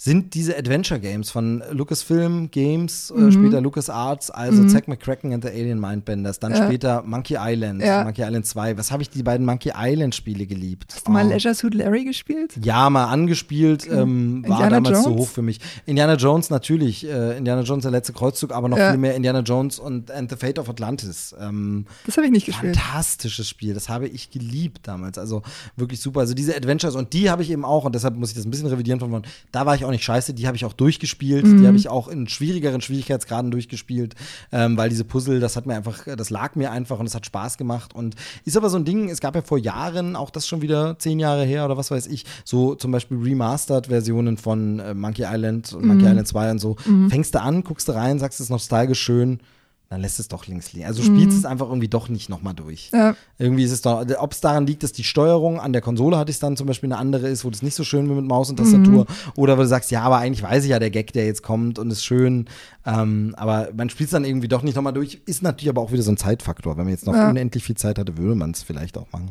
sind 0.00 0.34
diese 0.34 0.56
Adventure 0.56 1.00
Games 1.00 1.28
von 1.28 1.60
Lucasfilm 1.72 2.52
Games, 2.52 3.12
Mhm. 3.14 3.28
äh, 3.28 3.32
später 3.32 3.60
LucasArts, 3.60 4.30
also 4.30 4.64
Zack 4.68 4.86
McCracken 4.86 5.32
and 5.32 5.42
the 5.44 5.50
Alien 5.50 5.80
Mindbenders, 5.80 6.38
dann 6.38 6.52
Ja. 6.52 6.66
später 6.66 7.02
Monkey 7.02 7.36
Island, 7.36 7.82
Ja. 7.82 8.04
Monkey 8.04 8.22
Island 8.22 8.46
2. 8.46 8.78
Was 8.78 8.92
habe 8.92 9.02
ich 9.02 9.10
die 9.10 9.24
beiden 9.24 9.44
Monkey 9.44 9.72
Island 9.76 10.14
Spiele 10.14 10.46
geliebt? 10.46 10.92
Hast 10.94 11.08
du 11.08 11.10
mal 11.10 11.26
Oh. 11.26 11.30
Leisure 11.30 11.52
Suit 11.52 11.74
Larry 11.74 12.04
gespielt? 12.04 12.54
Ja, 12.62 12.88
mal 12.90 13.06
angespielt, 13.06 13.88
ähm, 13.90 14.44
war 14.46 14.70
damals 14.70 15.02
zu 15.02 15.08
Jones? 15.10 15.20
hoch 15.22 15.28
für 15.28 15.42
mich. 15.42 15.58
Indiana 15.84 16.14
Jones 16.14 16.48
natürlich, 16.50 17.04
äh, 17.04 17.36
Indiana 17.36 17.62
Jones 17.62 17.82
der 17.82 17.90
letzte 17.90 18.12
Kreuzzug, 18.12 18.52
aber 18.52 18.68
noch 18.68 18.78
Ja. 18.78 18.90
viel 18.92 19.00
mehr 19.00 19.16
Indiana 19.16 19.40
Jones 19.40 19.80
und 19.80 20.12
And 20.12 20.30
the 20.30 20.36
Fate 20.36 20.60
of 20.60 20.68
Atlantis. 20.68 21.34
Ähm, 21.40 21.86
Das 22.06 22.16
habe 22.16 22.26
ich 22.26 22.32
nicht 22.32 22.46
gespielt. 22.46 22.76
Fantastisches 22.76 23.48
Spiel, 23.48 23.74
das 23.74 23.88
habe 23.88 24.06
ich 24.06 24.30
geliebt 24.30 24.86
damals. 24.86 25.18
Also 25.18 25.42
wirklich 25.76 26.00
super. 26.00 26.20
Also 26.20 26.34
diese 26.34 26.56
Adventures 26.56 26.94
und 26.94 27.12
die 27.12 27.30
habe 27.30 27.42
ich 27.42 27.50
eben 27.50 27.64
auch 27.64 27.84
und 27.84 27.96
deshalb 27.96 28.14
muss 28.14 28.30
ich 28.30 28.36
das 28.36 28.44
ein 28.44 28.50
bisschen 28.52 28.68
revidieren 28.68 29.00
von 29.00 29.10
vorn. 29.10 29.22
Da 29.50 29.66
war 29.66 29.74
ich 29.74 29.84
auch 29.84 29.87
nicht 29.90 30.04
scheiße, 30.04 30.34
die 30.34 30.46
habe 30.46 30.56
ich 30.56 30.64
auch 30.64 30.72
durchgespielt, 30.72 31.44
Mhm. 31.46 31.60
die 31.60 31.66
habe 31.66 31.76
ich 31.76 31.88
auch 31.88 32.08
in 32.08 32.28
schwierigeren 32.28 32.80
Schwierigkeitsgraden 32.80 33.50
durchgespielt, 33.50 34.14
ähm, 34.52 34.76
weil 34.76 34.88
diese 34.88 35.04
Puzzle, 35.04 35.40
das 35.40 35.56
hat 35.56 35.66
mir 35.66 35.74
einfach, 35.76 36.04
das 36.16 36.30
lag 36.30 36.54
mir 36.56 36.70
einfach 36.70 36.98
und 36.98 37.06
es 37.06 37.14
hat 37.14 37.26
Spaß 37.26 37.58
gemacht 37.58 37.94
und 37.94 38.14
ist 38.44 38.56
aber 38.56 38.70
so 38.70 38.76
ein 38.78 38.84
Ding. 38.84 39.08
Es 39.08 39.20
gab 39.20 39.34
ja 39.34 39.42
vor 39.42 39.58
Jahren, 39.58 40.16
auch 40.16 40.30
das 40.30 40.46
schon 40.46 40.62
wieder 40.62 40.98
zehn 40.98 41.18
Jahre 41.18 41.44
her 41.44 41.64
oder 41.64 41.76
was 41.76 41.90
weiß 41.90 42.06
ich, 42.08 42.24
so 42.44 42.74
zum 42.74 42.90
Beispiel 42.92 43.18
Remastered-Versionen 43.18 44.36
von 44.36 44.78
äh, 44.80 44.94
Monkey 44.94 45.24
Island 45.26 45.72
und 45.72 45.82
Mhm. 45.82 45.88
Monkey 45.88 46.06
Island 46.06 46.28
2 46.28 46.50
und 46.52 46.58
so. 46.58 46.76
Fängst 47.08 47.34
du 47.34 47.40
an, 47.40 47.62
guckst 47.64 47.88
du 47.88 47.92
rein, 47.92 48.18
sagst 48.18 48.40
es 48.40 48.44
ist 48.46 48.50
nostalgisch 48.50 49.00
schön. 49.00 49.40
Dann 49.90 50.02
lässt 50.02 50.20
es 50.20 50.28
doch 50.28 50.46
links 50.46 50.74
liegen. 50.74 50.84
Also 50.84 51.02
spielst 51.02 51.38
es 51.38 51.46
einfach 51.46 51.68
irgendwie 51.68 51.88
doch 51.88 52.10
nicht 52.10 52.28
nochmal 52.28 52.52
durch. 52.52 52.90
Mhm. 52.92 52.98
Ja. 52.98 53.16
Irgendwie 53.38 53.64
ist 53.64 53.72
es 53.72 53.80
doch, 53.80 54.04
ob 54.18 54.32
es 54.32 54.40
daran 54.42 54.66
liegt, 54.66 54.82
dass 54.82 54.92
die 54.92 55.02
Steuerung 55.02 55.58
an 55.60 55.72
der 55.72 55.80
Konsole 55.80 56.18
hatte 56.18 56.30
ich 56.30 56.38
dann 56.38 56.58
zum 56.58 56.66
Beispiel 56.66 56.92
eine 56.92 57.00
andere 57.00 57.26
ist, 57.28 57.42
wo 57.46 57.48
das 57.48 57.62
nicht 57.62 57.74
so 57.74 57.84
schön 57.84 58.06
mit 58.14 58.22
Maus 58.26 58.50
und 58.50 58.56
Tastatur. 58.56 59.06
Oder 59.34 59.56
wo 59.56 59.62
du 59.62 59.66
sagst, 59.68 59.90
ja, 59.90 60.02
aber 60.02 60.18
eigentlich 60.18 60.42
weiß 60.42 60.64
ich 60.64 60.70
ja 60.70 60.78
der 60.78 60.90
Gag, 60.90 61.14
der 61.14 61.24
jetzt 61.24 61.42
kommt 61.42 61.78
und 61.78 61.90
ist 61.90 62.04
schön. 62.04 62.50
Ähm, 62.84 63.34
aber 63.38 63.68
man 63.74 63.88
spielt 63.88 64.08
es 64.08 64.12
dann 64.12 64.26
irgendwie 64.26 64.48
doch 64.48 64.62
nicht 64.62 64.74
nochmal 64.74 64.92
durch. 64.92 65.22
Ist 65.24 65.42
natürlich 65.42 65.70
aber 65.70 65.80
auch 65.80 65.90
wieder 65.90 66.02
so 66.02 66.10
ein 66.12 66.18
Zeitfaktor. 66.18 66.76
Wenn 66.76 66.84
man 66.84 66.92
jetzt 66.92 67.06
noch 67.06 67.14
Ja. 67.14 67.30
unendlich 67.30 67.64
viel 67.64 67.76
Zeit 67.78 67.98
hatte, 67.98 68.18
würde 68.18 68.34
man 68.34 68.50
es 68.50 68.62
vielleicht 68.62 68.98
auch 68.98 69.06
machen. 69.10 69.30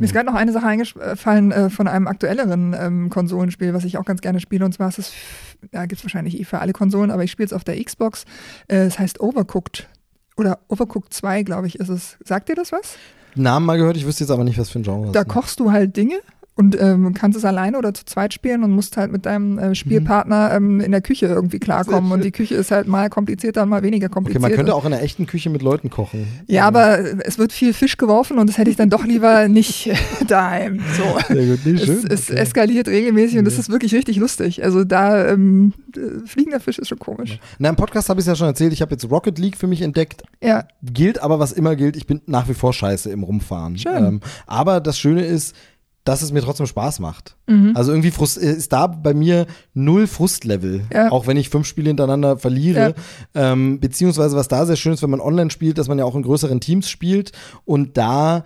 Mir 0.00 0.06
ist 0.06 0.12
gerade 0.12 0.26
noch 0.26 0.34
eine 0.34 0.50
Sache 0.52 0.66
eingefallen 0.66 1.52
äh, 1.52 1.70
von 1.70 1.86
einem 1.86 2.08
aktuelleren 2.08 2.74
ähm, 2.76 3.10
Konsolenspiel, 3.10 3.74
was 3.74 3.84
ich 3.84 3.98
auch 3.98 4.04
ganz 4.04 4.20
gerne 4.22 4.40
spiele. 4.40 4.64
Und 4.64 4.72
zwar 4.72 4.88
ist 4.88 4.98
es, 4.98 5.12
da 5.70 5.86
gibt 5.86 6.00
es 6.00 6.04
wahrscheinlich 6.04 6.40
eh 6.40 6.44
für 6.44 6.58
alle 6.58 6.72
Konsolen, 6.72 7.10
aber 7.12 7.22
ich 7.22 7.30
spiele 7.30 7.46
es 7.46 7.52
auf 7.52 7.62
der 7.64 7.82
Xbox. 7.84 8.24
Äh, 8.66 8.78
Es 8.86 8.98
heißt 8.98 9.20
Overcooked. 9.20 9.88
Oder 10.36 10.58
Overcooked 10.68 11.12
2, 11.14 11.42
glaube 11.44 11.66
ich, 11.66 11.78
ist 11.78 11.90
es. 11.90 12.16
Sagt 12.24 12.48
dir 12.48 12.54
das 12.56 12.72
was? 12.72 12.96
Namen 13.36 13.66
mal 13.66 13.76
gehört, 13.78 13.96
ich 13.96 14.06
wüsste 14.06 14.24
jetzt 14.24 14.30
aber 14.30 14.42
nicht, 14.42 14.58
was 14.58 14.70
für 14.70 14.80
ein 14.80 14.82
Genre 14.82 15.04
das 15.04 15.12
Da 15.12 15.20
ist. 15.20 15.28
kochst 15.28 15.60
du 15.60 15.70
halt 15.70 15.96
Dinge 15.96 16.16
und 16.60 16.80
ähm, 16.80 17.12
kannst 17.14 17.36
es 17.36 17.44
alleine 17.44 17.76
oder 17.78 17.92
zu 17.94 18.04
zweit 18.04 18.32
spielen 18.34 18.62
und 18.62 18.70
musst 18.70 18.96
halt 18.96 19.10
mit 19.10 19.26
deinem 19.26 19.58
äh, 19.58 19.74
Spielpartner 19.74 20.52
ähm, 20.54 20.80
in 20.80 20.92
der 20.92 21.00
Küche 21.00 21.26
irgendwie 21.26 21.58
klarkommen. 21.58 22.12
Und 22.12 22.22
die 22.22 22.30
Küche 22.30 22.54
ist 22.54 22.70
halt 22.70 22.86
mal 22.86 23.08
komplizierter 23.10 23.62
und 23.64 23.70
mal 23.70 23.82
weniger 23.82 24.06
Okay, 24.06 24.14
kompliziert. 24.14 24.42
man 24.42 24.52
könnte 24.52 24.74
auch 24.74 24.84
in 24.84 24.92
der 24.92 25.02
echten 25.02 25.26
Küche 25.26 25.50
mit 25.50 25.62
Leuten 25.62 25.90
kochen. 25.90 26.26
ja, 26.46 26.66
aber 26.66 26.98
es 27.26 27.38
wird 27.38 27.52
viel 27.52 27.72
Fisch 27.72 27.96
geworfen 27.96 28.38
und 28.38 28.48
das 28.48 28.58
hätte 28.58 28.70
ich 28.70 28.76
dann 28.76 28.90
doch 28.90 29.04
lieber 29.04 29.48
nicht 29.48 29.90
daheim. 30.28 30.80
So. 30.96 31.34
Sehr 31.34 31.46
gut, 31.46 31.60
nee, 31.64 31.78
schön. 31.78 31.98
Es, 32.08 32.20
es 32.20 32.30
Okay. 32.30 32.38
eskaliert 32.40 32.88
regelmäßig 32.88 33.38
und 33.38 33.44
das 33.46 33.58
ist 33.58 33.70
wirklich 33.70 33.94
richtig 33.94 34.16
lustig. 34.18 34.62
Also 34.62 34.84
da 34.84 35.28
ähm, 35.28 35.72
äh, 35.96 36.26
fliegender 36.26 36.60
Fisch 36.60 36.78
ist 36.78 36.88
schon 36.88 36.98
komisch. 36.98 37.38
Na, 37.58 37.68
im 37.70 37.76
Podcast 37.76 38.08
habe 38.08 38.20
ich 38.20 38.24
es 38.24 38.28
ja 38.28 38.36
schon 38.36 38.46
erzählt, 38.46 38.72
ich 38.72 38.82
habe 38.82 38.92
jetzt 38.92 39.10
Rocket 39.10 39.38
League 39.38 39.56
für 39.56 39.66
mich 39.66 39.82
entdeckt. 39.82 40.22
Ja, 40.42 40.64
gilt 40.82 41.20
aber, 41.22 41.38
was 41.38 41.52
immer 41.52 41.74
gilt, 41.76 41.96
ich 41.96 42.06
bin 42.06 42.20
nach 42.26 42.48
wie 42.48 42.54
vor 42.54 42.72
scheiße 42.72 43.10
im 43.10 43.22
Rumfahren. 43.22 43.78
Schön. 43.78 43.96
Ähm, 44.04 44.20
aber 44.46 44.80
das 44.80 44.98
Schöne 44.98 45.24
ist, 45.24 45.54
dass 46.04 46.22
es 46.22 46.32
mir 46.32 46.40
trotzdem 46.40 46.66
Spaß 46.66 46.98
macht. 47.00 47.36
Mhm. 47.46 47.72
Also 47.74 47.92
irgendwie 47.92 48.10
frust 48.10 48.42
äh, 48.42 48.52
ist 48.52 48.72
da 48.72 48.86
bei 48.86 49.12
mir 49.14 49.46
null 49.74 50.06
Frustlevel, 50.06 50.82
Ja. 50.92 51.10
auch 51.12 51.26
wenn 51.26 51.36
ich 51.36 51.50
fünf 51.50 51.66
Spiele 51.66 51.88
hintereinander 51.88 52.38
verliere. 52.38 52.94
Ähm, 53.34 53.80
beziehungsweise 53.80 54.34
was 54.36 54.48
da 54.48 54.64
sehr 54.66 54.76
schön 54.76 54.92
ist, 54.94 55.02
wenn 55.02 55.10
man 55.10 55.20
online 55.20 55.50
spielt, 55.50 55.78
dass 55.78 55.88
man 55.88 55.98
ja 55.98 56.04
auch 56.04 56.14
in 56.16 56.22
größeren 56.22 56.60
Teams 56.60 56.88
spielt 56.88 57.32
und 57.64 57.96
da 57.98 58.44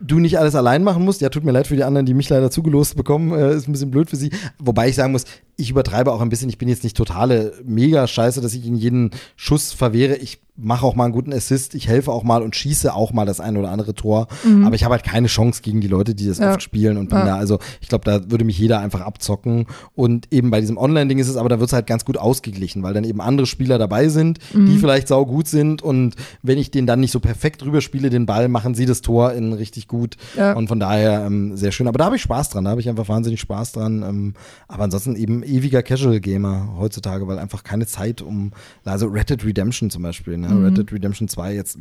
du 0.00 0.20
nicht 0.20 0.38
alles 0.38 0.54
allein 0.54 0.84
machen 0.84 1.04
musst. 1.04 1.20
Ja, 1.20 1.28
tut 1.28 1.42
mir 1.42 1.50
leid 1.50 1.66
für 1.66 1.74
die 1.74 1.82
anderen, 1.82 2.06
die 2.06 2.14
mich 2.14 2.28
leider 2.28 2.52
zugelost 2.52 2.94
bekommen. 2.96 3.32
Äh, 3.32 3.54
ist 3.56 3.66
ein 3.68 3.72
bisschen 3.72 3.90
blöd 3.90 4.08
für 4.08 4.14
sie. 4.16 4.30
Wobei 4.60 4.88
ich 4.88 4.94
sagen 4.94 5.10
muss, 5.10 5.24
ich 5.56 5.70
übertreibe 5.70 6.12
auch 6.12 6.20
ein 6.20 6.28
bisschen. 6.28 6.48
Ich 6.48 6.58
bin 6.58 6.68
jetzt 6.68 6.84
nicht 6.84 6.96
totale 6.96 7.54
mega 7.64 8.06
scheiße, 8.06 8.40
dass 8.40 8.54
ich 8.54 8.64
in 8.64 8.76
jeden 8.76 9.10
Schuss 9.34 9.72
verwehre. 9.72 10.14
Ich 10.14 10.38
mache 10.60 10.84
auch 10.84 10.96
mal 10.96 11.04
einen 11.04 11.12
guten 11.12 11.32
Assist, 11.32 11.74
ich 11.74 11.86
helfe 11.86 12.10
auch 12.10 12.24
mal 12.24 12.42
und 12.42 12.56
schieße 12.56 12.92
auch 12.92 13.12
mal 13.12 13.24
das 13.26 13.38
eine 13.40 13.58
oder 13.60 13.70
andere 13.70 13.94
Tor. 13.94 14.26
Mhm. 14.44 14.66
Aber 14.66 14.74
ich 14.74 14.82
habe 14.84 14.92
halt 14.94 15.04
keine 15.04 15.28
Chance 15.28 15.62
gegen 15.62 15.80
die 15.80 15.86
Leute, 15.86 16.14
die 16.16 16.26
das 16.26 16.38
Ja. 16.38 16.50
oft 16.50 16.62
spielen 16.62 16.96
und 16.96 17.10
bin 17.10 17.18
Ja. 17.18 17.24
da, 17.24 17.36
also 17.36 17.58
ich 17.80 17.88
glaube, 17.88 18.04
da 18.04 18.30
würde 18.30 18.44
mich 18.44 18.58
jeder 18.58 18.80
einfach 18.80 19.00
abzocken. 19.02 19.66
Und 19.94 20.26
eben 20.32 20.50
bei 20.50 20.60
diesem 20.60 20.76
Online-Ding 20.76 21.18
ist 21.18 21.28
es 21.28 21.36
aber, 21.36 21.48
da 21.48 21.60
wird 21.60 21.68
es 21.68 21.72
halt 21.72 21.86
ganz 21.86 22.04
gut 22.04 22.16
ausgeglichen, 22.16 22.82
weil 22.82 22.92
dann 22.92 23.04
eben 23.04 23.20
andere 23.20 23.46
Spieler 23.46 23.78
dabei 23.78 24.08
sind, 24.08 24.38
Mhm. 24.52 24.66
die 24.66 24.78
vielleicht 24.78 25.06
sau 25.08 25.24
gut 25.24 25.46
sind 25.46 25.80
und 25.82 26.16
wenn 26.42 26.58
ich 26.58 26.70
den 26.72 26.86
dann 26.86 26.98
nicht 27.00 27.12
so 27.12 27.20
perfekt 27.20 27.64
rüberspiele, 27.64 28.10
den 28.10 28.26
Ball, 28.26 28.48
machen 28.48 28.74
sie 28.74 28.84
das 28.86 29.00
Tor 29.00 29.32
in 29.34 29.52
richtig 29.52 29.86
gut. 29.86 30.16
Ja. 30.36 30.54
Und 30.54 30.66
von 30.68 30.80
daher 30.80 31.24
ähm, 31.24 31.56
sehr 31.56 31.70
schön. 31.70 31.86
Aber 31.86 31.98
da 31.98 32.06
habe 32.06 32.16
ich 32.16 32.22
Spaß 32.22 32.50
dran, 32.50 32.64
da 32.64 32.70
habe 32.70 32.80
ich 32.80 32.88
einfach 32.88 33.08
wahnsinnig 33.08 33.40
Spaß 33.40 33.72
dran. 33.72 34.02
Ähm, 34.02 34.34
aber 34.66 34.84
ansonsten 34.84 35.14
eben 35.14 35.42
ewiger 35.44 35.82
Casual-Gamer 35.82 36.74
heutzutage, 36.78 37.26
weil 37.28 37.38
einfach 37.38 37.62
keine 37.62 37.86
Zeit 37.86 38.22
um, 38.22 38.52
also 38.84 39.06
Red 39.06 39.30
Dead 39.30 39.44
Redemption 39.44 39.90
zum 39.90 40.02
Beispiel, 40.02 40.36
ne? 40.36 40.47
Mhm. 40.54 40.64
Red 40.64 40.78
Dead 40.78 40.92
Redemption 40.92 41.28
2 41.28 41.54
jetzt, 41.54 41.78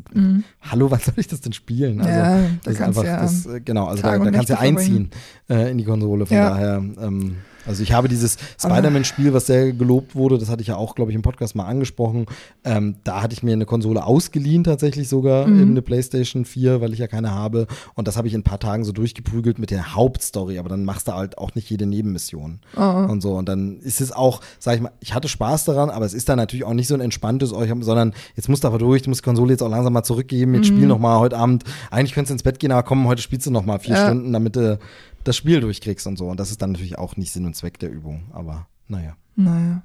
hallo, 0.61 0.91
was 0.91 1.05
soll 1.05 1.13
ich 1.17 1.27
das 1.27 1.41
denn 1.41 1.53
spielen? 1.53 1.99
Also, 2.01 2.11
Ja, 2.19 2.25
da 2.25 2.49
das 2.63 2.73
ist 2.73 2.79
kannst 2.79 2.99
einfach, 2.99 3.03
ja 3.09 3.21
das, 3.21 3.45
äh, 3.45 3.61
genau, 3.61 3.85
also 3.85 4.01
da, 4.01 4.09
Tage 4.09 4.23
da 4.23 4.27
und 4.29 4.33
kannst 4.35 4.49
du 4.49 4.53
ja 4.53 4.59
einziehen 4.59 5.09
äh, 5.49 5.71
in 5.71 5.77
die 5.77 5.83
Konsole, 5.83 6.25
von 6.25 6.35
Ja. 6.37 6.49
daher, 6.49 6.77
ähm, 6.77 7.37
also 7.67 7.83
ich 7.83 7.91
habe 7.93 8.07
dieses 8.07 8.37
Spider-Man-Spiel, 8.59 9.33
was 9.33 9.47
sehr 9.47 9.73
gelobt 9.73 10.15
wurde, 10.15 10.37
das 10.37 10.49
hatte 10.49 10.61
ich 10.61 10.67
ja 10.67 10.75
auch, 10.77 10.95
glaube 10.95 11.11
ich, 11.11 11.15
im 11.15 11.21
Podcast 11.21 11.55
mal 11.55 11.65
angesprochen. 11.65 12.25
Ähm, 12.63 12.95
da 13.03 13.21
hatte 13.21 13.33
ich 13.33 13.43
mir 13.43 13.53
eine 13.53 13.65
Konsole 13.65 14.03
ausgeliehen, 14.05 14.63
tatsächlich 14.63 15.09
sogar, 15.09 15.47
Mhm. 15.47 15.61
eben 15.61 15.71
eine 15.71 15.81
PlayStation 15.81 16.45
4, 16.45 16.81
weil 16.81 16.93
ich 16.93 16.99
ja 16.99 17.07
keine 17.07 17.31
habe. 17.33 17.67
Und 17.95 18.07
das 18.07 18.17
habe 18.17 18.27
ich 18.27 18.33
in 18.33 18.39
ein 18.41 18.43
paar 18.43 18.59
Tagen 18.59 18.83
so 18.83 18.91
durchgeprügelt 18.91 19.59
mit 19.59 19.71
der 19.71 19.95
Hauptstory, 19.95 20.57
aber 20.59 20.69
dann 20.69 20.85
machst 20.85 21.07
du 21.07 21.13
halt 21.13 21.37
auch 21.37 21.53
nicht 21.55 21.69
jede 21.69 21.85
Nebenmission 21.85 22.59
Oh. 22.75 22.81
und 22.81 23.21
so. 23.21 23.33
Und 23.35 23.47
dann 23.49 23.77
ist 23.79 24.01
es 24.01 24.11
auch, 24.11 24.41
sag 24.59 24.75
ich 24.75 24.81
mal, 24.81 24.91
ich 24.99 25.13
hatte 25.13 25.27
Spaß 25.27 25.65
daran, 25.65 25.89
aber 25.89 26.05
es 26.05 26.13
ist 26.13 26.29
dann 26.29 26.37
natürlich 26.37 26.65
auch 26.65 26.73
nicht 26.73 26.87
so 26.87 26.93
ein 26.93 27.01
entspanntes 27.01 27.53
euch, 27.53 27.71
sondern 27.81 28.13
jetzt 28.35 28.49
musst 28.49 28.63
du 28.63 28.67
aber 28.67 28.77
durch, 28.77 29.01
du 29.03 29.09
musst 29.09 29.21
die 29.21 29.25
Konsole 29.25 29.51
jetzt 29.51 29.61
auch 29.63 29.69
langsam 29.69 29.93
mal 29.93 30.03
zurückgeben, 30.03 30.53
jetzt 30.55 30.67
spiel 30.67 30.87
noch 30.87 30.99
mal 30.99 31.19
heute 31.19 31.37
Abend. 31.37 31.63
Eigentlich 31.91 32.13
könntest 32.13 32.29
du 32.31 32.33
ins 32.35 32.43
Bett 32.43 32.59
gehen, 32.59 32.71
aber 32.71 32.83
komm, 32.83 33.07
heute 33.07 33.21
spielst 33.21 33.45
du 33.47 33.51
noch 33.51 33.65
mal 33.65 33.79
vier 33.79 33.95
Ja. 33.95 34.05
Stunden, 34.07 34.31
damit 34.33 34.55
du 34.55 34.79
das 35.27 35.35
Spiel 35.37 35.59
durchkriegst 35.59 36.07
und 36.07 36.17
so. 36.17 36.27
Und 36.27 36.39
das 36.39 36.51
ist 36.51 36.61
dann 36.61 36.71
natürlich 36.71 36.97
auch 36.97 37.17
nicht 37.17 37.31
Sinn 37.31 37.45
und 37.45 37.55
Zweck 37.55 37.79
der 37.79 37.91
Übung, 37.91 38.23
aber 38.31 38.67
naja. 38.87 39.15
Naja. 39.35 39.83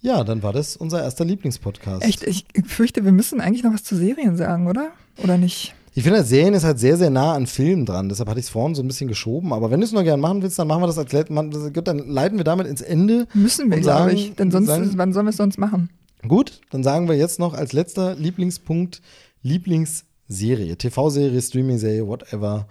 Ja, 0.00 0.24
dann 0.24 0.42
war 0.42 0.52
das 0.52 0.76
unser 0.76 1.02
erster 1.02 1.24
Lieblingspodcast. 1.24 2.04
Echt, 2.04 2.22
ich 2.24 2.44
fürchte, 2.66 3.04
wir 3.04 3.12
müssen 3.12 3.40
eigentlich 3.40 3.62
noch 3.62 3.72
was 3.72 3.84
zu 3.84 3.96
Serien 3.96 4.36
sagen, 4.36 4.66
oder? 4.66 4.90
Oder 5.22 5.38
nicht? 5.38 5.74
Ich 5.94 6.02
finde, 6.04 6.24
Serien 6.24 6.54
ist 6.54 6.64
halt 6.64 6.78
sehr, 6.78 6.96
sehr 6.96 7.10
nah 7.10 7.34
an 7.34 7.46
Filmen 7.46 7.84
dran. 7.86 8.08
Deshalb 8.08 8.28
hatte 8.28 8.40
ich 8.40 8.46
es 8.46 8.50
vorhin 8.50 8.74
so 8.74 8.82
ein 8.82 8.86
bisschen 8.86 9.08
geschoben. 9.08 9.52
Aber 9.52 9.70
wenn 9.70 9.80
du 9.80 9.86
es 9.86 9.92
noch 9.92 10.02
gerne 10.02 10.20
machen 10.20 10.42
willst, 10.42 10.58
dann 10.58 10.66
machen 10.66 10.82
wir 10.82 10.86
das 10.86 10.98
als 10.98 11.12
Let- 11.12 11.30
man- 11.30 11.50
das- 11.50 11.72
gut, 11.72 11.86
dann 11.86 11.98
leiten 12.08 12.38
wir 12.38 12.44
damit 12.44 12.66
ins 12.66 12.80
Ende. 12.80 13.26
Müssen 13.34 13.70
wir, 13.70 13.78
glaube 13.80 14.04
sagen- 14.10 14.16
ich. 14.16 14.34
Denn 14.34 14.50
sonst, 14.50 14.66
sagen- 14.68 14.90
wann 14.96 15.12
sollen 15.12 15.26
wir 15.26 15.30
es 15.30 15.36
sonst 15.36 15.58
machen? 15.58 15.90
Gut, 16.26 16.60
dann 16.70 16.82
sagen 16.82 17.08
wir 17.08 17.16
jetzt 17.16 17.38
noch 17.38 17.52
als 17.54 17.72
letzter 17.72 18.14
Lieblingspunkt 18.14 19.02
Lieblingsserie, 19.42 20.76
TV-Serie, 20.76 21.40
Streaming-Serie, 21.42 22.06
whatever. 22.06 22.66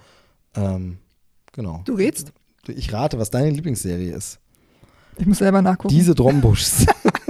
Ähm, 0.55 0.97
genau. 1.51 1.81
Du 1.85 1.93
rätst? 1.93 2.33
Ich 2.67 2.93
rate, 2.93 3.17
was 3.17 3.29
deine 3.29 3.49
Lieblingsserie 3.49 4.13
ist. 4.13 4.39
Ich 5.17 5.25
muss 5.25 5.39
selber 5.39 5.61
nachgucken. 5.61 5.93
Diese 5.93 6.15
Drombuschs. 6.15 6.85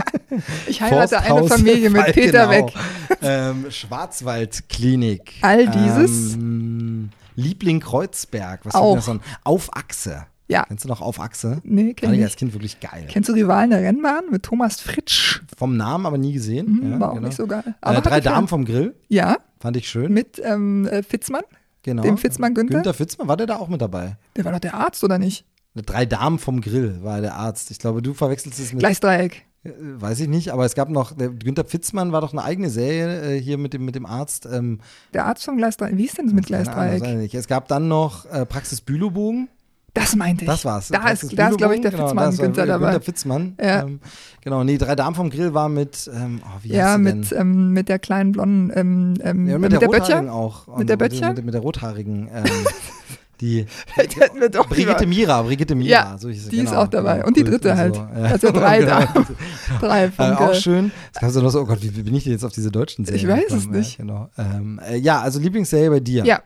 ich 0.67 0.81
heirate 0.81 1.19
eine 1.19 1.47
Familie 1.47 1.89
mit 1.89 2.01
Fall, 2.01 2.13
Peter 2.13 2.47
genau. 2.47 2.67
weg. 2.67 2.73
Ähm, 3.21 3.65
Schwarzwaldklinik. 3.69 5.33
All 5.41 5.67
dieses? 5.67 6.35
Ähm, 6.35 7.09
Liebling 7.35 7.79
Kreuzberg. 7.79 8.61
Was 8.65 8.75
Auch. 8.75 8.95
das? 8.95 9.09
Auf 9.43 9.75
Achse. 9.75 10.25
Ja. 10.47 10.65
Kennst 10.65 10.83
du 10.83 10.89
noch 10.89 10.99
Auf 10.99 11.19
Achse? 11.19 11.61
Nee, 11.63 11.93
kenn 11.93 12.11
ich 12.11 12.19
ich 12.19 12.25
als 12.25 12.35
Kind 12.35 12.53
wirklich 12.53 12.79
geil. 12.81 13.05
Kennst 13.07 13.29
du 13.29 13.33
Rivalen 13.33 13.69
der 13.69 13.81
Rennbahn 13.81 14.25
mit 14.31 14.43
Thomas 14.43 14.81
Fritsch? 14.81 15.41
Vom 15.57 15.77
Namen 15.77 16.05
aber 16.05 16.17
nie 16.17 16.33
gesehen. 16.33 16.67
Hm, 16.67 16.91
ja, 16.91 16.99
war 16.99 17.11
auch 17.11 17.15
genau. 17.15 17.27
nicht 17.27 17.37
so 17.37 17.47
geil. 17.47 17.63
Äh, 17.65 17.87
hatte 17.87 18.01
drei 18.01 18.21
Film. 18.21 18.33
Damen 18.33 18.47
vom 18.49 18.65
Grill. 18.65 18.93
Ja, 19.07 19.37
Fand 19.61 19.77
ich 19.77 19.87
schön. 19.87 20.11
mit 20.11 20.41
ähm, 20.43 20.87
äh, 20.87 21.03
Fitzmann. 21.03 21.43
Genau. 21.83 22.03
dem 22.03 22.17
Fitzmann 22.17 22.53
Günther? 22.53 22.75
Günther 22.75 22.93
Fitzmann, 22.93 23.27
war 23.27 23.37
der 23.37 23.47
da 23.47 23.57
auch 23.57 23.67
mit 23.67 23.81
dabei? 23.81 24.17
Der 24.35 24.45
war 24.45 24.51
doch 24.51 24.59
der 24.59 24.73
Arzt, 24.73 25.03
oder 25.03 25.17
nicht? 25.17 25.45
Drei 25.75 26.05
Damen 26.05 26.37
vom 26.37 26.59
Grill 26.61 27.01
war 27.01 27.21
der 27.21 27.35
Arzt. 27.35 27.71
Ich 27.71 27.79
glaube, 27.79 28.01
du 28.01 28.13
verwechselst 28.13 28.59
es 28.59 28.73
mit. 28.73 28.81
Gleisdreieck. 28.81 29.45
Äh, 29.63 29.69
Weiß 29.75 30.19
ich 30.19 30.27
nicht, 30.27 30.51
aber 30.51 30.65
es 30.65 30.75
gab 30.75 30.89
noch, 30.89 31.15
der 31.15 31.29
Günther 31.29 31.65
Fitzmann 31.65 32.11
war 32.11 32.21
doch 32.21 32.33
eine 32.33 32.43
eigene 32.43 32.69
Serie 32.69 33.35
äh, 33.37 33.41
hier 33.41 33.57
mit 33.57 33.73
dem, 33.73 33.85
mit 33.85 33.95
dem 33.95 34.05
Arzt. 34.05 34.47
Ähm, 34.51 34.79
Der 35.13 35.25
Arzt 35.25 35.45
vom 35.45 35.57
Gleisdreieck. 35.57 35.97
Wie 35.97 36.05
ist 36.05 36.17
denn 36.17 36.25
das 36.25 36.33
mit 36.33 36.51
Ahnung, 36.51 36.65
Gleisdreieck? 36.65 37.17
nicht. 37.17 37.35
Es 37.35 37.47
gab 37.47 37.67
dann 37.67 37.87
noch 37.87 38.25
äh, 38.25 38.45
Praxis 38.45 38.81
Bülowbogen. 38.81 39.49
Das 39.93 40.15
meinte 40.15 40.45
ich. 40.45 40.49
Das 40.49 40.63
war's. 40.63 40.87
Da 40.87 40.99
Praxis 40.99 41.29
ist, 41.31 41.37
da 41.37 41.49
ist 41.49 41.57
glaube 41.57 41.75
ich, 41.75 41.81
der 41.81 41.91
Bülowbogen, 41.91 42.09
Fitzmann 42.17 42.29
das 42.31 42.39
Günther 42.39 42.65
dabei. 42.65 42.85
Günther 42.91 43.01
Fitzmann. 43.01 43.57
Ja. 43.61 43.81
Ähm, 43.81 43.99
genau, 44.41 44.63
nee, 44.63 44.77
drei 44.77 44.95
Damen 44.95 45.15
vom 45.15 45.29
Grill 45.29 45.53
war 45.53 45.67
mit, 45.67 46.09
ähm, 46.15 46.41
oh, 46.45 46.59
wie 46.61 46.69
Ja, 46.73 46.97
mit, 46.97 47.31
denn? 47.31 47.39
ähm, 47.39 47.71
mit 47.73 47.89
der 47.89 47.99
kleinen 47.99 48.31
blonden, 48.31 48.71
ähm, 48.73 49.15
ähm, 49.21 49.47
ja, 49.47 49.53
mit, 49.57 49.71
mit, 49.71 49.71
der, 49.73 49.79
der, 49.79 49.87
Böttcher. 49.89 50.33
Auch. 50.33 50.77
Mit 50.77 50.87
der 50.87 50.95
Böttcher? 50.95 51.33
Mit, 51.33 51.43
mit 51.43 51.53
der 51.53 51.61
Rothaarigen. 51.61 52.29
Ähm, 52.33 52.43
die 53.41 53.65
Hätten 53.95 54.39
wir 54.39 54.49
doch 54.49 54.69
Brigitte 54.69 55.05
Mira, 55.07 55.41
Brigitte 55.41 55.75
Mira. 55.75 55.89
Ja, 55.89 56.17
so 56.17 56.29
hieß 56.29 56.49
die 56.49 56.57
ist 56.59 56.69
genau, 56.69 56.83
auch 56.83 56.87
dabei. 56.87 57.15
genau, 57.15 57.27
Und 57.27 57.35
die 57.35 57.43
dritte 57.43 57.75
halt. 57.75 57.95
Ja. 57.97 58.07
Also 58.13 58.51
drei 58.51 58.79
Genau. 58.83 58.99
da. 58.99 59.25
Drei 59.81 60.03
Äh, 60.05 60.11
vom 60.11 60.25
auch 60.37 60.53
schön. 60.53 60.91
Jetzt 61.07 61.19
kannst 61.19 61.35
du 61.35 61.41
noch 61.41 61.49
so, 61.49 61.61
oh 61.61 61.65
Gott, 61.65 61.81
wie, 61.81 61.89
bin 61.89 62.13
ich 62.15 62.23
denn 62.23 62.33
jetzt 62.33 62.45
auf 62.45 62.53
diese 62.53 62.71
deutschen 62.71 63.03
Serien? 63.03 63.27
Ich 63.27 63.27
weiß 63.27 63.51
es 63.51 63.67
nicht. 63.67 63.97
Genau. 63.97 64.29
Ähm, 64.37 64.79
äh, 64.87 64.95
ja, 64.97 65.19
also 65.21 65.39
Lieblingsserie 65.39 65.89
bei 65.89 65.99
dir. 65.99 66.23
Ja, 66.23 66.39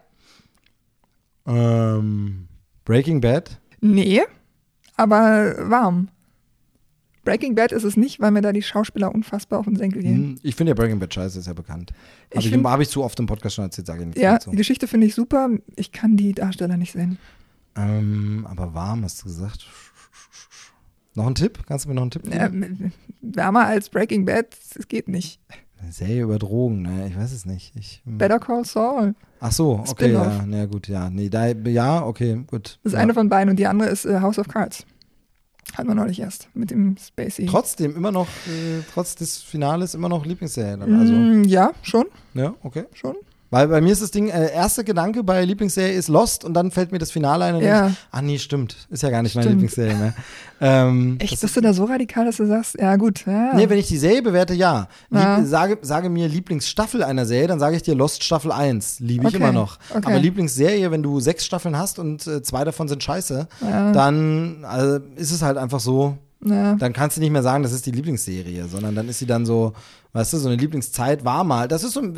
Ähm, 1.48 2.48
Breaking 2.86 3.20
Bad. 3.22 3.60
nee, 3.82 4.22
aber 4.96 5.70
warm. 5.70 6.10
Breaking 7.24 7.56
Bad 7.56 7.72
ist 7.72 7.84
es 7.84 7.98
nicht, 7.98 8.20
weil 8.20 8.30
mir 8.30 8.42
da 8.42 8.52
die 8.54 8.62
Schauspieler 8.62 9.14
unfassbar 9.14 9.58
auf 9.60 9.66
den 9.66 9.76
Senkel 9.76 10.04
gehen. 10.04 10.16
Hm, 10.16 10.40
Ich 10.44 10.56
finde 10.56 10.70
ja 10.72 10.74
Breaking 10.76 11.00
Bad 11.00 11.12
scheiße, 11.14 11.40
ist 11.40 11.48
ja 11.48 11.54
bekannt. 11.54 11.92
Habe 12.36 12.40
Ich 12.46 12.54
ich, 12.54 12.64
hab 12.64 12.80
ich 12.80 12.90
zu 12.90 13.04
oft 13.04 13.20
im 13.20 13.26
Podcast 13.26 13.56
schon 13.56 13.66
erzählt, 13.66 13.88
sage 13.88 14.02
ich 14.02 14.08
nicht. 14.10 14.20
Ja, 14.20 14.34
dazu. 14.34 14.52
die 14.52 14.58
Geschichte 14.58 14.88
finde 14.88 15.08
ich 15.08 15.16
super. 15.16 15.50
Ich 15.76 15.92
kann 15.92 16.16
die 16.18 16.34
Darsteller 16.34 16.78
nicht 16.78 16.92
sehen. 16.94 17.18
Ähm, 17.76 18.46
aber 18.50 18.76
warm, 18.76 19.04
hast 19.04 19.22
du 19.22 19.26
gesagt. 19.26 19.66
Noch 21.16 21.26
ein 21.28 21.34
Tipp? 21.36 21.60
Kannst 21.68 21.86
du 21.86 21.90
mir 21.90 21.96
noch 21.96 22.04
einen 22.04 22.12
Tipp 22.12 22.28
Ja, 22.32 22.48
geben? 22.48 22.94
wärmer 23.22 23.66
als 23.66 23.90
Breaking 23.90 24.26
Bad, 24.26 24.56
es 24.78 24.88
geht 24.88 25.08
nicht. 25.08 25.40
Eine 25.86 25.94
Serie 25.94 26.24
über 26.24 26.40
Drogen, 26.40 26.82
ne? 26.82 27.08
Ich 27.08 27.16
weiß 27.16 27.32
es 27.32 27.46
nicht. 27.46 27.72
Ich, 27.76 28.02
hm. 28.06 28.18
Better 28.18 28.40
Call 28.40 28.66
Saul. 28.66 29.14
Ach 29.40 29.52
so, 29.52 29.84
okay, 29.88 30.12
ja, 30.12 30.44
na 30.48 30.66
gut, 30.66 30.88
ja. 30.88 31.12
Nee, 31.12 31.30
da, 31.30 31.46
ja, 31.46 32.04
okay, 32.04 32.44
gut. 32.48 32.80
Das 32.82 32.94
ist 32.94 32.94
ja. 32.94 33.00
eine 33.04 33.14
von 33.14 33.30
beiden 33.30 33.52
und 33.52 33.58
die 33.58 33.68
andere 33.68 33.90
ist 33.90 34.04
äh, 34.06 34.20
House 34.20 34.40
of 34.40 34.48
Cards. 34.48 34.84
Hatten 35.78 35.88
wir 35.88 35.94
neulich 35.94 36.20
erst 36.20 36.50
mit 36.56 36.72
dem 36.72 36.96
Spacey. 36.98 37.46
Trotzdem 37.46 37.96
immer 37.96 38.12
noch, 38.12 38.28
äh, 38.48 38.82
trotz 38.92 39.14
des 39.14 39.44
Finales 39.44 39.94
immer 39.94 40.10
noch 40.10 40.26
Lieblingsserie. 40.26 40.76
Dann. 40.76 41.00
Also, 41.00 41.14
Mm, 41.14 41.44
ja, 41.44 41.72
schon, 41.84 42.06
ja, 42.34 42.56
okay. 42.64 42.86
schon. 42.94 43.16
Weil 43.52 43.68
bei 43.68 43.80
mir 43.80 43.94
ist 43.94 44.02
das 44.02 44.12
Ding, 44.12 44.28
äh, 44.30 44.52
erster 44.52 44.84
Gedanke 44.84 45.24
bei 45.24 45.46
Lieblingsserie 45.46 45.94
ist 45.94 46.08
Lost 46.10 46.44
und 46.44 46.54
dann 46.56 46.72
fällt 46.72 46.92
mir 46.92 46.98
das 46.98 47.12
Finale 47.12 47.46
ein 47.46 47.56
und 47.56 47.64
Ja. 47.64 47.88
ich, 47.90 47.94
ah 48.12 48.22
nee, 48.22 48.38
stimmt. 48.40 48.76
Ist 48.90 49.04
ja 49.04 49.10
gar 49.12 49.22
nicht 49.22 49.36
meine 49.36 49.48
Stimmt. 49.50 49.62
Lieblingsserie 49.62 49.96
mehr. 49.96 50.14
Ähm, 50.62 51.18
Echt, 51.20 51.40
bist 51.40 51.56
du 51.56 51.62
da 51.62 51.72
so 51.74 51.86
radikal, 51.86 52.26
dass 52.26 52.38
du 52.38 52.48
sagst, 52.48 52.76
ja 52.80 52.96
gut, 52.96 53.26
ja. 53.28 53.54
Nee, 53.56 53.70
wenn 53.70 53.78
ich 53.78 53.88
die 53.88 53.98
Serie 53.98 54.22
bewerte, 54.22 54.54
ja. 54.54 54.88
Lieb, 55.10 55.22
Ja. 55.22 55.46
Sage, 55.46 55.78
sage 55.84 56.10
mir 56.10 56.28
Lieblingsstaffel 56.28 57.04
einer 57.04 57.26
Serie, 57.26 57.48
dann 57.48 57.60
sage 57.60 57.76
ich 57.76 57.84
dir 57.84 57.94
Lost 57.96 58.24
Staffel 58.24 58.52
1. 58.52 59.00
Liebe 59.00 59.24
ich 59.28 59.36
Okay, 59.36 59.38
immer 59.38 59.52
noch. 59.52 59.78
okay. 59.90 60.02
Aber 60.06 60.18
Lieblingsserie, 60.20 60.90
wenn 60.92 61.04
du 61.04 61.20
sechs 61.20 61.46
Staffeln 61.46 61.78
hast 61.78 62.00
und 62.00 62.26
äh, 62.28 62.42
zwei 62.42 62.64
davon 62.64 62.88
sind 62.88 63.04
scheiße, 63.04 63.48
Ja. 63.62 63.92
dann 63.92 64.66
also, 64.66 65.00
ist 65.16 65.32
es 65.32 65.42
halt 65.42 65.58
einfach 65.58 65.80
so, 65.80 66.18
ja. 66.44 66.76
dann 66.76 66.94
kannst 66.94 67.18
du 67.18 67.22
nicht 67.22 67.32
mehr 67.32 67.44
sagen, 67.44 67.64
das 67.64 67.72
ist 67.74 67.86
die 67.86 67.92
Lieblingsserie, 67.92 68.66
sondern 68.68 68.96
dann 68.96 69.08
ist 69.08 69.20
sie 69.20 69.26
dann 69.28 69.46
so, 69.46 69.74
weißt 70.14 70.34
du, 70.34 70.38
so 70.38 70.48
eine 70.48 70.58
Lieblingszeit 70.58 71.24
war 71.26 71.44
mal. 71.44 71.68
Das 71.68 71.84
ist 71.84 71.94
so 71.94 72.00
ein 72.02 72.16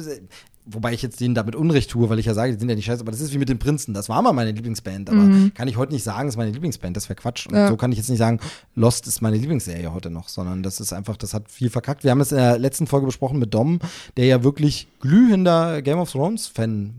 wobei 0.70 0.94
ich 0.94 1.02
jetzt 1.02 1.20
denen 1.20 1.34
damit 1.36 1.56
Unrecht 1.56 1.90
tue, 1.90 2.10
weil 2.10 2.20
ich 2.20 2.26
ja 2.26 2.34
sage, 2.34 2.54
die 2.54 2.60
sind 2.60 2.70
ja 2.70 2.76
nicht 2.76 2.86
scheiße, 2.86 3.02
aber 3.02 3.12
das 3.12 3.22
ist 3.22 3.34
wie 3.34 3.38
mit 3.38 3.50
den 3.50 3.60
Prinzen. 3.60 3.94
Das 3.94 4.10
war 4.10 4.22
mal 4.22 4.34
meine 4.34 4.52
Lieblingsband, 4.52 5.10
aber 5.10 5.30
kann 5.56 5.68
ich 5.68 5.78
heute 5.78 5.94
nicht 5.94 6.04
sagen, 6.04 6.28
ist 6.30 6.38
meine 6.38 6.52
Lieblingsband, 6.52 6.96
das 6.98 7.08
wäre 7.10 7.16
Quatsch. 7.16 7.46
Und 7.48 7.54
Mhm. 7.54 7.58
Ja. 7.58 7.68
so 7.70 7.78
kann 7.78 7.92
ich 7.92 7.98
jetzt 7.98 8.10
nicht 8.10 8.20
sagen, 8.20 8.40
Lost 8.76 9.08
ist 9.08 9.22
meine 9.22 9.38
Lieblingsserie 9.38 9.94
heute 9.94 10.10
noch, 10.10 10.28
sondern 10.30 10.64
das 10.64 10.80
ist 10.80 10.94
einfach, 10.94 11.18
das 11.18 11.34
hat 11.34 11.50
viel 11.50 11.70
verkackt. 11.70 12.04
Wir 12.04 12.12
haben 12.12 12.22
es 12.22 12.32
in 12.32 12.38
der 12.38 12.60
letzten 12.60 12.88
Folge 12.88 13.06
besprochen 13.08 13.40
mit 13.40 13.54
Dom, 13.54 13.80
der 14.18 14.26
ja 14.26 14.44
wirklich 14.44 14.88
glühender 15.00 15.82
Game 15.82 16.00
of 16.00 16.12
Thrones 16.12 16.48
Fan 16.48 16.94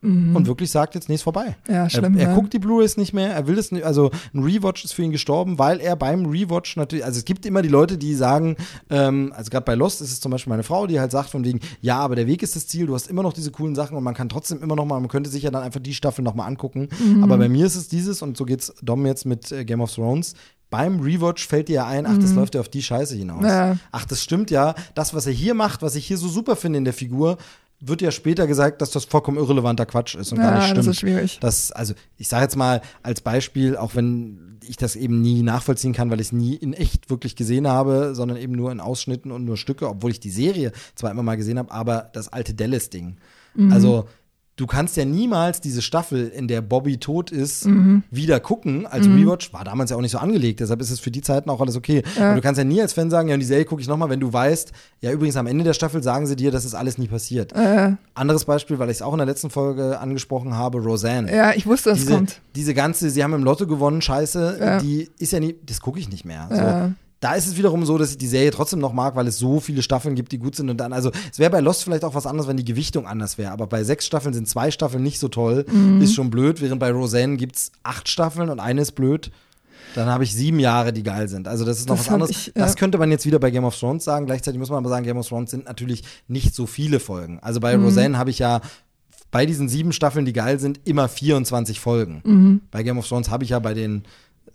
war. 0.00 0.36
Und 0.36 0.46
wirklich 0.46 0.70
sagt, 0.70 0.94
jetzt 0.94 1.08
nee, 1.08 1.16
ist 1.16 1.22
vorbei. 1.22 1.56
Mhm. 1.66 1.74
Ja, 1.74 1.90
schlimm, 1.90 2.14
Er, 2.16 2.22
er 2.22 2.28
ja. 2.30 2.34
guckt 2.34 2.52
die 2.52 2.58
Blu-rays 2.58 2.96
nicht 2.96 3.12
mehr, 3.12 3.32
er 3.34 3.46
will 3.48 3.56
das 3.56 3.72
nicht, 3.72 3.84
also 3.84 4.10
ein 4.32 4.42
Rewatch 4.44 4.84
ist 4.84 4.92
für 4.94 5.02
ihn 5.02 5.10
gestorben, 5.10 5.58
weil 5.58 5.80
er 5.80 5.96
beim 5.96 6.26
Rewatch 6.26 6.76
natürlich, 6.76 7.04
also 7.04 7.18
es 7.18 7.24
gibt 7.24 7.44
immer 7.46 7.62
die 7.62 7.68
Leute, 7.68 7.98
die 7.98 8.14
sagen, 8.14 8.56
ähm, 8.90 9.32
also 9.36 9.50
gerade 9.50 9.64
bei 9.64 9.74
Lost 9.74 10.00
ist 10.00 10.12
es 10.12 10.20
zum 10.20 10.30
Beispiel 10.30 10.50
meine 10.50 10.62
Frau, 10.62 10.86
die 10.86 11.00
halt 11.00 11.10
sagt 11.10 11.30
von 11.30 11.44
wegen, 11.44 11.58
ja, 11.80 11.98
aber 11.98 12.14
der 12.14 12.26
Weg 12.28 12.42
ist 12.42 12.54
das 12.54 12.66
Ziel, 12.68 12.86
du 12.86 12.94
hast 12.94 13.08
immer 13.08 13.22
noch 13.24 13.32
diese 13.32 13.50
coolen 13.50 13.74
Sachen 13.74 13.96
und 13.96 14.04
man 14.04 14.14
kann 14.14 14.28
trotzdem 14.28 14.62
immer 14.62 14.76
noch 14.76 14.84
mal, 14.84 15.00
man 15.00 15.08
könnte 15.08 15.30
sich 15.30 15.42
ja 15.42 15.50
dann 15.50 15.62
einfach 15.62 15.80
die 15.80 15.94
Staffel 15.94 16.22
noch 16.22 16.34
mal 16.34 16.46
angucken, 16.46 16.88
Mhm. 17.04 17.24
aber 17.24 17.36
bei 17.38 17.48
mir 17.48 17.66
ist 17.66 17.74
es 17.76 17.88
dieses 17.88 18.22
und 18.22 18.36
so 18.36 18.44
geht's 18.44 18.72
Dom 18.82 19.04
jetzt 19.06 19.26
mit 19.26 19.50
äh, 19.50 19.64
Game 19.64 19.80
of 19.80 19.92
Thrones, 19.92 20.34
beim 20.70 21.00
Rewatch 21.00 21.46
fällt 21.48 21.68
dir 21.68 21.76
ja 21.76 21.86
ein, 21.86 22.04
ach, 22.06 22.18
das 22.18 22.34
läuft 22.34 22.54
ja 22.54 22.60
auf 22.60 22.68
die 22.68 22.82
Scheiße 22.82 23.16
hinaus. 23.16 23.40
Mhm. 23.40 23.46
Ja. 23.48 23.76
Ach, 23.90 24.04
das 24.04 24.22
stimmt 24.22 24.50
ja. 24.50 24.74
Das, 24.94 25.14
was 25.14 25.26
er 25.26 25.32
hier 25.32 25.54
macht, 25.54 25.80
was 25.80 25.94
ich 25.94 26.06
hier 26.06 26.18
so 26.18 26.28
super 26.28 26.56
finde 26.56 26.76
in 26.76 26.84
der 26.84 26.92
Figur, 26.92 27.38
wird 27.80 28.02
ja 28.02 28.10
später 28.10 28.46
gesagt, 28.46 28.82
dass 28.82 28.90
das 28.90 29.04
vollkommen 29.04 29.38
irrelevanter 29.38 29.86
Quatsch 29.86 30.16
ist 30.16 30.32
und 30.32 30.38
ja, 30.38 30.44
gar 30.44 30.54
nicht 30.56 30.64
stimmt. 30.64 30.78
das 30.78 30.86
ist 30.86 31.00
schwierig. 31.00 31.38
Das, 31.40 31.72
also 31.72 31.94
ich 32.16 32.28
sage 32.28 32.42
jetzt 32.42 32.56
mal 32.56 32.82
als 33.02 33.20
Beispiel, 33.20 33.76
auch 33.76 33.94
wenn 33.94 34.58
ich 34.66 34.76
das 34.76 34.96
eben 34.96 35.20
nie 35.20 35.42
nachvollziehen 35.42 35.92
kann, 35.92 36.10
weil 36.10 36.20
ich 36.20 36.28
es 36.28 36.32
nie 36.32 36.54
in 36.54 36.72
echt 36.72 37.08
wirklich 37.10 37.36
gesehen 37.36 37.68
habe, 37.68 38.14
sondern 38.14 38.36
eben 38.36 38.52
nur 38.52 38.70
in 38.72 38.80
Ausschnitten 38.80 39.32
und 39.32 39.44
nur 39.44 39.56
Stücke, 39.56 39.88
obwohl 39.88 40.10
ich 40.10 40.20
die 40.20 40.30
Serie 40.30 40.72
zwar 40.94 41.10
immer 41.10 41.22
mal 41.22 41.36
gesehen 41.36 41.58
habe, 41.58 41.70
aber 41.70 42.10
das 42.12 42.32
alte 42.32 42.54
Dallas-Ding. 42.54 43.16
Mhm. 43.54 43.72
Also 43.72 44.08
du 44.58 44.66
kannst 44.66 44.96
ja 44.98 45.04
niemals 45.06 45.60
diese 45.62 45.80
Staffel, 45.80 46.28
in 46.28 46.48
der 46.48 46.60
Bobby 46.60 46.98
tot 46.98 47.30
ist, 47.30 47.64
Mhm. 47.66 48.02
wieder 48.10 48.40
gucken 48.40 48.86
als 48.86 49.06
Rewatch. 49.06 49.52
War 49.54 49.64
damals 49.64 49.90
ja 49.90 49.96
auch 49.96 50.00
nicht 50.02 50.10
so 50.10 50.18
angelegt, 50.18 50.60
deshalb 50.60 50.80
ist 50.82 50.90
es 50.90 51.00
für 51.00 51.10
die 51.10 51.22
Zeiten 51.22 51.48
auch 51.48 51.60
alles 51.60 51.76
okay. 51.76 52.02
Aber 52.18 52.34
du 52.34 52.40
kannst 52.42 52.58
ja 52.58 52.64
nie 52.64 52.82
als 52.82 52.92
Fan 52.92 53.08
sagen, 53.08 53.28
ja, 53.28 53.34
und 53.34 53.40
die 53.40 53.46
Serie 53.46 53.64
gucke 53.64 53.80
ich 53.80 53.88
nochmal, 53.88 54.10
wenn 54.10 54.20
du 54.20 54.30
weißt, 54.32 54.72
ja, 55.00 55.12
übrigens 55.12 55.36
am 55.36 55.46
Ende 55.46 55.64
der 55.64 55.72
Staffel 55.72 56.02
sagen 56.02 56.26
sie 56.26 56.36
dir, 56.36 56.50
dass 56.50 56.64
es 56.64 56.74
alles 56.74 56.98
nie 56.98 57.06
passiert. 57.08 57.52
Äh, 57.52 57.92
Anderes 58.14 58.44
Beispiel, 58.44 58.78
weil 58.78 58.90
ich 58.90 58.96
es 58.96 59.02
auch 59.02 59.12
in 59.12 59.18
der 59.18 59.26
letzten 59.26 59.48
Folge 59.48 59.98
angesprochen 60.00 60.54
habe, 60.54 60.78
Roseanne. 60.82 61.34
ja, 61.34 61.52
ich 61.54 61.66
wusste, 61.66 61.90
dass 61.90 62.00
es 62.00 62.10
kommt. 62.10 62.40
diese 62.54 62.74
ganze, 62.74 63.08
sie 63.10 63.22
haben 63.24 63.32
im 63.32 63.44
Lotto 63.44 63.66
gewonnen, 63.66 64.02
Scheiße, 64.02 64.58
Ja. 64.60 64.78
die 64.80 65.08
ist 65.18 65.32
ja 65.32 65.40
nie, 65.40 65.54
das 65.64 65.80
gucke 65.80 65.98
ich 66.00 66.10
nicht 66.10 66.24
mehr. 66.24 66.48
So. 66.50 66.94
Da 67.20 67.34
ist 67.34 67.46
es 67.48 67.56
wiederum 67.56 67.84
so, 67.84 67.98
dass 67.98 68.12
ich 68.12 68.18
die 68.18 68.28
Serie 68.28 68.50
trotzdem 68.52 68.78
noch 68.78 68.92
mag, 68.92 69.16
weil 69.16 69.26
es 69.26 69.38
so 69.38 69.58
viele 69.58 69.82
Staffeln 69.82 70.14
gibt, 70.14 70.30
die 70.30 70.38
gut 70.38 70.54
sind. 70.54 70.70
Und 70.70 70.76
dann, 70.76 70.92
also 70.92 71.10
es 71.32 71.38
wäre 71.40 71.50
bei 71.50 71.58
Lost 71.60 71.82
vielleicht 71.82 72.04
auch 72.04 72.14
was 72.14 72.26
anderes, 72.26 72.46
wenn 72.48 72.56
die 72.56 72.64
Gewichtung 72.64 73.06
anders 73.08 73.38
wäre. 73.38 73.50
Aber 73.50 73.66
bei 73.66 73.82
sechs 73.82 74.06
Staffeln 74.06 74.34
sind 74.34 74.48
zwei 74.48 74.70
Staffeln 74.70 75.02
nicht 75.02 75.18
so 75.18 75.26
toll. 75.28 75.64
Mhm. 75.70 76.00
Ist 76.00 76.14
schon 76.14 76.30
blöd, 76.30 76.60
während 76.60 76.78
bei 76.78 76.92
Roseanne 76.92 77.36
gibt 77.36 77.56
es 77.56 77.72
acht 77.82 78.08
Staffeln 78.08 78.50
und 78.50 78.60
eine 78.60 78.82
ist 78.82 78.92
blöd. 78.92 79.32
Dann 79.94 80.06
habe 80.08 80.22
ich 80.22 80.32
sieben 80.34 80.60
Jahre, 80.60 80.92
die 80.92 81.02
geil 81.02 81.28
sind. 81.28 81.48
Also 81.48 81.64
das 81.64 81.78
ist 81.80 81.88
noch 81.88 81.96
Das 81.96 82.06
was 82.06 82.12
anderes. 82.12 82.30
ich, 82.30 82.46
ja. 82.48 82.52
Das 82.56 82.76
könnte 82.76 82.98
man 82.98 83.10
jetzt 83.10 83.26
wieder 83.26 83.38
bei 83.40 83.50
Game 83.50 83.64
of 83.64 83.76
Thrones 83.76 84.04
sagen. 84.04 84.26
Gleichzeitig 84.26 84.58
muss 84.60 84.68
man 84.70 84.78
aber 84.78 84.88
sagen, 84.90 85.04
Game 85.04 85.16
of 85.16 85.26
Thrones 85.26 85.50
sind 85.50 85.64
natürlich 85.64 86.04
nicht 86.28 86.54
so 86.54 86.66
viele 86.66 87.00
Folgen. 87.00 87.38
Also 87.40 87.58
Mhm. 87.58 87.62
bei 87.62 87.76
Roseanne 87.76 88.16
habe 88.18 88.30
ich 88.30 88.38
ja 88.38 88.60
bei 89.30 89.44
diesen 89.44 89.68
sieben 89.68 89.92
Staffeln, 89.92 90.24
die 90.24 90.32
geil 90.32 90.60
sind, 90.60 90.80
immer 90.84 91.08
24 91.08 91.80
Folgen. 91.80 92.20
Mhm. 92.24 92.60
Bei 92.70 92.82
Game 92.82 92.98
of 92.98 93.08
Thrones 93.08 93.28
habe 93.30 93.44
ich 93.44 93.50
ja 93.50 93.58
bei 93.58 93.74
den 93.74 94.04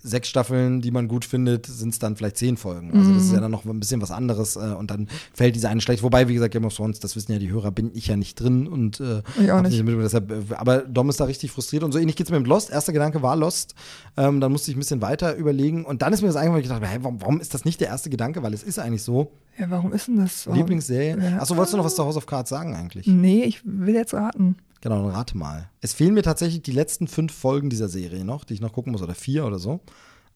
sechs 0.04 0.28
Staffeln, 0.28 0.82
die 0.82 0.92
man 0.92 1.08
gut 1.08 1.24
findet, 1.26 1.66
sind 1.66 1.90
es 1.90 2.00
dann 2.00 2.16
vielleicht 2.16 2.38
zehn 2.38 2.58
Folgen. 2.58 2.92
Also 2.94 3.14
das 3.14 3.24
ist 3.24 3.34
ja 3.34 3.40
dann 3.40 3.52
noch 3.52 3.66
ein 3.66 3.80
bisschen 3.80 4.02
was 4.02 4.12
anderes 4.12 4.56
äh, 4.58 4.60
und 4.78 4.92
dann 4.92 5.08
fällt 5.34 5.56
diese 5.56 5.70
eine 5.70 5.82
schlecht. 5.82 6.04
Wobei, 6.04 6.28
wie 6.28 6.34
gesagt, 6.34 6.54
Game 6.54 6.66
of 6.66 6.76
Thrones, 6.76 7.00
das 7.00 7.16
wissen 7.16 7.32
ja 7.32 7.40
die 7.40 7.50
Hörer, 7.52 7.72
bin 7.72 7.92
ich 7.94 8.08
ja 8.08 8.16
nicht 8.18 8.40
drin 8.40 8.68
und 8.68 9.00
äh, 9.00 9.22
Ich 9.42 9.52
auch 9.52 9.62
nicht. 9.62 9.82
mit, 9.84 9.98
deshalb, 10.00 10.30
äh, 10.32 10.56
aber 10.56 10.80
Dom 10.80 11.10
ist 11.10 11.20
da 11.20 11.24
richtig 11.24 11.52
frustriert 11.52 11.84
und 11.84 11.92
so 11.94 12.00
ähnlich 12.00 12.16
geht's 12.16 12.30
mir 12.32 12.40
mit 12.40 12.48
Lost. 12.48 12.70
Erster 12.70 12.92
Gedanke 12.94 13.22
war 13.22 13.36
Lost. 13.36 13.76
Ähm, 14.18 14.42
dann 14.42 14.52
musste 14.52 14.72
ich 14.72 14.78
ein 14.78 14.80
bisschen 14.80 15.02
weiter 15.02 15.36
überlegen 15.36 15.86
und 15.86 16.02
dann 16.02 16.12
ist 16.14 16.22
mir 16.22 16.28
das 16.28 16.36
eingefallen, 16.36 16.64
ich 16.64 16.70
dachte, 16.70 16.86
hä, 16.88 16.98
warum, 17.02 17.22
warum 17.22 17.40
ist 17.40 17.54
das 17.54 17.64
nicht 17.66 17.80
der 17.82 17.88
erste 17.88 18.10
Gedanke? 18.10 18.44
Weil 18.44 18.54
es 18.54 18.64
ist 18.64 18.80
eigentlich 18.80 19.04
so. 19.04 19.32
Ja, 19.58 19.70
warum 19.70 19.94
ist 19.94 20.08
denn 20.08 20.18
das 20.18 20.44
so? 20.44 20.54
Lieblingsserie. 20.54 21.18
Ja. 21.22 21.38
Achso, 21.40 21.56
wolltest 21.56 21.74
du 21.74 21.78
noch 21.78 21.86
was 21.86 21.96
zu 21.96 22.04
House 22.04 22.18
of 22.18 22.26
Cards 22.26 22.50
sagen 22.50 22.76
eigentlich? 22.76 23.08
Nee, 23.08 23.44
ich 23.44 23.62
will 23.64 23.96
jetzt 23.96 24.14
raten. 24.14 24.56
Genau, 24.84 25.02
dann 25.02 25.12
rate 25.16 25.38
mal. 25.38 25.70
Es 25.80 25.94
fehlen 25.94 26.14
mir 26.14 26.24
tatsächlich 26.24 26.62
die 26.62 26.74
letzten 26.74 27.08
fünf 27.08 27.34
Folgen 27.34 27.70
dieser 27.70 27.88
Serie 27.88 28.26
noch, 28.26 28.44
die 28.44 28.54
ich 28.54 28.60
noch 28.60 28.74
gucken 28.74 28.92
muss, 28.92 29.02
oder 29.02 29.16
vier 29.16 29.46
oder 29.46 29.58
so. 29.58 29.80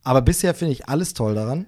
Aber 0.04 0.22
bisher 0.22 0.56
finde 0.56 0.72
ich 0.72 0.88
alles 0.88 1.14
toll 1.14 1.36
daran. 1.36 1.66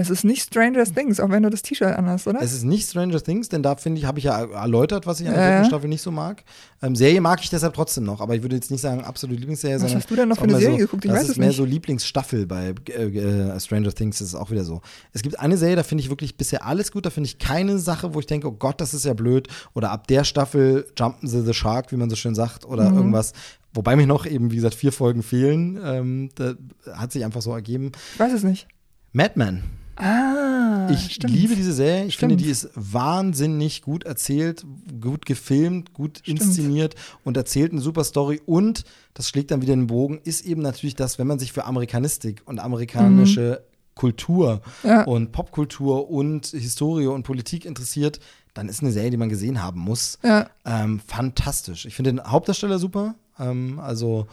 Es 0.00 0.10
ist 0.10 0.22
nicht 0.24 0.42
Stranger 0.44 0.84
Things, 0.84 1.18
auch 1.18 1.28
wenn 1.30 1.42
du 1.42 1.50
das 1.50 1.62
T-Shirt 1.62 1.96
anhast, 1.96 2.28
oder? 2.28 2.40
Es 2.40 2.52
ist 2.52 2.62
nicht 2.62 2.88
Stranger 2.88 3.20
Things, 3.20 3.48
denn 3.48 3.64
da 3.64 3.74
finde 3.74 3.98
ich, 3.98 4.04
habe 4.06 4.20
ich 4.20 4.26
ja 4.26 4.44
erläutert, 4.44 5.06
was 5.08 5.18
ich 5.20 5.26
an 5.26 5.34
der 5.34 5.42
dritten 5.42 5.62
ja. 5.62 5.68
Staffel 5.68 5.88
nicht 5.88 6.02
so 6.02 6.12
mag. 6.12 6.44
Ähm, 6.82 6.94
Serie 6.94 7.20
mag 7.20 7.40
ich 7.42 7.50
deshalb 7.50 7.74
trotzdem 7.74 8.04
noch, 8.04 8.20
aber 8.20 8.36
ich 8.36 8.42
würde 8.42 8.54
jetzt 8.54 8.70
nicht 8.70 8.80
sagen 8.80 9.02
absolute 9.02 9.40
Lieblingsserie, 9.40 9.82
Was 9.82 9.92
hast 9.92 10.08
du 10.08 10.14
denn 10.14 10.28
noch 10.28 10.36
ist 10.36 10.38
für 10.38 10.44
eine 10.44 10.52
mehr 10.52 10.60
Serie 10.60 10.76
so, 10.78 10.84
geguckt? 10.84 11.04
Ich 11.04 11.10
das 11.10 11.16
weiß 11.18 11.24
ist 11.24 11.30
es 11.32 11.36
mehr 11.38 11.48
nicht. 11.48 11.56
so 11.56 11.64
Lieblingsstaffel 11.64 12.46
bei 12.46 12.74
äh, 12.90 12.92
äh, 13.06 13.58
Stranger 13.58 13.92
Things, 13.92 14.18
das 14.18 14.28
ist 14.28 14.34
auch 14.36 14.52
wieder 14.52 14.64
so. 14.64 14.82
Es 15.12 15.22
gibt 15.22 15.40
eine 15.40 15.56
Serie, 15.56 15.74
da 15.74 15.82
finde 15.82 16.02
ich 16.04 16.10
wirklich 16.10 16.36
bisher 16.36 16.64
alles 16.64 16.92
gut, 16.92 17.04
da 17.04 17.10
finde 17.10 17.26
ich 17.26 17.38
keine 17.38 17.78
Sache, 17.78 18.14
wo 18.14 18.20
ich 18.20 18.26
denke, 18.26 18.46
oh 18.46 18.52
Gott, 18.52 18.80
das 18.80 18.94
ist 18.94 19.04
ja 19.04 19.14
blöd. 19.14 19.48
Oder 19.74 19.90
ab 19.90 20.06
der 20.06 20.22
Staffel 20.22 20.86
jumpen 20.96 21.28
sie 21.28 21.42
the 21.44 21.52
shark, 21.54 21.90
wie 21.90 21.96
man 21.96 22.08
so 22.08 22.14
schön 22.14 22.36
sagt, 22.36 22.64
oder 22.64 22.88
Mhm. 22.90 22.96
irgendwas. 22.98 23.32
Wobei 23.74 23.96
mir 23.96 24.06
noch 24.06 24.26
eben, 24.26 24.52
wie 24.52 24.56
gesagt, 24.56 24.76
vier 24.76 24.92
Folgen 24.92 25.24
fehlen. 25.24 25.78
Ähm, 25.84 26.30
da 26.36 26.54
hat 26.94 27.10
sich 27.10 27.24
einfach 27.24 27.42
so 27.42 27.52
ergeben. 27.52 27.90
Ich 28.14 28.20
weiß 28.20 28.32
es 28.32 28.44
nicht. 28.44 28.68
Madman. 29.12 29.64
Ah, 29.98 30.88
Ich 30.90 31.14
stimmt. 31.14 31.32
liebe 31.32 31.56
diese 31.56 31.72
Serie. 31.72 32.04
Ich 32.06 32.14
Stimmt. 32.14 32.32
finde, 32.32 32.44
die 32.44 32.50
ist 32.50 32.70
wahnsinnig 32.74 33.82
gut 33.82 34.04
erzählt, 34.04 34.64
gut 35.00 35.26
gefilmt, 35.26 35.92
gut 35.92 36.18
Stimmt. 36.22 36.40
inszeniert 36.40 36.94
und 37.24 37.36
erzählt 37.36 37.72
eine 37.72 37.80
super 37.80 38.04
Story. 38.04 38.40
Und 38.46 38.84
das 39.14 39.28
schlägt 39.28 39.50
dann 39.50 39.60
wieder 39.62 39.74
den 39.74 39.88
Bogen, 39.88 40.20
ist 40.24 40.46
eben 40.46 40.62
natürlich 40.62 40.94
das, 40.96 41.18
wenn 41.18 41.26
man 41.26 41.38
sich 41.38 41.52
für 41.52 41.64
Amerikanistik 41.64 42.42
und 42.46 42.58
amerikanische 42.60 43.62
Kultur 43.94 44.60
Mhm. 44.84 44.88
Ja. 44.88 45.02
und 45.04 45.32
Popkultur 45.32 46.08
und 46.10 46.46
Historie 46.46 47.06
und 47.08 47.24
Politik 47.24 47.64
interessiert, 47.64 48.20
dann 48.54 48.68
ist 48.68 48.80
eine 48.82 48.92
Serie, 48.92 49.10
die 49.10 49.16
man 49.16 49.28
gesehen 49.28 49.62
haben 49.62 49.80
muss. 49.80 50.18
Ja. 50.22 50.48
Ähm, 50.64 51.00
fantastisch. 51.04 51.84
Ich 51.86 51.94
finde 51.96 52.12
den 52.12 52.24
Hauptdarsteller 52.24 52.78
super. 52.78 53.16
Ähm, 53.40 53.80
also 53.80 54.28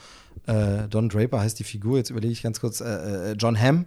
äh, 0.45 0.87
Don 0.87 1.09
Draper 1.09 1.39
heißt 1.39 1.57
die 1.57 1.63
Figur, 1.63 1.97
jetzt 1.97 2.11
überlege 2.11 2.31
ich 2.31 2.43
ganz 2.43 2.59
kurz, 2.59 2.81
äh, 2.81 3.31
äh, 3.31 3.35
John 3.39 3.59
Hamm. 3.59 3.85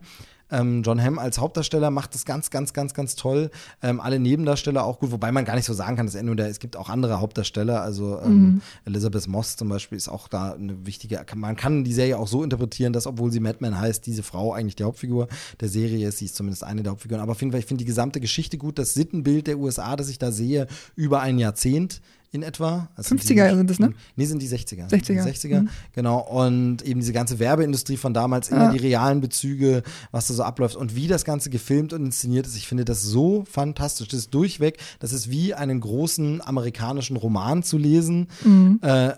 Ähm, 0.51 0.83
John 0.83 1.03
Hamm 1.03 1.19
als 1.19 1.39
Hauptdarsteller 1.39 1.91
macht 1.91 2.15
das 2.15 2.25
ganz, 2.25 2.51
ganz, 2.51 2.73
ganz, 2.73 2.95
ganz 2.95 3.17
toll. 3.17 3.51
Ähm, 3.83 4.01
alle 4.01 4.19
Nebendarsteller 4.19 4.85
auch 4.85 4.99
gut, 4.99 5.13
wobei 5.13 5.33
man 5.33 5.45
gar 5.45 5.55
nicht 5.55 5.65
so 5.65 5.75
sagen 5.75 5.97
kann, 5.97 6.07
dass 6.07 6.15
er 6.15 6.23
nur 6.23 6.37
der, 6.37 6.49
es 6.49 6.59
gibt 6.59 6.77
auch 6.77 6.89
andere 6.89 7.21
Hauptdarsteller. 7.21 7.83
Also 7.83 8.21
ähm, 8.21 8.63
Elizabeth 8.85 9.29
Moss 9.29 9.57
zum 9.57 9.69
Beispiel 9.69 9.97
ist 9.97 10.09
auch 10.09 10.29
da 10.29 10.53
eine 10.53 10.87
wichtige, 10.87 11.25
man 11.35 11.57
kann 11.57 11.85
die 11.85 11.93
Serie 11.93 12.19
auch 12.19 12.29
so 12.29 12.43
interpretieren, 12.43 12.93
dass 12.93 13.07
obwohl 13.07 13.31
sie 13.31 13.41
Madman 13.41 13.79
heißt, 13.79 14.07
diese 14.07 14.23
Frau 14.23 14.53
eigentlich 14.53 14.77
die 14.77 14.85
Hauptfigur 14.85 15.29
der 15.61 15.69
Serie 15.69 16.09
ist. 16.09 16.19
Sie 16.19 16.25
ist 16.27 16.37
zumindest 16.37 16.65
eine 16.65 16.83
der 16.83 16.93
Hauptfiguren. 16.93 17.23
Aber 17.23 17.33
auf 17.33 17.41
jeden 17.41 17.53
Fall, 17.53 17.61
ich 17.61 17.67
finde 17.67 17.83
die 17.83 17.89
gesamte 17.89 18.21
Geschichte 18.21 18.59
gut, 18.59 18.79
das 18.79 18.95
Sittenbild 18.95 19.47
der 19.47 19.59
USA, 19.59 19.97
das 19.97 20.09
ich 20.09 20.19
da 20.19 20.33
sehe, 20.33 20.67
über 20.97 21.21
ein 21.21 21.39
Jahrzehnt 21.39 22.01
in 22.31 22.43
etwa. 22.43 22.89
Also 22.95 23.15
50er 23.15 23.49
die- 23.51 23.57
sind 23.57 23.71
es, 23.71 23.79
ne? 23.79 23.95
Nee, 24.17 24.27
sind 24.27 24.43
die 24.43 24.47
60er. 24.49 24.89
60er. 24.89 25.23
Die 25.25 25.31
60er, 25.31 25.63
Mhm. 25.63 25.69
genau. 25.95 26.19
Und 26.21 26.83
eben 26.83 27.01
diese 27.01 27.13
ganze 27.15 27.39
Werbeindustrie 27.39 27.97
von 27.97 28.13
damals, 28.13 28.51
immer 28.51 28.65
Ja. 28.65 28.73
die 28.73 28.79
realen 28.79 29.21
Bezüge, 29.21 29.83
was 30.11 30.27
da 30.29 30.35
so 30.35 30.43
abläuft 30.43 30.77
und 30.77 30.95
wie 30.95 31.07
das 31.09 31.25
Ganze 31.25 31.49
gefilmt 31.51 31.93
und 31.93 32.05
inszeniert 32.05 32.47
ist. 32.47 32.57
Ich 32.57 32.69
finde 32.69 32.85
das 32.85 33.03
so 33.03 33.45
fantastisch. 33.51 34.09
Das 34.09 34.21
ist 34.21 34.35
durchweg, 34.35 34.79
das 34.99 35.13
ist 35.13 35.31
wie 35.31 35.55
einen 35.55 35.81
großen 35.81 36.43
amerikanischen 36.47 37.17
Roman 37.17 37.63
zu 37.63 37.79
lesen. 37.79 38.29
Mhm. 38.45 38.79
Äh, 38.83 39.13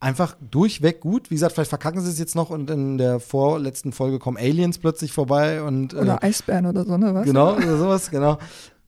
einfach 0.00 0.36
durchweg 0.50 1.00
gut. 1.00 1.30
Wie 1.30 1.34
gesagt, 1.34 1.52
vielleicht 1.54 1.70
verkacken 1.70 2.00
sie 2.00 2.08
es 2.10 2.18
jetzt 2.18 2.34
noch 2.34 2.50
und 2.50 2.70
in 2.70 2.98
der 2.98 3.20
vorletzten 3.20 3.92
Folge 3.92 4.18
kommen 4.18 4.36
Aliens 4.38 4.78
plötzlich 4.78 5.12
vorbei 5.12 5.60
und 5.62 5.92
äh, 5.92 5.96
Oder 5.96 6.22
Eisbären 6.22 6.66
oder 6.66 6.84
so, 6.86 6.96
ne? 6.96 7.12
Was? 7.14 7.24
Genau, 7.26 7.56
oder 7.56 7.76
sowas, 7.76 8.08
genau. 8.10 8.38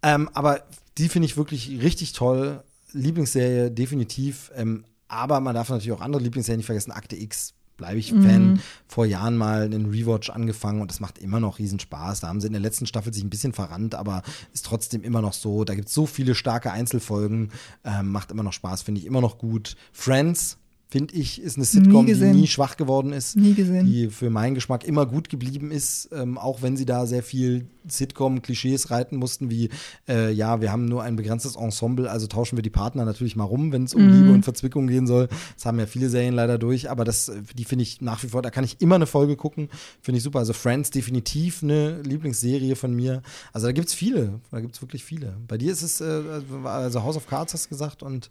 Ähm, 0.02 0.30
aber 0.32 0.60
die 0.98 1.08
finde 1.08 1.26
ich 1.26 1.36
wirklich 1.36 1.68
richtig 1.82 2.12
toll. 2.12 2.62
Lieblingsserie, 2.92 3.70
definitiv. 3.70 4.50
Ähm, 4.54 4.84
aber 5.08 5.40
man 5.40 5.54
darf 5.54 5.68
natürlich 5.68 5.92
auch 5.92 6.00
andere 6.00 6.22
Lieblingsserien 6.22 6.58
nicht 6.58 6.66
vergessen. 6.66 6.92
Akte 6.92 7.16
X 7.16 7.54
bleibe 7.80 7.98
ich 7.98 8.10
Fan. 8.10 8.60
Vor 8.86 9.06
Jahren 9.06 9.36
mal 9.36 9.62
einen 9.62 9.86
Rewatch 9.86 10.28
angefangen 10.30 10.82
und 10.82 10.90
das 10.90 11.00
macht 11.00 11.18
immer 11.18 11.40
noch 11.40 11.58
riesen 11.58 11.80
Spaß. 11.80 12.20
Da 12.20 12.28
haben 12.28 12.40
sie 12.40 12.46
in 12.46 12.52
der 12.52 12.60
letzten 12.60 12.86
Staffel 12.86 13.12
sich 13.12 13.24
ein 13.24 13.30
bisschen 13.30 13.54
verrannt, 13.54 13.94
aber 13.94 14.22
ist 14.52 14.66
trotzdem 14.66 15.02
immer 15.02 15.22
noch 15.22 15.32
so. 15.32 15.64
Da 15.64 15.74
gibt 15.74 15.88
es 15.88 15.94
so 15.94 16.06
viele 16.06 16.34
starke 16.34 16.70
Einzelfolgen. 16.70 17.50
Ähm, 17.82 18.12
macht 18.12 18.30
immer 18.30 18.42
noch 18.42 18.52
Spaß, 18.52 18.82
finde 18.82 19.00
ich 19.00 19.06
immer 19.06 19.22
noch 19.22 19.38
gut. 19.38 19.76
Friends, 19.92 20.58
finde 20.90 21.14
ich, 21.14 21.40
ist 21.40 21.56
eine 21.56 21.64
Sitcom, 21.64 22.04
die 22.06 22.12
gesehen. 22.12 22.36
nie 22.36 22.48
schwach 22.48 22.76
geworden 22.76 23.12
ist 23.12 23.36
Nie 23.36 23.54
gesehen. 23.54 23.86
die 23.86 24.08
für 24.08 24.28
meinen 24.28 24.54
Geschmack 24.54 24.84
immer 24.84 25.06
gut 25.06 25.28
geblieben 25.28 25.70
ist, 25.70 26.08
ähm, 26.12 26.36
auch 26.36 26.62
wenn 26.62 26.76
sie 26.76 26.84
da 26.84 27.06
sehr 27.06 27.22
viel 27.22 27.66
Sitcom-Klischees 27.88 28.90
reiten 28.90 29.16
mussten, 29.16 29.50
wie, 29.50 29.70
äh, 30.08 30.32
ja, 30.32 30.60
wir 30.60 30.72
haben 30.72 30.86
nur 30.86 31.02
ein 31.02 31.16
begrenztes 31.16 31.56
Ensemble, 31.56 32.10
also 32.10 32.26
tauschen 32.26 32.56
wir 32.58 32.62
die 32.62 32.70
Partner 32.70 33.04
natürlich 33.04 33.36
mal 33.36 33.44
rum, 33.44 33.72
wenn 33.72 33.84
es 33.84 33.94
um 33.94 34.06
Liebe 34.08 34.32
und 34.32 34.42
Verzwickung 34.44 34.86
gehen 34.88 35.06
soll. 35.06 35.28
Das 35.56 35.64
haben 35.64 35.78
ja 35.78 35.86
viele 35.86 36.08
Serien 36.08 36.34
leider 36.34 36.58
durch, 36.58 36.90
aber 36.90 37.04
das, 37.04 37.30
die 37.56 37.64
finde 37.64 37.84
ich 37.84 38.00
nach 38.00 38.22
wie 38.22 38.28
vor, 38.28 38.42
da 38.42 38.50
kann 38.50 38.64
ich 38.64 38.80
immer 38.80 38.96
eine 38.96 39.06
Folge 39.06 39.36
gucken, 39.36 39.68
finde 40.02 40.18
ich 40.18 40.24
super. 40.24 40.40
Also 40.40 40.52
Friends 40.52 40.90
definitiv 40.90 41.62
eine 41.62 42.02
Lieblingsserie 42.02 42.74
von 42.76 42.94
mir. 42.94 43.22
Also 43.52 43.66
da 43.68 43.72
gibt 43.72 43.88
es 43.88 43.94
viele, 43.94 44.40
da 44.50 44.60
gibt 44.60 44.74
es 44.74 44.82
wirklich 44.82 45.04
viele. 45.04 45.36
Bei 45.46 45.56
dir 45.56 45.72
ist 45.72 45.82
es, 45.82 46.00
äh, 46.00 46.22
also 46.64 47.02
House 47.02 47.16
of 47.16 47.26
Cards 47.28 47.54
hast 47.54 47.66
du 47.66 47.68
gesagt 47.70 48.02
und 48.02 48.28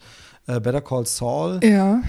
äh, 0.47 0.59
Better 0.59 0.81
Call 0.81 1.05
Saul. 1.05 1.59
Ja. 1.63 2.01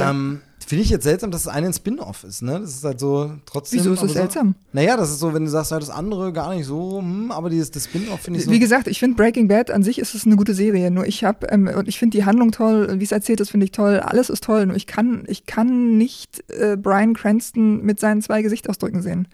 Ähm, 0.00 0.40
Finde 0.66 0.82
ich 0.82 0.90
jetzt 0.90 1.04
seltsam, 1.04 1.30
dass 1.30 1.42
es 1.42 1.48
eine 1.48 1.66
ein 1.66 1.72
Spin-off 1.74 2.24
ist, 2.24 2.40
ne? 2.42 2.58
Das 2.60 2.70
ist 2.70 2.84
halt 2.84 2.98
so 2.98 3.32
trotzdem. 3.44 3.80
Wieso 3.80 3.92
ist 3.92 4.02
das 4.02 4.08
so, 4.08 4.14
seltsam? 4.14 4.54
Naja, 4.72 4.96
das 4.96 5.10
ist 5.10 5.18
so, 5.18 5.34
wenn 5.34 5.44
du 5.44 5.50
sagst, 5.50 5.72
ja, 5.72 5.78
das 5.78 5.90
andere 5.90 6.32
gar 6.32 6.54
nicht 6.54 6.64
so, 6.64 6.98
hm, 7.00 7.30
aber 7.30 7.50
dieses, 7.50 7.70
das 7.70 7.84
Spin-off 7.84 8.20
finde 8.20 8.38
ich 8.38 8.46
so. 8.46 8.50
Wie 8.50 8.58
gesagt, 8.58 8.88
ich 8.88 8.98
finde 8.98 9.16
Breaking 9.16 9.46
Bad 9.46 9.70
an 9.70 9.82
sich 9.82 9.98
ist 9.98 10.14
es 10.14 10.24
eine 10.24 10.36
gute 10.36 10.54
Serie. 10.54 10.90
Nur 10.90 11.06
ich 11.06 11.22
habe 11.22 11.46
ähm, 11.50 11.68
und 11.68 11.86
ich 11.88 11.98
finde 11.98 12.16
die 12.16 12.24
Handlung 12.24 12.50
toll, 12.50 12.98
wie 12.98 13.04
es 13.04 13.12
erzählt 13.12 13.40
ist, 13.40 13.50
finde 13.50 13.64
ich 13.64 13.72
toll. 13.72 14.00
Alles 14.00 14.30
ist 14.30 14.44
toll. 14.44 14.64
Nur 14.66 14.76
ich 14.76 14.86
kann 14.86 15.24
ich 15.26 15.44
kann 15.44 15.98
nicht 15.98 16.42
äh, 16.48 16.76
Brian 16.76 17.12
Cranston 17.12 17.84
mit 17.84 18.00
seinen 18.00 18.22
zwei 18.22 18.40
Gesichtsausdrücken 18.40 19.02
sehen. 19.02 19.28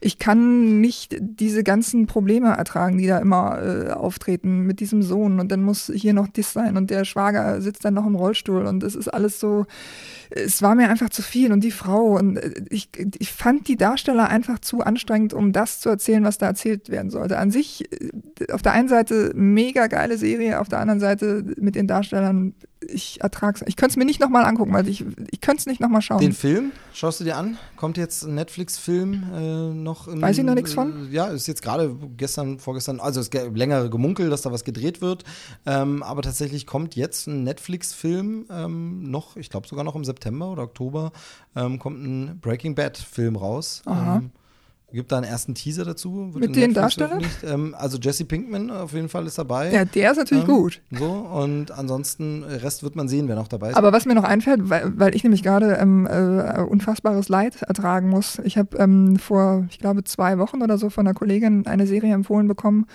Ich 0.00 0.18
kann 0.18 0.80
nicht 0.80 1.16
diese 1.20 1.62
ganzen 1.62 2.06
Probleme 2.06 2.50
ertragen, 2.50 2.98
die 2.98 3.06
da 3.06 3.18
immer 3.18 3.62
äh, 3.62 3.90
auftreten 3.90 4.60
mit 4.60 4.80
diesem 4.80 5.02
Sohn. 5.02 5.40
Und 5.40 5.50
dann 5.52 5.62
muss 5.62 5.90
hier 5.94 6.14
noch 6.14 6.28
dies 6.28 6.52
sein 6.52 6.76
und 6.76 6.90
der 6.90 7.04
Schwager 7.04 7.60
sitzt 7.60 7.84
dann 7.84 7.94
noch 7.94 8.06
im 8.06 8.14
Rollstuhl. 8.14 8.66
Und 8.66 8.82
es 8.82 8.94
ist 8.94 9.08
alles 9.08 9.40
so 9.40 9.66
es 10.36 10.62
war 10.62 10.74
mir 10.74 10.88
einfach 10.88 11.10
zu 11.10 11.22
viel. 11.22 11.52
Und 11.52 11.62
die 11.62 11.70
Frau. 11.70 12.16
Und 12.18 12.36
äh, 12.36 12.52
ich, 12.70 12.90
ich 13.18 13.32
fand 13.32 13.68
die 13.68 13.76
Darsteller 13.76 14.28
einfach 14.28 14.58
zu 14.58 14.80
anstrengend, 14.80 15.32
um 15.32 15.52
das 15.52 15.80
zu 15.80 15.88
erzählen, 15.88 16.24
was 16.24 16.38
da 16.38 16.46
erzählt 16.46 16.90
werden 16.90 17.10
sollte. 17.10 17.38
An 17.38 17.50
sich, 17.50 17.90
äh, 17.92 18.52
auf 18.52 18.62
der 18.62 18.72
einen 18.72 18.88
Seite 18.88 19.32
mega 19.34 19.86
geile 19.86 20.18
Serie, 20.18 20.60
auf 20.60 20.68
der 20.68 20.80
anderen 20.80 21.00
Seite 21.00 21.44
mit 21.58 21.74
den 21.74 21.86
Darstellern 21.86 22.54
ich 22.88 23.20
ertrag's. 23.20 23.62
Ich 23.66 23.76
könnte 23.76 23.92
es 23.92 23.96
mir 23.96 24.04
nicht 24.04 24.20
nochmal 24.20 24.44
angucken, 24.44 24.72
weil 24.72 24.88
ich, 24.88 25.04
ich 25.30 25.40
könnte 25.40 25.60
es 25.60 25.66
nicht 25.66 25.80
nochmal 25.80 26.02
schauen. 26.02 26.20
Den 26.20 26.32
Film 26.32 26.72
schaust 26.92 27.20
du 27.20 27.24
dir 27.24 27.36
an? 27.36 27.58
Kommt 27.76 27.96
jetzt 27.96 28.24
ein 28.24 28.34
Netflix-Film 28.34 29.24
äh, 29.34 29.74
noch? 29.74 30.08
In, 30.08 30.20
Weiß 30.20 30.38
ich 30.38 30.44
noch 30.44 30.54
nichts 30.54 30.72
von? 30.72 31.10
Äh, 31.10 31.14
ja, 31.14 31.26
ist 31.26 31.46
jetzt 31.46 31.62
gerade 31.62 31.94
gestern, 32.16 32.58
vorgestern, 32.58 33.00
also 33.00 33.20
es 33.20 33.28
ist 33.28 33.34
längere 33.54 33.90
Gemunkel, 33.90 34.30
dass 34.30 34.42
da 34.42 34.52
was 34.52 34.64
gedreht 34.64 35.00
wird. 35.00 35.24
Ähm, 35.66 36.02
aber 36.02 36.22
tatsächlich 36.22 36.66
kommt 36.66 36.96
jetzt 36.96 37.26
ein 37.26 37.44
Netflix-Film 37.44 38.46
ähm, 38.50 39.10
noch, 39.10 39.36
ich 39.36 39.50
glaube 39.50 39.68
sogar 39.68 39.84
noch 39.84 39.94
im 39.94 40.04
September 40.04 40.50
oder 40.50 40.64
Oktober, 40.64 41.12
ähm, 41.56 41.78
kommt 41.78 42.02
ein 42.02 42.40
Breaking 42.40 42.74
Bad-Film 42.74 43.36
raus. 43.36 43.82
Aha. 43.86 44.22
Gibt 44.94 45.10
da 45.10 45.16
einen 45.16 45.26
ersten 45.26 45.56
Teaser 45.56 45.84
dazu? 45.84 46.30
Mit 46.34 46.54
den 46.54 46.72
Darstellern? 46.72 47.24
Ähm, 47.42 47.74
also 47.76 47.98
Jesse 47.98 48.24
Pinkman 48.24 48.70
auf 48.70 48.92
jeden 48.92 49.08
Fall 49.08 49.26
ist 49.26 49.36
dabei. 49.36 49.72
Ja, 49.72 49.84
der 49.84 50.12
ist 50.12 50.18
natürlich 50.18 50.44
ähm, 50.44 50.54
gut. 50.54 50.80
So, 50.92 51.04
und 51.04 51.72
ansonsten, 51.72 52.44
Rest 52.44 52.84
wird 52.84 52.94
man 52.94 53.08
sehen, 53.08 53.26
wer 53.26 53.34
noch 53.34 53.48
dabei 53.48 53.70
ist. 53.70 53.76
Aber 53.76 53.92
was 53.92 54.06
mir 54.06 54.14
noch 54.14 54.22
einfällt, 54.22 54.70
weil, 54.70 54.96
weil 54.96 55.16
ich 55.16 55.24
nämlich 55.24 55.42
gerade 55.42 55.72
ähm, 55.80 56.06
äh, 56.06 56.60
unfassbares 56.60 57.28
Leid 57.28 57.62
ertragen 57.62 58.08
muss. 58.08 58.38
Ich 58.44 58.56
habe 58.56 58.76
ähm, 58.78 59.16
vor, 59.16 59.66
ich 59.68 59.80
glaube, 59.80 60.04
zwei 60.04 60.38
Wochen 60.38 60.62
oder 60.62 60.78
so 60.78 60.90
von 60.90 61.06
einer 61.06 61.14
Kollegin 61.14 61.66
eine 61.66 61.88
Serie 61.88 62.14
empfohlen 62.14 62.46
bekommen, 62.46 62.86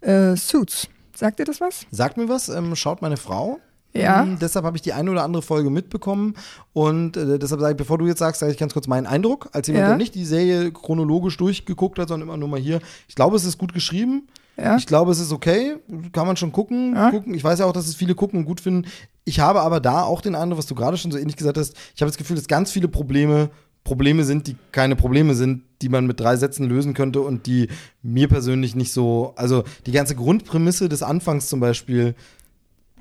äh, 0.00 0.34
Suits. 0.34 0.88
Sagt 1.14 1.38
ihr 1.38 1.44
das 1.44 1.60
was? 1.60 1.86
Sagt 1.92 2.16
mir 2.16 2.28
was, 2.28 2.48
ähm, 2.48 2.74
schaut 2.74 3.02
meine 3.02 3.16
Frau. 3.16 3.60
Ja. 4.00 4.22
Ähm, 4.22 4.38
deshalb 4.40 4.64
habe 4.64 4.76
ich 4.76 4.82
die 4.82 4.92
eine 4.92 5.10
oder 5.10 5.22
andere 5.24 5.42
Folge 5.42 5.70
mitbekommen. 5.70 6.34
Und 6.72 7.16
äh, 7.16 7.38
deshalb 7.38 7.60
sage 7.60 7.72
ich, 7.72 7.76
bevor 7.76 7.98
du 7.98 8.06
jetzt 8.06 8.18
sagst, 8.18 8.40
sage 8.40 8.52
ich 8.52 8.58
ganz 8.58 8.72
kurz 8.72 8.86
meinen 8.86 9.06
Eindruck, 9.06 9.48
als 9.52 9.66
jemand, 9.66 9.82
Ja. 9.82 9.88
der 9.88 9.96
nicht 9.96 10.14
die 10.14 10.24
Serie 10.24 10.72
chronologisch 10.72 11.36
durchgeguckt 11.36 11.98
hat, 11.98 12.08
sondern 12.08 12.28
immer 12.28 12.36
nur 12.36 12.48
mal 12.48 12.60
hier. 12.60 12.80
Ich 13.08 13.14
glaube, 13.14 13.36
es 13.36 13.44
ist 13.44 13.58
gut 13.58 13.72
geschrieben. 13.74 14.28
Ja. 14.56 14.76
Ich 14.76 14.86
glaube, 14.86 15.12
es 15.12 15.20
ist 15.20 15.32
okay. 15.32 15.76
Kann 16.12 16.26
man 16.26 16.36
schon 16.36 16.52
gucken, 16.52 16.94
Ja. 16.94 17.10
gucken. 17.10 17.34
Ich 17.34 17.44
weiß 17.44 17.58
ja 17.58 17.66
auch, 17.66 17.72
dass 17.72 17.86
es 17.88 17.94
viele 17.94 18.14
gucken 18.14 18.40
und 18.40 18.44
gut 18.46 18.60
finden. 18.60 18.88
Ich 19.24 19.40
habe 19.40 19.60
aber 19.60 19.80
da 19.80 20.02
auch 20.02 20.20
den 20.20 20.34
Eindruck, 20.34 20.58
was 20.58 20.66
du 20.66 20.74
gerade 20.74 20.96
schon 20.96 21.10
so 21.10 21.18
ähnlich 21.18 21.36
gesagt 21.36 21.58
hast. 21.58 21.74
Ich 21.94 22.00
habe 22.00 22.10
das 22.10 22.16
Gefühl, 22.16 22.36
dass 22.36 22.46
ganz 22.48 22.70
viele 22.70 22.88
Probleme 22.88 23.50
Probleme 23.84 24.24
sind, 24.24 24.48
die 24.48 24.56
keine 24.72 24.96
Probleme 24.96 25.34
sind, 25.36 25.62
die 25.80 25.88
man 25.88 26.06
mit 26.08 26.18
drei 26.18 26.34
Sätzen 26.36 26.68
lösen 26.68 26.92
könnte 26.92 27.20
und 27.20 27.46
die 27.46 27.68
mir 28.02 28.26
persönlich 28.26 28.74
nicht 28.74 28.92
so. 28.92 29.32
Also 29.36 29.62
die 29.86 29.92
ganze 29.92 30.16
Grundprämisse 30.16 30.88
des 30.88 31.04
Anfangs 31.04 31.46
zum 31.48 31.60
Beispiel 31.60 32.16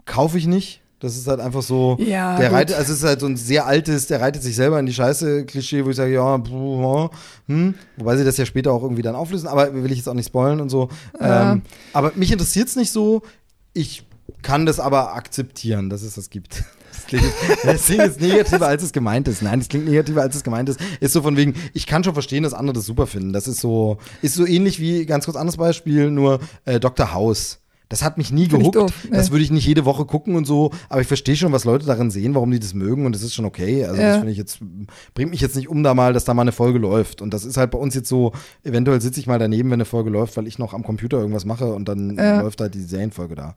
kaufe 0.06 0.38
ich 0.38 0.46
nicht. 0.46 0.82
Das 1.00 1.18
ist 1.18 1.28
halt 1.28 1.40
einfach 1.40 1.62
so. 1.62 1.98
Ja, 2.00 2.38
der 2.38 2.50
gut. 2.50 2.58
reitet, 2.58 2.78
also 2.78 2.94
es 2.94 3.00
ist 3.00 3.06
halt 3.06 3.20
so 3.20 3.28
ein 3.28 3.36
sehr 3.36 3.66
altes, 3.66 4.08
der 4.08 4.22
reitet 4.22 4.42
sich 4.42 4.56
selber 4.56 4.80
in 4.80 4.86
die 4.86 4.94
Scheiße 4.94 5.46
Klischee, 5.46 5.84
wo 5.84 5.90
ich 5.90 5.96
sage, 5.98 6.14
ja, 6.14 6.38
puh, 6.38 7.10
hm. 7.48 7.74
wobei 7.98 8.18
sie 8.18 8.24
das 8.24 8.38
ja 8.38 8.46
später 8.46 8.72
auch 8.72 8.82
irgendwie 8.82 9.02
dann 9.02 9.16
auflösen, 9.16 9.48
aber 9.48 9.74
will 9.74 9.92
ich 9.92 9.98
jetzt 9.98 10.08
auch 10.08 10.14
nicht 10.14 10.28
spoilen 10.28 10.62
und 10.62 10.70
so. 10.70 10.90
Ja. 11.20 11.54
Ähm, 11.54 11.64
aber 11.94 12.14
mich 12.16 12.32
interessiert 12.32 12.70
es 12.70 12.76
nicht 12.76 12.92
so. 12.92 13.24
Ich 13.74 14.06
kann 14.42 14.66
das 14.66 14.80
aber 14.80 15.14
akzeptieren, 15.16 15.90
dass 15.90 16.02
es 16.02 16.16
das 16.16 16.30
gibt. 16.30 16.64
Das 16.92 17.06
klingt, 17.08 17.26
das 17.64 17.86
klingt 17.86 18.02
jetzt 18.04 18.22
negativer, 18.22 18.68
als 18.68 18.84
es 18.84 18.94
gemeint 18.94 19.28
ist. 19.28 19.42
Nein, 19.42 19.60
das 19.60 19.68
klingt 19.68 19.86
negativer, 19.86 20.22
als 20.22 20.36
es 20.36 20.44
gemeint 20.44 20.70
ist. 20.70 20.80
Ist 21.02 21.14
so 21.14 21.22
von 21.22 21.36
wegen, 21.36 21.56
ich 21.74 21.88
kann 21.88 22.04
schon 22.04 22.14
verstehen, 22.14 22.44
dass 22.44 22.54
andere 22.54 22.76
das 22.76 22.86
super 22.86 23.06
finden. 23.06 23.34
Das 23.34 23.48
ist 23.48 23.60
so, 23.60 23.98
ist 24.22 24.36
so 24.36 24.46
ähnlich 24.46 24.80
wie, 24.80 25.06
ganz 25.06 25.26
kurz 25.26 25.36
anderes 25.36 25.58
Beispiel, 25.58 26.10
nur 26.10 26.40
äh, 26.64 26.80
Dr. 26.80 27.14
House. 27.14 27.60
Das 27.90 28.04
hat 28.04 28.18
mich 28.18 28.32
nie 28.32 28.48
Find 28.50 28.74
gehuckt. 28.74 28.94
nee. 29.04 29.16
Das 29.16 29.30
würde 29.32 29.44
ich 29.44 29.52
nicht 29.52 29.66
jede 29.68 29.86
Woche 29.86 30.06
gucken 30.06 30.36
und 30.36 30.46
so. 30.46 30.72
Aber 30.90 31.02
ich 31.02 31.08
verstehe 31.08 31.36
schon, 31.36 31.52
was 31.52 31.66
Leute 31.66 31.86
darin 31.86 32.10
sehen, 32.10 32.34
warum 32.34 32.50
die 32.52 32.60
das 32.60 32.74
mögen. 32.74 33.06
Und 33.06 33.14
das 33.16 33.22
ist 33.22 33.34
schon 33.36 33.46
okay. 33.46 33.86
Also 33.86 34.02
Ja. 34.02 34.08
das 34.10 34.18
finde 34.18 34.32
ich 34.32 34.38
jetzt, 34.38 34.60
bringt 35.14 35.30
mich 35.32 35.42
jetzt 35.42 35.56
nicht 35.56 35.70
um 35.70 35.84
da 35.84 35.94
mal, 35.94 36.12
dass 36.14 36.26
da 36.26 36.34
mal 36.34 36.42
eine 36.42 36.52
Folge 36.52 36.80
läuft. 36.80 37.22
Und 37.22 37.34
das 37.34 37.46
ist 37.46 37.58
halt 37.58 37.70
bei 37.72 37.78
uns 37.78 37.94
jetzt 37.94 38.10
so, 38.10 38.32
eventuell 38.64 39.00
sitze 39.02 39.20
ich 39.20 39.28
mal 39.28 39.38
daneben, 39.40 39.70
wenn 39.70 39.76
eine 39.76 39.86
Folge 39.86 40.10
läuft, 40.10 40.36
weil 40.38 40.48
ich 40.48 40.58
noch 40.58 40.74
am 40.74 40.84
Computer 40.84 41.18
irgendwas 41.20 41.46
mache 41.46 41.74
und 41.74 41.88
dann 41.88 42.18
Ja. 42.18 42.42
läuft 42.42 42.60
halt 42.62 42.74
die 42.74 42.82
Serienfolge 42.82 43.36
da. 43.36 43.56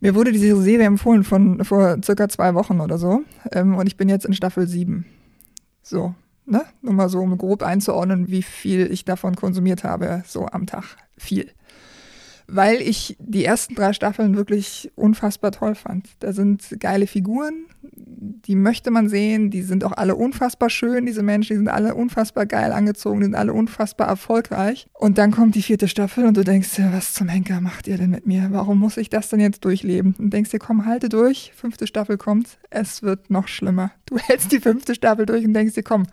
Mir 0.00 0.14
wurde 0.14 0.30
diese 0.32 0.60
Serie 0.62 0.86
empfohlen 0.86 1.24
von 1.24 1.64
vor 1.64 1.96
circa 2.04 2.28
zwei 2.28 2.54
Wochen 2.54 2.80
oder 2.80 2.98
so. 2.98 3.22
Ähm, 3.52 3.74
und 3.76 3.86
ich 3.86 3.96
bin 3.96 4.08
jetzt 4.08 4.26
in 4.26 4.32
Staffel 4.32 4.66
7. 4.68 5.06
So, 5.82 6.14
ne? 6.46 6.62
Nur 6.82 6.92
mal 6.94 7.08
so, 7.08 7.18
um 7.20 7.36
grob 7.38 7.62
einzuordnen, 7.62 8.28
wie 8.28 8.42
viel 8.42 8.90
ich 8.92 9.04
davon 9.04 9.34
konsumiert 9.36 9.84
habe, 9.84 10.22
so 10.26 10.46
am 10.46 10.66
Tag. 10.66 10.84
Viel. 11.16 11.50
Weil 12.50 12.80
ich 12.80 13.16
die 13.20 13.44
ersten 13.44 13.74
drei 13.74 13.92
Staffeln 13.92 14.36
wirklich 14.36 14.90
unfassbar 14.96 15.52
toll 15.52 15.74
fand. 15.74 16.08
Da 16.20 16.32
sind 16.32 16.76
geile 16.80 17.06
Figuren, 17.06 17.66
die 18.00 18.54
möchte 18.54 18.90
man 18.90 19.08
sehen, 19.08 19.50
die 19.50 19.62
sind 19.62 19.84
auch 19.84 19.92
alle 19.92 20.16
unfassbar 20.16 20.70
schön, 20.70 21.06
diese 21.06 21.22
Menschen, 21.22 21.54
die 21.54 21.58
sind 21.58 21.68
alle 21.68 21.94
unfassbar 21.94 22.46
geil 22.46 22.72
angezogen, 22.72 23.20
die 23.20 23.24
sind 23.26 23.34
alle 23.34 23.52
unfassbar 23.52 24.08
erfolgreich. 24.08 24.86
Und 24.94 25.18
dann 25.18 25.30
kommt 25.30 25.54
die 25.54 25.62
vierte 25.62 25.88
Staffel 25.88 26.24
und 26.24 26.36
du 26.36 26.44
denkst 26.44 26.74
dir, 26.76 26.90
was 26.92 27.14
zum 27.14 27.28
Henker 27.28 27.60
macht 27.60 27.86
ihr 27.86 27.98
denn 27.98 28.10
mit 28.10 28.26
mir? 28.26 28.48
Warum 28.50 28.78
muss 28.78 28.96
ich 28.96 29.10
das 29.10 29.28
denn 29.28 29.40
jetzt 29.40 29.64
durchleben? 29.64 30.14
Und 30.18 30.30
denkst 30.32 30.50
dir, 30.50 30.58
komm, 30.58 30.86
halte 30.86 31.08
durch, 31.08 31.52
fünfte 31.54 31.86
Staffel 31.86 32.16
kommt, 32.16 32.58
es 32.70 33.02
wird 33.02 33.30
noch 33.30 33.48
schlimmer. 33.48 33.92
Du 34.06 34.18
hältst 34.18 34.52
die 34.52 34.60
fünfte 34.60 34.94
Staffel 34.94 35.26
durch 35.26 35.44
und 35.44 35.52
denkst 35.52 35.74
dir, 35.74 35.82
komm, 35.82 36.06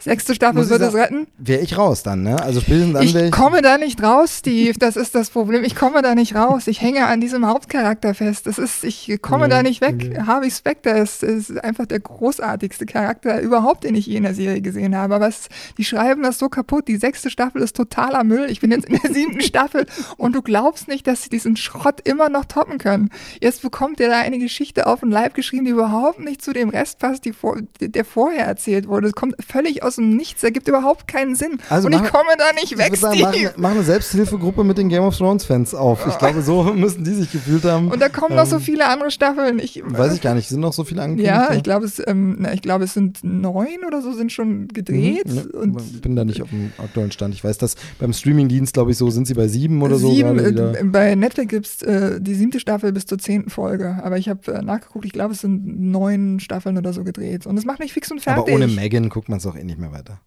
sechste 0.00 0.34
Staffel 0.34 0.60
Muss 0.60 0.70
wird 0.70 0.82
es 0.82 0.94
retten. 0.94 1.26
Wäre 1.38 1.60
ich 1.62 1.76
raus 1.78 2.02
dann, 2.02 2.22
ne? 2.22 2.42
Also 2.42 2.60
spätestens 2.60 2.94
dann 2.94 3.02
Ich 3.02 3.14
ich. 3.14 3.30
komme 3.30 3.62
da 3.62 3.78
nicht 3.78 4.02
raus, 4.02 4.38
Steve. 4.38 4.78
Das 4.78 4.96
ist 4.96 5.14
das 5.14 5.30
Problem. 5.30 5.62
Ich 5.64 5.76
komme 5.76 6.02
da 6.02 6.14
nicht 6.14 6.34
raus. 6.34 6.66
Ich 6.66 6.80
hänge 6.80 7.06
an 7.06 7.20
diesem 7.20 7.46
Hauptcharakter 7.46 8.14
fest. 8.14 8.46
Das 8.46 8.58
ist, 8.58 8.84
ich 8.84 9.18
komme 9.22 9.48
da 9.48 9.62
nicht 9.62 9.80
weg. 9.80 10.18
Harvey 10.26 10.50
Specter 10.50 10.96
ist, 10.96 11.22
ist 11.22 11.62
einfach 11.62 11.86
der 11.86 12.00
großartigste 12.00 12.86
Charakter 12.86 13.40
überhaupt, 13.40 13.84
den 13.84 13.94
ich 13.94 14.06
je 14.06 14.16
in 14.16 14.22
der 14.24 14.34
Serie 14.34 14.60
gesehen 14.60 14.96
habe. 14.96 15.14
Aber 15.14 15.28
es, 15.28 15.48
die 15.78 15.84
schreiben 15.84 16.22
das 16.22 16.38
so 16.38 16.48
kaputt. 16.48 16.88
Die 16.88 16.96
sechste 16.96 17.30
Staffel 17.30 17.62
ist 17.62 17.76
totaler 17.76 18.24
Müll. 18.24 18.46
Ich 18.50 18.60
bin 18.60 18.70
jetzt 18.70 18.86
in 18.86 18.98
der 19.02 19.10
siebten 19.14 19.40
Staffel 19.40 19.86
und 20.16 20.34
du 20.34 20.42
glaubst 20.42 20.88
nicht, 20.88 21.06
dass 21.06 21.22
sie 21.22 21.30
diesen 21.30 21.56
Schrott 21.56 22.00
immer 22.04 22.28
noch 22.28 22.44
toppen 22.46 22.78
können. 22.78 23.10
Jetzt 23.40 23.62
bekommt 23.62 24.00
ihr 24.00 24.08
da 24.08 24.18
eine 24.20 24.38
Geschichte 24.38 24.86
auf 24.86 25.00
den 25.00 25.10
Leib 25.10 25.34
geschrieben, 25.34 25.64
die 25.64 25.70
überhaupt 25.72 26.20
nicht 26.20 26.42
zu 26.42 26.52
dem 26.52 26.68
Rest 26.70 26.98
passt, 26.98 27.24
die 27.24 27.32
vor, 27.32 27.58
der 27.80 28.04
vorher 28.04 28.46
erzählt 28.46 28.88
wurde. 28.88 29.08
Es 29.08 29.14
kommt 29.14 29.34
völlig 29.46 29.82
aus 29.82 29.89
dem 29.96 30.16
Nichts. 30.16 30.42
Ergibt 30.42 30.68
überhaupt 30.68 31.06
keinen 31.08 31.34
Sinn. 31.34 31.58
Also 31.68 31.86
und 31.86 31.92
ich 31.94 32.00
mach- 32.00 32.12
komme 32.12 32.30
da 32.38 32.52
nicht 32.54 32.72
Ich 32.72 32.78
weg, 32.78 32.96
sagen, 32.96 33.18
mach, 33.20 33.32
eine- 33.32 33.52
mach 33.56 33.70
eine 33.70 33.82
Selbsthilfegruppe 33.82 34.64
mit 34.64 34.78
den 34.78 34.88
Game 34.88 35.02
of 35.02 35.16
Thrones 35.16 35.44
Fans 35.44 35.74
auf. 35.74 36.06
Ich 36.06 36.18
glaube, 36.18 36.42
so 36.42 36.62
müssen 36.74 37.04
die 37.04 37.14
sich 37.14 37.30
gefühlt 37.32 37.64
haben. 37.64 37.90
Und 37.90 38.00
da 38.00 38.08
kommen 38.08 38.36
noch 38.36 38.46
so 38.46 38.58
viele 38.58 38.88
andere 38.88 39.10
Staffeln. 39.10 39.58
Ich, 39.58 39.78
Ähm, 39.78 39.96
Weiß 39.96 40.14
ich 40.14 40.20
gar 40.20 40.34
nicht, 40.34 40.48
sind 40.48 40.60
noch 40.60 40.72
so 40.72 40.84
viele 40.84 41.02
angekündigt? 41.02 41.28
Ja, 41.34 41.52
ich 41.54 41.62
glaube, 41.62 41.84
es, 41.86 42.02
ähm, 42.06 42.46
ich 42.52 42.62
glaube, 42.62 42.84
es 42.84 42.94
sind 42.94 43.20
neun 43.22 43.84
oder 43.86 44.02
so 44.02 44.12
sind 44.12 44.32
schon 44.32 44.68
gedreht. 44.68 45.26
Mhm, 45.26 45.72
ne, 45.72 45.76
ich 45.94 46.00
bin 46.00 46.16
da 46.16 46.24
nicht 46.24 46.42
auf 46.42 46.48
dem 46.50 46.72
aktuellen 46.78 47.10
Stand. 47.12 47.34
Ich 47.34 47.42
weiß, 47.44 47.58
dass 47.58 47.74
beim 47.98 48.12
Streamingdienst, 48.12 48.72
glaube 48.74 48.90
ich, 48.92 48.96
so 48.98 49.10
sind 49.10 49.26
sie 49.26 49.34
bei 49.34 49.48
sieben 49.48 49.82
oder 49.82 49.96
so. 49.96 50.12
sieben, 50.12 50.38
äh, 50.38 50.84
bei 50.84 51.14
Netflix 51.14 51.48
gibt 51.50 51.66
es 51.66 51.82
äh, 51.82 52.20
die 52.20 52.34
siebte 52.34 52.60
Staffel 52.60 52.92
bis 52.92 53.06
zur 53.06 53.18
zehnten 53.18 53.50
Folge. 53.50 53.98
Aber 54.02 54.18
ich 54.18 54.28
habe 54.28 54.52
äh, 54.52 54.62
nachgeguckt, 54.62 55.04
ich 55.04 55.12
glaube, 55.12 55.34
es 55.34 55.40
sind 55.40 55.80
neun 55.80 56.38
Staffeln 56.40 56.78
oder 56.78 56.92
so 56.92 57.04
gedreht. 57.04 57.46
Und 57.46 57.56
es 57.58 57.64
macht 57.64 57.78
mich 57.80 57.92
fix 57.92 58.10
und 58.10 58.20
fertig. 58.20 58.42
Aber 58.44 58.52
ohne 58.54 58.68
Megan 58.68 59.08
guckt 59.08 59.28
man 59.28 59.38
es 59.38 59.46
auch 59.46 59.56
eh 59.56 59.64
nicht 59.64 59.78
mehr 59.80 59.92
weiter. 59.92 60.20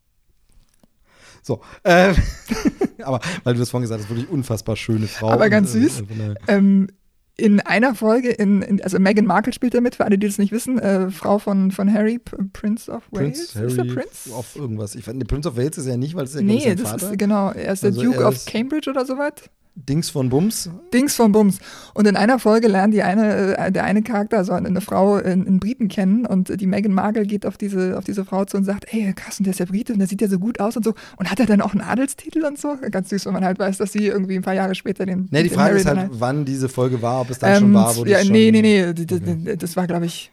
So, 1.41 1.61
äh, 1.83 2.13
aber 3.03 3.19
weil 3.43 3.53
du 3.53 3.59
das 3.59 3.69
vorhin 3.69 3.83
gesagt 3.87 4.01
hast, 4.01 4.09
wirklich 4.09 4.29
unfassbar 4.29 4.75
schöne 4.75 5.07
Frau. 5.07 5.29
Aber 5.29 5.49
ganz 5.49 5.73
Und, 5.73 5.81
äh, 5.81 5.83
süß. 5.83 5.97
von 5.99 6.07
daher- 6.17 6.35
Ähm, 6.47 6.87
in 7.35 7.59
einer 7.61 7.95
Folge, 7.95 8.29
in, 8.29 8.61
in, 8.61 8.81
also 8.83 8.99
Meghan 8.99 9.25
Markle 9.25 9.51
spielt 9.53 9.73
da 9.73 9.81
mit, 9.81 9.95
für 9.95 10.05
alle, 10.05 10.19
die 10.19 10.27
das 10.27 10.37
nicht 10.37 10.51
wissen, 10.51 10.77
äh, 10.77 11.09
Frau 11.09 11.39
von, 11.39 11.71
von 11.71 11.91
Harry, 11.91 12.19
Prince 12.53 12.91
of 12.91 13.01
Wales. 13.11 13.51
Prince 13.53 13.65
ist 13.65 13.77
er 13.77 13.83
Harry 13.85 13.93
Prince? 13.95 14.33
auf 14.33 14.55
irgendwas. 14.55 14.93
Ich 14.95 15.07
nee, 15.07 15.23
Prince 15.23 15.49
of 15.49 15.57
Wales 15.57 15.77
ist 15.79 15.85
er 15.87 15.93
ja 15.93 15.97
nicht, 15.97 16.13
weil 16.15 16.25
es 16.25 16.29
ist 16.35 16.41
ja 16.41 16.45
Nee, 16.45 16.75
das 16.75 16.91
Vater. 16.91 17.11
ist 17.11 17.17
genau, 17.17 17.49
er 17.51 17.73
ist 17.73 17.81
der 17.81 17.89
Also 17.89 18.03
Duke 18.03 18.19
er 18.21 18.27
of 18.27 18.35
ist- 18.35 18.47
Cambridge 18.47 18.87
oder 18.89 19.03
so 19.05 19.17
was. 19.17 19.33
Dings 19.75 20.11
von 20.11 20.29
Bums. 20.29 20.69
Dings 20.93 21.15
von 21.15 21.31
Bums. 21.31 21.57
Und 21.95 22.07
in 22.07 22.15
einer 22.15 22.37
Folge 22.37 22.67
lernt 22.67 22.93
die 22.93 23.01
eine, 23.01 23.57
äh, 23.57 23.71
der 23.71 23.83
eine 23.85 24.03
Charakter, 24.03 24.37
also 24.37 24.53
eine 24.53 24.81
Frau 24.81 25.17
in, 25.17 25.47
in 25.47 25.59
Briten 25.59 25.87
kennen 25.87 26.27
und 26.27 26.61
die 26.61 26.67
Meghan 26.67 26.93
Markle 26.93 27.25
geht 27.25 27.43
auf 27.45 27.57
diese, 27.57 27.97
auf 27.97 28.03
diese 28.03 28.23
Frau 28.23 28.45
zu 28.45 28.57
und 28.57 28.65
sagt, 28.65 28.85
ey, 28.93 29.11
krass, 29.13 29.39
und 29.39 29.45
der 29.47 29.51
ist 29.53 29.59
ja 29.59 29.65
Brite 29.65 29.93
und 29.93 29.99
der 29.99 30.07
sieht 30.07 30.21
ja 30.21 30.27
so 30.27 30.37
gut 30.37 30.59
aus 30.59 30.77
und 30.77 30.83
so. 30.85 30.93
Und 31.17 31.31
hat 31.31 31.39
er 31.39 31.47
dann 31.47 31.59
auch 31.59 31.71
einen 31.71 31.81
Adelstitel 31.81 32.45
und 32.45 32.59
so? 32.59 32.77
Ganz 32.91 33.09
süß, 33.09 33.25
wenn 33.25 33.33
man 33.33 33.43
halt 33.43 33.57
weiß, 33.57 33.79
dass 33.79 33.91
sie 33.91 34.05
irgendwie 34.05 34.35
ein 34.35 34.43
paar 34.43 34.53
Jahre 34.53 34.75
später 34.75 35.07
den. 35.07 35.27
Nee, 35.31 35.41
die 35.43 35.49
Frage 35.49 35.69
Harry 35.71 35.77
ist 35.79 35.87
dann 35.87 35.97
halt, 35.99 36.11
wann 36.13 36.45
diese 36.45 36.69
Folge 36.69 37.01
war, 37.01 37.21
ob 37.21 37.31
es 37.31 37.39
dann 37.39 37.55
schon 37.55 37.63
Ähm, 37.69 37.73
war, 37.73 37.95
wo 37.95 38.05
ja, 38.05 38.17
das 38.17 38.27
schon 38.27 38.31
nee, 38.33 38.51
nee, 38.51 38.61
nee, 38.61 38.93
die- 38.93 39.07
die- 39.07 39.15
Okay. 39.15 39.37
die- 39.43 39.57
das 39.57 39.75
war, 39.75 39.87
glaube 39.87 40.05
ich, 40.05 40.31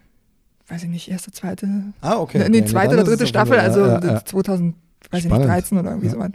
weiß 0.69 0.83
ich 0.83 0.91
nicht, 0.91 1.11
erste, 1.11 1.31
zweite, 1.33 1.67
Ah, 2.03 2.19
okay. 2.19 2.47
nee, 2.51 2.59
okay. 2.59 2.67
zweite 2.67 2.93
oder 2.95 3.05
dritte 3.05 3.27
Staffel, 3.27 3.59
also 3.59 3.81
ja, 3.87 4.01
ja, 4.05 4.25
2000, 4.25 4.75
weiß 5.11 5.21
ich 5.21 5.25
Spannend. 5.25 5.47
nicht, 5.47 5.55
13 5.55 5.79
oder 5.79 5.89
irgendwie 5.91 6.07
Ja. 6.09 6.13
so 6.13 6.19
was. 6.21 6.31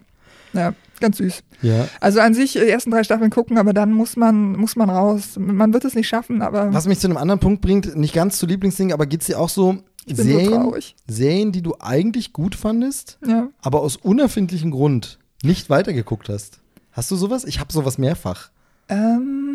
Ja, 0.55 0.73
ganz 0.99 1.17
süß. 1.17 1.43
ja. 1.61 1.87
Also 1.99 2.19
an 2.21 2.33
sich, 2.33 2.53
die 2.53 2.59
ersten 2.59 2.89
drei 2.91 3.03
Staffeln 3.03 3.29
gucken, 3.29 3.57
aber 3.57 3.73
dann 3.73 3.91
muss 3.91 4.15
man, 4.15 4.53
muss 4.53 4.75
man 4.75 4.89
raus. 4.89 5.35
Man 5.37 5.73
wird 5.73 5.85
es 5.85 5.93
nicht 5.95 6.07
schaffen, 6.07 6.41
aber 6.41 6.73
Was 6.73 6.87
mich 6.87 6.99
zu 6.99 7.07
einem 7.07 7.17
anderen 7.17 7.39
Punkt 7.39 7.61
bringt, 7.61 7.95
nicht 7.95 8.13
ganz 8.13 8.37
zu 8.39 8.45
Lieblingsding, 8.45 8.93
aber 8.93 9.05
geht 9.05 9.21
es 9.21 9.27
dir 9.27 9.39
auch 9.39 9.49
so, 9.49 9.77
Serien. 10.07 10.71
Serien, 11.07 11.51
die 11.51 11.61
du 11.61 11.75
eigentlich 11.79 12.31
gut 12.31 12.55
fandest, 12.55 13.17
Ja. 13.25 13.49
aber 13.61 13.81
aus 13.81 13.95
unerfindlichem 13.97 14.71
Grund 14.71 15.19
nicht 15.43 15.69
weitergeguckt 15.69 16.29
hast? 16.29 16.59
Hast 16.91 17.11
du 17.11 17.15
sowas? 17.15 17.43
Ich 17.43 17.59
habe 17.59 17.73
sowas 17.73 17.97
mehrfach. 17.97 18.49
Ähm, 18.87 19.54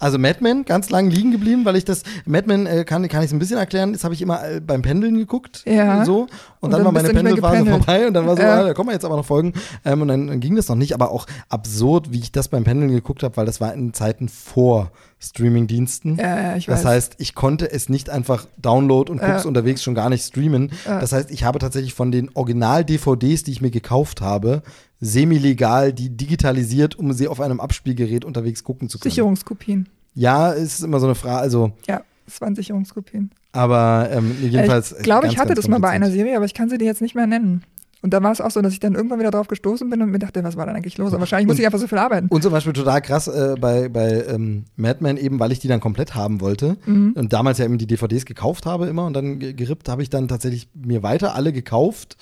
Also 0.00 0.18
Mad 0.18 0.38
Men, 0.40 0.64
ganz 0.64 0.90
lang 0.90 1.08
liegen 1.10 1.30
geblieben, 1.30 1.64
weil 1.64 1.76
ich 1.76 1.84
das, 1.84 2.02
Mad 2.24 2.46
Men 2.48 2.66
äh, 2.66 2.84
kann, 2.84 3.06
kann 3.08 3.20
ich 3.20 3.26
es 3.26 3.32
ein 3.32 3.38
bisschen 3.38 3.58
erklären, 3.58 3.92
das 3.92 4.02
habe 4.02 4.14
ich 4.14 4.22
immer 4.22 4.42
äh, 4.44 4.60
beim 4.60 4.82
Pendeln 4.82 5.14
geguckt. 5.16 5.62
Ja. 5.66 6.04
So. 6.04 6.22
Und, 6.22 6.28
Und 6.60 6.70
dann, 6.72 6.78
dann 6.80 6.84
war 6.86 6.92
meine 6.92 7.08
Pendelphase 7.10 7.66
vorbei 7.66 8.06
und 8.08 8.14
dann 8.14 8.26
war 8.26 8.36
so, 8.36 8.42
Ja. 8.42 8.60
ah, 8.60 8.64
da 8.64 8.74
kommen 8.74 8.88
wir 8.88 8.94
jetzt 8.94 9.04
aber 9.04 9.16
noch 9.16 9.24
Folgen. 9.24 9.52
Ähm, 9.84 10.02
und 10.02 10.08
dann, 10.08 10.26
dann 10.26 10.40
ging 10.40 10.56
das 10.56 10.68
noch 10.68 10.76
nicht, 10.76 10.94
aber 10.94 11.10
auch 11.12 11.26
absurd, 11.48 12.12
wie 12.12 12.18
ich 12.18 12.32
das 12.32 12.48
beim 12.48 12.64
Pendeln 12.64 12.90
geguckt 12.90 13.22
habe, 13.22 13.36
weil 13.36 13.46
das 13.46 13.60
war 13.60 13.72
in 13.74 13.92
Zeiten 13.94 14.28
vor 14.28 14.90
Streamingdiensten. 15.22 16.16
Ja, 16.16 16.40
ja, 16.42 16.56
ich 16.56 16.66
Das 16.66 16.80
weiß. 16.84 16.90
heißt, 16.92 17.14
ich 17.18 17.34
konnte 17.34 17.70
es 17.70 17.88
nicht 17.88 18.08
einfach 18.10 18.46
download 18.56 19.12
und 19.12 19.18
guck's 19.20 19.42
Ja. 19.42 19.48
unterwegs 19.48 19.82
schon 19.82 19.94
gar 19.94 20.08
nicht 20.08 20.24
streamen. 20.24 20.72
Ja. 20.86 20.98
Das 21.00 21.12
heißt, 21.12 21.30
ich 21.30 21.44
habe 21.44 21.58
tatsächlich 21.58 21.92
von 21.94 22.10
den 22.10 22.30
Original-DVDs, 22.34 23.44
die 23.44 23.52
ich 23.52 23.60
mir 23.60 23.70
gekauft 23.70 24.20
habe, 24.20 24.62
semi-legal 25.00 25.92
die 25.92 26.10
digitalisiert, 26.10 26.98
um 26.98 27.12
sie 27.12 27.28
auf 27.28 27.40
einem 27.40 27.60
Abspielgerät 27.60 28.24
unterwegs 28.24 28.64
gucken 28.64 28.88
zu 28.88 28.98
können. 28.98 29.10
Sicherungskopien. 29.10 29.88
Ja, 30.14 30.50
ist 30.50 30.82
immer 30.82 31.00
so 31.00 31.06
eine 31.06 31.14
Frage. 31.14 31.38
Also, 31.40 31.72
Ja, 31.88 32.02
es 32.26 32.40
waren 32.40 32.54
Sicherungskopien. 32.54 33.30
aber 33.52 34.08
ähm, 34.12 34.36
jedenfalls. 34.40 34.92
ich 34.92 35.02
glaube, 35.02 35.26
ich 35.28 35.38
hatte 35.38 35.54
das 35.54 35.68
mal 35.68 35.80
bei 35.80 35.88
einer. 35.90 36.10
Serie, 36.10 36.36
aber 36.36 36.44
ich 36.44 36.54
kann 36.54 36.68
sie 36.68 36.78
dir 36.78 36.84
jetzt 36.86 37.00
nicht 37.02 37.14
mehr 37.14 37.26
nennen. 37.26 37.62
Und 38.02 38.14
da 38.14 38.22
war 38.22 38.32
es 38.32 38.40
auch 38.40 38.50
so, 38.50 38.62
dass 38.62 38.72
ich 38.72 38.80
dann 38.80 38.94
irgendwann 38.94 39.18
wieder 39.18 39.30
drauf 39.30 39.46
gestoßen 39.46 39.90
bin 39.90 40.00
und 40.00 40.10
mir 40.10 40.18
dachte, 40.18 40.42
was 40.42 40.56
war 40.56 40.64
denn 40.64 40.74
eigentlich 40.74 40.96
los? 40.96 41.12
Aber 41.12 41.20
wahrscheinlich 41.20 41.46
muss 41.48 41.56
Und- 41.56 41.60
ich 41.60 41.66
einfach 41.66 41.78
so 41.78 41.86
viel 41.86 41.98
arbeiten. 41.98 42.28
Und 42.28 42.42
zum 42.42 42.50
Beispiel 42.50 42.72
total 42.72 43.02
krass 43.02 43.28
äh, 43.28 43.56
bei, 43.60 43.90
bei 43.90 44.24
ähm, 44.26 44.64
Mad 44.76 45.00
Men 45.02 45.18
eben, 45.18 45.38
weil 45.38 45.52
ich 45.52 45.58
die 45.58 45.68
dann 45.68 45.80
komplett 45.80 46.14
haben 46.14 46.40
wollte 46.40 46.78
Mhm. 46.86 47.12
und 47.14 47.32
damals 47.34 47.58
ja 47.58 47.66
eben 47.66 47.76
die 47.76 47.86
DVDs 47.86 48.24
gekauft 48.24 48.64
habe 48.64 48.86
immer 48.86 49.04
und 49.04 49.12
dann 49.12 49.38
ge- 49.38 49.52
gerippt 49.52 49.90
habe 49.90 50.02
ich 50.02 50.08
dann 50.08 50.28
tatsächlich 50.28 50.70
mir 50.74 51.02
weiter 51.02 51.34
alle 51.34 51.52
gekauft, 51.52 52.16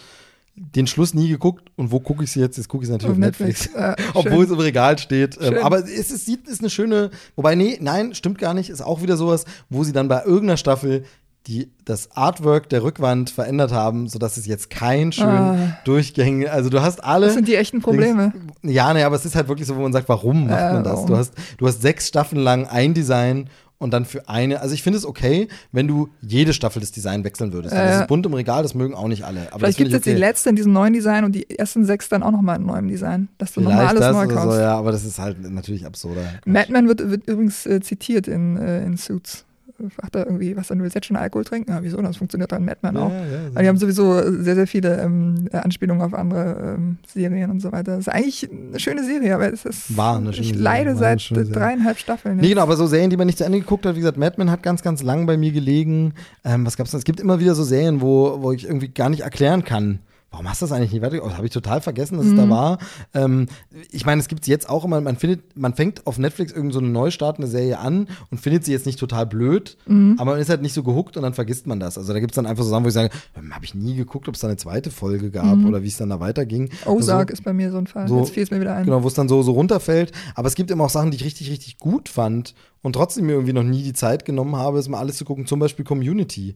den 0.59 0.86
Schluss 0.86 1.14
nie 1.14 1.28
geguckt 1.28 1.70
und 1.76 1.93
wo 1.93 2.01
gucke 2.01 2.24
ich 2.24 2.32
sie 2.32 2.40
jetzt? 2.40 2.56
Jetzt 2.56 2.68
gucke 2.68 2.82
ich 2.82 2.86
sie 2.89 2.93
natürlich 2.93 3.12
auf 3.12 3.18
Netflix. 3.18 3.66
Netflix. 3.74 3.98
Äh, 4.01 4.09
Obwohl 4.14 4.44
es 4.44 4.51
im 4.51 4.59
Regal 4.59 4.98
steht. 4.98 5.36
Ähm, 5.40 5.55
Schön. 5.55 5.59
aber 5.59 5.78
es 5.78 6.10
ist, 6.10 6.28
ist 6.28 6.60
eine 6.60 6.70
schöne, 6.70 7.10
wobei, 7.36 7.55
nee, 7.55 7.78
nein, 7.80 8.14
stimmt 8.14 8.39
gar 8.39 8.55
nicht, 8.55 8.70
ist 8.70 8.82
auch 8.82 9.02
wieder 9.02 9.16
sowas, 9.16 9.44
wo 9.70 9.85
sie 9.85 9.93
dann 9.93 10.09
bei 10.09 10.22
irgendeiner 10.24 10.56
Staffel 10.56 11.05
die, 11.47 11.70
das 11.86 12.10
Artwork 12.14 12.68
der 12.68 12.82
Rückwand 12.82 13.30
verändert 13.30 13.72
haben, 13.72 14.06
sodass 14.09 14.36
es 14.36 14.44
jetzt 14.44 14.68
kein 14.68 15.12
schön 15.12 15.24
Ah. 15.26 15.78
Durchgänge, 15.85 16.51
also 16.51 16.68
du 16.68 16.82
hast 16.82 17.02
alle. 17.02 17.26
Das 17.26 17.35
sind 17.36 17.48
die 17.48 17.55
echten 17.55 17.80
Probleme. 17.80 18.32
Ja, 18.62 18.93
naja, 18.93 19.06
aber 19.06 19.16
es 19.16 19.24
ist 19.24 19.35
halt 19.35 19.48
wirklich 19.48 19.66
so, 19.66 19.74
wo 19.76 19.80
man 19.80 19.93
sagt, 19.93 20.09
warum 20.10 20.48
macht 20.48 20.60
Ja, 20.60 20.72
man 20.74 20.85
das? 20.85 20.93
warum? 20.94 21.06
Du 21.06 21.16
hast, 21.16 21.32
du 21.56 21.66
hast 21.66 21.80
sechs 21.80 22.09
Staffeln 22.09 22.43
lang 22.43 22.66
ein 22.66 22.93
Design 22.93 23.48
und 23.79 23.93
dann 23.93 24.05
für 24.05 24.29
eine, 24.29 24.61
also 24.61 24.75
ich 24.75 24.83
finde 24.83 24.99
es 24.99 25.07
okay, 25.07 25.49
wenn 25.73 25.87
du 25.87 26.09
jede 26.21 26.53
Staffel 26.53 26.81
das 26.81 26.91
Design 26.91 27.25
wechseln 27.25 27.53
würdest. 27.53 27.75
Ja, 27.75 27.85
das 27.85 28.01
ist 28.01 28.09
bunt 28.09 28.27
im 28.27 28.35
Regal, 28.35 28.63
das 28.63 28.75
mögen 28.75 28.95
auch 28.95 29.09
nicht 29.09 29.25
alle. 29.25 29.53
Aber 29.53 29.61
Vielleicht 29.61 29.79
gibt 29.79 29.89
es 29.89 29.95
jetzt 29.95 30.07
ich 30.07 30.13
die 30.13 30.17
okay. 30.17 30.21
letzte 30.21 30.51
in 30.51 30.57
diesem 30.57 30.73
neuen 30.73 30.93
Design 30.93 31.25
und 31.25 31.33
die 31.33 31.49
ersten 31.49 31.85
sechs 31.85 32.09
dann 32.09 32.23
auch 32.23 32.33
nochmal 32.33 32.59
in 32.59 32.67
neuem 32.67 32.89
Design, 32.89 33.29
dass 33.39 33.53
du 33.53 33.61
nochmal 33.61 33.87
alles 33.87 34.01
das 34.01 34.13
neu 34.15 34.27
kaufst. 34.27 34.57
so, 34.57 34.61
ja, 34.61 34.77
aber 34.77 34.93
das 34.93 35.05
ist 35.05 35.19
halt 35.19 35.41
natürlich 35.51 35.87
absurder. 35.87 36.23
Mad 36.45 36.73
Men 36.73 36.89
wird, 36.89 37.09
wird 37.09 37.29
übrigens 37.29 37.67
äh, 37.67 37.81
zitiert 37.81 38.27
in, 38.27 38.57
äh, 38.57 38.85
in 38.85 38.97
Suits. 38.97 39.45
Fragt 39.91 40.17
er 40.17 40.27
irgendwie, 40.27 40.57
was 40.57 40.67
dann 40.69 40.81
willst 40.83 40.97
du 40.97 40.99
jetzt 40.99 41.07
schon 41.07 41.17
Alkohol 41.17 41.45
trinken? 41.45 41.71
Ja, 41.71 41.79
wieso? 41.83 42.03
Das 42.03 42.17
funktioniert 42.17 42.51
dann 42.51 42.63
in 42.63 42.67
Mad 42.67 42.79
Men 42.83 42.97
Ja, 42.97 43.01
auch. 43.03 43.11
ja, 43.11 43.55
Weil 43.55 43.63
die 43.63 43.69
haben 43.69 43.77
sowieso 43.77 44.43
sehr, 44.43 44.57
sehr 44.57 44.67
viele 44.67 45.01
ähm, 45.01 45.49
Anspielungen 45.53 46.03
auf 46.03 46.15
andere 46.15 46.75
ähm, 46.77 46.99
Serien 47.07 47.51
und 47.51 47.61
so 47.61 47.71
weiter. 47.71 47.93
Das 47.93 48.01
ist 48.01 48.09
eigentlich 48.09 48.49
eine 48.51 48.81
schöne 48.81 49.05
Serie, 49.05 49.35
aber 49.37 49.53
es 49.53 49.65
ist. 49.65 49.97
War 49.97 50.17
eine 50.17 50.33
schöne 50.33 50.43
Ich 50.47 50.49
Serie, 50.49 50.63
leide 50.63 50.97
seit 50.97 51.31
dreieinhalb 51.31 51.99
Staffeln. 51.99 52.39
Nee, 52.39 52.49
genau, 52.49 52.63
aber 52.63 52.77
so 52.77 52.87
Serien, 52.89 53.11
die 53.11 53.17
man 53.17 53.27
nicht 53.27 53.39
zu 53.39 53.45
Ende 53.45 53.61
geguckt 53.61 53.87
hat, 53.87 53.95
wie 53.95 54.01
gesagt, 54.01 54.17
Mad 54.19 54.35
Men 54.39 54.51
hat 54.51 54.65
ganz, 54.65 54.83
ganz 54.83 55.03
lang 55.05 55.27
bei 55.27 55.37
mir 55.37 55.53
gelegen. 55.53 56.15
Ähm, 56.45 56.67
was 56.67 56.77
gab's 56.77 56.91
denn? 56.91 56.99
Es 56.99 57.05
gibt 57.05 57.21
immer 57.21 57.39
wieder 57.39 57.55
so 57.55 57.63
Serien, 57.63 58.01
wo, 58.01 58.43
wo 58.43 58.51
ich 58.51 58.65
irgendwie 58.65 58.89
gar 58.89 59.09
nicht 59.11 59.21
erklären 59.21 59.63
kann. 59.65 60.01
Warum 60.31 60.47
hast 60.49 60.61
du 60.61 60.67
das 60.67 60.73
eigentlich 60.73 60.93
nicht 60.93 61.01
weiter? 61.01 61.21
Oh, 61.25 61.31
habe 61.31 61.47
ich 61.47 61.53
total 61.53 61.81
vergessen, 61.81 62.19
dass 62.19 62.27
es 62.27 62.33
Mhm. 62.33 62.37
da 62.37 62.51
war. 62.51 62.79
Ähm, 63.15 63.47
ich 63.91 64.05
meine, 64.05 64.21
es 64.21 64.29
gibt 64.29 64.47
jetzt 64.47 64.69
auch 64.69 64.85
immer, 64.85 65.01
man 65.01 65.17
findet, 65.17 65.57
man 65.57 65.73
fängt 65.75 66.07
auf 66.07 66.19
Netflix 66.19 66.53
irgend 66.53 66.75
so 66.75 66.81
eine 66.81 66.89
neu 66.89 67.11
startende 67.11 67.49
Serie 67.49 67.79
an 67.79 68.09
und 68.31 68.39
findet 68.39 68.63
sie 68.65 68.73
jetzt 68.73 68.85
nicht 68.85 68.99
total 68.99 69.25
blöd, 69.25 69.79
Mhm. 69.87 70.17
aber 70.19 70.33
man 70.33 70.41
ist 70.41 70.51
halt 70.51 70.61
nicht 70.61 70.75
so 70.75 70.83
gehuckt 70.83 71.17
und 71.17 71.23
dann 71.23 71.33
vergisst 71.33 71.67
man 71.67 71.81
das. 71.81 71.97
Also 71.97 72.13
da 72.13 72.21
gibt 72.21 72.33
es 72.33 72.37
dann 72.37 72.45
einfach 72.45 72.63
so 72.63 72.69
Sachen, 72.69 72.85
wo 72.85 72.89
ich 72.89 72.95
sage, 72.95 73.09
habe 73.51 73.65
ich 73.65 73.75
nie 73.75 73.95
geguckt, 73.97 74.29
ob 74.29 74.35
es 74.35 74.43
da 74.43 74.49
eine 74.49 74.59
zweite 74.59 74.91
Folge 74.91 75.31
gab 75.31 75.65
oder 75.65 75.83
wie 75.83 75.89
es 75.89 75.97
dann 75.97 76.11
da 76.11 76.21
weiterging. 76.21 76.69
Ozark 76.85 77.31
Also, 77.31 77.33
ist 77.33 77.45
bei 77.45 77.55
mir 77.55 77.71
so 77.73 77.79
ein 77.79 77.87
Fall. 77.87 78.07
so- 78.07 78.19
Jetzt 78.19 78.31
fiel 78.35 78.43
es 78.43 78.51
mir 78.51 78.61
wieder 78.61 78.75
ein. 78.75 78.85
Genau, 78.85 79.03
wo 79.03 79.09
es 79.09 79.15
dann 79.15 79.29
so, 79.31 79.43
so 79.43 79.53
runterfällt. 79.53 80.13
Aber 80.35 80.47
es 80.47 80.55
gibt 80.57 80.71
immer 80.71 80.85
auch 80.85 80.91
Sachen, 80.91 81.11
die 81.11 81.17
ich 81.17 81.25
richtig, 81.25 81.51
richtig 81.51 81.79
gut 81.79 82.11
fand 82.11 82.55
und 82.83 82.93
trotzdem 82.93 83.25
mir 83.25 83.33
irgendwie 83.33 83.55
noch 83.55 83.63
nie 83.65 83.83
die 83.83 83.95
Zeit 83.95 84.27
genommen 84.27 84.57
habe, 84.57 84.79
es 84.79 84.89
mal 84.89 84.99
alles 84.99 85.17
zu 85.17 85.25
gucken. 85.25 85.47
Zum 85.47 85.59
Beispiel 85.59 85.87
Community. 85.87 86.55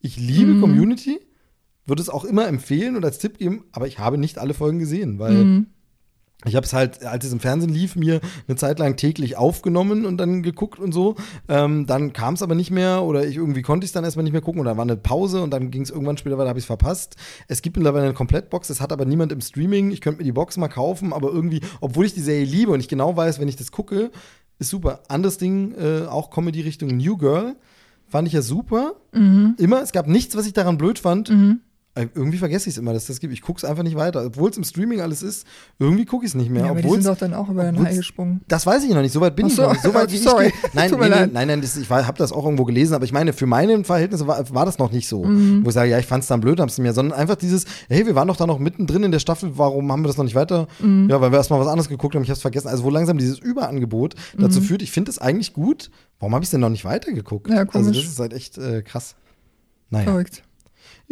Ich 0.00 0.16
liebe 0.16 0.58
Community, 0.58 1.20
würde 1.86 2.02
es 2.02 2.08
auch 2.08 2.24
immer 2.24 2.46
empfehlen 2.46 2.96
und 2.96 3.04
als 3.04 3.18
Tipp 3.18 3.38
geben, 3.38 3.64
aber 3.72 3.86
ich 3.86 3.98
habe 3.98 4.18
nicht 4.18 4.38
alle 4.38 4.54
Folgen 4.54 4.78
gesehen, 4.78 5.18
weil 5.18 5.44
Mhm. 5.44 5.66
ich 6.44 6.56
habe 6.56 6.64
es 6.66 6.72
halt, 6.72 7.04
als 7.04 7.24
es 7.24 7.32
im 7.32 7.38
Fernsehen 7.40 7.72
lief, 7.72 7.94
mir 7.96 8.20
eine 8.48 8.56
Zeit 8.56 8.78
lang 8.80 8.96
täglich 8.96 9.36
aufgenommen 9.36 10.04
und 10.04 10.16
dann 10.18 10.42
geguckt 10.42 10.78
und 10.80 10.92
so. 10.92 11.14
Ähm, 11.48 11.86
dann 11.86 12.12
kam 12.12 12.34
es 12.34 12.42
aber 12.42 12.54
nicht 12.56 12.70
mehr 12.72 13.02
oder 13.04 13.24
ich 13.26 13.36
irgendwie 13.36 13.62
konnte 13.62 13.84
ich 13.84 13.88
es 13.90 13.92
dann 13.92 14.02
erstmal 14.04 14.24
nicht 14.24 14.32
mehr 14.32 14.40
gucken 14.42 14.60
oder 14.60 14.76
war 14.76 14.82
eine 14.82 14.96
Pause 14.96 15.42
und 15.42 15.50
dann 15.50 15.70
ging 15.70 15.82
es 15.82 15.90
irgendwann 15.90 16.16
später 16.16 16.38
weiter, 16.38 16.48
habe 16.48 16.58
ich 16.58 16.64
es 16.64 16.66
verpasst. 16.66 17.14
Es 17.48 17.62
gibt 17.62 17.76
mittlerweile 17.76 18.04
eine 18.06 18.14
Komplettbox, 18.14 18.68
das 18.68 18.80
hat 18.80 18.92
aber 18.92 19.04
niemand 19.04 19.30
im 19.32 19.40
Streaming. 19.40 19.90
Ich 19.92 20.00
könnte 20.00 20.18
mir 20.18 20.24
die 20.24 20.32
Box 20.32 20.56
mal 20.56 20.68
kaufen, 20.68 21.12
aber 21.12 21.30
irgendwie, 21.30 21.60
obwohl 21.80 22.06
ich 22.06 22.14
die 22.14 22.20
Serie 22.20 22.44
liebe 22.44 22.72
und 22.72 22.80
ich 22.80 22.88
genau 22.88 23.16
weiß, 23.16 23.38
wenn 23.40 23.48
ich 23.48 23.56
das 23.56 23.70
gucke, 23.72 24.10
ist 24.58 24.68
super. 24.70 25.00
Anderes 25.08 25.38
Ding, 25.38 25.74
äh, 25.74 26.06
auch 26.06 26.30
Comedy-Richtung 26.30 26.96
New 26.96 27.16
Girl, 27.18 27.56
fand 28.08 28.26
ich 28.28 28.34
ja 28.34 28.42
super. 28.42 28.94
Mhm. 29.12 29.54
Immer, 29.58 29.80
es 29.82 29.92
gab 29.92 30.06
nichts, 30.08 30.36
was 30.36 30.46
ich 30.46 30.52
daran 30.52 30.76
blöd 30.76 30.98
fand. 30.98 31.30
Äh, 31.30 31.56
Irgendwie 31.94 32.38
vergesse 32.38 32.70
ich 32.70 32.74
es 32.76 32.78
immer, 32.78 32.94
dass 32.94 33.06
das 33.06 33.20
gibt. 33.20 33.34
Ich 33.34 33.42
gucke 33.42 33.58
es 33.58 33.64
einfach 33.66 33.82
nicht 33.82 33.96
weiter. 33.96 34.24
Obwohl 34.24 34.48
es 34.48 34.56
im 34.56 34.64
Streaming 34.64 35.02
alles 35.02 35.22
ist, 35.22 35.46
irgendwie 35.78 36.06
gucke 36.06 36.24
ich 36.24 36.30
es 36.30 36.34
nicht 36.34 36.48
mehr. 36.48 36.64
Ja, 36.64 36.70
aber 36.70 36.80
die 36.80 36.88
sind 36.88 37.04
doch 37.04 37.18
dann 37.18 37.34
auch 37.34 37.50
über 37.50 37.64
den 37.64 37.78
Hai 37.84 37.94
gesprungen. 37.94 38.40
das 38.48 38.64
weiß 38.64 38.82
ich 38.84 38.90
noch 38.94 39.02
nicht. 39.02 39.12
So 39.12 39.20
weit 39.20 39.36
bin 39.36 39.44
Ach 39.44 39.50
ich 39.50 39.56
so. 39.56 39.62
noch 39.62 39.72
nicht. 39.74 39.82
So 39.82 39.92
weit 39.92 40.10
wie 40.12 40.16
Sorry. 40.16 40.46
ich. 40.46 40.54
Nein, 40.72 40.90
nee, 40.98 41.08
nein, 41.10 41.30
nein, 41.48 41.60
das, 41.60 41.76
ich 41.76 41.90
habe 41.90 42.16
das 42.16 42.32
auch 42.32 42.46
irgendwo 42.46 42.64
gelesen, 42.64 42.94
aber 42.94 43.04
ich 43.04 43.12
meine, 43.12 43.34
für 43.34 43.44
meine 43.44 43.84
Verhältnisse 43.84 44.26
war, 44.26 44.48
war 44.54 44.64
das 44.64 44.78
noch 44.78 44.90
nicht 44.90 45.06
so. 45.06 45.22
Mhm. 45.24 45.66
Wo 45.66 45.68
ich 45.68 45.74
sage, 45.74 45.90
ja, 45.90 45.98
ich 45.98 46.06
fand 46.06 46.22
es 46.22 46.28
dann 46.28 46.40
blöd, 46.40 46.60
hab's 46.60 46.78
mir, 46.78 46.94
sondern 46.94 47.18
einfach 47.18 47.36
dieses, 47.36 47.66
hey, 47.90 48.06
wir 48.06 48.14
waren 48.14 48.28
doch 48.28 48.36
da 48.36 48.46
noch 48.46 48.58
mittendrin 48.58 49.02
in 49.02 49.12
der 49.12 49.18
Staffel, 49.18 49.58
warum 49.58 49.92
haben 49.92 50.02
wir 50.02 50.06
das 50.08 50.16
noch 50.16 50.24
nicht 50.24 50.34
weiter? 50.34 50.68
Mhm. 50.80 51.08
Ja, 51.10 51.20
weil 51.20 51.30
wir 51.30 51.36
erstmal 51.36 51.60
was 51.60 51.68
anderes 51.68 51.90
geguckt 51.90 52.14
haben, 52.14 52.22
ich 52.22 52.30
hab's 52.30 52.40
vergessen. 52.40 52.68
Also 52.68 52.84
wo 52.84 52.88
langsam 52.90 53.18
dieses 53.18 53.38
Überangebot 53.38 54.14
dazu 54.38 54.60
Mhm. 54.60 54.64
führt, 54.64 54.80
ich 54.82 54.92
finde 54.92 55.10
es 55.10 55.18
eigentlich 55.18 55.52
gut, 55.52 55.90
warum 56.20 56.34
habe 56.34 56.42
ich 56.42 56.50
denn 56.50 56.60
noch 56.60 56.70
nicht 56.70 56.86
weitergeguckt? 56.86 57.50
Ja, 57.50 57.58
also 57.58 57.66
komisch. 57.70 57.98
das 58.02 58.12
ist 58.12 58.18
halt 58.18 58.32
echt 58.32 58.56
äh, 58.56 58.80
krass. 58.80 59.14
Naja, 59.90 60.04
Verrückt. 60.04 60.42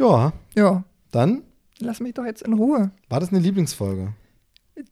Ja, 0.00 0.32
Ja, 0.56 0.84
dann 1.12 1.42
lass 1.78 2.00
mich 2.00 2.14
doch 2.14 2.24
jetzt 2.24 2.42
in 2.42 2.52
Ruhe. 2.54 2.90
war 3.08 3.20
das 3.20 3.30
eine 3.30 3.38
Lieblingsfolge. 3.38 4.12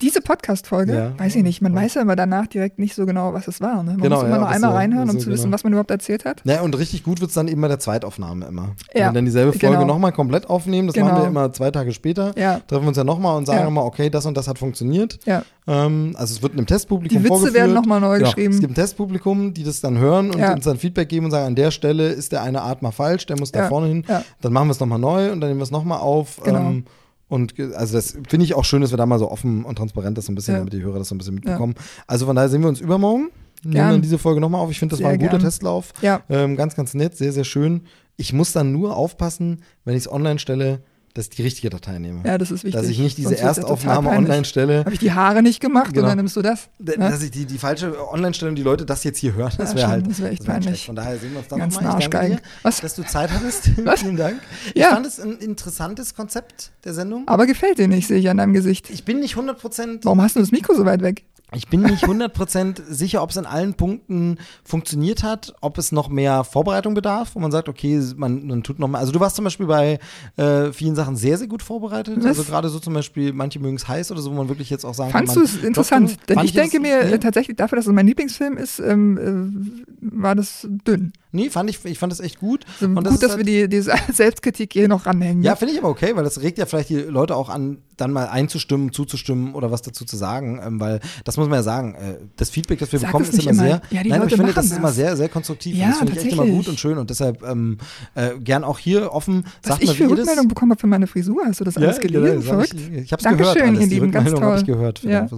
Diese 0.03 0.21
Podcast-Folge, 0.21 0.95
Ja. 0.95 1.19
weiß 1.19 1.37
ich 1.37 1.43
nicht, 1.43 1.63
man 1.63 1.75
weiß 1.75 1.95
ja 1.95 2.03
immer 2.03 2.17
danach 2.17 2.47
direkt 2.47 2.79
nicht 2.79 2.95
so 2.95 3.07
genau, 3.07 3.33
was 3.33 3.49
es 3.49 3.61
war. 3.61 3.83
Ne? 3.83 3.93
Man 3.93 4.01
Genau, 4.03 4.17
muss 4.17 4.25
immer 4.25 4.35
ja, 4.37 4.41
noch 4.43 4.49
einmal 4.49 4.71
so- 4.71 4.77
reinhören, 4.77 5.09
um 5.11 5.17
so 5.19 5.25
zu 5.25 5.31
wissen, 5.31 5.45
genau. 5.45 5.55
was 5.55 5.65
man 5.65 5.73
überhaupt 5.73 5.91
erzählt 5.91 6.25
hat. 6.25 6.43
Ja, 6.45 6.61
und 6.63 6.77
richtig 6.79 7.03
gut 7.05 7.21
wird's 7.21 7.35
dann 7.35 7.49
eben 7.49 7.61
bei 7.61 7.69
der 7.69 7.79
Zweitaufnahme 7.79 8.47
immer. 8.47 8.71
Wenn 8.93 9.01
Ja, 9.03 9.09
wir 9.09 9.13
dann 9.15 9.25
dieselbe 9.25 9.53
Folge 9.53 9.77
genau. 9.77 9.87
nochmal 9.87 10.13
komplett 10.13 10.49
aufnehmen, 10.51 10.89
das 10.89 10.95
Genau. 10.95 11.07
machen 11.09 11.23
wir 11.23 11.29
immer 11.29 11.53
zwei 11.53 11.71
Tage 11.71 11.93
später. 11.93 12.33
Ja. 12.39 12.61
Treffen 12.67 12.83
wir 12.85 12.89
uns 12.89 12.97
ja 12.97 13.05
nochmal 13.05 13.37
und 13.37 13.47
sagen 13.47 13.61
Ja. 13.61 13.65
nochmal, 13.65 13.85
okay, 13.85 14.11
das 14.11 14.27
und 14.27 14.37
das 14.37 14.47
hat 14.49 14.59
funktioniert. 14.59 15.19
Ja, 15.25 15.43
Ähm, 15.71 16.15
also 16.17 16.35
es 16.35 16.43
wird 16.43 16.55
einem 16.55 16.65
Testpublikum 16.67 17.19
Die 17.19 17.25
Witze 17.25 17.29
vorgeführt. 17.29 17.55
werden 17.55 17.75
noch 17.75 17.85
mal 17.85 18.01
neu 18.01 18.17
genau. 18.19 18.31
geschrieben. 18.31 18.55
Es 18.55 18.61
gibt 18.61 18.73
ein 18.73 18.75
Testpublikum, 18.75 19.53
die 19.53 19.65
das 19.65 19.81
dann 19.83 19.99
hören 19.99 20.31
und 20.31 20.39
Ja. 20.39 20.55
uns 20.55 20.65
dann 20.65 20.79
Feedback 20.79 21.11
geben 21.11 21.27
und 21.27 21.31
sagen, 21.31 21.47
an 21.47 21.55
der 21.57 21.71
Stelle 21.71 22.09
ist 22.09 22.33
der 22.33 22.43
eine 22.43 22.63
Art 22.63 22.81
mal 22.81 22.91
falsch, 22.91 23.27
der 23.27 23.39
muss 23.39 23.53
da 23.53 23.61
Ja. 23.61 23.69
vorne 23.69 23.89
hin. 23.89 24.05
Ja. 24.09 24.23
Dann 24.41 24.53
machen 24.55 24.69
wir 24.69 24.73
es 24.73 24.81
nochmal 24.81 24.99
neu 24.99 25.31
und 25.31 25.41
dann 25.43 25.51
nehmen 25.51 25.61
wir 25.61 25.65
es 25.65 25.71
nochmal 25.71 25.99
auf. 26.01 26.41
Genau. 26.43 26.59
Ähm, 26.59 26.85
und 27.29 27.55
also 27.75 27.95
das 27.97 28.17
finde 28.29 28.45
ich 28.45 28.55
auch 28.55 28.65
schön, 28.65 28.81
dass 28.81 28.91
wir 28.91 28.97
da 28.99 29.07
mal 29.07 29.19
so 29.19 29.31
offen 29.31 29.65
und 29.65 29.77
transparent 29.77 30.17
das 30.19 30.27
so 30.27 30.33
ein 30.33 30.35
bisschen, 30.35 30.55
Ja. 30.55 30.59
damit 30.61 30.73
die 30.73 30.83
Hörer 30.83 30.99
das 30.99 31.09
so 31.09 31.15
ein 31.15 31.19
bisschen 31.19 31.35
mitbekommen. 31.35 31.75
Also 32.07 32.27
von 32.27 32.35
daher 32.37 32.49
sehen 32.49 32.63
wir 32.63 32.69
uns 32.69 32.81
übermorgen. 32.81 33.29
Nehmen 33.65 33.75
Gern. 33.75 33.91
dann 33.91 34.03
diese 34.03 34.19
Folge 34.19 34.41
nochmal 34.41 34.61
auf. 34.61 34.71
Ich 34.71 34.79
finde, 34.79 34.93
das 34.93 34.99
Sehr 34.99 35.07
war 35.07 35.13
ein 35.13 35.19
guter 35.19 35.31
gern. 35.33 35.41
Testlauf. 35.43 35.93
ja. 36.01 36.23
Ähm, 36.29 36.57
ganz, 36.57 36.77
ganz 36.77 36.95
nett, 36.95 37.17
sehr, 37.17 37.33
sehr 37.33 37.43
schön. 37.45 37.83
Ich 38.17 38.33
muss 38.33 38.53
dann 38.53 38.73
nur 38.73 38.97
aufpassen, 38.97 39.63
wenn 39.85 39.97
ich 39.97 40.05
es 40.05 40.13
online 40.13 40.39
stelle, 40.39 40.81
dass 41.15 41.25
ich 41.27 41.31
die 41.31 41.43
richtige 41.43 41.71
Datei 41.71 41.99
nehme. 41.99 42.23
ja, 42.25 42.39
das 42.39 42.51
ist 42.51 42.65
wichtig. 42.65 42.81
dass 42.81 42.89
ich 42.89 42.99
nicht 42.99 43.17
diese 43.19 43.31
Sonst 43.31 43.41
ja 43.41 43.47
Erstaufnahme 43.49 44.11
online 44.11 44.45
stelle. 44.45 44.81
Habe 44.81 44.93
ich 44.93 44.99
die 45.01 45.13
Haare 45.13 45.43
nicht 45.43 45.61
gemacht 45.61 45.93
Genau. 45.93 46.03
und 46.05 46.09
dann 46.11 46.17
nimmst 46.19 46.37
du 46.37 46.43
das? 46.43 46.69
Ne? 46.79 46.95
Dass 46.99 47.23
ich 47.23 47.31
die, 47.31 47.45
die 47.45 47.59
falsche 47.59 47.95
Online-Stelle 48.13 48.51
und 48.51 48.55
die 48.57 48.63
Leute 48.63 48.85
das 48.87 49.05
jetzt 49.05 49.19
hier 49.19 49.35
hören, 49.35 49.53
das 49.59 49.71
Ja, 49.71 49.77
wäre 49.77 49.81
schon, 49.81 49.91
halt. 49.91 50.11
das 50.11 50.21
wär 50.21 50.31
echt 50.31 50.47
wär 50.47 50.55
peinlich. 50.55 50.87
Von 50.87 50.97
daher 50.97 51.19
sehen 51.19 51.33
wir 51.33 51.39
uns 51.39 51.49
dann 51.49 51.59
Ganz 51.59 51.75
nochmal. 51.75 52.01
Ich 52.01 52.09
danke 52.09 52.37
dir, 52.37 52.41
Was? 52.63 52.81
dass 52.81 52.95
du 52.95 53.03
Zeit 53.05 53.31
hattest. 53.33 53.71
Was? 53.87 54.01
Vielen 54.01 54.17
Dank. 54.17 54.41
Ich 54.75 54.81
Ja. 54.83 54.91
fand 54.91 55.07
es 55.07 55.19
ein 55.19 55.39
interessantes 55.39 56.15
Konzept 56.15 56.71
der 56.85 56.95
Sendung. 56.95 57.27
Aber 57.27 57.47
gefällt 57.47 57.79
dir 57.79 57.89
nicht, 57.89 58.07
sehe 58.07 58.19
ich 58.19 58.29
an 58.31 58.37
deinem 58.37 58.53
Gesicht. 58.53 58.91
Ich 58.91 59.05
bin 59.05 59.21
nicht 59.21 59.37
100%, 59.37 60.05
Warum 60.05 60.23
hast 60.23 60.37
du 60.37 60.41
das 60.41 60.53
Mikro 60.53 60.75
so 60.75 60.85
weit 60.85 61.03
weg? 61.03 61.25
Ich 61.55 61.69
bin 61.69 61.81
nicht 61.83 62.05
100% 62.05 62.83
sicher, 62.91 63.23
ob 63.23 63.31
es 63.31 63.37
in 63.37 63.47
allen 63.47 63.75
Punkten 63.75 64.39
funktioniert 64.65 65.23
hat, 65.23 65.55
ob 65.61 65.79
es 65.79 65.93
noch 65.93 66.09
mehr 66.09 66.45
Vorbereitung 66.45 66.95
bedarf, 66.95 67.31
wo 67.35 67.41
man 67.41 67.51
sagt, 67.51 67.69
okay, 67.69 68.01
man, 68.17 68.47
man 68.47 68.63
tut 68.63 68.79
noch 68.79 68.89
mal. 68.89 68.99
Also 68.99 69.13
du 69.13 69.21
warst 69.21 69.37
zum 69.37 69.45
Beispiel 69.45 69.67
bei 69.67 69.99
äh, 70.37 70.73
vielen 70.73 70.95
Sachen 70.95 71.17
sehr, 71.17 71.39
sehr 71.39 71.47
gut 71.47 71.63
vorbereitet. 71.63 72.19
Was? 72.19 72.27
Also 72.27 72.45
gerade 72.45 72.69
so 72.69 72.79
zum 72.79 72.93
Beispiel, 72.93 73.33
manche 73.33 73.61
mögen 73.61 73.77
es 73.77 73.89
heiß 73.89 74.11
oder 74.11 74.21
so, 74.21 74.31
wo 74.31 74.37
man 74.37 74.49
wirklich 74.49 74.69
jetzt 74.69 74.85
auch 74.85 74.95
sagen 74.95 75.11
Fandst 75.11 75.35
kann, 75.35 75.45
du 75.45 75.49
man 75.49 75.59
es 75.59 75.65
interessant? 75.65 76.19
Denn 76.29 76.39
ich 76.41 76.53
denke 76.53 76.81
mir 76.81 77.05
nee. 77.05 77.13
äh, 77.13 77.19
tatsächlich, 77.19 77.57
dafür, 77.57 77.77
dass 77.77 77.87
es 77.87 77.93
mein 77.93 78.07
Lieblingsfilm 78.07 78.59
ist, 78.59 78.79
ähm, 78.81 79.63
äh, 80.03 80.23
war 80.23 80.35
das 80.35 80.67
dünn. 80.87 81.13
Nee, 81.31 81.51
fand 81.51 81.69
ich, 81.69 81.85
ich 81.85 81.99
fand 81.99 82.11
das 82.11 82.21
echt 82.21 82.39
gut. 82.41 82.65
So 82.81 82.87
Und 82.87 82.95
gut, 82.97 83.07
das 83.07 83.15
ist 83.15 83.23
dass 83.23 83.31
halt- 83.33 83.45
wir 83.47 83.67
die, 83.67 83.69
diese 83.69 83.93
Selbstkritik 84.13 84.73
hier 84.73 84.89
noch 84.89 85.05
ranhängen. 85.07 85.43
Ja, 85.43 85.57
finde 85.57 85.75
ich 85.75 85.79
aber 85.81 85.91
okay, 85.91 86.17
weil 86.17 86.25
das 86.25 86.41
regt 86.41 86.57
ja 86.59 86.65
vielleicht 86.67 86.89
die 86.89 86.97
Leute 86.97 87.37
auch 87.37 87.49
an, 87.51 87.79
dann 87.99 88.13
mal 88.13 88.29
einzustimmen, 88.29 88.93
zuzustimmen 88.93 89.55
oder 89.55 89.71
was 89.71 89.83
dazu 89.83 90.05
zu 90.07 90.17
sagen, 90.17 90.61
ähm, 90.65 90.81
weil 90.81 91.01
das 91.25 91.37
muss 91.37 91.49
man 91.49 91.59
ja 91.59 91.63
sagen, 91.63 91.95
äh, 91.97 92.15
das 92.37 92.49
Feedback, 92.51 92.79
das 92.79 92.93
wir 92.93 92.99
Sag 92.99 93.09
bekommen, 93.09 93.27
das 93.27 93.35
ist 93.35 93.43
immer 93.43 93.51
immer. 93.53 93.63
sehr, 93.63 93.83
Ja, 93.91 94.03
die 94.03 94.09
nein, 94.09 94.21
aber 94.21 94.31
ich 94.31 94.37
Leute 94.37 94.37
finde, 94.37 94.53
das 94.55 94.65
machen 94.65 94.73
ist 94.73 94.79
immer 94.79 94.89
das. 94.89 94.97
sehr, 94.97 95.17
sehr 95.17 95.29
konstruktiv 95.29 95.77
Ja, 95.77 95.89
das 95.89 95.99
finde 95.99 96.13
ich 96.13 96.19
echt 96.19 96.33
immer 96.33 96.47
gut 96.47 96.69
und 96.69 96.81
schön 96.81 96.97
und 96.97 97.11
deshalb 97.11 97.43
ähm, 97.43 97.77
äh, 98.15 98.31
gern 98.39 98.65
auch 98.65 98.79
hier 98.79 99.13
offen, 99.13 99.45
Was 99.63 99.69
sagt 99.73 99.83
ich 99.83 99.89
mal, 99.89 99.95
für 99.95 99.99
wie 99.99 100.03
ihr 100.05 100.09
das 100.11 100.19
Rückmeldung 100.21 100.49
bekommen 100.49 100.73
habe 100.73 100.81
für 100.81 100.87
meine 100.87 101.07
Frisur, 101.07 101.43
hast 101.45 101.61
du 101.61 101.65
das 101.65 101.77
alles 101.77 102.01
gelesen? 102.01 102.25
genau, 102.25 102.41
sag 102.41 102.49
Verrückt. 102.49 102.75
Ich, 102.75 102.91
ich 103.05 103.13
habe 103.13 103.21
es 103.21 103.25
Dankeschön, 103.25 103.55
gehört, 103.55 103.69
alles. 103.69 103.81
ihr 103.81 103.87
die 103.89 103.95
Lieben, 103.97 104.11
ganz 104.13 104.27
Rückmeldung 104.27 104.51
habe 104.51 104.61
ich 104.61 104.67
gehört. 104.67 105.03
Ja. 105.03 105.29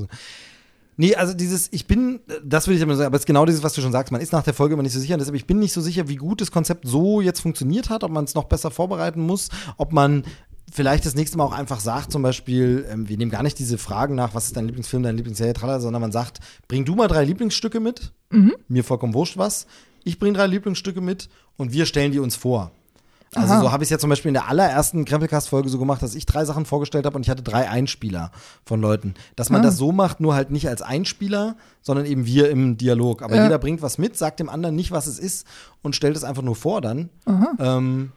Nee, 1.00 1.14
also 1.14 1.32
dieses, 1.32 1.72
ich 1.72 1.86
bin, 1.86 2.20
das 2.44 2.66
würde 2.66 2.76
ich 2.76 2.82
aber 2.82 2.94
sagen, 2.94 3.06
aber 3.06 3.16
es 3.16 3.22
ist 3.22 3.26
genau 3.26 3.46
dieses, 3.46 3.62
was 3.62 3.72
du 3.72 3.80
schon 3.80 3.90
sagst, 3.90 4.12
man 4.12 4.20
ist 4.20 4.32
nach 4.34 4.42
der 4.42 4.52
Folge 4.52 4.74
immer 4.74 4.82
nicht 4.82 4.92
so 4.92 5.00
sicher, 5.00 5.16
deshalb 5.16 5.34
ich 5.34 5.46
bin 5.46 5.58
nicht 5.58 5.72
so 5.72 5.80
sicher, 5.80 6.08
wie 6.08 6.16
gut 6.16 6.42
das 6.42 6.50
Konzept 6.50 6.86
so 6.86 7.22
jetzt 7.22 7.40
funktioniert 7.40 7.88
hat, 7.88 8.04
ob 8.04 8.10
man 8.10 8.24
es 8.26 8.34
noch 8.34 8.44
besser 8.44 8.70
vorbereiten 8.70 9.22
muss, 9.22 9.48
ob 9.78 9.94
man 9.94 10.24
vielleicht 10.70 11.06
das 11.06 11.14
nächste 11.14 11.38
Mal 11.38 11.44
auch 11.44 11.52
einfach 11.52 11.80
sagt, 11.80 12.12
zum 12.12 12.20
Beispiel, 12.20 12.86
ähm, 12.90 13.08
wir 13.08 13.16
nehmen 13.16 13.30
gar 13.30 13.42
nicht 13.42 13.58
diese 13.58 13.78
Fragen 13.78 14.14
nach, 14.14 14.34
was 14.34 14.48
ist 14.48 14.58
dein 14.58 14.66
Lieblingsfilm, 14.66 15.02
deine 15.02 15.16
Lieblingsserie, 15.16 15.54
tralala, 15.54 15.80
sondern 15.80 16.02
man 16.02 16.12
sagt, 16.12 16.40
bring 16.68 16.84
du 16.84 16.94
mal 16.94 17.08
drei 17.08 17.24
Lieblingsstücke 17.24 17.80
mit, 17.80 18.12
Mhm. 18.28 18.52
mir 18.68 18.84
vollkommen 18.84 19.14
wurscht 19.14 19.38
was, 19.38 19.66
ich 20.04 20.18
bring 20.18 20.34
drei 20.34 20.48
Lieblingsstücke 20.48 21.00
mit 21.00 21.30
und 21.56 21.72
wir 21.72 21.86
stellen 21.86 22.12
die 22.12 22.18
uns 22.18 22.36
vor. 22.36 22.72
Also 23.34 23.52
Aha. 23.54 23.60
so 23.60 23.70
habe 23.70 23.84
ich 23.84 23.86
es 23.86 23.90
ja 23.90 23.98
zum 23.98 24.10
Beispiel 24.10 24.30
in 24.30 24.34
der 24.34 24.48
allerersten 24.48 25.04
Krempelcast-Folge 25.04 25.68
so 25.68 25.78
gemacht, 25.78 26.02
dass 26.02 26.16
ich 26.16 26.26
drei 26.26 26.44
Sachen 26.44 26.64
vorgestellt 26.66 27.06
habe 27.06 27.14
und 27.16 27.22
ich 27.22 27.30
hatte 27.30 27.44
drei 27.44 27.68
Einspieler 27.70 28.32
von 28.64 28.80
Leuten. 28.80 29.14
Dass 29.36 29.50
man 29.50 29.60
Ah. 29.60 29.64
das 29.64 29.76
so 29.76 29.92
macht, 29.92 30.18
nur 30.20 30.34
halt 30.34 30.50
nicht 30.50 30.68
als 30.68 30.82
Einspieler, 30.82 31.56
sondern 31.80 32.06
eben 32.06 32.26
wir 32.26 32.50
im 32.50 32.76
Dialog. 32.76 33.22
Aber 33.22 33.36
Ja. 33.36 33.44
jeder 33.44 33.58
bringt 33.60 33.82
was 33.82 33.98
mit, 33.98 34.16
sagt 34.16 34.40
dem 34.40 34.48
anderen 34.48 34.74
nicht, 34.74 34.90
was 34.90 35.06
es 35.06 35.20
ist 35.20 35.46
und 35.82 35.94
stellt 35.94 36.16
es 36.16 36.24
einfach 36.24 36.42
nur 36.42 36.56
vor 36.56 36.80
dann. 36.80 37.08
Ähm, 37.60 38.10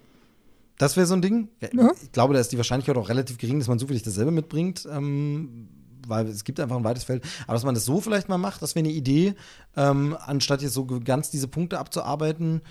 das 0.79 0.97
wäre 0.97 1.05
so 1.05 1.13
ein 1.13 1.21
Ding. 1.21 1.49
Ja. 1.61 1.91
Ich 2.01 2.11
glaube, 2.11 2.33
da 2.33 2.39
ist 2.39 2.51
die 2.51 2.57
Wahrscheinlichkeit 2.57 2.97
auch 2.97 3.07
relativ 3.09 3.37
gering, 3.37 3.59
dass 3.59 3.67
man 3.67 3.77
zufällig 3.77 4.01
dasselbe 4.01 4.31
mitbringt. 4.31 4.87
Ähm, 4.91 5.67
weil 6.05 6.27
es 6.27 6.43
gibt 6.43 6.59
einfach 6.59 6.75
ein 6.75 6.83
weites 6.83 7.05
Feld. 7.05 7.23
Aber 7.47 7.53
dass 7.53 7.63
man 7.63 7.75
das 7.75 7.85
so 7.85 8.01
vielleicht 8.01 8.27
mal 8.27 8.37
macht, 8.37 8.61
das 8.61 8.75
wäre 8.75 8.83
eine 8.85 8.93
Idee, 8.93 9.35
ähm, 9.77 10.17
anstatt 10.25 10.61
jetzt 10.61 10.73
so 10.73 10.85
ganz 10.85 11.29
diese 11.29 11.47
Punkte 11.47 11.79
abzuarbeiten. 11.79 12.61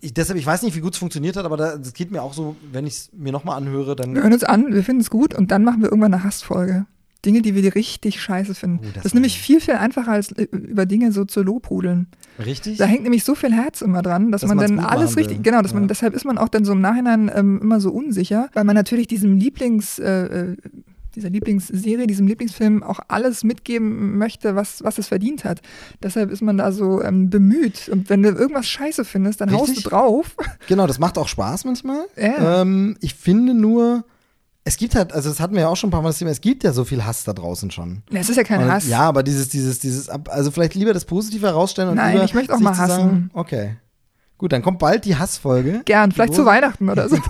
Ich, 0.00 0.14
deshalb, 0.14 0.38
ich 0.38 0.46
weiß 0.46 0.62
nicht, 0.62 0.76
wie 0.76 0.80
gut 0.80 0.92
es 0.92 0.98
funktioniert 0.98 1.36
hat, 1.36 1.44
aber 1.44 1.56
da, 1.56 1.76
das 1.76 1.92
geht 1.94 2.10
mir 2.10 2.22
auch 2.22 2.34
so, 2.34 2.56
wenn 2.72 2.86
ich 2.86 2.94
es 2.94 3.10
mir 3.12 3.32
nochmal 3.32 3.56
anhöre, 3.56 3.96
dann. 3.96 4.14
Wir 4.14 4.22
hören 4.22 4.32
uns 4.32 4.44
an, 4.44 4.72
wir 4.72 4.84
finden 4.84 5.00
es 5.00 5.10
gut 5.10 5.34
und 5.34 5.50
dann 5.50 5.64
machen 5.64 5.80
wir 5.82 5.88
irgendwann 5.88 6.14
eine 6.14 6.24
Hassfolge. 6.24 6.86
Dinge, 7.24 7.42
die 7.42 7.54
wir 7.56 7.74
richtig 7.74 8.20
scheiße 8.20 8.54
finden. 8.54 8.78
Oh, 8.82 8.84
das 8.84 8.94
das, 8.94 9.04
ist 9.06 9.14
nämlich 9.14 9.40
viel, 9.40 9.60
viel 9.60 9.74
einfacher, 9.74 10.12
als 10.12 10.30
äh, 10.32 10.44
über 10.52 10.86
Dinge 10.86 11.10
so 11.10 11.24
zu 11.24 11.42
lobhudeln. 11.42 12.06
Richtig? 12.44 12.78
Da 12.78 12.84
hängt 12.84 13.02
nämlich 13.02 13.24
so 13.24 13.34
viel 13.34 13.52
Herz 13.52 13.80
immer 13.80 14.02
dran, 14.02 14.30
dass, 14.30 14.42
Dass 14.42 14.48
man 14.48 14.58
dann 14.58 14.78
alles 14.78 15.16
richtig, 15.16 15.42
genau, 15.42 15.60
dass 15.62 15.74
man, 15.74 15.84
Ja. 15.84 15.88
deshalb 15.88 16.14
ist 16.14 16.24
man 16.24 16.38
auch 16.38 16.48
dann 16.48 16.64
so 16.64 16.72
im 16.72 16.80
Nachhinein 16.80 17.30
ähm, 17.34 17.60
immer 17.60 17.80
so 17.80 17.90
unsicher, 17.90 18.48
weil 18.52 18.64
man 18.64 18.76
natürlich 18.76 19.08
diesem 19.08 19.38
Lieblings, 19.38 19.98
äh, 19.98 20.52
äh, 20.52 20.56
dieser 21.16 21.30
Lieblingsserie, 21.30 22.06
diesem 22.06 22.26
Lieblingsfilm 22.26 22.82
auch 22.82 23.00
alles 23.08 23.42
mitgeben 23.42 24.16
möchte, 24.18 24.54
was, 24.54 24.84
was 24.84 24.98
es 24.98 25.08
verdient 25.08 25.44
hat. 25.44 25.60
Deshalb 26.02 26.30
ist 26.30 26.42
man 26.42 26.56
da 26.58 26.70
so 26.72 27.02
ähm, 27.02 27.30
bemüht. 27.30 27.88
Und 27.88 28.08
wenn 28.10 28.22
du 28.22 28.28
irgendwas 28.28 28.66
scheiße 28.68 29.04
findest, 29.04 29.40
dann 29.40 29.50
haust 29.52 29.68
Richtig. 29.70 29.84
du 29.84 29.90
drauf. 29.90 30.36
Genau, 30.68 30.86
das 30.86 30.98
macht 30.98 31.18
auch 31.18 31.28
Spaß 31.28 31.64
manchmal. 31.64 32.04
Ja. 32.16 32.60
Ähm, 32.62 32.96
ich 33.00 33.14
finde 33.14 33.54
nur, 33.54 34.04
es 34.64 34.76
gibt 34.76 34.94
halt, 34.94 35.12
also 35.12 35.28
das 35.28 35.40
hatten 35.40 35.54
wir 35.54 35.62
ja 35.62 35.68
auch 35.68 35.76
schon 35.76 35.88
ein 35.88 35.92
paar 35.92 36.02
Mal 36.02 36.08
das 36.10 36.18
Thema, 36.18 36.30
es 36.30 36.40
gibt 36.40 36.64
ja 36.64 36.72
so 36.72 36.84
viel 36.84 37.04
Hass 37.04 37.24
da 37.24 37.32
draußen 37.32 37.70
schon. 37.70 38.02
Ja, 38.10 38.20
Es 38.20 38.28
ist 38.28 38.36
ja 38.36 38.42
kein 38.44 38.62
Und- 38.62 38.70
Hass. 38.70 38.86
Ja, 38.88 39.00
aber 39.00 39.22
dieses, 39.22 39.48
dieses, 39.48 39.78
dieses, 39.78 40.08
ab- 40.08 40.28
also 40.30 40.50
vielleicht 40.50 40.74
lieber 40.74 40.92
das 40.92 41.04
Positive 41.04 41.46
herausstellen 41.46 41.88
und 41.90 41.96
Nein, 41.96 42.20
ich 42.24 42.34
möchte 42.34 42.54
auch 42.54 42.60
mal 42.60 42.76
hassen. 42.76 42.88
Sagen, 42.90 43.30
okay. 43.32 43.76
Gut, 44.38 44.52
dann 44.52 44.62
kommt 44.62 44.78
bald 44.78 45.04
die 45.06 45.16
Hassfolge. 45.16 45.82
Gern, 45.86 46.12
vielleicht 46.12 46.34
zu 46.34 46.44
Weihnachten 46.44 46.88
oder 46.88 47.08
so. 47.08 47.16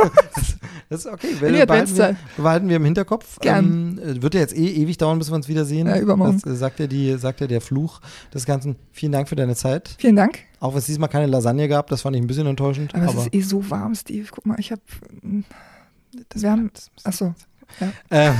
Das 0.88 1.00
ist 1.00 1.06
okay. 1.06 1.34
Wir, 1.40 1.66
behalten, 1.66 1.96
wir, 1.96 2.16
behalten 2.36 2.68
wir 2.68 2.76
im 2.76 2.84
Hinterkopf. 2.84 3.40
Gern. 3.40 3.98
Ähm, 4.00 4.18
äh, 4.18 4.22
wird 4.22 4.34
ja 4.34 4.40
jetzt 4.40 4.56
eh 4.56 4.68
ewig 4.68 4.96
dauern, 4.98 5.18
bis 5.18 5.30
wir 5.30 5.34
uns 5.34 5.48
wiedersehen. 5.48 5.88
Ja, 5.88 5.98
übermorgen. 5.98 6.40
Das 6.44 6.52
äh, 6.52 6.56
sagt 6.56 6.78
ja, 6.78 6.86
die, 6.86 7.16
sagt 7.18 7.40
ja 7.40 7.48
der 7.48 7.60
Fluch 7.60 8.00
des 8.32 8.46
Ganzen. 8.46 8.76
Vielen 8.92 9.10
Dank 9.10 9.28
für 9.28 9.34
deine 9.34 9.56
Zeit. 9.56 9.96
Vielen 9.98 10.14
Dank. 10.14 10.38
Auch 10.60 10.72
wenn 10.72 10.78
es 10.78 10.86
diesmal 10.86 11.08
keine 11.08 11.26
Lasagne 11.26 11.66
gab, 11.66 11.88
das 11.88 12.02
fand 12.02 12.14
ich 12.14 12.22
ein 12.22 12.28
bisschen 12.28 12.46
enttäuschend. 12.46 12.94
Aber, 12.94 13.08
Aber, 13.08 13.18
es 13.18 13.26
ist 13.26 13.34
eh 13.34 13.40
so 13.40 13.68
warm, 13.68 13.96
Steve. 13.96 14.28
Guck 14.30 14.46
mal, 14.46 14.60
ich 14.60 14.70
habe. 14.70 14.80
das 16.28 16.42
Wir 16.42 16.52
haben. 16.52 16.70
Achso. 17.02 17.34
Ähm, 18.10 18.34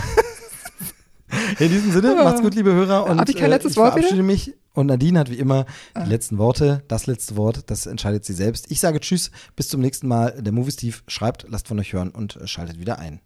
in 1.59 1.69
diesem 1.69 1.91
Sinne, 1.91 2.15
macht's 2.15 2.43
gut, 2.43 2.55
liebe 2.55 2.73
Hörer. 2.73 3.07
Und 3.11 3.19
Hab 3.19 3.29
ich 3.29 3.35
kein 3.35 3.47
äh, 3.47 3.55
letztes 3.55 3.73
ich 3.73 3.79
Wort 3.79 3.95
verabschiede 3.95 4.23
mich. 4.23 4.55
Und 4.77 4.87
Nadine 4.87 5.19
hat 5.19 5.31
wie 5.31 5.39
immer 5.39 5.67
Ah. 5.95 6.05
die 6.05 6.11
letzten 6.11 6.39
Worte. 6.39 6.85
Das 6.87 7.07
letzte 7.07 7.37
Wort, 7.37 7.69
das 7.71 7.87
entscheidet 7.87 8.25
sie 8.25 8.35
selbst. 8.35 8.71
Ich 8.71 8.79
sage 8.79 9.01
Tschüss, 9.01 9.31
bis 9.57 9.69
zum 9.69 9.81
nächsten 9.81 10.07
Mal. 10.07 10.41
Der 10.41 10.53
Movie 10.53 10.71
Steve 10.71 10.97
schreibt, 11.09 11.47
lasst 11.49 11.67
von 11.67 11.79
euch 11.81 11.93
hören 11.93 12.11
und 12.11 12.39
schaltet 12.45 12.79
wieder 12.79 12.99
ein. 13.01 13.21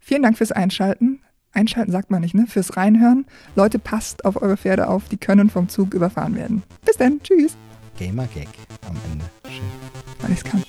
Vielen 0.00 0.22
Dank 0.22 0.38
fürs 0.38 0.52
Einschalten. 0.52 1.20
Einschalten 1.52 1.90
sagt 1.90 2.10
man 2.10 2.20
nicht, 2.20 2.34
ne? 2.34 2.46
Fürs 2.46 2.76
Reinhören. 2.76 3.26
Leute, 3.56 3.78
passt 3.78 4.24
auf 4.24 4.40
eure 4.40 4.56
Pferde 4.56 4.88
auf, 4.88 5.08
die 5.08 5.16
können 5.16 5.50
vom 5.50 5.68
Zug 5.68 5.92
überfahren 5.94 6.34
werden. 6.36 6.62
Bis 6.84 6.96
dann. 6.96 7.20
Tschüss. 7.22 7.56
Gamer 7.98 8.26
Gag 8.26 8.48
am 8.88 8.96
Ende. 9.10 9.24
Schön. 9.50 10.32
Ich's 10.32 10.44
kann. 10.44 10.62